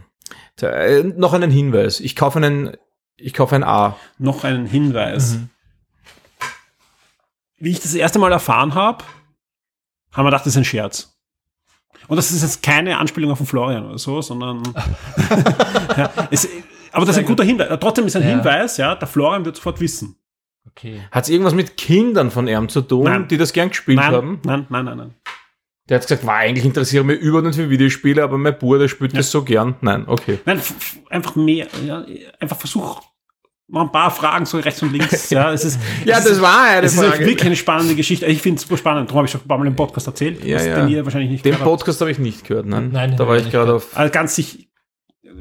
tja, 0.57 0.69
äh, 0.71 1.03
noch 1.03 1.33
einen 1.33 1.51
Hinweis. 1.51 2.01
Ich 2.01 2.17
kaufe 2.17 2.39
einen, 2.39 2.77
ich 3.17 3.33
kaufe 3.35 3.55
ein 3.55 3.65
A. 3.65 3.97
noch 4.19 4.45
einen 4.45 4.67
Hinweis. 4.67 5.35
Mhm. 5.35 5.51
Wie 7.59 7.71
ich 7.71 7.81
das 7.81 7.95
erste 7.95 8.19
Mal 8.19 8.31
erfahren 8.33 8.75
habe, 8.75 9.05
haben 10.13 10.25
wir 10.25 10.31
gedacht, 10.31 10.47
das 10.47 10.53
ist 10.55 10.59
ein 10.59 10.65
Scherz. 10.65 11.15
Und 12.07 12.17
das 12.17 12.31
ist 12.31 12.43
jetzt 12.43 12.63
keine 12.63 12.99
Anspielung 12.99 13.31
auf 13.33 13.39
den 13.39 13.47
Florian 13.47 13.87
oder 13.87 13.99
so, 13.99 14.23
sondern. 14.23 14.63
ja, 15.97 16.11
es, 16.31 16.49
aber 16.93 17.05
das 17.05 17.17
ist 17.17 17.21
ein 17.23 17.27
guter 17.27 17.45
Hinweis. 17.45 17.69
Trotzdem 17.81 18.07
ist 18.07 18.17
ein 18.17 18.23
Ja. 18.23 18.29
Hinweis, 18.29 18.77
ja, 18.77 18.95
der 18.95 19.09
Florian 19.09 19.45
wird 19.45 19.57
sofort 19.57 19.81
wissen. 19.81 20.17
Okay. 20.71 21.03
Hat 21.11 21.25
es 21.25 21.31
irgendwas 21.31 21.55
mit 21.55 21.77
Kindern 21.77 22.31
von 22.31 22.47
ihm 22.47 22.69
zu 22.69 22.83
tun, 22.83 23.05
Nein. 23.05 23.29
die 23.29 23.37
das 23.37 23.53
gern 23.53 23.71
gespielt 23.71 23.99
Nein, 23.99 24.13
haben? 24.13 24.41
nein, 24.45 24.67
nein, 24.69 24.85
nein, 24.85 24.97
nein. 24.99 25.15
Der 25.89 25.97
hat 25.97 26.03
gesagt, 26.07 26.27
war 26.27 26.37
eigentlich 26.37 26.65
interessiere 26.67 27.05
mich 27.05 27.19
überhaupt 27.21 27.47
nicht 27.47 27.57
für 27.57 27.71
Videospiele, 27.71 28.23
aber 28.23 28.37
mein 28.39 28.59
Bruder 28.59 28.89
spielt 28.89 29.17
das 29.17 29.31
so 29.31 29.43
gern. 29.43 29.77
Nein, 29.81 30.05
okay. 30.07 30.39
Nein, 30.45 30.61
einfach 31.11 31.35
mehr, 31.37 31.67
ja, 31.87 32.05
einfach 32.41 32.59
versuch 32.59 33.01
noch 33.71 33.83
ein 33.83 33.93
paar 33.93 34.11
Fragen 34.11 34.47
so 34.47 34.59
rechts 34.59 34.83
und 34.83 34.93
links. 34.93 35.29
Ja, 35.29 35.53
es 35.53 35.63
ist, 35.65 35.79
Ja, 36.07 36.17
es 36.19 36.25
das 36.25 36.33
ist, 36.35 36.41
war 36.43 36.63
eine 36.63 36.87
Es 36.87 36.95
ist 36.95 37.01
Frage. 37.05 37.21
wirklich 37.27 37.45
eine 37.47 37.57
spannende 37.57 37.95
Geschichte. 37.95 38.25
Ich 38.27 38.41
finde 38.41 38.57
es 38.57 38.63
super 38.63 38.79
spannend. 38.79 39.09
Darum 39.11 39.19
habe 39.19 39.27
ich 39.27 39.33
schon 39.33 39.43
ein 39.43 39.49
paar 39.49 39.59
Mal 39.59 39.67
im 39.67 39.77
Podcast 39.77 40.07
erzählt. 40.07 40.43
Ja, 40.43 40.63
ja. 40.63 40.77
Den 40.81 40.89
ihr 40.89 41.05
wahrscheinlich 41.05 41.31
nicht 41.31 41.45
Den. 41.45 41.55
Podcast 41.57 42.01
habe 42.01 42.11
ich 42.11 42.19
nicht 42.19 42.45
gehört, 42.45 42.65
nein. 42.65 42.89
Nein, 42.93 43.17
da 43.19 43.29
war 43.29 43.37
ich 43.37 43.51
gerade 43.51 43.75
auf. 43.75 43.95
Also 43.95 44.11
ganz 44.11 44.35
sich, 44.37 44.71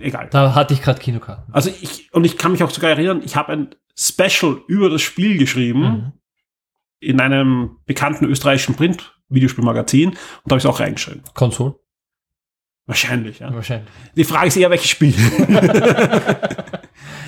egal. 0.02 0.28
Da 0.32 0.56
hatte 0.56 0.74
ich 0.74 0.82
gerade 0.82 1.00
Kinokarten. 1.00 1.54
Also 1.54 1.70
ich, 1.82 2.14
und 2.14 2.26
ich 2.26 2.38
kann 2.38 2.52
mich 2.52 2.64
auch 2.64 2.70
sogar 2.70 2.90
erinnern, 2.92 3.22
ich 3.24 3.38
habe 3.38 3.54
ein 3.54 3.76
Special 3.98 4.62
über 4.68 4.90
das 4.90 5.02
Spiel 5.02 5.38
geschrieben 5.38 5.80
Mhm. 5.82 6.12
in 7.00 7.22
einem 7.22 7.78
bekannten 7.86 8.26
österreichischen 8.26 8.76
Print-Videospielmagazin 9.28 10.10
und 10.10 10.18
da 10.46 10.52
habe 10.52 10.58
ich 10.58 10.64
es 10.64 10.70
auch 10.70 10.80
reingeschrieben. 10.80 11.24
Konsole? 11.34 11.76
Wahrscheinlich, 12.86 13.40
ja. 13.40 13.54
Wahrscheinlich. 13.54 13.90
Die 14.16 14.24
Frage 14.24 14.48
ist 14.48 14.58
eher, 14.58 14.70
welches 14.70 14.90
Spiel. 14.90 15.14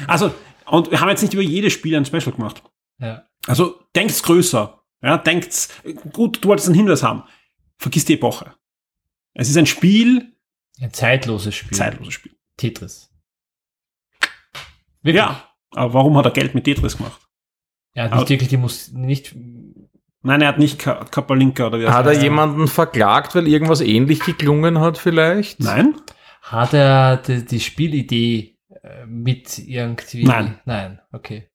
also, 0.08 0.34
und 0.66 0.92
wir 0.92 1.00
haben 1.02 1.10
jetzt 1.10 1.22
nicht 1.22 1.34
über 1.34 1.44
jedes 1.44 1.74
Spiel 1.74 1.96
ein 1.96 2.06
Special 2.06 2.32
gemacht. 2.32 2.64
Ja. 3.00 3.26
Also, 3.48 3.80
denkt's 3.96 4.24
größer. 4.24 4.82
Ja, 5.02 5.18
denkt's, 5.18 5.70
gut, 6.14 6.44
du 6.44 6.50
wolltest 6.50 6.68
einen 6.68 6.76
Hinweis 6.78 7.04
haben. 7.04 7.24
Vergiss 7.78 8.06
die 8.06 8.14
Epoche. 8.16 8.54
Es 9.34 9.50
ist 9.50 9.58
ein 9.58 9.66
Spiel, 9.66 10.34
Ein 10.82 10.94
zeitloses 10.94 11.56
Spiel. 11.56 11.78
zeitloses 11.78 12.14
Spiel. 12.14 12.36
Tetris. 12.58 13.10
Wirklich? 15.02 15.24
Ja. 15.24 15.46
Aber 15.72 15.94
warum 15.94 16.18
hat 16.18 16.26
er 16.26 16.32
Geld 16.32 16.56
mit 16.56 16.66
Tetris 16.66 16.98
gemacht? 16.98 17.22
Er 17.94 18.06
hat 18.06 18.12
Aber- 18.12 18.22
nicht 18.22 18.30
wirklich 18.30 18.50
die 18.50 18.58
Musik, 18.58 18.94
nicht, 18.94 19.36
Nein, 20.22 20.42
er 20.42 20.50
hat 20.50 20.60
nicht 20.60 20.80
Ka- 20.80 21.06
Kapalinka 21.10 21.68
oder 21.68 21.80
wie 21.80 21.84
das 21.84 21.94
Hat 21.94 22.06
er 22.06 22.14
jemanden 22.14 22.68
verklagt, 22.68 23.36
weil 23.36 23.48
irgendwas 23.48 23.82
ähnlich 23.82 24.20
geklungen 24.20 24.80
hat 24.80 24.98
vielleicht? 24.98 25.60
Nein? 25.62 25.96
hat 26.42 26.74
er 26.74 27.18
die, 27.18 27.46
die 27.46 27.60
Spielidee 27.60 28.58
äh, 28.82 29.06
mit 29.06 29.60
irgendwie? 29.60 30.24
Nein. 30.24 30.60
Nein, 30.66 31.00
okay. 31.12 31.48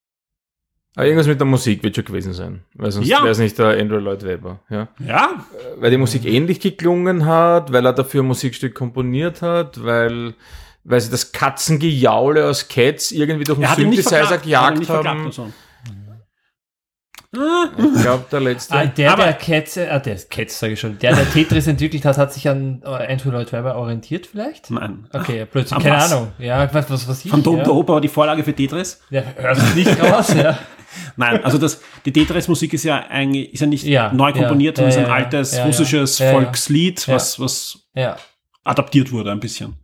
Aber 0.95 1.07
irgendwas 1.07 1.27
mit 1.27 1.41
der 1.41 1.47
Musik 1.47 1.82
wird 1.82 1.97
schon 1.97 2.05
gewesen 2.05 2.32
sein. 2.32 2.62
Weil 2.74 2.93
sonst 2.93 3.09
Ja. 3.09 3.19
wäre 3.19 3.31
es 3.31 3.39
nicht 3.41 3.59
der 3.59 3.77
Andrew 3.81 3.99
Lloyd 3.99 4.23
Webber. 4.23 4.61
Ja? 4.70 4.86
Ja? 5.05 5.45
Weil 5.78 5.91
die 5.91 5.97
Musik 5.97 6.24
ähnlich 6.24 6.61
geklungen 6.61 7.27
hat, 7.27 7.73
weil 7.73 7.85
er 7.85 7.93
dafür 7.93 8.23
ein 8.23 8.27
Musikstück 8.28 8.77
komponiert 8.77 9.43
hat, 9.43 9.82
weil, 9.85 10.35
weil 10.85 11.01
sie 11.01 11.11
das 11.11 11.32
Katzengejaule 11.32 12.49
aus 12.49 12.69
Cats 12.69 13.11
irgendwie 13.11 13.43
durch 13.45 13.59
den 13.59 13.65
Er 13.65 13.74
Synthesizer. 13.74 14.31
Er 14.31 14.39
gejagt 14.39 14.89
haben. 14.89 15.32
Ich 17.77 18.02
glaube, 18.02 18.24
der 18.31 18.40
letzte. 18.40 18.74
Ah, 18.74 18.86
der, 18.86 19.12
Aber- 19.12 19.24
der 19.24 19.32
Cats, 19.35 19.77
äh, 19.77 19.89
ah, 19.90 19.98
der 19.98 20.16
Cats 20.16 20.59
sage 20.59 20.74
ich 20.74 20.81
schon, 20.81 20.98
der, 20.98 21.15
der 21.15 21.31
Tetris 21.31 21.66
entwickelt 21.66 22.05
hat, 22.05 22.19
hat 22.19 22.32
sich 22.32 22.48
an 22.48 22.82
äh, 22.85 23.12
Andrew 23.12 23.31
Lloyd 23.31 23.52
Webber 23.52 23.77
orientiert 23.77 24.27
vielleicht? 24.27 24.70
Nein. 24.70 25.06
Okay, 25.12 25.47
plötzlich, 25.51 25.78
keine 25.82 25.97
was? 25.97 26.12
Ahnung. 26.12 26.32
Ja, 26.39 26.73
was, 26.73 26.90
was, 26.90 27.09
was 27.09 27.24
ich, 27.24 27.31
Phantom 27.31 27.59
ja. 27.59 27.65
der 27.65 27.74
Oper 27.74 27.94
war 27.94 28.01
die 28.01 28.09
Vorlage 28.09 28.43
für 28.44 28.55
Tetris? 28.55 29.01
Ja, 29.11 29.23
hört 29.36 29.59
sich 29.59 29.74
nicht 29.86 30.01
raus, 30.02 30.35
ja. 30.35 30.59
Nein, 31.16 31.44
also 31.44 31.59
das, 31.59 31.81
die 32.05 32.12
Tetris-Musik 32.12 32.73
ist 32.73 32.85
ja 32.85 33.05
eigentlich, 33.09 33.52
ist 33.55 33.61
ja 33.61 33.66
nicht 33.66 33.85
Ja, 33.85 34.12
neu 34.12 34.28
ja, 34.28 34.32
komponiert, 34.32 34.78
ja, 34.78 34.85
sondern 34.85 34.90
ist 34.90 35.05
ein 35.05 35.11
ja, 35.11 35.24
altes 35.24 35.52
ja, 35.52 35.59
ja. 35.59 35.65
russisches 35.66 36.19
Ja, 36.19 36.27
ja. 36.27 36.32
Volkslied, 36.32 37.06
Ja. 37.06 37.15
was, 37.15 37.40
was 37.40 37.78
Ja, 37.94 38.16
adaptiert 38.62 39.11
wurde 39.11 39.32
ein 39.32 39.40
bisschen. 39.40 39.74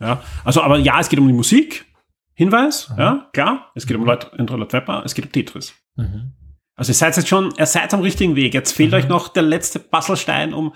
Ja, 0.00 0.22
also, 0.44 0.62
aber 0.62 0.78
ja, 0.78 1.00
es 1.00 1.08
geht 1.08 1.18
um 1.18 1.26
die 1.26 1.32
Musik. 1.32 1.86
Hinweis, 2.34 2.90
ja, 2.96 3.28
klar. 3.34 3.70
Es 3.74 3.86
geht 3.86 3.96
um 3.98 4.04
Leute, 4.04 4.32
Andrew 4.38 4.56
Lloyd 4.56 4.72
Webber, 4.72 5.02
es 5.04 5.14
geht 5.14 5.26
um 5.26 5.32
Tetris. 5.32 5.74
Mhm. 5.96 6.32
Also 6.80 6.90
ihr 6.92 6.94
seid 6.94 7.14
jetzt 7.16 7.28
schon, 7.28 7.52
ihr 7.58 7.66
seid 7.66 7.92
am 7.92 8.00
richtigen 8.00 8.36
Weg. 8.36 8.54
Jetzt 8.54 8.72
fehlt 8.72 8.94
euch 8.94 9.06
noch 9.06 9.28
der 9.28 9.42
letzte 9.42 9.78
Puzzlestein 9.78 10.54
um. 10.54 10.72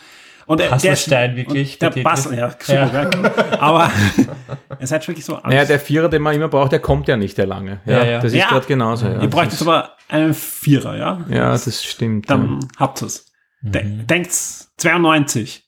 Und 0.46 0.60
der- 0.60 0.66
der- 0.68 0.74
Puzzlestein 0.74 1.34
wirklich, 1.36 1.80
und 1.82 1.96
Der? 1.96 2.02
Puzzle, 2.02 2.36
ja, 2.36 2.50
super, 2.50 3.06
Gell? 3.10 3.32
Aber 3.58 3.90
ihr 4.80 4.86
seid 4.86 5.08
wirklich 5.08 5.24
so. 5.24 5.38
naja, 5.42 5.64
der 5.64 5.80
Vierer, 5.80 6.10
den 6.10 6.20
man 6.20 6.34
immer 6.34 6.48
braucht, 6.48 6.72
der 6.72 6.80
kommt 6.80 7.08
ja 7.08 7.16
nicht, 7.16 7.38
der 7.38 7.46
lange. 7.46 7.80
Ja, 7.86 7.98
Ja, 7.98 8.04
ja. 8.04 8.16
Das 8.20 8.32
ist 8.34 8.38
Ja. 8.38 8.48
gerade 8.48 8.66
genauso. 8.66 9.06
Ja. 9.06 9.22
ihr 9.22 9.28
bräuchtet 9.30 9.52
jetzt 9.52 9.62
aber 9.62 9.92
einen 10.10 10.34
Vierer, 10.34 10.96
ja? 10.98 11.24
ja, 11.30 11.52
das 11.52 11.82
stimmt. 11.82 12.28
Dann 12.28 12.60
habt 12.78 13.00
ihr 13.02 13.06
es. 13.06 13.24
De 13.62 13.82
Mhm. 13.82 14.06
Denkt's 14.06 14.70
92. 14.76 15.63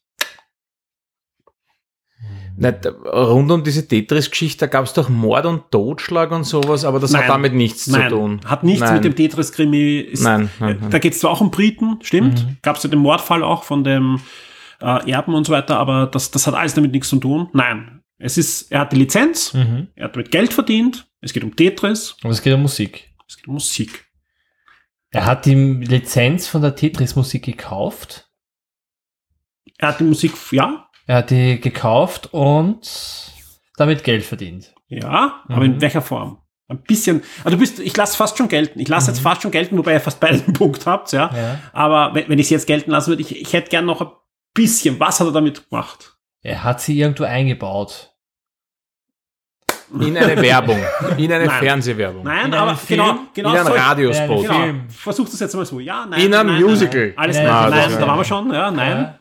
Da- 2.59 2.91
rund 2.91 3.51
um 3.51 3.63
diese 3.65 3.87
Tetris-Geschichte, 3.87 4.61
da 4.61 4.67
gab 4.67 4.85
es 4.87 4.93
doch 4.95 5.09
Mord 5.11 5.45
und 5.47 5.71
Totschlag 5.71 6.31
und 6.31 6.45
sowas, 6.45 6.85
aber 6.85 7.01
das 7.01 7.13
Nein. 7.13 7.23
hat 7.25 7.29
damit 7.31 7.53
nichts 7.55 7.87
Nein, 7.87 8.09
zu 8.11 8.17
tun. 8.17 8.41
hat 8.47 8.65
nichts 8.65 8.81
Nein. 8.81 8.95
mit 8.95 9.05
dem 9.05 9.15
Tetris-Krimi. 9.15 9.99
ist- 10.01 10.23
Nein, 10.23 10.49
nein, 10.59 10.77
äh, 10.77 10.81
nein. 10.81 10.91
Da 10.91 10.99
geht 10.99 11.13
es 11.13 11.21
zwar 11.21 11.33
auch 11.33 11.41
um 11.43 11.51
Briten, 11.51 11.99
stimmt. 12.03 12.43
Mhm. 12.47 12.57
Gab 12.63 12.77
es 12.77 12.83
ja 12.83 12.89
den 12.91 13.01
Mordfall 13.01 13.43
auch 13.43 13.63
von 13.65 13.85
dem 13.85 14.21
äh, 14.81 15.11
Erben 15.11 15.35
und 15.35 15.47
so 15.47 15.53
weiter, 15.53 15.79
aber 15.79 16.07
das, 16.07 16.31
das 16.31 16.47
hat 16.47 16.55
alles 16.55 16.75
damit 16.75 16.93
nichts 16.93 17.09
zu 17.09 17.17
tun. 17.17 17.49
Nein. 17.53 18.03
Es 18.19 18.39
ist, 18.39 18.71
er 18.73 18.81
hat 18.81 18.93
die 18.93 18.97
Lizenz, 18.97 19.53
Mhm. 19.55 19.89
er 19.95 20.05
hat 20.07 20.15
damit 20.17 20.31
Geld 20.31 20.53
verdient, 20.55 21.07
es 21.21 21.33
geht 21.35 21.45
um 21.45 21.55
Tetris, 21.57 22.17
Aber 22.23 22.31
es 22.33 22.43
geht 22.43 22.55
um 22.55 22.63
Musik. 22.63 23.11
es 23.29 23.37
geht 23.37 23.49
um 23.49 23.55
Musik. 23.55 24.05
Er 25.11 25.25
hat 25.27 25.45
die 25.47 25.55
Lizenz 25.55 26.47
von 26.47 26.61
der 26.63 26.75
Tetris-Musik 26.75 27.45
gekauft. 27.45 28.29
Er 29.79 29.89
hat 29.89 30.01
die 30.01 30.05
Musik, 30.05 30.33
ja, 30.53 30.86
Er 31.07 31.17
hat 31.19 31.31
die 31.31 31.61
gekauft 31.61 32.33
und 32.33 33.33
damit 33.77 34.05
Geld 34.05 34.25
verdient. 34.25 34.75
ja, 34.89 35.43
aber 35.49 35.65
in 35.65 35.77
Mhm. 35.77 35.81
welcher 35.81 36.03
Form? 36.03 36.39
Ein 36.69 36.83
bisschen, 36.83 37.23
also 37.45 37.51
du 37.57 37.61
bist, 37.61 37.79
ich 37.79 37.97
lasse 37.97 38.17
fast 38.17 38.37
schon 38.37 38.49
gelten. 38.49 38.81
Ich 38.81 38.89
lasse 38.89 39.11
jetzt 39.13 39.21
fast 39.21 39.41
schon 39.43 39.53
gelten, 39.53 39.79
wobei 39.79 39.93
ihr 39.93 40.01
fast 40.01 40.19
beide 40.19 40.43
einen 40.43 40.53
Punkt 40.53 40.85
habt, 40.87 41.13
ja. 41.13 41.31
Ja. 41.33 41.59
Aber 41.73 42.13
wenn, 42.15 42.29
wenn 42.29 42.39
ich 42.41 42.47
es 42.47 42.51
jetzt 42.51 42.67
gelten 42.67 42.91
lassen 42.91 43.09
würde, 43.11 43.23
ich, 43.23 43.41
ich 43.41 43.53
hätte 43.53 43.71
gern 43.71 43.85
noch 43.85 44.01
ein 44.01 44.09
bisschen, 44.53 44.99
was 44.99 45.21
hat 45.21 45.29
er 45.29 45.33
damit 45.33 45.69
gemacht? 45.71 46.17
Er 46.43 46.65
hat 46.65 46.81
sie 46.81 46.99
irgendwo 46.99 47.23
eingebaut. 47.25 48.13
In 50.01 50.17
eine 50.17 50.43
Werbung. 50.43 50.81
In 51.17 51.31
eine 51.33 51.45
Nein. 51.47 51.61
Fernsehwerbung. 51.63 52.25
Nein, 52.25 52.47
In 52.47 52.55
aber 52.55 52.75
Film? 52.75 53.01
genau, 53.01 53.19
genau 53.33 53.51
in 53.53 53.59
einem 53.59 53.73
Radiospot. 53.73 54.43
Ja, 54.45 54.67
Genau, 54.67 54.85
versuch 54.89 55.29
das 55.29 55.39
jetzt 55.39 55.55
mal 55.55 55.65
so. 55.65 55.79
Ja, 55.79 56.05
nein. 56.07 56.21
In 56.23 56.35
einem 56.35 56.55
nein, 56.55 56.63
Musical. 56.63 57.07
Nein, 57.09 57.15
alles 57.17 57.37
In 57.37 57.45
nein, 57.45 57.55
einem 57.55 57.71
nein, 57.93 58.01
da 58.01 58.07
waren 58.09 58.19
wir 58.19 58.25
schon, 58.25 58.53
ja, 58.53 58.71
nein. 58.73 58.91
Ja. 58.97 59.21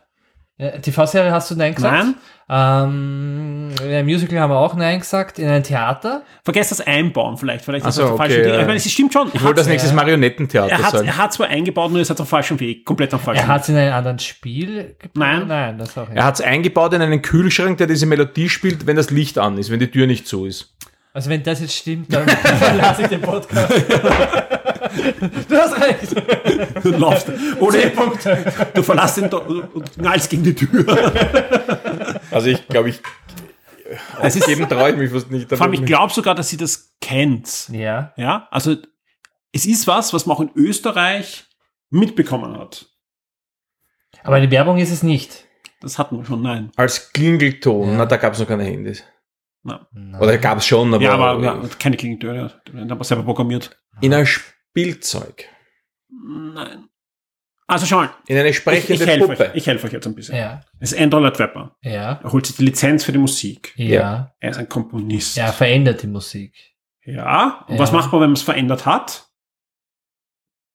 TV-Serie 0.57 1.32
hast 1.34 1.52
du 1.52 1.56
Nein 1.56 1.76
gesagt? 1.76 1.94
Nein. 1.94 2.15
Ähm, 2.48 3.72
in 3.82 3.88
einem 3.90 4.06
Musical 4.06 4.40
haben 4.40 4.52
wir 4.52 4.57
auch 4.57 4.73
Nein 4.76 4.99
gesagt. 4.99 5.38
In 5.38 5.49
einem 5.49 5.64
Theater? 5.64 6.22
Vergesst 6.44 6.72
das 6.72 6.80
Einbauen 6.80 7.38
vielleicht. 7.38 7.65
Vielleicht 7.65 7.86
ist 7.86 7.95
so, 7.95 8.07
das 8.10 8.18
falsche 8.18 8.36
okay, 8.36 8.44
Ding. 8.44 8.53
ja. 8.53 8.60
Ich 8.61 8.65
meine, 8.68 8.77
es 8.77 8.90
stimmt 8.90 9.11
schon. 9.11 9.30
Ich 9.34 9.44
wollte 9.44 9.60
als 9.61 9.68
nächstes 9.68 9.91
Ja. 9.91 9.95
Marionettentheater 9.98 10.72
er 10.72 10.84
hat, 10.84 10.91
sagen. 10.91 11.07
er 11.07 11.18
hat 11.18 11.34
zwar 11.34 11.48
eingebaut, 11.48 11.91
nur 11.91 11.99
ist 11.99 12.10
er 12.10 12.19
auf 12.19 12.30
falschen 12.30 12.57
Weg. 12.61 12.86
Komplett 12.86 13.14
am 13.14 13.19
falschen 13.19 13.41
Er 13.41 13.48
hat 13.48 13.64
es 13.64 13.69
in 13.69 13.76
einem 13.76 13.94
anderen 13.94 14.19
Spiel 14.19 14.95
gebaut? 14.99 15.15
Nein. 15.15 15.48
Nein, 15.48 15.77
das 15.77 15.98
auch 15.98 16.07
nicht. 16.07 16.18
Er 16.18 16.23
hat 16.23 16.36
es 16.36 16.41
eingebaut 16.41 16.94
in 16.94 17.02
einen 17.02 17.22
Kühlschrank, 17.22 17.77
der 17.80 17.88
diese 17.88 18.06
Melodie 18.06 18.48
spielt, 18.48 18.88
wenn 18.88 18.95
das 18.95 19.10
Licht 19.10 19.38
an 19.38 19.57
ist, 19.57 19.72
wenn 19.72 19.80
die 19.80 19.91
Tür 19.91 20.07
nicht 20.07 20.26
zu 20.26 20.45
ist. 20.45 20.73
Also 21.14 21.30
wenn 21.30 21.44
das 21.44 21.60
jetzt 21.61 21.76
stimmt, 21.76 22.14
dann 22.14 22.27
verlasse 22.30 23.02
ich 23.02 23.07
den 23.10 23.22
Podcast. 23.22 23.73
du 25.49 25.56
hast 25.57 25.80
recht. 25.82 26.84
Du 26.84 26.90
laufst. 26.91 27.32
Ohne 27.60 27.78
Punkt. 27.91 28.28
Du 28.74 28.84
verlässt 28.84 29.18
ihn 29.18 29.30
doch 29.30 29.48
und 29.48 29.91
knallst 29.94 30.30
gegen 30.30 30.44
die 30.44 30.56
Tür. 30.56 30.86
Also 32.32 32.48
ich 32.49 32.68
glaube, 32.68 32.90
ich 32.90 33.02
Es 34.22 34.36
ist, 34.36 34.45
geben 34.48 34.68
traue 34.68 34.91
ich 34.91 34.98
mich 34.98 35.12
fast 35.12 35.32
nicht. 35.32 35.49
vor 35.49 35.62
allem, 35.62 35.74
ich 35.74 35.86
glaube 35.86 36.12
sogar, 36.14 36.36
dass 36.36 36.49
sie 36.49 36.57
das 36.57 36.95
kennt. 37.02 37.70
Ja. 37.70 38.14
Ja, 38.18 38.48
also 38.52 38.76
es 39.52 39.66
ist 39.66 39.88
was, 39.88 40.14
was 40.14 40.26
man 40.26 40.38
auch 40.38 40.41
in 40.41 40.52
Österreich 40.56 41.45
mitbekommen 41.90 42.57
hat. 42.57 42.88
Aber 44.24 44.36
eine 44.38 44.49
Werbung 44.52 44.78
ist 44.80 44.91
es 44.91 45.03
nicht. 45.03 45.45
Das 45.82 45.99
hatten 45.99 46.18
wir 46.18 46.26
schon, 46.26 46.41
nein. 46.41 46.72
Als 46.78 47.12
Klingelton, 47.14 47.90
Ja. 47.91 47.98
na, 47.98 48.06
da 48.06 48.18
gab 48.18 48.34
es 48.34 48.40
noch 48.40 48.48
keine 48.48 48.64
Handys. 48.64 49.03
Na. 49.62 49.88
Oder 50.20 50.38
gab 50.38 50.57
es 50.60 50.66
schon, 50.66 50.94
aber, 50.94 51.03
ja, 51.03 51.14
aber 51.16 51.44
ja, 51.44 51.62
keine 51.80 51.95
Klingeltöne. 51.98 52.52
Wir 52.72 53.03
selber 53.03 53.24
programmiert. 53.24 53.78
in 54.02 54.14
ein 54.14 54.28
Spielzeug. 54.76 55.46
Nein. 56.10 56.90
Also 57.66 57.86
schau 57.86 57.96
mal. 57.98 58.10
In 58.28 58.38
eine 58.38 58.50
Ich, 58.50 58.58
sprechende 58.58 58.94
ich 58.94 59.10
helfe 59.10 59.28
Puppe. 59.30 59.44
euch, 59.50 59.56
ich 59.56 59.68
helfe 59.68 59.88
euch 59.88 59.94
jetzt 59.94 60.06
ein 60.06 60.16
bisschen. 60.16 60.36
Ja. 60.36 60.62
Es 60.80 60.92
ist 60.92 61.00
Lloyd 61.00 61.40
Webber. 61.40 61.78
Ja. 61.82 62.20
Er 62.22 62.32
holt 62.34 62.46
sich 62.46 62.58
die 62.58 62.66
Lizenz 62.66 63.06
für 63.06 63.14
die 63.14 63.18
Musik. 63.18 63.74
Ja. 63.78 64.34
Er 64.42 64.50
ist 64.50 64.58
ein 64.58 64.68
Komponist. 64.68 65.38
Er 65.38 65.54
verändert 65.54 66.04
die 66.04 66.08
Musik. 66.08 66.54
Ja. 67.06 67.64
Und 67.70 67.76
Ja. 67.76 67.80
was 67.80 67.94
macht 67.94 68.12
man, 68.12 68.20
wenn 68.22 68.30
man 68.32 68.36
es 68.36 68.42
verändert 68.42 68.86
hat? 68.86 69.28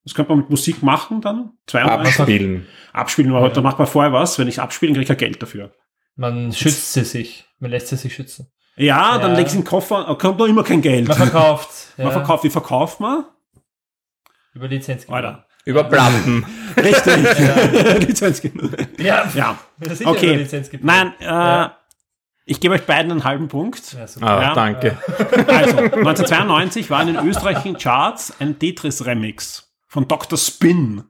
Was 0.05 0.15
könnte 0.15 0.31
man 0.31 0.39
mit 0.41 0.51
Musik 0.51 0.83
machen 0.83 1.21
dann? 1.21 1.53
32? 1.67 2.21
Abspielen. 2.21 2.67
Abspielen, 2.95 3.33
aber 3.35 3.49
Ja. 3.49 3.53
da 3.53 3.61
macht 3.61 3.79
man 3.79 3.87
vorher 3.87 4.13
was. 4.15 4.39
Wenn 4.39 4.49
ich 4.49 4.61
abspielen, 4.61 4.95
kriege 4.95 5.03
ich 5.03 5.09
ja 5.11 5.15
Geld 5.15 5.43
dafür. 5.43 5.75
Man 6.17 6.53
schützt 6.55 6.95
sie 6.95 7.05
sich. 7.05 7.45
Man 7.59 7.71
lässt 7.71 7.89
sie 7.89 7.97
sich 7.97 8.15
schützen. 8.15 8.51
Ja, 8.77 9.19
dann 9.19 9.33
Ja. 9.33 9.37
legst 9.39 9.53
du 9.55 9.59
in 9.59 9.65
den 9.65 9.69
Koffer, 9.69 10.07
da 10.09 10.15
kommt 10.15 10.39
noch 10.39 10.47
immer 10.47 10.65
kein 10.65 10.81
Geld. 10.81 11.07
Man 11.07 11.17
verkauft. 11.19 11.69
Man 11.99 12.07
ja. 12.07 12.13
verkauft, 12.15 12.45
wie 12.45 12.51
verkauft 12.51 12.99
man? 13.01 13.27
Über 14.55 14.69
Lizenz. 14.69 15.09
Alter. 15.09 15.47
Über 15.65 15.85
Platten. 15.85 16.45
Richtig. 16.77 17.15
Ja. 18.99 19.29
Ja. 19.35 19.59
Das 19.79 19.99
sind 19.99 20.07
ja 20.07 20.13
nur 20.13 20.17
Okay. 20.17 20.35
Lizenzgebühren. 20.37 20.87
Nein, 20.87 21.13
äh, 21.21 21.25
Ja. 21.25 21.77
ich 22.45 22.61
gebe 22.61 22.75
euch 22.75 22.85
beiden 22.87 23.11
einen 23.13 23.25
halben 23.25 23.49
Punkt. 23.49 23.93
Ja, 23.93 24.07
super. 24.07 24.27
Ah, 24.27 24.43
Ja. 24.43 24.55
danke. 24.55 24.97
Also, 25.47 25.77
1992 25.79 26.91
war 26.91 27.03
in 27.03 27.15
den 27.15 27.27
österreichischen 27.29 27.77
Charts 27.79 28.35
ein 28.41 28.59
Tetris-Remix 28.59 29.71
von 29.87 30.07
Dr. 30.09 30.39
Spin. 30.39 31.05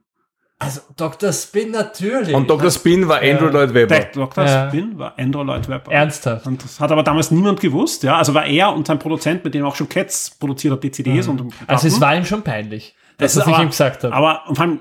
Also 0.59 0.81
Dr. 0.95 1.33
Spin 1.33 1.71
natürlich. 1.71 2.35
Und 2.35 2.47
Dr. 2.47 2.69
Spin 2.69 3.07
war 3.07 3.19
Andrew 3.21 3.47
Lloyd 3.47 3.73
Webber. 3.73 3.95
Der 3.95 4.05
Dr. 4.11 4.45
Ja. 4.45 4.69
Spin 4.69 4.97
war 4.99 5.17
Andrew 5.17 5.41
Lloyd 5.41 5.67
Webber. 5.67 5.91
Ernsthaft. 5.91 6.45
Und 6.45 6.63
das 6.63 6.79
hat 6.79 6.91
aber 6.91 7.01
damals 7.01 7.31
niemand 7.31 7.59
gewusst, 7.61 8.03
ja. 8.03 8.17
Also 8.17 8.35
war 8.35 8.45
er 8.45 8.71
und 8.71 8.85
sein 8.85 8.99
Produzent, 8.99 9.43
mit 9.43 9.55
dem 9.55 9.65
auch 9.65 9.75
schon 9.75 9.89
Cats 9.89 10.37
produziert 10.37 10.73
hat, 10.73 10.83
die 10.83 10.91
CDs 10.91 11.27
und 11.27 11.51
Also 11.65 11.87
es 11.87 11.99
war 11.99 12.15
ihm 12.15 12.25
schon 12.25 12.43
peinlich, 12.43 12.95
Das 13.21 13.33
das 13.33 13.43
ist 13.43 13.47
ich 13.47 13.53
aber- 13.53 13.63
ihm 13.63 13.69
gesagt 13.69 14.03
habe. 14.03 14.13
Aber 14.13 14.41
vor 14.47 14.59
allem, 14.59 14.79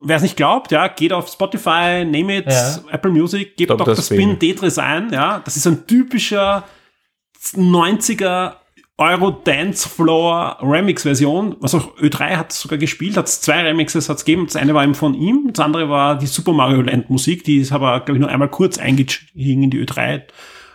wer 0.00 0.16
es 0.16 0.22
nicht 0.22 0.36
glaubt, 0.36 0.72
ja, 0.72 0.88
geht 0.88 1.12
auf 1.12 1.28
Spotify, 1.28 2.04
Name 2.04 2.38
It, 2.38 2.46
Ja. 2.46 2.78
Apple 2.90 3.10
Music, 3.10 3.56
gebt 3.56 3.70
Dr. 3.70 3.86
Dr. 3.86 4.02
Spin 4.02 4.16
Spin. 4.20 4.38
Tetris 4.38 4.78
ein, 4.78 5.12
ja. 5.12 5.40
Das 5.44 5.56
ist 5.56 5.66
ein 5.66 5.86
typischer 5.86 6.64
90er 7.54 8.56
Euro 8.98 9.30
Dance 9.30 9.88
Floor 9.88 10.58
Remix 10.62 11.02
Version, 11.02 11.56
was 11.60 11.74
auch 11.74 11.96
Ö3 11.96 12.36
hat 12.36 12.52
sogar 12.52 12.78
gespielt, 12.78 13.16
hat 13.16 13.28
zwei 13.28 13.62
Remixes 13.62 14.08
hat's 14.08 14.24
gegeben. 14.24 14.46
Das 14.46 14.54
eine 14.56 14.74
war 14.74 14.84
eben 14.84 14.94
von 14.94 15.14
ihm, 15.14 15.50
das 15.52 15.64
andere 15.64 15.88
war 15.88 16.16
die 16.18 16.26
Super 16.26 16.52
Mario 16.52 16.82
Land 16.82 17.10
Musik, 17.10 17.42
die 17.44 17.58
ist 17.58 17.72
aber, 17.72 18.00
glaube 18.00 18.18
ich, 18.18 18.20
nur 18.20 18.30
einmal 18.30 18.48
kurz 18.48 18.78
eingestiegen 18.78 19.62
in 19.64 19.70
die 19.70 19.84
Ö3 19.84 20.22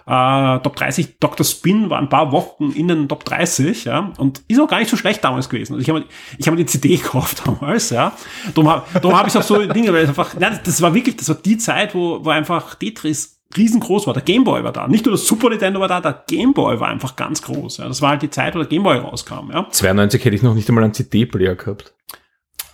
äh, 0.07 0.59
Top 0.59 0.75
30, 0.77 1.19
Dr. 1.19 1.45
Spin 1.45 1.89
war 1.89 1.99
ein 1.99 2.07
paar 2.07 2.31
Wochen 2.31 2.71
in 2.71 2.87
den 2.87 3.09
Top 3.09 3.25
30, 3.25 3.85
ja, 3.85 4.13
und 4.17 4.41
ist 4.47 4.59
auch 4.59 4.67
gar 4.67 4.79
nicht 4.79 4.89
so 4.89 4.95
schlecht 4.95 5.23
damals 5.23 5.49
gewesen. 5.49 5.73
Also 5.73 5.81
ich 5.81 5.89
habe 5.89 6.05
ich 6.37 6.47
habe 6.47 6.55
die 6.55 6.65
CD 6.65 6.95
gekauft 6.97 7.43
damals, 7.45 7.89
ja. 7.89 8.13
Darum 8.55 8.71
habe 8.71 9.13
hab 9.13 9.27
ich 9.27 9.37
auch 9.37 9.43
so 9.43 9.61
Dinge, 9.73 9.91
weil 9.91 10.03
es 10.03 10.09
einfach, 10.09 10.33
nein, 10.39 10.59
das 10.63 10.81
war 10.81 10.93
wirklich, 10.93 11.17
das 11.17 11.27
war 11.27 11.35
die 11.35 11.57
Zeit, 11.57 11.93
wo, 11.93 12.23
wo 12.23 12.29
einfach 12.29 12.75
Tetris 12.75 13.41
riesengroß 13.55 14.07
war. 14.07 14.13
Der 14.13 14.23
Gameboy 14.23 14.63
war 14.63 14.71
da. 14.71 14.87
Nicht 14.87 15.05
nur 15.05 15.13
das 15.13 15.25
Super 15.25 15.49
Nintendo 15.49 15.79
war 15.79 15.87
da, 15.87 16.01
der 16.01 16.23
Gameboy 16.27 16.79
war 16.79 16.87
einfach 16.87 17.15
ganz 17.15 17.41
groß. 17.41 17.77
Ja. 17.77 17.87
Das 17.87 18.01
war 18.01 18.09
halt 18.11 18.21
die 18.21 18.29
Zeit, 18.29 18.55
wo 18.55 18.59
der 18.59 18.67
Gameboy 18.67 18.97
rauskam, 18.97 19.51
ja. 19.51 19.67
92 19.69 20.23
hätte 20.23 20.35
ich 20.35 20.43
noch 20.43 20.53
nicht 20.53 20.69
einmal 20.69 20.83
einen 20.83 20.93
CD-Player 20.93 21.55
gehabt. 21.55 21.93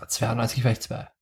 92 0.07 0.63
war 0.63 0.71
ich 0.71 0.79
zwei. 0.81 1.12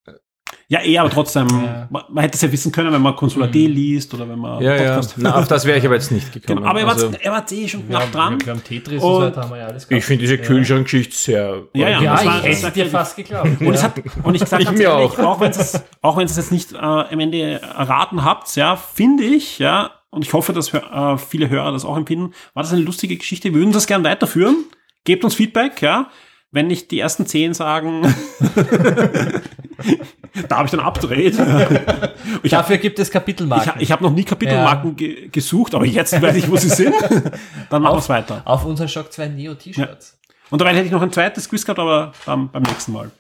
Ja, 0.67 0.81
eh, 0.83 0.97
aber 0.97 1.09
trotzdem, 1.09 1.47
Ja. 1.49 1.87
man, 1.89 2.03
man 2.09 2.23
hätte 2.23 2.35
es 2.35 2.41
ja 2.41 2.51
wissen 2.51 2.71
können, 2.71 2.93
wenn 2.93 3.01
man 3.01 3.15
Consola 3.15 3.47
D 3.47 3.67
liest 3.67 4.13
oder 4.13 4.27
wenn 4.29 4.39
man 4.39 4.61
Ja, 4.63 4.75
ja. 4.75 5.01
Na, 5.17 5.35
auf 5.35 5.47
das 5.47 5.65
wäre 5.65 5.77
ich 5.77 5.85
aber 5.85 5.95
jetzt 5.95 6.11
nicht 6.11 6.31
gekommen. 6.31 6.59
Genau, 6.59 6.69
aber 6.69 6.79
er 6.79 6.85
war, 6.85 6.93
Also, 6.93 7.11
er 7.19 7.31
war 7.31 7.45
eh 7.51 7.67
schon 7.67 7.87
knapp 7.87 8.11
dran. 8.11 8.39
wir, 8.45 8.53
haben 8.53 8.63
Tetris 8.63 9.01
Und- 9.03 9.09
und 9.09 9.15
so 9.15 9.21
weiter, 9.27 9.41
haben 9.41 9.49
wir 9.51 9.57
ja 9.57 9.65
alles 9.67 9.87
gehabt. 9.87 9.99
ich 9.99 10.05
finde 10.05 10.21
diese 10.21 10.37
Kühlschrankgeschichte 10.37 11.15
sehr. 11.15 11.63
Ja, 11.73 11.89
ja, 11.89 12.01
Ja, 12.01 12.15
das 12.15 12.25
war- 12.25 12.45
ich 12.47 12.63
hätte 12.63 12.71
dir 12.71 12.85
fast 12.87 13.15
geglaubt. 13.17 13.49
Und 13.61 13.73
es 13.73 13.83
hat, 13.83 13.93
und 14.23 14.35
ich 14.35 14.45
sage 14.45 14.63
Ich 14.63 14.67
ganz 14.67 14.77
mir 14.79 14.85
ehrlich, 14.89 15.11
auch. 15.19 15.19
auch, 15.19 15.39
wenn 15.41 15.51
es 15.51 15.83
auch 16.01 16.17
wenn 16.17 16.25
es 16.25 16.37
jetzt 16.37 16.51
nicht 16.51 16.73
äh, 16.73 16.77
am 16.77 17.19
Ende 17.19 17.61
erraten 17.61 18.23
habt, 18.23 18.55
ja, 18.55 18.75
finde 18.75 19.23
ich, 19.23 19.59
ja, 19.59 19.91
und 20.09 20.23
ich 20.25 20.31
hoffe, 20.33 20.53
dass 20.53 20.73
äh, 20.73 21.17
viele 21.17 21.49
Hörer 21.49 21.71
das 21.71 21.85
auch 21.85 21.97
empfinden, 21.97 22.33
war 22.53 22.63
das 22.63 22.71
eine 22.73 22.81
lustige 22.81 23.15
Geschichte. 23.17 23.49
Wir 23.53 23.59
würden 23.59 23.71
das 23.73 23.87
gern 23.87 24.03
weiterführen. 24.03 24.65
Gebt 25.03 25.23
uns 25.23 25.35
Feedback, 25.35 25.81
ja. 25.81 26.07
Wenn 26.53 26.67
nicht 26.67 26.91
die 26.91 26.99
ersten 26.99 27.25
zehn 27.25 27.53
sagen, 27.53 28.03
da 30.49 30.57
habe 30.57 30.65
ich 30.65 30.71
dann 30.71 30.79
abgedreht. 30.79 31.37
Ich 32.43 32.53
habe 32.53 32.63
Dafür 32.63 32.77
gibt 32.77 32.97
es 32.99 33.07
ich, 33.09 33.13
Kapitelmarken. 33.13 33.73
hab- 33.73 33.81
ich 33.81 33.91
hab 33.91 34.01
noch 34.01 34.11
nie 34.11 34.23
Kapitelmarken 34.23 34.95
ge 34.95 35.27
gesucht, 35.29 35.75
aber 35.75 35.85
jetzt 35.85 36.19
weiß 36.21 36.35
ich, 36.37 36.49
wo 36.49 36.55
sie 36.55 36.69
sind. 36.69 36.93
Dann 37.69 37.81
machen 37.81 37.95
wir 37.95 37.99
es 37.99 38.09
weiter. 38.09 38.41
auf 38.45 38.63
unseren 38.65 38.87
Shock 38.87 39.11
2 39.11 39.27
Neo 39.29 39.53
T-Shirts. 39.55 40.17
Und 40.49 40.61
dabei 40.61 40.73
hätte 40.73 40.85
ich 40.85 40.91
noch 40.91 41.01
ein 41.01 41.11
zweites 41.11 41.49
Quiz 41.49 41.65
gehabt, 41.65 41.79
aber 41.79 42.13
ähm, 42.27 42.49
beim 42.51 42.63
nächsten 42.63 42.91
Mal. 42.93 43.11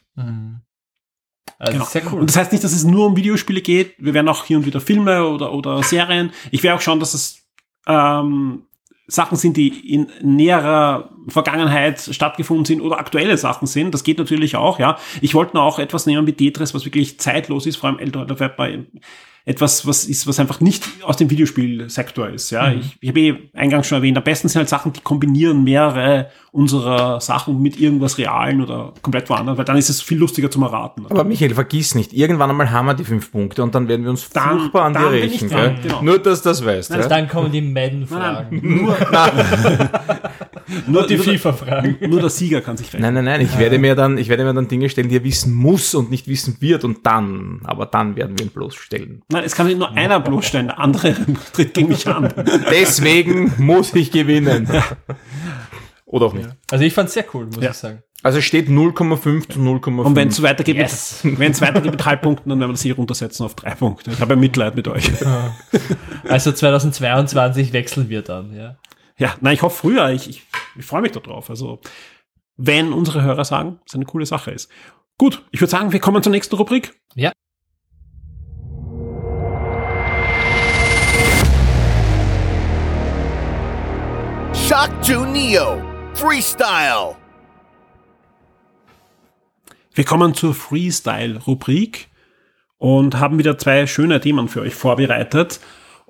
Also 1.59 1.73
Genau. 1.73 1.85
sehr 1.85 2.01
cool. 2.11 2.19
Und 2.21 2.29
das 2.29 2.37
heißt 2.37 2.51
nicht, 2.51 2.63
dass 2.63 2.71
es 2.73 2.83
nur 2.83 3.05
um 3.07 3.15
Videospiele 3.15 3.61
geht. 3.61 3.95
Wir 3.97 4.13
werden 4.13 4.27
auch 4.29 4.45
hier 4.45 4.57
und 4.57 4.65
wieder 4.65 4.81
Filme 4.81 5.25
oder, 5.27 5.51
oder 5.53 5.83
Serien. 5.83 6.31
Ich 6.51 6.63
werde 6.63 6.77
auch 6.77 6.81
schauen, 6.81 6.99
dass 6.99 7.13
es 7.13 7.43
ähm, 7.87 8.63
Sachen 9.07 9.37
sind, 9.37 9.57
die 9.57 9.93
in 9.93 10.07
näherer 10.21 11.09
Vergangenheit 11.27 11.99
stattgefunden 11.99 12.65
sind 12.65 12.81
oder 12.81 12.97
aktuelle 12.97 13.37
Sachen 13.37 13.67
sind. 13.67 13.93
Das 13.93 14.03
geht 14.03 14.17
natürlich 14.17 14.55
auch, 14.55 14.79
ja. 14.79 14.97
Ich 15.21 15.33
wollte 15.33 15.59
auch 15.59 15.79
etwas 15.79 16.05
nehmen 16.05 16.27
wie 16.27 16.33
Tetris, 16.33 16.73
was 16.73 16.85
wirklich 16.85 17.19
zeitlos 17.19 17.65
ist, 17.65 17.77
vor 17.77 17.89
allem 17.89 17.99
älter 17.99 18.21
oder 18.21 18.35
bei 18.35 18.85
etwas, 19.45 19.87
was 19.87 20.05
ist, 20.05 20.27
was 20.27 20.39
einfach 20.39 20.59
nicht 20.61 20.83
aus 21.03 21.17
dem 21.17 21.29
Videospielsektor 21.29 22.29
ist. 22.29 22.51
Ja, 22.51 22.71
ich, 22.71 22.97
ich 22.99 23.09
habe 23.09 23.19
eh 23.19 23.49
eingangs 23.53 23.87
schon 23.87 23.97
erwähnt, 23.97 24.17
am 24.17 24.23
besten 24.23 24.47
sind 24.47 24.59
halt 24.59 24.69
Sachen, 24.69 24.93
die 24.93 24.99
kombinieren 25.01 25.63
mehrere 25.63 26.29
unserer 26.51 27.19
Sachen 27.21 27.61
mit 27.61 27.79
irgendwas 27.79 28.17
Realen 28.17 28.61
oder 28.61 28.93
komplett 29.01 29.29
woanders, 29.29 29.57
weil 29.57 29.65
dann 29.65 29.77
ist 29.77 29.89
es 29.89 30.01
viel 30.01 30.17
lustiger 30.17 30.51
zum 30.51 30.63
Erraten. 30.63 31.05
Aber 31.09 31.23
Michael, 31.23 31.53
vergiss 31.55 31.95
nicht, 31.95 32.13
irgendwann 32.13 32.49
einmal 32.49 32.71
haben 32.71 32.85
wir 32.87 32.93
die 32.93 33.05
fünf 33.05 33.31
Punkte 33.31 33.63
und 33.63 33.73
dann 33.73 33.87
werden 33.87 34.03
wir 34.03 34.11
uns 34.11 34.29
Dann- 34.29 34.59
furchtbar 34.59 34.83
an 34.85 34.93
dir 34.93 35.09
rächen. 35.11 35.49
dran, 35.49 35.77
genau. 35.81 36.01
Nur, 36.01 36.19
dass 36.19 36.41
du 36.43 36.49
das 36.49 36.63
weißt. 36.65 36.91
ja? 36.91 37.07
Dann 37.07 37.27
kommen 37.27 37.51
die 37.51 37.61
Madden-Fragen. 37.61 38.59
nur 38.83 38.97
Die 40.87 40.91
nur, 40.91 41.07
FIFA-Fragen. 41.07 41.97
nur 42.09 42.19
der 42.21 42.29
Sieger 42.29 42.61
kann 42.61 42.77
sich 42.77 42.87
rechnen. 42.87 43.01
Nein, 43.01 43.13
nein, 43.13 43.25
nein, 43.25 43.41
ich 43.41 43.57
werde 43.59 43.77
mir 43.79 43.95
dann, 43.95 44.17
ich 44.17 44.29
werde 44.29 44.43
mir 44.43 44.53
dann 44.53 44.67
Dinge 44.67 44.89
stellen, 44.89 45.09
die 45.09 45.17
er 45.17 45.23
wissen 45.23 45.53
muss 45.53 45.93
und 45.95 46.09
nicht 46.11 46.27
wissen 46.27 46.57
wird 46.59 46.83
und 46.83 47.05
dann, 47.05 47.59
aber 47.63 47.85
dann 47.85 48.15
werden 48.15 48.37
wir 48.37 48.45
ihn 48.45 48.51
bloßstellen. 48.51 49.21
Nein, 49.29 49.43
es 49.43 49.55
kann 49.55 49.67
nicht 49.67 49.77
nur 49.79 49.91
einer 49.91 50.19
bloßstellen, 50.19 50.67
der 50.67 50.79
andere 50.79 51.15
tritt 51.53 51.73
gegen 51.73 51.89
mich 51.89 52.07
an. 52.07 52.33
Deswegen 52.71 53.53
muss 53.57 53.93
ich 53.95 54.11
gewinnen. 54.11 54.67
Oder 56.05 56.25
auch 56.25 56.33
nicht. 56.33 56.49
Also 56.69 56.83
ich 56.83 56.93
fand 56.93 57.07
es 57.07 57.13
sehr 57.13 57.25
cool, 57.33 57.45
muss 57.45 57.63
Ja. 57.63 57.71
ich 57.71 57.77
sagen. 57.77 58.03
Also 58.23 58.37
es 58.37 58.45
steht 58.45 58.67
0,5 58.69 59.49
zu 59.49 59.59
0,5. 59.59 60.01
Und 60.03 60.15
wenn 60.15 60.27
es 60.27 60.41
weitergeht, 60.43 60.75
Yes. 60.77 61.23
mit, 61.23 61.39
wenn 61.39 61.51
es 61.53 61.61
weitergeht 61.61 61.91
mit 61.91 62.05
Halbpunkten, 62.05 62.49
dann 62.49 62.59
werden 62.59 62.69
wir 62.69 62.73
das 62.73 62.83
hier 62.83 62.95
runtersetzen 62.95 63.45
auf 63.45 63.55
drei 63.55 63.71
Punkte. 63.73 64.11
Ich 64.11 64.19
habe 64.21 64.33
ja 64.35 64.39
Mitleid 64.39 64.75
mit 64.75 64.87
euch. 64.87 65.09
Also 66.27 66.51
2022 66.51 67.73
wechseln 67.73 68.09
wir 68.09 68.21
dann, 68.21 68.53
ja. 68.55 68.75
Ja, 69.21 69.35
nein, 69.39 69.53
ich 69.53 69.61
hoffe 69.61 69.77
früher. 69.77 70.09
Ich, 70.09 70.27
ich, 70.27 70.41
ich 70.75 70.83
freue 70.83 71.03
mich 71.03 71.11
darauf. 71.11 71.51
Also, 71.51 71.79
wenn 72.57 72.91
unsere 72.91 73.21
Hörer 73.21 73.45
sagen, 73.45 73.77
dass 73.83 73.91
es 73.91 73.95
eine 73.95 74.05
coole 74.05 74.25
Sache 74.25 74.49
ist. 74.49 74.67
Gut, 75.19 75.45
ich 75.51 75.61
würde 75.61 75.69
sagen, 75.69 75.91
wir 75.91 75.99
kommen 75.99 76.23
zur 76.23 76.31
nächsten 76.31 76.55
Rubrik. 76.55 76.99
Ja. 77.13 77.31
Shock 84.55 84.89
2 85.03 85.29
Neo 85.29 85.83
Freestyle. 86.15 87.15
Wir 89.93 90.03
kommen 90.03 90.33
zur 90.33 90.55
Freestyle-Rubrik 90.55 92.09
und 92.79 93.19
haben 93.19 93.37
wieder 93.37 93.55
zwei 93.59 93.85
schöne 93.85 94.19
Themen 94.19 94.47
für 94.47 94.61
euch 94.61 94.73
vorbereitet. 94.73 95.59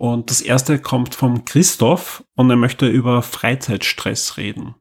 Und 0.01 0.31
das 0.31 0.41
erste 0.41 0.79
kommt 0.79 1.13
vom 1.13 1.45
Christoph 1.45 2.23
und 2.33 2.49
er 2.49 2.55
möchte 2.55 2.87
über 2.87 3.21
Freizeitstress 3.21 4.35
reden. 4.37 4.73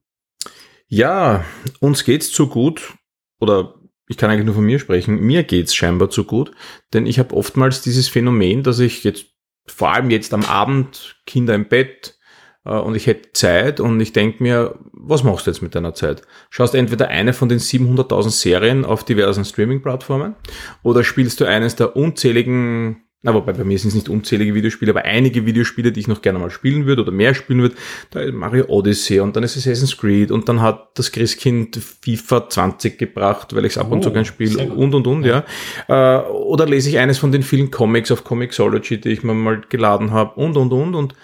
Ja, 0.88 1.44
uns 1.78 2.04
geht's 2.04 2.32
zu 2.32 2.46
gut, 2.46 2.94
oder 3.38 3.74
ich 4.08 4.16
kann 4.16 4.30
eigentlich 4.30 4.46
nur 4.46 4.54
von 4.54 4.64
mir 4.64 4.78
sprechen, 4.78 5.20
mir 5.20 5.44
geht's 5.44 5.74
scheinbar 5.74 6.08
zu 6.08 6.24
gut, 6.24 6.52
denn 6.94 7.04
ich 7.04 7.18
habe 7.18 7.36
oftmals 7.36 7.82
dieses 7.82 8.08
Phänomen, 8.08 8.62
dass 8.62 8.78
ich 8.78 9.04
jetzt, 9.04 9.26
vor 9.66 9.92
allem 9.92 10.08
jetzt 10.08 10.32
am 10.32 10.42
Abend, 10.46 11.20
Kinder 11.26 11.54
im 11.54 11.68
Bett, 11.68 12.18
äh, 12.64 12.70
und 12.70 12.94
ich 12.94 13.06
hätte 13.06 13.34
Zeit 13.34 13.78
und 13.78 14.00
ich 14.00 14.14
denke 14.14 14.42
mir, 14.42 14.78
was 14.92 15.22
machst 15.22 15.46
du 15.46 15.50
jetzt 15.50 15.60
mit 15.60 15.74
deiner 15.74 15.92
Zeit? 15.92 16.22
Schaust 16.48 16.74
entweder 16.74 17.08
eine 17.08 17.34
von 17.34 17.50
den 17.50 17.58
700.000 17.58 18.30
Serien 18.30 18.84
auf 18.86 19.04
diversen 19.04 19.44
Streaming-Plattformen 19.44 20.34
oder 20.82 21.04
spielst 21.04 21.42
du 21.42 21.44
eines 21.44 21.76
der 21.76 21.94
unzähligen 21.94 23.04
na, 23.22 23.34
wobei 23.34 23.52
bei 23.52 23.64
mir 23.64 23.78
sind 23.78 23.88
es 23.88 23.94
nicht 23.94 24.08
unzählige 24.08 24.54
Videospiele, 24.54 24.92
aber 24.92 25.04
einige 25.04 25.44
Videospiele, 25.44 25.92
die 25.92 26.00
ich 26.00 26.08
noch 26.08 26.22
gerne 26.22 26.38
mal 26.38 26.50
spielen 26.50 26.86
würde 26.86 27.02
oder 27.02 27.12
mehr 27.12 27.34
spielen 27.34 27.60
würde. 27.60 27.74
Da 28.10 28.20
ist 28.20 28.32
Mario 28.32 28.64
Odyssey 28.68 29.20
und 29.20 29.36
dann 29.36 29.42
ist 29.42 29.58
Assassin's 29.58 29.96
Creed 29.96 30.30
und 30.30 30.48
dann 30.48 30.62
hat 30.62 30.98
das 30.98 31.12
Christkind 31.12 31.76
FIFA 31.76 32.48
20 32.48 32.98
gebracht, 32.98 33.54
weil 33.54 33.66
ich 33.66 33.72
es 33.72 33.78
ab 33.78 33.92
und 33.92 34.02
zu 34.02 34.08
Oh, 34.10 34.12
gern 34.12 34.24
spiele 34.24 34.72
und 34.72 34.94
und 34.94 35.06
und, 35.06 35.24
ja. 35.24 35.44
Äh, 35.88 36.22
Oder 36.30 36.66
lese 36.66 36.88
ich 36.88 36.98
eines 36.98 37.18
von 37.18 37.30
den 37.30 37.42
vielen 37.42 37.70
Comics 37.70 38.10
auf 38.10 38.24
Comixology, 38.24 39.00
die 39.00 39.10
ich 39.10 39.22
mir 39.22 39.34
mal 39.34 39.60
geladen 39.68 40.12
habe 40.12 40.40
und 40.40 40.56
und 40.56 40.72
und 40.72 40.94
und. 40.94 41.14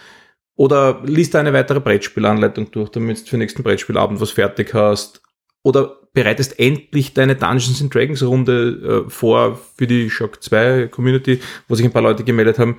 Oder 0.54 1.02
liest 1.04 1.34
eine 1.34 1.52
weitere 1.52 1.80
Brettspielanleitung 1.80 2.70
durch, 2.70 2.90
damit 2.90 3.20
du 3.20 3.24
für 3.24 3.30
den 3.36 3.40
nächsten 3.40 3.62
Brettspielabend 3.62 4.20
was 4.20 4.30
fertig 4.30 4.72
hast. 4.74 5.22
Oder 5.66 5.98
bereitest 6.12 6.60
endlich 6.60 7.12
deine 7.12 7.34
Dungeons 7.34 7.82
and 7.82 7.92
Dragons 7.92 8.22
Runde 8.22 9.04
äh, 9.06 9.10
vor 9.10 9.58
für 9.76 9.88
die 9.88 10.10
Shock 10.10 10.40
2 10.40 10.86
Community, 10.86 11.40
wo 11.66 11.74
sich 11.74 11.84
ein 11.84 11.90
paar 11.90 12.02
Leute 12.02 12.22
gemeldet 12.22 12.60
haben. 12.60 12.76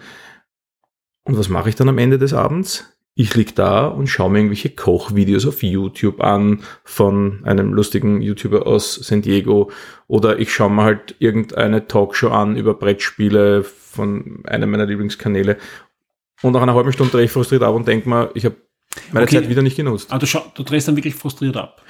Und 1.25 1.37
was 1.37 1.49
mache 1.49 1.67
ich 1.67 1.75
dann 1.75 1.89
am 1.89 1.97
Ende 1.97 2.17
des 2.17 2.33
Abends? 2.33 2.85
Ich 3.13 3.35
lieg 3.35 3.55
da 3.55 3.87
und 3.87 4.07
schaue 4.07 4.29
mir 4.29 4.37
irgendwelche 4.37 4.69
Kochvideos 4.69 5.45
auf 5.45 5.63
YouTube 5.63 6.21
an 6.21 6.61
von 6.85 7.41
einem 7.43 7.73
lustigen 7.73 8.21
YouTuber 8.21 8.65
aus 8.65 8.95
San 8.95 9.21
Diego 9.21 9.69
oder 10.07 10.39
ich 10.39 10.53
schaue 10.53 10.69
mir 10.69 10.83
halt 10.83 11.15
irgendeine 11.19 11.89
Talkshow 11.89 12.29
an 12.29 12.55
über 12.55 12.73
Brettspiele 12.73 13.65
von 13.65 14.43
einem 14.45 14.71
meiner 14.71 14.85
Lieblingskanäle 14.85 15.57
und 16.41 16.53
nach 16.53 16.61
einer 16.61 16.75
halben 16.75 16.93
Stunde 16.93 17.11
drehe 17.11 17.25
ich 17.25 17.31
frustriert 17.31 17.63
ab 17.63 17.75
und 17.75 17.87
denke 17.87 18.07
mir, 18.07 18.29
ich 18.35 18.45
habe 18.45 18.55
meine 19.11 19.25
Okay. 19.25 19.41
Zeit 19.41 19.49
wieder 19.49 19.61
nicht 19.61 19.75
genutzt. 19.75 20.11
Aber 20.11 20.25
du, 20.25 20.41
du 20.55 20.63
drehst 20.63 20.87
dann 20.87 20.95
wirklich 20.95 21.15
frustriert 21.15 21.57
ab. 21.57 21.81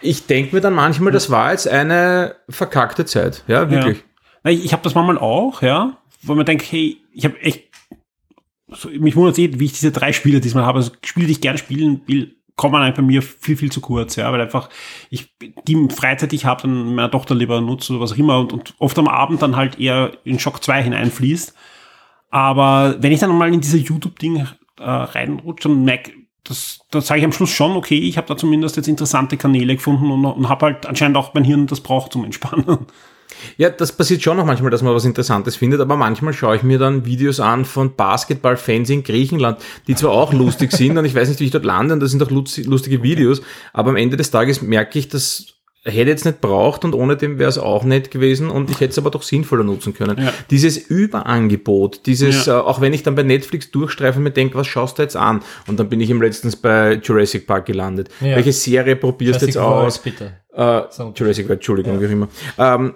Ich 0.00 0.26
denke 0.26 0.54
mir 0.54 0.60
dann 0.60 0.74
manchmal, 0.74 1.12
das 1.12 1.30
war 1.30 1.52
jetzt 1.52 1.68
eine 1.68 2.36
verkackte 2.48 3.04
Zeit. 3.04 3.44
Ja, 3.46 3.70
wirklich. 3.70 4.02
Ja. 4.44 4.50
Ich, 4.50 4.64
ich 4.64 4.72
habe 4.72 4.82
das 4.82 4.94
manchmal 4.94 5.18
auch, 5.18 5.62
ja, 5.62 5.96
wo 6.22 6.34
man 6.34 6.46
denkt, 6.46 6.64
hey, 6.70 6.98
ich 7.12 7.24
habe 7.24 7.40
echt, 7.40 7.64
so, 8.68 8.88
mich 8.88 9.16
wundert 9.16 9.38
eh, 9.38 9.58
wie 9.58 9.64
ich 9.64 9.72
diese 9.72 9.92
drei 9.92 10.12
Spiele 10.12 10.40
diesmal 10.40 10.64
habe. 10.64 10.78
Also 10.78 10.92
Spiele, 11.04 11.26
die 11.26 11.32
ich 11.32 11.40
gerne 11.40 11.58
spielen 11.58 12.02
will, 12.06 12.36
kommen 12.56 12.82
eigentlich 12.82 12.96
bei 12.96 13.02
mir 13.02 13.22
viel, 13.22 13.56
viel 13.56 13.70
zu 13.70 13.80
kurz, 13.80 14.16
ja, 14.16 14.32
weil 14.32 14.40
einfach 14.40 14.70
ich 15.10 15.34
die 15.68 15.88
Freizeit, 15.90 16.32
die 16.32 16.36
ich 16.36 16.46
habe, 16.46 16.62
dann 16.62 16.94
meiner 16.94 17.10
Tochter 17.10 17.34
lieber 17.34 17.60
nutze 17.60 17.92
oder 17.92 18.02
was 18.02 18.12
auch 18.12 18.16
immer 18.16 18.40
und, 18.40 18.52
und 18.52 18.74
oft 18.78 18.98
am 18.98 19.08
Abend 19.08 19.42
dann 19.42 19.56
halt 19.56 19.78
eher 19.78 20.12
in 20.24 20.38
Shock 20.38 20.64
2 20.64 20.82
hineinfließt. 20.82 21.54
Aber 22.30 22.96
wenn 23.00 23.12
ich 23.12 23.20
dann 23.20 23.36
mal 23.36 23.52
in 23.52 23.60
diese 23.60 23.78
YouTube-Ding 23.78 24.48
äh, 24.78 24.82
reinrutsche 24.82 25.68
und 25.68 25.84
merke, 25.84 26.12
das, 26.48 26.80
das 26.90 27.06
sage 27.06 27.20
ich 27.20 27.24
am 27.24 27.32
Schluss 27.32 27.50
schon, 27.50 27.72
okay, 27.72 27.98
ich 27.98 28.16
habe 28.16 28.26
da 28.28 28.36
zumindest 28.36 28.76
jetzt 28.76 28.88
interessante 28.88 29.36
Kanäle 29.36 29.76
gefunden 29.76 30.10
und, 30.10 30.24
und 30.24 30.48
habe 30.48 30.66
halt 30.66 30.86
anscheinend 30.86 31.16
auch 31.16 31.34
mein 31.34 31.44
Hirn 31.44 31.66
das 31.66 31.80
braucht 31.80 32.12
zum 32.12 32.24
Entspannen. 32.24 32.86
Ja, 33.58 33.68
das 33.68 33.92
passiert 33.92 34.22
schon 34.22 34.38
noch 34.38 34.46
manchmal, 34.46 34.70
dass 34.70 34.82
man 34.82 34.94
was 34.94 35.04
Interessantes 35.04 35.56
findet, 35.56 35.80
aber 35.80 35.96
manchmal 35.96 36.32
schaue 36.32 36.56
ich 36.56 36.62
mir 36.62 36.78
dann 36.78 37.04
Videos 37.04 37.38
an 37.38 37.64
von 37.64 37.94
Basketballfans 37.94 38.88
in 38.88 39.02
Griechenland, 39.02 39.58
die 39.86 39.94
zwar 39.94 40.12
auch 40.12 40.32
lustig 40.32 40.72
sind 40.72 40.96
und 40.96 41.04
ich 41.04 41.14
weiß 41.14 41.28
nicht, 41.28 41.40
wie 41.40 41.44
ich 41.44 41.50
dort 41.50 41.64
lande 41.64 41.94
und 41.94 42.00
das 42.00 42.12
sind 42.12 42.30
luz- 42.30 42.58
lustige 42.58 43.02
Videos, 43.02 43.42
aber 43.72 43.90
am 43.90 43.96
Ende 43.96 44.16
des 44.16 44.30
Tages 44.30 44.62
merke 44.62 44.98
ich, 44.98 45.08
dass 45.08 45.48
hätte 45.86 46.10
jetzt 46.10 46.24
nicht 46.24 46.40
braucht 46.40 46.84
und 46.84 46.94
ohne 46.94 47.16
dem 47.16 47.38
wäre 47.38 47.48
es 47.48 47.58
auch 47.58 47.84
nett 47.84 48.10
gewesen 48.10 48.50
und 48.50 48.70
ich 48.70 48.80
hätte 48.80 48.90
es 48.90 48.98
aber 48.98 49.10
doch 49.10 49.22
sinnvoller 49.22 49.64
nutzen 49.64 49.94
können. 49.94 50.18
Ja. 50.20 50.32
Dieses 50.50 50.76
Überangebot, 50.76 52.06
dieses, 52.06 52.46
Ja. 52.46 52.58
äh, 52.58 52.62
auch 52.62 52.80
wenn 52.80 52.92
ich 52.92 53.02
dann 53.02 53.14
bei 53.14 53.22
Netflix 53.22 53.70
durchstreife 53.70 54.18
und 54.18 54.24
mir 54.24 54.30
denke, 54.32 54.56
was 54.56 54.66
schaust 54.66 54.98
du 54.98 55.02
jetzt 55.02 55.16
an? 55.16 55.42
Und 55.66 55.78
dann 55.78 55.88
bin 55.88 56.00
ich 56.00 56.10
im 56.10 56.20
letztens 56.20 56.56
bei 56.56 56.94
Jurassic 57.02 57.46
Park 57.46 57.66
gelandet. 57.66 58.08
Ja. 58.20 58.36
Welche 58.36 58.52
Serie 58.52 58.96
probierst 58.96 59.42
du 59.42 59.46
jetzt 59.46 59.56
aus? 59.58 59.98
bitte. 59.98 60.32
Äh, 60.52 60.82
So. 60.90 61.12
Jurassic 61.14 61.46
World, 61.48 61.58
Entschuldigung, 61.60 62.00
wie 62.00 62.06
auch 62.06 62.10
immer. 62.10 62.28
Ähm, 62.58 62.94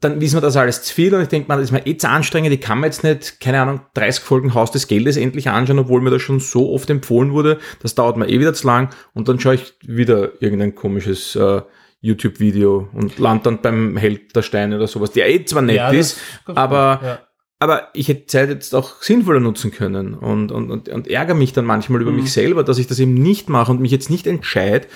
dann 0.00 0.20
ist 0.20 0.34
mir 0.34 0.40
das 0.40 0.56
alles 0.56 0.82
zu 0.82 0.92
viel 0.92 1.14
und 1.14 1.22
ich 1.22 1.28
denke, 1.28 1.48
man, 1.48 1.58
das 1.58 1.68
ist 1.68 1.72
mir 1.72 1.86
eh 1.86 1.96
zu 1.96 2.08
anstrengend, 2.08 2.52
ich 2.52 2.60
kann 2.60 2.80
mir 2.80 2.86
jetzt 2.86 3.04
nicht, 3.04 3.40
keine 3.40 3.60
Ahnung, 3.60 3.80
30 3.94 4.22
Folgen 4.22 4.52
Haus 4.54 4.70
des 4.70 4.86
Geldes 4.86 5.16
endlich 5.16 5.48
anschauen, 5.48 5.78
obwohl 5.78 6.00
mir 6.02 6.10
das 6.10 6.20
schon 6.20 6.40
so 6.40 6.72
oft 6.72 6.90
empfohlen 6.90 7.32
wurde, 7.32 7.58
das 7.80 7.94
dauert 7.94 8.16
mir 8.16 8.28
eh 8.28 8.38
wieder 8.38 8.52
zu 8.52 8.66
lang 8.66 8.90
und 9.14 9.28
dann 9.28 9.40
schaue 9.40 9.54
ich 9.54 9.74
wieder 9.82 10.30
irgendein 10.42 10.74
komisches 10.74 11.36
äh, 11.36 11.62
YouTube-Video 12.00 12.88
und 12.92 13.18
land 13.18 13.46
dann 13.46 13.60
beim 13.60 13.96
Held 13.96 14.34
der 14.34 14.42
Steine 14.42 14.76
oder 14.76 14.86
sowas, 14.86 15.10
der 15.12 15.28
eh 15.28 15.44
zwar 15.44 15.62
nett 15.62 15.76
Ja, 15.76 15.90
ist, 15.90 16.18
aber 16.46 17.00
ja. 17.02 17.18
aber 17.58 17.88
ich 17.92 18.08
hätte 18.08 18.26
Zeit 18.26 18.50
jetzt 18.50 18.74
auch 18.74 19.02
sinnvoller 19.02 19.40
nutzen 19.40 19.72
können 19.72 20.14
und, 20.14 20.52
und, 20.52 20.70
und, 20.70 20.88
und 20.88 21.08
ärgere 21.08 21.34
mich 21.34 21.52
dann 21.52 21.64
manchmal 21.64 22.00
über 22.00 22.12
mich 22.12 22.32
selber, 22.32 22.62
dass 22.62 22.78
ich 22.78 22.86
das 22.86 23.00
eben 23.00 23.14
nicht 23.14 23.48
mache 23.48 23.72
und 23.72 23.80
mich 23.80 23.90
jetzt 23.90 24.10
nicht 24.10 24.26
entscheide, 24.26 24.86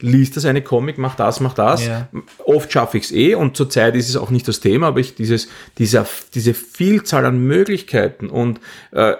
liest 0.00 0.36
das 0.36 0.44
eine 0.44 0.62
Comic, 0.62 0.98
mach 0.98 1.14
das, 1.14 1.40
mach 1.40 1.54
das. 1.54 1.86
Ja. 1.86 2.08
Oft 2.44 2.72
schaffe 2.72 2.98
ich 2.98 3.04
es 3.04 3.12
eh 3.12 3.34
und 3.34 3.56
zurzeit 3.56 3.94
ist 3.96 4.08
es 4.08 4.16
auch 4.16 4.30
nicht 4.30 4.46
das 4.48 4.60
Thema, 4.60 4.88
aber 4.88 5.00
ich 5.00 5.14
dieses, 5.14 5.48
dieser, 5.78 6.06
diese 6.34 6.54
Vielzahl 6.54 7.24
an 7.24 7.38
Möglichkeiten 7.38 8.28
und 8.28 8.60
äh, 8.92 9.14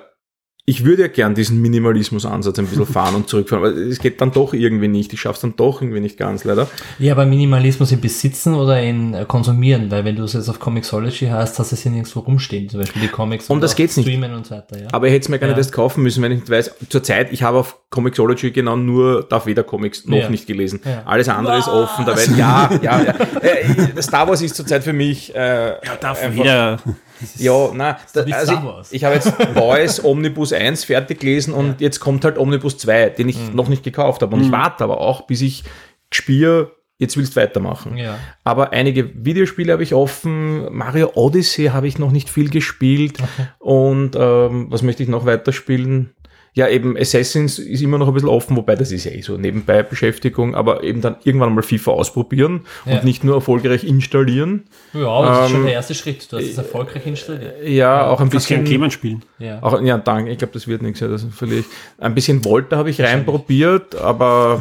ich 0.64 0.84
würde 0.84 1.02
ja 1.02 1.08
gern 1.08 1.34
diesen 1.34 1.60
Minimalismus-Ansatz 1.60 2.56
ein 2.60 2.66
bisschen 2.66 2.86
fahren 2.92 3.16
und 3.16 3.28
zurückfahren, 3.28 3.64
aber 3.64 3.74
es 3.76 3.98
geht 3.98 4.20
dann 4.20 4.30
doch 4.30 4.54
irgendwie 4.54 4.86
nicht. 4.86 5.12
Ich 5.12 5.20
schaffe 5.20 5.34
es 5.34 5.40
dann 5.40 5.56
doch 5.56 5.82
irgendwie 5.82 5.98
nicht 6.00 6.16
ganz, 6.16 6.44
leider. 6.44 6.68
Ja, 7.00 7.14
aber 7.14 7.26
Minimalismus 7.26 7.90
in 7.90 8.00
Besitzen 8.00 8.54
oder 8.54 8.80
in 8.80 9.12
äh, 9.12 9.24
Konsumieren, 9.26 9.90
weil 9.90 10.04
wenn 10.04 10.14
du 10.14 10.22
es 10.22 10.34
jetzt 10.34 10.48
auf 10.48 10.60
Comixology 10.60 11.26
hast, 11.26 11.58
hast 11.58 11.72
du 11.72 11.74
es 11.74 11.82
hier 11.82 11.90
nirgendwo 11.90 12.20
rumstehen, 12.20 12.68
zum 12.68 12.78
Beispiel 12.80 13.02
die 13.02 13.08
Comics 13.08 13.50
Um 13.50 13.56
und 13.56 13.60
das 13.60 13.74
geht's 13.74 13.96
nicht. 13.96 14.06
Streamen 14.06 14.32
und 14.34 14.46
so 14.46 14.54
weiter, 14.54 14.80
ja. 14.80 14.88
Aber 14.92 15.08
ich 15.08 15.12
hätte 15.12 15.24
es 15.24 15.28
mir 15.30 15.40
gar 15.40 15.48
nicht 15.48 15.56
Ja. 15.56 15.60
erst 15.62 15.72
kaufen 15.72 16.02
müssen, 16.04 16.22
wenn 16.22 16.30
ich 16.30 16.38
nicht 16.40 16.50
weiß. 16.50 16.72
Zurzeit, 16.88 17.32
ich 17.32 17.42
habe 17.42 17.58
auf 17.58 17.78
Comixology 17.90 18.52
genau 18.52 18.76
nur 18.76 19.24
Darth 19.24 19.48
Vader 19.48 19.64
Comics 19.64 20.06
noch 20.06 20.16
Ja. 20.16 20.30
nicht 20.30 20.46
gelesen. 20.46 20.80
Ja. 20.84 21.02
Alles 21.06 21.28
andere 21.28 21.58
ist 21.58 21.66
offen. 21.68 22.06
Da 22.06 22.12
weiß, 22.12 22.36
ja, 22.36 22.70
ja, 22.82 23.02
ja. 23.02 23.14
Äh, 23.42 24.00
Star 24.00 24.28
Wars 24.28 24.40
ist 24.42 24.54
zurzeit 24.54 24.84
für 24.84 24.92
mich 24.92 25.34
äh, 25.34 25.70
Ja, 25.70 25.78
darf 26.00 26.22
einfach- 26.22 26.36
wieder. 26.44 26.78
Ja, 27.38 27.70
na, 27.74 27.98
da, 28.12 28.22
also 28.22 28.52
ich, 28.82 28.92
ich 28.92 29.04
habe 29.04 29.14
jetzt 29.14 29.32
Boys 29.54 30.02
Omnibus 30.04 30.52
1 30.52 30.84
fertig 30.84 31.20
gelesen 31.20 31.54
und 31.54 31.80
jetzt 31.80 32.00
kommt 32.00 32.24
halt 32.24 32.38
Omnibus 32.38 32.78
2, 32.78 33.10
den 33.10 33.28
ich 33.28 33.38
Mhm. 33.38 33.54
noch 33.56 33.68
nicht 33.68 33.82
gekauft 33.82 34.22
habe. 34.22 34.34
Und 34.36 34.42
ich 34.44 34.52
warte 34.52 34.84
aber 34.84 35.00
auch, 35.00 35.26
bis 35.26 35.40
ich 35.42 35.64
spiele, 36.12 36.70
jetzt 36.98 37.16
willst 37.16 37.36
du 37.36 37.40
weitermachen. 37.40 37.96
Ja. 37.96 38.18
Aber 38.44 38.72
einige 38.72 39.10
Videospiele 39.24 39.72
habe 39.72 39.82
ich 39.82 39.94
offen. 39.94 40.72
Mario 40.72 41.10
Odyssey 41.14 41.66
habe 41.66 41.88
ich 41.88 41.98
noch 41.98 42.12
nicht 42.12 42.28
viel 42.30 42.48
gespielt. 42.50 43.18
Und 43.58 44.14
ähm, 44.16 44.66
was 44.70 44.82
möchte 44.82 45.02
ich 45.02 45.08
noch 45.08 45.24
weiterspielen? 45.26 46.14
Ja, 46.54 46.68
eben 46.68 46.98
Assassins 46.98 47.58
ist 47.58 47.80
immer 47.80 47.96
noch 47.96 48.08
ein 48.08 48.12
bisschen 48.12 48.28
offen, 48.28 48.56
wobei 48.56 48.76
das 48.76 48.92
ist 48.92 49.04
ja 49.04 49.12
eh 49.12 49.22
so 49.22 49.38
nebenbei 49.38 49.82
Beschäftigung, 49.82 50.54
aber 50.54 50.82
eben 50.82 51.00
dann 51.00 51.16
irgendwann 51.24 51.54
mal 51.54 51.62
FIFA 51.62 51.92
ausprobieren 51.92 52.66
Ja. 52.84 52.96
und 52.96 53.04
nicht 53.04 53.24
nur 53.24 53.36
erfolgreich 53.36 53.84
installieren. 53.84 54.64
Ja, 54.92 55.06
aber 55.08 55.26
das 55.28 55.44
ist 55.46 55.50
schon 55.52 55.60
Ähm, 55.60 55.64
der 55.66 55.72
erste 55.74 55.94
Schritt. 55.94 56.30
Du 56.30 56.36
hast 56.36 56.44
es 56.44 56.58
erfolgreich 56.58 57.06
installiert. 57.06 57.54
Ja, 57.66 58.06
auch 58.06 58.20
ein 58.20 58.28
Kannst 58.28 58.48
gerne 58.48 58.64
bisschen. 58.64 58.76
Clemens 58.76 58.92
spielen. 58.92 59.22
Ja. 59.38 59.62
Auch, 59.62 59.80
ja, 59.80 59.96
danke. 59.96 60.30
Ich 60.30 60.36
glaube, 60.38 60.52
das 60.52 60.68
wird 60.68 60.82
nichts. 60.82 61.00
Ja, 61.00 61.08
das 61.08 61.24
verliere 61.30 61.60
ich. 61.60 61.66
Ein 61.98 62.14
bisschen 62.14 62.44
Volta 62.44 62.76
habe 62.76 62.90
ich 62.90 63.00
reinprobiert, 63.00 63.94
aber 63.94 64.60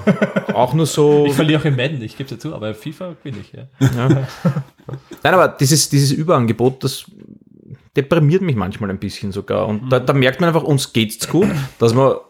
auch 0.53 0.73
nur 0.73 0.85
so. 0.85 1.25
Ich 1.27 1.33
verliere 1.33 1.59
auch 1.59 1.65
im 1.65 1.75
Madden, 1.75 2.01
ich 2.01 2.15
gebe 2.15 2.25
es 2.25 2.31
ja 2.31 2.39
zu, 2.39 2.55
aber 2.55 2.73
FIFA 2.73 3.15
bin 3.21 3.35
ich, 3.41 3.51
ja. 3.51 3.63
Nein, 5.23 5.33
aber 5.33 5.49
dieses, 5.49 5.89
dieses 5.89 6.11
Überangebot, 6.11 6.83
das 6.83 7.05
deprimiert 7.95 8.41
mich 8.41 8.55
manchmal 8.55 8.89
ein 8.89 8.99
bisschen 8.99 9.31
sogar. 9.31 9.67
Und 9.67 9.89
da, 9.89 9.99
da 9.99 10.13
merkt 10.13 10.39
man 10.39 10.47
einfach, 10.49 10.63
uns 10.63 10.93
geht's 10.93 11.27
gut, 11.27 11.49
dass 11.79 11.95
wir 11.95 12.21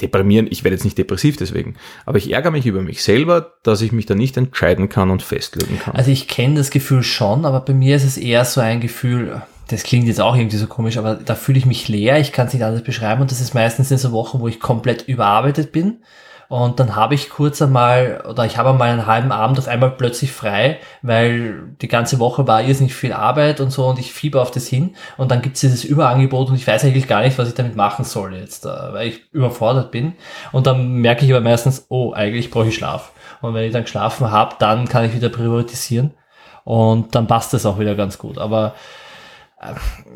deprimieren. 0.00 0.48
Ich 0.50 0.64
werde 0.64 0.74
jetzt 0.74 0.84
nicht 0.84 0.98
depressiv 0.98 1.36
deswegen, 1.36 1.76
aber 2.06 2.18
ich 2.18 2.32
ärgere 2.32 2.50
mich 2.50 2.66
über 2.66 2.82
mich 2.82 3.02
selber, 3.02 3.52
dass 3.62 3.80
ich 3.82 3.92
mich 3.92 4.06
da 4.06 4.14
nicht 4.14 4.36
entscheiden 4.36 4.88
kann 4.88 5.10
und 5.10 5.22
festlegen 5.22 5.78
kann. 5.78 5.94
Also 5.94 6.10
ich 6.10 6.28
kenne 6.28 6.56
das 6.56 6.70
Gefühl 6.70 7.02
schon, 7.02 7.44
aber 7.44 7.60
bei 7.60 7.72
mir 7.72 7.96
ist 7.96 8.04
es 8.04 8.16
eher 8.16 8.44
so 8.44 8.60
ein 8.60 8.80
Gefühl, 8.80 9.42
das 9.68 9.84
klingt 9.84 10.06
jetzt 10.06 10.20
auch 10.20 10.36
irgendwie 10.36 10.56
so 10.56 10.66
komisch, 10.66 10.98
aber 10.98 11.14
da 11.14 11.34
fühle 11.34 11.58
ich 11.58 11.66
mich 11.66 11.88
leer, 11.88 12.18
ich 12.18 12.32
kann 12.32 12.46
es 12.46 12.52
nicht 12.52 12.62
anders 12.62 12.82
beschreiben 12.82 13.22
und 13.22 13.30
das 13.30 13.40
ist 13.40 13.54
meistens 13.54 13.90
in 13.90 13.98
so 13.98 14.12
Wochen, 14.12 14.40
wo 14.40 14.48
ich 14.48 14.60
komplett 14.60 15.08
überarbeitet 15.08 15.72
bin 15.72 15.98
und 16.52 16.80
dann 16.80 16.96
habe 16.96 17.14
ich 17.14 17.30
kurz 17.30 17.62
einmal 17.62 18.22
oder 18.28 18.44
ich 18.44 18.58
habe 18.58 18.68
einmal 18.68 18.90
einen 18.90 19.06
halben 19.06 19.32
Abend 19.32 19.58
auf 19.58 19.68
einmal 19.68 19.92
plötzlich 19.92 20.32
frei, 20.32 20.80
weil 21.00 21.62
die 21.80 21.88
ganze 21.88 22.18
Woche 22.18 22.46
war 22.46 22.62
irrsinnig 22.62 22.94
viel 22.94 23.14
Arbeit 23.14 23.58
und 23.62 23.70
so 23.70 23.86
und 23.86 23.98
ich 23.98 24.12
fieber 24.12 24.42
auf 24.42 24.50
das 24.50 24.66
hin. 24.66 24.94
Und 25.16 25.30
dann 25.30 25.40
gibt 25.40 25.54
es 25.54 25.62
dieses 25.62 25.82
Überangebot 25.82 26.50
und 26.50 26.56
ich 26.56 26.66
weiß 26.66 26.84
eigentlich 26.84 27.08
gar 27.08 27.22
nicht, 27.22 27.38
was 27.38 27.48
ich 27.48 27.54
damit 27.54 27.74
machen 27.74 28.04
soll 28.04 28.34
jetzt, 28.34 28.66
äh, 28.66 28.68
weil 28.68 29.08
ich 29.08 29.32
überfordert 29.32 29.92
bin. 29.92 30.12
Und 30.52 30.66
dann 30.66 30.96
merke 30.96 31.24
ich 31.24 31.32
aber 31.32 31.40
meistens, 31.40 31.86
oh, 31.88 32.12
eigentlich 32.12 32.50
brauche 32.50 32.68
ich 32.68 32.74
Schlaf. 32.74 33.12
Und 33.40 33.54
wenn 33.54 33.64
ich 33.64 33.72
dann 33.72 33.84
geschlafen 33.84 34.30
habe, 34.30 34.56
dann 34.58 34.86
kann 34.86 35.06
ich 35.06 35.14
wieder 35.14 35.30
priorisieren 35.30 36.12
und 36.64 37.14
dann 37.14 37.26
passt 37.28 37.54
das 37.54 37.64
auch 37.64 37.78
wieder 37.78 37.94
ganz 37.94 38.18
gut. 38.18 38.36
Aber 38.36 38.74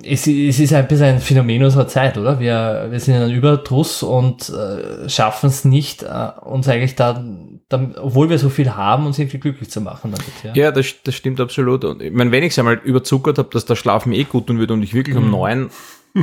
es, 0.02 0.26
es 0.26 0.58
ist 0.58 0.72
ein 0.72 0.88
bisschen 0.88 1.06
ein 1.06 1.20
Phänomen 1.20 1.62
unserer 1.62 1.86
Zeit, 1.86 2.18
oder? 2.18 2.40
Wir, 2.40 2.88
wir 2.90 2.98
sind 2.98 3.14
in 3.14 3.22
einem 3.22 3.34
Überdruss 3.34 4.02
und 4.02 4.48
äh, 4.50 5.08
schaffen 5.08 5.48
es 5.48 5.64
nicht, 5.64 6.02
äh, 6.02 6.30
uns 6.42 6.68
eigentlich 6.68 6.96
da, 6.96 7.24
da, 7.68 7.90
obwohl 8.00 8.28
wir 8.28 8.38
so 8.38 8.48
viel 8.48 8.74
haben, 8.74 9.06
uns 9.06 9.18
irgendwie 9.18 9.38
glücklich 9.38 9.70
zu 9.70 9.80
machen 9.80 10.12
damit. 10.12 10.32
Ja. 10.42 10.64
Ja, 10.64 10.72
das, 10.72 10.94
das 11.04 11.14
stimmt 11.14 11.40
absolut. 11.40 11.84
Und 11.84 12.02
ich 12.02 12.12
meine, 12.12 12.32
wenn 12.32 12.42
ich 12.42 12.52
es 12.52 12.58
einmal 12.58 12.80
überzuckert 12.82 13.38
habe, 13.38 13.48
dass 13.52 13.64
der 13.64 13.76
Schlafen 13.76 14.12
eh 14.12 14.24
gut 14.24 14.48
tun 14.48 14.58
wird 14.58 14.72
und 14.72 14.82
ich 14.82 14.94
wirklich 14.94 15.16
um 15.16 15.30
neun 15.30 15.70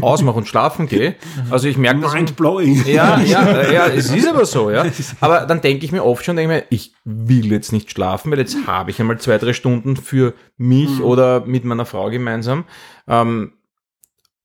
ausmache 0.02 0.38
und 0.38 0.48
schlafen 0.48 0.88
gehe, 0.88 1.16
also 1.50 1.68
ich 1.68 1.78
merke 1.78 2.02
das. 2.02 2.14
Mindblowing. 2.14 2.86
Ja, 2.86 3.20
ja, 3.20 3.46
äh, 3.48 3.74
ja, 3.74 3.88
es 3.88 4.14
ist 4.14 4.28
aber 4.28 4.46
so, 4.46 4.72
ja. 4.72 4.86
Aber 5.22 5.46
dann 5.46 5.62
denke 5.62 5.86
ich 5.86 5.92
mir 5.92 6.04
oft 6.04 6.26
schon, 6.26 6.36
denke 6.36 6.54
ich 6.54 6.62
mir, 6.62 6.68
ich 6.70 6.94
will 7.04 7.52
jetzt 7.52 7.72
nicht 7.72 7.92
schlafen, 7.92 8.32
weil 8.32 8.40
jetzt 8.40 8.58
habe 8.68 8.92
ich 8.92 9.00
einmal 9.00 9.20
zwei, 9.20 9.38
drei 9.38 9.54
Stunden 9.54 9.96
für 9.96 10.34
mich 10.58 11.02
oder 11.02 11.46
mit 11.46 11.66
meiner 11.66 11.86
Frau 11.86 12.10
gemeinsam. 12.10 12.66
Ähm, 13.08 13.54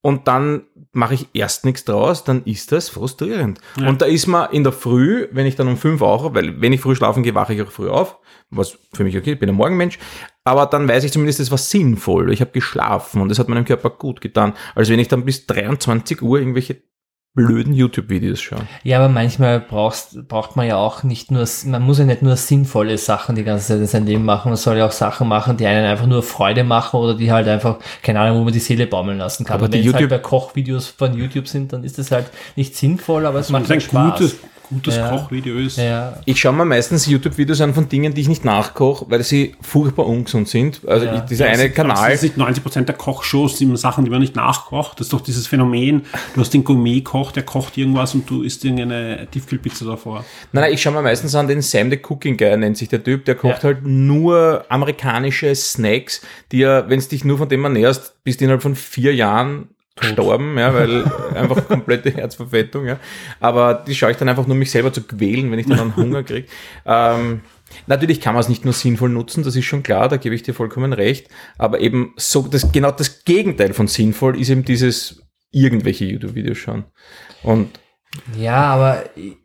und 0.01 0.29
dann 0.29 0.63
mache 0.93 1.15
ich 1.15 1.29
erst 1.33 1.65
nichts 1.65 1.85
draus, 1.85 2.25
dann 2.25 2.45
ist 2.45 2.73
das 2.73 2.89
frustrierend. 2.89 3.61
Und 3.89 4.03
da 4.03 4.07
ist 4.07 4.27
man 4.27 4.51
in 4.51 4.65
der 4.65 4.73
Früh, 4.73 5.29
wenn 5.33 5.47
ich 5.47 5.57
dann 5.57 5.69
um 5.69 5.77
fünf 5.77 6.03
auch, 6.03 6.35
weil 6.35 6.61
wenn 6.61 6.73
ich 6.73 6.81
früh 6.81 6.95
schlafen 6.95 7.23
gehe, 7.23 7.35
wache 7.35 7.55
ich 7.55 7.63
auch 7.63 7.71
früh 7.71 7.89
auf, 7.89 8.19
was 8.51 8.79
für 8.93 9.05
mich 9.05 9.17
okay, 9.17 9.33
ich 9.33 9.39
bin 9.39 9.49
ein 9.49 9.55
Morgenmensch, 9.55 9.99
aber 10.45 10.67
dann 10.67 10.89
weiß 10.89 11.05
ich 11.05 11.13
zumindest, 11.13 11.41
es 11.41 11.51
war 11.51 11.59
sinnvoll. 11.59 12.33
Ich 12.33 12.41
habe 12.41 12.53
geschlafen 12.53 13.21
und 13.21 13.31
es 13.31 13.39
hat 13.39 13.49
meinem 13.49 13.67
Körper 13.67 13.91
gut 13.91 14.21
getan. 14.21 14.55
als 14.75 14.89
wenn 14.89 14.99
ich 14.99 15.09
dann 15.09 15.25
bis 15.25 15.47
23 15.47 16.23
Uhr 16.23 16.39
irgendwelche 16.39 16.83
blöden 17.47 17.73
YouTube-Videos 17.73 18.41
schaue. 18.41 18.61
ja, 18.83 18.99
aber 18.99 19.09
manchmal 19.09 19.61
brauchst, 19.61 20.27
braucht 20.29 20.57
man 20.57 20.67
ja 20.67 20.77
auch 20.77 21.03
nicht 21.03 21.31
nur, 21.31 21.47
man 21.67 21.83
muss 21.83 21.99
ja 21.99 22.05
nicht 22.05 22.23
nur 22.23 22.37
sinnvolle 22.37 22.99
Sachen 22.99 23.37
die 23.37 23.45
ganze 23.45 23.69
Zeit 23.69 23.79
in 23.79 23.87
seinem 23.87 24.07
Leben 24.07 24.25
machen, 24.25 24.51
man 24.51 24.57
soll 24.57 24.77
ja 24.77 24.87
auch 24.87 24.93
Sachen 24.93 25.29
machen, 25.29 25.57
die 25.57 25.67
einen 25.67 25.85
einfach 25.85 26.07
nur 26.07 26.23
Freude 26.23 26.65
machen 26.65 26.99
oder 27.01 27.15
die 27.15 27.33
halt 27.33 27.49
einfach, 27.49 27.79
keine 28.03 28.21
Ahnung, 28.21 28.41
wo 28.41 28.45
man 28.45 28.53
die 28.53 28.59
Seele 28.59 28.87
baumeln 28.87 29.19
lassen 29.19 29.45
kann. 29.45 29.55
Aber 29.59 29.73
wenn 29.73 29.87
es 29.87 29.95
halt 29.95 30.09
bei 30.09 30.19
Kochvideos 30.19 30.89
von 30.89 31.15
YouTube 31.15 31.49
sind, 31.49 31.73
dann 31.73 31.85
ist 31.85 31.99
das 31.99 32.11
halt 32.11 32.27
nicht 32.57 32.77
sinnvoll, 32.77 33.27
aber 33.27 33.39
es 33.39 33.53
Wenn 33.53 33.61
macht 33.61 33.71
halt 33.71 33.83
Spaß. 33.83 34.19
gutes, 34.19 34.37
gutes 34.69 34.97
Ja. 34.97 35.09
Kochvideo 35.11 35.57
ist. 35.59 35.79
ja, 35.79 36.19
Ich 36.25 36.41
schaue 36.41 36.53
mir 36.53 36.65
meistens 36.65 37.07
YouTube-Videos 37.07 37.61
an 37.61 37.75
von 37.75 37.89
Dingen, 37.89 38.15
die 38.15 38.21
ich 38.21 38.29
nicht 38.29 38.45
nachkoche, 38.45 39.07
weil 39.09 39.23
sie 39.23 39.55
furchtbar 39.61 40.07
ungesund 40.07 40.49
sind. 40.49 40.81
Also 40.87 41.07
Ja. 41.07 41.17
ich, 41.17 41.21
dieser 41.23 41.47
Ja, 41.47 41.53
eine 41.53 41.67
das- 41.69 41.75
Kanal. 41.77 42.11
Das 42.11 42.23
ist 42.23 42.23
nicht 42.23 42.37
90% 42.37 42.89
der 42.89 42.97
Kochshows, 42.97 43.57
die 43.57 43.67
man 43.67 43.77
Sachen, 43.77 44.05
die 44.05 44.11
man 44.11 44.21
nicht 44.21 44.37
nachkocht. 44.37 45.01
Das 45.01 45.07
ist 45.09 45.13
doch 45.13 45.21
dieses 45.21 45.47
Phänomen, 45.47 46.03
du 46.35 46.41
hast 46.41 46.53
den 46.55 46.65
Gourmet-Koch, 46.65 47.33
der 47.33 47.43
kocht 47.45 47.77
irgendwas 47.79 48.15
und 48.15 48.29
du 48.29 48.43
isst 48.43 48.65
irgendeine 48.65 49.27
Tiefkühlpizza 49.31 49.85
davor. 49.85 50.25
Nein, 50.53 50.65
nein, 50.65 50.73
ich 50.75 50.83
schaue 50.83 50.93
mir 50.95 51.03
meistens 51.03 51.35
an 51.35 51.49
den 51.49 51.63
Sam 51.63 51.91
the 51.91 51.99
Cooking 52.09 52.37
Guy, 52.37 52.57
nennt 52.57 52.77
sich 52.77 52.89
der 52.89 53.03
Typ, 53.03 53.25
der 53.25 53.35
kocht 53.35 53.59
Ja. 53.59 53.63
halt 53.65 53.85
nur 53.87 54.65
amerikanische 54.69 55.55
Snacks, 55.55 56.21
die 56.53 56.63
er, 56.63 56.89
wenn 56.89 56.99
es 56.99 57.09
dich 57.09 57.25
nur 57.25 57.39
von 57.39 57.49
dem 57.49 57.65
ernährst, 57.65 58.15
bist 58.25 58.41
du 58.41 58.45
innerhalb 58.45 58.63
von 58.63 58.75
vier 58.75 59.15
Jahren 59.15 59.69
gestorben, 60.01 60.59
ja, 60.59 60.73
weil 60.75 61.05
einfach 61.35 61.67
komplette 61.69 62.11
Herzverfettung, 62.11 62.87
ja. 62.87 62.99
Aber 63.41 63.75
die 63.75 63.95
schaue 63.95 64.11
ich 64.11 64.17
dann 64.17 64.29
einfach 64.29 64.47
nur, 64.47 64.57
mich 64.57 64.71
selber 64.71 64.93
zu 64.93 65.03
quälen, 65.03 65.51
wenn 65.51 65.59
ich 65.59 65.67
dann 65.67 65.97
Hunger 65.97 66.23
kriege. 66.23 66.49
Ähm, 66.87 67.41
natürlich 67.87 68.21
kann 68.21 68.35
man 68.35 68.41
es 68.41 68.49
nicht 68.49 68.65
nur 68.65 68.75
sinnvoll 68.75 69.11
nutzen, 69.11 69.45
das 69.45 69.57
ist 69.57 69.65
schon 69.65 69.83
klar, 69.83 70.09
da 70.09 70.17
gebe 70.17 70.35
ich 70.35 70.43
dir 70.43 70.55
vollkommen 70.55 70.93
recht. 70.93 71.29
Aber 71.59 71.81
eben 71.81 72.15
so, 72.17 72.47
das, 72.49 72.73
genau 72.73 72.91
das 72.91 73.25
Gegenteil 73.25 73.75
von 73.75 73.87
sinnvoll 73.87 74.41
ist 74.41 74.51
eben 74.51 74.65
dieses 74.65 75.23
irgendwelche 75.51 76.05
YouTube-Videos 76.05 76.59
schauen. 76.59 76.85
Und 77.43 77.79
Ja, 78.37 78.63
aber 78.63 79.05
ich, 79.17 79.37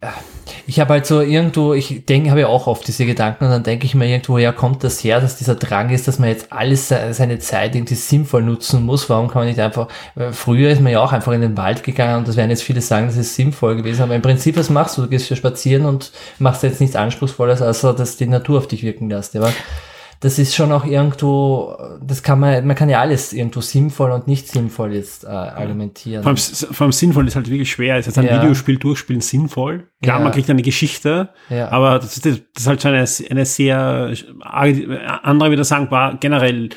ich 0.68 0.80
habe 0.80 0.94
halt 0.94 1.06
so 1.06 1.20
irgendwo, 1.20 1.74
ich 1.74 2.06
denke, 2.06 2.30
habe 2.30 2.42
ja 2.42 2.48
auch 2.48 2.66
oft 2.66 2.88
diese 2.88 3.06
Gedanken 3.06 3.44
und 3.44 3.52
dann 3.52 3.64
denke 3.64 3.86
ich 3.86 3.94
mir 3.94 4.08
irgendwo, 4.08 4.38
ja, 4.38 4.54
kommt 4.54 4.84
das 4.86 5.04
her, 5.04 5.20
dass 5.20 5.36
dieser 5.36 5.56
Drang 5.56 5.90
ist, 5.90 6.08
dass 6.08 6.18
man 6.18 6.30
jetzt 6.30 6.52
alles 6.52 6.88
se- 6.88 7.14
seine 7.14 7.40
Zeit 7.40 7.76
irgendwie 7.76 7.96
sinnvoll 7.96 8.42
nutzen 8.42 8.86
muss. 8.86 9.10
Warum 9.10 9.28
kann 9.28 9.42
man 9.42 9.48
nicht 9.50 9.60
einfach, 9.60 9.90
früher 10.32 10.70
ist 10.72 10.82
man 10.82 10.94
ja 10.94 11.02
auch 11.02 11.12
einfach 11.12 11.34
in 11.34 11.42
den 11.42 11.58
Wald 11.58 11.84
gegangen 11.84 12.20
und 12.20 12.28
das 12.28 12.38
werden 12.38 12.50
jetzt 12.52 12.64
viele 12.64 12.82
sagen, 12.82 13.08
das 13.08 13.18
ist 13.18 13.36
sinnvoll 13.36 13.76
gewesen, 13.76 14.02
aber 14.02 14.16
im 14.16 14.22
Prinzip, 14.22 14.56
was 14.56 14.70
machst 14.70 14.98
du? 14.98 15.02
Du 15.04 15.10
gehst 15.10 15.28
für 15.28 15.36
spazieren 15.36 15.86
und 15.86 16.12
machst 16.40 16.64
jetzt 16.64 16.80
nichts 16.80 16.96
Anspruchsvolles, 16.96 17.62
außer 17.62 17.94
dass 17.94 18.16
die 18.16 18.28
Natur 18.28 18.60
auf 18.60 18.68
dich 18.68 18.82
wirken 18.82 19.10
lässt. 19.10 19.36
Aber 19.36 19.52
das 20.24 20.40
ist 20.40 20.56
schon 20.56 20.72
auch 20.72 20.86
irgendwo, 20.86 21.76
das 22.02 22.24
kann 22.24 22.40
man, 22.40 22.66
man 22.66 22.78
kann 22.78 22.88
ja 22.88 23.02
alles 23.02 23.34
irgendwo 23.34 23.60
sinnvoll 23.60 24.12
und 24.12 24.26
nicht 24.26 24.48
sinnvoll 24.48 24.94
jetzt 24.94 25.26
äh, 25.26 25.28
argumentieren. 25.28 26.24
Vor 26.24 26.30
allem, 26.30 26.38
vor 26.38 26.86
allem 26.86 26.92
sinnvoll 26.94 27.28
ist 27.28 27.36
halt 27.36 27.50
wirklich 27.50 27.70
schwer. 27.72 27.98
Ist 28.00 28.06
jetzt 28.06 28.18
ein 28.18 28.26
Ja. 28.26 28.42
Videospiel 28.42 28.78
durchspielen 28.78 29.22
sinnvoll? 29.22 29.90
Klar, 30.02 30.20
Ja. 30.20 30.24
man 30.24 30.32
kriegt 30.32 30.50
eine 30.50 30.62
Geschichte, 30.62 31.30
Ja. 31.50 31.70
aber 31.72 32.00
das 32.00 32.16
ist, 32.18 32.26
das 32.26 32.42
ist 32.56 32.68
halt 32.68 32.82
schon 32.82 32.92
eine, 32.94 33.06
eine 33.30 33.46
sehr, 33.46 34.14
andere 34.42 35.52
wieder 35.52 35.66
sagen, 35.66 35.92
war 35.92 36.16
generell 36.18 36.70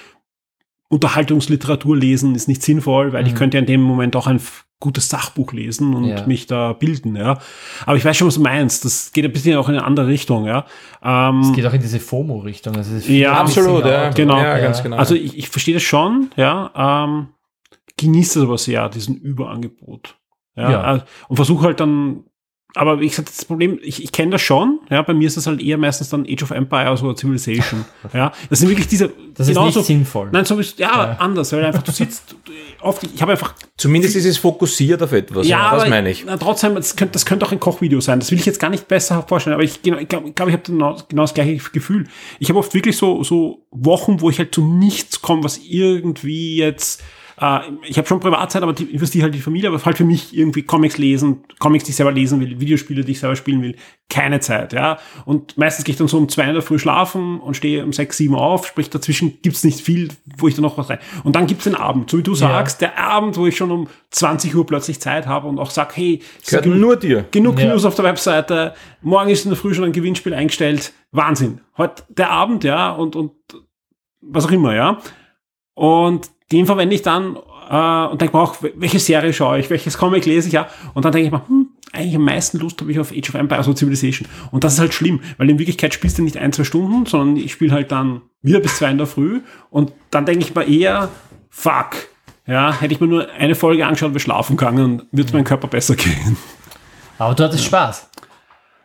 Unterhaltungsliteratur 0.89 1.97
lesen 1.97 2.35
ist 2.35 2.49
nicht 2.49 2.63
sinnvoll, 2.63 3.13
weil 3.13 3.27
ich 3.27 3.35
könnte 3.35 3.57
ja 3.57 3.61
in 3.61 3.67
dem 3.67 3.83
Moment 3.83 4.15
auch 4.17 4.27
ein 4.27 4.41
gutes 4.79 5.09
Sachbuch 5.09 5.53
lesen 5.53 5.95
und 5.95 6.03
Mhm. 6.05 6.09
Ja. 6.09 6.27
mich 6.27 6.47
da 6.47 6.75
bilden, 6.75 7.17
ja. 7.17 7.39
Aber 7.87 7.97
ich 7.97 8.05
weiß 8.05 8.17
schon, 8.17 8.29
was 8.29 8.35
du 8.35 8.43
meinst. 8.43 8.85
Das 8.85 9.11
geht 9.13 9.25
ein 9.25 9.33
bisschen 9.33 9.57
auch 9.57 9.69
in 9.69 9.77
eine 9.77 9.85
andere 9.85 10.07
Richtung, 10.07 10.45
ja. 10.47 10.67
Ähm, 11.03 11.41
Es 11.41 11.53
geht 11.55 11.65
auch 11.67 11.73
in 11.73 11.81
diese 11.81 11.99
FOMO-Richtung. 11.99 12.77
Also 12.77 12.95
Ja, 13.11 13.33
absolut, 13.41 13.85
ja. 13.87 14.11
Genau. 14.11 14.37
Ja, 14.39 14.59
ganz 14.59 14.83
genau. 14.83 14.97
Also 14.97 15.15
ich, 15.15 15.37
ich 15.39 15.49
verstehe 15.49 15.75
das 15.75 15.83
schon, 15.83 16.31
ja. 16.37 16.71
Ähm, 17.05 17.29
genieße 17.97 18.41
das 18.41 18.47
aber 18.49 18.59
sehr, 18.59 18.89
diesen 18.91 19.17
Überangebot. 19.17 20.17
Ja. 20.57 20.71
Ja. 20.71 21.05
Und 21.29 21.37
versuche 21.37 21.65
halt 21.67 21.81
dann, 21.81 22.25
aber 22.77 23.01
wie 23.01 23.09
gesagt, 23.09 23.29
das 23.29 23.45
Problem, 23.45 23.79
ich, 23.83 24.03
ich 24.03 24.13
kenne 24.13 24.33
das 24.33 24.43
schon, 24.43 24.81
ja, 24.91 25.03
bei 25.03 25.15
mir 25.15 25.27
ist 25.27 25.37
das 25.37 25.47
halt 25.47 25.63
eher 25.63 25.79
meistens 25.79 26.11
dann 26.11 26.27
Age 26.29 26.43
of 26.43 26.51
Empires 26.51 27.03
oder 27.03 27.17
Civilization. 27.17 27.85
ja. 28.13 28.33
Das 28.51 28.59
sind 28.59 28.69
wirklich 28.69 28.87
diese. 28.89 29.11
Das 29.35 29.49
ist 29.49 29.55
genauso- 29.55 29.81
nicht 29.81 29.87
sinnvoll. 29.87 30.29
Nein, 30.33 30.45
so 30.45 30.59
ist, 30.59 30.79
ja, 30.79 31.17
anders, 31.19 31.53
weil 31.53 31.65
einfach 31.65 31.83
du 31.83 31.93
sitzt, 31.93 32.37
oft, 32.81 33.03
ich 33.03 33.21
habe 33.21 33.33
einfach 33.33 33.55
zumindest 33.77 34.17
ist 34.17 34.25
es 34.25 34.39
fokussiert 34.39 35.03
auf 35.03 35.13
etwas. 35.13 35.47
ja, 35.47 35.73
das 35.73 35.83
aber 35.83 35.91
meine 35.91 36.11
ich. 36.11 36.25
Na, 36.27 36.37
trotzdem, 36.37 36.75
das 36.75 36.97
könnte, 36.97 37.13
das 37.13 37.27
könnte 37.27 37.47
auch 37.47 37.53
ein 37.53 37.61
Kochvideo 37.61 38.01
sein. 38.01 38.21
Das 38.21 38.31
will 38.31 38.39
ich 38.39 38.47
jetzt 38.47 38.61
gar 38.61 38.71
nicht 38.71 38.89
besser 38.89 39.25
vorstellen, 39.27 39.55
aber 39.55 39.65
ich 39.65 39.83
glaube, 39.83 40.03
ich, 40.03 40.09
glaub, 40.09 40.27
ich, 40.27 40.35
glaub, 40.35 40.49
ich 40.49 40.55
habe 40.55 40.63
genau, 40.65 40.97
genau 41.09 41.23
das 41.23 41.35
gleiche 41.35 41.57
Gefühl. 41.71 42.07
Ich 42.39 42.49
habe 42.49 42.59
oft 42.59 42.73
wirklich 42.75 42.97
so, 42.97 43.23
so 43.23 43.67
Wochen, 43.71 44.21
wo 44.21 44.31
ich 44.31 44.39
halt 44.39 44.55
zu 44.55 44.65
nichts 44.65 45.21
komme, 45.23 45.45
was 45.45 45.59
irgendwie 45.59 46.57
jetzt 46.57 47.03
äh, 47.41 47.61
ich 47.85 47.99
habe 47.99 48.09
schon 48.09 48.21
Privatzeit, 48.21 48.63
aber 48.63 48.73
die 48.73 48.85
investiere 48.85 49.25
halt 49.25 49.35
die 49.35 49.41
Familie, 49.41 49.69
aber 49.69 49.85
halt 49.85 49.97
für 49.97 50.05
mich 50.05 50.37
irgendwie 50.37 50.63
Comics 50.63 50.99
lesen, 50.99 51.45
Comics, 51.59 51.85
die 51.85 51.91
ich 51.91 51.97
selber 51.97 52.13
lesen 52.13 52.41
will, 52.41 52.61
Videospiele, 52.61 53.05
die 53.05 53.13
ich 53.13 53.21
selber 53.21 53.37
spielen 53.37 53.63
will, 53.63 53.77
keine 54.09 54.41
Zeit, 54.41 54.73
ja. 54.73 54.99
Und 55.25 55.59
meistens 55.59 55.85
gehe 55.85 55.93
ich 55.93 55.99
dann 55.99 56.09
so 56.09 56.17
um 56.17 56.29
zwei 56.29 56.45
in 56.45 56.55
der 56.55 56.63
Früh 56.63 56.79
schlafen 56.79 57.41
und 57.41 57.57
stehe 57.57 57.85
um 57.85 57.93
sechs, 57.93 58.17
sieben 58.17 58.35
auf, 58.35 58.67
sprich 58.67 58.89
dazwischen 58.89 59.39
gibt's 59.43 59.65
nicht 59.65 59.81
viel, 59.81 60.09
wo 60.39 60.49
ich 60.49 60.55
dann 60.55 60.63
noch 60.63 60.79
was 60.79 60.89
rein. 60.89 60.99
Und 61.25 61.37
dann 61.37 61.47
gibt's 61.47 61.65
den 61.65 61.75
Abend, 61.75 62.11
so 62.11 62.19
wie 62.19 62.23
du 62.23 62.35
sagst, 62.35 62.81
der 62.81 62.99
Abend, 62.99 63.37
wo 63.37 63.47
ich 63.47 63.57
schon 63.57 63.71
um 63.71 63.89
20 64.11 64.55
Uhr 64.55 64.67
plötzlich 64.67 65.01
Zeit 65.01 65.27
habe 65.27 65.49
und 65.49 65.59
auch 65.59 65.71
sag, 65.71 65.97
hey, 65.97 66.23
Gehört 66.47 66.67
nur 66.67 66.97
dir. 66.97 67.25
Genug 67.31 67.59
Ja. 67.59 67.69
News 67.69 67.85
auf 67.85 67.95
der 67.95 68.05
Webseite. 68.05 68.75
Morgen 69.03 69.31
ist 69.31 69.45
in 69.45 69.51
der 69.51 69.59
Früh 69.59 69.75
schon 69.75 69.85
ein 69.85 69.93
Gewinnspiel 69.93 70.35
eingestellt. 70.35 70.93
Wahnsinn. 71.13 71.61
Heute 71.77 72.05
der 72.09 72.31
Abend, 72.31 72.65
ja, 72.65 72.93
und, 72.93 73.17
und 73.17 73.33
was 74.21 74.47
auch 74.47 74.53
immer, 74.53 74.75
ja. 74.75 74.99
Und 75.75 76.31
den 76.53 76.67
verwende 76.67 76.95
ich 76.95 77.03
dann 77.03 77.37
äh, 77.69 78.07
und 78.07 78.21
denke 78.21 78.37
mir 78.37 78.43
auch, 78.43 78.57
welche 78.77 78.99
Serie 78.99 79.33
schaue 79.33 79.59
ich, 79.59 79.71
welches 79.71 79.99
Comic 79.99 80.27
lese 80.27 80.49
ich, 80.49 80.55
ja. 80.55 80.69
Und 80.95 81.05
dann 81.05 81.13
denke 81.13 81.27
ich 81.27 81.33
mir, 81.33 81.47
hm, 81.49 81.69
eigentlich 81.93 82.17
am 82.17 82.25
meisten 82.25 82.59
Lust 82.59 82.81
habe 82.81 82.93
ich 82.93 82.99
auf 82.99 83.13
Age 83.13 83.29
of 83.31 83.35
Empires 83.35 83.67
oder 83.67 83.77
Civilization. 83.77 84.29
Und 84.51 84.65
das 84.65 84.75
ist 84.75 84.81
halt 84.81 84.95
schlimm, 84.95 85.21
weil 85.39 85.51
in 85.51 85.59
Wirklichkeit 85.59 85.95
spielst 85.95 86.19
du 86.19 86.23
nicht 86.23 86.37
ein, 86.37 86.53
zwei 86.53 86.65
Stunden, 86.65 87.07
sondern 87.07 87.37
ich 87.37 87.53
spiele 87.53 87.73
halt 87.73 87.91
dann 87.91 88.23
wieder 88.43 88.61
bis 88.61 88.77
zwei 88.77 88.91
in 88.91 88.99
der 88.99 89.07
Früh. 89.07 89.41
Und 89.71 89.93
dann 90.11 90.27
denke 90.27 90.45
ich 90.45 90.55
mir 90.55 90.65
eher, 90.65 91.09
fuck, 91.51 92.09
ja, 92.47 92.73
hätte 92.81 92.95
ich 92.95 93.01
mir 93.01 93.09
nur 93.09 93.29
eine 93.31 93.55
Folge 93.55 93.85
angeschaut, 93.85 94.11
wäre 94.11 94.21
schlafen 94.21 94.57
gegangen, 94.57 95.03
würde 95.11 95.29
es 95.29 95.33
meinem 95.33 95.45
Körper 95.45 95.69
besser 95.69 95.97
gehen. 95.97 96.37
Aber 97.19 97.35
du 97.35 97.45
hattest 97.45 97.65
Spaß. 97.65 98.09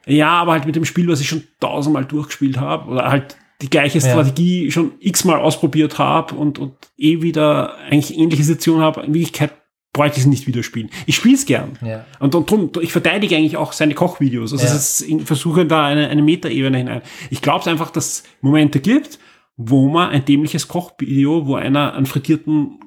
Ja, 0.08 0.30
aber 0.30 0.54
halt 0.54 0.66
mit 0.66 0.76
dem 0.76 0.86
Spiel, 0.86 1.08
was 1.08 1.22
ich 1.22 1.30
schon 1.30 1.44
tausendmal 1.60 2.06
durchgespielt 2.06 2.58
habe 2.58 2.90
oder 2.90 3.12
halt 3.12 3.38
die 3.62 3.70
gleiche 3.70 4.00
Ja. 4.00 4.10
Strategie 4.10 4.72
schon 4.72 4.94
x-mal 5.00 5.40
ausprobiert 5.40 5.98
habe 5.98 6.36
und, 6.36 6.60
und 6.60 6.74
eh 6.98 7.22
wieder 7.22 7.76
eigentlich 7.78 8.18
ähnliche 8.18 8.44
Situationen 8.44 8.82
habe. 8.84 9.02
In 9.02 9.14
Wirklichkeit 9.14 9.54
bräuchte 9.94 10.18
ich 10.18 10.24
es 10.24 10.30
nicht 10.30 10.48
wieder 10.48 10.64
spielen. 10.64 10.90
Ich 11.06 11.16
spiele 11.18 11.36
es 11.36 11.46
gern. 11.46 11.78
Ja. 11.86 12.06
Und, 12.20 12.34
und 12.34 12.50
drum, 12.50 12.72
ich 12.82 12.92
verteidige 12.92 13.36
eigentlich 13.36 13.58
auch 13.58 13.74
seine 13.74 13.94
Kochvideos. 13.94 14.54
Also 14.54 14.66
Ja. 14.66 14.74
ist, 14.74 15.02
ich 15.02 15.22
versuche 15.24 15.66
da 15.66 15.86
eine, 15.86 16.08
eine 16.10 16.22
Metaebene 16.22 16.78
hinein. 16.78 17.02
Ich 17.30 17.42
glaube 17.42 17.60
es 17.62 17.68
einfach, 17.68 17.92
dass 17.92 18.08
es 18.08 18.24
Momente 18.42 18.80
gibt, 18.80 19.20
wo 19.58 19.90
man 19.90 20.10
ein 20.10 20.24
dämliches 20.26 20.68
Kochvideo, 20.68 21.46
wo 21.46 21.56
einer 21.56 21.94
einen 21.94 22.06
frittierten 22.06 22.80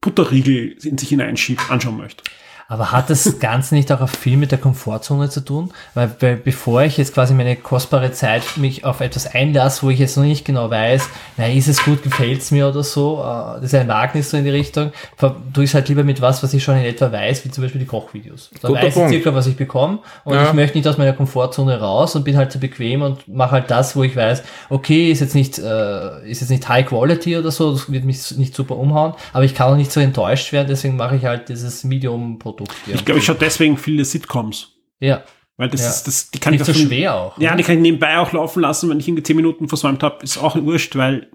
Butterriegel 0.00 0.76
in 0.82 0.96
sich 0.98 1.08
hineinschiebt, 1.08 1.70
anschauen 1.70 1.96
möchte. 1.96 2.24
Aber 2.70 2.92
hat 2.92 3.10
das 3.10 3.38
Ganze 3.40 3.74
nicht 3.74 3.90
auch 3.90 4.08
viel 4.08 4.36
mit 4.36 4.52
der 4.52 4.58
Komfortzone 4.58 5.28
zu 5.28 5.40
tun? 5.40 5.72
Weil, 5.94 6.08
weil 6.20 6.36
bevor 6.36 6.82
ich 6.84 6.96
jetzt 6.98 7.12
quasi 7.12 7.34
meine 7.34 7.56
kostbare 7.56 8.12
Zeit 8.12 8.44
mich 8.56 8.84
auf 8.84 9.00
etwas 9.00 9.26
einlasse, 9.34 9.82
wo 9.82 9.90
ich 9.90 9.98
jetzt 9.98 10.16
noch 10.16 10.22
nicht 10.22 10.44
genau 10.44 10.70
weiß, 10.70 11.08
na, 11.36 11.48
ist 11.48 11.66
es 11.66 11.84
gut, 11.84 12.04
gefällt 12.04 12.42
es 12.42 12.52
mir 12.52 12.68
oder 12.68 12.84
so, 12.84 13.18
äh, 13.20 13.54
das 13.60 13.64
ist 13.64 13.74
ein 13.74 13.88
Wagnis 13.88 14.30
so 14.30 14.36
in 14.36 14.44
die 14.44 14.50
Richtung, 14.50 14.92
tue 15.18 15.64
ich 15.64 15.70
es 15.70 15.74
halt 15.74 15.88
lieber 15.88 16.04
mit 16.04 16.20
was, 16.20 16.44
was 16.44 16.54
ich 16.54 16.62
schon 16.62 16.76
in 16.76 16.84
etwa 16.84 17.10
weiß, 17.10 17.44
wie 17.44 17.50
zum 17.50 17.64
Beispiel 17.64 17.80
die 17.80 17.86
Kochvideos. 17.88 18.50
Da 18.62 18.68
Guter 18.68 18.82
weiß 18.82 18.88
ich 18.88 18.94
Punkt. 18.94 19.10
circa, 19.10 19.34
was 19.34 19.48
ich 19.48 19.56
bekomme 19.56 19.98
und 20.22 20.34
Ja. 20.34 20.44
ich 20.46 20.52
möchte 20.52 20.78
nicht 20.78 20.86
aus 20.86 20.96
meiner 20.96 21.12
Komfortzone 21.12 21.80
raus 21.80 22.14
und 22.14 22.22
bin 22.22 22.36
halt 22.36 22.52
zu 22.52 22.60
bequem 22.60 23.02
und 23.02 23.26
mache 23.26 23.50
halt 23.50 23.70
das, 23.72 23.96
wo 23.96 24.04
ich 24.04 24.14
weiß, 24.14 24.44
okay, 24.68 25.10
ist 25.10 25.18
jetzt 25.18 25.34
nicht, 25.34 25.58
äh, 25.58 26.30
ist 26.30 26.40
jetzt 26.40 26.50
nicht 26.50 26.68
High 26.68 26.86
Quality 26.86 27.36
oder 27.36 27.50
so, 27.50 27.72
das 27.72 27.90
wird 27.90 28.04
mich 28.04 28.30
nicht 28.36 28.54
super 28.54 28.76
umhauen, 28.76 29.14
aber 29.32 29.42
ich 29.42 29.56
kann 29.56 29.72
auch 29.72 29.76
nicht 29.76 29.90
so 29.90 29.98
enttäuscht 29.98 30.52
werden, 30.52 30.68
deswegen 30.68 30.94
mache 30.96 31.16
ich 31.16 31.24
halt 31.24 31.48
dieses 31.48 31.82
Medium-Produkt. 31.82 32.59
Ich 32.86 33.04
glaube, 33.04 33.18
ich 33.20 33.24
schaue 33.24 33.36
deswegen 33.36 33.76
viele 33.76 34.04
Sitcoms. 34.04 34.72
Ja, 34.98 35.24
Weil 35.56 35.68
das 35.68 35.82
Ja. 35.82 35.88
ist, 35.90 36.06
das, 36.06 36.30
die 36.30 36.38
kann 36.38 36.52
nicht 36.52 36.60
ich 36.62 36.66
so 36.66 36.72
schon- 36.72 36.86
schwer 36.88 37.14
auch. 37.14 37.38
Ja, 37.38 37.50
ne? 37.50 37.58
die 37.58 37.62
kann 37.64 37.74
ich 37.76 37.80
nebenbei 37.82 38.18
auch 38.18 38.32
laufen 38.32 38.60
lassen, 38.60 38.88
wenn 38.88 38.98
ich 38.98 39.06
irgendwie 39.08 39.22
10 39.22 39.36
Minuten 39.36 39.68
versäumt 39.68 40.02
habe. 40.02 40.22
Ist 40.24 40.38
auch 40.38 40.56
wurscht, 40.56 40.96
weil 40.96 41.30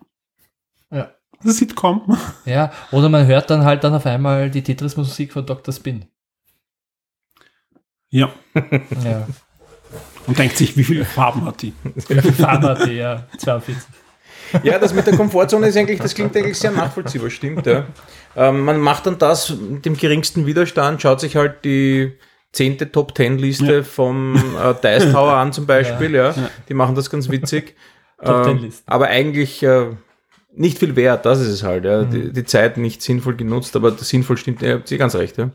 Ja. 0.91 1.11
das 1.38 1.52
ist 1.53 1.57
Sitcom. 1.60 2.18
ja. 2.45 2.72
Oder 2.91 3.10
man 3.10 3.27
hört 3.27 3.49
dann 3.52 3.64
halt 3.65 3.84
dann 3.84 3.93
auf 3.93 4.06
einmal 4.07 4.49
die 4.49 4.64
Tetris-Musik 4.64 5.31
von 5.34 5.45
Dr. 5.45 5.72
Spin. 5.73 6.06
Ja. 8.10 8.30
Ja. 9.03 9.27
Und 10.27 10.39
denkt 10.39 10.57
sich, 10.57 10.76
wie 10.76 10.84
viele 10.84 11.06
Farben 11.06 11.45
hat 11.45 11.61
die? 11.61 11.73
Farbe, 12.38 12.91
ja, 12.91 13.27
42. 13.38 13.76
Ja, 14.64 14.80
das 14.80 14.91
mit 14.93 15.06
der 15.06 15.15
Komfortzone 15.15 15.68
ist 15.68 15.77
eigentlich, 15.77 15.99
das 15.99 16.15
klingt 16.15 16.35
eigentlich 16.35 16.57
sehr 16.57 16.72
nachvollziehbar, 16.72 17.30
stimmt, 17.30 17.65
ja. 17.68 17.85
Ähm, 18.36 18.62
man 18.66 18.80
macht 18.80 19.06
dann 19.07 19.18
das 19.18 19.49
mit 19.49 19.86
dem 19.86 19.95
geringsten 19.98 20.45
Widerstand, 20.45 21.02
schaut 21.02 21.20
sich 21.22 21.36
halt 21.36 21.64
die 21.66 22.14
zehnte 22.52 22.91
Top 22.91 23.16
Ten 23.16 23.38
Liste 23.38 23.78
Ja. 23.78 23.84
vom 23.84 24.36
äh, 24.36 24.74
Dice 24.84 25.12
Tower 25.12 25.34
an 25.34 25.53
zum 25.53 25.66
Beispiel, 25.68 26.14
ja. 26.16 26.34
Die 26.70 26.74
machen 26.74 26.95
das 26.95 27.10
ganz 27.10 27.30
witzig. 27.30 27.76
Top 28.24 28.48
Ähm, 28.48 28.57
10 28.57 28.57
Liste. 28.60 28.84
aber 28.88 29.07
eigentlich 29.07 29.62
äh, 29.64 29.88
nicht 30.53 30.78
viel 30.80 30.95
wert, 30.95 31.26
das 31.26 31.40
ist 31.41 31.49
es 31.49 31.64
halt, 31.64 31.84
ja. 31.86 32.03
Die, 32.03 32.32
die 32.32 32.44
Zeit 32.45 32.78
nicht 32.78 33.02
sinnvoll 33.02 33.36
genutzt, 33.36 33.76
aber 33.76 33.91
das 33.91 34.07
sinnvoll 34.07 34.38
stimmt, 34.38 34.62
ihr 34.62 34.76
habt 34.76 34.88
sie 34.88 34.98
ganz 34.98 35.16
recht, 35.16 35.38
ja. 35.38 35.52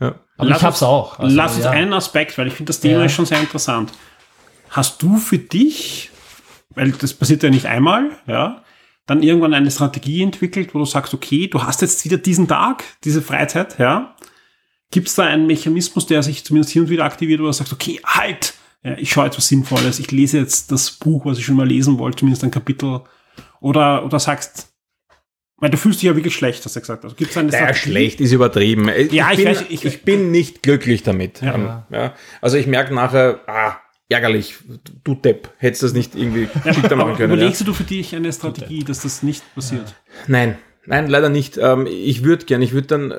ja. 0.00 0.14
Aber 0.36 0.48
Lass 0.48 0.58
ich 0.58 0.64
hab's 0.64 0.82
uns- 0.82 0.88
auch. 0.88 1.18
Also, 1.20 1.36
Lass 1.36 1.54
uns 1.56 1.64
ja. 1.64 1.70
einen 1.70 1.92
Aspekt, 1.92 2.36
weil 2.38 2.48
ich 2.48 2.54
finde 2.54 2.70
das 2.70 2.80
Thema 2.80 3.00
Ja. 3.00 3.04
ist 3.06 3.12
schon 3.12 3.26
sehr 3.26 3.38
interessant. 3.40 3.92
Hast 4.70 5.00
du 5.02 5.16
für 5.18 5.38
dich, 5.38 6.10
weil 6.70 6.90
das 6.92 7.14
passiert 7.14 7.42
ja 7.44 7.50
nicht 7.50 7.66
einmal, 7.66 8.10
ja, 8.26 8.62
dann 9.06 9.22
irgendwann 9.22 9.54
eine 9.54 9.70
Strategie 9.70 10.22
entwickelt, 10.22 10.74
wo 10.74 10.78
du 10.78 10.84
sagst, 10.84 11.12
okay, 11.14 11.48
du 11.48 11.62
hast 11.62 11.82
jetzt 11.82 12.04
wieder 12.04 12.18
diesen 12.18 12.46
Tag, 12.48 12.84
diese 13.04 13.22
Freizeit, 13.22 13.78
ja. 13.78 14.14
Gibt 14.90 15.08
es 15.08 15.14
da 15.14 15.24
einen 15.24 15.46
Mechanismus, 15.46 16.06
der 16.06 16.22
sich 16.22 16.44
zumindest 16.44 16.72
hier 16.72 16.82
und 16.82 16.90
wieder 16.90 17.04
aktiviert, 17.04 17.40
wo 17.40 17.44
du 17.44 17.52
sagst, 17.52 17.72
okay, 17.72 18.00
halt, 18.04 18.54
ja, 18.84 18.96
ich 18.98 19.10
schaue 19.10 19.24
jetzt 19.24 19.38
was 19.38 19.48
Sinnvolles, 19.48 19.98
ich 19.98 20.10
lese 20.10 20.38
jetzt 20.38 20.70
das 20.70 20.90
Buch, 20.90 21.24
was 21.24 21.38
ich 21.38 21.44
schon 21.46 21.56
mal 21.56 21.66
lesen 21.66 21.98
wollte, 21.98 22.18
zumindest 22.18 22.44
ein 22.44 22.50
Kapitel, 22.50 23.00
oder, 23.60 24.04
oder 24.04 24.20
sagst, 24.20 24.68
weil 25.56 25.70
du 25.70 25.76
fühlst 25.78 26.02
dich 26.02 26.08
ja 26.08 26.16
wirklich 26.16 26.34
schlecht, 26.34 26.64
hast 26.64 26.74
du 26.76 26.80
gesagt. 26.80 27.04
Also 27.04 27.14
gibt 27.16 27.30
es 27.30 27.36
eine 27.36 27.48
Naja, 27.50 27.66
Strategie? 27.72 27.90
schlecht 27.90 28.20
ist 28.20 28.32
übertrieben. 28.32 28.88
Ich, 28.88 29.12
Ja, 29.12 29.30
ich 29.30 29.36
bin, 29.38 29.46
weiß, 29.46 29.64
ich, 29.68 29.84
ich- 29.84 30.02
bin 30.02 30.30
nicht 30.32 30.62
glücklich 30.62 31.02
damit. 31.04 31.40
Ja. 31.40 31.86
Ja. 31.90 32.14
Also 32.40 32.56
ich 32.56 32.66
merke 32.66 32.92
nachher, 32.92 33.40
ah, 33.46 33.76
ärgerlich, 34.12 34.56
du 35.04 35.14
Depp, 35.14 35.50
hättest 35.58 35.82
das 35.82 35.92
nicht 35.92 36.14
irgendwie 36.14 36.48
schicker 36.72 36.96
machen 36.96 37.16
können. 37.16 37.30
Ja. 37.30 37.36
überlegst 37.36 37.66
du 37.66 37.72
für 37.72 37.84
dich 37.84 38.14
eine 38.14 38.32
Strategie, 38.32 38.84
dass 38.84 39.02
das 39.02 39.22
nicht 39.22 39.42
passiert? 39.54 39.94
Nein, 40.26 40.56
nein, 40.86 41.08
leider 41.08 41.28
nicht. 41.28 41.58
Ähm, 41.58 41.86
ich 41.86 42.24
würde 42.24 42.44
gern, 42.44 42.62
ich 42.62 42.72
würde 42.72 42.86
dann, 42.86 43.10
äh, 43.10 43.16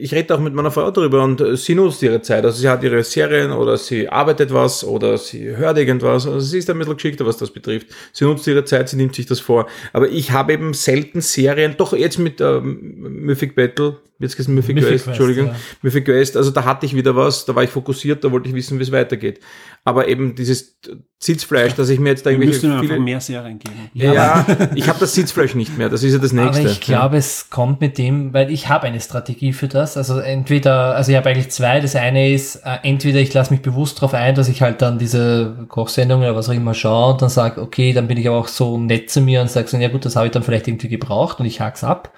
ich 0.00 0.12
rede 0.14 0.34
auch 0.34 0.40
mit 0.40 0.54
meiner 0.54 0.70
Frau 0.70 0.90
darüber 0.90 1.22
und 1.22 1.40
äh, 1.40 1.56
sie 1.56 1.74
nutzt 1.74 2.02
ihre 2.02 2.22
Zeit. 2.22 2.44
Also 2.44 2.60
sie 2.60 2.68
hat 2.68 2.82
ihre 2.82 3.04
Serien 3.04 3.52
oder 3.52 3.76
sie 3.76 4.08
arbeitet 4.08 4.52
was 4.52 4.84
oder 4.84 5.18
sie 5.18 5.56
hört 5.56 5.78
irgendwas. 5.78 6.26
Also 6.26 6.40
sie 6.40 6.58
ist 6.58 6.70
ein 6.70 6.78
bisschen 6.78 6.96
geschickter, 6.96 7.26
was 7.26 7.36
das 7.36 7.50
betrifft. 7.50 7.88
Sie 8.12 8.24
nutzt 8.24 8.46
ihre 8.46 8.64
Zeit, 8.64 8.88
sie 8.88 8.96
nimmt 8.96 9.14
sich 9.14 9.26
das 9.26 9.40
vor. 9.40 9.66
Aber 9.92 10.08
ich 10.08 10.32
habe 10.32 10.52
eben 10.52 10.74
selten 10.74 11.20
Serien, 11.20 11.74
doch 11.76 11.92
jetzt 11.92 12.18
mit 12.18 12.40
ähm, 12.40 12.96
Mythic 12.98 13.54
Battle, 13.54 13.98
jetzt 14.22 14.36
gesagt 14.36 14.54
Mythic, 14.54 14.76
Mythic 14.76 14.90
Quest, 14.90 15.04
Quest, 15.04 15.08
Entschuldigung, 15.08 15.46
ja. 15.48 15.56
Mythic 15.82 16.04
Quest, 16.04 16.36
also 16.36 16.50
da 16.50 16.64
hatte 16.64 16.86
ich 16.86 16.94
wieder 16.94 17.14
was, 17.14 17.44
da 17.44 17.54
war 17.54 17.62
ich 17.62 17.70
fokussiert, 17.70 18.24
da 18.24 18.30
wollte 18.30 18.48
ich 18.48 18.54
wissen, 18.54 18.78
wie 18.78 18.82
es 18.82 18.92
weitergeht. 18.92 19.40
Aber 19.84 20.08
eben 20.08 20.34
dieses 20.34 20.78
Sitzfleisch, 21.18 21.74
dass 21.74 21.88
ich 21.88 22.00
mir 22.00 22.10
jetzt 22.10 22.26
da 22.26 22.30
Wir 22.30 22.38
irgendwelche 22.38 22.66
müssen 22.66 22.70
ihm 22.70 22.72
einfach 22.72 22.88
viele, 22.94 23.00
mehr 23.00 23.20
Serien 23.20 23.58
geben. 23.58 23.90
ja, 23.94 24.44
ich 24.74 24.88
habe 24.88 24.98
das 24.98 25.14
Sitzfleisch 25.14 25.54
nicht 25.54 25.78
mehr, 25.78 25.88
das 25.88 26.02
ist 26.02 26.12
ja 26.12 26.18
das 26.18 26.32
nächste. 26.32 26.60
Aber 26.62 26.70
ich 26.70 26.80
glaube, 26.80 27.16
es 27.16 27.50
kommt 27.50 27.80
mit 27.80 27.98
dem, 27.98 28.32
weil 28.32 28.50
ich 28.50 28.68
habe 28.68 28.86
eine 28.86 29.00
Strategie 29.00 29.52
für 29.52 29.68
das. 29.68 29.96
Also 29.96 30.18
entweder, 30.18 30.96
also 30.96 31.12
ich 31.12 31.16
habe 31.16 31.30
eigentlich 31.30 31.50
zwei. 31.50 31.80
Das 31.80 31.94
eine 31.94 32.32
ist, 32.32 32.56
äh, 32.56 32.78
entweder 32.82 33.20
ich 33.20 33.32
lasse 33.34 33.52
mich 33.52 33.62
bewusst 33.62 33.98
darauf 33.98 34.14
ein, 34.14 34.34
dass 34.34 34.48
ich 34.48 34.62
halt 34.62 34.82
dann 34.82 34.98
diese 34.98 35.66
Kochsendungen 35.68 36.28
oder 36.28 36.36
was 36.36 36.48
auch 36.48 36.54
immer 36.54 36.74
schaue 36.74 37.12
und 37.12 37.22
dann 37.22 37.28
sage, 37.28 37.60
okay, 37.60 37.92
dann 37.92 38.08
bin 38.08 38.18
ich 38.18 38.26
aber 38.26 38.38
auch 38.38 38.48
so 38.48 38.78
nett 38.78 39.10
zu 39.10 39.20
mir 39.20 39.40
und 39.40 39.50
sage 39.50 39.68
so, 39.68 39.76
ja 39.76 39.88
gut, 39.88 40.04
das 40.04 40.16
habe 40.16 40.26
ich 40.26 40.32
dann 40.32 40.42
vielleicht 40.42 40.66
irgendwie 40.66 40.88
gebraucht 40.88 41.38
und 41.40 41.46
ich 41.46 41.60
hack's 41.60 41.84
ab. 41.84 42.12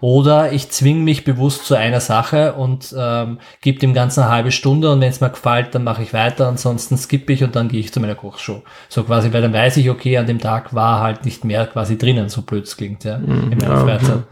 Oder 0.00 0.52
ich 0.52 0.70
zwinge 0.70 1.00
mich 1.00 1.24
bewusst 1.24 1.47
zu 1.50 1.74
einer 1.74 2.00
Sache 2.00 2.54
und 2.54 2.94
ähm, 2.96 3.38
gebe 3.60 3.78
dem 3.78 3.94
Ganzen 3.94 4.22
eine 4.22 4.30
halbe 4.30 4.52
Stunde 4.52 4.90
und 4.90 5.00
wenn 5.00 5.10
es 5.10 5.20
mir 5.20 5.30
gefällt, 5.30 5.74
dann 5.74 5.84
mache 5.84 6.02
ich 6.02 6.12
weiter, 6.12 6.48
ansonsten 6.48 6.96
skippe 6.96 7.32
ich 7.32 7.42
und 7.42 7.56
dann 7.56 7.68
gehe 7.68 7.80
ich 7.80 7.92
zu 7.92 8.00
meiner 8.00 8.14
Kochshow. 8.14 8.62
So 8.88 9.04
quasi, 9.04 9.32
weil 9.32 9.42
dann 9.42 9.52
weiß 9.52 9.76
ich, 9.78 9.90
okay, 9.90 10.18
an 10.18 10.26
dem 10.26 10.38
Tag 10.38 10.74
war 10.74 11.00
halt 11.00 11.24
nicht 11.24 11.44
mehr 11.44 11.66
quasi 11.66 11.96
drinnen, 11.96 12.28
so 12.28 12.42
blöd 12.42 12.64
es 12.64 12.76
klingt, 12.76 13.04
ja, 13.04 13.16
in 13.16 13.58
meiner 13.58 13.80
Freizeit. 13.80 14.22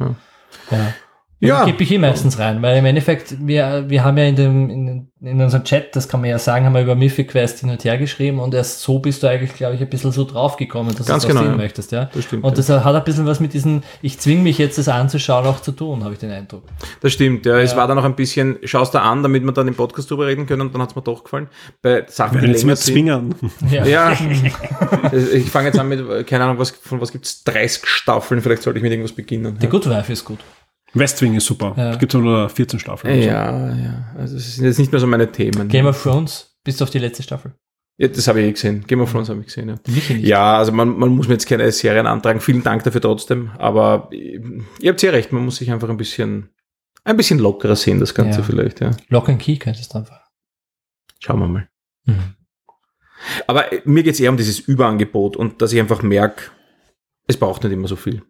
Ja. 0.70 0.94
Ja. 1.38 1.48
Ja. 1.48 1.64
Gebe 1.66 1.82
ich 1.82 1.92
eh 1.92 1.98
meistens 1.98 2.38
rein, 2.38 2.62
weil 2.62 2.78
im 2.78 2.86
Endeffekt, 2.86 3.46
wir, 3.46 3.84
wir 3.88 4.04
haben 4.04 4.16
ja 4.16 4.24
in 4.24 4.36
dem, 4.36 4.70
in, 4.70 5.08
in 5.20 5.40
unserem 5.40 5.64
Chat, 5.64 5.94
das 5.94 6.08
kann 6.08 6.22
man 6.22 6.30
ja 6.30 6.38
sagen, 6.38 6.64
haben 6.64 6.72
wir 6.72 6.80
über 6.80 6.94
Mythic 6.94 7.28
Quest 7.28 7.60
hin 7.60 7.68
und 7.68 7.84
her 7.84 7.98
geschrieben 7.98 8.38
und 8.38 8.54
erst 8.54 8.80
so 8.80 9.00
bist 9.00 9.22
du 9.22 9.26
eigentlich, 9.26 9.52
glaube 9.54 9.74
ich, 9.74 9.82
ein 9.82 9.90
bisschen 9.90 10.12
so 10.12 10.24
draufgekommen, 10.24 10.94
dass 10.94 11.06
Ganz 11.06 11.24
du 11.24 11.28
das 11.28 11.36
genau, 11.36 11.42
sehen 11.42 11.50
ja. 11.50 11.56
möchtest, 11.56 11.92
ja. 11.92 12.08
Das 12.12 12.24
stimmt, 12.24 12.42
Und 12.42 12.50
ja. 12.52 12.56
das 12.56 12.84
hat 12.84 12.94
ein 12.94 13.04
bisschen 13.04 13.26
was 13.26 13.40
mit 13.40 13.52
diesen, 13.52 13.82
ich 14.00 14.18
zwing 14.18 14.42
mich 14.42 14.56
jetzt 14.56 14.78
das 14.78 14.88
anzuschauen, 14.88 15.44
auch 15.44 15.60
zu 15.60 15.72
tun, 15.72 16.04
habe 16.04 16.14
ich 16.14 16.20
den 16.20 16.30
Eindruck. 16.30 16.62
Das 17.02 17.12
stimmt, 17.12 17.44
ja. 17.44 17.58
Es 17.58 17.76
war 17.76 17.86
dann 17.86 17.98
auch 17.98 18.04
ein 18.04 18.16
bisschen, 18.16 18.56
schaust 18.64 18.94
da 18.94 19.02
an, 19.02 19.22
damit 19.22 19.44
wir 19.44 19.52
dann 19.52 19.68
im 19.68 19.74
Podcast 19.74 20.10
drüber 20.10 20.26
reden 20.26 20.46
können 20.46 20.62
und 20.62 20.74
dann 20.74 20.80
hat 20.80 20.90
es 20.90 20.96
mir 20.96 21.02
doch 21.02 21.22
gefallen. 21.22 21.48
Bei 21.82 22.04
Sachen, 22.08 22.40
die 22.40 22.46
länger 22.46 22.76
zwingen. 22.76 23.34
Ja, 23.70 24.12
ich 25.12 25.50
fange 25.50 25.66
jetzt 25.66 25.78
an 25.78 25.88
mit, 25.88 26.26
keine 26.26 26.44
Ahnung, 26.44 26.58
was, 26.58 26.70
von 26.70 26.98
was 27.00 27.12
gibt's 27.12 27.44
30 27.44 27.86
Staffeln, 27.86 28.40
vielleicht 28.40 28.62
sollte 28.62 28.78
ich 28.78 28.82
mit 28.82 28.92
irgendwas 28.92 29.12
beginnen. 29.12 29.58
Die 29.60 29.68
Good 29.68 29.86
Wife 29.90 30.10
ist 30.10 30.24
gut. 30.24 30.38
Westwing 30.98 31.34
ist 31.34 31.46
super. 31.46 31.74
Ja. 31.76 31.90
Es 31.92 31.98
gibt 31.98 32.12
nur 32.14 32.48
14 32.48 32.78
Staffeln. 32.80 33.20
Ja, 33.22 33.68
ja, 33.68 33.76
ja. 33.76 34.14
Also 34.16 34.36
es 34.36 34.56
sind 34.56 34.64
jetzt 34.64 34.78
nicht 34.78 34.92
mehr 34.92 35.00
so 35.00 35.06
meine 35.06 35.30
Themen. 35.30 35.68
Game 35.68 35.86
of 35.86 36.02
Thrones, 36.02 36.56
bis 36.64 36.80
auf 36.82 36.90
die 36.90 36.98
letzte 36.98 37.22
Staffel. 37.22 37.54
ja, 37.98 38.08
das 38.08 38.26
habe 38.28 38.40
ich 38.40 38.46
eh 38.48 38.52
gesehen. 38.52 38.84
Game 38.86 39.00
of 39.00 39.10
Thrones 39.12 39.28
habe 39.28 39.40
ich 39.40 39.46
gesehen, 39.46 39.68
ja. 39.68 40.16
Ja, 40.16 40.58
also 40.58 40.72
man, 40.72 40.98
man 40.98 41.10
muss 41.10 41.28
mir 41.28 41.34
jetzt 41.34 41.46
keine 41.46 41.70
Serien 41.72 42.06
antragen. 42.06 42.40
Vielen 42.40 42.62
Dank 42.62 42.82
dafür 42.84 43.00
trotzdem. 43.00 43.50
Aber 43.58 44.08
ihr 44.12 44.90
habt 44.90 45.00
sehr 45.00 45.12
recht, 45.12 45.32
man 45.32 45.44
muss 45.44 45.56
sich 45.56 45.70
einfach 45.70 45.88
ein 45.88 45.96
bisschen, 45.96 46.50
ein 47.04 47.16
bisschen 47.16 47.38
lockerer 47.38 47.76
sehen, 47.76 48.00
das 48.00 48.14
Ganze 48.14 48.40
Ja. 48.40 48.44
vielleicht, 48.44 48.80
ja. 48.80 48.90
Lock 49.08 49.28
and 49.28 49.40
Key 49.40 49.56
könntest 49.58 49.92
du 49.94 49.98
einfach. 49.98 50.20
Schauen 51.20 51.40
wir 51.40 51.48
mal. 51.48 51.68
Mhm. 52.04 52.34
Aber 53.46 53.64
mir 53.84 54.02
geht's 54.02 54.20
eher 54.20 54.30
um 54.30 54.36
dieses 54.36 54.58
Überangebot 54.60 55.36
und 55.36 55.60
dass 55.62 55.72
ich 55.72 55.80
einfach 55.80 56.02
merke, 56.02 56.50
es 57.26 57.36
braucht 57.36 57.64
nicht 57.64 57.72
immer 57.72 57.88
so 57.88 57.96
viel. 57.96 58.22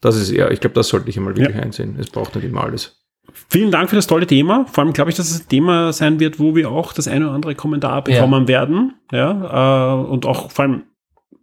Das 0.00 0.16
ist 0.16 0.30
eher, 0.30 0.50
ich 0.50 0.60
glaube, 0.60 0.74
das 0.74 0.88
sollte 0.88 1.08
ich 1.08 1.16
einmal 1.16 1.36
wirklich 1.36 1.56
Ja. 1.56 1.62
einsehen. 1.62 1.96
Es 1.98 2.10
braucht 2.10 2.34
nicht 2.34 2.44
immer 2.44 2.64
alles. 2.64 3.00
Vielen 3.48 3.70
Dank 3.70 3.88
für 3.90 3.96
das 3.96 4.06
tolle 4.06 4.26
Thema. 4.26 4.66
Vor 4.66 4.84
allem 4.84 4.92
glaube 4.92 5.10
ich, 5.10 5.16
dass 5.16 5.30
es 5.30 5.40
ein 5.42 5.48
Thema 5.48 5.92
sein 5.92 6.20
wird, 6.20 6.38
wo 6.38 6.54
wir 6.54 6.70
auch 6.70 6.92
das 6.92 7.08
eine 7.08 7.24
oder 7.26 7.34
andere 7.34 7.54
Kommentar 7.54 8.04
bekommen 8.04 8.48
werden. 8.48 8.94
Ja, 9.12 9.94
äh, 9.94 10.06
und 10.06 10.26
auch 10.26 10.50
vor 10.50 10.64
allem, 10.64 10.82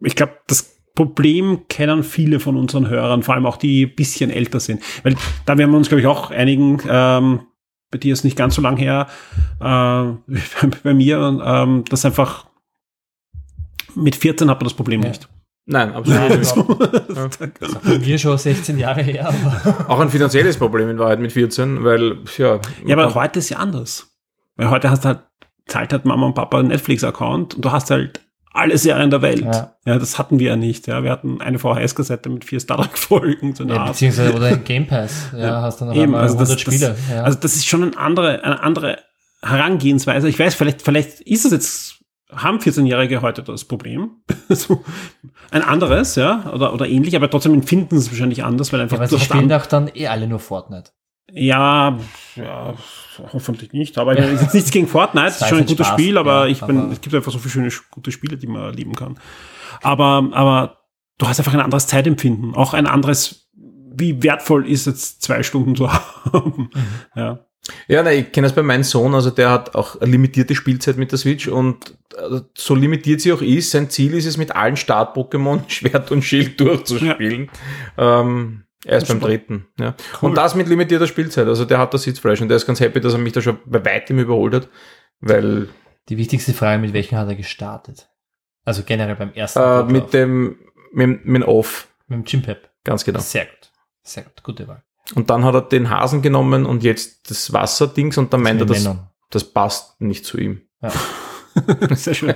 ich 0.02 0.16
glaube, 0.16 0.34
das 0.48 0.78
Problem 0.96 1.68
kennen 1.70 2.04
viele 2.04 2.40
von 2.40 2.56
unseren 2.56 2.88
Hörern, 2.88 3.24
vor 3.24 3.34
allem 3.34 3.46
auch 3.48 3.58
die 3.58 3.86
ein 3.88 3.96
bisschen 3.96 4.30
älter 4.30 4.60
sind. 4.60 4.82
Weil 5.04 5.16
da 5.46 5.58
werden 5.58 5.72
wir 5.72 5.78
uns, 5.78 5.88
glaube 5.90 6.02
ich, 6.02 6.08
auch 6.08 6.30
einigen, 6.30 6.80
ähm, 6.88 7.42
bei 7.90 7.98
dir 7.98 8.14
ist 8.14 8.24
nicht 8.24 8.38
ganz 8.38 8.56
so 8.56 8.62
lang 8.62 8.78
her, 8.78 9.08
äh, 9.60 9.66
bei 10.84 10.94
mir, 10.94 11.42
ähm, 11.44 11.84
das 11.90 12.06
einfach 12.06 12.46
mit 13.96 14.16
14 14.16 14.50
hat 14.50 14.60
man 14.60 14.66
das 14.66 14.74
Problem 14.76 15.02
Ja. 15.02 15.10
nicht. 15.10 15.28
Nein, 15.66 15.94
absolut 15.94 16.40
nicht. 16.40 16.56
überhaupt 16.56 17.40
Bei 17.84 17.98
mir 18.00 18.18
schon 18.18 18.38
16 18.38 18.78
Jahre 18.78 19.04
her, 19.04 19.28
aber 19.30 19.86
Auch 19.90 20.00
ein 20.00 20.10
finanzielles 20.10 20.58
Problem 20.58 20.90
in 20.90 20.98
Wahrheit 20.98 21.20
mit 21.20 21.32
14, 21.32 21.84
weil, 21.84 22.18
ja. 22.38 22.60
Ja, 22.86 22.98
aber 22.98 23.14
heute 23.14 23.40
ist 23.40 23.50
ja 23.50 23.58
anders. 23.58 24.08
Weil 24.56 24.70
heute 24.70 24.90
hast 24.90 25.06
du 25.06 25.10
halt, 25.10 25.20
zahlt 25.68 25.94
halt 25.94 26.06
Mama 26.06 26.26
und 26.26 26.34
Papa 26.34 26.60
einen 26.60 26.70
Netflix-Account 26.70 27.56
und 27.56 27.66
du 27.66 27.72
hast 27.72 27.92
halt 27.92 28.22
alle 28.54 28.78
Serien 28.78 29.10
der 29.10 29.22
Welt. 29.22 29.42
Ja. 29.46 29.76
Ja. 29.86 29.98
das 29.98 30.20
hatten 30.20 30.40
wir 30.40 30.50
ja 30.50 30.56
nicht. 30.56 30.88
Ja, 30.88 31.04
wir 31.04 31.12
hatten 31.12 31.42
eine 31.42 31.58
VHS-Kassette 31.58 32.30
mit 32.30 32.44
vier 32.44 32.60
Star 32.60 32.78
Trek-Folgen 32.78 33.56
zu 33.56 33.64
ja, 33.64 33.86
beziehungsweise 33.86 34.34
oder 34.34 34.48
ein 34.48 34.64
Game 34.64 34.88
Pass. 34.88 35.28
Ja, 35.36 35.62
hast 35.62 35.80
dann 35.80 35.90
noch 35.90 35.96
Eben, 35.96 36.16
also 36.16 36.36
100 36.36 36.56
das, 36.56 36.62
Spiele. 36.62 36.90
das, 36.90 37.10
ja. 37.10 37.24
also 37.24 37.38
das 37.40 37.56
ist 37.56 37.66
schon 37.66 37.84
eine 37.84 37.98
andere, 37.98 38.44
eine 38.44 38.62
andere 38.62 39.00
Herangehensweise. 39.42 40.28
Ich 40.28 40.38
weiß, 40.38 40.56
vielleicht, 40.56 40.82
vielleicht 40.82 41.22
ist 41.22 41.46
es 41.46 41.52
jetzt, 41.52 41.96
haben 42.36 42.60
14-Jährige 42.60 43.22
heute 43.22 43.44
das 43.44 43.66
Problem. 43.66 44.12
so, 44.50 44.84
ein 45.52 45.62
anderes, 45.62 46.16
ja, 46.16 46.52
oder, 46.54 46.74
oder 46.74 46.88
ähnlich, 46.88 47.16
aber 47.16 47.30
trotzdem 47.30 47.54
empfinden 47.54 48.00
sie 48.00 48.06
es 48.06 48.12
wahrscheinlich 48.12 48.44
anders, 48.44 48.72
weil 48.74 48.82
einfach 48.82 49.00
ja, 49.00 49.08
du 49.08 49.18
sie 49.18 49.26
spielen 49.26 49.52
auch 49.54 49.66
dann 49.66 49.90
eh 49.94 50.08
alle 50.08 50.28
nur 50.28 50.40
Fortnite. 50.40 50.92
Ja, 51.34 51.98
ja, 52.36 52.74
hoffentlich 53.32 53.72
nicht. 53.74 53.98
Aber 53.98 54.18
es 54.18 54.32
ist 54.34 54.42
jetzt 54.42 54.54
nichts 54.54 54.72
gegen 54.72 54.88
Fortnite, 54.88 55.28
es 55.28 55.34
ist 55.36 55.42
Das 55.42 55.50
schon 55.50 55.58
ein 55.60 55.66
gutes 55.66 55.88
Spaß, 55.88 56.00
Spiel, 56.00 56.18
aber 56.18 56.46
ja, 56.46 56.48
ich 56.48 56.62
bin, 56.62 56.78
aber- 56.78 56.92
es 56.92 57.02
gibt 57.02 57.16
einfach 57.16 57.32
so 57.32 57.38
viele 57.40 57.70
schöne, 57.70 57.86
gute 57.92 58.12
Spiele, 58.12 58.38
die 58.38 58.48
man 58.48 58.74
lieben 58.74 58.96
kann. 58.96 59.18
Aber, 59.82 60.28
aber 60.34 60.78
du 61.18 61.28
hast 61.28 61.40
einfach 61.40 61.54
ein 61.54 61.62
anderes 61.62 61.88
Zeitempfinden. 61.88 62.54
Auch 62.56 62.74
ein 62.74 62.88
anderes, 62.88 63.50
wie 63.56 64.22
wertvoll 64.24 64.68
ist 64.68 64.88
jetzt 64.88 65.22
zwei 65.22 65.44
Stunden 65.44 65.76
zu 65.76 65.92
haben. 65.94 66.70
Ja. 67.16 67.46
Ja, 67.88 68.02
nein, 68.04 68.20
ich 68.20 68.32
kenne 68.32 68.48
das 68.48 68.56
bei 68.56 68.64
meinem 68.64 68.84
Sohn, 68.84 69.14
also 69.14 69.30
der 69.30 69.52
hat 69.52 69.76
auch 69.76 70.00
eine 70.02 70.12
limitierte 70.12 70.56
Spielzeit 70.56 70.98
mit 70.98 71.12
der 71.12 71.20
Switch 71.20 71.48
und 71.48 71.96
äh, 72.18 72.42
so 72.58 72.74
limitiert 72.76 73.22
sie 73.22 73.32
auch 73.34 73.42
ist, 73.42 73.72
sein 73.72 73.90
Ziel 73.90 74.16
ist 74.16 74.26
es, 74.26 74.38
mit 74.38 74.56
allen 74.56 74.78
Start-Pokémon 74.78 75.62
Schwert 75.70 76.12
und 76.12 76.24
Schild 76.24 76.60
durchzuspielen. 76.60 77.50
Ähm, 77.98 78.64
er 78.84 78.98
ist 78.98 79.08
beim 79.08 79.20
dritten. 79.20 79.68
Ja. 79.80 79.96
Und 80.22 80.36
das 80.36 80.56
mit 80.56 80.68
limitierter 80.68 81.06
Spielzeit. 81.06 81.48
Also 81.48 81.66
der 81.66 81.78
hat 81.78 81.94
das 81.94 82.02
Sitzfleisch 82.02 82.42
und 82.42 82.48
der 82.48 82.58
ist 82.58 82.66
ganz 82.66 82.80
happy, 82.80 83.00
dass 83.00 83.14
er 83.14 83.20
mich 83.20 83.34
da 83.34 83.42
schon 83.42 83.60
bei 83.66 83.86
weitem 83.86 84.18
überholt 84.18 84.56
hat, 84.56 84.70
weil 85.20 85.70
Die 86.10 86.18
wichtigste 86.18 86.54
Frage, 86.54 86.82
mit 86.82 86.94
welchem 86.94 87.16
hat 87.20 87.28
er 87.28 87.36
gestartet? 87.36 88.10
Also 88.66 88.82
generell 88.84 89.16
beim 89.16 89.34
ersten. 89.34 89.60
äh, 89.60 89.84
mit 89.84 90.14
dem 90.14 90.58
mit, 90.94 91.26
mit 91.26 91.44
dem 91.44 91.48
Off, 91.48 91.88
mit 92.08 92.18
dem 92.18 92.26
Chimpep. 92.26 92.70
ganz 92.84 93.06
genau. 93.06 93.20
Sehr 93.20 93.46
gut. 93.46 93.72
Sehr 94.02 94.24
gut. 94.24 94.42
Gute 94.44 94.68
Wahl. 94.68 94.84
Und 95.16 95.30
dann 95.30 95.44
hat 95.44 95.54
er 95.56 95.62
den 95.62 95.90
Hasen 95.90 96.22
genommen 96.22 96.66
und 96.66 96.84
jetzt 96.84 97.30
das 97.30 97.52
Wasserdings 97.54 98.18
und 98.18 98.32
dann 98.34 98.42
meint 98.42 98.62
er, 98.62 98.66
das, 98.66 98.90
das 99.30 99.44
passt 99.44 100.00
nicht 100.02 100.26
zu 100.26 100.38
ihm. 100.38 100.62
Ja. 100.82 100.92
Sehr 101.96 102.14
schön. 102.14 102.34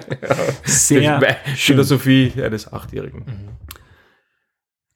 Sehr 0.64 1.00
Die 1.20 1.26
schön. 1.46 1.56
Philosophie 1.56 2.34
eines 2.44 2.72
Achtjährigen. 2.72 3.26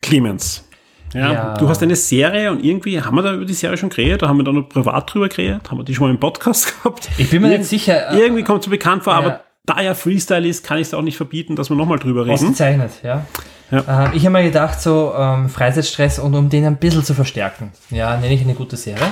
Clemens. 0.02 0.66
Ja, 1.14 1.32
Ja. 1.34 1.54
Du 1.58 1.68
hast 1.70 1.82
eine 1.82 1.96
Serie 1.96 2.52
und 2.52 2.64
irgendwie, 2.64 3.02
haben 3.02 3.16
wir 3.16 3.22
da 3.24 3.34
über 3.34 3.46
die 3.46 3.54
Serie 3.54 3.78
schon 3.78 3.90
geredet? 3.90 4.22
Oder 4.22 4.30
haben 4.30 4.38
wir 4.38 4.44
da 4.44 4.52
noch 4.52 4.70
privat 4.70 5.12
drüber 5.14 5.28
geredet? 5.30 5.70
Haben 5.72 5.78
wir 5.80 5.84
die 5.84 5.96
schon 5.96 6.08
mal 6.08 6.14
im 6.14 6.20
Podcast 6.20 6.78
gehabt? 6.84 7.10
Ich 7.18 7.30
bin 7.30 7.42
mir 7.42 7.50
nicht 7.58 7.66
sicher. 7.66 8.12
äh, 8.12 8.20
Irgendwie 8.20 8.44
kommt 8.44 8.62
es 8.62 8.68
mir 8.68 8.72
bekannt 8.78 9.04
vor, 9.04 9.14
Ja. 9.14 9.20
aber 9.20 9.44
da 9.66 9.82
ja 9.82 9.94
Freestyle 9.94 10.48
ist, 10.48 10.66
kann 10.66 10.78
ich 10.80 10.88
es 10.88 10.94
auch 10.94 11.02
nicht 11.02 11.18
verbieten, 11.18 11.56
dass 11.56 11.70
wir 11.70 11.76
nochmal 11.76 12.00
drüber 12.00 12.22
reden. 12.26 12.34
Ausgezeichnet, 12.34 12.92
ja. 13.04 13.26
Ähm, 13.72 14.12
ich 14.14 14.26
habe 14.26 14.32
mir 14.32 14.44
gedacht, 14.44 14.82
so 14.82 15.14
ähm, 15.16 15.50
Freizeitstress 15.50 16.20
und 16.20 16.34
um 16.36 16.50
den 16.50 16.66
ein 16.66 16.78
bisschen 16.78 17.04
zu 17.04 17.14
verstärken, 17.14 17.72
ja, 17.90 18.18
nenne 18.18 18.34
ich 18.34 18.42
eine 18.42 18.56
gute 18.56 18.78
Serie. 18.78 19.12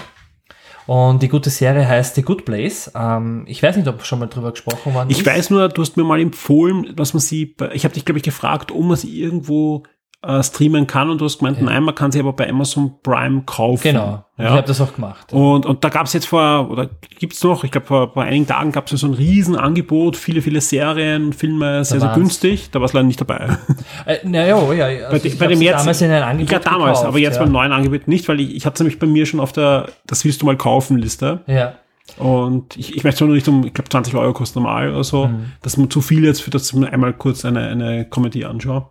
Und 0.87 1.21
die 1.21 1.27
gute 1.27 1.49
Serie 1.49 1.85
heißt 1.87 2.15
The 2.15 2.21
Good 2.21 2.45
Place. 2.45 2.91
Ähm, 2.95 3.43
ich 3.45 3.61
weiß 3.61 3.75
nicht, 3.75 3.87
ob 3.89 4.05
schon 4.05 4.19
mal 4.19 4.27
drüber 4.27 4.51
gesprochen 4.51 4.93
worden 4.93 5.09
Ich 5.09 5.19
ist. 5.19 5.25
weiß 5.25 5.49
nur, 5.49 5.67
du 5.67 5.81
hast 5.81 5.97
mir 5.97 6.05
mal 6.05 6.19
empfohlen, 6.21 6.95
dass 6.95 7.13
man 7.13 7.19
sie, 7.19 7.55
ich 7.73 7.83
habe 7.83 7.93
dich, 7.93 8.05
glaube 8.05 8.19
ich, 8.19 8.23
gefragt, 8.23 8.71
ob 8.71 8.81
man 8.83 8.95
sie 8.95 9.21
irgendwo 9.21 9.83
äh, 10.23 10.41
streamen 10.41 10.87
kann 10.87 11.09
und 11.09 11.21
du 11.21 11.25
hast 11.25 11.39
gemeint, 11.39 11.61
nein, 11.61 11.83
man 11.83 11.93
kann 11.93 12.11
sie 12.11 12.19
aber 12.19 12.33
bei 12.33 12.49
Amazon 12.49 12.95
Prime 13.03 13.43
kaufen. 13.45 13.83
Genau. 13.83 14.23
Ja. 14.37 14.45
Ich 14.45 14.49
habe 14.51 14.67
das 14.67 14.81
auch 14.81 14.93
gemacht. 14.93 15.31
Und, 15.31 15.65
und 15.65 15.83
da 15.83 15.89
gab 15.89 16.05
es 16.07 16.13
jetzt 16.13 16.27
vor, 16.27 16.69
oder 16.69 16.89
gibt's 17.19 17.43
noch, 17.43 17.63
ich 17.63 17.71
glaube 17.71 17.87
vor, 17.87 18.13
vor 18.13 18.23
einigen 18.23 18.47
Tagen 18.47 18.71
gab 18.71 18.91
es 18.91 18.99
so 18.99 19.07
ein 19.07 19.13
Riesenangebot, 19.13 20.15
viele, 20.15 20.41
viele 20.41 20.61
Serien, 20.61 21.33
Filme, 21.33 21.85
sehr, 21.85 21.99
sehr 21.99 22.13
günstig. 22.13 22.71
Da 22.71 22.79
war 22.79 22.85
es 22.85 22.93
leider 22.93 23.07
nicht 23.07 23.21
dabei. 23.21 23.57
Äh, 24.05 24.17
naja, 24.23 24.57
oh, 24.57 24.71
ja. 24.73 24.85
Also 24.85 25.09
bei, 25.11 25.25
ich 25.27 25.37
bei 25.37 25.47
dem 25.47 25.61
jetzt, 25.61 25.81
damals 25.81 26.01
in 26.01 26.11
ein 26.11 26.23
Angebot 26.23 26.51
ja, 26.51 26.59
damals, 26.59 26.99
gekauft, 26.99 27.05
aber 27.07 27.19
jetzt 27.19 27.35
ja. 27.35 27.43
beim 27.43 27.51
neuen 27.51 27.71
Angebot 27.71 28.07
nicht, 28.07 28.27
weil 28.27 28.39
ich, 28.39 28.55
ich 28.55 28.65
hatte 28.65 28.83
nämlich 28.83 28.99
bei 28.99 29.07
mir 29.07 29.25
schon 29.25 29.39
auf 29.39 29.51
der, 29.53 29.87
das 30.05 30.23
willst 30.25 30.41
du 30.41 30.45
mal 30.45 30.55
kaufen 30.57 30.97
Liste. 30.97 31.41
Ja. 31.47 31.73
Und 32.17 32.77
ich, 32.77 32.95
ich 32.95 33.03
möchte 33.03 33.25
nur 33.25 33.35
nicht 33.35 33.47
um, 33.47 33.65
ich 33.65 33.73
glaube 33.73 33.89
20 33.89 34.15
Euro 34.15 34.33
kostet 34.33 34.55
normal 34.57 34.91
oder 34.91 35.03
so, 35.03 35.27
Mhm. 35.27 35.51
dass 35.61 35.77
man 35.77 35.89
zu 35.89 36.01
viel 36.01 36.23
jetzt 36.23 36.41
für 36.41 36.51
das 36.51 36.71
man 36.73 36.89
einmal 36.89 37.13
kurz 37.13 37.43
eine, 37.43 37.67
eine 37.67 38.05
Comedy 38.05 38.45
anschaue. 38.45 38.87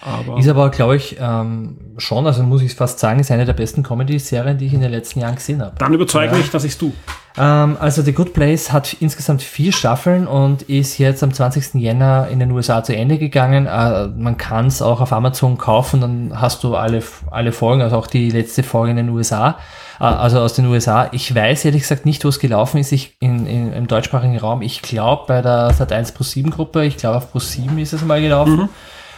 Aber 0.00 0.38
Ist 0.38 0.48
aber, 0.48 0.70
glaube 0.70 0.96
ich, 0.96 1.16
ähm, 1.20 1.76
schon, 1.98 2.26
also 2.26 2.42
muss 2.42 2.62
ich 2.62 2.74
fast 2.74 2.98
sagen, 2.98 3.20
ist 3.20 3.30
eine 3.30 3.44
der 3.44 3.52
besten 3.52 3.82
Comedy-Serien, 3.82 4.58
die 4.58 4.66
ich 4.66 4.74
in 4.74 4.80
den 4.80 4.90
letzten 4.90 5.20
Jahren 5.20 5.36
gesehen 5.36 5.62
habe. 5.62 5.74
dann 5.78 5.92
überzeug 5.92 6.32
mich, 6.32 6.50
dass 6.50 6.64
ich's 6.64 6.78
tu. 6.78 6.92
Ähm, 7.36 7.76
also 7.80 8.02
The 8.02 8.12
Good 8.12 8.34
Place 8.34 8.72
hat 8.72 8.94
insgesamt 8.94 9.42
vier 9.42 9.72
Staffeln 9.72 10.26
und 10.26 10.62
ist 10.62 10.98
jetzt 10.98 11.22
am 11.22 11.32
20. 11.32 11.74
Jänner 11.74 12.28
in 12.30 12.38
den 12.40 12.50
USA 12.50 12.82
zu 12.82 12.94
Ende 12.94 13.18
gegangen. 13.18 13.66
Äh, 13.66 14.08
man 14.08 14.36
kann 14.36 14.66
es 14.66 14.82
auch 14.82 15.00
auf 15.00 15.12
Amazon 15.12 15.56
kaufen, 15.56 16.00
dann 16.00 16.40
hast 16.40 16.62
du 16.64 16.76
alle, 16.76 17.02
alle 17.30 17.52
Folgen, 17.52 17.82
also 17.82 17.96
auch 17.96 18.06
die 18.06 18.30
letzte 18.30 18.62
Folge 18.62 18.90
in 18.90 18.96
den 18.96 19.08
USA, 19.08 19.56
äh, 19.98 20.04
also 20.04 20.40
aus 20.40 20.54
den 20.54 20.66
USA. 20.66 21.08
Ich 21.12 21.34
weiß 21.34 21.64
ehrlich 21.64 21.82
gesagt 21.82 22.04
nicht, 22.04 22.24
wo 22.24 22.28
es 22.28 22.38
gelaufen 22.38 22.78
ist 22.78 22.92
ich 22.92 23.16
in, 23.20 23.46
in, 23.46 23.72
im 23.72 23.86
deutschsprachigen 23.86 24.36
Raum. 24.38 24.60
Ich 24.60 24.82
glaube 24.82 25.24
bei 25.26 25.40
der 25.40 25.70
Sat1 25.70 26.14
Pro 26.14 26.24
7 26.24 26.50
Gruppe, 26.50 26.84
ich 26.84 26.98
glaube 26.98 27.16
auf 27.16 27.32
Pro 27.32 27.38
7 27.38 27.78
ist 27.78 27.92
es 27.92 28.04
mal 28.04 28.20
gelaufen. 28.20 28.68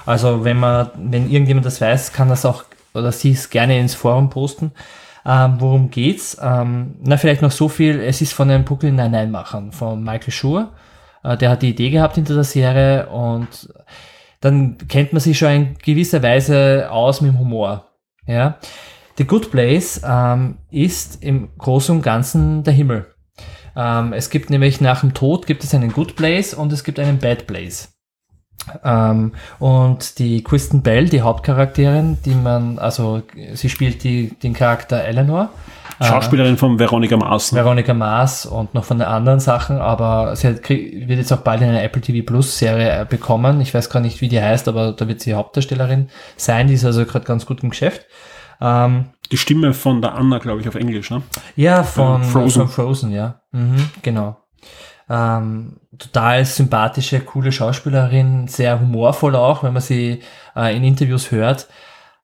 Also 0.06 0.44
wenn 0.44 0.58
man, 0.58 0.90
wenn 0.96 1.30
irgendjemand 1.30 1.66
das 1.66 1.80
weiß, 1.80 2.12
kann 2.12 2.28
das 2.28 2.44
auch 2.44 2.64
oder 2.94 3.12
sie 3.12 3.32
es 3.32 3.50
gerne 3.50 3.78
ins 3.78 3.94
Forum 3.94 4.30
posten. 4.30 4.72
Ähm, 5.26 5.56
worum 5.58 5.90
geht's? 5.90 6.36
Ähm, 6.40 6.96
na, 7.02 7.16
vielleicht 7.16 7.42
noch 7.42 7.50
so 7.50 7.68
viel. 7.68 8.00
Es 8.00 8.20
ist 8.20 8.32
von 8.32 8.48
den 8.48 8.64
Brooklyn 8.64 8.94
Nine-Nine-Machern, 8.94 9.72
von 9.72 10.02
Michael 10.02 10.32
Schur. 10.32 10.72
Äh, 11.22 11.36
der 11.36 11.50
hat 11.50 11.62
die 11.62 11.70
Idee 11.70 11.90
gehabt 11.90 12.16
hinter 12.16 12.34
der 12.34 12.44
Serie 12.44 13.08
und 13.08 13.72
dann 14.40 14.76
kennt 14.88 15.12
man 15.12 15.20
sich 15.20 15.38
schon 15.38 15.50
in 15.50 15.78
gewisser 15.82 16.22
Weise 16.22 16.88
aus 16.90 17.20
mit 17.20 17.32
dem 17.32 17.38
Humor. 17.38 17.86
Ja. 18.26 18.58
The 19.16 19.24
Good 19.24 19.50
Place 19.50 20.02
ähm, 20.04 20.58
ist 20.70 21.22
im 21.22 21.48
Großen 21.56 21.96
und 21.96 22.02
Ganzen 22.02 22.62
der 22.62 22.74
Himmel. 22.74 23.06
Ähm, 23.76 24.12
es 24.12 24.28
gibt 24.28 24.50
nämlich 24.50 24.80
nach 24.80 25.00
dem 25.00 25.14
Tod 25.14 25.46
gibt 25.46 25.64
es 25.64 25.74
einen 25.74 25.92
Good 25.92 26.16
Place 26.16 26.52
und 26.52 26.72
es 26.72 26.84
gibt 26.84 26.98
einen 26.98 27.18
Bad 27.18 27.46
Place. 27.46 27.93
Ähm, 28.82 29.32
und 29.58 30.18
die 30.18 30.42
Kristen 30.42 30.82
Bell, 30.82 31.08
die 31.08 31.20
Hauptcharakterin, 31.22 32.18
die 32.24 32.34
man, 32.34 32.78
also 32.78 33.22
sie 33.52 33.68
spielt 33.68 34.04
die, 34.04 34.30
den 34.42 34.54
Charakter 34.54 35.04
Eleanor. 35.04 35.50
Schauspielerin 36.02 36.56
von 36.56 36.78
Veronika 36.78 37.16
Maaßen. 37.16 37.56
Veronika 37.56 37.94
Maas 37.94 38.46
und 38.46 38.74
noch 38.74 38.84
von 38.84 38.98
den 38.98 39.06
anderen 39.06 39.38
Sachen, 39.38 39.78
aber 39.78 40.34
sie 40.34 40.48
hat, 40.48 40.68
wird 40.68 41.10
jetzt 41.10 41.32
auch 41.32 41.42
bald 41.42 41.62
eine 41.62 41.82
Apple 41.82 42.00
TV 42.02 42.26
Plus 42.26 42.58
Serie 42.58 43.02
äh, 43.02 43.04
bekommen. 43.04 43.60
Ich 43.60 43.72
weiß 43.72 43.90
gar 43.90 44.00
nicht, 44.00 44.20
wie 44.20 44.28
die 44.28 44.40
heißt, 44.40 44.66
aber 44.66 44.92
da 44.92 45.06
wird 45.06 45.20
sie 45.20 45.34
Hauptdarstellerin 45.34 46.08
sein. 46.36 46.66
Die 46.66 46.74
ist 46.74 46.84
also 46.84 47.04
gerade 47.04 47.24
ganz 47.24 47.46
gut 47.46 47.62
im 47.62 47.70
Geschäft. 47.70 48.06
Ähm, 48.60 49.04
Die 49.30 49.36
Stimme 49.36 49.72
von 49.72 50.00
der 50.02 50.14
Anna, 50.16 50.38
glaube 50.38 50.60
ich, 50.62 50.68
auf 50.68 50.74
Englisch, 50.74 51.10
ne? 51.10 51.22
ja, 51.54 51.84
von 51.84 52.22
Ähm, 52.22 52.28
Frozen, 52.28 52.32
Frozen. 52.32 52.60
von 52.62 52.68
Frozen 52.86 53.12
ja. 53.12 53.40
Mhm, 53.52 53.88
genau. 54.02 54.36
Ähm, 55.08 55.80
total 55.98 56.44
sympathische, 56.44 57.20
coole 57.20 57.52
Schauspielerin, 57.52 58.48
sehr 58.48 58.80
humorvoll 58.80 59.36
auch, 59.36 59.62
wenn 59.62 59.72
man 59.72 59.82
sie 59.82 60.20
äh, 60.56 60.76
in 60.76 60.84
Interviews 60.84 61.30
hört. 61.30 61.68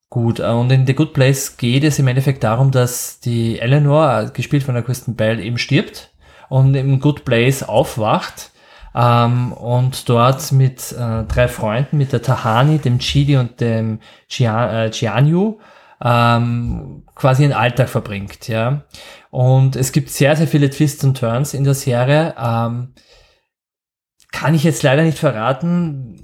Gut, 0.08 0.40
äh, 0.40 0.48
und 0.48 0.72
in 0.72 0.86
The 0.86 0.94
Good 0.94 1.12
Place 1.12 1.56
geht 1.56 1.84
es 1.84 1.98
im 1.98 2.08
Endeffekt 2.08 2.42
darum, 2.42 2.70
dass 2.70 3.20
die 3.20 3.58
Eleanor, 3.58 4.20
äh, 4.20 4.30
gespielt 4.30 4.62
von 4.62 4.74
der 4.74 4.82
Kristen 4.82 5.14
Bell, 5.14 5.40
eben 5.40 5.58
stirbt 5.58 6.10
und 6.48 6.74
im 6.74 7.00
Good 7.00 7.24
Place 7.24 7.62
aufwacht 7.62 8.50
ähm, 8.94 9.52
und 9.52 10.08
dort 10.08 10.50
mit 10.52 10.92
äh, 10.92 11.24
drei 11.24 11.48
Freunden, 11.48 11.98
mit 11.98 12.12
der 12.12 12.22
Tahani, 12.22 12.78
dem 12.78 12.98
Chidi 12.98 13.36
und 13.36 13.60
dem 13.60 14.00
Chia, 14.28 14.84
äh, 14.86 14.90
ähm, 16.02 17.04
quasi 17.14 17.44
einen 17.44 17.52
Alltag 17.52 17.88
verbringt, 17.88 18.48
ja. 18.48 18.82
Und 19.30 19.76
es 19.76 19.92
gibt 19.92 20.10
sehr, 20.10 20.34
sehr 20.36 20.48
viele 20.48 20.70
Twists 20.70 21.04
und 21.04 21.18
Turns 21.18 21.54
in 21.54 21.64
der 21.64 21.74
Serie. 21.74 22.34
Ähm, 22.38 22.94
kann 24.32 24.54
ich 24.54 24.64
jetzt 24.64 24.82
leider 24.82 25.02
nicht 25.02 25.18
verraten, 25.18 26.22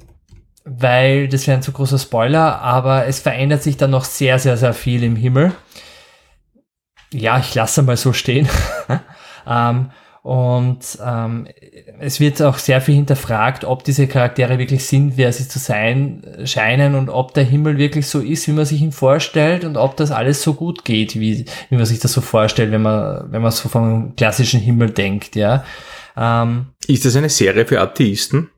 weil 0.64 1.28
das 1.28 1.46
wäre 1.46 1.58
ein 1.58 1.62
zu 1.62 1.72
großer 1.72 1.98
Spoiler, 1.98 2.60
aber 2.60 3.06
es 3.06 3.20
verändert 3.20 3.62
sich 3.62 3.76
dann 3.76 3.90
noch 3.90 4.04
sehr, 4.04 4.38
sehr, 4.38 4.56
sehr 4.56 4.74
viel 4.74 5.02
im 5.02 5.16
Himmel. 5.16 5.52
Ja, 7.12 7.38
ich 7.38 7.54
lasse 7.54 7.82
mal 7.82 7.96
so 7.96 8.12
stehen. 8.12 8.48
ähm, 9.46 9.90
und 10.26 10.80
ähm, 11.06 11.46
es 12.00 12.18
wird 12.18 12.42
auch 12.42 12.58
sehr 12.58 12.80
viel 12.80 12.96
hinterfragt, 12.96 13.64
ob 13.64 13.84
diese 13.84 14.08
Charaktere 14.08 14.58
wirklich 14.58 14.84
sind, 14.84 15.16
wer 15.16 15.32
sie 15.32 15.46
zu 15.46 15.60
sein 15.60 16.26
scheinen 16.44 16.96
und 16.96 17.10
ob 17.10 17.32
der 17.32 17.44
Himmel 17.44 17.78
wirklich 17.78 18.08
so 18.08 18.18
ist, 18.18 18.48
wie 18.48 18.52
man 18.52 18.64
sich 18.64 18.82
ihn 18.82 18.90
vorstellt 18.90 19.64
und 19.64 19.76
ob 19.76 19.96
das 19.96 20.10
alles 20.10 20.42
so 20.42 20.54
gut 20.54 20.84
geht, 20.84 21.14
wie, 21.14 21.44
wie 21.70 21.76
man 21.76 21.86
sich 21.86 22.00
das 22.00 22.12
so 22.12 22.20
vorstellt, 22.20 22.72
wenn 22.72 22.82
man, 22.82 23.30
wenn 23.30 23.40
man 23.40 23.52
so 23.52 23.68
vom 23.68 24.16
klassischen 24.16 24.58
Himmel 24.58 24.90
denkt, 24.90 25.36
ja. 25.36 25.64
Ähm, 26.16 26.66
Ist 26.88 27.04
das 27.04 27.14
eine 27.14 27.28
Serie 27.28 27.64
für 27.64 27.80
Atheisten? 27.80 28.50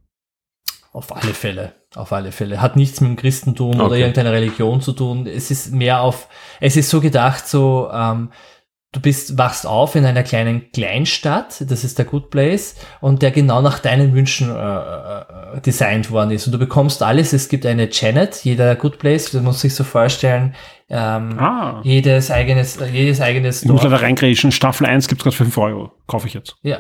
auf 0.95 1.15
alle 1.15 1.35
Fälle, 1.35 1.75
auf 1.95 2.13
alle 2.15 2.33
Fälle. 2.33 2.63
Hat 2.63 2.77
nichts 2.77 3.03
mit 3.03 3.11
dem 3.11 3.17
Christentum 3.17 3.75
oder 3.75 3.85
Okay. 3.91 4.01
irgendeiner 4.01 4.33
Religion 4.33 4.81
zu 4.81 4.93
tun. 4.95 5.27
Es 5.27 5.51
ist 5.51 5.71
mehr 5.73 6.01
auf, 6.01 6.29
es 6.61 6.77
ist 6.77 6.89
so 6.89 7.01
gedacht, 7.03 7.47
so, 7.47 7.91
ähm, 7.93 8.31
du 8.99 9.03
bist, 9.03 9.39
wachst 9.39 9.67
auf 9.67 9.95
in 9.95 10.05
einer 10.05 10.23
kleinen 10.23 10.71
Kleinstadt, 10.73 11.65
das 11.69 11.85
ist 11.85 11.99
der 11.99 12.05
Good 12.05 12.31
Place, 12.31 12.75
und 13.01 13.23
der 13.23 13.31
genau 13.31 13.63
nach 13.63 13.79
deinen 13.79 14.15
Wünschen 14.15 14.51
äh, 14.51 14.55
äh, 14.55 15.61
designt 15.65 16.11
worden 16.11 16.31
ist. 16.33 16.47
Und 16.47 16.53
du 16.53 16.59
bekommst 16.59 17.03
alles, 17.03 17.33
es 17.33 17.49
gibt 17.49 17.65
eine 17.67 17.89
Janet, 17.91 18.45
jeder 18.45 18.75
Good 18.77 18.99
Place, 18.99 19.31
du 19.31 19.41
musst 19.41 19.61
sich 19.61 19.75
so 19.75 19.85
vorstellen, 19.85 20.55
ähm, 20.91 21.39
Ah. 21.39 21.81
jedes 21.85 22.31
eigenes, 22.31 22.79
jedes 22.93 23.21
eigenes 23.21 23.63
Ich 23.63 23.69
muss 23.69 23.83
Dorf. 23.83 23.93
leider 23.93 24.03
reingrätschen. 24.03 24.53
Staffel 24.53 24.87
1 24.87 25.07
gibt's 25.09 25.23
gerade 25.25 25.37
für 25.37 25.45
5 25.45 25.59
Euro. 25.59 25.93
Kaufe 26.07 26.27
ich 26.29 26.35
jetzt. 26.35 26.57
Ja. 26.63 26.79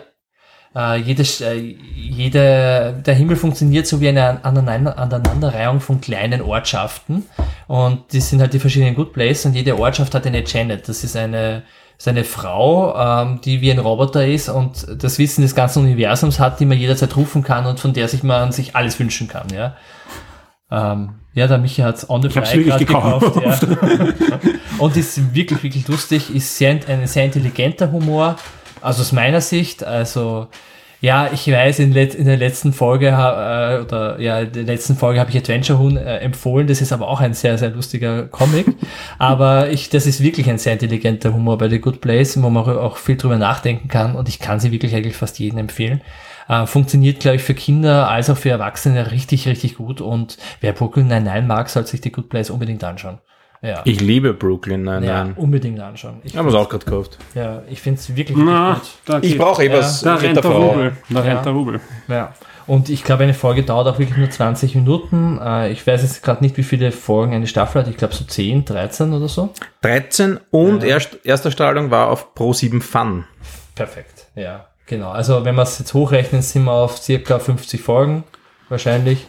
Äh, 0.75 0.97
jedes, 1.01 1.41
äh, 1.41 1.55
jede, 1.55 3.03
der 3.05 3.15
Himmel 3.15 3.37
funktioniert 3.37 3.87
so 3.87 4.01
wie 4.01 4.09
eine 4.09 4.45
Aneinander- 4.45 4.99
Aneinanderreihung 4.99 5.81
von 5.81 6.01
kleinen 6.01 6.43
Ortschaften. 6.43 7.25
Und 7.67 8.13
die 8.13 8.21
sind 8.21 8.41
halt 8.41 8.53
die 8.53 8.59
verschiedenen 8.59 8.95
Good 8.95 9.13
Places 9.13 9.47
und 9.47 9.55
jede 9.55 9.79
Ortschaft 9.79 10.15
hat 10.15 10.27
eine 10.27 10.45
Janet. 10.45 10.89
Das 10.89 11.05
ist 11.05 11.17
eine, 11.17 11.63
das 11.99 12.07
ist 12.07 12.09
eine 12.09 12.23
Frau, 12.23 12.95
ähm, 12.97 13.41
die 13.41 13.61
wie 13.61 13.73
ein 13.73 13.81
Roboter 13.81 14.25
ist 14.25 14.49
und 14.49 14.87
das 15.03 15.19
Wissen 15.19 15.43
des 15.43 15.57
ganzen 15.57 15.83
Universums 15.83 16.39
hat, 16.39 16.61
die 16.61 16.65
man 16.65 16.79
jederzeit 16.79 17.17
rufen 17.17 17.43
kann 17.43 17.67
und 17.67 17.81
von 17.81 17.93
der 17.93 18.07
sich 18.07 18.23
man 18.23 18.53
sich 18.53 18.77
alles 18.77 19.01
wünschen 19.01 19.27
kann, 19.27 19.49
ja. 19.53 19.75
Ähm, 20.71 21.15
ja, 21.35 21.49
der 21.49 21.59
Michi 21.59 21.83
hat's 21.83 22.09
on 22.09 22.23
the 22.23 22.29
fly 22.29 22.43
wirklich 22.43 22.69
grad 22.69 22.79
gekauft. 22.79 23.41
ja. 23.45 23.59
und 24.79 24.97
ist 24.97 25.35
wirklich, 25.35 25.61
wirklich 25.65 25.89
lustig, 25.89 26.33
ist 26.33 26.57
sehr, 26.57 26.79
ein 26.87 27.07
sehr 27.09 27.25
intelligenter 27.25 27.91
Humor, 27.91 28.37
also 28.81 29.03
aus 29.03 29.11
meiner 29.11 29.41
Sicht, 29.41 29.83
also 29.83 30.47
ja, 31.01 31.31
ich 31.33 31.47
weiß, 31.47 31.79
in, 31.79 31.95
in 31.95 32.25
der 32.25 32.37
letzten 32.37 32.73
Folge 32.73 33.09
äh, 33.09 33.81
oder 33.81 34.19
ja, 34.19 34.41
in 34.41 34.53
der 34.53 34.65
letzten 34.65 34.97
Folge 34.97 35.21
habe 35.21 35.31
ich 35.31 35.37
Adventure 35.37 35.79
Huhn 35.79 35.97
äh, 35.97 36.19
empfohlen. 36.19 36.67
Das 36.67 36.81
ist 36.81 36.93
aber 36.93 37.07
auch 37.09 37.21
ein 37.21 37.35
sehr, 37.35 37.57
sehr 37.57 37.71
lustiger 37.71 38.25
Comic. 38.25 38.67
aber 39.19 39.71
ich, 39.71 39.91
das 39.91 40.07
ist 40.07 40.23
wirklich 40.23 40.51
ein 40.51 40.59
sehr 40.59 40.73
intelligenter 40.73 41.33
Humor 41.33 41.57
bei 41.59 41.69
The 41.69 41.81
Good 41.81 42.01
Place, 42.01 42.43
wo 42.43 42.51
man 42.51 42.65
auch 42.65 42.97
viel 42.97 43.17
drüber 43.17 43.39
nachdenken 43.39 43.87
kann. 43.87 44.17
Und 44.17 44.29
ich 44.29 44.41
kann 44.41 44.59
sie 44.59 44.73
wirklich 44.73 44.95
eigentlich 44.95 45.17
fast 45.17 45.39
jedem 45.39 45.59
empfehlen. 45.59 46.01
Äh, 46.49 46.67
funktioniert, 46.67 47.21
glaube 47.21 47.37
ich, 47.37 47.43
für 47.43 47.55
Kinder 47.55 48.09
als 48.09 48.29
auch 48.29 48.37
für 48.37 48.51
Erwachsene 48.51 49.13
richtig, 49.13 49.47
richtig 49.47 49.77
gut. 49.77 50.01
Und 50.01 50.37
wer 50.61 50.73
Brooklyn 50.73 51.07
Nine-Nine 51.07 51.47
mag, 51.47 51.69
sollte 51.69 51.91
sich 51.91 52.03
The 52.03 52.11
Good 52.11 52.29
Place 52.29 52.51
unbedingt 52.51 52.83
anschauen. 52.83 53.19
Ja, 53.61 53.81
Ich 53.85 54.01
liebe 54.01 54.35
Brooklyn, 54.35 54.85
nein, 54.85 55.03
ja 55.03 55.25
nein. 55.25 55.33
unbedingt 55.37 55.81
anschauen. 55.81 56.21
Ich, 56.23 56.37
Haben 56.37 56.47
wir 56.47 56.55
es 56.55 56.61
auch 56.61 56.69
gerade 56.69 56.85
gekauft. 56.85 57.19
ja, 57.35 57.63
ich 57.69 57.81
finde 57.81 57.99
es 58.01 58.15
wirklich, 58.15 58.37
Na, 58.39 58.75
gut. 58.75 58.83
da, 59.05 59.19
Ich 59.21 59.37
brauche 59.37 59.65
eh 59.65 59.69
Ja, 59.69 59.79
was 59.79 60.01
Da 60.03 60.15
rennt 60.15 60.37
der. 60.37 60.45
Rubel. 60.51 60.97
Da 61.11 61.15
Ja. 61.17 61.21
rennt 61.33 61.45
der 61.45 61.53
Rubel. 61.53 61.81
Ja. 62.07 62.35
Und 62.69 62.89
ich 62.91 63.03
glaube, 63.03 63.25
eine 63.25 63.35
Folge 63.35 63.63
dauert 63.65 63.89
auch 63.89 63.99
wirklich 63.99 64.17
nur 64.19 64.31
20 64.31 64.75
Minuten. 64.77 65.41
Äh, 65.43 65.73
Ich 65.73 65.85
weiß 65.87 66.03
jetzt 66.03 66.23
gerade 66.23 66.45
nicht, 66.45 66.57
wie 66.57 66.63
viele 66.63 66.93
Folgen 66.93 67.33
eine 67.35 67.47
Staffel 67.49 67.81
hat. 67.83 67.89
Ich 67.89 67.97
glaube 67.97 68.15
so 68.15 68.25
10, 68.25 68.65
13 68.65 69.13
oder 69.13 69.27
so. 69.27 69.49
13 69.81 70.39
und 70.51 70.85
erst, 70.85 71.19
erste 71.25 71.51
Strahlung 71.51 71.91
war 71.91 72.11
auf 72.11 72.35
Pro 72.35 72.53
7 72.53 72.81
Fun. 72.83 73.25
Perfekt. 73.75 74.27
Ja, 74.37 74.67
genau. 74.87 75.11
Also 75.11 75.45
wenn 75.45 75.55
wir 75.57 75.63
es 75.63 75.79
jetzt 75.79 75.95
hochrechnen, 75.95 76.43
sind 76.43 76.65
wir 76.65 76.73
auf 76.73 76.99
circa 76.99 77.39
50 77.39 77.81
Folgen 77.81 78.23
wahrscheinlich. 78.69 79.27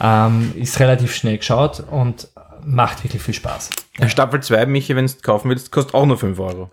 Ähm, 0.00 0.52
ist 0.56 0.80
relativ 0.80 1.14
schnell 1.14 1.38
geschaut 1.38 1.84
und 1.88 2.26
macht 2.64 3.04
wirklich 3.04 3.22
viel 3.22 3.34
Spaß. 3.34 3.70
Staffel 4.08 4.40
2, 4.42 4.66
Michi, 4.66 4.96
wenn 4.96 5.06
du 5.06 5.12
es 5.12 5.22
kaufen 5.22 5.50
willst, 5.50 5.70
kostet 5.72 5.94
auch 5.94 6.06
nur 6.06 6.16
5 6.18 6.38
Euro. 6.38 6.70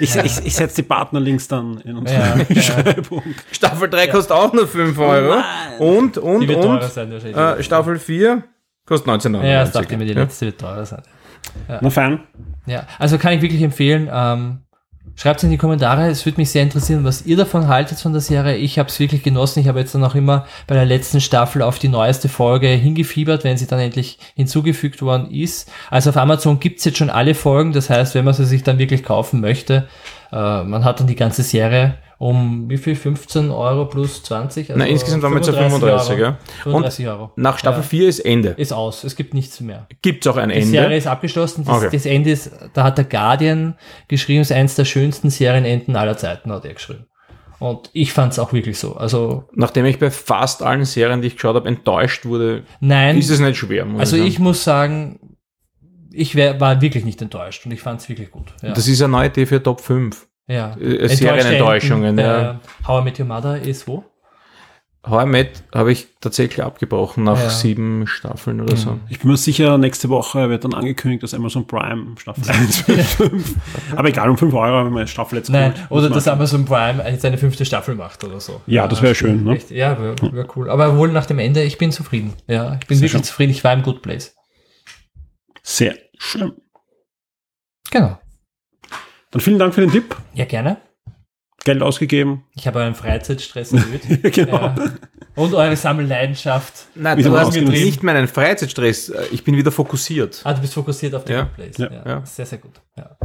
Ich, 0.00 0.16
ich, 0.16 0.44
ich 0.44 0.54
setze 0.56 0.76
die 0.76 0.82
Partnerlinks 0.82 1.48
dann 1.48 1.78
in 1.82 1.96
unsere 1.96 2.18
Ja, 2.20 2.36
ja. 2.36 2.44
Beschreibung. 2.44 3.22
Staffel 3.52 3.88
3 3.88 4.08
kostet 4.08 4.32
auch 4.32 4.52
nur 4.52 4.66
5 4.66 4.98
Euro. 4.98 5.42
Und, 5.78 6.18
und, 6.18 6.40
Die 6.40 6.48
wird 6.48 6.62
teurer 6.62 6.82
und, 6.82 6.92
sein 6.92 7.10
wahrscheinlich. 7.12 7.36
äh, 7.36 7.62
Staffel 7.62 7.98
4 7.98 8.42
kostet 8.86 9.08
19,99. 9.08 9.44
ja, 9.46 9.60
das 9.60 9.72
dachte 9.72 9.92
ich 9.92 9.98
mir, 9.98 10.06
die 10.06 10.14
letzte 10.14 10.46
wird 10.46 10.60
teurer 10.60 10.84
sein. 10.86 11.02
Na 11.68 11.90
fein. 11.90 12.20
Ja, 12.66 12.86
also 12.98 13.16
kann 13.18 13.32
ich 13.32 13.42
wirklich 13.42 13.62
empfehlen. 13.62 14.08
Ähm, 14.12 14.58
Schreibt 15.16 15.42
in 15.42 15.50
die 15.50 15.56
Kommentare, 15.56 16.08
es 16.08 16.24
würde 16.24 16.40
mich 16.40 16.50
sehr 16.50 16.62
interessieren, 16.62 17.04
was 17.04 17.26
ihr 17.26 17.36
davon 17.36 17.68
haltet 17.68 17.98
von 17.98 18.12
der 18.12 18.20
Serie. 18.20 18.56
Ich 18.56 18.78
habe 18.78 18.88
es 18.88 19.00
wirklich 19.00 19.22
genossen. 19.22 19.60
Ich 19.60 19.68
habe 19.68 19.80
jetzt 19.80 19.94
dann 19.94 20.04
auch 20.04 20.14
immer 20.14 20.46
bei 20.66 20.74
der 20.74 20.84
letzten 20.84 21.20
Staffel 21.20 21.62
auf 21.62 21.78
die 21.78 21.88
neueste 21.88 22.28
Folge 22.28 22.68
hingefiebert, 22.68 23.44
wenn 23.44 23.56
sie 23.56 23.66
dann 23.66 23.80
endlich 23.80 24.18
hinzugefügt 24.36 25.02
worden 25.02 25.30
ist. 25.30 25.70
Also 25.90 26.10
auf 26.10 26.16
Amazon 26.16 26.60
gibt's 26.60 26.84
jetzt 26.84 26.98
schon 26.98 27.10
alle 27.10 27.34
Folgen. 27.34 27.72
Das 27.72 27.90
heißt, 27.90 28.14
wenn 28.14 28.24
man 28.24 28.34
sie 28.34 28.44
sich 28.44 28.62
dann 28.62 28.78
wirklich 28.78 29.02
kaufen 29.02 29.40
möchte, 29.40 29.88
äh, 30.32 30.62
man 30.62 30.84
hat 30.84 31.00
dann 31.00 31.06
die 31.06 31.16
ganze 31.16 31.42
Serie 31.42 31.94
um 32.18 32.68
wie 32.68 32.76
viel? 32.78 32.96
15 32.96 33.50
Euro 33.50 33.84
plus 33.86 34.22
20? 34.24 34.70
Also 34.70 34.78
Na, 34.78 34.86
insgesamt 34.86 35.22
waren 35.22 35.32
wir 35.32 35.38
jetzt 35.38 35.48
auf 35.50 35.54
35, 35.56 36.10
Euro. 36.10 36.20
ja. 36.20 36.38
35 36.64 37.08
Euro. 37.08 37.30
Nach 37.36 37.58
Staffel 37.58 37.80
Ja. 37.82 37.88
4 37.88 38.08
ist 38.08 38.18
Ende. 38.20 38.48
Ist 38.50 38.72
aus. 38.72 39.04
Es 39.04 39.14
gibt 39.16 39.34
nichts 39.34 39.60
mehr. 39.60 39.86
Gibt 40.02 40.26
es 40.26 40.32
auch 40.32 40.36
ein 40.36 40.48
Die 40.50 40.62
Serie 40.62 40.86
Ende? 40.86 40.96
ist 40.96 41.06
abgeschlossen. 41.06 41.64
Das, 41.64 41.76
Okay. 41.76 41.88
das 41.92 42.06
Ende 42.06 42.30
ist, 42.30 42.50
da 42.74 42.82
hat 42.84 42.98
der 42.98 43.04
Guardian 43.04 43.76
geschrieben, 44.08 44.40
ist 44.42 44.52
eins 44.52 44.74
der 44.74 44.84
schönsten 44.84 45.30
Serienenden 45.30 45.94
aller 45.96 46.16
Zeiten, 46.16 46.50
hat 46.52 46.64
er 46.64 46.74
geschrieben. 46.74 47.06
Und 47.60 47.90
ich 47.92 48.12
fand 48.12 48.32
es 48.32 48.38
auch 48.38 48.52
wirklich 48.52 48.78
so. 48.78 48.94
Also, 48.96 49.48
Nachdem 49.52 49.84
ich 49.84 49.98
bei 49.98 50.10
fast 50.12 50.62
allen 50.62 50.84
Serien, 50.84 51.22
die 51.22 51.26
ich 51.28 51.34
geschaut 51.34 51.56
habe, 51.56 51.66
enttäuscht 51.68 52.24
wurde, 52.24 52.62
nein. 52.80 53.18
ist 53.18 53.30
es 53.30 53.40
nicht 53.40 53.56
schwer. 53.56 53.84
Muss 53.84 53.98
also 54.00 54.16
sagen. 54.16 54.28
ich 54.28 54.38
muss 54.38 54.62
sagen, 54.62 55.18
ich 56.12 56.36
wär, 56.36 56.60
war 56.60 56.80
wirklich 56.80 57.04
nicht 57.04 57.20
enttäuscht 57.20 57.66
und 57.66 57.72
ich 57.72 57.80
fand 57.80 58.00
es 58.00 58.08
wirklich 58.08 58.30
gut. 58.30 58.54
Ja. 58.62 58.72
Das 58.74 58.86
ist 58.86 59.02
eine 59.02 59.10
neue 59.10 59.26
Idee 59.28 59.44
für 59.46 59.60
Top 59.60 59.80
5. 59.80 60.27
ja. 60.48 60.70
äh, 60.80 60.96
Enttäuschte 60.96 61.16
Serienenttäuschungen, 61.16 62.18
ja. 62.18 62.50
Äh, 62.52 62.54
How 62.86 63.00
I 63.00 63.04
Met 63.04 63.20
Your 63.20 63.26
Mother 63.26 63.60
ist 63.62 63.86
wo? 63.86 64.04
How 65.08 65.22
I 65.22 65.26
Met 65.26 65.62
habe 65.72 65.92
ich 65.92 66.08
tatsächlich 66.20 66.62
abgebrochen 66.62 67.22
nach 67.24 67.38
Ja. 67.40 67.48
sieben 67.48 68.06
Staffeln 68.08 68.60
oder 68.60 68.76
so. 68.76 68.98
Ich 69.08 69.20
bin 69.20 69.30
mir 69.30 69.36
sicher, 69.36 69.78
nächste 69.78 70.08
Woche 70.08 70.50
wird 70.50 70.64
dann 70.64 70.74
angekündigt, 70.74 71.22
dass 71.22 71.32
Amazon 71.34 71.66
Prime 71.66 72.16
Staffel 72.18 72.50
1 72.50 72.78
für 72.80 72.92
5. 72.98 73.54
Aber 73.96 74.08
egal, 74.08 74.28
um 74.28 74.36
5 74.36 74.52
Euro, 74.52 74.78
wenn 74.84 74.92
man 74.92 74.98
eine 75.02 75.06
Staffel 75.06 75.38
jetzt 75.38 75.50
Nein, 75.50 75.72
geholt, 75.72 75.90
oder 75.90 76.10
dass 76.10 76.26
man- 76.26 76.34
Amazon 76.34 76.64
Prime 76.64 77.02
jetzt 77.08 77.24
eine 77.24 77.38
fünfte 77.38 77.64
Staffel 77.64 77.94
macht 77.94 78.22
oder 78.24 78.40
so. 78.40 78.60
Ja, 78.66 78.88
das 78.88 79.00
wäre 79.00 79.14
schön, 79.14 79.44
ne? 79.44 79.54
Echt, 79.56 79.70
ja, 79.70 79.98
wäre 79.98 80.16
wär 80.32 80.56
cool. 80.56 80.68
Aber 80.68 80.98
wohl 80.98 81.10
nach 81.12 81.26
dem 81.26 81.38
Ende, 81.38 81.62
ich 81.62 81.78
bin 81.78 81.92
zufrieden. 81.92 82.34
Ja, 82.48 82.76
ich 82.80 82.86
bin 82.86 82.98
Sehr 82.98 83.04
wirklich 83.04 83.12
schön. 83.12 83.22
zufrieden. 83.24 83.50
Ich 83.52 83.62
war 83.64 83.72
im 83.72 83.82
Good 83.82 84.02
Place. 84.02 84.34
Sehr 85.62 85.94
schön. 86.18 86.52
Genau. 87.90 88.18
Dann 89.30 89.40
vielen 89.40 89.58
Dank 89.58 89.74
für 89.74 89.80
den 89.80 89.90
Tipp. 89.90 90.16
Ja, 90.34 90.44
gerne. 90.44 90.78
Geld 91.64 91.82
ausgegeben. 91.82 92.44
Ich 92.54 92.66
habe 92.66 92.78
euren 92.78 92.94
Freizeitstress 92.94 93.72
erhöht. 93.72 94.02
genau. 94.34 94.52
ja. 94.56 94.74
Und 95.34 95.54
eure 95.54 95.76
Sammelleidenschaft. 95.76 96.86
Nein, 96.94 97.22
du 97.22 97.36
hast 97.36 97.54
nicht 97.54 98.02
meinen 98.02 98.26
Freizeitstress. 98.28 99.12
Ich 99.32 99.44
bin 99.44 99.56
wieder 99.56 99.70
fokussiert. 99.70 100.40
Ah, 100.44 100.54
du 100.54 100.60
bist 100.60 100.74
fokussiert 100.74 101.14
auf 101.14 101.24
den 101.24 101.36
Ja, 101.36 101.42
Good 101.42 101.54
Place. 101.54 101.78
ja, 101.78 101.90
ja. 102.06 102.26
Sehr, 102.26 102.46
sehr 102.46 102.58
gut. 102.58 102.80
Ja. 102.96 103.16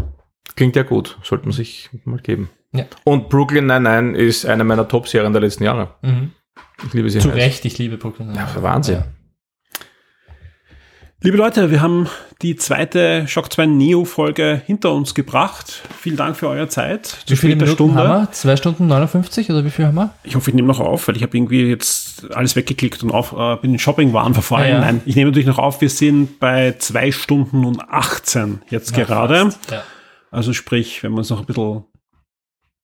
Klingt 0.56 0.76
ja 0.76 0.84
gut. 0.84 1.18
Sollte 1.24 1.46
man 1.46 1.54
sich 1.54 1.90
mal 2.06 2.20
geben. 2.20 2.50
Ja. 2.74 2.86
Und 3.04 3.30
Brooklyn 3.30 3.66
Nine-Nine 3.68 4.18
ist 4.18 4.46
eine 4.46 4.64
meiner 4.64 4.88
Top-Serien 4.88 5.32
der 5.32 5.42
letzten 5.42 5.64
Jahre. 5.64 5.96
Mhm. 6.02 6.32
Ich 6.86 6.94
liebe 6.94 7.10
sie. 7.10 7.20
Zu 7.20 7.30
heiß. 7.30 7.38
Recht, 7.38 7.66
ich 7.66 7.78
liebe 7.78 7.98
Brooklyn. 7.98 8.34
Ja, 8.36 8.50
Wahnsinn. 8.62 9.04
Liebe 11.26 11.38
Leute, 11.38 11.72
wir 11.72 11.80
haben 11.80 12.10
die 12.42 12.58
zweite 12.58 13.30
Shock 13.30 13.54
2 13.54 13.68
Neo 13.68 14.04
Folge 14.04 14.62
hinter 14.66 14.92
uns 14.92 15.16
gebracht. 15.16 15.82
Vielen 15.98 16.18
Dank 16.18 16.36
für 16.36 16.50
eure 16.50 16.68
Zeit. 16.68 17.20
Wie 17.28 17.38
viele 17.38 17.56
Minuten 17.56 17.96
haben 17.96 18.24
wir? 18.24 18.32
Zwei 18.34 18.58
Stunden 18.58 18.88
59 18.88 19.50
oder 19.50 19.64
wie 19.64 19.70
viel 19.70 19.86
haben 19.86 19.96
wir? 19.96 20.14
Ich 20.26 20.36
hoffe, 20.36 20.50
ich 20.50 20.54
nehme 20.54 20.68
noch 20.68 20.82
auf, 20.82 21.08
weil 21.08 21.16
ich 21.16 21.24
habe 21.24 21.38
irgendwie 21.38 21.64
jetzt 21.64 22.30
alles 22.34 22.58
weggeklickt 22.58 23.04
und 23.04 23.12
auf, 23.12 23.32
äh, 23.32 23.56
bin 23.56 23.72
in 23.72 23.80
Shoppingwaren 23.80 24.34
verfallen. 24.34 24.68
Ja, 24.68 24.74
ja. 24.74 24.82
Nein, 24.82 25.02
ich 25.06 25.16
nehme 25.16 25.32
natürlich 25.32 25.48
noch 25.48 25.60
auf. 25.60 25.80
Wir 25.80 25.90
sind 25.90 26.42
bei 26.42 26.76
zwei 26.78 27.14
Stunden 27.14 27.64
und 27.64 27.80
18 27.80 28.62
jetzt 28.70 28.94
gerade. 28.94 29.46
Fast. 29.46 29.72
Ja. 29.72 29.84
Also 30.30 30.52
sprich, 30.52 31.04
wenn 31.04 31.14
wir 31.14 31.20
uns 31.20 31.30
noch 31.30 31.40
ein 31.40 31.46
bisschen 31.46 31.86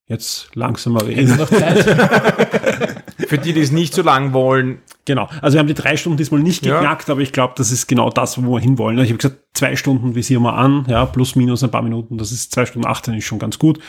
jetzt 0.07 0.55
langsamer 0.55 1.05
reden. 1.05 1.37
Für 3.29 3.37
die, 3.37 3.53
die 3.53 3.61
es 3.61 3.71
nicht 3.71 3.93
so 3.93 4.01
lang 4.01 4.33
wollen, 4.33 4.79
Genau. 5.05 5.27
Also 5.41 5.55
wir 5.55 5.59
haben 5.59 5.67
die 5.67 5.73
drei 5.73 5.97
Stunden 5.97 6.17
diesmal 6.17 6.39
nicht 6.39 6.63
Ja. 6.63 6.75
geknackt, 6.75 7.09
aber 7.09 7.21
ich 7.21 7.31
glaube, 7.31 7.55
das 7.57 7.71
ist 7.71 7.87
genau 7.87 8.11
das, 8.11 8.37
wo 8.43 8.53
wir 8.53 8.59
hinwollen. 8.59 8.99
Ich 8.99 9.09
habe 9.09 9.17
gesagt, 9.17 9.39
zwei 9.55 9.75
Stunden 9.75 10.13
visieren 10.13 10.43
wir 10.43 10.53
an, 10.53 10.85
ja, 10.87 11.07
plus 11.07 11.35
minus 11.35 11.63
ein 11.63 11.71
paar 11.71 11.81
Minuten. 11.81 12.19
Das 12.19 12.31
ist 12.31 12.51
zwei 12.51 12.67
Stunden 12.67 12.87
18 12.87 13.15
ist 13.15 13.25
schon 13.25 13.39
ganz 13.39 13.57
gut. 13.57 13.79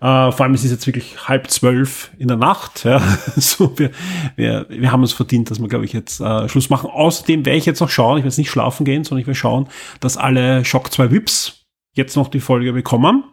Äh, 0.00 0.32
vor 0.32 0.40
allem 0.40 0.54
es 0.54 0.64
ist 0.64 0.70
jetzt 0.70 0.86
wirklich 0.86 1.28
halb 1.28 1.50
zwölf 1.50 2.12
in 2.18 2.28
der 2.28 2.38
Nacht. 2.38 2.84
Ja. 2.84 3.02
So, 3.36 3.78
wir, 3.78 3.90
wir, 4.36 4.64
wir 4.70 4.90
haben 4.90 5.02
es 5.02 5.12
verdient, 5.12 5.50
dass 5.50 5.60
wir, 5.60 5.68
glaube 5.68 5.84
ich, 5.84 5.92
jetzt 5.92 6.20
äh, 6.20 6.48
Schluss 6.48 6.70
machen. 6.70 6.88
Außerdem 6.88 7.44
werde 7.44 7.58
ich 7.58 7.66
jetzt 7.66 7.80
noch 7.80 7.90
schauen, 7.90 8.16
ich 8.16 8.24
werde 8.24 8.28
jetzt 8.28 8.38
nicht 8.38 8.50
schlafen 8.50 8.86
gehen, 8.86 9.04
sondern 9.04 9.20
ich 9.20 9.26
werde 9.26 9.38
schauen, 9.38 9.68
dass 10.00 10.16
alle 10.16 10.64
Shock 10.64 10.90
2 10.92 11.10
Vips 11.10 11.66
jetzt 11.92 12.16
noch 12.16 12.28
die 12.28 12.40
Folge 12.40 12.72
bekommen. 12.72 13.24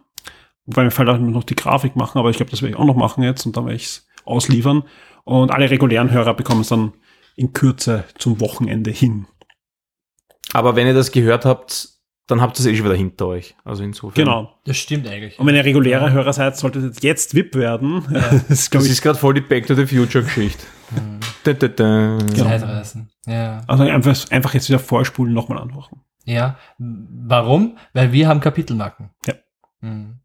Wobei 0.66 0.84
mir 0.84 0.92
auch 0.92 1.18
noch 1.18 1.44
die 1.44 1.56
Grafik 1.56 1.96
machen, 1.96 2.18
aber 2.18 2.28
ich 2.28 2.36
glaube, 2.36 2.50
das 2.50 2.60
werde 2.60 2.74
ich 2.74 2.78
auch 2.78 2.84
noch 2.84 2.94
machen 2.94 3.24
jetzt 3.24 3.46
und 3.46 3.56
dann 3.56 3.64
werde 3.64 3.76
ich 3.76 3.84
es 3.84 4.06
ausliefern. 4.24 4.84
Und 5.24 5.50
alle 5.50 5.70
regulären 5.70 6.10
Hörer 6.10 6.34
bekommen 6.34 6.62
es 6.62 6.68
dann 6.68 6.92
in 7.36 7.52
Kürze 7.52 8.04
zum 8.18 8.40
Wochenende 8.40 8.90
hin. 8.90 9.26
aber 10.52 10.76
wenn 10.76 10.86
ihr 10.86 10.94
das 10.94 11.12
gehört 11.12 11.44
habt, 11.44 11.88
dann 12.28 12.40
habt 12.40 12.56
ihr 12.58 12.60
es 12.60 12.66
eh 12.66 12.76
schon 12.76 12.84
wieder 12.86 12.94
hinter 12.96 13.26
euch. 13.26 13.54
Also 13.64 13.82
insofern. 13.82 14.24
Genau. 14.24 14.54
Das 14.64 14.76
stimmt 14.76 15.06
eigentlich. 15.08 15.38
Und 15.38 15.46
wenn 15.46 15.54
ihr 15.56 15.64
regulärer 15.64 16.12
Hörer 16.12 16.32
seid, 16.32 16.56
solltet 16.56 17.02
ihr 17.02 17.08
jetzt 17.10 17.34
VIP 17.34 17.54
werden. 17.56 18.04
Das 18.10 18.48
ist, 18.50 18.70
glaub 18.70 18.80
Das 18.80 18.86
ich, 18.86 18.92
ist 18.92 19.02
gerade 19.02 19.18
voll 19.18 19.34
die 19.34 19.40
Back 19.40 19.66
to 19.66 19.74
the 19.74 19.86
Future 19.86 20.24
Geschichte. 20.24 20.64
Da, 21.44 21.52
da, 21.54 21.68
da. 21.68 22.18
Zeitreisen. 22.34 23.10
Ja. 23.26 23.62
also 23.66 23.82
einfach, 23.84 24.30
einfach 24.30 24.54
jetzt 24.54 24.68
wieder 24.68 24.78
vorspulen, 24.78 25.32
nochmal 25.34 25.58
anhören. 25.58 26.02
ja. 26.24 26.58
Warum? 26.78 27.78
Weil 27.92 28.12
wir 28.12 28.28
haben 28.28 28.40
Kapitelmarken. 28.40 29.10
Ja. 29.26 29.34
Mhm. 29.80 30.18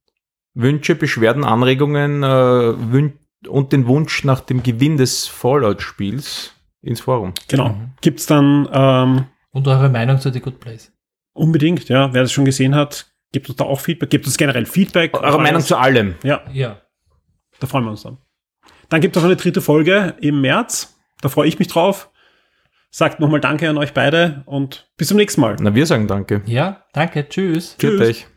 Wünsche, 0.53 0.95
Beschwerden, 0.95 1.43
Anregungen 1.43 2.23
äh, 2.23 2.91
wün 2.91 3.13
und 3.47 3.71
den 3.73 3.87
Wunsch 3.87 4.23
nach 4.23 4.39
dem 4.41 4.63
Gewinn 4.63 4.97
des 4.97 5.27
Fallout-Spiels 5.27 6.53
ins 6.81 7.01
Forum. 7.01 7.33
Genau. 7.47 7.69
Mhm. 7.69 7.91
Gibt's 8.01 8.25
dann 8.25 8.67
ähm, 8.71 9.25
Und 9.51 9.67
eure 9.67 9.89
Meinung 9.89 10.19
zu 10.19 10.31
The 10.31 10.39
Good 10.39 10.59
Place. 10.59 10.91
unbedingt, 11.33 11.87
ja, 11.89 12.13
wer 12.13 12.21
das 12.23 12.31
schon 12.31 12.45
gesehen 12.45 12.75
hat, 12.75 13.11
gibt 13.31 13.49
uns 13.49 13.57
da 13.57 13.65
auch 13.65 13.79
Feedback, 13.79 14.09
gibt 14.09 14.25
uns 14.25 14.37
generell 14.37 14.65
Feedback. 14.65 15.13
Eure 15.19 15.39
Meinung 15.41 15.61
zu 15.61 15.77
allem. 15.77 16.15
Ja, 16.23 16.41
Ja. 16.53 16.81
da 17.59 17.67
freuen 17.67 17.83
wir 17.85 17.91
uns 17.91 18.03
dann. 18.03 18.17
Dann 18.89 19.01
gibt 19.01 19.15
es 19.17 19.21
auch 19.21 19.25
eine 19.25 19.35
dritte 19.35 19.61
Folge 19.61 20.15
im 20.21 20.39
März. 20.41 20.97
Da 21.21 21.29
freue 21.29 21.47
ich 21.47 21.59
mich 21.59 21.67
drauf. 21.67 22.09
Sagt 22.89 23.19
nochmal 23.19 23.41
Danke 23.41 23.69
an 23.69 23.77
euch 23.77 23.93
beide 23.93 24.43
und 24.45 24.89
bis 24.95 25.09
zum 25.09 25.17
nächsten 25.17 25.41
Mal. 25.41 25.57
Na, 25.59 25.75
wir 25.75 25.85
sagen 25.85 26.07
danke. 26.07 26.41
Ja, 26.45 26.85
danke. 26.93 27.27
Tschüss. 27.27 27.75
Tschüss. 27.77 27.99
Tschüss. 27.99 28.36